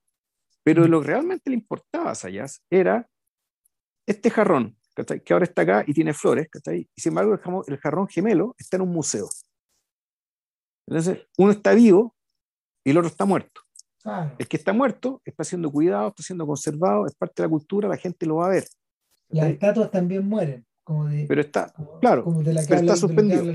Pero 0.64 0.88
lo 0.88 1.02
que 1.02 1.08
realmente 1.08 1.50
le 1.50 1.56
importaba 1.58 2.12
a 2.12 2.16
Sayas 2.16 2.62
era 2.70 3.08
este 4.08 4.30
jarrón, 4.32 4.76
¿cachai? 4.96 5.22
que 5.24 5.34
ahora 5.34 5.46
está 5.46 5.62
acá 5.64 5.84
y 5.88 5.94
tiene 5.94 6.14
flores, 6.14 6.48
¿cachai? 6.50 6.90
y 6.96 7.02
sin 7.02 7.12
embargo 7.12 7.40
el 7.68 7.78
jarrón 7.80 8.08
gemelo 8.08 8.56
está 8.58 8.78
en 8.78 8.84
un 8.84 8.90
museo. 8.94 9.28
Entonces, 10.88 11.28
uno 11.38 11.52
está 11.52 11.74
vivo 11.74 12.16
y 12.86 12.92
el 12.92 12.98
otro 12.98 13.10
está 13.10 13.26
muerto. 13.26 13.62
Claro. 14.04 14.36
El 14.38 14.48
que 14.48 14.58
está 14.58 14.74
muerto 14.74 15.22
está 15.26 15.44
siendo 15.44 15.72
cuidado, 15.72 16.10
está 16.10 16.24
siendo 16.24 16.46
conservado, 16.48 17.06
es 17.08 17.16
parte 17.16 17.42
de 17.42 17.48
la 17.48 17.50
cultura, 17.50 17.90
la 17.90 17.98
gente 17.98 18.26
lo 18.26 18.38
va 18.38 18.48
a 18.48 18.50
ver. 18.50 18.68
Las 19.30 19.50
estatuas 19.50 19.92
también 19.92 20.28
mueren, 20.28 20.66
como 20.84 21.06
de, 21.06 21.26
Pero 21.28 21.42
está, 21.42 21.72
como- 21.74 22.00
claro, 22.00 22.24
como 22.24 22.42
de 22.44 22.54
la 22.54 22.62
que 22.62 22.68
pero 22.68 22.80
habla, 22.80 22.94
está 22.94 23.08
de 23.08 23.14
lo 23.14 23.18
que 23.18 23.22
suspendido. 23.24 23.40
habla- 23.42 23.52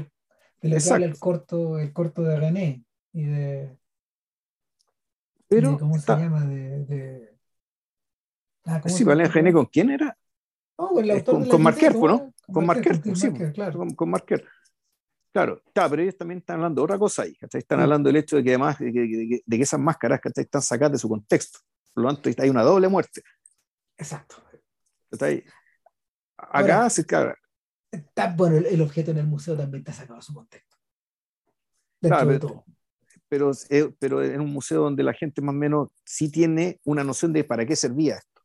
de 0.61 0.69
lo 0.69 0.73
que 0.75 0.77
Exacto. 0.77 0.95
habla 0.95 1.07
el 1.07 1.19
corto, 1.19 1.79
el 1.79 1.93
corto 1.93 2.23
de 2.23 2.37
René 2.39 2.85
y 3.13 3.25
de, 3.25 3.77
y 5.39 5.45
pero 5.49 5.73
de 5.73 5.79
¿cómo 5.79 5.97
está- 5.97 6.17
se 6.19 6.23
llama? 6.25 6.45
De, 6.47 7.29
Ah, 8.65 8.81
¿cómo 8.81 8.95
Sí, 8.95 9.05
llama? 9.05 9.25
René, 9.25 9.53
¿con 9.53 9.67
quién 9.67 9.91
era? 9.91 10.17
Con 10.77 11.03
el 11.05 11.11
autor 11.11 11.35
con- 11.35 11.43
de 11.43 11.47
la 11.49 11.53
con 11.53 11.63
Marquer, 11.63 11.93
Quintero, 11.93 12.13
¿no? 12.13 12.33
Con 12.53 12.67
Marquer, 12.67 13.17
sí, 13.17 13.33
claro. 13.53 13.79
Con, 13.79 13.91
con 13.95 14.11
Marquer. 14.11 14.45
Claro, 15.33 15.63
claro, 15.73 15.91
pero 15.91 16.03
ellos 16.03 16.17
también 16.17 16.39
están 16.39 16.57
hablando 16.57 16.81
de 16.83 16.85
otra 16.85 16.99
cosa 16.99 17.23
ahí, 17.23 17.35
¿cachai? 17.37 17.61
Están 17.61 17.79
Sí. 17.79 17.83
hablando 17.85 18.09
del 18.09 18.17
hecho 18.17 18.37
de 18.37 18.45
que 18.45 18.51
además 18.51 18.79
de 18.79 18.93
de 18.93 19.43
de 19.47 19.57
que 19.57 19.63
esas 19.63 19.81
máscaras 19.81 20.21
¿cachai? 20.21 20.45
están 20.45 20.61
sacadas 20.63 20.93
de 20.93 20.99
su 20.99 21.09
contexto. 21.09 21.59
Por 21.95 22.05
lo 22.05 22.15
tanto, 22.15 22.43
hay 22.43 22.51
una 22.51 22.63
doble 22.63 22.89
muerte. 22.89 23.23
Exacto. 23.97 24.37
¿cachai? 25.11 25.45
Ahora- 26.37 26.59
Acá, 26.81 26.91
sí, 26.91 27.05
claro, 27.05 27.35
Está, 27.91 28.33
bueno, 28.35 28.57
el, 28.57 28.67
el 28.67 28.81
objeto 28.81 29.11
en 29.11 29.19
el 29.19 29.27
museo 29.27 29.55
también 29.57 29.81
está 29.83 29.93
sacado 29.93 30.17
de 30.17 30.23
su 30.23 30.33
contexto. 30.35 30.77
Claro, 32.01 32.27
de 32.27 32.39
pero- 32.39 32.49
todo. 32.49 32.65
pero, 33.29 33.51
eh, 33.71 33.95
pero 33.99 34.23
en 34.23 34.41
un 34.41 34.51
museo 34.51 34.83
donde 34.83 35.03
la 35.03 35.13
gente 35.13 35.41
más 35.43 35.55
o 35.55 35.59
menos 35.59 35.89
sí 36.05 36.31
tiene 36.31 36.81
una 36.85 37.05
noción 37.05 37.33
de 37.35 37.45
para 37.45 37.65
qué 37.67 37.77
servía 37.77 38.17
esto. 38.17 38.43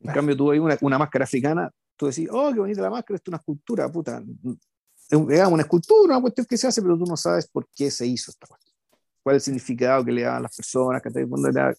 En 0.00 0.04
Claro. 0.06 0.16
cambio, 0.18 0.36
tú 0.36 0.50
hay 0.50 0.58
una, 0.58 0.76
una 0.82 0.98
máscara 0.98 1.24
africana, 1.24 1.70
tú 1.96 2.06
decís, 2.06 2.28
oh, 2.30 2.52
qué 2.52 2.60
bonita 2.60 2.82
la 2.82 2.90
máscara, 2.90 3.16
esto 3.16 3.30
es 3.30 3.32
una 3.32 3.38
escultura, 3.38 3.90
puta. 3.90 4.22
Es 5.10 5.18
una 5.18 5.62
escultura, 5.62 6.14
una 6.14 6.20
cuestión 6.20 6.46
que 6.46 6.56
se 6.56 6.66
hace, 6.66 6.80
pero 6.82 6.96
tú 6.98 7.04
no 7.04 7.16
sabes 7.16 7.46
por 7.46 7.68
qué 7.74 7.90
se 7.90 8.06
hizo 8.06 8.30
esta 8.30 8.46
cuestión. 8.46 8.74
¿Cuál 9.22 9.36
es 9.36 9.42
el 9.42 9.44
significado 9.54 10.04
que 10.04 10.12
le 10.12 10.22
dan 10.22 10.42
las 10.42 10.54
personas? 10.56 11.00
¿cachai? 11.02 11.26
Cuando 11.26 11.48
le 11.48 11.54
da- 11.54 11.74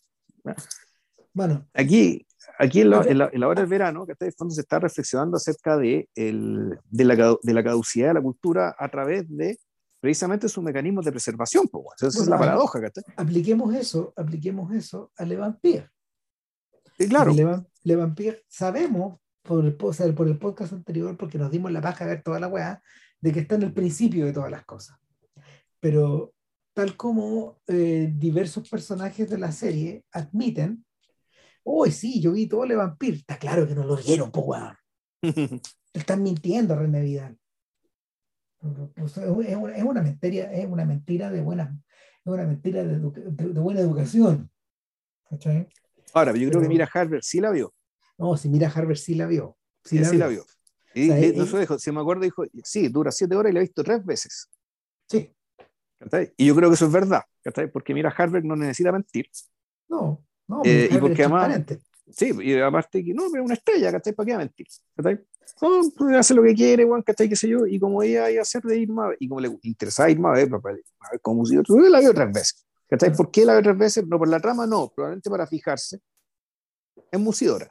Bueno, 1.33 1.67
Aquí, 1.73 2.25
aquí 2.59 2.81
en, 2.81 2.89
la, 2.91 3.01
en, 3.03 3.17
la, 3.17 3.29
en 3.31 3.39
la 3.39 3.47
hora 3.47 3.61
del 3.61 3.69
verano, 3.69 4.05
que 4.05 4.13
está 4.13 4.25
fondo 4.37 4.53
se 4.53 4.61
está 4.61 4.79
reflexionando 4.79 5.37
acerca 5.37 5.75
de, 5.77 6.07
el, 6.15 6.79
de, 6.89 7.03
la, 7.05 7.35
de 7.41 7.53
la 7.53 7.63
caducidad 7.63 8.09
de 8.09 8.13
la 8.15 8.21
cultura 8.21 8.75
a 8.77 8.89
través 8.89 9.25
de 9.29 9.59
precisamente 9.99 10.47
sus 10.47 10.63
mecanismos 10.63 11.03
de 11.03 11.11
preservación. 11.11 11.67
pues, 11.67 11.83
bueno. 11.83 11.95
Esa 11.97 12.07
es 12.07 12.15
Bueno, 12.15 12.29
la 12.29 12.35
ajá. 12.35 12.45
paradoja. 12.45 12.81
¿cachai? 12.81 13.03
apliquemos 13.17 13.73
eso, 13.75 14.13
apliquemos 14.15 14.71
eso 14.73 15.11
a 15.17 15.25
Le 15.25 15.35
Vampire. 15.35 15.89
Y 16.97 17.07
claro, 17.07 17.33
Le, 17.33 17.45
Le 17.83 17.95
Vampire 17.95 18.43
sabemos 18.47 19.19
por 19.41 19.65
el, 19.65 19.75
por 19.75 20.27
el 20.27 20.37
podcast 20.39 20.73
anterior, 20.73 21.17
porque 21.17 21.37
nos 21.37 21.51
dimos 21.51 21.71
la 21.71 21.81
paja 21.81 22.05
a 22.05 22.07
ver 22.07 22.23
toda 22.23 22.39
la 22.39 22.47
weá, 22.47 22.81
de 23.22 23.32
que 23.32 23.40
está 23.42 23.56
en 23.56 23.64
el 23.64 23.74
principio 23.74 24.26
de 24.26 24.34
todas 24.34 24.52
las 24.52 24.66
cosas. 24.66 24.98
Pero 25.80 26.34
tal 26.74 26.95
como 26.98 27.61
eh, 27.68 28.11
diversos 28.16 28.69
personajes 28.69 29.30
de 29.30 29.38
la 29.38 29.52
serie 29.52 30.03
admiten, 30.11 30.85
hoy 31.64 31.92
sí, 31.92 32.22
yo 32.22 32.34
vi 32.34 32.48
todo 32.48 32.66
Le 32.66 32.76
Vampire, 32.76 33.18
está 33.18 33.38
claro 33.38 33.68
que 33.68 33.76
no 33.76 33.84
lo 33.84 33.95
vieron, 33.98 34.32
po 34.32 34.42
weón. 34.42 34.76
Están 35.94 36.22
mintiendo, 36.24 36.76
René 36.76 37.02
Vidal. 37.02 37.38
Es, 38.95 39.18
una, 39.18 39.76
es 39.76 39.84
una 39.84 40.02
mentira, 40.02 40.52
es 40.52 40.68
una 40.68 40.85
mentira 40.85 41.30
de 41.30 41.42
buena, 41.42 41.77
es 42.26 42.32
una 42.34 42.45
mentira 42.45 42.84
de, 42.84 43.00
de- 43.00 43.32
de 43.53 43.60
buena 43.60 43.80
educación. 43.80 44.50
¿Cachai? 45.30 45.68
Ahora, 46.14 46.32
yo 46.34 46.40
creo 46.50 46.52
que 46.52 46.58
Pero- 46.60 46.69
Mira 46.69 46.90
Harvard 46.92 47.22
sí 47.22 47.40
la 47.40 47.52
vio. 47.52 47.74
No, 48.18 48.35
si 48.38 48.50
mira 48.50 48.69
Harvard 48.69 48.95
sí 48.98 49.14
la 49.16 49.27
vio. 49.27 49.58
Sí, 49.84 49.98
Sí, 49.98 50.00
la, 50.03 50.10
sí 50.10 50.16
vio. 50.16 50.19
la 50.26 50.27
vio. 50.30 50.45
Y 50.95 51.09
O 51.09 51.14
sea, 51.14 51.19
y 51.19 51.30
y- 51.38 51.41
eso 51.41 51.59
dijo, 51.59 51.77
si 51.77 51.91
me 51.91 51.99
acuerdo, 52.01 52.24
dijo, 52.24 52.43
sí, 52.64 52.88
dura 52.88 53.11
siete 53.11 53.35
horas 53.35 53.51
y 53.51 53.53
la 53.53 53.59
he 53.59 53.64
visto 53.64 53.83
tres 53.83 54.03
veces. 54.06 54.49
Sí. 55.09 55.30
Y 56.38 56.45
yo 56.48 56.56
creo 56.56 56.69
que 56.69 56.75
eso 56.75 56.85
es 56.85 56.91
verdad, 56.91 57.22
porque 57.74 57.93
mira, 57.93 58.14
Harvard 58.15 58.43
no 58.43 58.56
necesita 58.56 58.91
mentir. 58.91 59.30
No, 59.90 60.24
no, 60.48 60.61
Eh, 60.64 60.90
y 60.91 60.98
porque 60.98 61.24
además-. 61.24 61.61
Sí, 62.11 62.32
y 62.41 62.59
aparte 62.59 63.03
que 63.03 63.14
no, 63.14 63.24
pero 63.32 63.43
es 63.43 63.45
una 63.45 63.56
estrella, 63.56 63.91
¿cachai? 63.91 64.14
¿Para 64.14 64.25
qué 64.25 64.32
va 64.33 64.35
a 64.38 64.45
mentir? 64.45 64.67
¿cachai? 64.95 65.19
No, 65.61 65.82
pues 65.98 66.15
hace 66.15 66.33
lo 66.35 66.43
que 66.43 66.53
quiere, 66.53 66.85
Juan, 66.85 67.01
¿cachai? 67.01 67.27
¿Qué 67.27 67.35
sé 67.35 67.48
yo? 67.48 67.65
Y 67.65 67.80
como 67.80 68.03
ella 68.03 68.30
iba 68.30 68.40
a 68.40 68.43
hacer 68.43 68.61
de 68.61 68.77
Irma, 68.77 69.09
y 69.19 69.27
como 69.27 69.41
le 69.41 69.57
interesaba 69.64 70.07
a 70.07 70.11
Irma, 70.11 70.30
a 70.32 70.35
ver, 70.35 70.49
papá, 70.49 70.69
a 70.69 71.11
ver 71.11 71.22
cómo 71.22 71.38
musical, 71.40 71.64
tú 71.65 71.80
la 71.80 71.99
vio 71.99 72.14
tres 72.14 72.32
veces. 72.32 72.65
¿Cachai? 72.88 73.15
¿Por 73.15 73.32
qué 73.32 73.43
la 73.43 73.53
vio 73.53 73.64
tres 73.64 73.77
veces? 73.77 74.06
No 74.07 74.19
por 74.19 74.27
la 74.27 74.40
trama, 74.40 74.67
no, 74.67 74.90
probablemente 74.93 75.30
para 75.32 75.48
fijarse 75.48 75.99
en 77.11 77.22
Musidora. 77.24 77.67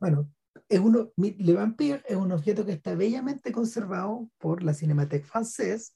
Bueno, 0.00 0.28
es 0.68 0.80
uno, 0.80 1.12
Le 1.16 1.52
Vampire 1.54 2.02
es 2.08 2.16
un 2.16 2.32
objeto 2.32 2.64
que 2.64 2.72
está 2.72 2.94
bellamente 2.94 3.52
conservado 3.52 4.28
por 4.38 4.62
la 4.62 4.72
Cinémathèque 4.74 5.26
Française 5.26 5.94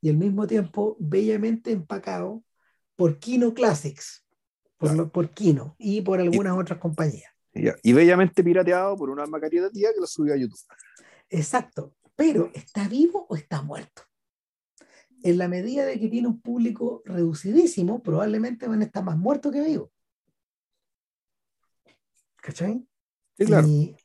y 0.00 0.08
al 0.08 0.16
mismo 0.16 0.46
tiempo 0.46 0.96
bellamente 0.98 1.70
empacado 1.72 2.42
por 2.96 3.18
Kino 3.18 3.52
Classics, 3.54 4.24
por, 4.78 4.88
Claro. 4.90 5.04
lo- 5.04 5.12
por 5.12 5.30
Kino 5.30 5.76
y 5.78 6.00
por 6.00 6.20
algunas 6.20 6.56
otras 6.58 6.78
compañías. 6.78 7.30
Y, 7.54 7.66
y 7.82 7.92
bellamente 7.92 8.42
pirateado 8.42 8.96
por 8.96 9.10
una 9.10 9.22
alma 9.24 9.38
caritativa 9.40 9.90
que 9.94 10.00
lo 10.00 10.06
subió 10.06 10.34
a 10.34 10.36
YouTube. 10.36 10.58
Exacto, 11.28 11.94
pero 12.16 12.50
¿está 12.54 12.88
vivo 12.88 13.26
o 13.28 13.36
está 13.36 13.62
muerto? 13.62 14.02
En 15.22 15.38
la 15.38 15.46
medida 15.48 15.84
de 15.84 16.00
que 16.00 16.08
tiene 16.08 16.26
un 16.28 16.40
público 16.40 17.02
reducidísimo, 17.04 18.02
probablemente 18.02 18.66
van 18.66 18.80
a 18.80 18.84
estar 18.86 19.04
más 19.04 19.16
muertos 19.16 19.52
que 19.52 19.60
vivos. 19.62 19.90
¿Cachai? 22.42 22.84
Sí, 23.42 23.46
claro. 23.46 23.66
Y, 23.68 23.96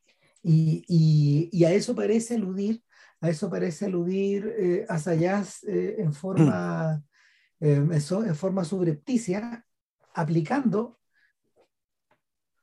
y- 0.43 0.85
y- 0.87 1.49
y 1.51 1.65
a 1.65 1.71
eso 1.73 1.95
parece 1.95 2.35
aludir, 2.35 2.83
a 3.21 3.29
eso 3.29 3.49
parece 3.49 3.85
aludir 3.85 4.53
eh, 4.57 4.85
a 4.87 4.99
Sayas 4.99 5.63
eh, 5.63 5.95
en 5.99 6.13
forma, 6.13 7.03
eh, 7.59 7.87
eso, 7.93 8.23
en 8.23 8.35
forma 8.35 8.63
subrepticia, 8.63 9.65
aplicando 10.13 10.99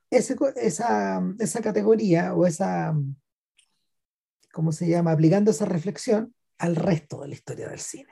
ese 0.09 0.35
esa, 0.55 1.21
esa 1.39 1.61
categoría 1.61 2.33
o 2.33 2.45
esa, 2.45 2.95
¿cómo 4.51 4.71
se 4.71 4.87
llama? 4.87 5.11
Aplicando 5.11 5.51
esa 5.51 5.65
reflexión 5.65 6.33
al 6.57 6.75
resto 6.75 7.21
de 7.21 7.27
la 7.29 7.33
historia 7.33 7.69
del 7.69 7.79
cine. 7.79 8.09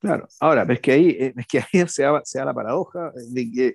Claro. 0.00 0.28
Ahora, 0.40 0.66
es 0.68 0.80
que 0.80 0.92
ahí, 0.92 1.08
eh, 1.10 1.34
es 1.36 1.46
que 1.46 1.58
ahí 1.60 1.64
se, 1.88 2.02
da, 2.02 2.20
se 2.24 2.38
da 2.38 2.44
la 2.46 2.54
paradoja 2.54 3.12
de 3.30 3.50
que 3.50 3.74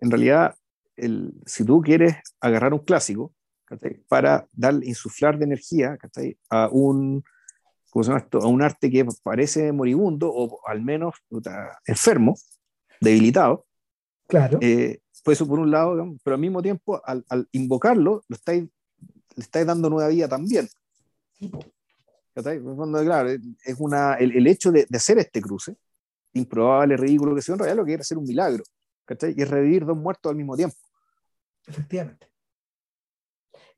en 0.00 0.10
realidad, 0.10 0.54
el, 0.96 1.32
si 1.46 1.64
tú 1.64 1.80
quieres 1.80 2.16
agarrar 2.40 2.72
un 2.72 2.80
clásico 2.80 3.34
¿cachai? 3.68 4.00
para 4.08 4.46
dar, 4.52 4.74
insuflar 4.82 5.38
de 5.38 5.44
energía 5.44 5.96
¿cachai? 5.98 6.36
a 6.50 6.68
un 6.72 7.22
¿cómo 7.90 8.02
se 8.02 8.08
llama 8.10 8.20
esto? 8.20 8.38
a 8.38 8.46
un 8.46 8.62
arte 8.62 8.90
que 8.90 9.06
parece 9.22 9.72
moribundo 9.72 10.30
o 10.32 10.60
al 10.66 10.82
menos 10.82 11.14
puta, 11.28 11.78
enfermo, 11.86 12.36
debilitado, 13.00 13.66
Claro. 14.26 14.58
eh, 14.60 15.00
pues 15.24 15.38
eso 15.38 15.46
por 15.48 15.58
un 15.58 15.70
lado, 15.70 15.92
digamos, 15.92 16.18
pero 16.22 16.34
al 16.34 16.40
mismo 16.40 16.60
tiempo, 16.62 17.00
al, 17.04 17.24
al 17.28 17.48
invocarlo, 17.52 18.22
lo 18.28 18.36
estáis, 18.36 18.64
le 19.36 19.42
estáis 19.42 19.66
dando 19.66 19.88
nueva 19.90 20.08
vida 20.08 20.28
también. 20.28 20.68
Claro, 22.34 23.30
es 23.64 23.76
una, 23.78 24.14
el, 24.14 24.36
el 24.36 24.46
hecho 24.46 24.70
de, 24.70 24.86
de 24.88 24.96
hacer 24.96 25.18
este 25.18 25.40
cruce, 25.40 25.76
improbable, 26.34 26.96
ridículo 26.96 27.34
que 27.34 27.42
sea, 27.42 27.54
en 27.54 27.58
realidad 27.60 27.76
lo 27.78 27.84
que 27.84 27.88
quiere 27.90 28.00
hacer 28.02 28.18
un 28.18 28.24
milagro, 28.24 28.62
¿cachai? 29.04 29.34
Y 29.36 29.42
es 29.42 29.50
revivir 29.50 29.84
dos 29.84 29.96
muertos 29.96 30.30
al 30.30 30.36
mismo 30.36 30.56
tiempo. 30.56 30.76
efectivamente. 31.66 32.28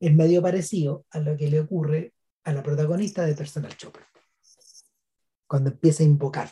Es 0.01 0.15
medio 0.15 0.41
parecido 0.41 1.05
a 1.11 1.21
lo 1.21 1.37
que 1.37 1.49
le 1.49 1.61
ocurre 1.61 2.15
a 2.45 2.53
la 2.53 2.63
protagonista 2.63 3.25
de 3.27 3.35
Personal 3.35 3.77
Chopper. 3.77 4.03
Cuando 5.47 5.71
empieza 5.71 6.03
a 6.03 6.07
invocar. 6.07 6.51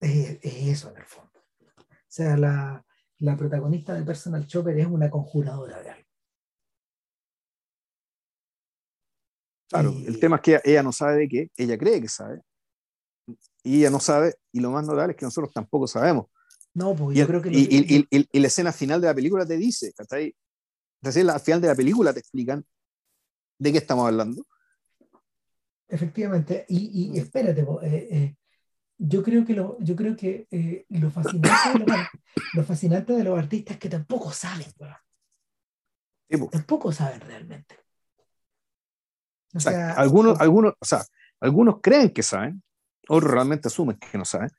Es, 0.00 0.38
es 0.42 0.54
eso 0.68 0.90
en 0.90 0.98
el 0.98 1.04
fondo. 1.06 1.30
O 1.78 1.84
sea, 2.08 2.36
la, 2.36 2.84
la 3.18 3.36
protagonista 3.36 3.94
de 3.94 4.04
Personal 4.04 4.46
Chopper 4.46 4.78
es 4.78 4.86
una 4.86 5.10
conjuradora 5.10 5.82
de 5.82 5.90
algo. 5.90 6.08
Claro, 9.68 9.90
Y- 9.90 10.06
el 10.06 10.20
tema 10.20 10.36
es 10.36 10.42
que 10.42 10.60
ella, 10.62 10.82
no 10.82 10.92
sabe 10.92 11.16
de 11.16 11.28
qué, 11.28 11.50
ella 11.56 11.76
cree 11.76 12.00
que 12.00 12.08
sabe, 12.08 12.42
y 13.64 13.78
ella 13.78 13.90
no 13.90 13.98
sabe, 13.98 14.34
y 14.52 14.60
lo 14.60 14.70
más 14.70 14.86
notable 14.86 15.12
es 15.12 15.16
que 15.16 15.24
nosotros 15.24 15.52
tampoco 15.52 15.88
sabemos. 15.88 16.26
No, 16.74 16.94
pues 16.94 17.16
Y, 17.16 17.20
yo 17.20 17.26
creo 17.26 17.42
que... 17.42 17.50
y- 17.50 18.06
y 18.30 18.40
la 18.40 18.46
escena 18.46 18.72
final 18.72 19.00
de 19.00 19.06
la 19.08 19.14
película 19.14 19.44
te 19.46 19.56
dice, 19.56 19.92
¿cachai? 19.94 20.36
Recién 21.04 21.28
al 21.28 21.40
final 21.40 21.60
de 21.60 21.68
la 21.68 21.74
película 21.74 22.14
te 22.14 22.20
explican 22.20 22.64
de 23.58 23.72
qué 23.72 23.78
estamos 23.78 24.06
hablando. 24.06 24.46
Efectivamente, 25.86 26.64
y, 26.66 27.12
y 27.14 27.18
espérate, 27.18 27.60
eh, 27.60 28.08
eh, 28.10 28.36
yo 28.96 29.22
creo 29.22 29.44
que 29.44 29.52
lo, 29.52 29.76
yo 29.80 29.94
creo 29.94 30.16
que 30.16 30.48
eh, 30.50 30.86
lo 30.88 31.10
fascinante 31.10 31.78
de 31.78 31.78
los, 31.78 31.98
lo 32.54 32.64
fascinante 32.64 33.12
de 33.12 33.24
los 33.24 33.38
artistas 33.38 33.74
es 33.74 33.80
que 33.80 33.90
tampoco 33.90 34.32
saben. 34.32 34.66
Sí, 36.30 36.38
po. 36.38 36.48
tampoco 36.48 36.90
saben 36.90 37.20
realmente. 37.20 37.76
O 39.52 39.58
O 39.58 39.60
sea, 39.60 39.92
algunos, 39.92 40.40
algunos, 40.40 40.72
o 40.80 40.84
sea, 40.86 41.04
algunos 41.38 41.80
creen 41.82 42.10
que 42.10 42.22
saben, 42.22 42.62
otros 43.08 43.30
realmente 43.30 43.68
asumen 43.68 43.98
que 43.98 44.16
no 44.16 44.24
saben. 44.24 44.50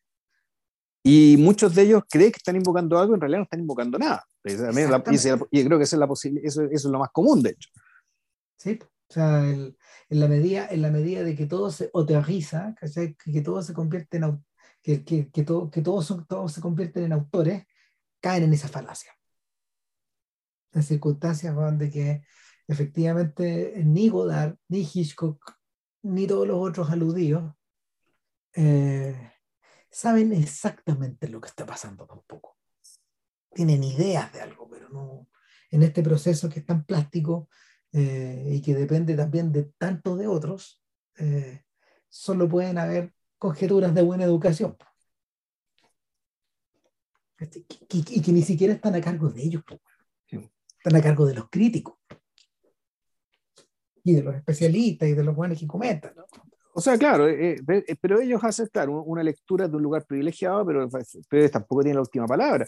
Y 1.07 1.37
muchos 1.37 1.75
de 1.75 1.83
ellos 1.83 2.01
creen 2.09 2.31
que 2.31 2.37
están 2.37 2.55
invocando 2.55 2.97
algo, 2.97 3.13
en 3.13 3.21
realidad 3.21 3.37
no 3.37 3.43
están 3.43 3.59
invocando 3.59 3.99
nada. 3.99 4.25
Y, 4.43 5.63
creo 5.63 5.77
que 5.77 5.83
eso 5.83 5.95
es, 5.95 5.99
la 5.99 6.05
eso, 6.41 6.63
eso, 6.63 6.63
es 6.63 6.85
lo 6.85 6.97
más 6.97 7.11
común, 7.11 7.43
de 7.43 7.51
hecho. 7.51 7.69
Sí, 8.57 8.79
o 8.81 9.13
sea, 9.13 9.47
en, 9.47 9.77
la 10.09 10.27
medida, 10.27 10.67
en 10.67 10.81
la 10.81 10.89
medida 10.89 11.21
de 11.21 11.35
que 11.35 11.45
todo 11.45 11.69
se 11.69 11.91
autoriza, 11.93 12.73
que, 12.81 13.15
que 13.15 13.41
todo 13.41 13.61
se 13.61 13.75
convierte 13.75 14.17
en 14.17 14.43
que, 14.81 15.05
que, 15.05 15.29
que, 15.29 15.43
todo, 15.43 15.69
que 15.69 15.83
todos, 15.83 16.07
son, 16.07 16.25
todos 16.25 16.51
se 16.51 16.61
convierten 16.61 17.03
en 17.03 17.13
autores, 17.13 17.67
caen 18.19 18.45
en 18.45 18.53
esa 18.53 18.67
falacia. 18.67 19.15
En 20.73 20.81
circunstancias 20.81 21.53
donde 21.53 21.91
que 21.91 22.23
efectivamente 22.67 23.79
ni 23.85 24.09
Godard, 24.09 24.55
ni 24.69 24.89
Hitchcock, 24.91 25.53
ni 26.01 26.25
todos 26.25 26.47
los 26.47 26.57
otros 26.57 26.89
aludidos 26.89 27.53
eh, 28.55 29.34
saben 29.95 30.33
exactamente 30.33 31.29
lo 31.29 31.39
que 31.39 31.47
está 31.47 31.65
pasando 31.65 32.05
tampoco. 32.05 32.57
Tienen 33.53 33.81
ideas 33.81 34.33
de 34.33 34.41
algo, 34.41 34.67
pero 34.69 34.89
no 34.89 35.29
en 35.71 35.83
este 35.83 36.03
proceso 36.03 36.49
que 36.49 36.59
es 36.59 36.65
tan 36.65 36.83
plástico 36.83 37.47
eh, 37.93 38.49
y 38.55 38.61
que 38.61 38.75
depende 38.75 39.15
también 39.15 39.53
de 39.53 39.63
tanto 39.77 40.17
de 40.17 40.27
otros, 40.27 40.83
eh, 41.17 41.63
solo 42.09 42.49
pueden 42.49 42.77
haber 42.77 43.13
conjeturas 43.37 43.95
de 43.95 44.01
buena 44.01 44.25
educación. 44.25 44.75
Este, 47.37 47.65
y, 47.89 48.21
que 48.21 48.31
ni 48.33 48.41
siquiera 48.41 48.73
están 48.73 48.95
a 48.95 49.01
cargo 49.01 49.29
de 49.29 49.43
ellos, 49.43 49.63
están 50.27 50.95
a 50.97 51.01
cargo 51.01 51.25
de 51.25 51.35
los 51.35 51.49
críticos 51.49 51.95
y 54.03 54.13
de 54.13 54.23
los 54.23 54.35
especialistas 54.35 55.07
y 55.07 55.13
de 55.13 55.23
los 55.23 55.33
buenos 55.33 55.57
que 55.57 55.67
comentan. 55.67 56.13
O 56.77 56.81
sea, 56.81 56.97
claro, 56.97 57.29
eh, 57.29 57.55
eh, 57.69 57.95
pero 58.01 58.19
ellos 58.19 58.43
hacen, 58.43 58.67
claro, 58.67 59.01
una 59.03 59.23
lectura 59.23 59.65
de 59.65 59.77
un 59.77 59.81
lugar 59.81 60.05
privilegiado, 60.05 60.65
pero, 60.65 60.89
pero 61.29 61.49
tampoco 61.49 61.83
tienen 61.83 61.95
la 61.95 62.01
última 62.01 62.25
palabra. 62.25 62.67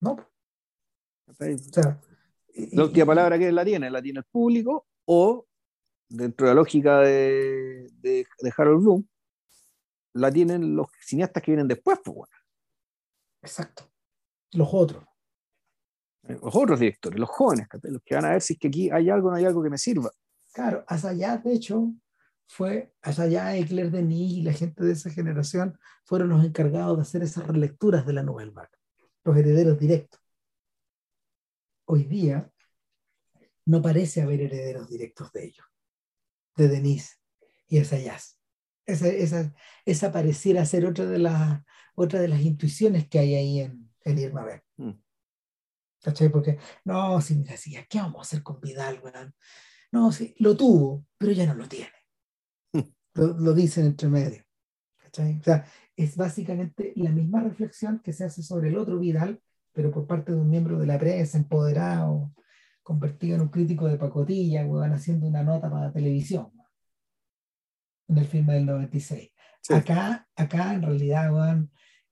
No. 0.00 0.16
O 1.26 1.34
sea, 1.34 2.00
la 2.72 2.84
última 2.84 3.06
palabra 3.06 3.36
que 3.40 3.50
la 3.50 3.64
tiene, 3.64 3.90
la 3.90 4.00
tiene 4.00 4.20
el 4.20 4.24
público 4.26 4.86
o, 5.04 5.48
dentro 6.08 6.46
de 6.46 6.50
la 6.52 6.60
lógica 6.60 7.00
de, 7.00 7.90
de, 8.00 8.24
Harold 8.56 8.82
Bloom, 8.82 9.08
la 10.12 10.30
tienen 10.30 10.76
los 10.76 10.86
cineastas 11.04 11.42
que 11.42 11.50
vienen 11.50 11.66
después. 11.66 11.98
Pues, 12.04 12.14
bueno. 12.18 12.32
Exacto. 13.42 13.90
Los 14.52 14.68
otros. 14.70 15.04
Eh, 16.28 16.38
los 16.40 16.54
otros 16.54 16.78
directores, 16.78 17.18
los 17.18 17.28
jóvenes, 17.28 17.66
los 17.82 18.02
que 18.04 18.14
van 18.14 18.26
a 18.26 18.30
ver 18.30 18.42
si 18.42 18.52
es 18.52 18.60
que 18.60 18.68
aquí 18.68 18.90
hay 18.90 19.10
algo 19.10 19.26
o 19.26 19.30
no 19.32 19.38
hay 19.38 19.44
algo 19.44 19.60
que 19.60 19.70
me 19.70 19.78
sirva. 19.78 20.12
Claro, 20.52 20.84
hasta 20.86 21.08
allá, 21.08 21.36
de 21.38 21.52
hecho, 21.52 21.92
fue 22.50 22.92
allá 23.00 23.26
ya 23.28 23.56
Eclair 23.56 23.92
Denis 23.92 24.32
y 24.38 24.42
la 24.42 24.52
gente 24.52 24.82
de 24.82 24.92
esa 24.92 25.08
generación 25.08 25.78
fueron 26.04 26.30
los 26.30 26.44
encargados 26.44 26.96
de 26.96 27.02
hacer 27.02 27.22
esas 27.22 27.46
relecturas 27.46 28.04
de 28.04 28.12
la 28.12 28.24
Nouvelle 28.24 28.50
Vague, 28.50 28.76
los 29.22 29.36
herederos 29.36 29.78
directos. 29.78 30.20
Hoy 31.84 32.04
día 32.04 32.50
no 33.66 33.80
parece 33.80 34.22
haber 34.22 34.40
herederos 34.40 34.88
directos 34.90 35.30
de 35.30 35.44
ellos, 35.44 35.64
de 36.56 36.66
Denis 36.66 37.20
y 37.68 37.78
Esayas. 37.78 38.36
Esa, 38.84 39.06
esa, 39.06 39.54
esa 39.84 40.10
pareciera 40.10 40.66
ser 40.66 40.86
otra 40.86 41.06
de, 41.06 41.20
las, 41.20 41.62
otra 41.94 42.20
de 42.20 42.26
las 42.26 42.40
intuiciones 42.40 43.08
que 43.08 43.20
hay 43.20 43.36
ahí 43.36 43.60
en, 43.60 43.92
en 44.02 44.18
Irma 44.18 44.44
B. 44.44 44.60
Mm. 44.76 45.00
¿Cachai? 46.02 46.28
Porque, 46.30 46.58
no, 46.84 47.20
si 47.20 47.36
mira, 47.36 47.56
si, 47.56 47.76
¿qué 47.88 47.98
vamos 47.98 48.18
a 48.18 48.22
hacer 48.22 48.42
con 48.42 48.60
Vidal, 48.60 49.00
No, 49.92 50.10
sí, 50.10 50.34
lo 50.38 50.56
tuvo, 50.56 51.06
pero 51.16 51.30
ya 51.30 51.46
no 51.46 51.54
lo 51.54 51.68
tiene 51.68 51.99
lo, 53.14 53.54
dicen 53.54 53.86
entre 53.86 54.08
medio. 54.08 54.42
O 55.06 55.42
sea, 55.42 55.64
es 55.96 56.16
básicamente 56.16 56.92
la 56.96 57.10
misma 57.10 57.40
reflexión 57.40 58.00
que 58.00 58.12
se 58.12 58.24
hace 58.24 58.42
sobre 58.42 58.68
el 58.68 58.78
otro 58.78 58.98
Vidal, 58.98 59.40
pero 59.72 59.90
por 59.90 60.06
parte 60.06 60.32
de 60.32 60.38
un 60.38 60.48
miembro 60.48 60.78
de 60.78 60.86
la 60.86 60.98
prensa 60.98 61.38
empoderado, 61.38 62.32
convertido 62.82 63.36
en 63.36 63.42
un 63.42 63.48
crítico 63.48 63.86
de 63.86 63.98
pacotilla, 63.98 64.66
van 64.66 64.92
haciendo 64.92 65.26
una 65.26 65.42
nota 65.42 65.70
para 65.70 65.86
la 65.86 65.92
televisión, 65.92 66.52
en 68.08 68.18
el 68.18 68.26
filme 68.26 68.54
del 68.54 68.66
96. 68.66 69.30
Acá, 69.70 70.28
acá 70.34 70.74
en 70.74 70.82
realidad 70.82 71.30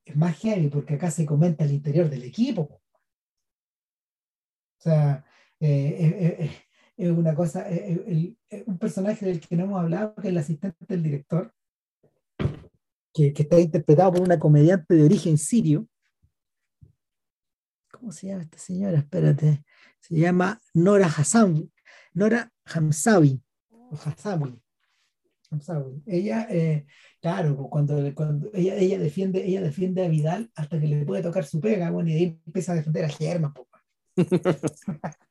es 0.04 0.16
más 0.16 0.38
heavy 0.38 0.68
porque 0.68 0.94
acá 0.94 1.10
se 1.10 1.26
comenta 1.26 1.64
el 1.64 1.72
interior 1.72 2.08
del 2.08 2.24
equipo. 2.24 2.80
O 4.78 4.80
sea, 4.80 5.24
eh, 5.60 5.96
eh, 5.98 6.36
eh, 6.40 6.50
es 6.98 7.10
una 7.10 7.34
cosa, 7.34 7.66
un 8.66 8.78
personaje 8.78 9.24
del 9.24 9.40
que 9.40 9.56
no 9.56 9.64
hemos 9.64 9.80
hablado, 9.80 10.14
que 10.16 10.22
es 10.22 10.32
el 10.32 10.38
asistente 10.38 10.84
del 10.86 11.02
director, 11.02 11.54
que, 13.14 13.32
que, 13.32 13.42
está 13.42 13.58
interpretado 13.58 14.14
por 14.14 14.22
una 14.22 14.38
comediante 14.38 14.94
de 14.94 15.04
origen 15.04 15.38
sirio. 15.38 15.88
¿Cómo 17.92 18.12
se 18.12 18.26
llama 18.26 18.42
esta 18.42 18.58
señora? 18.58 18.98
Espérate. 18.98 19.64
Se 20.00 20.16
llama 20.16 20.60
Nora 20.74 21.06
Hassan, 21.06 21.70
Nora 22.14 22.52
Hamsawi. 22.64 23.40
Ella, 26.06 26.46
eh, 26.50 26.86
claro, 27.20 27.56
cuando, 27.70 28.14
cuando 28.14 28.50
ella, 28.52 28.76
ella, 28.76 28.98
defiende, 28.98 29.46
ella 29.46 29.62
defiende 29.62 30.04
a 30.04 30.08
Vidal 30.08 30.50
hasta 30.54 30.78
que 30.78 30.86
le 30.86 31.06
puede 31.06 31.22
tocar 31.22 31.44
su 31.44 31.60
pega, 31.60 31.90
bueno, 31.90 32.10
y 32.10 32.12
ahí 32.12 32.40
empieza 32.44 32.72
a 32.72 32.74
defender 32.74 33.04
a 33.04 33.08
Germán. 33.08 33.54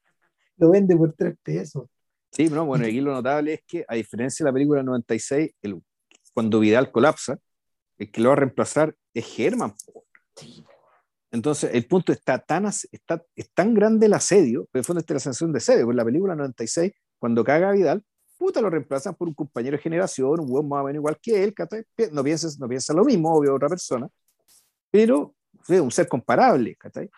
lo 0.57 0.71
vende 0.71 0.95
por 0.95 1.13
tres 1.13 1.35
pesos. 1.41 1.87
Sí, 2.31 2.49
no, 2.49 2.65
bueno, 2.65 2.85
aquí 2.85 2.99
lo 2.99 3.13
notable 3.13 3.53
es 3.53 3.61
que, 3.65 3.85
a 3.87 3.95
diferencia 3.95 4.43
de 4.43 4.49
la 4.49 4.53
película 4.53 4.83
96, 4.83 5.51
el, 5.61 5.81
cuando 6.33 6.59
Vidal 6.59 6.91
colapsa, 6.91 7.39
el 7.97 8.11
que 8.11 8.21
lo 8.21 8.29
va 8.29 8.33
a 8.33 8.37
reemplazar 8.37 8.95
es 9.13 9.25
Germán. 9.25 9.73
Entonces, 11.31 11.71
el 11.73 11.85
punto 11.87 12.11
está 12.11 12.39
tan, 12.39 12.65
está, 12.65 13.23
es 13.35 13.51
tan 13.53 13.73
grande 13.73 14.05
el 14.05 14.13
asedio, 14.13 14.67
pero 14.71 14.79
en 14.79 14.81
el 14.81 14.85
fondo 14.85 14.99
está 14.99 15.13
la 15.13 15.19
sensación 15.19 15.51
de 15.51 15.57
asedio, 15.57 15.85
porque 15.85 15.97
la 15.97 16.05
película 16.05 16.35
96, 16.35 16.91
cuando 17.17 17.43
caga 17.43 17.71
Vidal, 17.71 18.03
puta, 18.37 18.61
lo 18.61 18.69
reemplazan 18.69 19.15
por 19.15 19.27
un 19.27 19.33
compañero 19.33 19.77
de 19.77 19.83
generación, 19.83 20.39
un 20.39 20.47
buen 20.47 20.67
más 20.67 20.81
o 20.81 20.85
menos 20.85 20.99
igual 20.99 21.17
que 21.21 21.43
él, 21.43 21.55
no 22.11 22.23
piensa, 22.23 22.47
no 22.59 22.67
piensa 22.67 22.93
lo 22.93 23.03
mismo, 23.03 23.33
obvio, 23.33 23.55
otra 23.55 23.67
persona, 23.67 24.07
pero 24.91 25.35
es 25.67 25.81
un 25.81 25.91
ser 25.91 26.07
comparable, 26.07 26.75
¿cachai? 26.75 27.09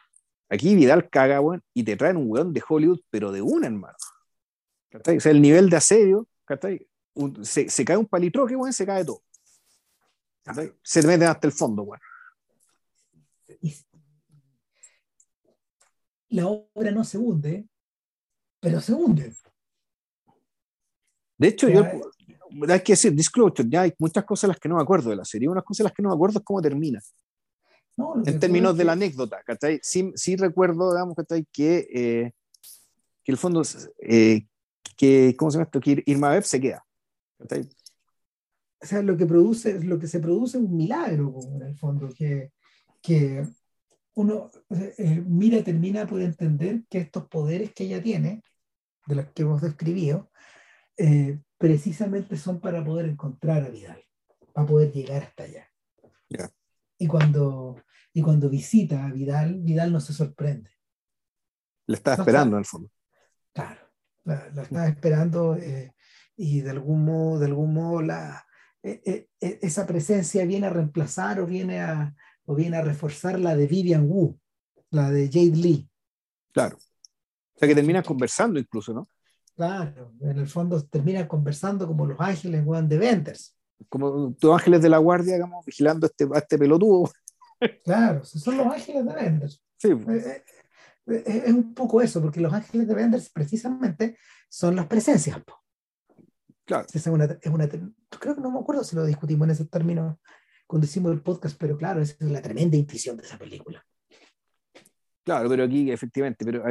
Aquí 0.49 0.75
Vidal 0.75 1.09
caga, 1.09 1.39
weón, 1.39 1.63
y 1.73 1.83
te 1.83 1.95
traen 1.95 2.17
un 2.17 2.29
weón 2.29 2.53
de 2.53 2.63
Hollywood, 2.67 3.01
pero 3.09 3.31
de 3.31 3.41
una, 3.41 3.67
hermano. 3.67 3.95
O 4.93 5.19
sea, 5.19 5.31
el 5.31 5.41
nivel 5.41 5.69
de 5.69 5.77
asedio, 5.77 6.27
se, 7.43 7.69
se, 7.69 7.85
cae 7.85 7.97
un 7.97 8.07
palitroque, 8.07 8.55
weón, 8.55 8.73
se 8.73 8.85
cae 8.85 9.05
todo. 9.05 9.21
Se 10.81 11.05
mete 11.05 11.25
hasta 11.25 11.45
el 11.45 11.53
fondo, 11.53 11.83
weón. 11.83 12.01
La 16.29 16.47
obra 16.47 16.91
no 16.91 17.03
se 17.03 17.17
hunde, 17.17 17.67
pero 18.59 18.81
se 18.81 18.93
hunde. 18.93 19.35
De 21.37 21.47
hecho, 21.47 21.69
yo, 21.69 21.85
hay 22.67 22.81
que 22.81 22.93
decir, 22.93 23.13
disclosure, 23.13 23.69
ya 23.69 23.81
hay 23.81 23.93
muchas 23.99 24.25
cosas 24.25 24.47
las 24.47 24.59
que 24.59 24.67
no 24.67 24.75
me 24.75 24.81
acuerdo 24.81 25.11
de 25.11 25.15
la 25.15 25.25
serie. 25.25 25.47
Unas 25.47 25.63
cosas 25.63 25.85
las 25.85 25.93
que 25.93 26.01
no 26.01 26.09
me 26.09 26.15
acuerdo 26.15 26.39
es 26.39 26.45
cómo 26.45 26.61
termina 26.61 26.99
en 28.25 28.39
términos 28.39 28.77
de 28.77 28.83
la 28.83 28.93
anécdota, 28.93 29.41
¿cachai? 29.45 29.79
Sí, 29.81 30.11
sí 30.15 30.35
recuerdo, 30.35 30.91
digamos, 30.91 31.15
¿cachai? 31.15 31.45
Que, 31.51 31.87
eh, 31.93 32.31
que 33.23 33.31
el 33.31 33.37
fondo, 33.37 33.61
eh, 34.01 34.47
que, 34.97 35.35
¿cómo 35.37 35.51
se 35.51 35.57
llama 35.57 35.65
esto? 35.65 35.79
Que 35.79 36.03
Irma 36.05 36.29
Beb 36.29 36.43
se 36.43 36.59
queda, 36.59 36.85
¿cachai? 37.37 37.69
O 38.81 38.85
sea, 38.85 39.01
lo 39.01 39.17
que, 39.17 39.25
produce, 39.25 39.83
lo 39.83 39.99
que 39.99 40.07
se 40.07 40.19
produce 40.19 40.57
es 40.57 40.63
un 40.63 40.75
milagro, 40.75 41.35
en 41.55 41.61
el 41.63 41.77
fondo, 41.77 42.09
que, 42.15 42.51
que 43.01 43.45
uno, 44.15 44.49
eh, 44.69 45.23
mira, 45.25 45.63
termina 45.63 46.07
por 46.07 46.21
entender 46.21 46.83
que 46.89 46.99
estos 46.99 47.27
poderes 47.27 47.73
que 47.73 47.85
ella 47.85 48.01
tiene, 48.01 48.41
de 49.05 49.15
los 49.15 49.25
que 49.27 49.41
hemos 49.41 49.61
describido, 49.61 50.31
precisamente 51.57 52.37
son 52.37 52.59
para 52.59 52.83
poder 52.83 53.05
encontrar 53.07 53.63
a 53.63 53.69
Vidal, 53.69 54.03
para 54.53 54.67
poder 54.67 54.91
llegar 54.91 55.23
hasta 55.23 55.43
allá. 55.43 55.69
Y 56.97 57.07
cuando, 57.07 57.77
y 58.13 58.21
cuando 58.21 58.49
visita 58.49 59.05
a 59.05 59.11
Vidal, 59.11 59.61
Vidal 59.61 59.91
no 59.91 59.99
se 59.99 60.13
sorprende. 60.13 60.71
Le 61.87 61.95
está 61.95 62.13
esperando 62.13 62.55
en 62.55 62.59
el 62.59 62.65
fondo. 62.65 62.91
Claro, 63.53 63.81
la, 64.25 64.47
está 64.61 64.87
esperando 64.87 65.55
eh, 65.55 65.93
y 66.35 66.61
de 66.61 66.69
algún 66.69 67.05
modo, 67.05 67.39
de 67.39 67.45
algún 67.47 67.73
modo 67.73 68.01
la, 68.01 68.45
eh, 68.83 69.27
eh, 69.39 69.59
esa 69.61 69.85
presencia 69.85 70.45
viene 70.45 70.67
a 70.67 70.71
reemplazar 70.71 71.39
o 71.39 71.45
viene 71.45 71.81
a, 71.81 72.13
o 72.45 72.55
viene 72.55 72.77
a 72.77 72.81
reforzar 72.81 73.39
la 73.39 73.55
de 73.55 73.67
Vivian 73.67 74.05
Wu, 74.07 74.39
la 74.91 75.09
de 75.09 75.27
Jade 75.27 75.55
Lee. 75.55 75.89
Claro. 76.51 76.77
O 76.77 77.59
sea 77.59 77.67
que 77.67 77.75
termina 77.75 78.01
conversando 78.03 78.59
incluso, 78.59 78.93
¿no? 78.93 79.09
Claro, 79.55 80.13
en 80.21 80.39
el 80.39 80.47
fondo 80.47 80.81
termina 80.85 81.27
conversando 81.27 81.85
como 81.85 82.05
los 82.05 82.19
ángeles 82.19 82.63
de 82.65 82.97
Venters 82.97 83.59
como 83.87 84.35
los 84.41 84.53
ángeles 84.53 84.81
de 84.81 84.89
la 84.89 84.97
guardia, 84.97 85.35
digamos, 85.35 85.65
vigilando 85.65 86.05
a 86.05 86.09
este, 86.09 86.27
a 86.33 86.39
este 86.39 86.57
pelotudo. 86.57 87.09
Claro, 87.83 88.23
son 88.23 88.57
los 88.57 88.67
ángeles 88.67 89.05
de 89.05 89.13
Benders. 89.13 89.63
Sí. 89.77 89.89
Eh, 89.89 90.43
eh, 91.07 91.23
eh, 91.25 91.43
es 91.45 91.53
un 91.53 91.73
poco 91.73 92.01
eso, 92.01 92.21
porque 92.21 92.39
los 92.39 92.53
ángeles 92.53 92.87
de 92.87 92.93
Benders 92.93 93.29
precisamente 93.29 94.17
son 94.49 94.75
las 94.75 94.87
presencias. 94.87 95.41
Claro. 96.65 96.85
Es 96.93 97.07
una, 97.07 97.25
es 97.25 97.51
una, 97.51 97.67
creo 97.67 98.35
que 98.35 98.41
no 98.41 98.51
me 98.51 98.59
acuerdo 98.59 98.83
si 98.83 98.95
lo 98.95 99.05
discutimos 99.05 99.47
en 99.47 99.51
ese 99.51 99.65
término 99.65 100.19
cuando 100.67 100.85
hicimos 100.85 101.11
el 101.11 101.21
podcast, 101.21 101.57
pero 101.59 101.75
claro, 101.77 102.01
esa 102.01 102.15
es 102.19 102.31
la 102.31 102.41
tremenda 102.41 102.77
intuición 102.77 103.17
de 103.17 103.23
esa 103.23 103.37
película. 103.37 103.83
Claro, 105.23 105.49
pero 105.49 105.63
aquí 105.63 105.91
efectivamente, 105.91 106.45
pero 106.45 106.63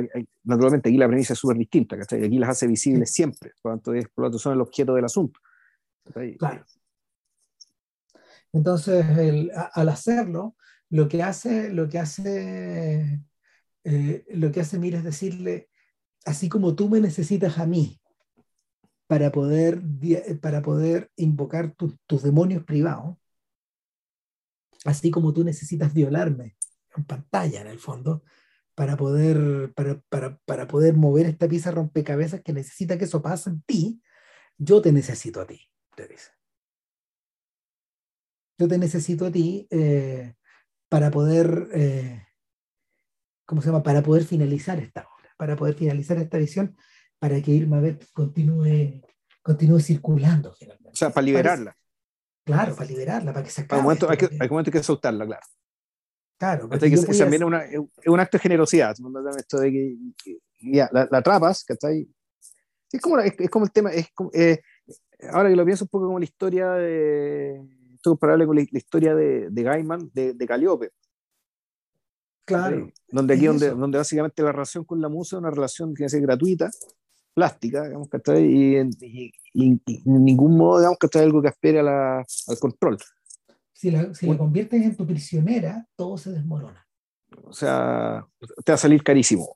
naturalmente 0.45 0.89
aquí 0.89 0.99
la 0.99 1.07
premisa 1.09 1.33
es 1.33 1.39
súper 1.39 1.57
distinta, 1.57 1.97
¿cachai? 1.97 2.25
Aquí 2.25 2.39
las 2.39 2.51
hace 2.51 2.67
visibles 2.67 3.13
siempre, 3.13 3.53
cuando 3.61 3.93
es, 3.93 4.09
por 4.09 4.25
lo 4.25 4.31
tanto 4.31 4.39
son 4.39 4.55
el 4.55 4.61
objeto 4.61 4.95
del 4.95 5.05
asunto. 5.05 5.41
Claro. 6.39 6.65
Entonces, 8.53 9.05
al 9.73 9.89
hacerlo, 9.89 10.57
lo 10.91 11.09
que 11.09 11.23
hace, 11.23 11.71
lo 11.71 11.89
que 11.89 11.99
hace, 11.99 13.21
eh, 13.85 14.25
lo 14.31 14.53
que 14.53 14.61
hace 14.61 14.79
Mira 14.79 14.99
es 14.99 15.05
decirle, 15.05 15.69
así 16.25 16.49
como 16.49 16.75
tú 16.75 16.89
me 16.89 17.01
necesitas 17.01 17.59
a 17.59 17.67
mí 17.67 18.01
para 19.07 19.33
poder, 19.33 19.83
para 20.41 20.63
poder 20.63 21.11
invocar 21.17 21.75
tus 21.75 22.23
demonios 22.23 22.65
privados, 22.65 23.17
así 24.85 25.11
como 25.11 25.33
tú 25.33 25.45
necesitas 25.45 25.95
violarme 25.95 26.57
en 26.97 27.05
pantalla, 27.05 27.61
en 27.61 27.69
el 27.69 27.79
fondo, 27.79 28.23
para 28.75 28.97
poder, 28.97 29.73
para, 29.75 30.01
para, 30.09 30.39
para 30.45 30.69
poder 30.69 30.95
mover 30.95 31.27
esta 31.27 31.49
pieza 31.49 31.71
rompecabezas 31.71 32.43
que 32.43 32.53
necesita 32.53 32.99
que 32.99 33.05
eso 33.05 33.23
pase 33.23 33.51
en 33.51 33.63
ti, 33.63 34.03
yo 34.57 34.83
te 34.83 34.93
necesito 34.93 35.41
a 35.41 35.47
ti, 35.47 35.61
te 35.97 36.07
dice. 36.07 36.31
Yo 38.59 38.69
te 38.69 38.79
necesito 38.79 39.27
a 39.27 39.33
ti 39.33 39.67
eh, 39.71 40.35
para 40.89 41.11
poder, 41.11 41.69
eh, 41.75 42.27
¿cómo 43.45 43.63
se 43.63 43.69
llama? 43.69 43.83
Para 43.83 44.03
poder 44.03 44.25
finalizar 44.25 44.79
esta 44.79 45.03
obra, 45.03 45.31
para 45.37 45.57
poder 45.57 45.75
finalizar 45.75 46.19
esta 46.19 46.39
visión, 46.39 46.77
para 47.19 47.41
que 47.43 47.51
Irma 47.51 47.81
Bet 47.81 48.07
continúe, 48.13 49.03
continúe 49.43 49.81
circulando 49.81 50.55
finalmente. 50.55 50.91
O 50.93 50.97
sea, 50.97 51.11
para 51.11 51.25
liberarla. 51.25 51.77
claro, 52.45 52.75
para 52.75 52.89
liberarla, 52.89 53.33
para 53.33 53.45
que 53.45 53.51
se 53.51 53.63
acabe. 53.63 53.81
Hay 53.81 53.85
momento, 53.85 54.11
hay, 54.11 54.17
que, 54.17 54.29
hay 54.39 54.49
momento 54.49 54.71
que 54.71 54.83
soltarla, 54.83 55.27
claro. 55.27 55.47
Claro, 56.39 56.69
que, 56.69 56.79
también 56.79 57.43
es, 57.43 58.07
un 58.07 58.21
acto 58.21 58.37
de 58.37 58.43
generosidad, 58.43 58.95
esto 59.37 59.59
de 59.59 59.73
que, 59.73 60.39
ya, 60.61 60.89
la, 60.93 61.09
atrapas, 61.11 61.65
¿cachai? 61.65 62.09
Es 62.93 63.01
como, 63.01 63.19
es, 63.19 63.51
como 63.51 63.65
el 63.65 63.73
tema, 63.73 63.91
es 63.91 64.09
eh, 64.33 64.61
ahora 65.33 65.49
que 65.49 65.57
lo 65.57 65.65
pienso 65.65 65.85
un 65.85 65.89
poco 65.89 66.07
como 66.07 66.21
la 66.21 66.25
historia 66.25 66.71
de, 66.71 67.61
esto 67.99 68.11
es 68.11 68.13
comparable 68.13 68.47
con 68.47 68.57
la, 68.57 68.63
historia 68.63 69.15
de, 69.15 69.51
de 69.51 69.63
Gaiman, 69.63 70.11
de, 70.15 70.35
de 70.35 70.47
Calliope. 70.47 70.91
Claro. 72.45 72.91
Donde 73.09 73.35
aquí, 73.35 73.47
donde, 73.47 73.71
donde, 73.71 73.99
básicamente 73.99 74.43
la 74.43 74.53
relación 74.53 74.85
con 74.85 75.01
la 75.01 75.09
musa 75.09 75.37
es 75.37 75.41
una 75.41 75.51
relación 75.51 75.95
que 75.95 76.07
es 76.07 76.15
gratuita, 76.15 76.71
plástica, 77.35 77.85
digamos, 77.85 78.09
¿cachai? 78.09 78.45
Y, 78.45 78.79
y, 78.79 79.33
y, 79.53 79.83
y, 79.85 80.03
en 80.07 80.25
ningún 80.25 80.57
modo, 80.57 80.79
digamos, 80.79 80.99
que 80.99 81.19
algo 81.19 81.43
que 81.43 81.49
espere 81.49 81.81
a 81.81 81.83
la, 81.83 82.19
al 82.19 82.59
control 82.59 82.99
si 83.79 83.93
la, 83.93 84.13
si 84.13 84.37
conviertes 84.37 84.83
en 84.83 84.97
tu 84.97 85.07
prisionera, 85.07 85.87
todo 85.95 86.19
se 86.19 86.33
desmorona. 86.33 86.85
O 87.45 87.53
sea, 87.53 88.27
te 88.65 88.73
va 88.73 88.75
a 88.75 88.79
salir 88.79 89.05
carísimo. 89.05 89.55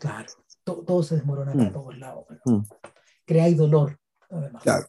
Claro, 0.00 0.32
todo 0.64 1.02
se 1.02 1.16
desmorona 1.16 1.52
mm. 1.52 1.72
todos 1.74 1.98
lados. 1.98 2.24
Mm. 2.46 2.60
Creáis 3.26 3.58
dolor, 3.58 4.00
además. 4.30 4.62
Claro. 4.62 4.86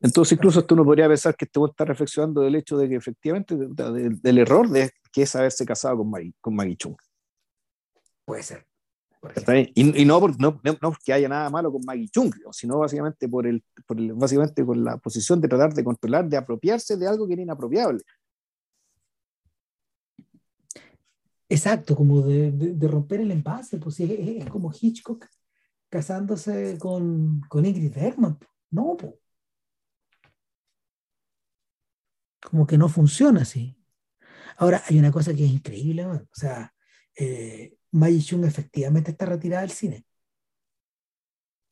Entonces, 0.00 0.32
incluso 0.32 0.64
tú 0.64 0.74
no 0.74 0.84
podrías 0.84 1.08
pensar 1.08 1.36
que 1.36 1.44
este 1.44 1.60
está 1.62 1.84
reflexionando 1.84 2.40
del 2.40 2.54
hecho 2.54 2.78
de 2.78 2.88
que 2.88 2.96
efectivamente, 2.96 3.54
del 3.56 4.38
error 4.38 4.68
de 4.68 4.90
que 5.12 5.22
es 5.22 5.36
haberse 5.36 5.66
casado 5.66 5.98
con 5.98 6.10
Maggie, 6.10 6.34
con 6.40 6.54
Maggie 6.54 6.76
Chung. 6.76 6.96
Puede 8.24 8.42
ser. 8.42 8.66
Y, 9.74 10.02
y 10.02 10.04
no, 10.06 10.18
por, 10.18 10.40
no, 10.40 10.58
no, 10.64 10.78
porque 10.80 11.12
haya 11.12 11.28
nada 11.28 11.50
malo 11.50 11.70
con 11.70 11.82
Maggie 11.84 12.08
Chung, 12.08 12.32
sino 12.52 12.78
básicamente 12.78 13.28
por, 13.28 13.46
el, 13.46 13.62
por 13.86 13.98
el, 13.98 14.14
básicamente 14.14 14.64
por 14.64 14.78
la 14.78 14.96
posición 14.96 15.40
de 15.42 15.48
tratar 15.48 15.74
de 15.74 15.84
controlar, 15.84 16.26
de 16.26 16.38
apropiarse 16.38 16.96
de 16.96 17.06
algo 17.06 17.26
que 17.26 17.34
era 17.34 17.42
inapropiable. 17.42 18.00
Exacto, 21.50 21.94
como 21.94 22.22
de, 22.22 22.50
de, 22.52 22.88
romper 22.88 23.20
el 23.20 23.32
envase, 23.32 23.76
pues 23.76 24.00
es, 24.00 24.10
es, 24.10 24.46
como 24.46 24.72
Hitchcock 24.72 25.26
casándose 25.90 26.78
con, 26.78 27.40
con 27.48 27.66
Ingrid 27.66 27.92
Bergman. 27.92 28.38
No, 28.70 28.96
pues. 28.96 29.19
Como 32.42 32.66
que 32.66 32.78
no 32.78 32.88
funciona 32.88 33.42
así. 33.42 33.76
Ahora, 34.56 34.82
hay 34.86 34.98
una 34.98 35.12
cosa 35.12 35.34
que 35.34 35.44
es 35.44 35.50
increíble, 35.50 36.06
o 36.06 36.26
sea, 36.32 36.74
eh, 37.16 37.76
Maggie 37.92 38.22
Chung 38.22 38.44
efectivamente 38.44 39.10
está 39.10 39.26
retirada 39.26 39.62
del 39.62 39.70
cine. 39.70 40.04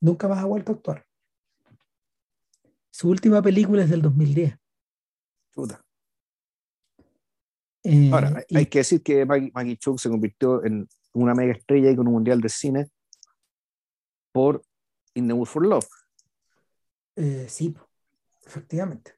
Nunca 0.01 0.29
más 0.29 0.39
ha 0.39 0.47
vuelto 0.47 0.73
a 0.73 0.75
actuar. 0.77 1.07
Su 2.91 3.09
última 3.11 3.43
película 3.43 3.83
es 3.83 3.91
del 3.91 4.03
2010. 4.03 4.57
Eh, 7.85 8.11
Ahora, 8.13 8.45
hay, 8.55 8.67
que 8.67 8.79
decir 8.79 9.03
que 9.03 9.25
Maggie, 9.25 9.77
Chung 9.77 9.99
se 9.99 10.09
convirtió 10.09 10.65
en 10.65 10.89
una 11.13 11.35
mega 11.35 11.53
estrella 11.53 11.91
y 11.91 11.97
con 11.97 12.07
un 12.07 12.15
mundial 12.15 12.41
de 12.41 12.49
cine 12.49 12.91
por 14.33 14.63
In 15.15 15.27
the 15.27 15.35
Mood 15.35 15.47
for 15.47 15.67
Love. 15.67 15.89
Eh, 17.17 17.47
sí, 17.49 17.75
efectivamente. 18.47 19.18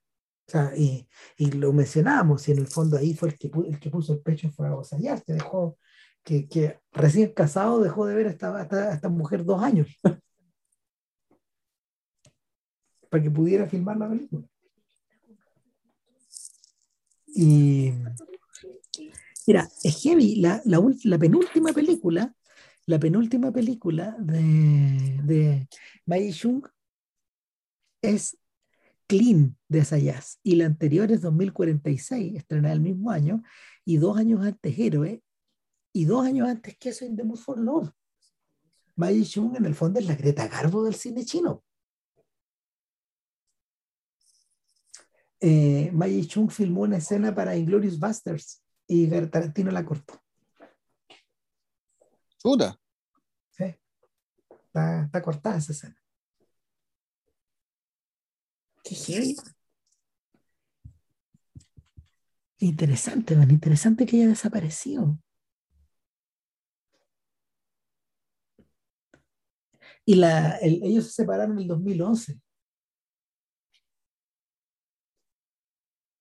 O 0.50 0.52
sea, 0.52 0.72
y, 0.76 1.06
y, 1.36 1.52
lo 1.52 1.72
mencionamos, 1.72 2.48
y 2.48 2.50
en 2.50 2.58
el 2.58 2.66
fondo 2.66 2.96
ahí 2.96 3.14
fue 3.14 3.28
el 3.28 3.38
que, 3.38 3.48
el 3.68 3.78
que 3.78 3.88
puso 3.88 4.14
el 4.14 4.20
pecho 4.20 4.50
fue 4.50 4.66
a 4.66 4.74
te 5.20 5.32
dejó 5.32 5.78
que, 6.24 6.48
que, 6.48 6.80
recién 6.90 7.32
casado 7.32 7.78
dejó 7.80 8.04
de 8.04 8.16
ver 8.16 8.26
a 8.26 8.30
esta, 8.30 8.92
esta, 8.92 9.08
mujer 9.08 9.44
dos 9.44 9.62
años 9.62 9.86
para 13.08 13.22
que 13.22 13.30
pudiera 13.30 13.68
filmar 13.68 13.96
la 13.96 14.08
película. 14.08 14.44
Y 17.28 17.92
mira, 19.46 19.68
es 19.84 20.02
heavy, 20.02 20.40
la, 20.40 20.60
la, 20.64 20.82
la 21.04 21.18
penúltima 21.18 21.72
película, 21.72 22.34
la 22.86 22.98
penúltima 22.98 23.52
película 23.52 24.16
de, 24.18 25.20
de 25.22 25.68
Mai 26.06 26.32
Chung 26.32 26.66
es 28.02 28.36
Clean 29.10 29.58
de 29.66 29.84
Sayas 29.84 30.38
y 30.44 30.54
la 30.54 30.66
anterior 30.66 31.10
es 31.10 31.20
2046, 31.22 32.36
estrenada 32.36 32.72
el 32.72 32.80
mismo 32.80 33.10
año, 33.10 33.42
y 33.84 33.96
dos 33.96 34.16
años 34.16 34.46
antes 34.46 34.78
Héroe, 34.78 35.20
y 35.92 36.04
dos 36.04 36.24
años 36.24 36.48
antes 36.48 36.78
que 36.78 36.90
eso, 36.90 37.04
In 37.04 37.16
the 37.16 37.24
Mood 37.24 37.38
for 37.38 37.58
Love. 37.58 37.90
Mai 38.94 39.24
Chung 39.24 39.56
en 39.56 39.64
el 39.64 39.74
fondo 39.74 39.98
es 39.98 40.06
la 40.06 40.14
Greta 40.14 40.46
Garbo 40.46 40.84
del 40.84 40.94
cine 40.94 41.24
chino. 41.24 41.64
Eh, 45.40 45.90
Mai 45.92 46.24
Chung 46.28 46.48
filmó 46.48 46.82
una 46.82 46.98
escena 46.98 47.34
para 47.34 47.56
Inglorious 47.56 47.98
Busters 47.98 48.62
y 48.86 49.08
Tarantino 49.08 49.72
la 49.72 49.84
cortó. 49.84 50.22
¿Chuta? 52.38 52.78
Sí. 53.50 53.74
Está, 54.66 55.02
está, 55.02 55.20
cortada 55.20 55.56
esa 55.56 55.72
escena. 55.72 56.00
Qué. 58.90 59.36
Interesante, 62.58 63.36
man, 63.36 63.50
interesante 63.50 64.04
que 64.04 64.16
haya 64.16 64.28
desaparecido. 64.28 65.18
Y 70.04 70.16
la, 70.16 70.58
ellos 70.60 71.06
se 71.06 71.12
separaron 71.22 71.52
en 71.52 71.62
el 71.62 71.68
2011. 71.68 72.40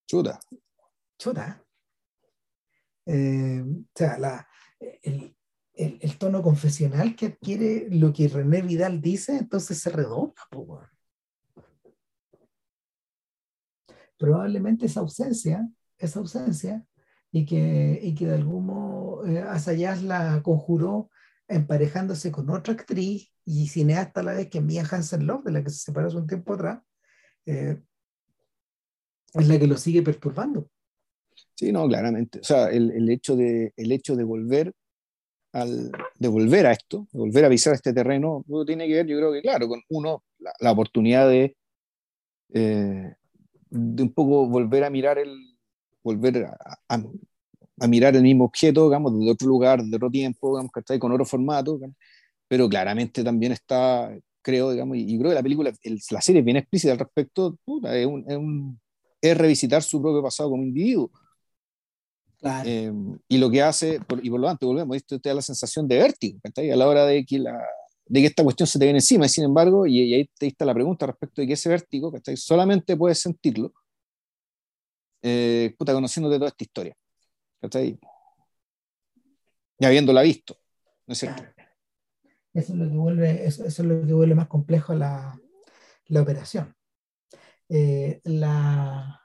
Chuta. 0.08 0.40
Chuta. 1.18 1.66
Eh, 3.06 3.62
o 3.62 3.86
sea, 3.96 4.20
la, 4.20 4.48
el, 4.80 5.36
el, 5.74 6.00
el, 6.02 6.18
tono 6.18 6.44
confesional 6.44 7.16
que 7.16 7.28
adquiere 7.28 7.88
lo 7.90 8.14
que 8.14 8.28
René 8.28 8.62
Vidal 8.62 9.02
dice, 9.02 9.38
entonces 9.38 9.80
se 9.80 9.90
redobla. 9.90 10.34
Probablemente 14.20 14.86
esa 14.86 15.00
ausencia, 15.00 15.68
esa 15.98 16.20
ausencia, 16.20 16.86
y 17.32 17.46
que, 17.46 18.00
y 18.04 18.14
que 18.16 18.28
de 18.28 18.36
algún 18.36 18.66
modo 18.66 19.26
eh, 19.26 19.40
Asayas 19.40 20.04
la 20.04 20.42
conjuró 20.44 21.10
emparejándose 21.48 22.32
con 22.32 22.50
otra 22.50 22.74
actriz 22.74 23.32
y 23.46 23.68
cineasta 23.68 24.20
a 24.20 24.24
la 24.24 24.34
vez 24.34 24.50
que 24.50 24.62
Mia 24.62 24.84
Hansen 24.90 25.26
Love, 25.26 25.46
de 25.46 25.52
la 25.52 25.64
que 25.64 25.70
se 25.70 25.80
separó 25.80 26.08
hace 26.08 26.18
un 26.18 26.28
tiempo 26.28 26.54
atrás, 26.54 26.82
eh, 27.46 27.82
es 29.34 29.48
la 29.48 29.58
que 29.58 29.68
lo 29.68 29.78
sigue 29.78 30.02
perturbando. 30.02 30.70
Sí, 31.56 31.72
no, 31.72 31.88
claramente. 31.88 32.40
O 32.40 32.44
sea, 32.44 32.70
el, 32.70 32.92
el, 32.92 33.10
hecho, 33.10 33.36
de, 33.36 33.74
el 33.78 33.92
hecho 33.92 34.16
de 34.16 34.24
volver 34.24 34.74
al, 35.54 35.92
de 36.18 36.28
volver 36.28 36.68
a 36.68 36.72
esto, 36.74 37.08
de 37.12 37.20
volver 37.20 37.46
a 37.46 37.50
pisar 37.50 37.74
este 37.74 37.94
terreno, 37.94 38.46
tiene 38.66 38.88
que 38.88 38.96
ver, 38.96 39.08
yo 39.08 39.18
creo 39.18 39.32
que, 39.32 39.42
claro, 39.42 39.68
con 39.68 39.82
uno, 39.90 40.24
la, 40.40 40.54
la 40.60 40.72
oportunidad 40.72 41.30
de, 41.30 41.56
eh, 42.54 43.16
de 43.70 44.04
un 44.04 44.14
poco 44.14 44.48
volver 44.48 44.84
a 44.84 44.90
mirar 44.90 45.18
el, 45.18 45.56
volver 46.04 46.46
a, 46.46 46.58
a, 46.90 47.04
a 47.80 47.88
mirar 47.88 48.16
el 48.16 48.24
mismo 48.24 48.46
objeto, 48.46 48.86
digamos, 48.86 49.18
desde 49.18 49.32
otro 49.32 49.48
lugar, 49.48 49.84
de 49.84 49.96
otro 49.96 50.10
tiempo, 50.10 50.50
digamos, 50.52 50.72
que 50.72 50.80
está 50.82 51.00
con 51.00 51.12
otro 51.12 51.26
formato, 51.26 51.80
pero 52.48 52.68
claramente 52.68 53.24
también 53.24 53.54
está, 53.54 54.12
creo, 54.42 54.72
digamos, 54.72 54.98
y, 54.98 55.18
creo 55.18 55.30
que 55.30 55.36
la 55.36 55.44
película, 55.44 55.72
el, 55.84 56.00
la 56.12 56.22
serie 56.22 56.40
es 56.40 56.46
bien 56.46 56.58
explícita 56.58 56.94
al 56.94 57.00
respecto, 57.00 57.58
puta, 57.64 57.96
es, 57.96 58.06
un, 58.06 58.26
es, 58.28 58.38
un, 58.38 58.80
es 59.22 59.38
revisitar 59.38 59.84
su 59.84 60.02
propio 60.02 60.22
pasado 60.22 60.50
como 60.50 60.64
individuo. 60.64 61.12
Claro. 62.40 62.70
Eh, 62.70 62.94
y 63.28 63.38
lo 63.38 63.52
que 63.52 63.62
hace, 63.62 64.00
por, 64.00 64.26
y 64.26 64.30
por 64.30 64.40
lo 64.40 64.48
tanto, 64.48 64.68
volvemos, 64.68 64.96
esto 64.96 65.20
te 65.20 65.30
da 65.30 65.36
la 65.36 65.42
sensación 65.42 65.88
de 65.88 65.98
vértigo, 65.98 66.40
¿cachai? 66.42 66.72
A 66.72 66.76
la 66.76 66.88
hora 66.88 67.06
de 67.06 67.26
que, 67.26 67.40
la, 67.40 67.60
de 68.10 68.22
que 68.22 68.26
esta 68.26 68.44
cuestión 68.44 68.66
se 68.66 68.80
te 68.80 68.86
viene 68.86 68.98
encima, 68.98 69.28
y 69.28 69.30
sin 69.30 69.44
embargo, 69.44 69.86
y, 69.86 70.14
ahí 70.14 70.30
te 70.38 70.48
está 70.48 70.66
la 70.66 70.74
pregunta 70.74 71.06
respecto 71.06 71.42
de 71.42 71.48
que 71.48 71.54
ese 71.54 71.70
vértigo, 71.70 72.12
¿cachai? 72.12 72.36
Solamente 72.36 72.98
puedes 72.98 73.20
sentirlo, 73.20 73.72
eh, 75.22 75.76
puta, 75.78 75.94
conociendo 75.94 76.28
de 76.28 76.38
toda 76.38 76.50
esta 76.50 76.64
historia, 76.64 76.96
¿cachai? 77.62 78.00
Y 79.78 79.86
habiéndola 79.86 80.24
visto, 80.24 80.58
¿no 81.06 81.14
es 81.14 81.20
cierto? 81.20 81.44
Eso 82.52 82.74
es 82.74 83.80
lo 83.80 84.06
que 84.06 84.14
vuelve, 84.14 84.36
más 84.36 84.48
complejo 84.48 84.96
la, 84.96 85.40
la 86.08 86.22
operación. 86.22 86.76
Eh, 87.70 88.22
la, 88.24 89.22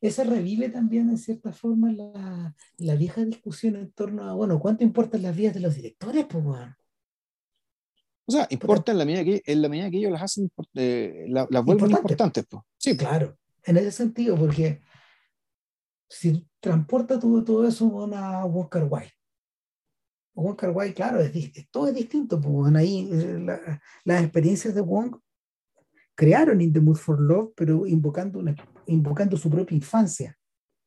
eso 0.00 0.24
revive 0.24 0.70
también, 0.70 1.10
en 1.10 1.18
cierta 1.18 1.52
forma, 1.52 1.92
la, 1.92 2.56
la 2.78 2.94
vieja 2.94 3.22
discusión 3.22 3.76
en 3.76 3.92
torno 3.92 4.24
a, 4.24 4.32
bueno, 4.32 4.58
¿cuánto 4.58 4.82
importan 4.82 5.20
las 5.20 5.36
vidas 5.36 5.52
de 5.52 5.60
los 5.60 5.74
directores? 5.74 6.24
Pues, 6.24 6.42
weón? 6.42 6.77
O 8.28 8.32
sea, 8.32 8.46
importa 8.50 8.92
en 8.92 8.98
la 8.98 9.06
medida 9.06 9.24
que, 9.24 9.42
en 9.46 9.62
la 9.62 9.68
medida 9.70 9.90
que 9.90 9.96
ellos 9.96 10.12
las 10.12 10.22
hacen, 10.22 10.50
eh, 10.74 11.24
la- 11.28 11.46
las 11.48 11.64
vuelven 11.64 11.86
Importante. 11.86 12.00
importantes, 12.12 12.46
pues. 12.50 12.62
Sí, 12.76 12.94
pues. 12.94 13.08
Claro, 13.08 13.38
en 13.64 13.76
ese 13.78 13.90
sentido, 13.90 14.36
porque 14.36 14.82
si 16.10 16.46
transporta 16.60 17.18
todo, 17.18 17.42
todo 17.42 17.66
eso 17.66 17.84
a 17.86 18.04
una 18.04 18.44
Walker 18.44 18.86
White. 18.88 19.12
Walker 20.34 20.70
White, 20.74 20.94
claro, 20.94 21.20
es, 21.20 21.32
todo 21.70 21.88
es 21.88 21.94
distinto. 21.94 22.40
Pues, 22.40 22.74
ahí 22.74 23.08
eh, 23.12 23.38
la- 23.40 23.80
las 24.04 24.22
experiencias 24.22 24.74
de 24.74 24.82
Wong 24.82 25.16
crearon 26.14 26.60
In 26.60 26.72
the 26.72 26.80
Mood 26.80 26.96
for 26.96 27.18
Love, 27.20 27.52
pero 27.56 27.86
invocando, 27.86 28.38
una, 28.40 28.54
invocando 28.86 29.36
su 29.36 29.48
propia 29.48 29.74
infancia. 29.74 30.36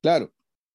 Claro. 0.02 0.32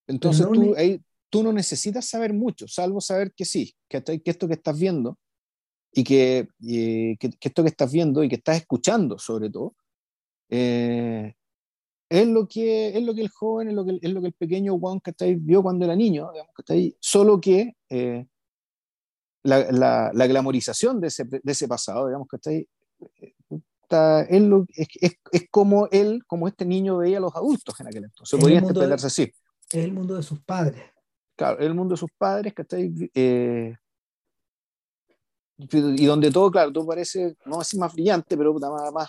Entonces 0.08 0.46
no 0.46 0.52
tú, 0.52 0.74
ahí, 0.76 1.00
tú 1.30 1.42
no 1.42 1.52
necesitas 1.52 2.06
saber 2.06 2.32
mucho, 2.32 2.66
salvo 2.68 3.00
saber 3.00 3.32
que 3.34 3.44
sí, 3.44 3.74
que, 3.88 4.02
que 4.02 4.20
esto 4.30 4.46
que 4.48 4.54
estás 4.54 4.78
viendo 4.78 5.18
y 5.98 6.04
que, 6.04 6.46
que, 7.18 7.30
que 7.30 7.48
esto 7.48 7.62
que 7.62 7.70
estás 7.70 7.90
viendo 7.90 8.22
y 8.22 8.28
que 8.28 8.34
estás 8.36 8.58
escuchando 8.58 9.18
sobre 9.18 9.48
todo, 9.50 9.74
eh, 10.50 11.34
es, 12.10 12.26
lo 12.28 12.46
que, 12.46 12.88
es 12.96 13.02
lo 13.02 13.14
que 13.14 13.22
el 13.22 13.28
joven, 13.30 13.68
es 13.68 13.74
lo 13.74 13.84
que, 13.84 13.98
es 14.00 14.10
lo 14.12 14.20
que 14.20 14.26
el 14.28 14.32
pequeño 14.34 14.78
Juan 14.78 15.00
que 15.00 15.12
vio 15.36 15.62
cuando 15.62 15.86
era 15.86 15.96
niño, 15.96 16.30
digamos, 16.32 16.52
¿cachai? 16.54 16.94
solo 17.00 17.40
que 17.40 17.72
eh, 17.88 18.26
la, 19.42 19.70
la, 19.72 20.10
la 20.12 20.26
glamorización 20.26 21.00
de 21.00 21.08
ese, 21.08 21.24
de 21.24 21.40
ese 21.52 21.66
pasado, 21.66 22.06
digamos, 22.08 22.28
¿cachai? 22.28 22.68
Está- 23.82 24.22
es, 24.22 24.42
lo- 24.42 24.66
es, 24.74 24.88
es, 25.00 25.12
es 25.32 25.44
como 25.50 25.88
él, 25.92 26.22
como 26.26 26.46
este 26.48 26.64
niño 26.66 26.98
veía 26.98 27.18
a 27.18 27.20
los 27.20 27.34
adultos 27.34 27.78
en 27.80 27.86
aquel 27.86 28.04
entonces. 28.04 28.34
Es 28.36 28.40
Podría 28.40 28.60
mundo 28.60 28.80
de- 28.80 28.86
interpretarse 28.86 29.06
así. 29.06 29.32
Es 29.70 29.84
el 29.84 29.92
mundo 29.92 30.14
de 30.16 30.22
sus 30.22 30.40
padres. 30.40 30.82
Claro, 31.36 31.58
el 31.60 31.74
mundo 31.74 31.94
de 31.94 31.98
sus 31.98 32.10
padres, 32.18 32.52
¿cachai? 32.54 32.92
Eh, 33.14 33.74
y 35.58 36.06
donde 36.06 36.30
todo, 36.30 36.50
claro, 36.50 36.72
todo 36.72 36.86
parece, 36.86 37.36
no 37.46 37.60
así 37.60 37.78
más 37.78 37.92
brillante, 37.94 38.36
pero 38.36 38.52
más, 38.54 38.92
más, 38.92 39.08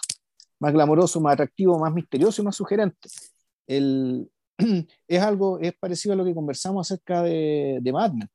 más 0.59 0.74
glamoroso, 0.74 1.19
más 1.19 1.34
atractivo, 1.34 1.77
más 1.77 1.93
misterioso 1.93 2.42
y 2.42 2.45
más 2.45 2.56
sugerente. 2.56 3.09
El, 3.67 4.30
es 5.08 5.22
algo, 5.22 5.59
es 5.59 5.74
parecido 5.77 6.14
a 6.14 6.16
lo 6.16 6.26
que 6.26 6.34
conversamos 6.34 6.88
acerca 6.88 7.22
de, 7.24 7.80
de 7.82 7.92
Mad 7.92 8.14
Men. 8.14 8.30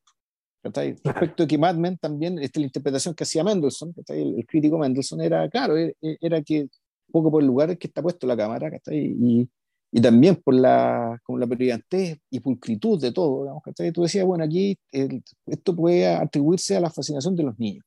Respecto 1.02 1.42
a 1.42 1.46
que 1.46 1.58
Mad 1.58 1.74
Men 1.76 1.98
también, 1.98 2.38
esta, 2.38 2.60
la 2.60 2.66
interpretación 2.66 3.14
que 3.14 3.24
hacía 3.24 3.42
Mendelssohn, 3.42 3.94
el, 4.08 4.38
el 4.38 4.46
crítico 4.46 4.78
Mendelssohn, 4.78 5.20
era, 5.20 5.48
claro, 5.48 5.76
era, 5.76 5.92
era 6.20 6.42
que 6.42 6.60
un 6.62 6.68
poco 7.12 7.30
por 7.30 7.42
el 7.42 7.48
lugar 7.48 7.70
en 7.70 7.76
que 7.76 7.88
está 7.88 8.02
puesto 8.02 8.26
la 8.26 8.36
cámara. 8.36 8.70
Y, 8.90 9.48
y 9.90 10.00
también 10.00 10.36
por 10.36 10.54
la, 10.54 11.18
con 11.24 11.40
la 11.40 11.46
brillantez 11.46 12.18
y 12.30 12.40
pulcritud 12.40 13.00
de 13.00 13.12
todo, 13.12 13.42
digamos. 13.42 13.62
Tú 13.92 14.02
decías, 14.02 14.24
bueno, 14.24 14.44
aquí 14.44 14.78
el- 14.92 15.22
esto 15.46 15.74
puede 15.74 16.08
atribuirse 16.08 16.76
a 16.76 16.80
la 16.80 16.90
fascinación 16.90 17.34
de 17.36 17.42
los 17.42 17.58
niños. 17.58 17.84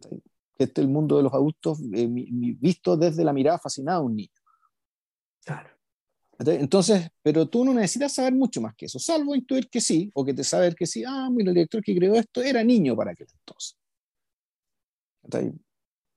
Que 0.00 0.64
este 0.64 0.80
es 0.80 0.86
el 0.86 0.92
mundo 0.92 1.16
de 1.16 1.24
los 1.24 1.34
adultos 1.34 1.80
eh, 1.92 2.08
visto 2.08 2.96
desde 2.96 3.24
la 3.24 3.32
mirada 3.32 3.58
fascinada 3.58 3.98
de 3.98 4.04
un 4.04 4.16
niño. 4.16 4.30
Claro. 5.44 5.70
Entonces, 6.38 7.08
pero 7.22 7.48
tú 7.48 7.64
no 7.64 7.72
necesitas 7.72 8.14
saber 8.14 8.34
mucho 8.34 8.60
más 8.60 8.74
que 8.74 8.86
eso, 8.86 8.98
salvo 8.98 9.34
intuir 9.34 9.68
que 9.68 9.80
sí, 9.80 10.10
o 10.14 10.24
que 10.24 10.34
te 10.34 10.42
saber 10.42 10.74
que 10.74 10.86
sí, 10.86 11.04
ah, 11.06 11.28
mira, 11.30 11.50
el 11.50 11.54
director 11.54 11.82
que 11.82 11.94
creó 11.94 12.14
esto 12.14 12.42
era 12.42 12.64
niño 12.64 12.96
para 12.96 13.12
aquel 13.12 13.28
entonces. 13.32 13.76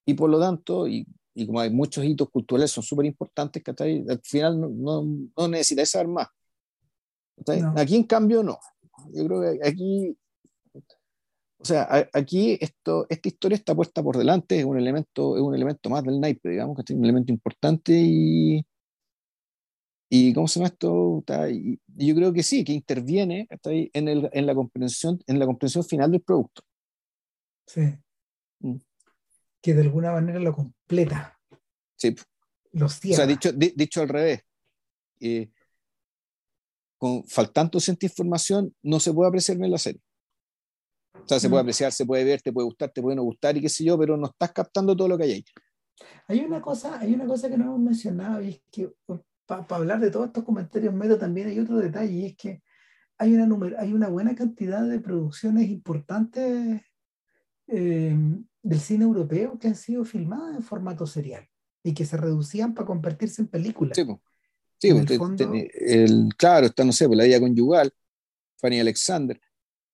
Y 0.06 0.14
por 0.16 0.30
lo 0.30 0.40
tanto, 0.40 0.88
y, 0.88 1.06
y 1.36 1.46
como 1.46 1.60
hay 1.60 1.70
muchos 1.70 2.04
hitos 2.04 2.30
culturales 2.30 2.72
son 2.72 2.84
súper 2.84 3.06
importantes, 3.06 3.64
al 3.80 4.22
final 4.24 4.60
no, 4.60 4.70
no, 4.70 5.30
no 5.38 5.48
necesitas 5.48 5.90
saber 5.90 6.08
más. 6.08 6.28
No. 7.46 7.74
Aquí 7.78 7.96
en 7.96 8.04
cambio 8.04 8.42
no. 8.42 8.58
Yo 9.14 9.26
creo 9.26 9.42
que 9.42 9.68
aquí, 9.68 10.18
o 11.60 11.66
sea, 11.66 11.84
a- 11.84 12.10
aquí 12.14 12.58
esto, 12.61 13.06
esta 13.10 13.27
historia 13.27 13.56
está 13.56 13.76
puesta 13.76 14.03
por 14.03 14.18
delante, 14.18 14.60
es 14.60 14.66
un 14.66 14.77
elemento, 14.77 15.36
es 15.38 15.42
un 15.42 15.56
elemento 15.56 15.90
más 15.90 16.03
del 16.03 16.19
naipe, 16.19 16.50
digamos, 16.50 16.76
que 16.77 16.94
es 16.94 16.98
un 16.98 17.03
elemento 17.03 17.32
importante 17.32 17.94
y, 17.95 18.64
y 20.10 20.34
¿cómo 20.34 20.48
se 20.48 20.60
llama 20.60 20.68
esto? 20.69 21.19
Está- 21.19 21.50
Y, 21.50 21.80
yo 21.88 22.16
creo 22.16 22.32
que 22.32 22.44
sí, 22.44 22.64
que 22.64 22.74
interviene 22.74 23.48
en, 23.64 24.08
el, 24.08 24.30
en, 24.32 24.45
la 24.45 24.56
comprensión, 24.56 25.19
en 25.27 25.40
la 25.40 25.45
comprensión 25.45 25.84
final 25.84 26.11
del 26.11 26.22
producto. 26.22 26.61
Sí. 27.66 27.82
Mm. 28.60 28.76
Que 29.61 29.74
de 29.74 29.82
alguna 29.82 30.11
manera 30.11 30.40
lo 30.40 30.53
completa, 30.53 31.34
Sí, 31.95 32.16
lo 32.74 32.86
O 32.86 32.90
cierra. 32.90 33.16
sea, 33.18 33.26
dicho, 33.26 33.52
di- 33.52 33.74
dicho 33.76 34.02
al 34.02 34.10
revés, 34.10 34.42
eh, 35.19 35.50
con, 37.00 37.24
faltando 37.27 37.80
cierta 37.80 38.06
información, 38.06 38.76
no 38.84 39.00
se 39.00 39.11
puede 39.11 39.30
apreciar 39.30 39.58
bien 39.58 39.72
la 39.72 39.80
serie. 39.80 40.00
O 41.24 41.28
sea, 41.28 41.40
se 41.40 41.50
puede 41.50 41.62
apreciar, 41.62 41.92
se 41.92 42.06
puede 42.06 42.24
ver, 42.24 42.42
te 42.42 42.54
puede 42.54 42.66
gustar, 42.66 42.90
te 42.92 43.02
puede 43.02 43.16
no 43.16 43.24
gustar 43.24 43.58
y 43.58 43.62
qué 43.62 43.70
sé 43.70 43.84
yo, 43.84 43.98
pero 43.98 44.16
no 44.18 44.28
estás 44.28 44.52
captando 44.54 44.96
todo 44.96 45.08
lo 45.10 45.18
que 45.18 45.24
hay 45.26 45.32
ahí. 45.34 45.46
Hay 46.28 46.40
una 46.40 46.62
cosa, 46.62 47.00
hay 47.00 47.14
una 47.14 47.26
cosa 47.26 47.50
que 47.50 47.58
no 47.58 47.66
hemos 47.66 47.80
mencionado 47.80 48.42
y 48.42 48.50
es 48.50 48.62
que 48.72 48.94
para 49.46 49.66
hablar 49.70 50.00
de 50.00 50.12
todos 50.12 50.28
estos 50.28 50.44
comentarios 50.44 50.94
medio 50.94 51.18
también 51.18 51.48
hay 51.48 51.60
otro 51.60 51.78
detalle 51.78 52.12
y 52.14 52.26
es 52.28 52.36
que 52.38 52.62
hay 53.18 53.34
una, 53.34 53.46
numer- 53.46 53.76
hay 53.80 53.94
una 53.94 54.10
buena 54.10 54.36
cantidad 54.36 54.84
de 54.88 55.00
producciones 55.00 55.70
importantes 55.70 56.82
eh, 57.68 58.16
del 58.62 58.80
cine 58.80 59.06
europeo 59.06 59.58
que 59.60 59.68
han 59.70 59.76
sido 59.76 60.06
filmadas 60.06 60.56
en 60.56 60.64
formato 60.64 61.06
serial 61.08 61.48
y 61.84 61.94
que 61.94 62.06
se 62.06 62.18
reducían 62.18 62.74
para 62.74 62.86
convertirse 62.86 63.42
en 63.42 63.48
películas. 63.48 63.96
Sí, 63.98 64.06
po. 64.06 64.22
Sí, 64.80 64.90
En 64.90 64.98
el 65.00 65.06
te- 65.08 65.18
fondo- 65.18 65.52
te- 65.52 66.04
el, 66.04 66.30
claro, 66.38 66.68
está, 66.68 66.84
no 66.86 66.92
sé, 66.92 67.08
por 67.08 67.18
la 67.18 67.24
vida 67.24 67.40
conyugal, 67.40 67.92
Fanny 68.58 68.80
Alexander, 68.80 69.40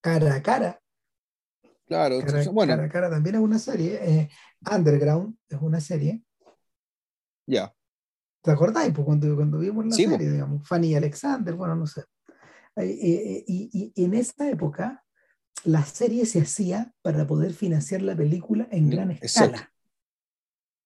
Cara 0.02 0.36
a 0.36 0.44
cara, 0.44 0.82
claro, 1.94 2.16
cara, 2.20 2.28
entonces, 2.30 2.54
bueno, 2.54 2.74
cara 2.74 2.84
a 2.86 2.90
cara 2.90 3.10
también 3.10 3.36
es 3.36 3.42
una 3.42 3.60
serie. 3.60 4.00
eh, 4.02 4.30
Underground 4.72 5.36
es 5.50 5.60
una 5.62 5.80
serie. 5.80 6.24
ya, 7.48 7.74
¿Te 8.42 8.52
acordáis? 8.52 8.94
Pues 8.94 9.06
cuando, 9.06 9.34
cuando 9.36 9.58
vimos 9.60 9.86
la 9.86 9.96
Sí, 9.96 10.04
serie, 10.06 10.28
po. 10.28 10.34
digamos, 10.34 10.68
Fanny 10.68 10.96
Alexander, 10.96 11.54
bueno, 11.56 11.76
no 11.76 11.88
sé. 11.88 12.02
Eh, 12.76 12.84
eh, 12.86 13.44
y, 13.48 13.92
y 13.96 14.04
en 14.04 14.14
esa 14.16 14.50
época, 14.50 15.04
la 15.64 15.84
serie 15.86 16.26
se 16.26 16.42
hacía 16.42 16.94
para 17.02 17.26
poder 17.26 17.54
financiar 17.54 18.02
la 18.02 18.16
película 18.16 18.68
en 18.72 18.90
gran 18.90 19.12
Exacto. 19.12 19.56
escala. 19.56 19.70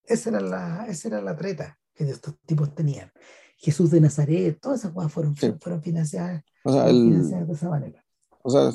Esa 0.04 0.30
era 0.30 0.40
la, 0.40 0.86
esa 0.88 1.08
era 1.08 1.20
la 1.20 1.36
treta 1.36 1.78
que 1.94 2.04
estos 2.08 2.38
tipos 2.46 2.74
tenían. 2.74 3.10
Jesús 3.56 3.90
de 3.90 4.00
Nazaret, 4.00 4.58
todas 4.60 4.80
esas 4.80 4.92
cosas 4.92 5.12
fueron, 5.12 5.36
Sí. 5.36 5.52
fueron 5.60 5.82
financiadas, 5.82 6.44
o 6.62 6.72
sea, 6.72 6.88
el- 6.88 7.02
financiadas 7.02 7.48
de 7.48 7.54
esa 7.54 7.68
manera. 7.68 8.04
O 8.48 8.50
sea, 8.50 8.70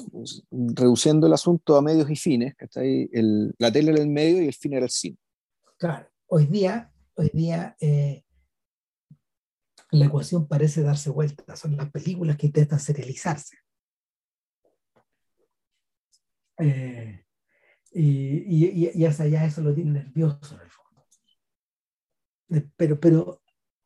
reduciendo 0.51 1.25
el 1.27 1.33
asunto 1.33 1.75
a 1.75 1.81
medios 1.81 2.09
y 2.09 2.15
fines, 2.15 2.55
¿cachai? 2.55 3.09
El, 3.11 3.53
la 3.57 3.71
tele 3.71 3.91
era 3.91 4.01
el 4.01 4.09
medio 4.09 4.41
y 4.41 4.47
el 4.47 4.53
fin 4.53 4.73
era 4.73 4.85
el 4.85 4.91
cine. 4.91 5.17
Claro, 5.79 6.07
hoy 6.27 6.45
día, 6.45 6.93
hoy 7.15 7.31
día 7.33 7.75
eh, 7.79 8.23
la 9.91 10.05
ecuación 10.05 10.47
parece 10.47 10.81
darse 10.83 11.09
vuelta. 11.09 11.55
Son 11.55 11.75
las 11.75 11.89
películas 11.91 12.37
que 12.37 12.47
intentan 12.47 12.79
serializarse. 12.79 13.57
Eh, 16.59 17.25
y, 17.93 18.03
y, 18.65 18.87
y- 18.87 18.91
y 18.93 19.05
hasta 19.05 19.23
allá 19.23 19.45
eso 19.45 19.61
lo 19.61 19.73
tiene 19.73 19.91
nervioso 19.91 20.55
en 20.55 20.61
el 20.61 20.69
fondo. 20.69 21.05
Eh, 22.49 22.69
Pero, 22.77 22.99
pero 22.99 23.41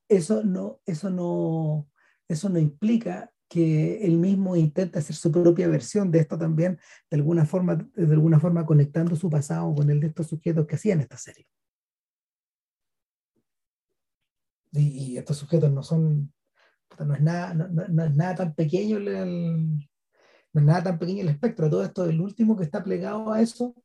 eso 0.10 0.44
no, 0.44 0.82
eso 0.86 1.10
no, 1.10 1.90
eso 2.28 2.50
no 2.50 2.60
implica 2.60 3.32
que 3.50 4.06
él 4.06 4.17
mismo 4.17 4.56
intente 4.56 5.00
hacer 5.00 5.16
su 5.16 5.32
propia 5.32 5.67
versión 5.67 6.11
de 6.11 6.19
esto 6.19 6.38
también, 6.38 6.80
de 7.09 7.17
alguna 7.17 7.45
forma, 7.45 7.76
de 7.76 8.14
alguna 8.14 8.40
forma 8.40 8.66
conectando 8.66 9.16
su 9.16 9.30
pasado 9.30 9.74
con 9.76 9.90
el 9.90 10.00
de 10.00 10.08
estos 10.08 10.27
sujetos 10.27 10.66
que 10.67 10.76
hacían 10.76 11.00
esta 11.00 11.17
serie. 11.17 11.48
Y, 14.74 15.14
y 15.14 15.17
estos 15.17 15.38
sujetos 15.38 15.72
no 15.72 15.82
son, 15.84 16.34
no 17.00 17.16
es 17.16 17.22
nada, 17.22 17.53
no, 17.53 17.67
no- 17.69 17.88
no 17.88 18.03
es 18.06 18.16
nada 18.16 18.35
tan 18.35 18.53
pequeño 18.56 18.98
el, 18.98 19.08
el- 19.08 19.90
no 20.53 20.61
es 20.61 20.66
nada 20.67 20.84
tan 20.84 21.00
pequeño 21.00 21.22
el 21.22 21.30
espectro. 21.30 21.69
Todo 21.69 21.84
esto, 21.84 22.06
el 22.06 22.19
último 22.22 22.56
que 22.58 22.64
está 22.64 22.84
plegado 22.84 23.32
a 23.32 23.42
eso, 23.42 23.76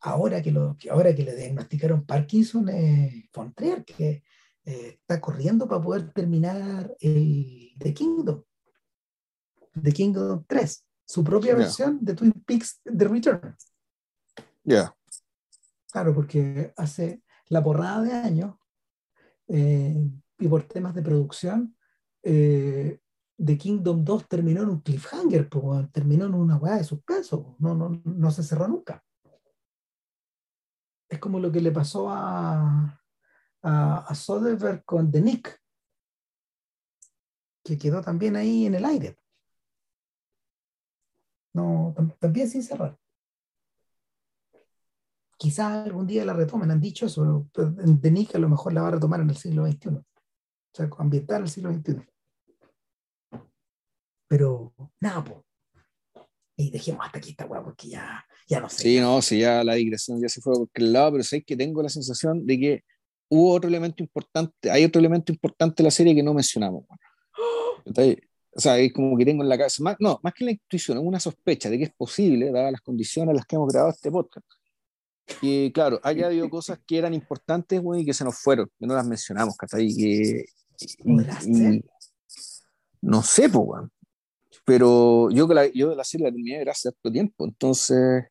ahora 0.00 0.42
que, 0.42 0.50
lo, 0.52 0.76
que 0.78 0.90
ahora 0.90 1.14
que 1.14 1.24
le 1.24 1.36
diagnosticaron 1.36 2.06
Parkinson, 2.06 2.68
es 2.70 3.28
Fontrier, 3.32 3.84
que, 3.84 4.22
eh, 4.66 4.98
está 5.00 5.20
corriendo 5.20 5.68
para 5.68 5.82
poder 5.82 6.12
terminar 6.12 6.94
el 7.00 7.72
The 7.78 7.94
Kingdom. 7.94 8.42
The 9.82 9.92
Kingdom 9.92 10.44
3, 10.46 10.84
su 11.04 11.24
propia 11.24 11.54
versión 11.54 11.98
de 12.00 12.14
Twin 12.14 12.32
Peaks 12.46 12.80
The 12.84 13.08
Return. 13.08 13.56
Ya. 14.62 14.94
Claro, 15.90 16.14
porque 16.14 16.72
hace 16.76 17.22
la 17.48 17.62
porrada 17.62 18.02
de 18.02 18.12
años 18.12 18.56
eh, 19.48 20.10
y 20.38 20.48
por 20.48 20.64
temas 20.64 20.94
de 20.94 21.02
producción, 21.02 21.76
eh, 22.22 23.00
The 23.36 23.58
Kingdom 23.58 24.04
2 24.04 24.28
terminó 24.28 24.62
en 24.62 24.70
un 24.70 24.80
cliffhanger, 24.80 25.48
po, 25.48 25.86
terminó 25.92 26.26
en 26.26 26.34
una 26.34 26.56
weá 26.56 26.76
de 26.76 26.84
suspenso, 26.84 27.56
no, 27.58 27.74
no, 27.74 28.00
no 28.04 28.30
se 28.30 28.42
cerró 28.42 28.68
nunca. 28.68 29.04
Es 31.08 31.18
como 31.18 31.38
lo 31.38 31.50
que 31.52 31.60
le 31.60 31.70
pasó 31.70 32.08
a, 32.10 33.00
a, 33.62 33.98
a 33.98 34.14
Soderbergh 34.14 34.84
con 34.84 35.10
The 35.10 35.20
Nick, 35.20 35.60
que 37.64 37.78
quedó 37.78 38.02
también 38.02 38.36
ahí 38.36 38.66
en 38.66 38.74
el 38.74 38.84
aire. 38.84 39.18
No, 41.54 41.94
tam- 41.96 42.14
también 42.18 42.50
sin 42.50 42.62
cerrar. 42.62 42.98
Quizás 45.38 45.86
algún 45.86 46.06
día 46.06 46.24
la 46.24 46.32
retomen, 46.32 46.70
han 46.70 46.80
dicho 46.80 47.06
eso, 47.06 47.48
pero 47.52 47.70
Nick 47.70 48.34
a 48.34 48.38
lo 48.38 48.48
mejor 48.48 48.72
la 48.72 48.82
va 48.82 48.88
a 48.88 48.92
retomar 48.92 49.20
en 49.20 49.30
el 49.30 49.36
siglo 49.36 49.66
XXI, 49.66 49.88
o 49.88 50.04
sea, 50.72 50.88
ambientar 50.98 51.38
en 51.38 51.42
el 51.44 51.50
siglo 51.50 51.72
XXI. 51.72 52.06
Pero, 54.28 54.72
nada, 55.00 55.22
po. 55.24 55.44
Y 56.56 56.70
dejemos 56.70 57.04
hasta 57.04 57.18
aquí 57.18 57.30
esta 57.30 57.46
weá, 57.46 57.62
porque 57.62 57.88
ya, 57.88 58.24
ya 58.48 58.60
no 58.60 58.68
sé. 58.68 58.82
Sí, 58.82 59.00
no, 59.00 59.20
sí, 59.22 59.40
ya 59.40 59.64
la 59.64 59.74
digresión 59.74 60.20
ya 60.20 60.28
se 60.28 60.40
fue 60.40 60.54
por 60.54 60.68
aquel 60.68 60.92
lado, 60.92 61.12
pero 61.12 61.24
sé 61.24 61.42
que 61.42 61.56
tengo 61.56 61.82
la 61.82 61.88
sensación 61.88 62.46
de 62.46 62.58
que 62.58 62.84
hubo 63.28 63.52
otro 63.52 63.68
elemento 63.68 64.02
importante, 64.02 64.70
hay 64.70 64.84
otro 64.84 65.00
elemento 65.00 65.32
importante 65.32 65.82
de 65.82 65.84
la 65.84 65.90
serie 65.90 66.14
que 66.14 66.22
no 66.22 66.32
mencionamos. 66.32 66.84
weón. 66.88 67.84
¿Cachai? 67.84 68.18
O 68.56 68.60
sea, 68.60 68.78
es 68.78 68.92
como 68.92 69.16
que 69.16 69.24
tengo 69.24 69.42
en 69.42 69.48
la 69.48 69.58
cabeza, 69.58 69.82
más, 69.82 69.96
no, 69.98 70.20
más 70.22 70.32
que 70.32 70.44
la 70.44 70.52
intuición, 70.52 70.98
es 70.98 71.04
una 71.04 71.18
sospecha 71.18 71.68
de 71.68 71.78
que 71.78 71.84
es 71.84 71.94
posible, 71.94 72.52
dadas 72.52 72.70
las 72.72 72.80
condiciones 72.80 73.30
en 73.30 73.36
las 73.36 73.46
que 73.46 73.56
hemos 73.56 73.68
grabado 73.72 73.92
este 73.92 74.10
podcast, 74.12 74.46
que, 75.40 75.72
claro, 75.74 75.98
haya 76.04 76.26
habido 76.26 76.48
cosas 76.48 76.78
que 76.86 76.98
eran 76.98 77.14
importantes 77.14 77.80
weón, 77.82 78.02
y 78.02 78.04
que 78.06 78.14
se 78.14 78.24
nos 78.24 78.38
fueron, 78.38 78.70
que 78.78 78.86
no 78.86 78.94
las 78.94 79.06
mencionamos, 79.06 79.56
¿cachai? 79.56 79.86
Y 79.88 79.96
que- 79.96 80.44
y- 80.78 81.02
¿Podrá 81.02 81.38
y- 81.44 81.84
no 83.02 83.22
sé, 83.22 83.48
pues. 83.48 83.82
Pero 84.64 85.30
yo, 85.30 85.46
la, 85.48 85.66
yo 85.66 85.94
la 85.94 86.04
serie 86.04 86.26
la 86.26 86.32
terminé 86.32 86.62
hace 86.70 86.88
harto 86.88 87.10
tiempo, 87.12 87.44
entonces, 87.44 88.24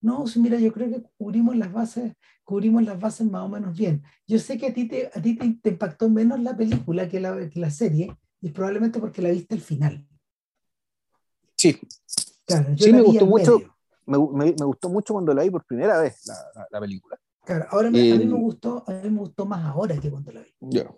No, 0.00 0.24
mira, 0.36 0.58
yo 0.58 0.72
creo 0.72 0.88
que 0.88 1.02
cubrimos 1.18 1.56
las 1.56 1.72
bases, 1.72 2.12
cubrimos 2.44 2.84
las 2.84 2.98
bases 3.00 3.26
más 3.28 3.42
o 3.42 3.48
menos 3.48 3.76
bien. 3.76 4.02
Yo 4.26 4.38
sé 4.38 4.56
que 4.56 4.68
a 4.68 4.72
ti 4.74 4.86
te, 4.86 5.08
a 5.12 5.20
ti 5.20 5.34
te, 5.36 5.58
te 5.62 5.70
impactó 5.70 6.08
menos 6.08 6.38
la 6.40 6.56
película 6.56 7.08
que 7.08 7.18
la, 7.20 7.48
que 7.50 7.58
la 7.58 7.70
serie, 7.70 8.16
y 8.40 8.50
probablemente 8.50 8.98
porque 9.00 9.22
la 9.22 9.30
viste 9.30 9.54
al 9.54 9.60
final. 9.60 10.06
sí, 11.56 11.78
Claro, 12.44 12.74
yo 12.74 12.86
Sí, 12.86 12.92
me 12.92 13.02
gustó 13.02 13.26
mucho. 13.26 13.58
me, 14.06 14.18
me- 14.18 14.54
me 14.58 14.64
gustó 14.66 14.88
mucho 14.88 15.14
cuando 15.14 15.34
la 15.34 15.42
vi 15.42 15.50
por 15.50 15.64
primera 15.64 15.98
vez 16.00 16.24
la, 16.26 16.34
la- 16.54 16.68
la 16.70 16.80
película. 16.80 17.18
Claro, 17.44 17.66
ahora 17.70 17.90
me- 17.90 18.12
a 18.12 18.16
mí 18.16 18.24
me 18.26 18.34
gustó, 18.34 18.84
a 18.86 18.92
mí 18.92 19.10
me 19.10 19.18
gustó 19.18 19.46
más 19.46 19.64
ahora 19.64 19.96
que 19.98 20.10
cuando 20.10 20.30
la 20.32 20.42
vi. 20.42 20.54
Ya. 20.60 20.88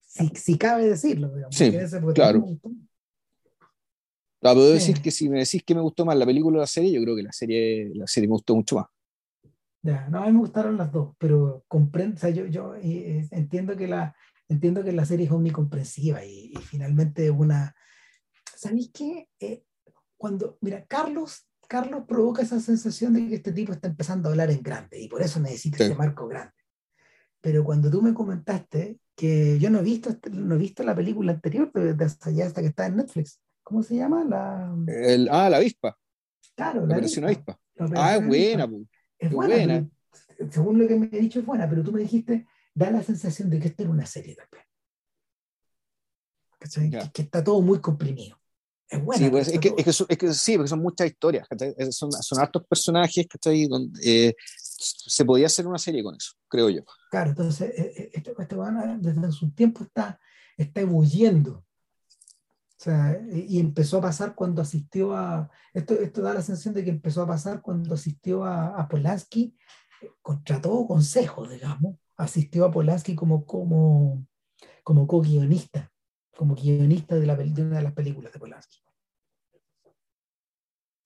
Si, 0.00 0.28
si 0.36 0.56
cabe 0.58 0.88
decirlo, 0.88 1.28
digamos. 1.34 1.54
Sí, 1.54 1.72
claro. 2.14 2.44
La 4.40 4.54
puedo 4.54 4.68
Sí. 4.68 4.74
decir 4.74 5.02
que 5.02 5.10
si 5.10 5.28
me 5.28 5.40
decís 5.40 5.62
que 5.64 5.74
me 5.74 5.80
gustó 5.80 6.04
más 6.04 6.16
la 6.16 6.24
película 6.26 6.58
o 6.58 6.60
la 6.60 6.66
serie, 6.66 6.92
yo 6.92 7.02
creo 7.02 7.16
que 7.16 7.22
la 7.24 7.32
serie, 7.32 7.90
la 7.94 8.06
serie 8.06 8.28
me 8.28 8.34
gustó 8.34 8.54
mucho 8.54 8.76
más. 8.76 8.86
Ya, 9.82 10.08
no, 10.08 10.22
a 10.22 10.26
mí 10.26 10.32
me 10.32 10.38
gustaron 10.40 10.76
las 10.76 10.92
dos, 10.92 11.14
pero 11.18 11.64
comprendo, 11.68 12.16
o 12.16 12.18
sea, 12.18 12.30
yo, 12.30 12.46
yo 12.46 12.74
eh, 12.76 12.82
eh, 13.20 13.28
entiendo 13.32 13.76
que 13.76 13.86
la 13.88 14.14
entiendo 14.48 14.82
que 14.84 14.92
la 14.92 15.04
serie 15.04 15.26
es 15.26 15.32
omnicomprensiva 15.32 16.24
y, 16.24 16.52
y 16.52 16.56
finalmente 16.58 17.30
una. 17.30 17.74
¿Sabéis 18.56 18.90
qué? 18.92 19.28
Eh, 19.40 19.62
cuando, 20.16 20.58
mira, 20.60 20.84
Carlos, 20.86 21.46
Carlos 21.68 22.04
provoca 22.08 22.42
esa 22.42 22.58
sensación 22.60 23.12
de 23.14 23.28
que 23.28 23.34
este 23.36 23.52
tipo 23.52 23.72
está 23.72 23.88
empezando 23.88 24.28
a 24.28 24.32
hablar 24.32 24.50
en 24.50 24.62
grande 24.62 24.98
y 25.00 25.08
por 25.08 25.22
eso 25.22 25.38
necesita 25.38 25.76
Sí. 25.78 25.82
este 25.84 25.94
marco 25.94 26.26
grande. 26.26 26.52
Pero 27.40 27.62
cuando 27.62 27.90
tú 27.90 28.02
me 28.02 28.14
comentaste 28.14 28.98
que 29.14 29.58
yo 29.60 29.70
no 29.70 29.78
he 29.80 29.82
visto, 29.82 30.10
este- 30.10 30.30
no 30.30 30.54
he 30.54 30.58
visto 30.58 30.82
la 30.82 30.94
película 30.94 31.32
anterior 31.32 31.70
de, 31.72 31.94
de 31.94 32.04
hasta 32.04 32.30
allá, 32.30 32.46
hasta 32.46 32.60
que 32.62 32.68
está 32.68 32.86
en 32.86 32.96
Netflix, 32.96 33.40
¿cómo 33.62 33.82
se 33.82 33.96
llama? 33.96 34.24
La, 34.24 34.74
El- 34.86 35.28
ah, 35.30 35.48
la 35.50 35.58
avispa, 35.58 35.96
claro, 36.56 36.80
la 36.82 36.86
la 36.88 36.96
avispa. 36.96 37.26
avispa. 37.26 37.60
La 37.76 37.86
Ah, 37.94 38.16
es 38.16 38.26
buena. 38.26 38.68
Es 39.18 39.30
buena, 39.32 39.54
buena. 39.56 39.88
pero, 40.36 40.50
según 40.50 40.78
lo 40.80 40.88
que 40.88 40.96
me 40.96 41.06
he 41.12 41.20
dicho 41.20 41.38
es 41.40 41.46
buena, 41.46 41.68
pero 41.68 41.82
tú 41.84 41.92
me 41.92 42.00
dijiste, 42.00 42.46
da 42.78 42.90
la 42.90 43.02
sensación 43.02 43.50
de 43.50 43.58
que 43.58 43.68
esto 43.68 43.82
era 43.82 43.92
una 43.92 44.06
serie 44.06 44.36
también. 44.36 44.64
¿Cachai? 46.58 46.90
Ya. 46.90 47.00
Que, 47.00 47.12
que 47.12 47.22
está 47.22 47.42
todo 47.42 47.60
muy 47.60 47.80
comprimido. 47.80 48.38
Es 48.88 49.04
buena. 49.04 49.24
Sí, 49.24 49.30
pues, 49.30 49.48
es, 49.48 49.60
que, 49.60 49.74
es, 49.76 49.84
que 49.84 49.92
son, 49.92 50.06
es 50.08 50.18
que 50.18 50.32
sí, 50.32 50.56
porque 50.56 50.68
son 50.68 50.80
muchas 50.80 51.08
historias, 51.08 51.46
son, 51.90 52.10
son 52.10 52.38
hartos 52.40 52.64
personajes, 52.66 53.26
¿cachai? 53.28 53.66
Donde, 53.66 54.00
eh, 54.02 54.34
se 54.56 55.24
podía 55.24 55.46
hacer 55.46 55.66
una 55.66 55.78
serie 55.78 56.02
con 56.02 56.14
eso, 56.14 56.32
creo 56.48 56.70
yo. 56.70 56.82
Claro, 57.10 57.30
entonces, 57.30 57.70
eh, 57.70 57.92
eh, 57.96 58.10
este, 58.14 58.34
este 58.38 58.54
weón, 58.54 59.02
desde 59.02 59.30
su 59.32 59.50
tiempo 59.50 59.84
está, 59.84 60.18
está 60.56 60.80
ebulliendo. 60.80 61.64
O 62.78 62.80
sea, 62.80 63.20
y 63.32 63.58
empezó 63.58 63.98
a 63.98 64.02
pasar 64.02 64.36
cuando 64.36 64.62
asistió 64.62 65.14
a. 65.14 65.50
Esto, 65.74 65.94
esto 65.94 66.22
da 66.22 66.32
la 66.32 66.42
sensación 66.42 66.74
de 66.74 66.84
que 66.84 66.90
empezó 66.90 67.22
a 67.22 67.26
pasar 67.26 67.60
cuando 67.60 67.94
asistió 67.94 68.44
a, 68.44 68.68
a 68.68 68.88
Polanski, 68.88 69.56
eh, 70.00 70.10
contra 70.22 70.60
todo 70.60 70.86
consejo, 70.86 71.46
digamos. 71.48 71.96
Asistió 72.18 72.64
a 72.66 72.70
Polanski 72.70 73.14
como, 73.14 73.46
como, 73.46 74.26
como 74.84 75.06
co-guionista, 75.06 75.90
como 76.36 76.54
guionista 76.54 77.14
de, 77.14 77.26
la, 77.26 77.36
de 77.36 77.62
una 77.62 77.76
de 77.76 77.82
las 77.82 77.94
películas 77.94 78.32
de 78.32 78.38
Polanski. 78.38 78.78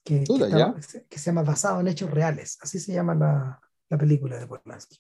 Que, 0.05 0.25
que, 0.25 0.33
estaba- 0.47 0.73
que 1.09 1.19
se 1.19 1.27
llama 1.27 1.43
Basado 1.45 1.81
en 1.81 1.89
Hechos 1.89 2.11
Reales, 2.11 2.59
así 2.61 2.81
se 2.81 2.93
llama 2.93 3.15
la, 3.15 3.61
la 3.89 3.99
película 3.99 4.37
de 4.39 4.47
Polanski. 4.47 4.99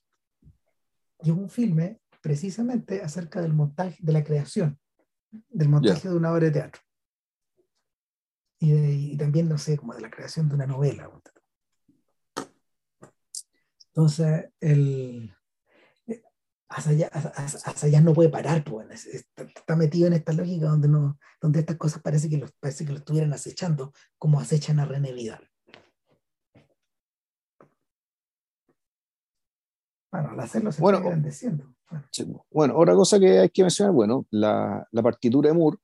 Y 1.23 1.31
es 1.31 1.37
un 1.37 1.49
filme 1.51 2.01
precisamente 2.21 3.03
acerca 3.03 3.41
del 3.41 3.53
montaje, 3.53 3.97
de 4.01 4.13
la 4.13 4.23
creación, 4.23 4.79
del 5.49 5.69
montaje 5.69 6.09
de 6.09 6.15
una 6.17 6.31
obra 6.33 6.45
de 6.47 6.51
teatro. 6.53 6.83
Y, 8.61 8.71
de- 8.71 8.93
y 8.93 9.17
también, 9.17 9.49
no 9.49 9.59
sé, 9.59 9.77
como 9.77 9.95
de 9.95 10.03
la 10.03 10.11
creación 10.11 10.49
de 10.49 10.55
una 10.55 10.67
novela. 10.67 11.11
Entonces, 13.89 14.51
el, 14.61 15.35
Asa- 16.75 17.71
Asayas 17.71 18.03
no 18.03 18.13
puede 18.15 18.29
parar, 18.29 18.65
pues, 18.65 18.91
es- 18.91 19.07
está, 19.07 19.43
está 19.43 19.77
metido 19.77 20.07
en 20.07 20.15
esta 20.15 20.33
lógica 20.33 20.67
donde, 20.67 20.89
no, 20.89 21.19
donde 21.41 21.61
estas 21.61 21.77
cosas 21.77 22.03
parece 22.03 22.29
que, 22.29 22.39
los, 22.39 22.53
parece 22.61 22.85
que 22.85 22.93
lo 22.93 22.99
estuvieran 22.99 23.33
acechando, 23.33 23.93
como 24.19 24.41
acechan 24.41 24.81
a 24.81 24.85
René 24.87 25.13
Vidal. 25.13 25.49
Bueno, 30.13 30.31
al 30.31 30.41
hacerlo 30.41 30.73
se 30.73 30.81
Bueno, 30.83 30.99
está. 30.99 31.11
Bueno. 31.91 32.47
Bueno, 32.51 32.79
otra 32.79 32.95
cosa 32.95 33.19
que 33.19 33.39
hay 33.41 33.49
que 33.51 33.63
mencionar, 33.63 33.93
bueno, 33.95 34.27
la, 34.31 34.87
la 34.91 35.03
partitura 35.03 35.49
de 35.51 35.55
Moore, 35.57 35.79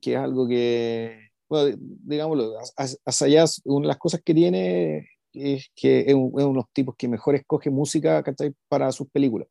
que 0.00 0.12
es 0.14 0.18
algo 0.18 0.46
que, 0.46 1.30
bueno, 1.48 1.76
digámoslo, 1.78 2.58
As- 2.76 3.00
Asayas, 3.04 3.60
una 3.64 3.84
de 3.84 3.88
las 3.88 3.98
cosas 3.98 4.20
que 4.24 4.34
tiene 4.34 5.08
es 5.32 5.70
que 5.74 6.00
es, 6.00 6.14
un- 6.14 6.28
es 6.38 6.44
uno 6.44 6.48
de 6.48 6.54
los 6.54 6.70
tipos 6.72 6.94
que 6.96 7.08
mejor 7.08 7.34
escoge 7.34 7.70
música 7.70 8.22
para 8.68 8.92
sus 8.92 9.08
películas. 9.10 9.48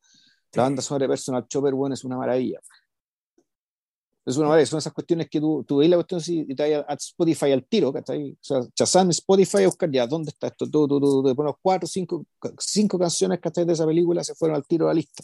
La 0.54 0.64
banda 0.64 0.82
sonora 0.82 1.06
de 1.06 1.10
Personal 1.10 1.48
Chopper, 1.48 1.74
bueno, 1.74 1.94
es 1.96 2.04
una 2.04 2.18
maravilla. 2.18 2.60
Es 4.26 4.38
una 4.38 4.48
maravilla, 4.48 4.68
son 4.68 4.80
esas 4.80 4.94
cuestiones 4.94 5.30
que 5.30 5.40
tú, 5.40 5.66
tú 5.68 5.78
veis 5.78 5.90
la 5.90 5.98
cuestión 5.98 6.22
y 6.26 6.56
te 6.56 6.78
vas 6.78 6.86
a 6.88 6.94
Spotify 6.94 7.52
al 7.52 7.66
tiro, 7.66 7.92
¿cachai? 7.92 8.32
O 8.32 8.38
sea, 8.40 8.62
Shazam, 8.74 9.10
Spotify, 9.10 9.64
a 9.64 9.68
buscar 9.68 9.92
ya, 9.92 10.08
¿dónde 10.08 10.30
está 10.30 10.48
esto? 10.48 10.70
Tú, 10.70 10.88
tú, 10.88 11.00
tú, 11.00 11.24
te 11.24 11.36
pones 11.36 11.56
cuatro, 11.62 11.88
cinco, 11.88 12.26
cinco 12.60 12.98
canciones, 12.98 13.40
¿cachai? 13.40 13.66
De 13.66 13.74
esa 13.74 13.86
película 13.86 14.24
se 14.24 14.36
fueron 14.36 14.56
al 14.56 14.66
tiro 14.66 14.86
a 14.86 14.90
la 14.90 14.94
lista. 14.94 15.24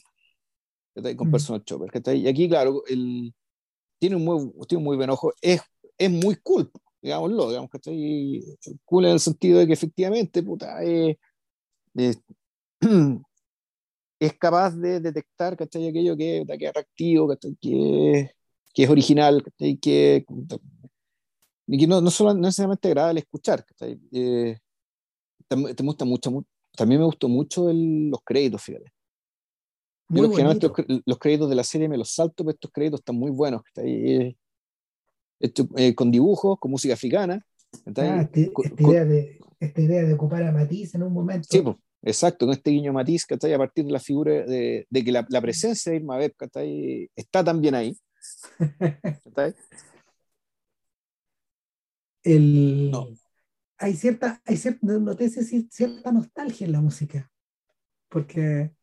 ¿cachai? 0.93 1.15
Con 1.15 1.27
Mm. 1.27 1.31
Personal 1.31 1.63
Chopper, 1.63 1.91
¿cachai? 1.91 2.19
Y 2.21 2.27
aquí, 2.27 2.49
claro, 2.49 2.83
el, 2.87 3.33
tiene, 3.99 4.15
un 4.15 4.25
muy, 4.25 4.51
tiene 4.67 4.79
un 4.79 4.83
muy 4.83 4.97
buen 4.97 5.09
ojo, 5.09 5.33
es, 5.41 5.61
es 5.97 6.11
muy 6.11 6.35
cool, 6.37 6.71
digámoslo, 7.01 7.49
digamos, 7.49 7.69
¿cachai? 7.69 8.43
Cool 8.85 9.05
en 9.05 9.11
el 9.11 9.19
sentido 9.19 9.59
de 9.59 9.67
que 9.67 9.73
efectivamente, 9.73 10.43
puta, 10.43 10.83
eh, 10.83 11.17
eh, 11.95 12.15
es 14.19 14.33
capaz 14.37 14.75
de 14.75 14.99
detectar, 14.99 15.55
¿cachai? 15.55 15.87
Aquello 15.87 16.15
que, 16.17 16.45
que 16.45 16.65
es 16.65 16.69
atractivo, 16.69 17.27
¿cachai? 17.29 17.55
Que, 17.59 18.31
que 18.73 18.83
es 18.83 18.89
original, 18.89 19.41
¿cachai? 19.43 19.77
Que, 19.77 20.25
que 21.67 21.87
no, 21.87 22.01
no 22.01 22.11
solo 22.11 22.33
no 22.33 22.41
necesariamente 22.41 22.87
agradable 22.87 23.21
escuchar, 23.21 23.65
¿cachai? 23.65 23.99
Eh, 24.11 24.57
también, 25.47 25.75
te 25.75 25.83
gusta 25.83 26.05
mucho, 26.05 26.31
mu- 26.31 26.43
también 26.75 26.99
me 27.01 27.05
gustó 27.05 27.29
mucho 27.29 27.69
el- 27.69 28.09
los 28.09 28.19
créditos, 28.23 28.61
fíjate. 28.61 28.91
Yo 30.11 30.23
los, 30.23 31.01
los 31.05 31.19
créditos 31.19 31.49
de 31.49 31.55
la 31.55 31.63
serie 31.63 31.87
me 31.87 31.97
los 31.97 32.09
salto, 32.11 32.43
pero 32.43 32.55
estos 32.55 32.71
créditos 32.71 32.99
están 33.01 33.15
muy 33.15 33.29
buenos. 33.31 33.61
Eh, 33.75 34.35
hecho, 35.39 35.67
eh, 35.77 35.93
con 35.93 36.09
dibujos, 36.11 36.57
con 36.59 36.71
música 36.71 36.95
africana. 36.95 37.45
Ah, 37.95 38.21
este- 38.23 38.51
Con- 38.51 38.65
esta, 38.65 38.81
idea 38.83 39.05
de, 39.05 39.39
esta 39.59 39.81
idea 39.81 40.03
de 40.03 40.13
ocupar 40.15 40.43
a 40.43 40.51
Matisse 40.51 40.95
en 40.95 41.03
un 41.03 41.13
momento 41.13 41.47
sí, 41.49 41.61
po, 41.61 41.79
Exacto, 42.01 42.45
con 42.45 42.53
este 42.53 42.71
guiño 42.71 42.93
matiz, 42.93 43.25
¿cachai? 43.25 43.53
A 43.53 43.57
partir 43.57 43.85
de 43.85 43.91
la 43.91 43.99
figura 43.99 44.31
de, 44.31 44.87
de 44.89 45.03
que 45.03 45.11
la, 45.11 45.25
la, 45.29 45.41
presencia 45.41 45.91
de 45.91 45.97
Irma 45.97 46.17
Beb, 46.17 46.33
¿cachai? 46.35 47.09
Está 47.15 47.43
también 47.43 47.75
ahí. 47.75 47.97
¿cachai? 49.25 49.53
El... 52.23 52.91
No. 52.91 53.07
Hay 53.77 53.95
cierta, 53.95 54.41
hay 54.45 54.57
cierta, 54.57 54.85
noté 54.85 55.29
cierta 55.29 56.11
nostalgia 56.11 56.65
en 56.65 56.73
la 56.73 56.81
música, 56.81 57.31
porque 58.09 58.73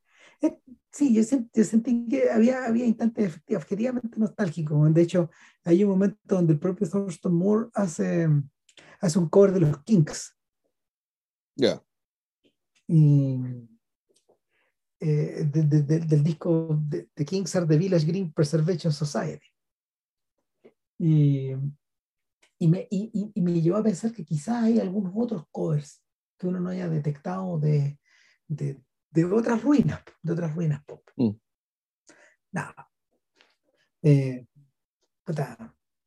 eh, 0.40 0.58
sí, 0.90 1.14
yo, 1.14 1.22
sentí, 1.22 1.50
yo 1.54 1.64
sentí 1.64 2.08
que 2.08 2.30
había, 2.30 2.64
había 2.64 2.86
instantes 2.86 3.40
objetivamente 3.54 4.18
nostálgicos. 4.18 4.94
De 4.94 5.02
hecho, 5.02 5.30
hay 5.64 5.84
un 5.84 5.90
momento 5.90 6.18
donde 6.24 6.54
el 6.54 6.58
propio 6.58 6.88
Thurston 6.88 7.34
Moore 7.34 7.68
hace, 7.74 8.26
hace 9.00 9.18
un 9.18 9.28
cover 9.28 9.52
de 9.52 9.60
los 9.60 9.82
Kinks. 9.84 10.34
Ya. 11.56 11.85
Y, 12.88 13.38
eh, 14.98 15.44
de, 15.44 15.62
de, 15.62 15.82
de, 15.82 15.98
del 16.00 16.22
disco 16.22 16.78
de, 16.88 17.08
Kings 17.24 17.54
are 17.54 17.66
the 17.66 17.76
Village 17.76 18.06
Green 18.06 18.32
Preservation 18.32 18.92
Society. 18.92 19.46
Y, 20.98 21.50
y, 22.58 22.68
me, 22.68 22.88
y, 22.90 23.30
y, 23.34 23.42
me 23.42 23.60
llevó 23.60 23.76
a 23.76 23.82
pensar 23.82 24.12
que 24.12 24.24
quizás 24.24 24.64
hay 24.64 24.80
algunos 24.80 25.12
otros 25.14 25.44
covers 25.50 26.02
que 26.38 26.46
uno 26.46 26.60
no 26.60 26.70
haya 26.70 26.88
detectado 26.88 27.58
de, 27.58 27.98
de, 28.48 28.80
de 29.10 29.24
otras 29.26 29.62
ruinas, 29.62 30.02
de 30.22 30.32
otras 30.32 30.54
ruinas 30.54 30.82
pop. 30.84 31.02
Mm. 31.16 31.32
Nada. 32.52 32.90
Eh, 34.02 34.46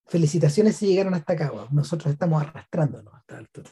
felicitaciones 0.07 0.75
si 0.75 0.87
llegaron 0.87 1.13
hasta 1.13 1.33
acá. 1.33 1.51
Nosotros 1.71 2.11
estamos 2.11 2.41
arrastrándonos 2.41 3.13
hasta 3.13 3.35
el 3.35 3.39
altura. 3.41 3.69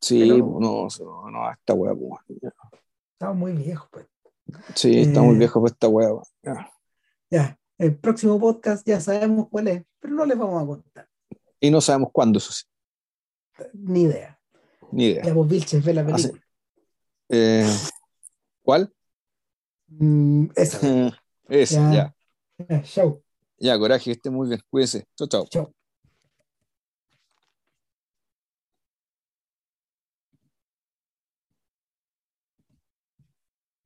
Sí, 0.00 0.20
Pero, 0.28 0.58
no, 0.60 0.88
no, 1.30 1.46
hasta 1.46 1.74
huevo. 1.74 2.18
Estamos 3.12 3.36
muy 3.36 3.52
viejos, 3.52 3.88
pues. 3.90 4.06
Sí, 4.74 4.98
Eh, 4.98 5.02
estamos 5.02 5.36
viejos 5.38 5.60
por 5.60 5.70
esta 5.70 5.88
huevo. 5.88 6.22
Ya. 6.42 6.70
Ya, 7.30 7.58
el 7.78 7.96
próximo 7.96 8.38
podcast 8.40 8.86
ya 8.86 9.00
sabemos 9.00 9.48
cuál 9.50 9.68
es, 9.68 9.84
pero 10.00 10.14
no 10.14 10.24
les 10.26 10.36
vamos 10.38 10.62
a 10.62 10.66
contar. 10.66 11.08
Y 11.60 11.70
no 11.70 11.80
sabemos 11.80 12.10
cuándo, 12.12 12.38
eso 12.38 12.52
sí. 12.52 12.64
Ni 13.74 14.02
idea. 14.02 14.40
Ni 14.90 15.06
idea. 15.06 15.22
Ya 15.24 15.32
vos, 15.34 15.46
Vilches, 15.48 15.84
ve 15.84 15.94
la 15.94 16.00
Así- 16.02 16.28
película. 16.28 16.42
Eh, 17.28 17.66
¿Cuál? 18.62 18.92
Mm, 19.88 20.46
esa. 20.56 20.78
Ese, 21.48 21.74
Ya. 21.76 22.14
ya. 22.68 22.82
Chau. 22.82 23.22
Ya, 23.58 23.78
coraje, 23.78 24.04
que 24.04 24.10
esté 24.12 24.30
muy 24.30 24.48
bien. 24.48 24.60
Cuídense. 24.70 25.06
Chao, 25.16 25.26
chao. 25.28 25.46
Chau. 25.48 25.74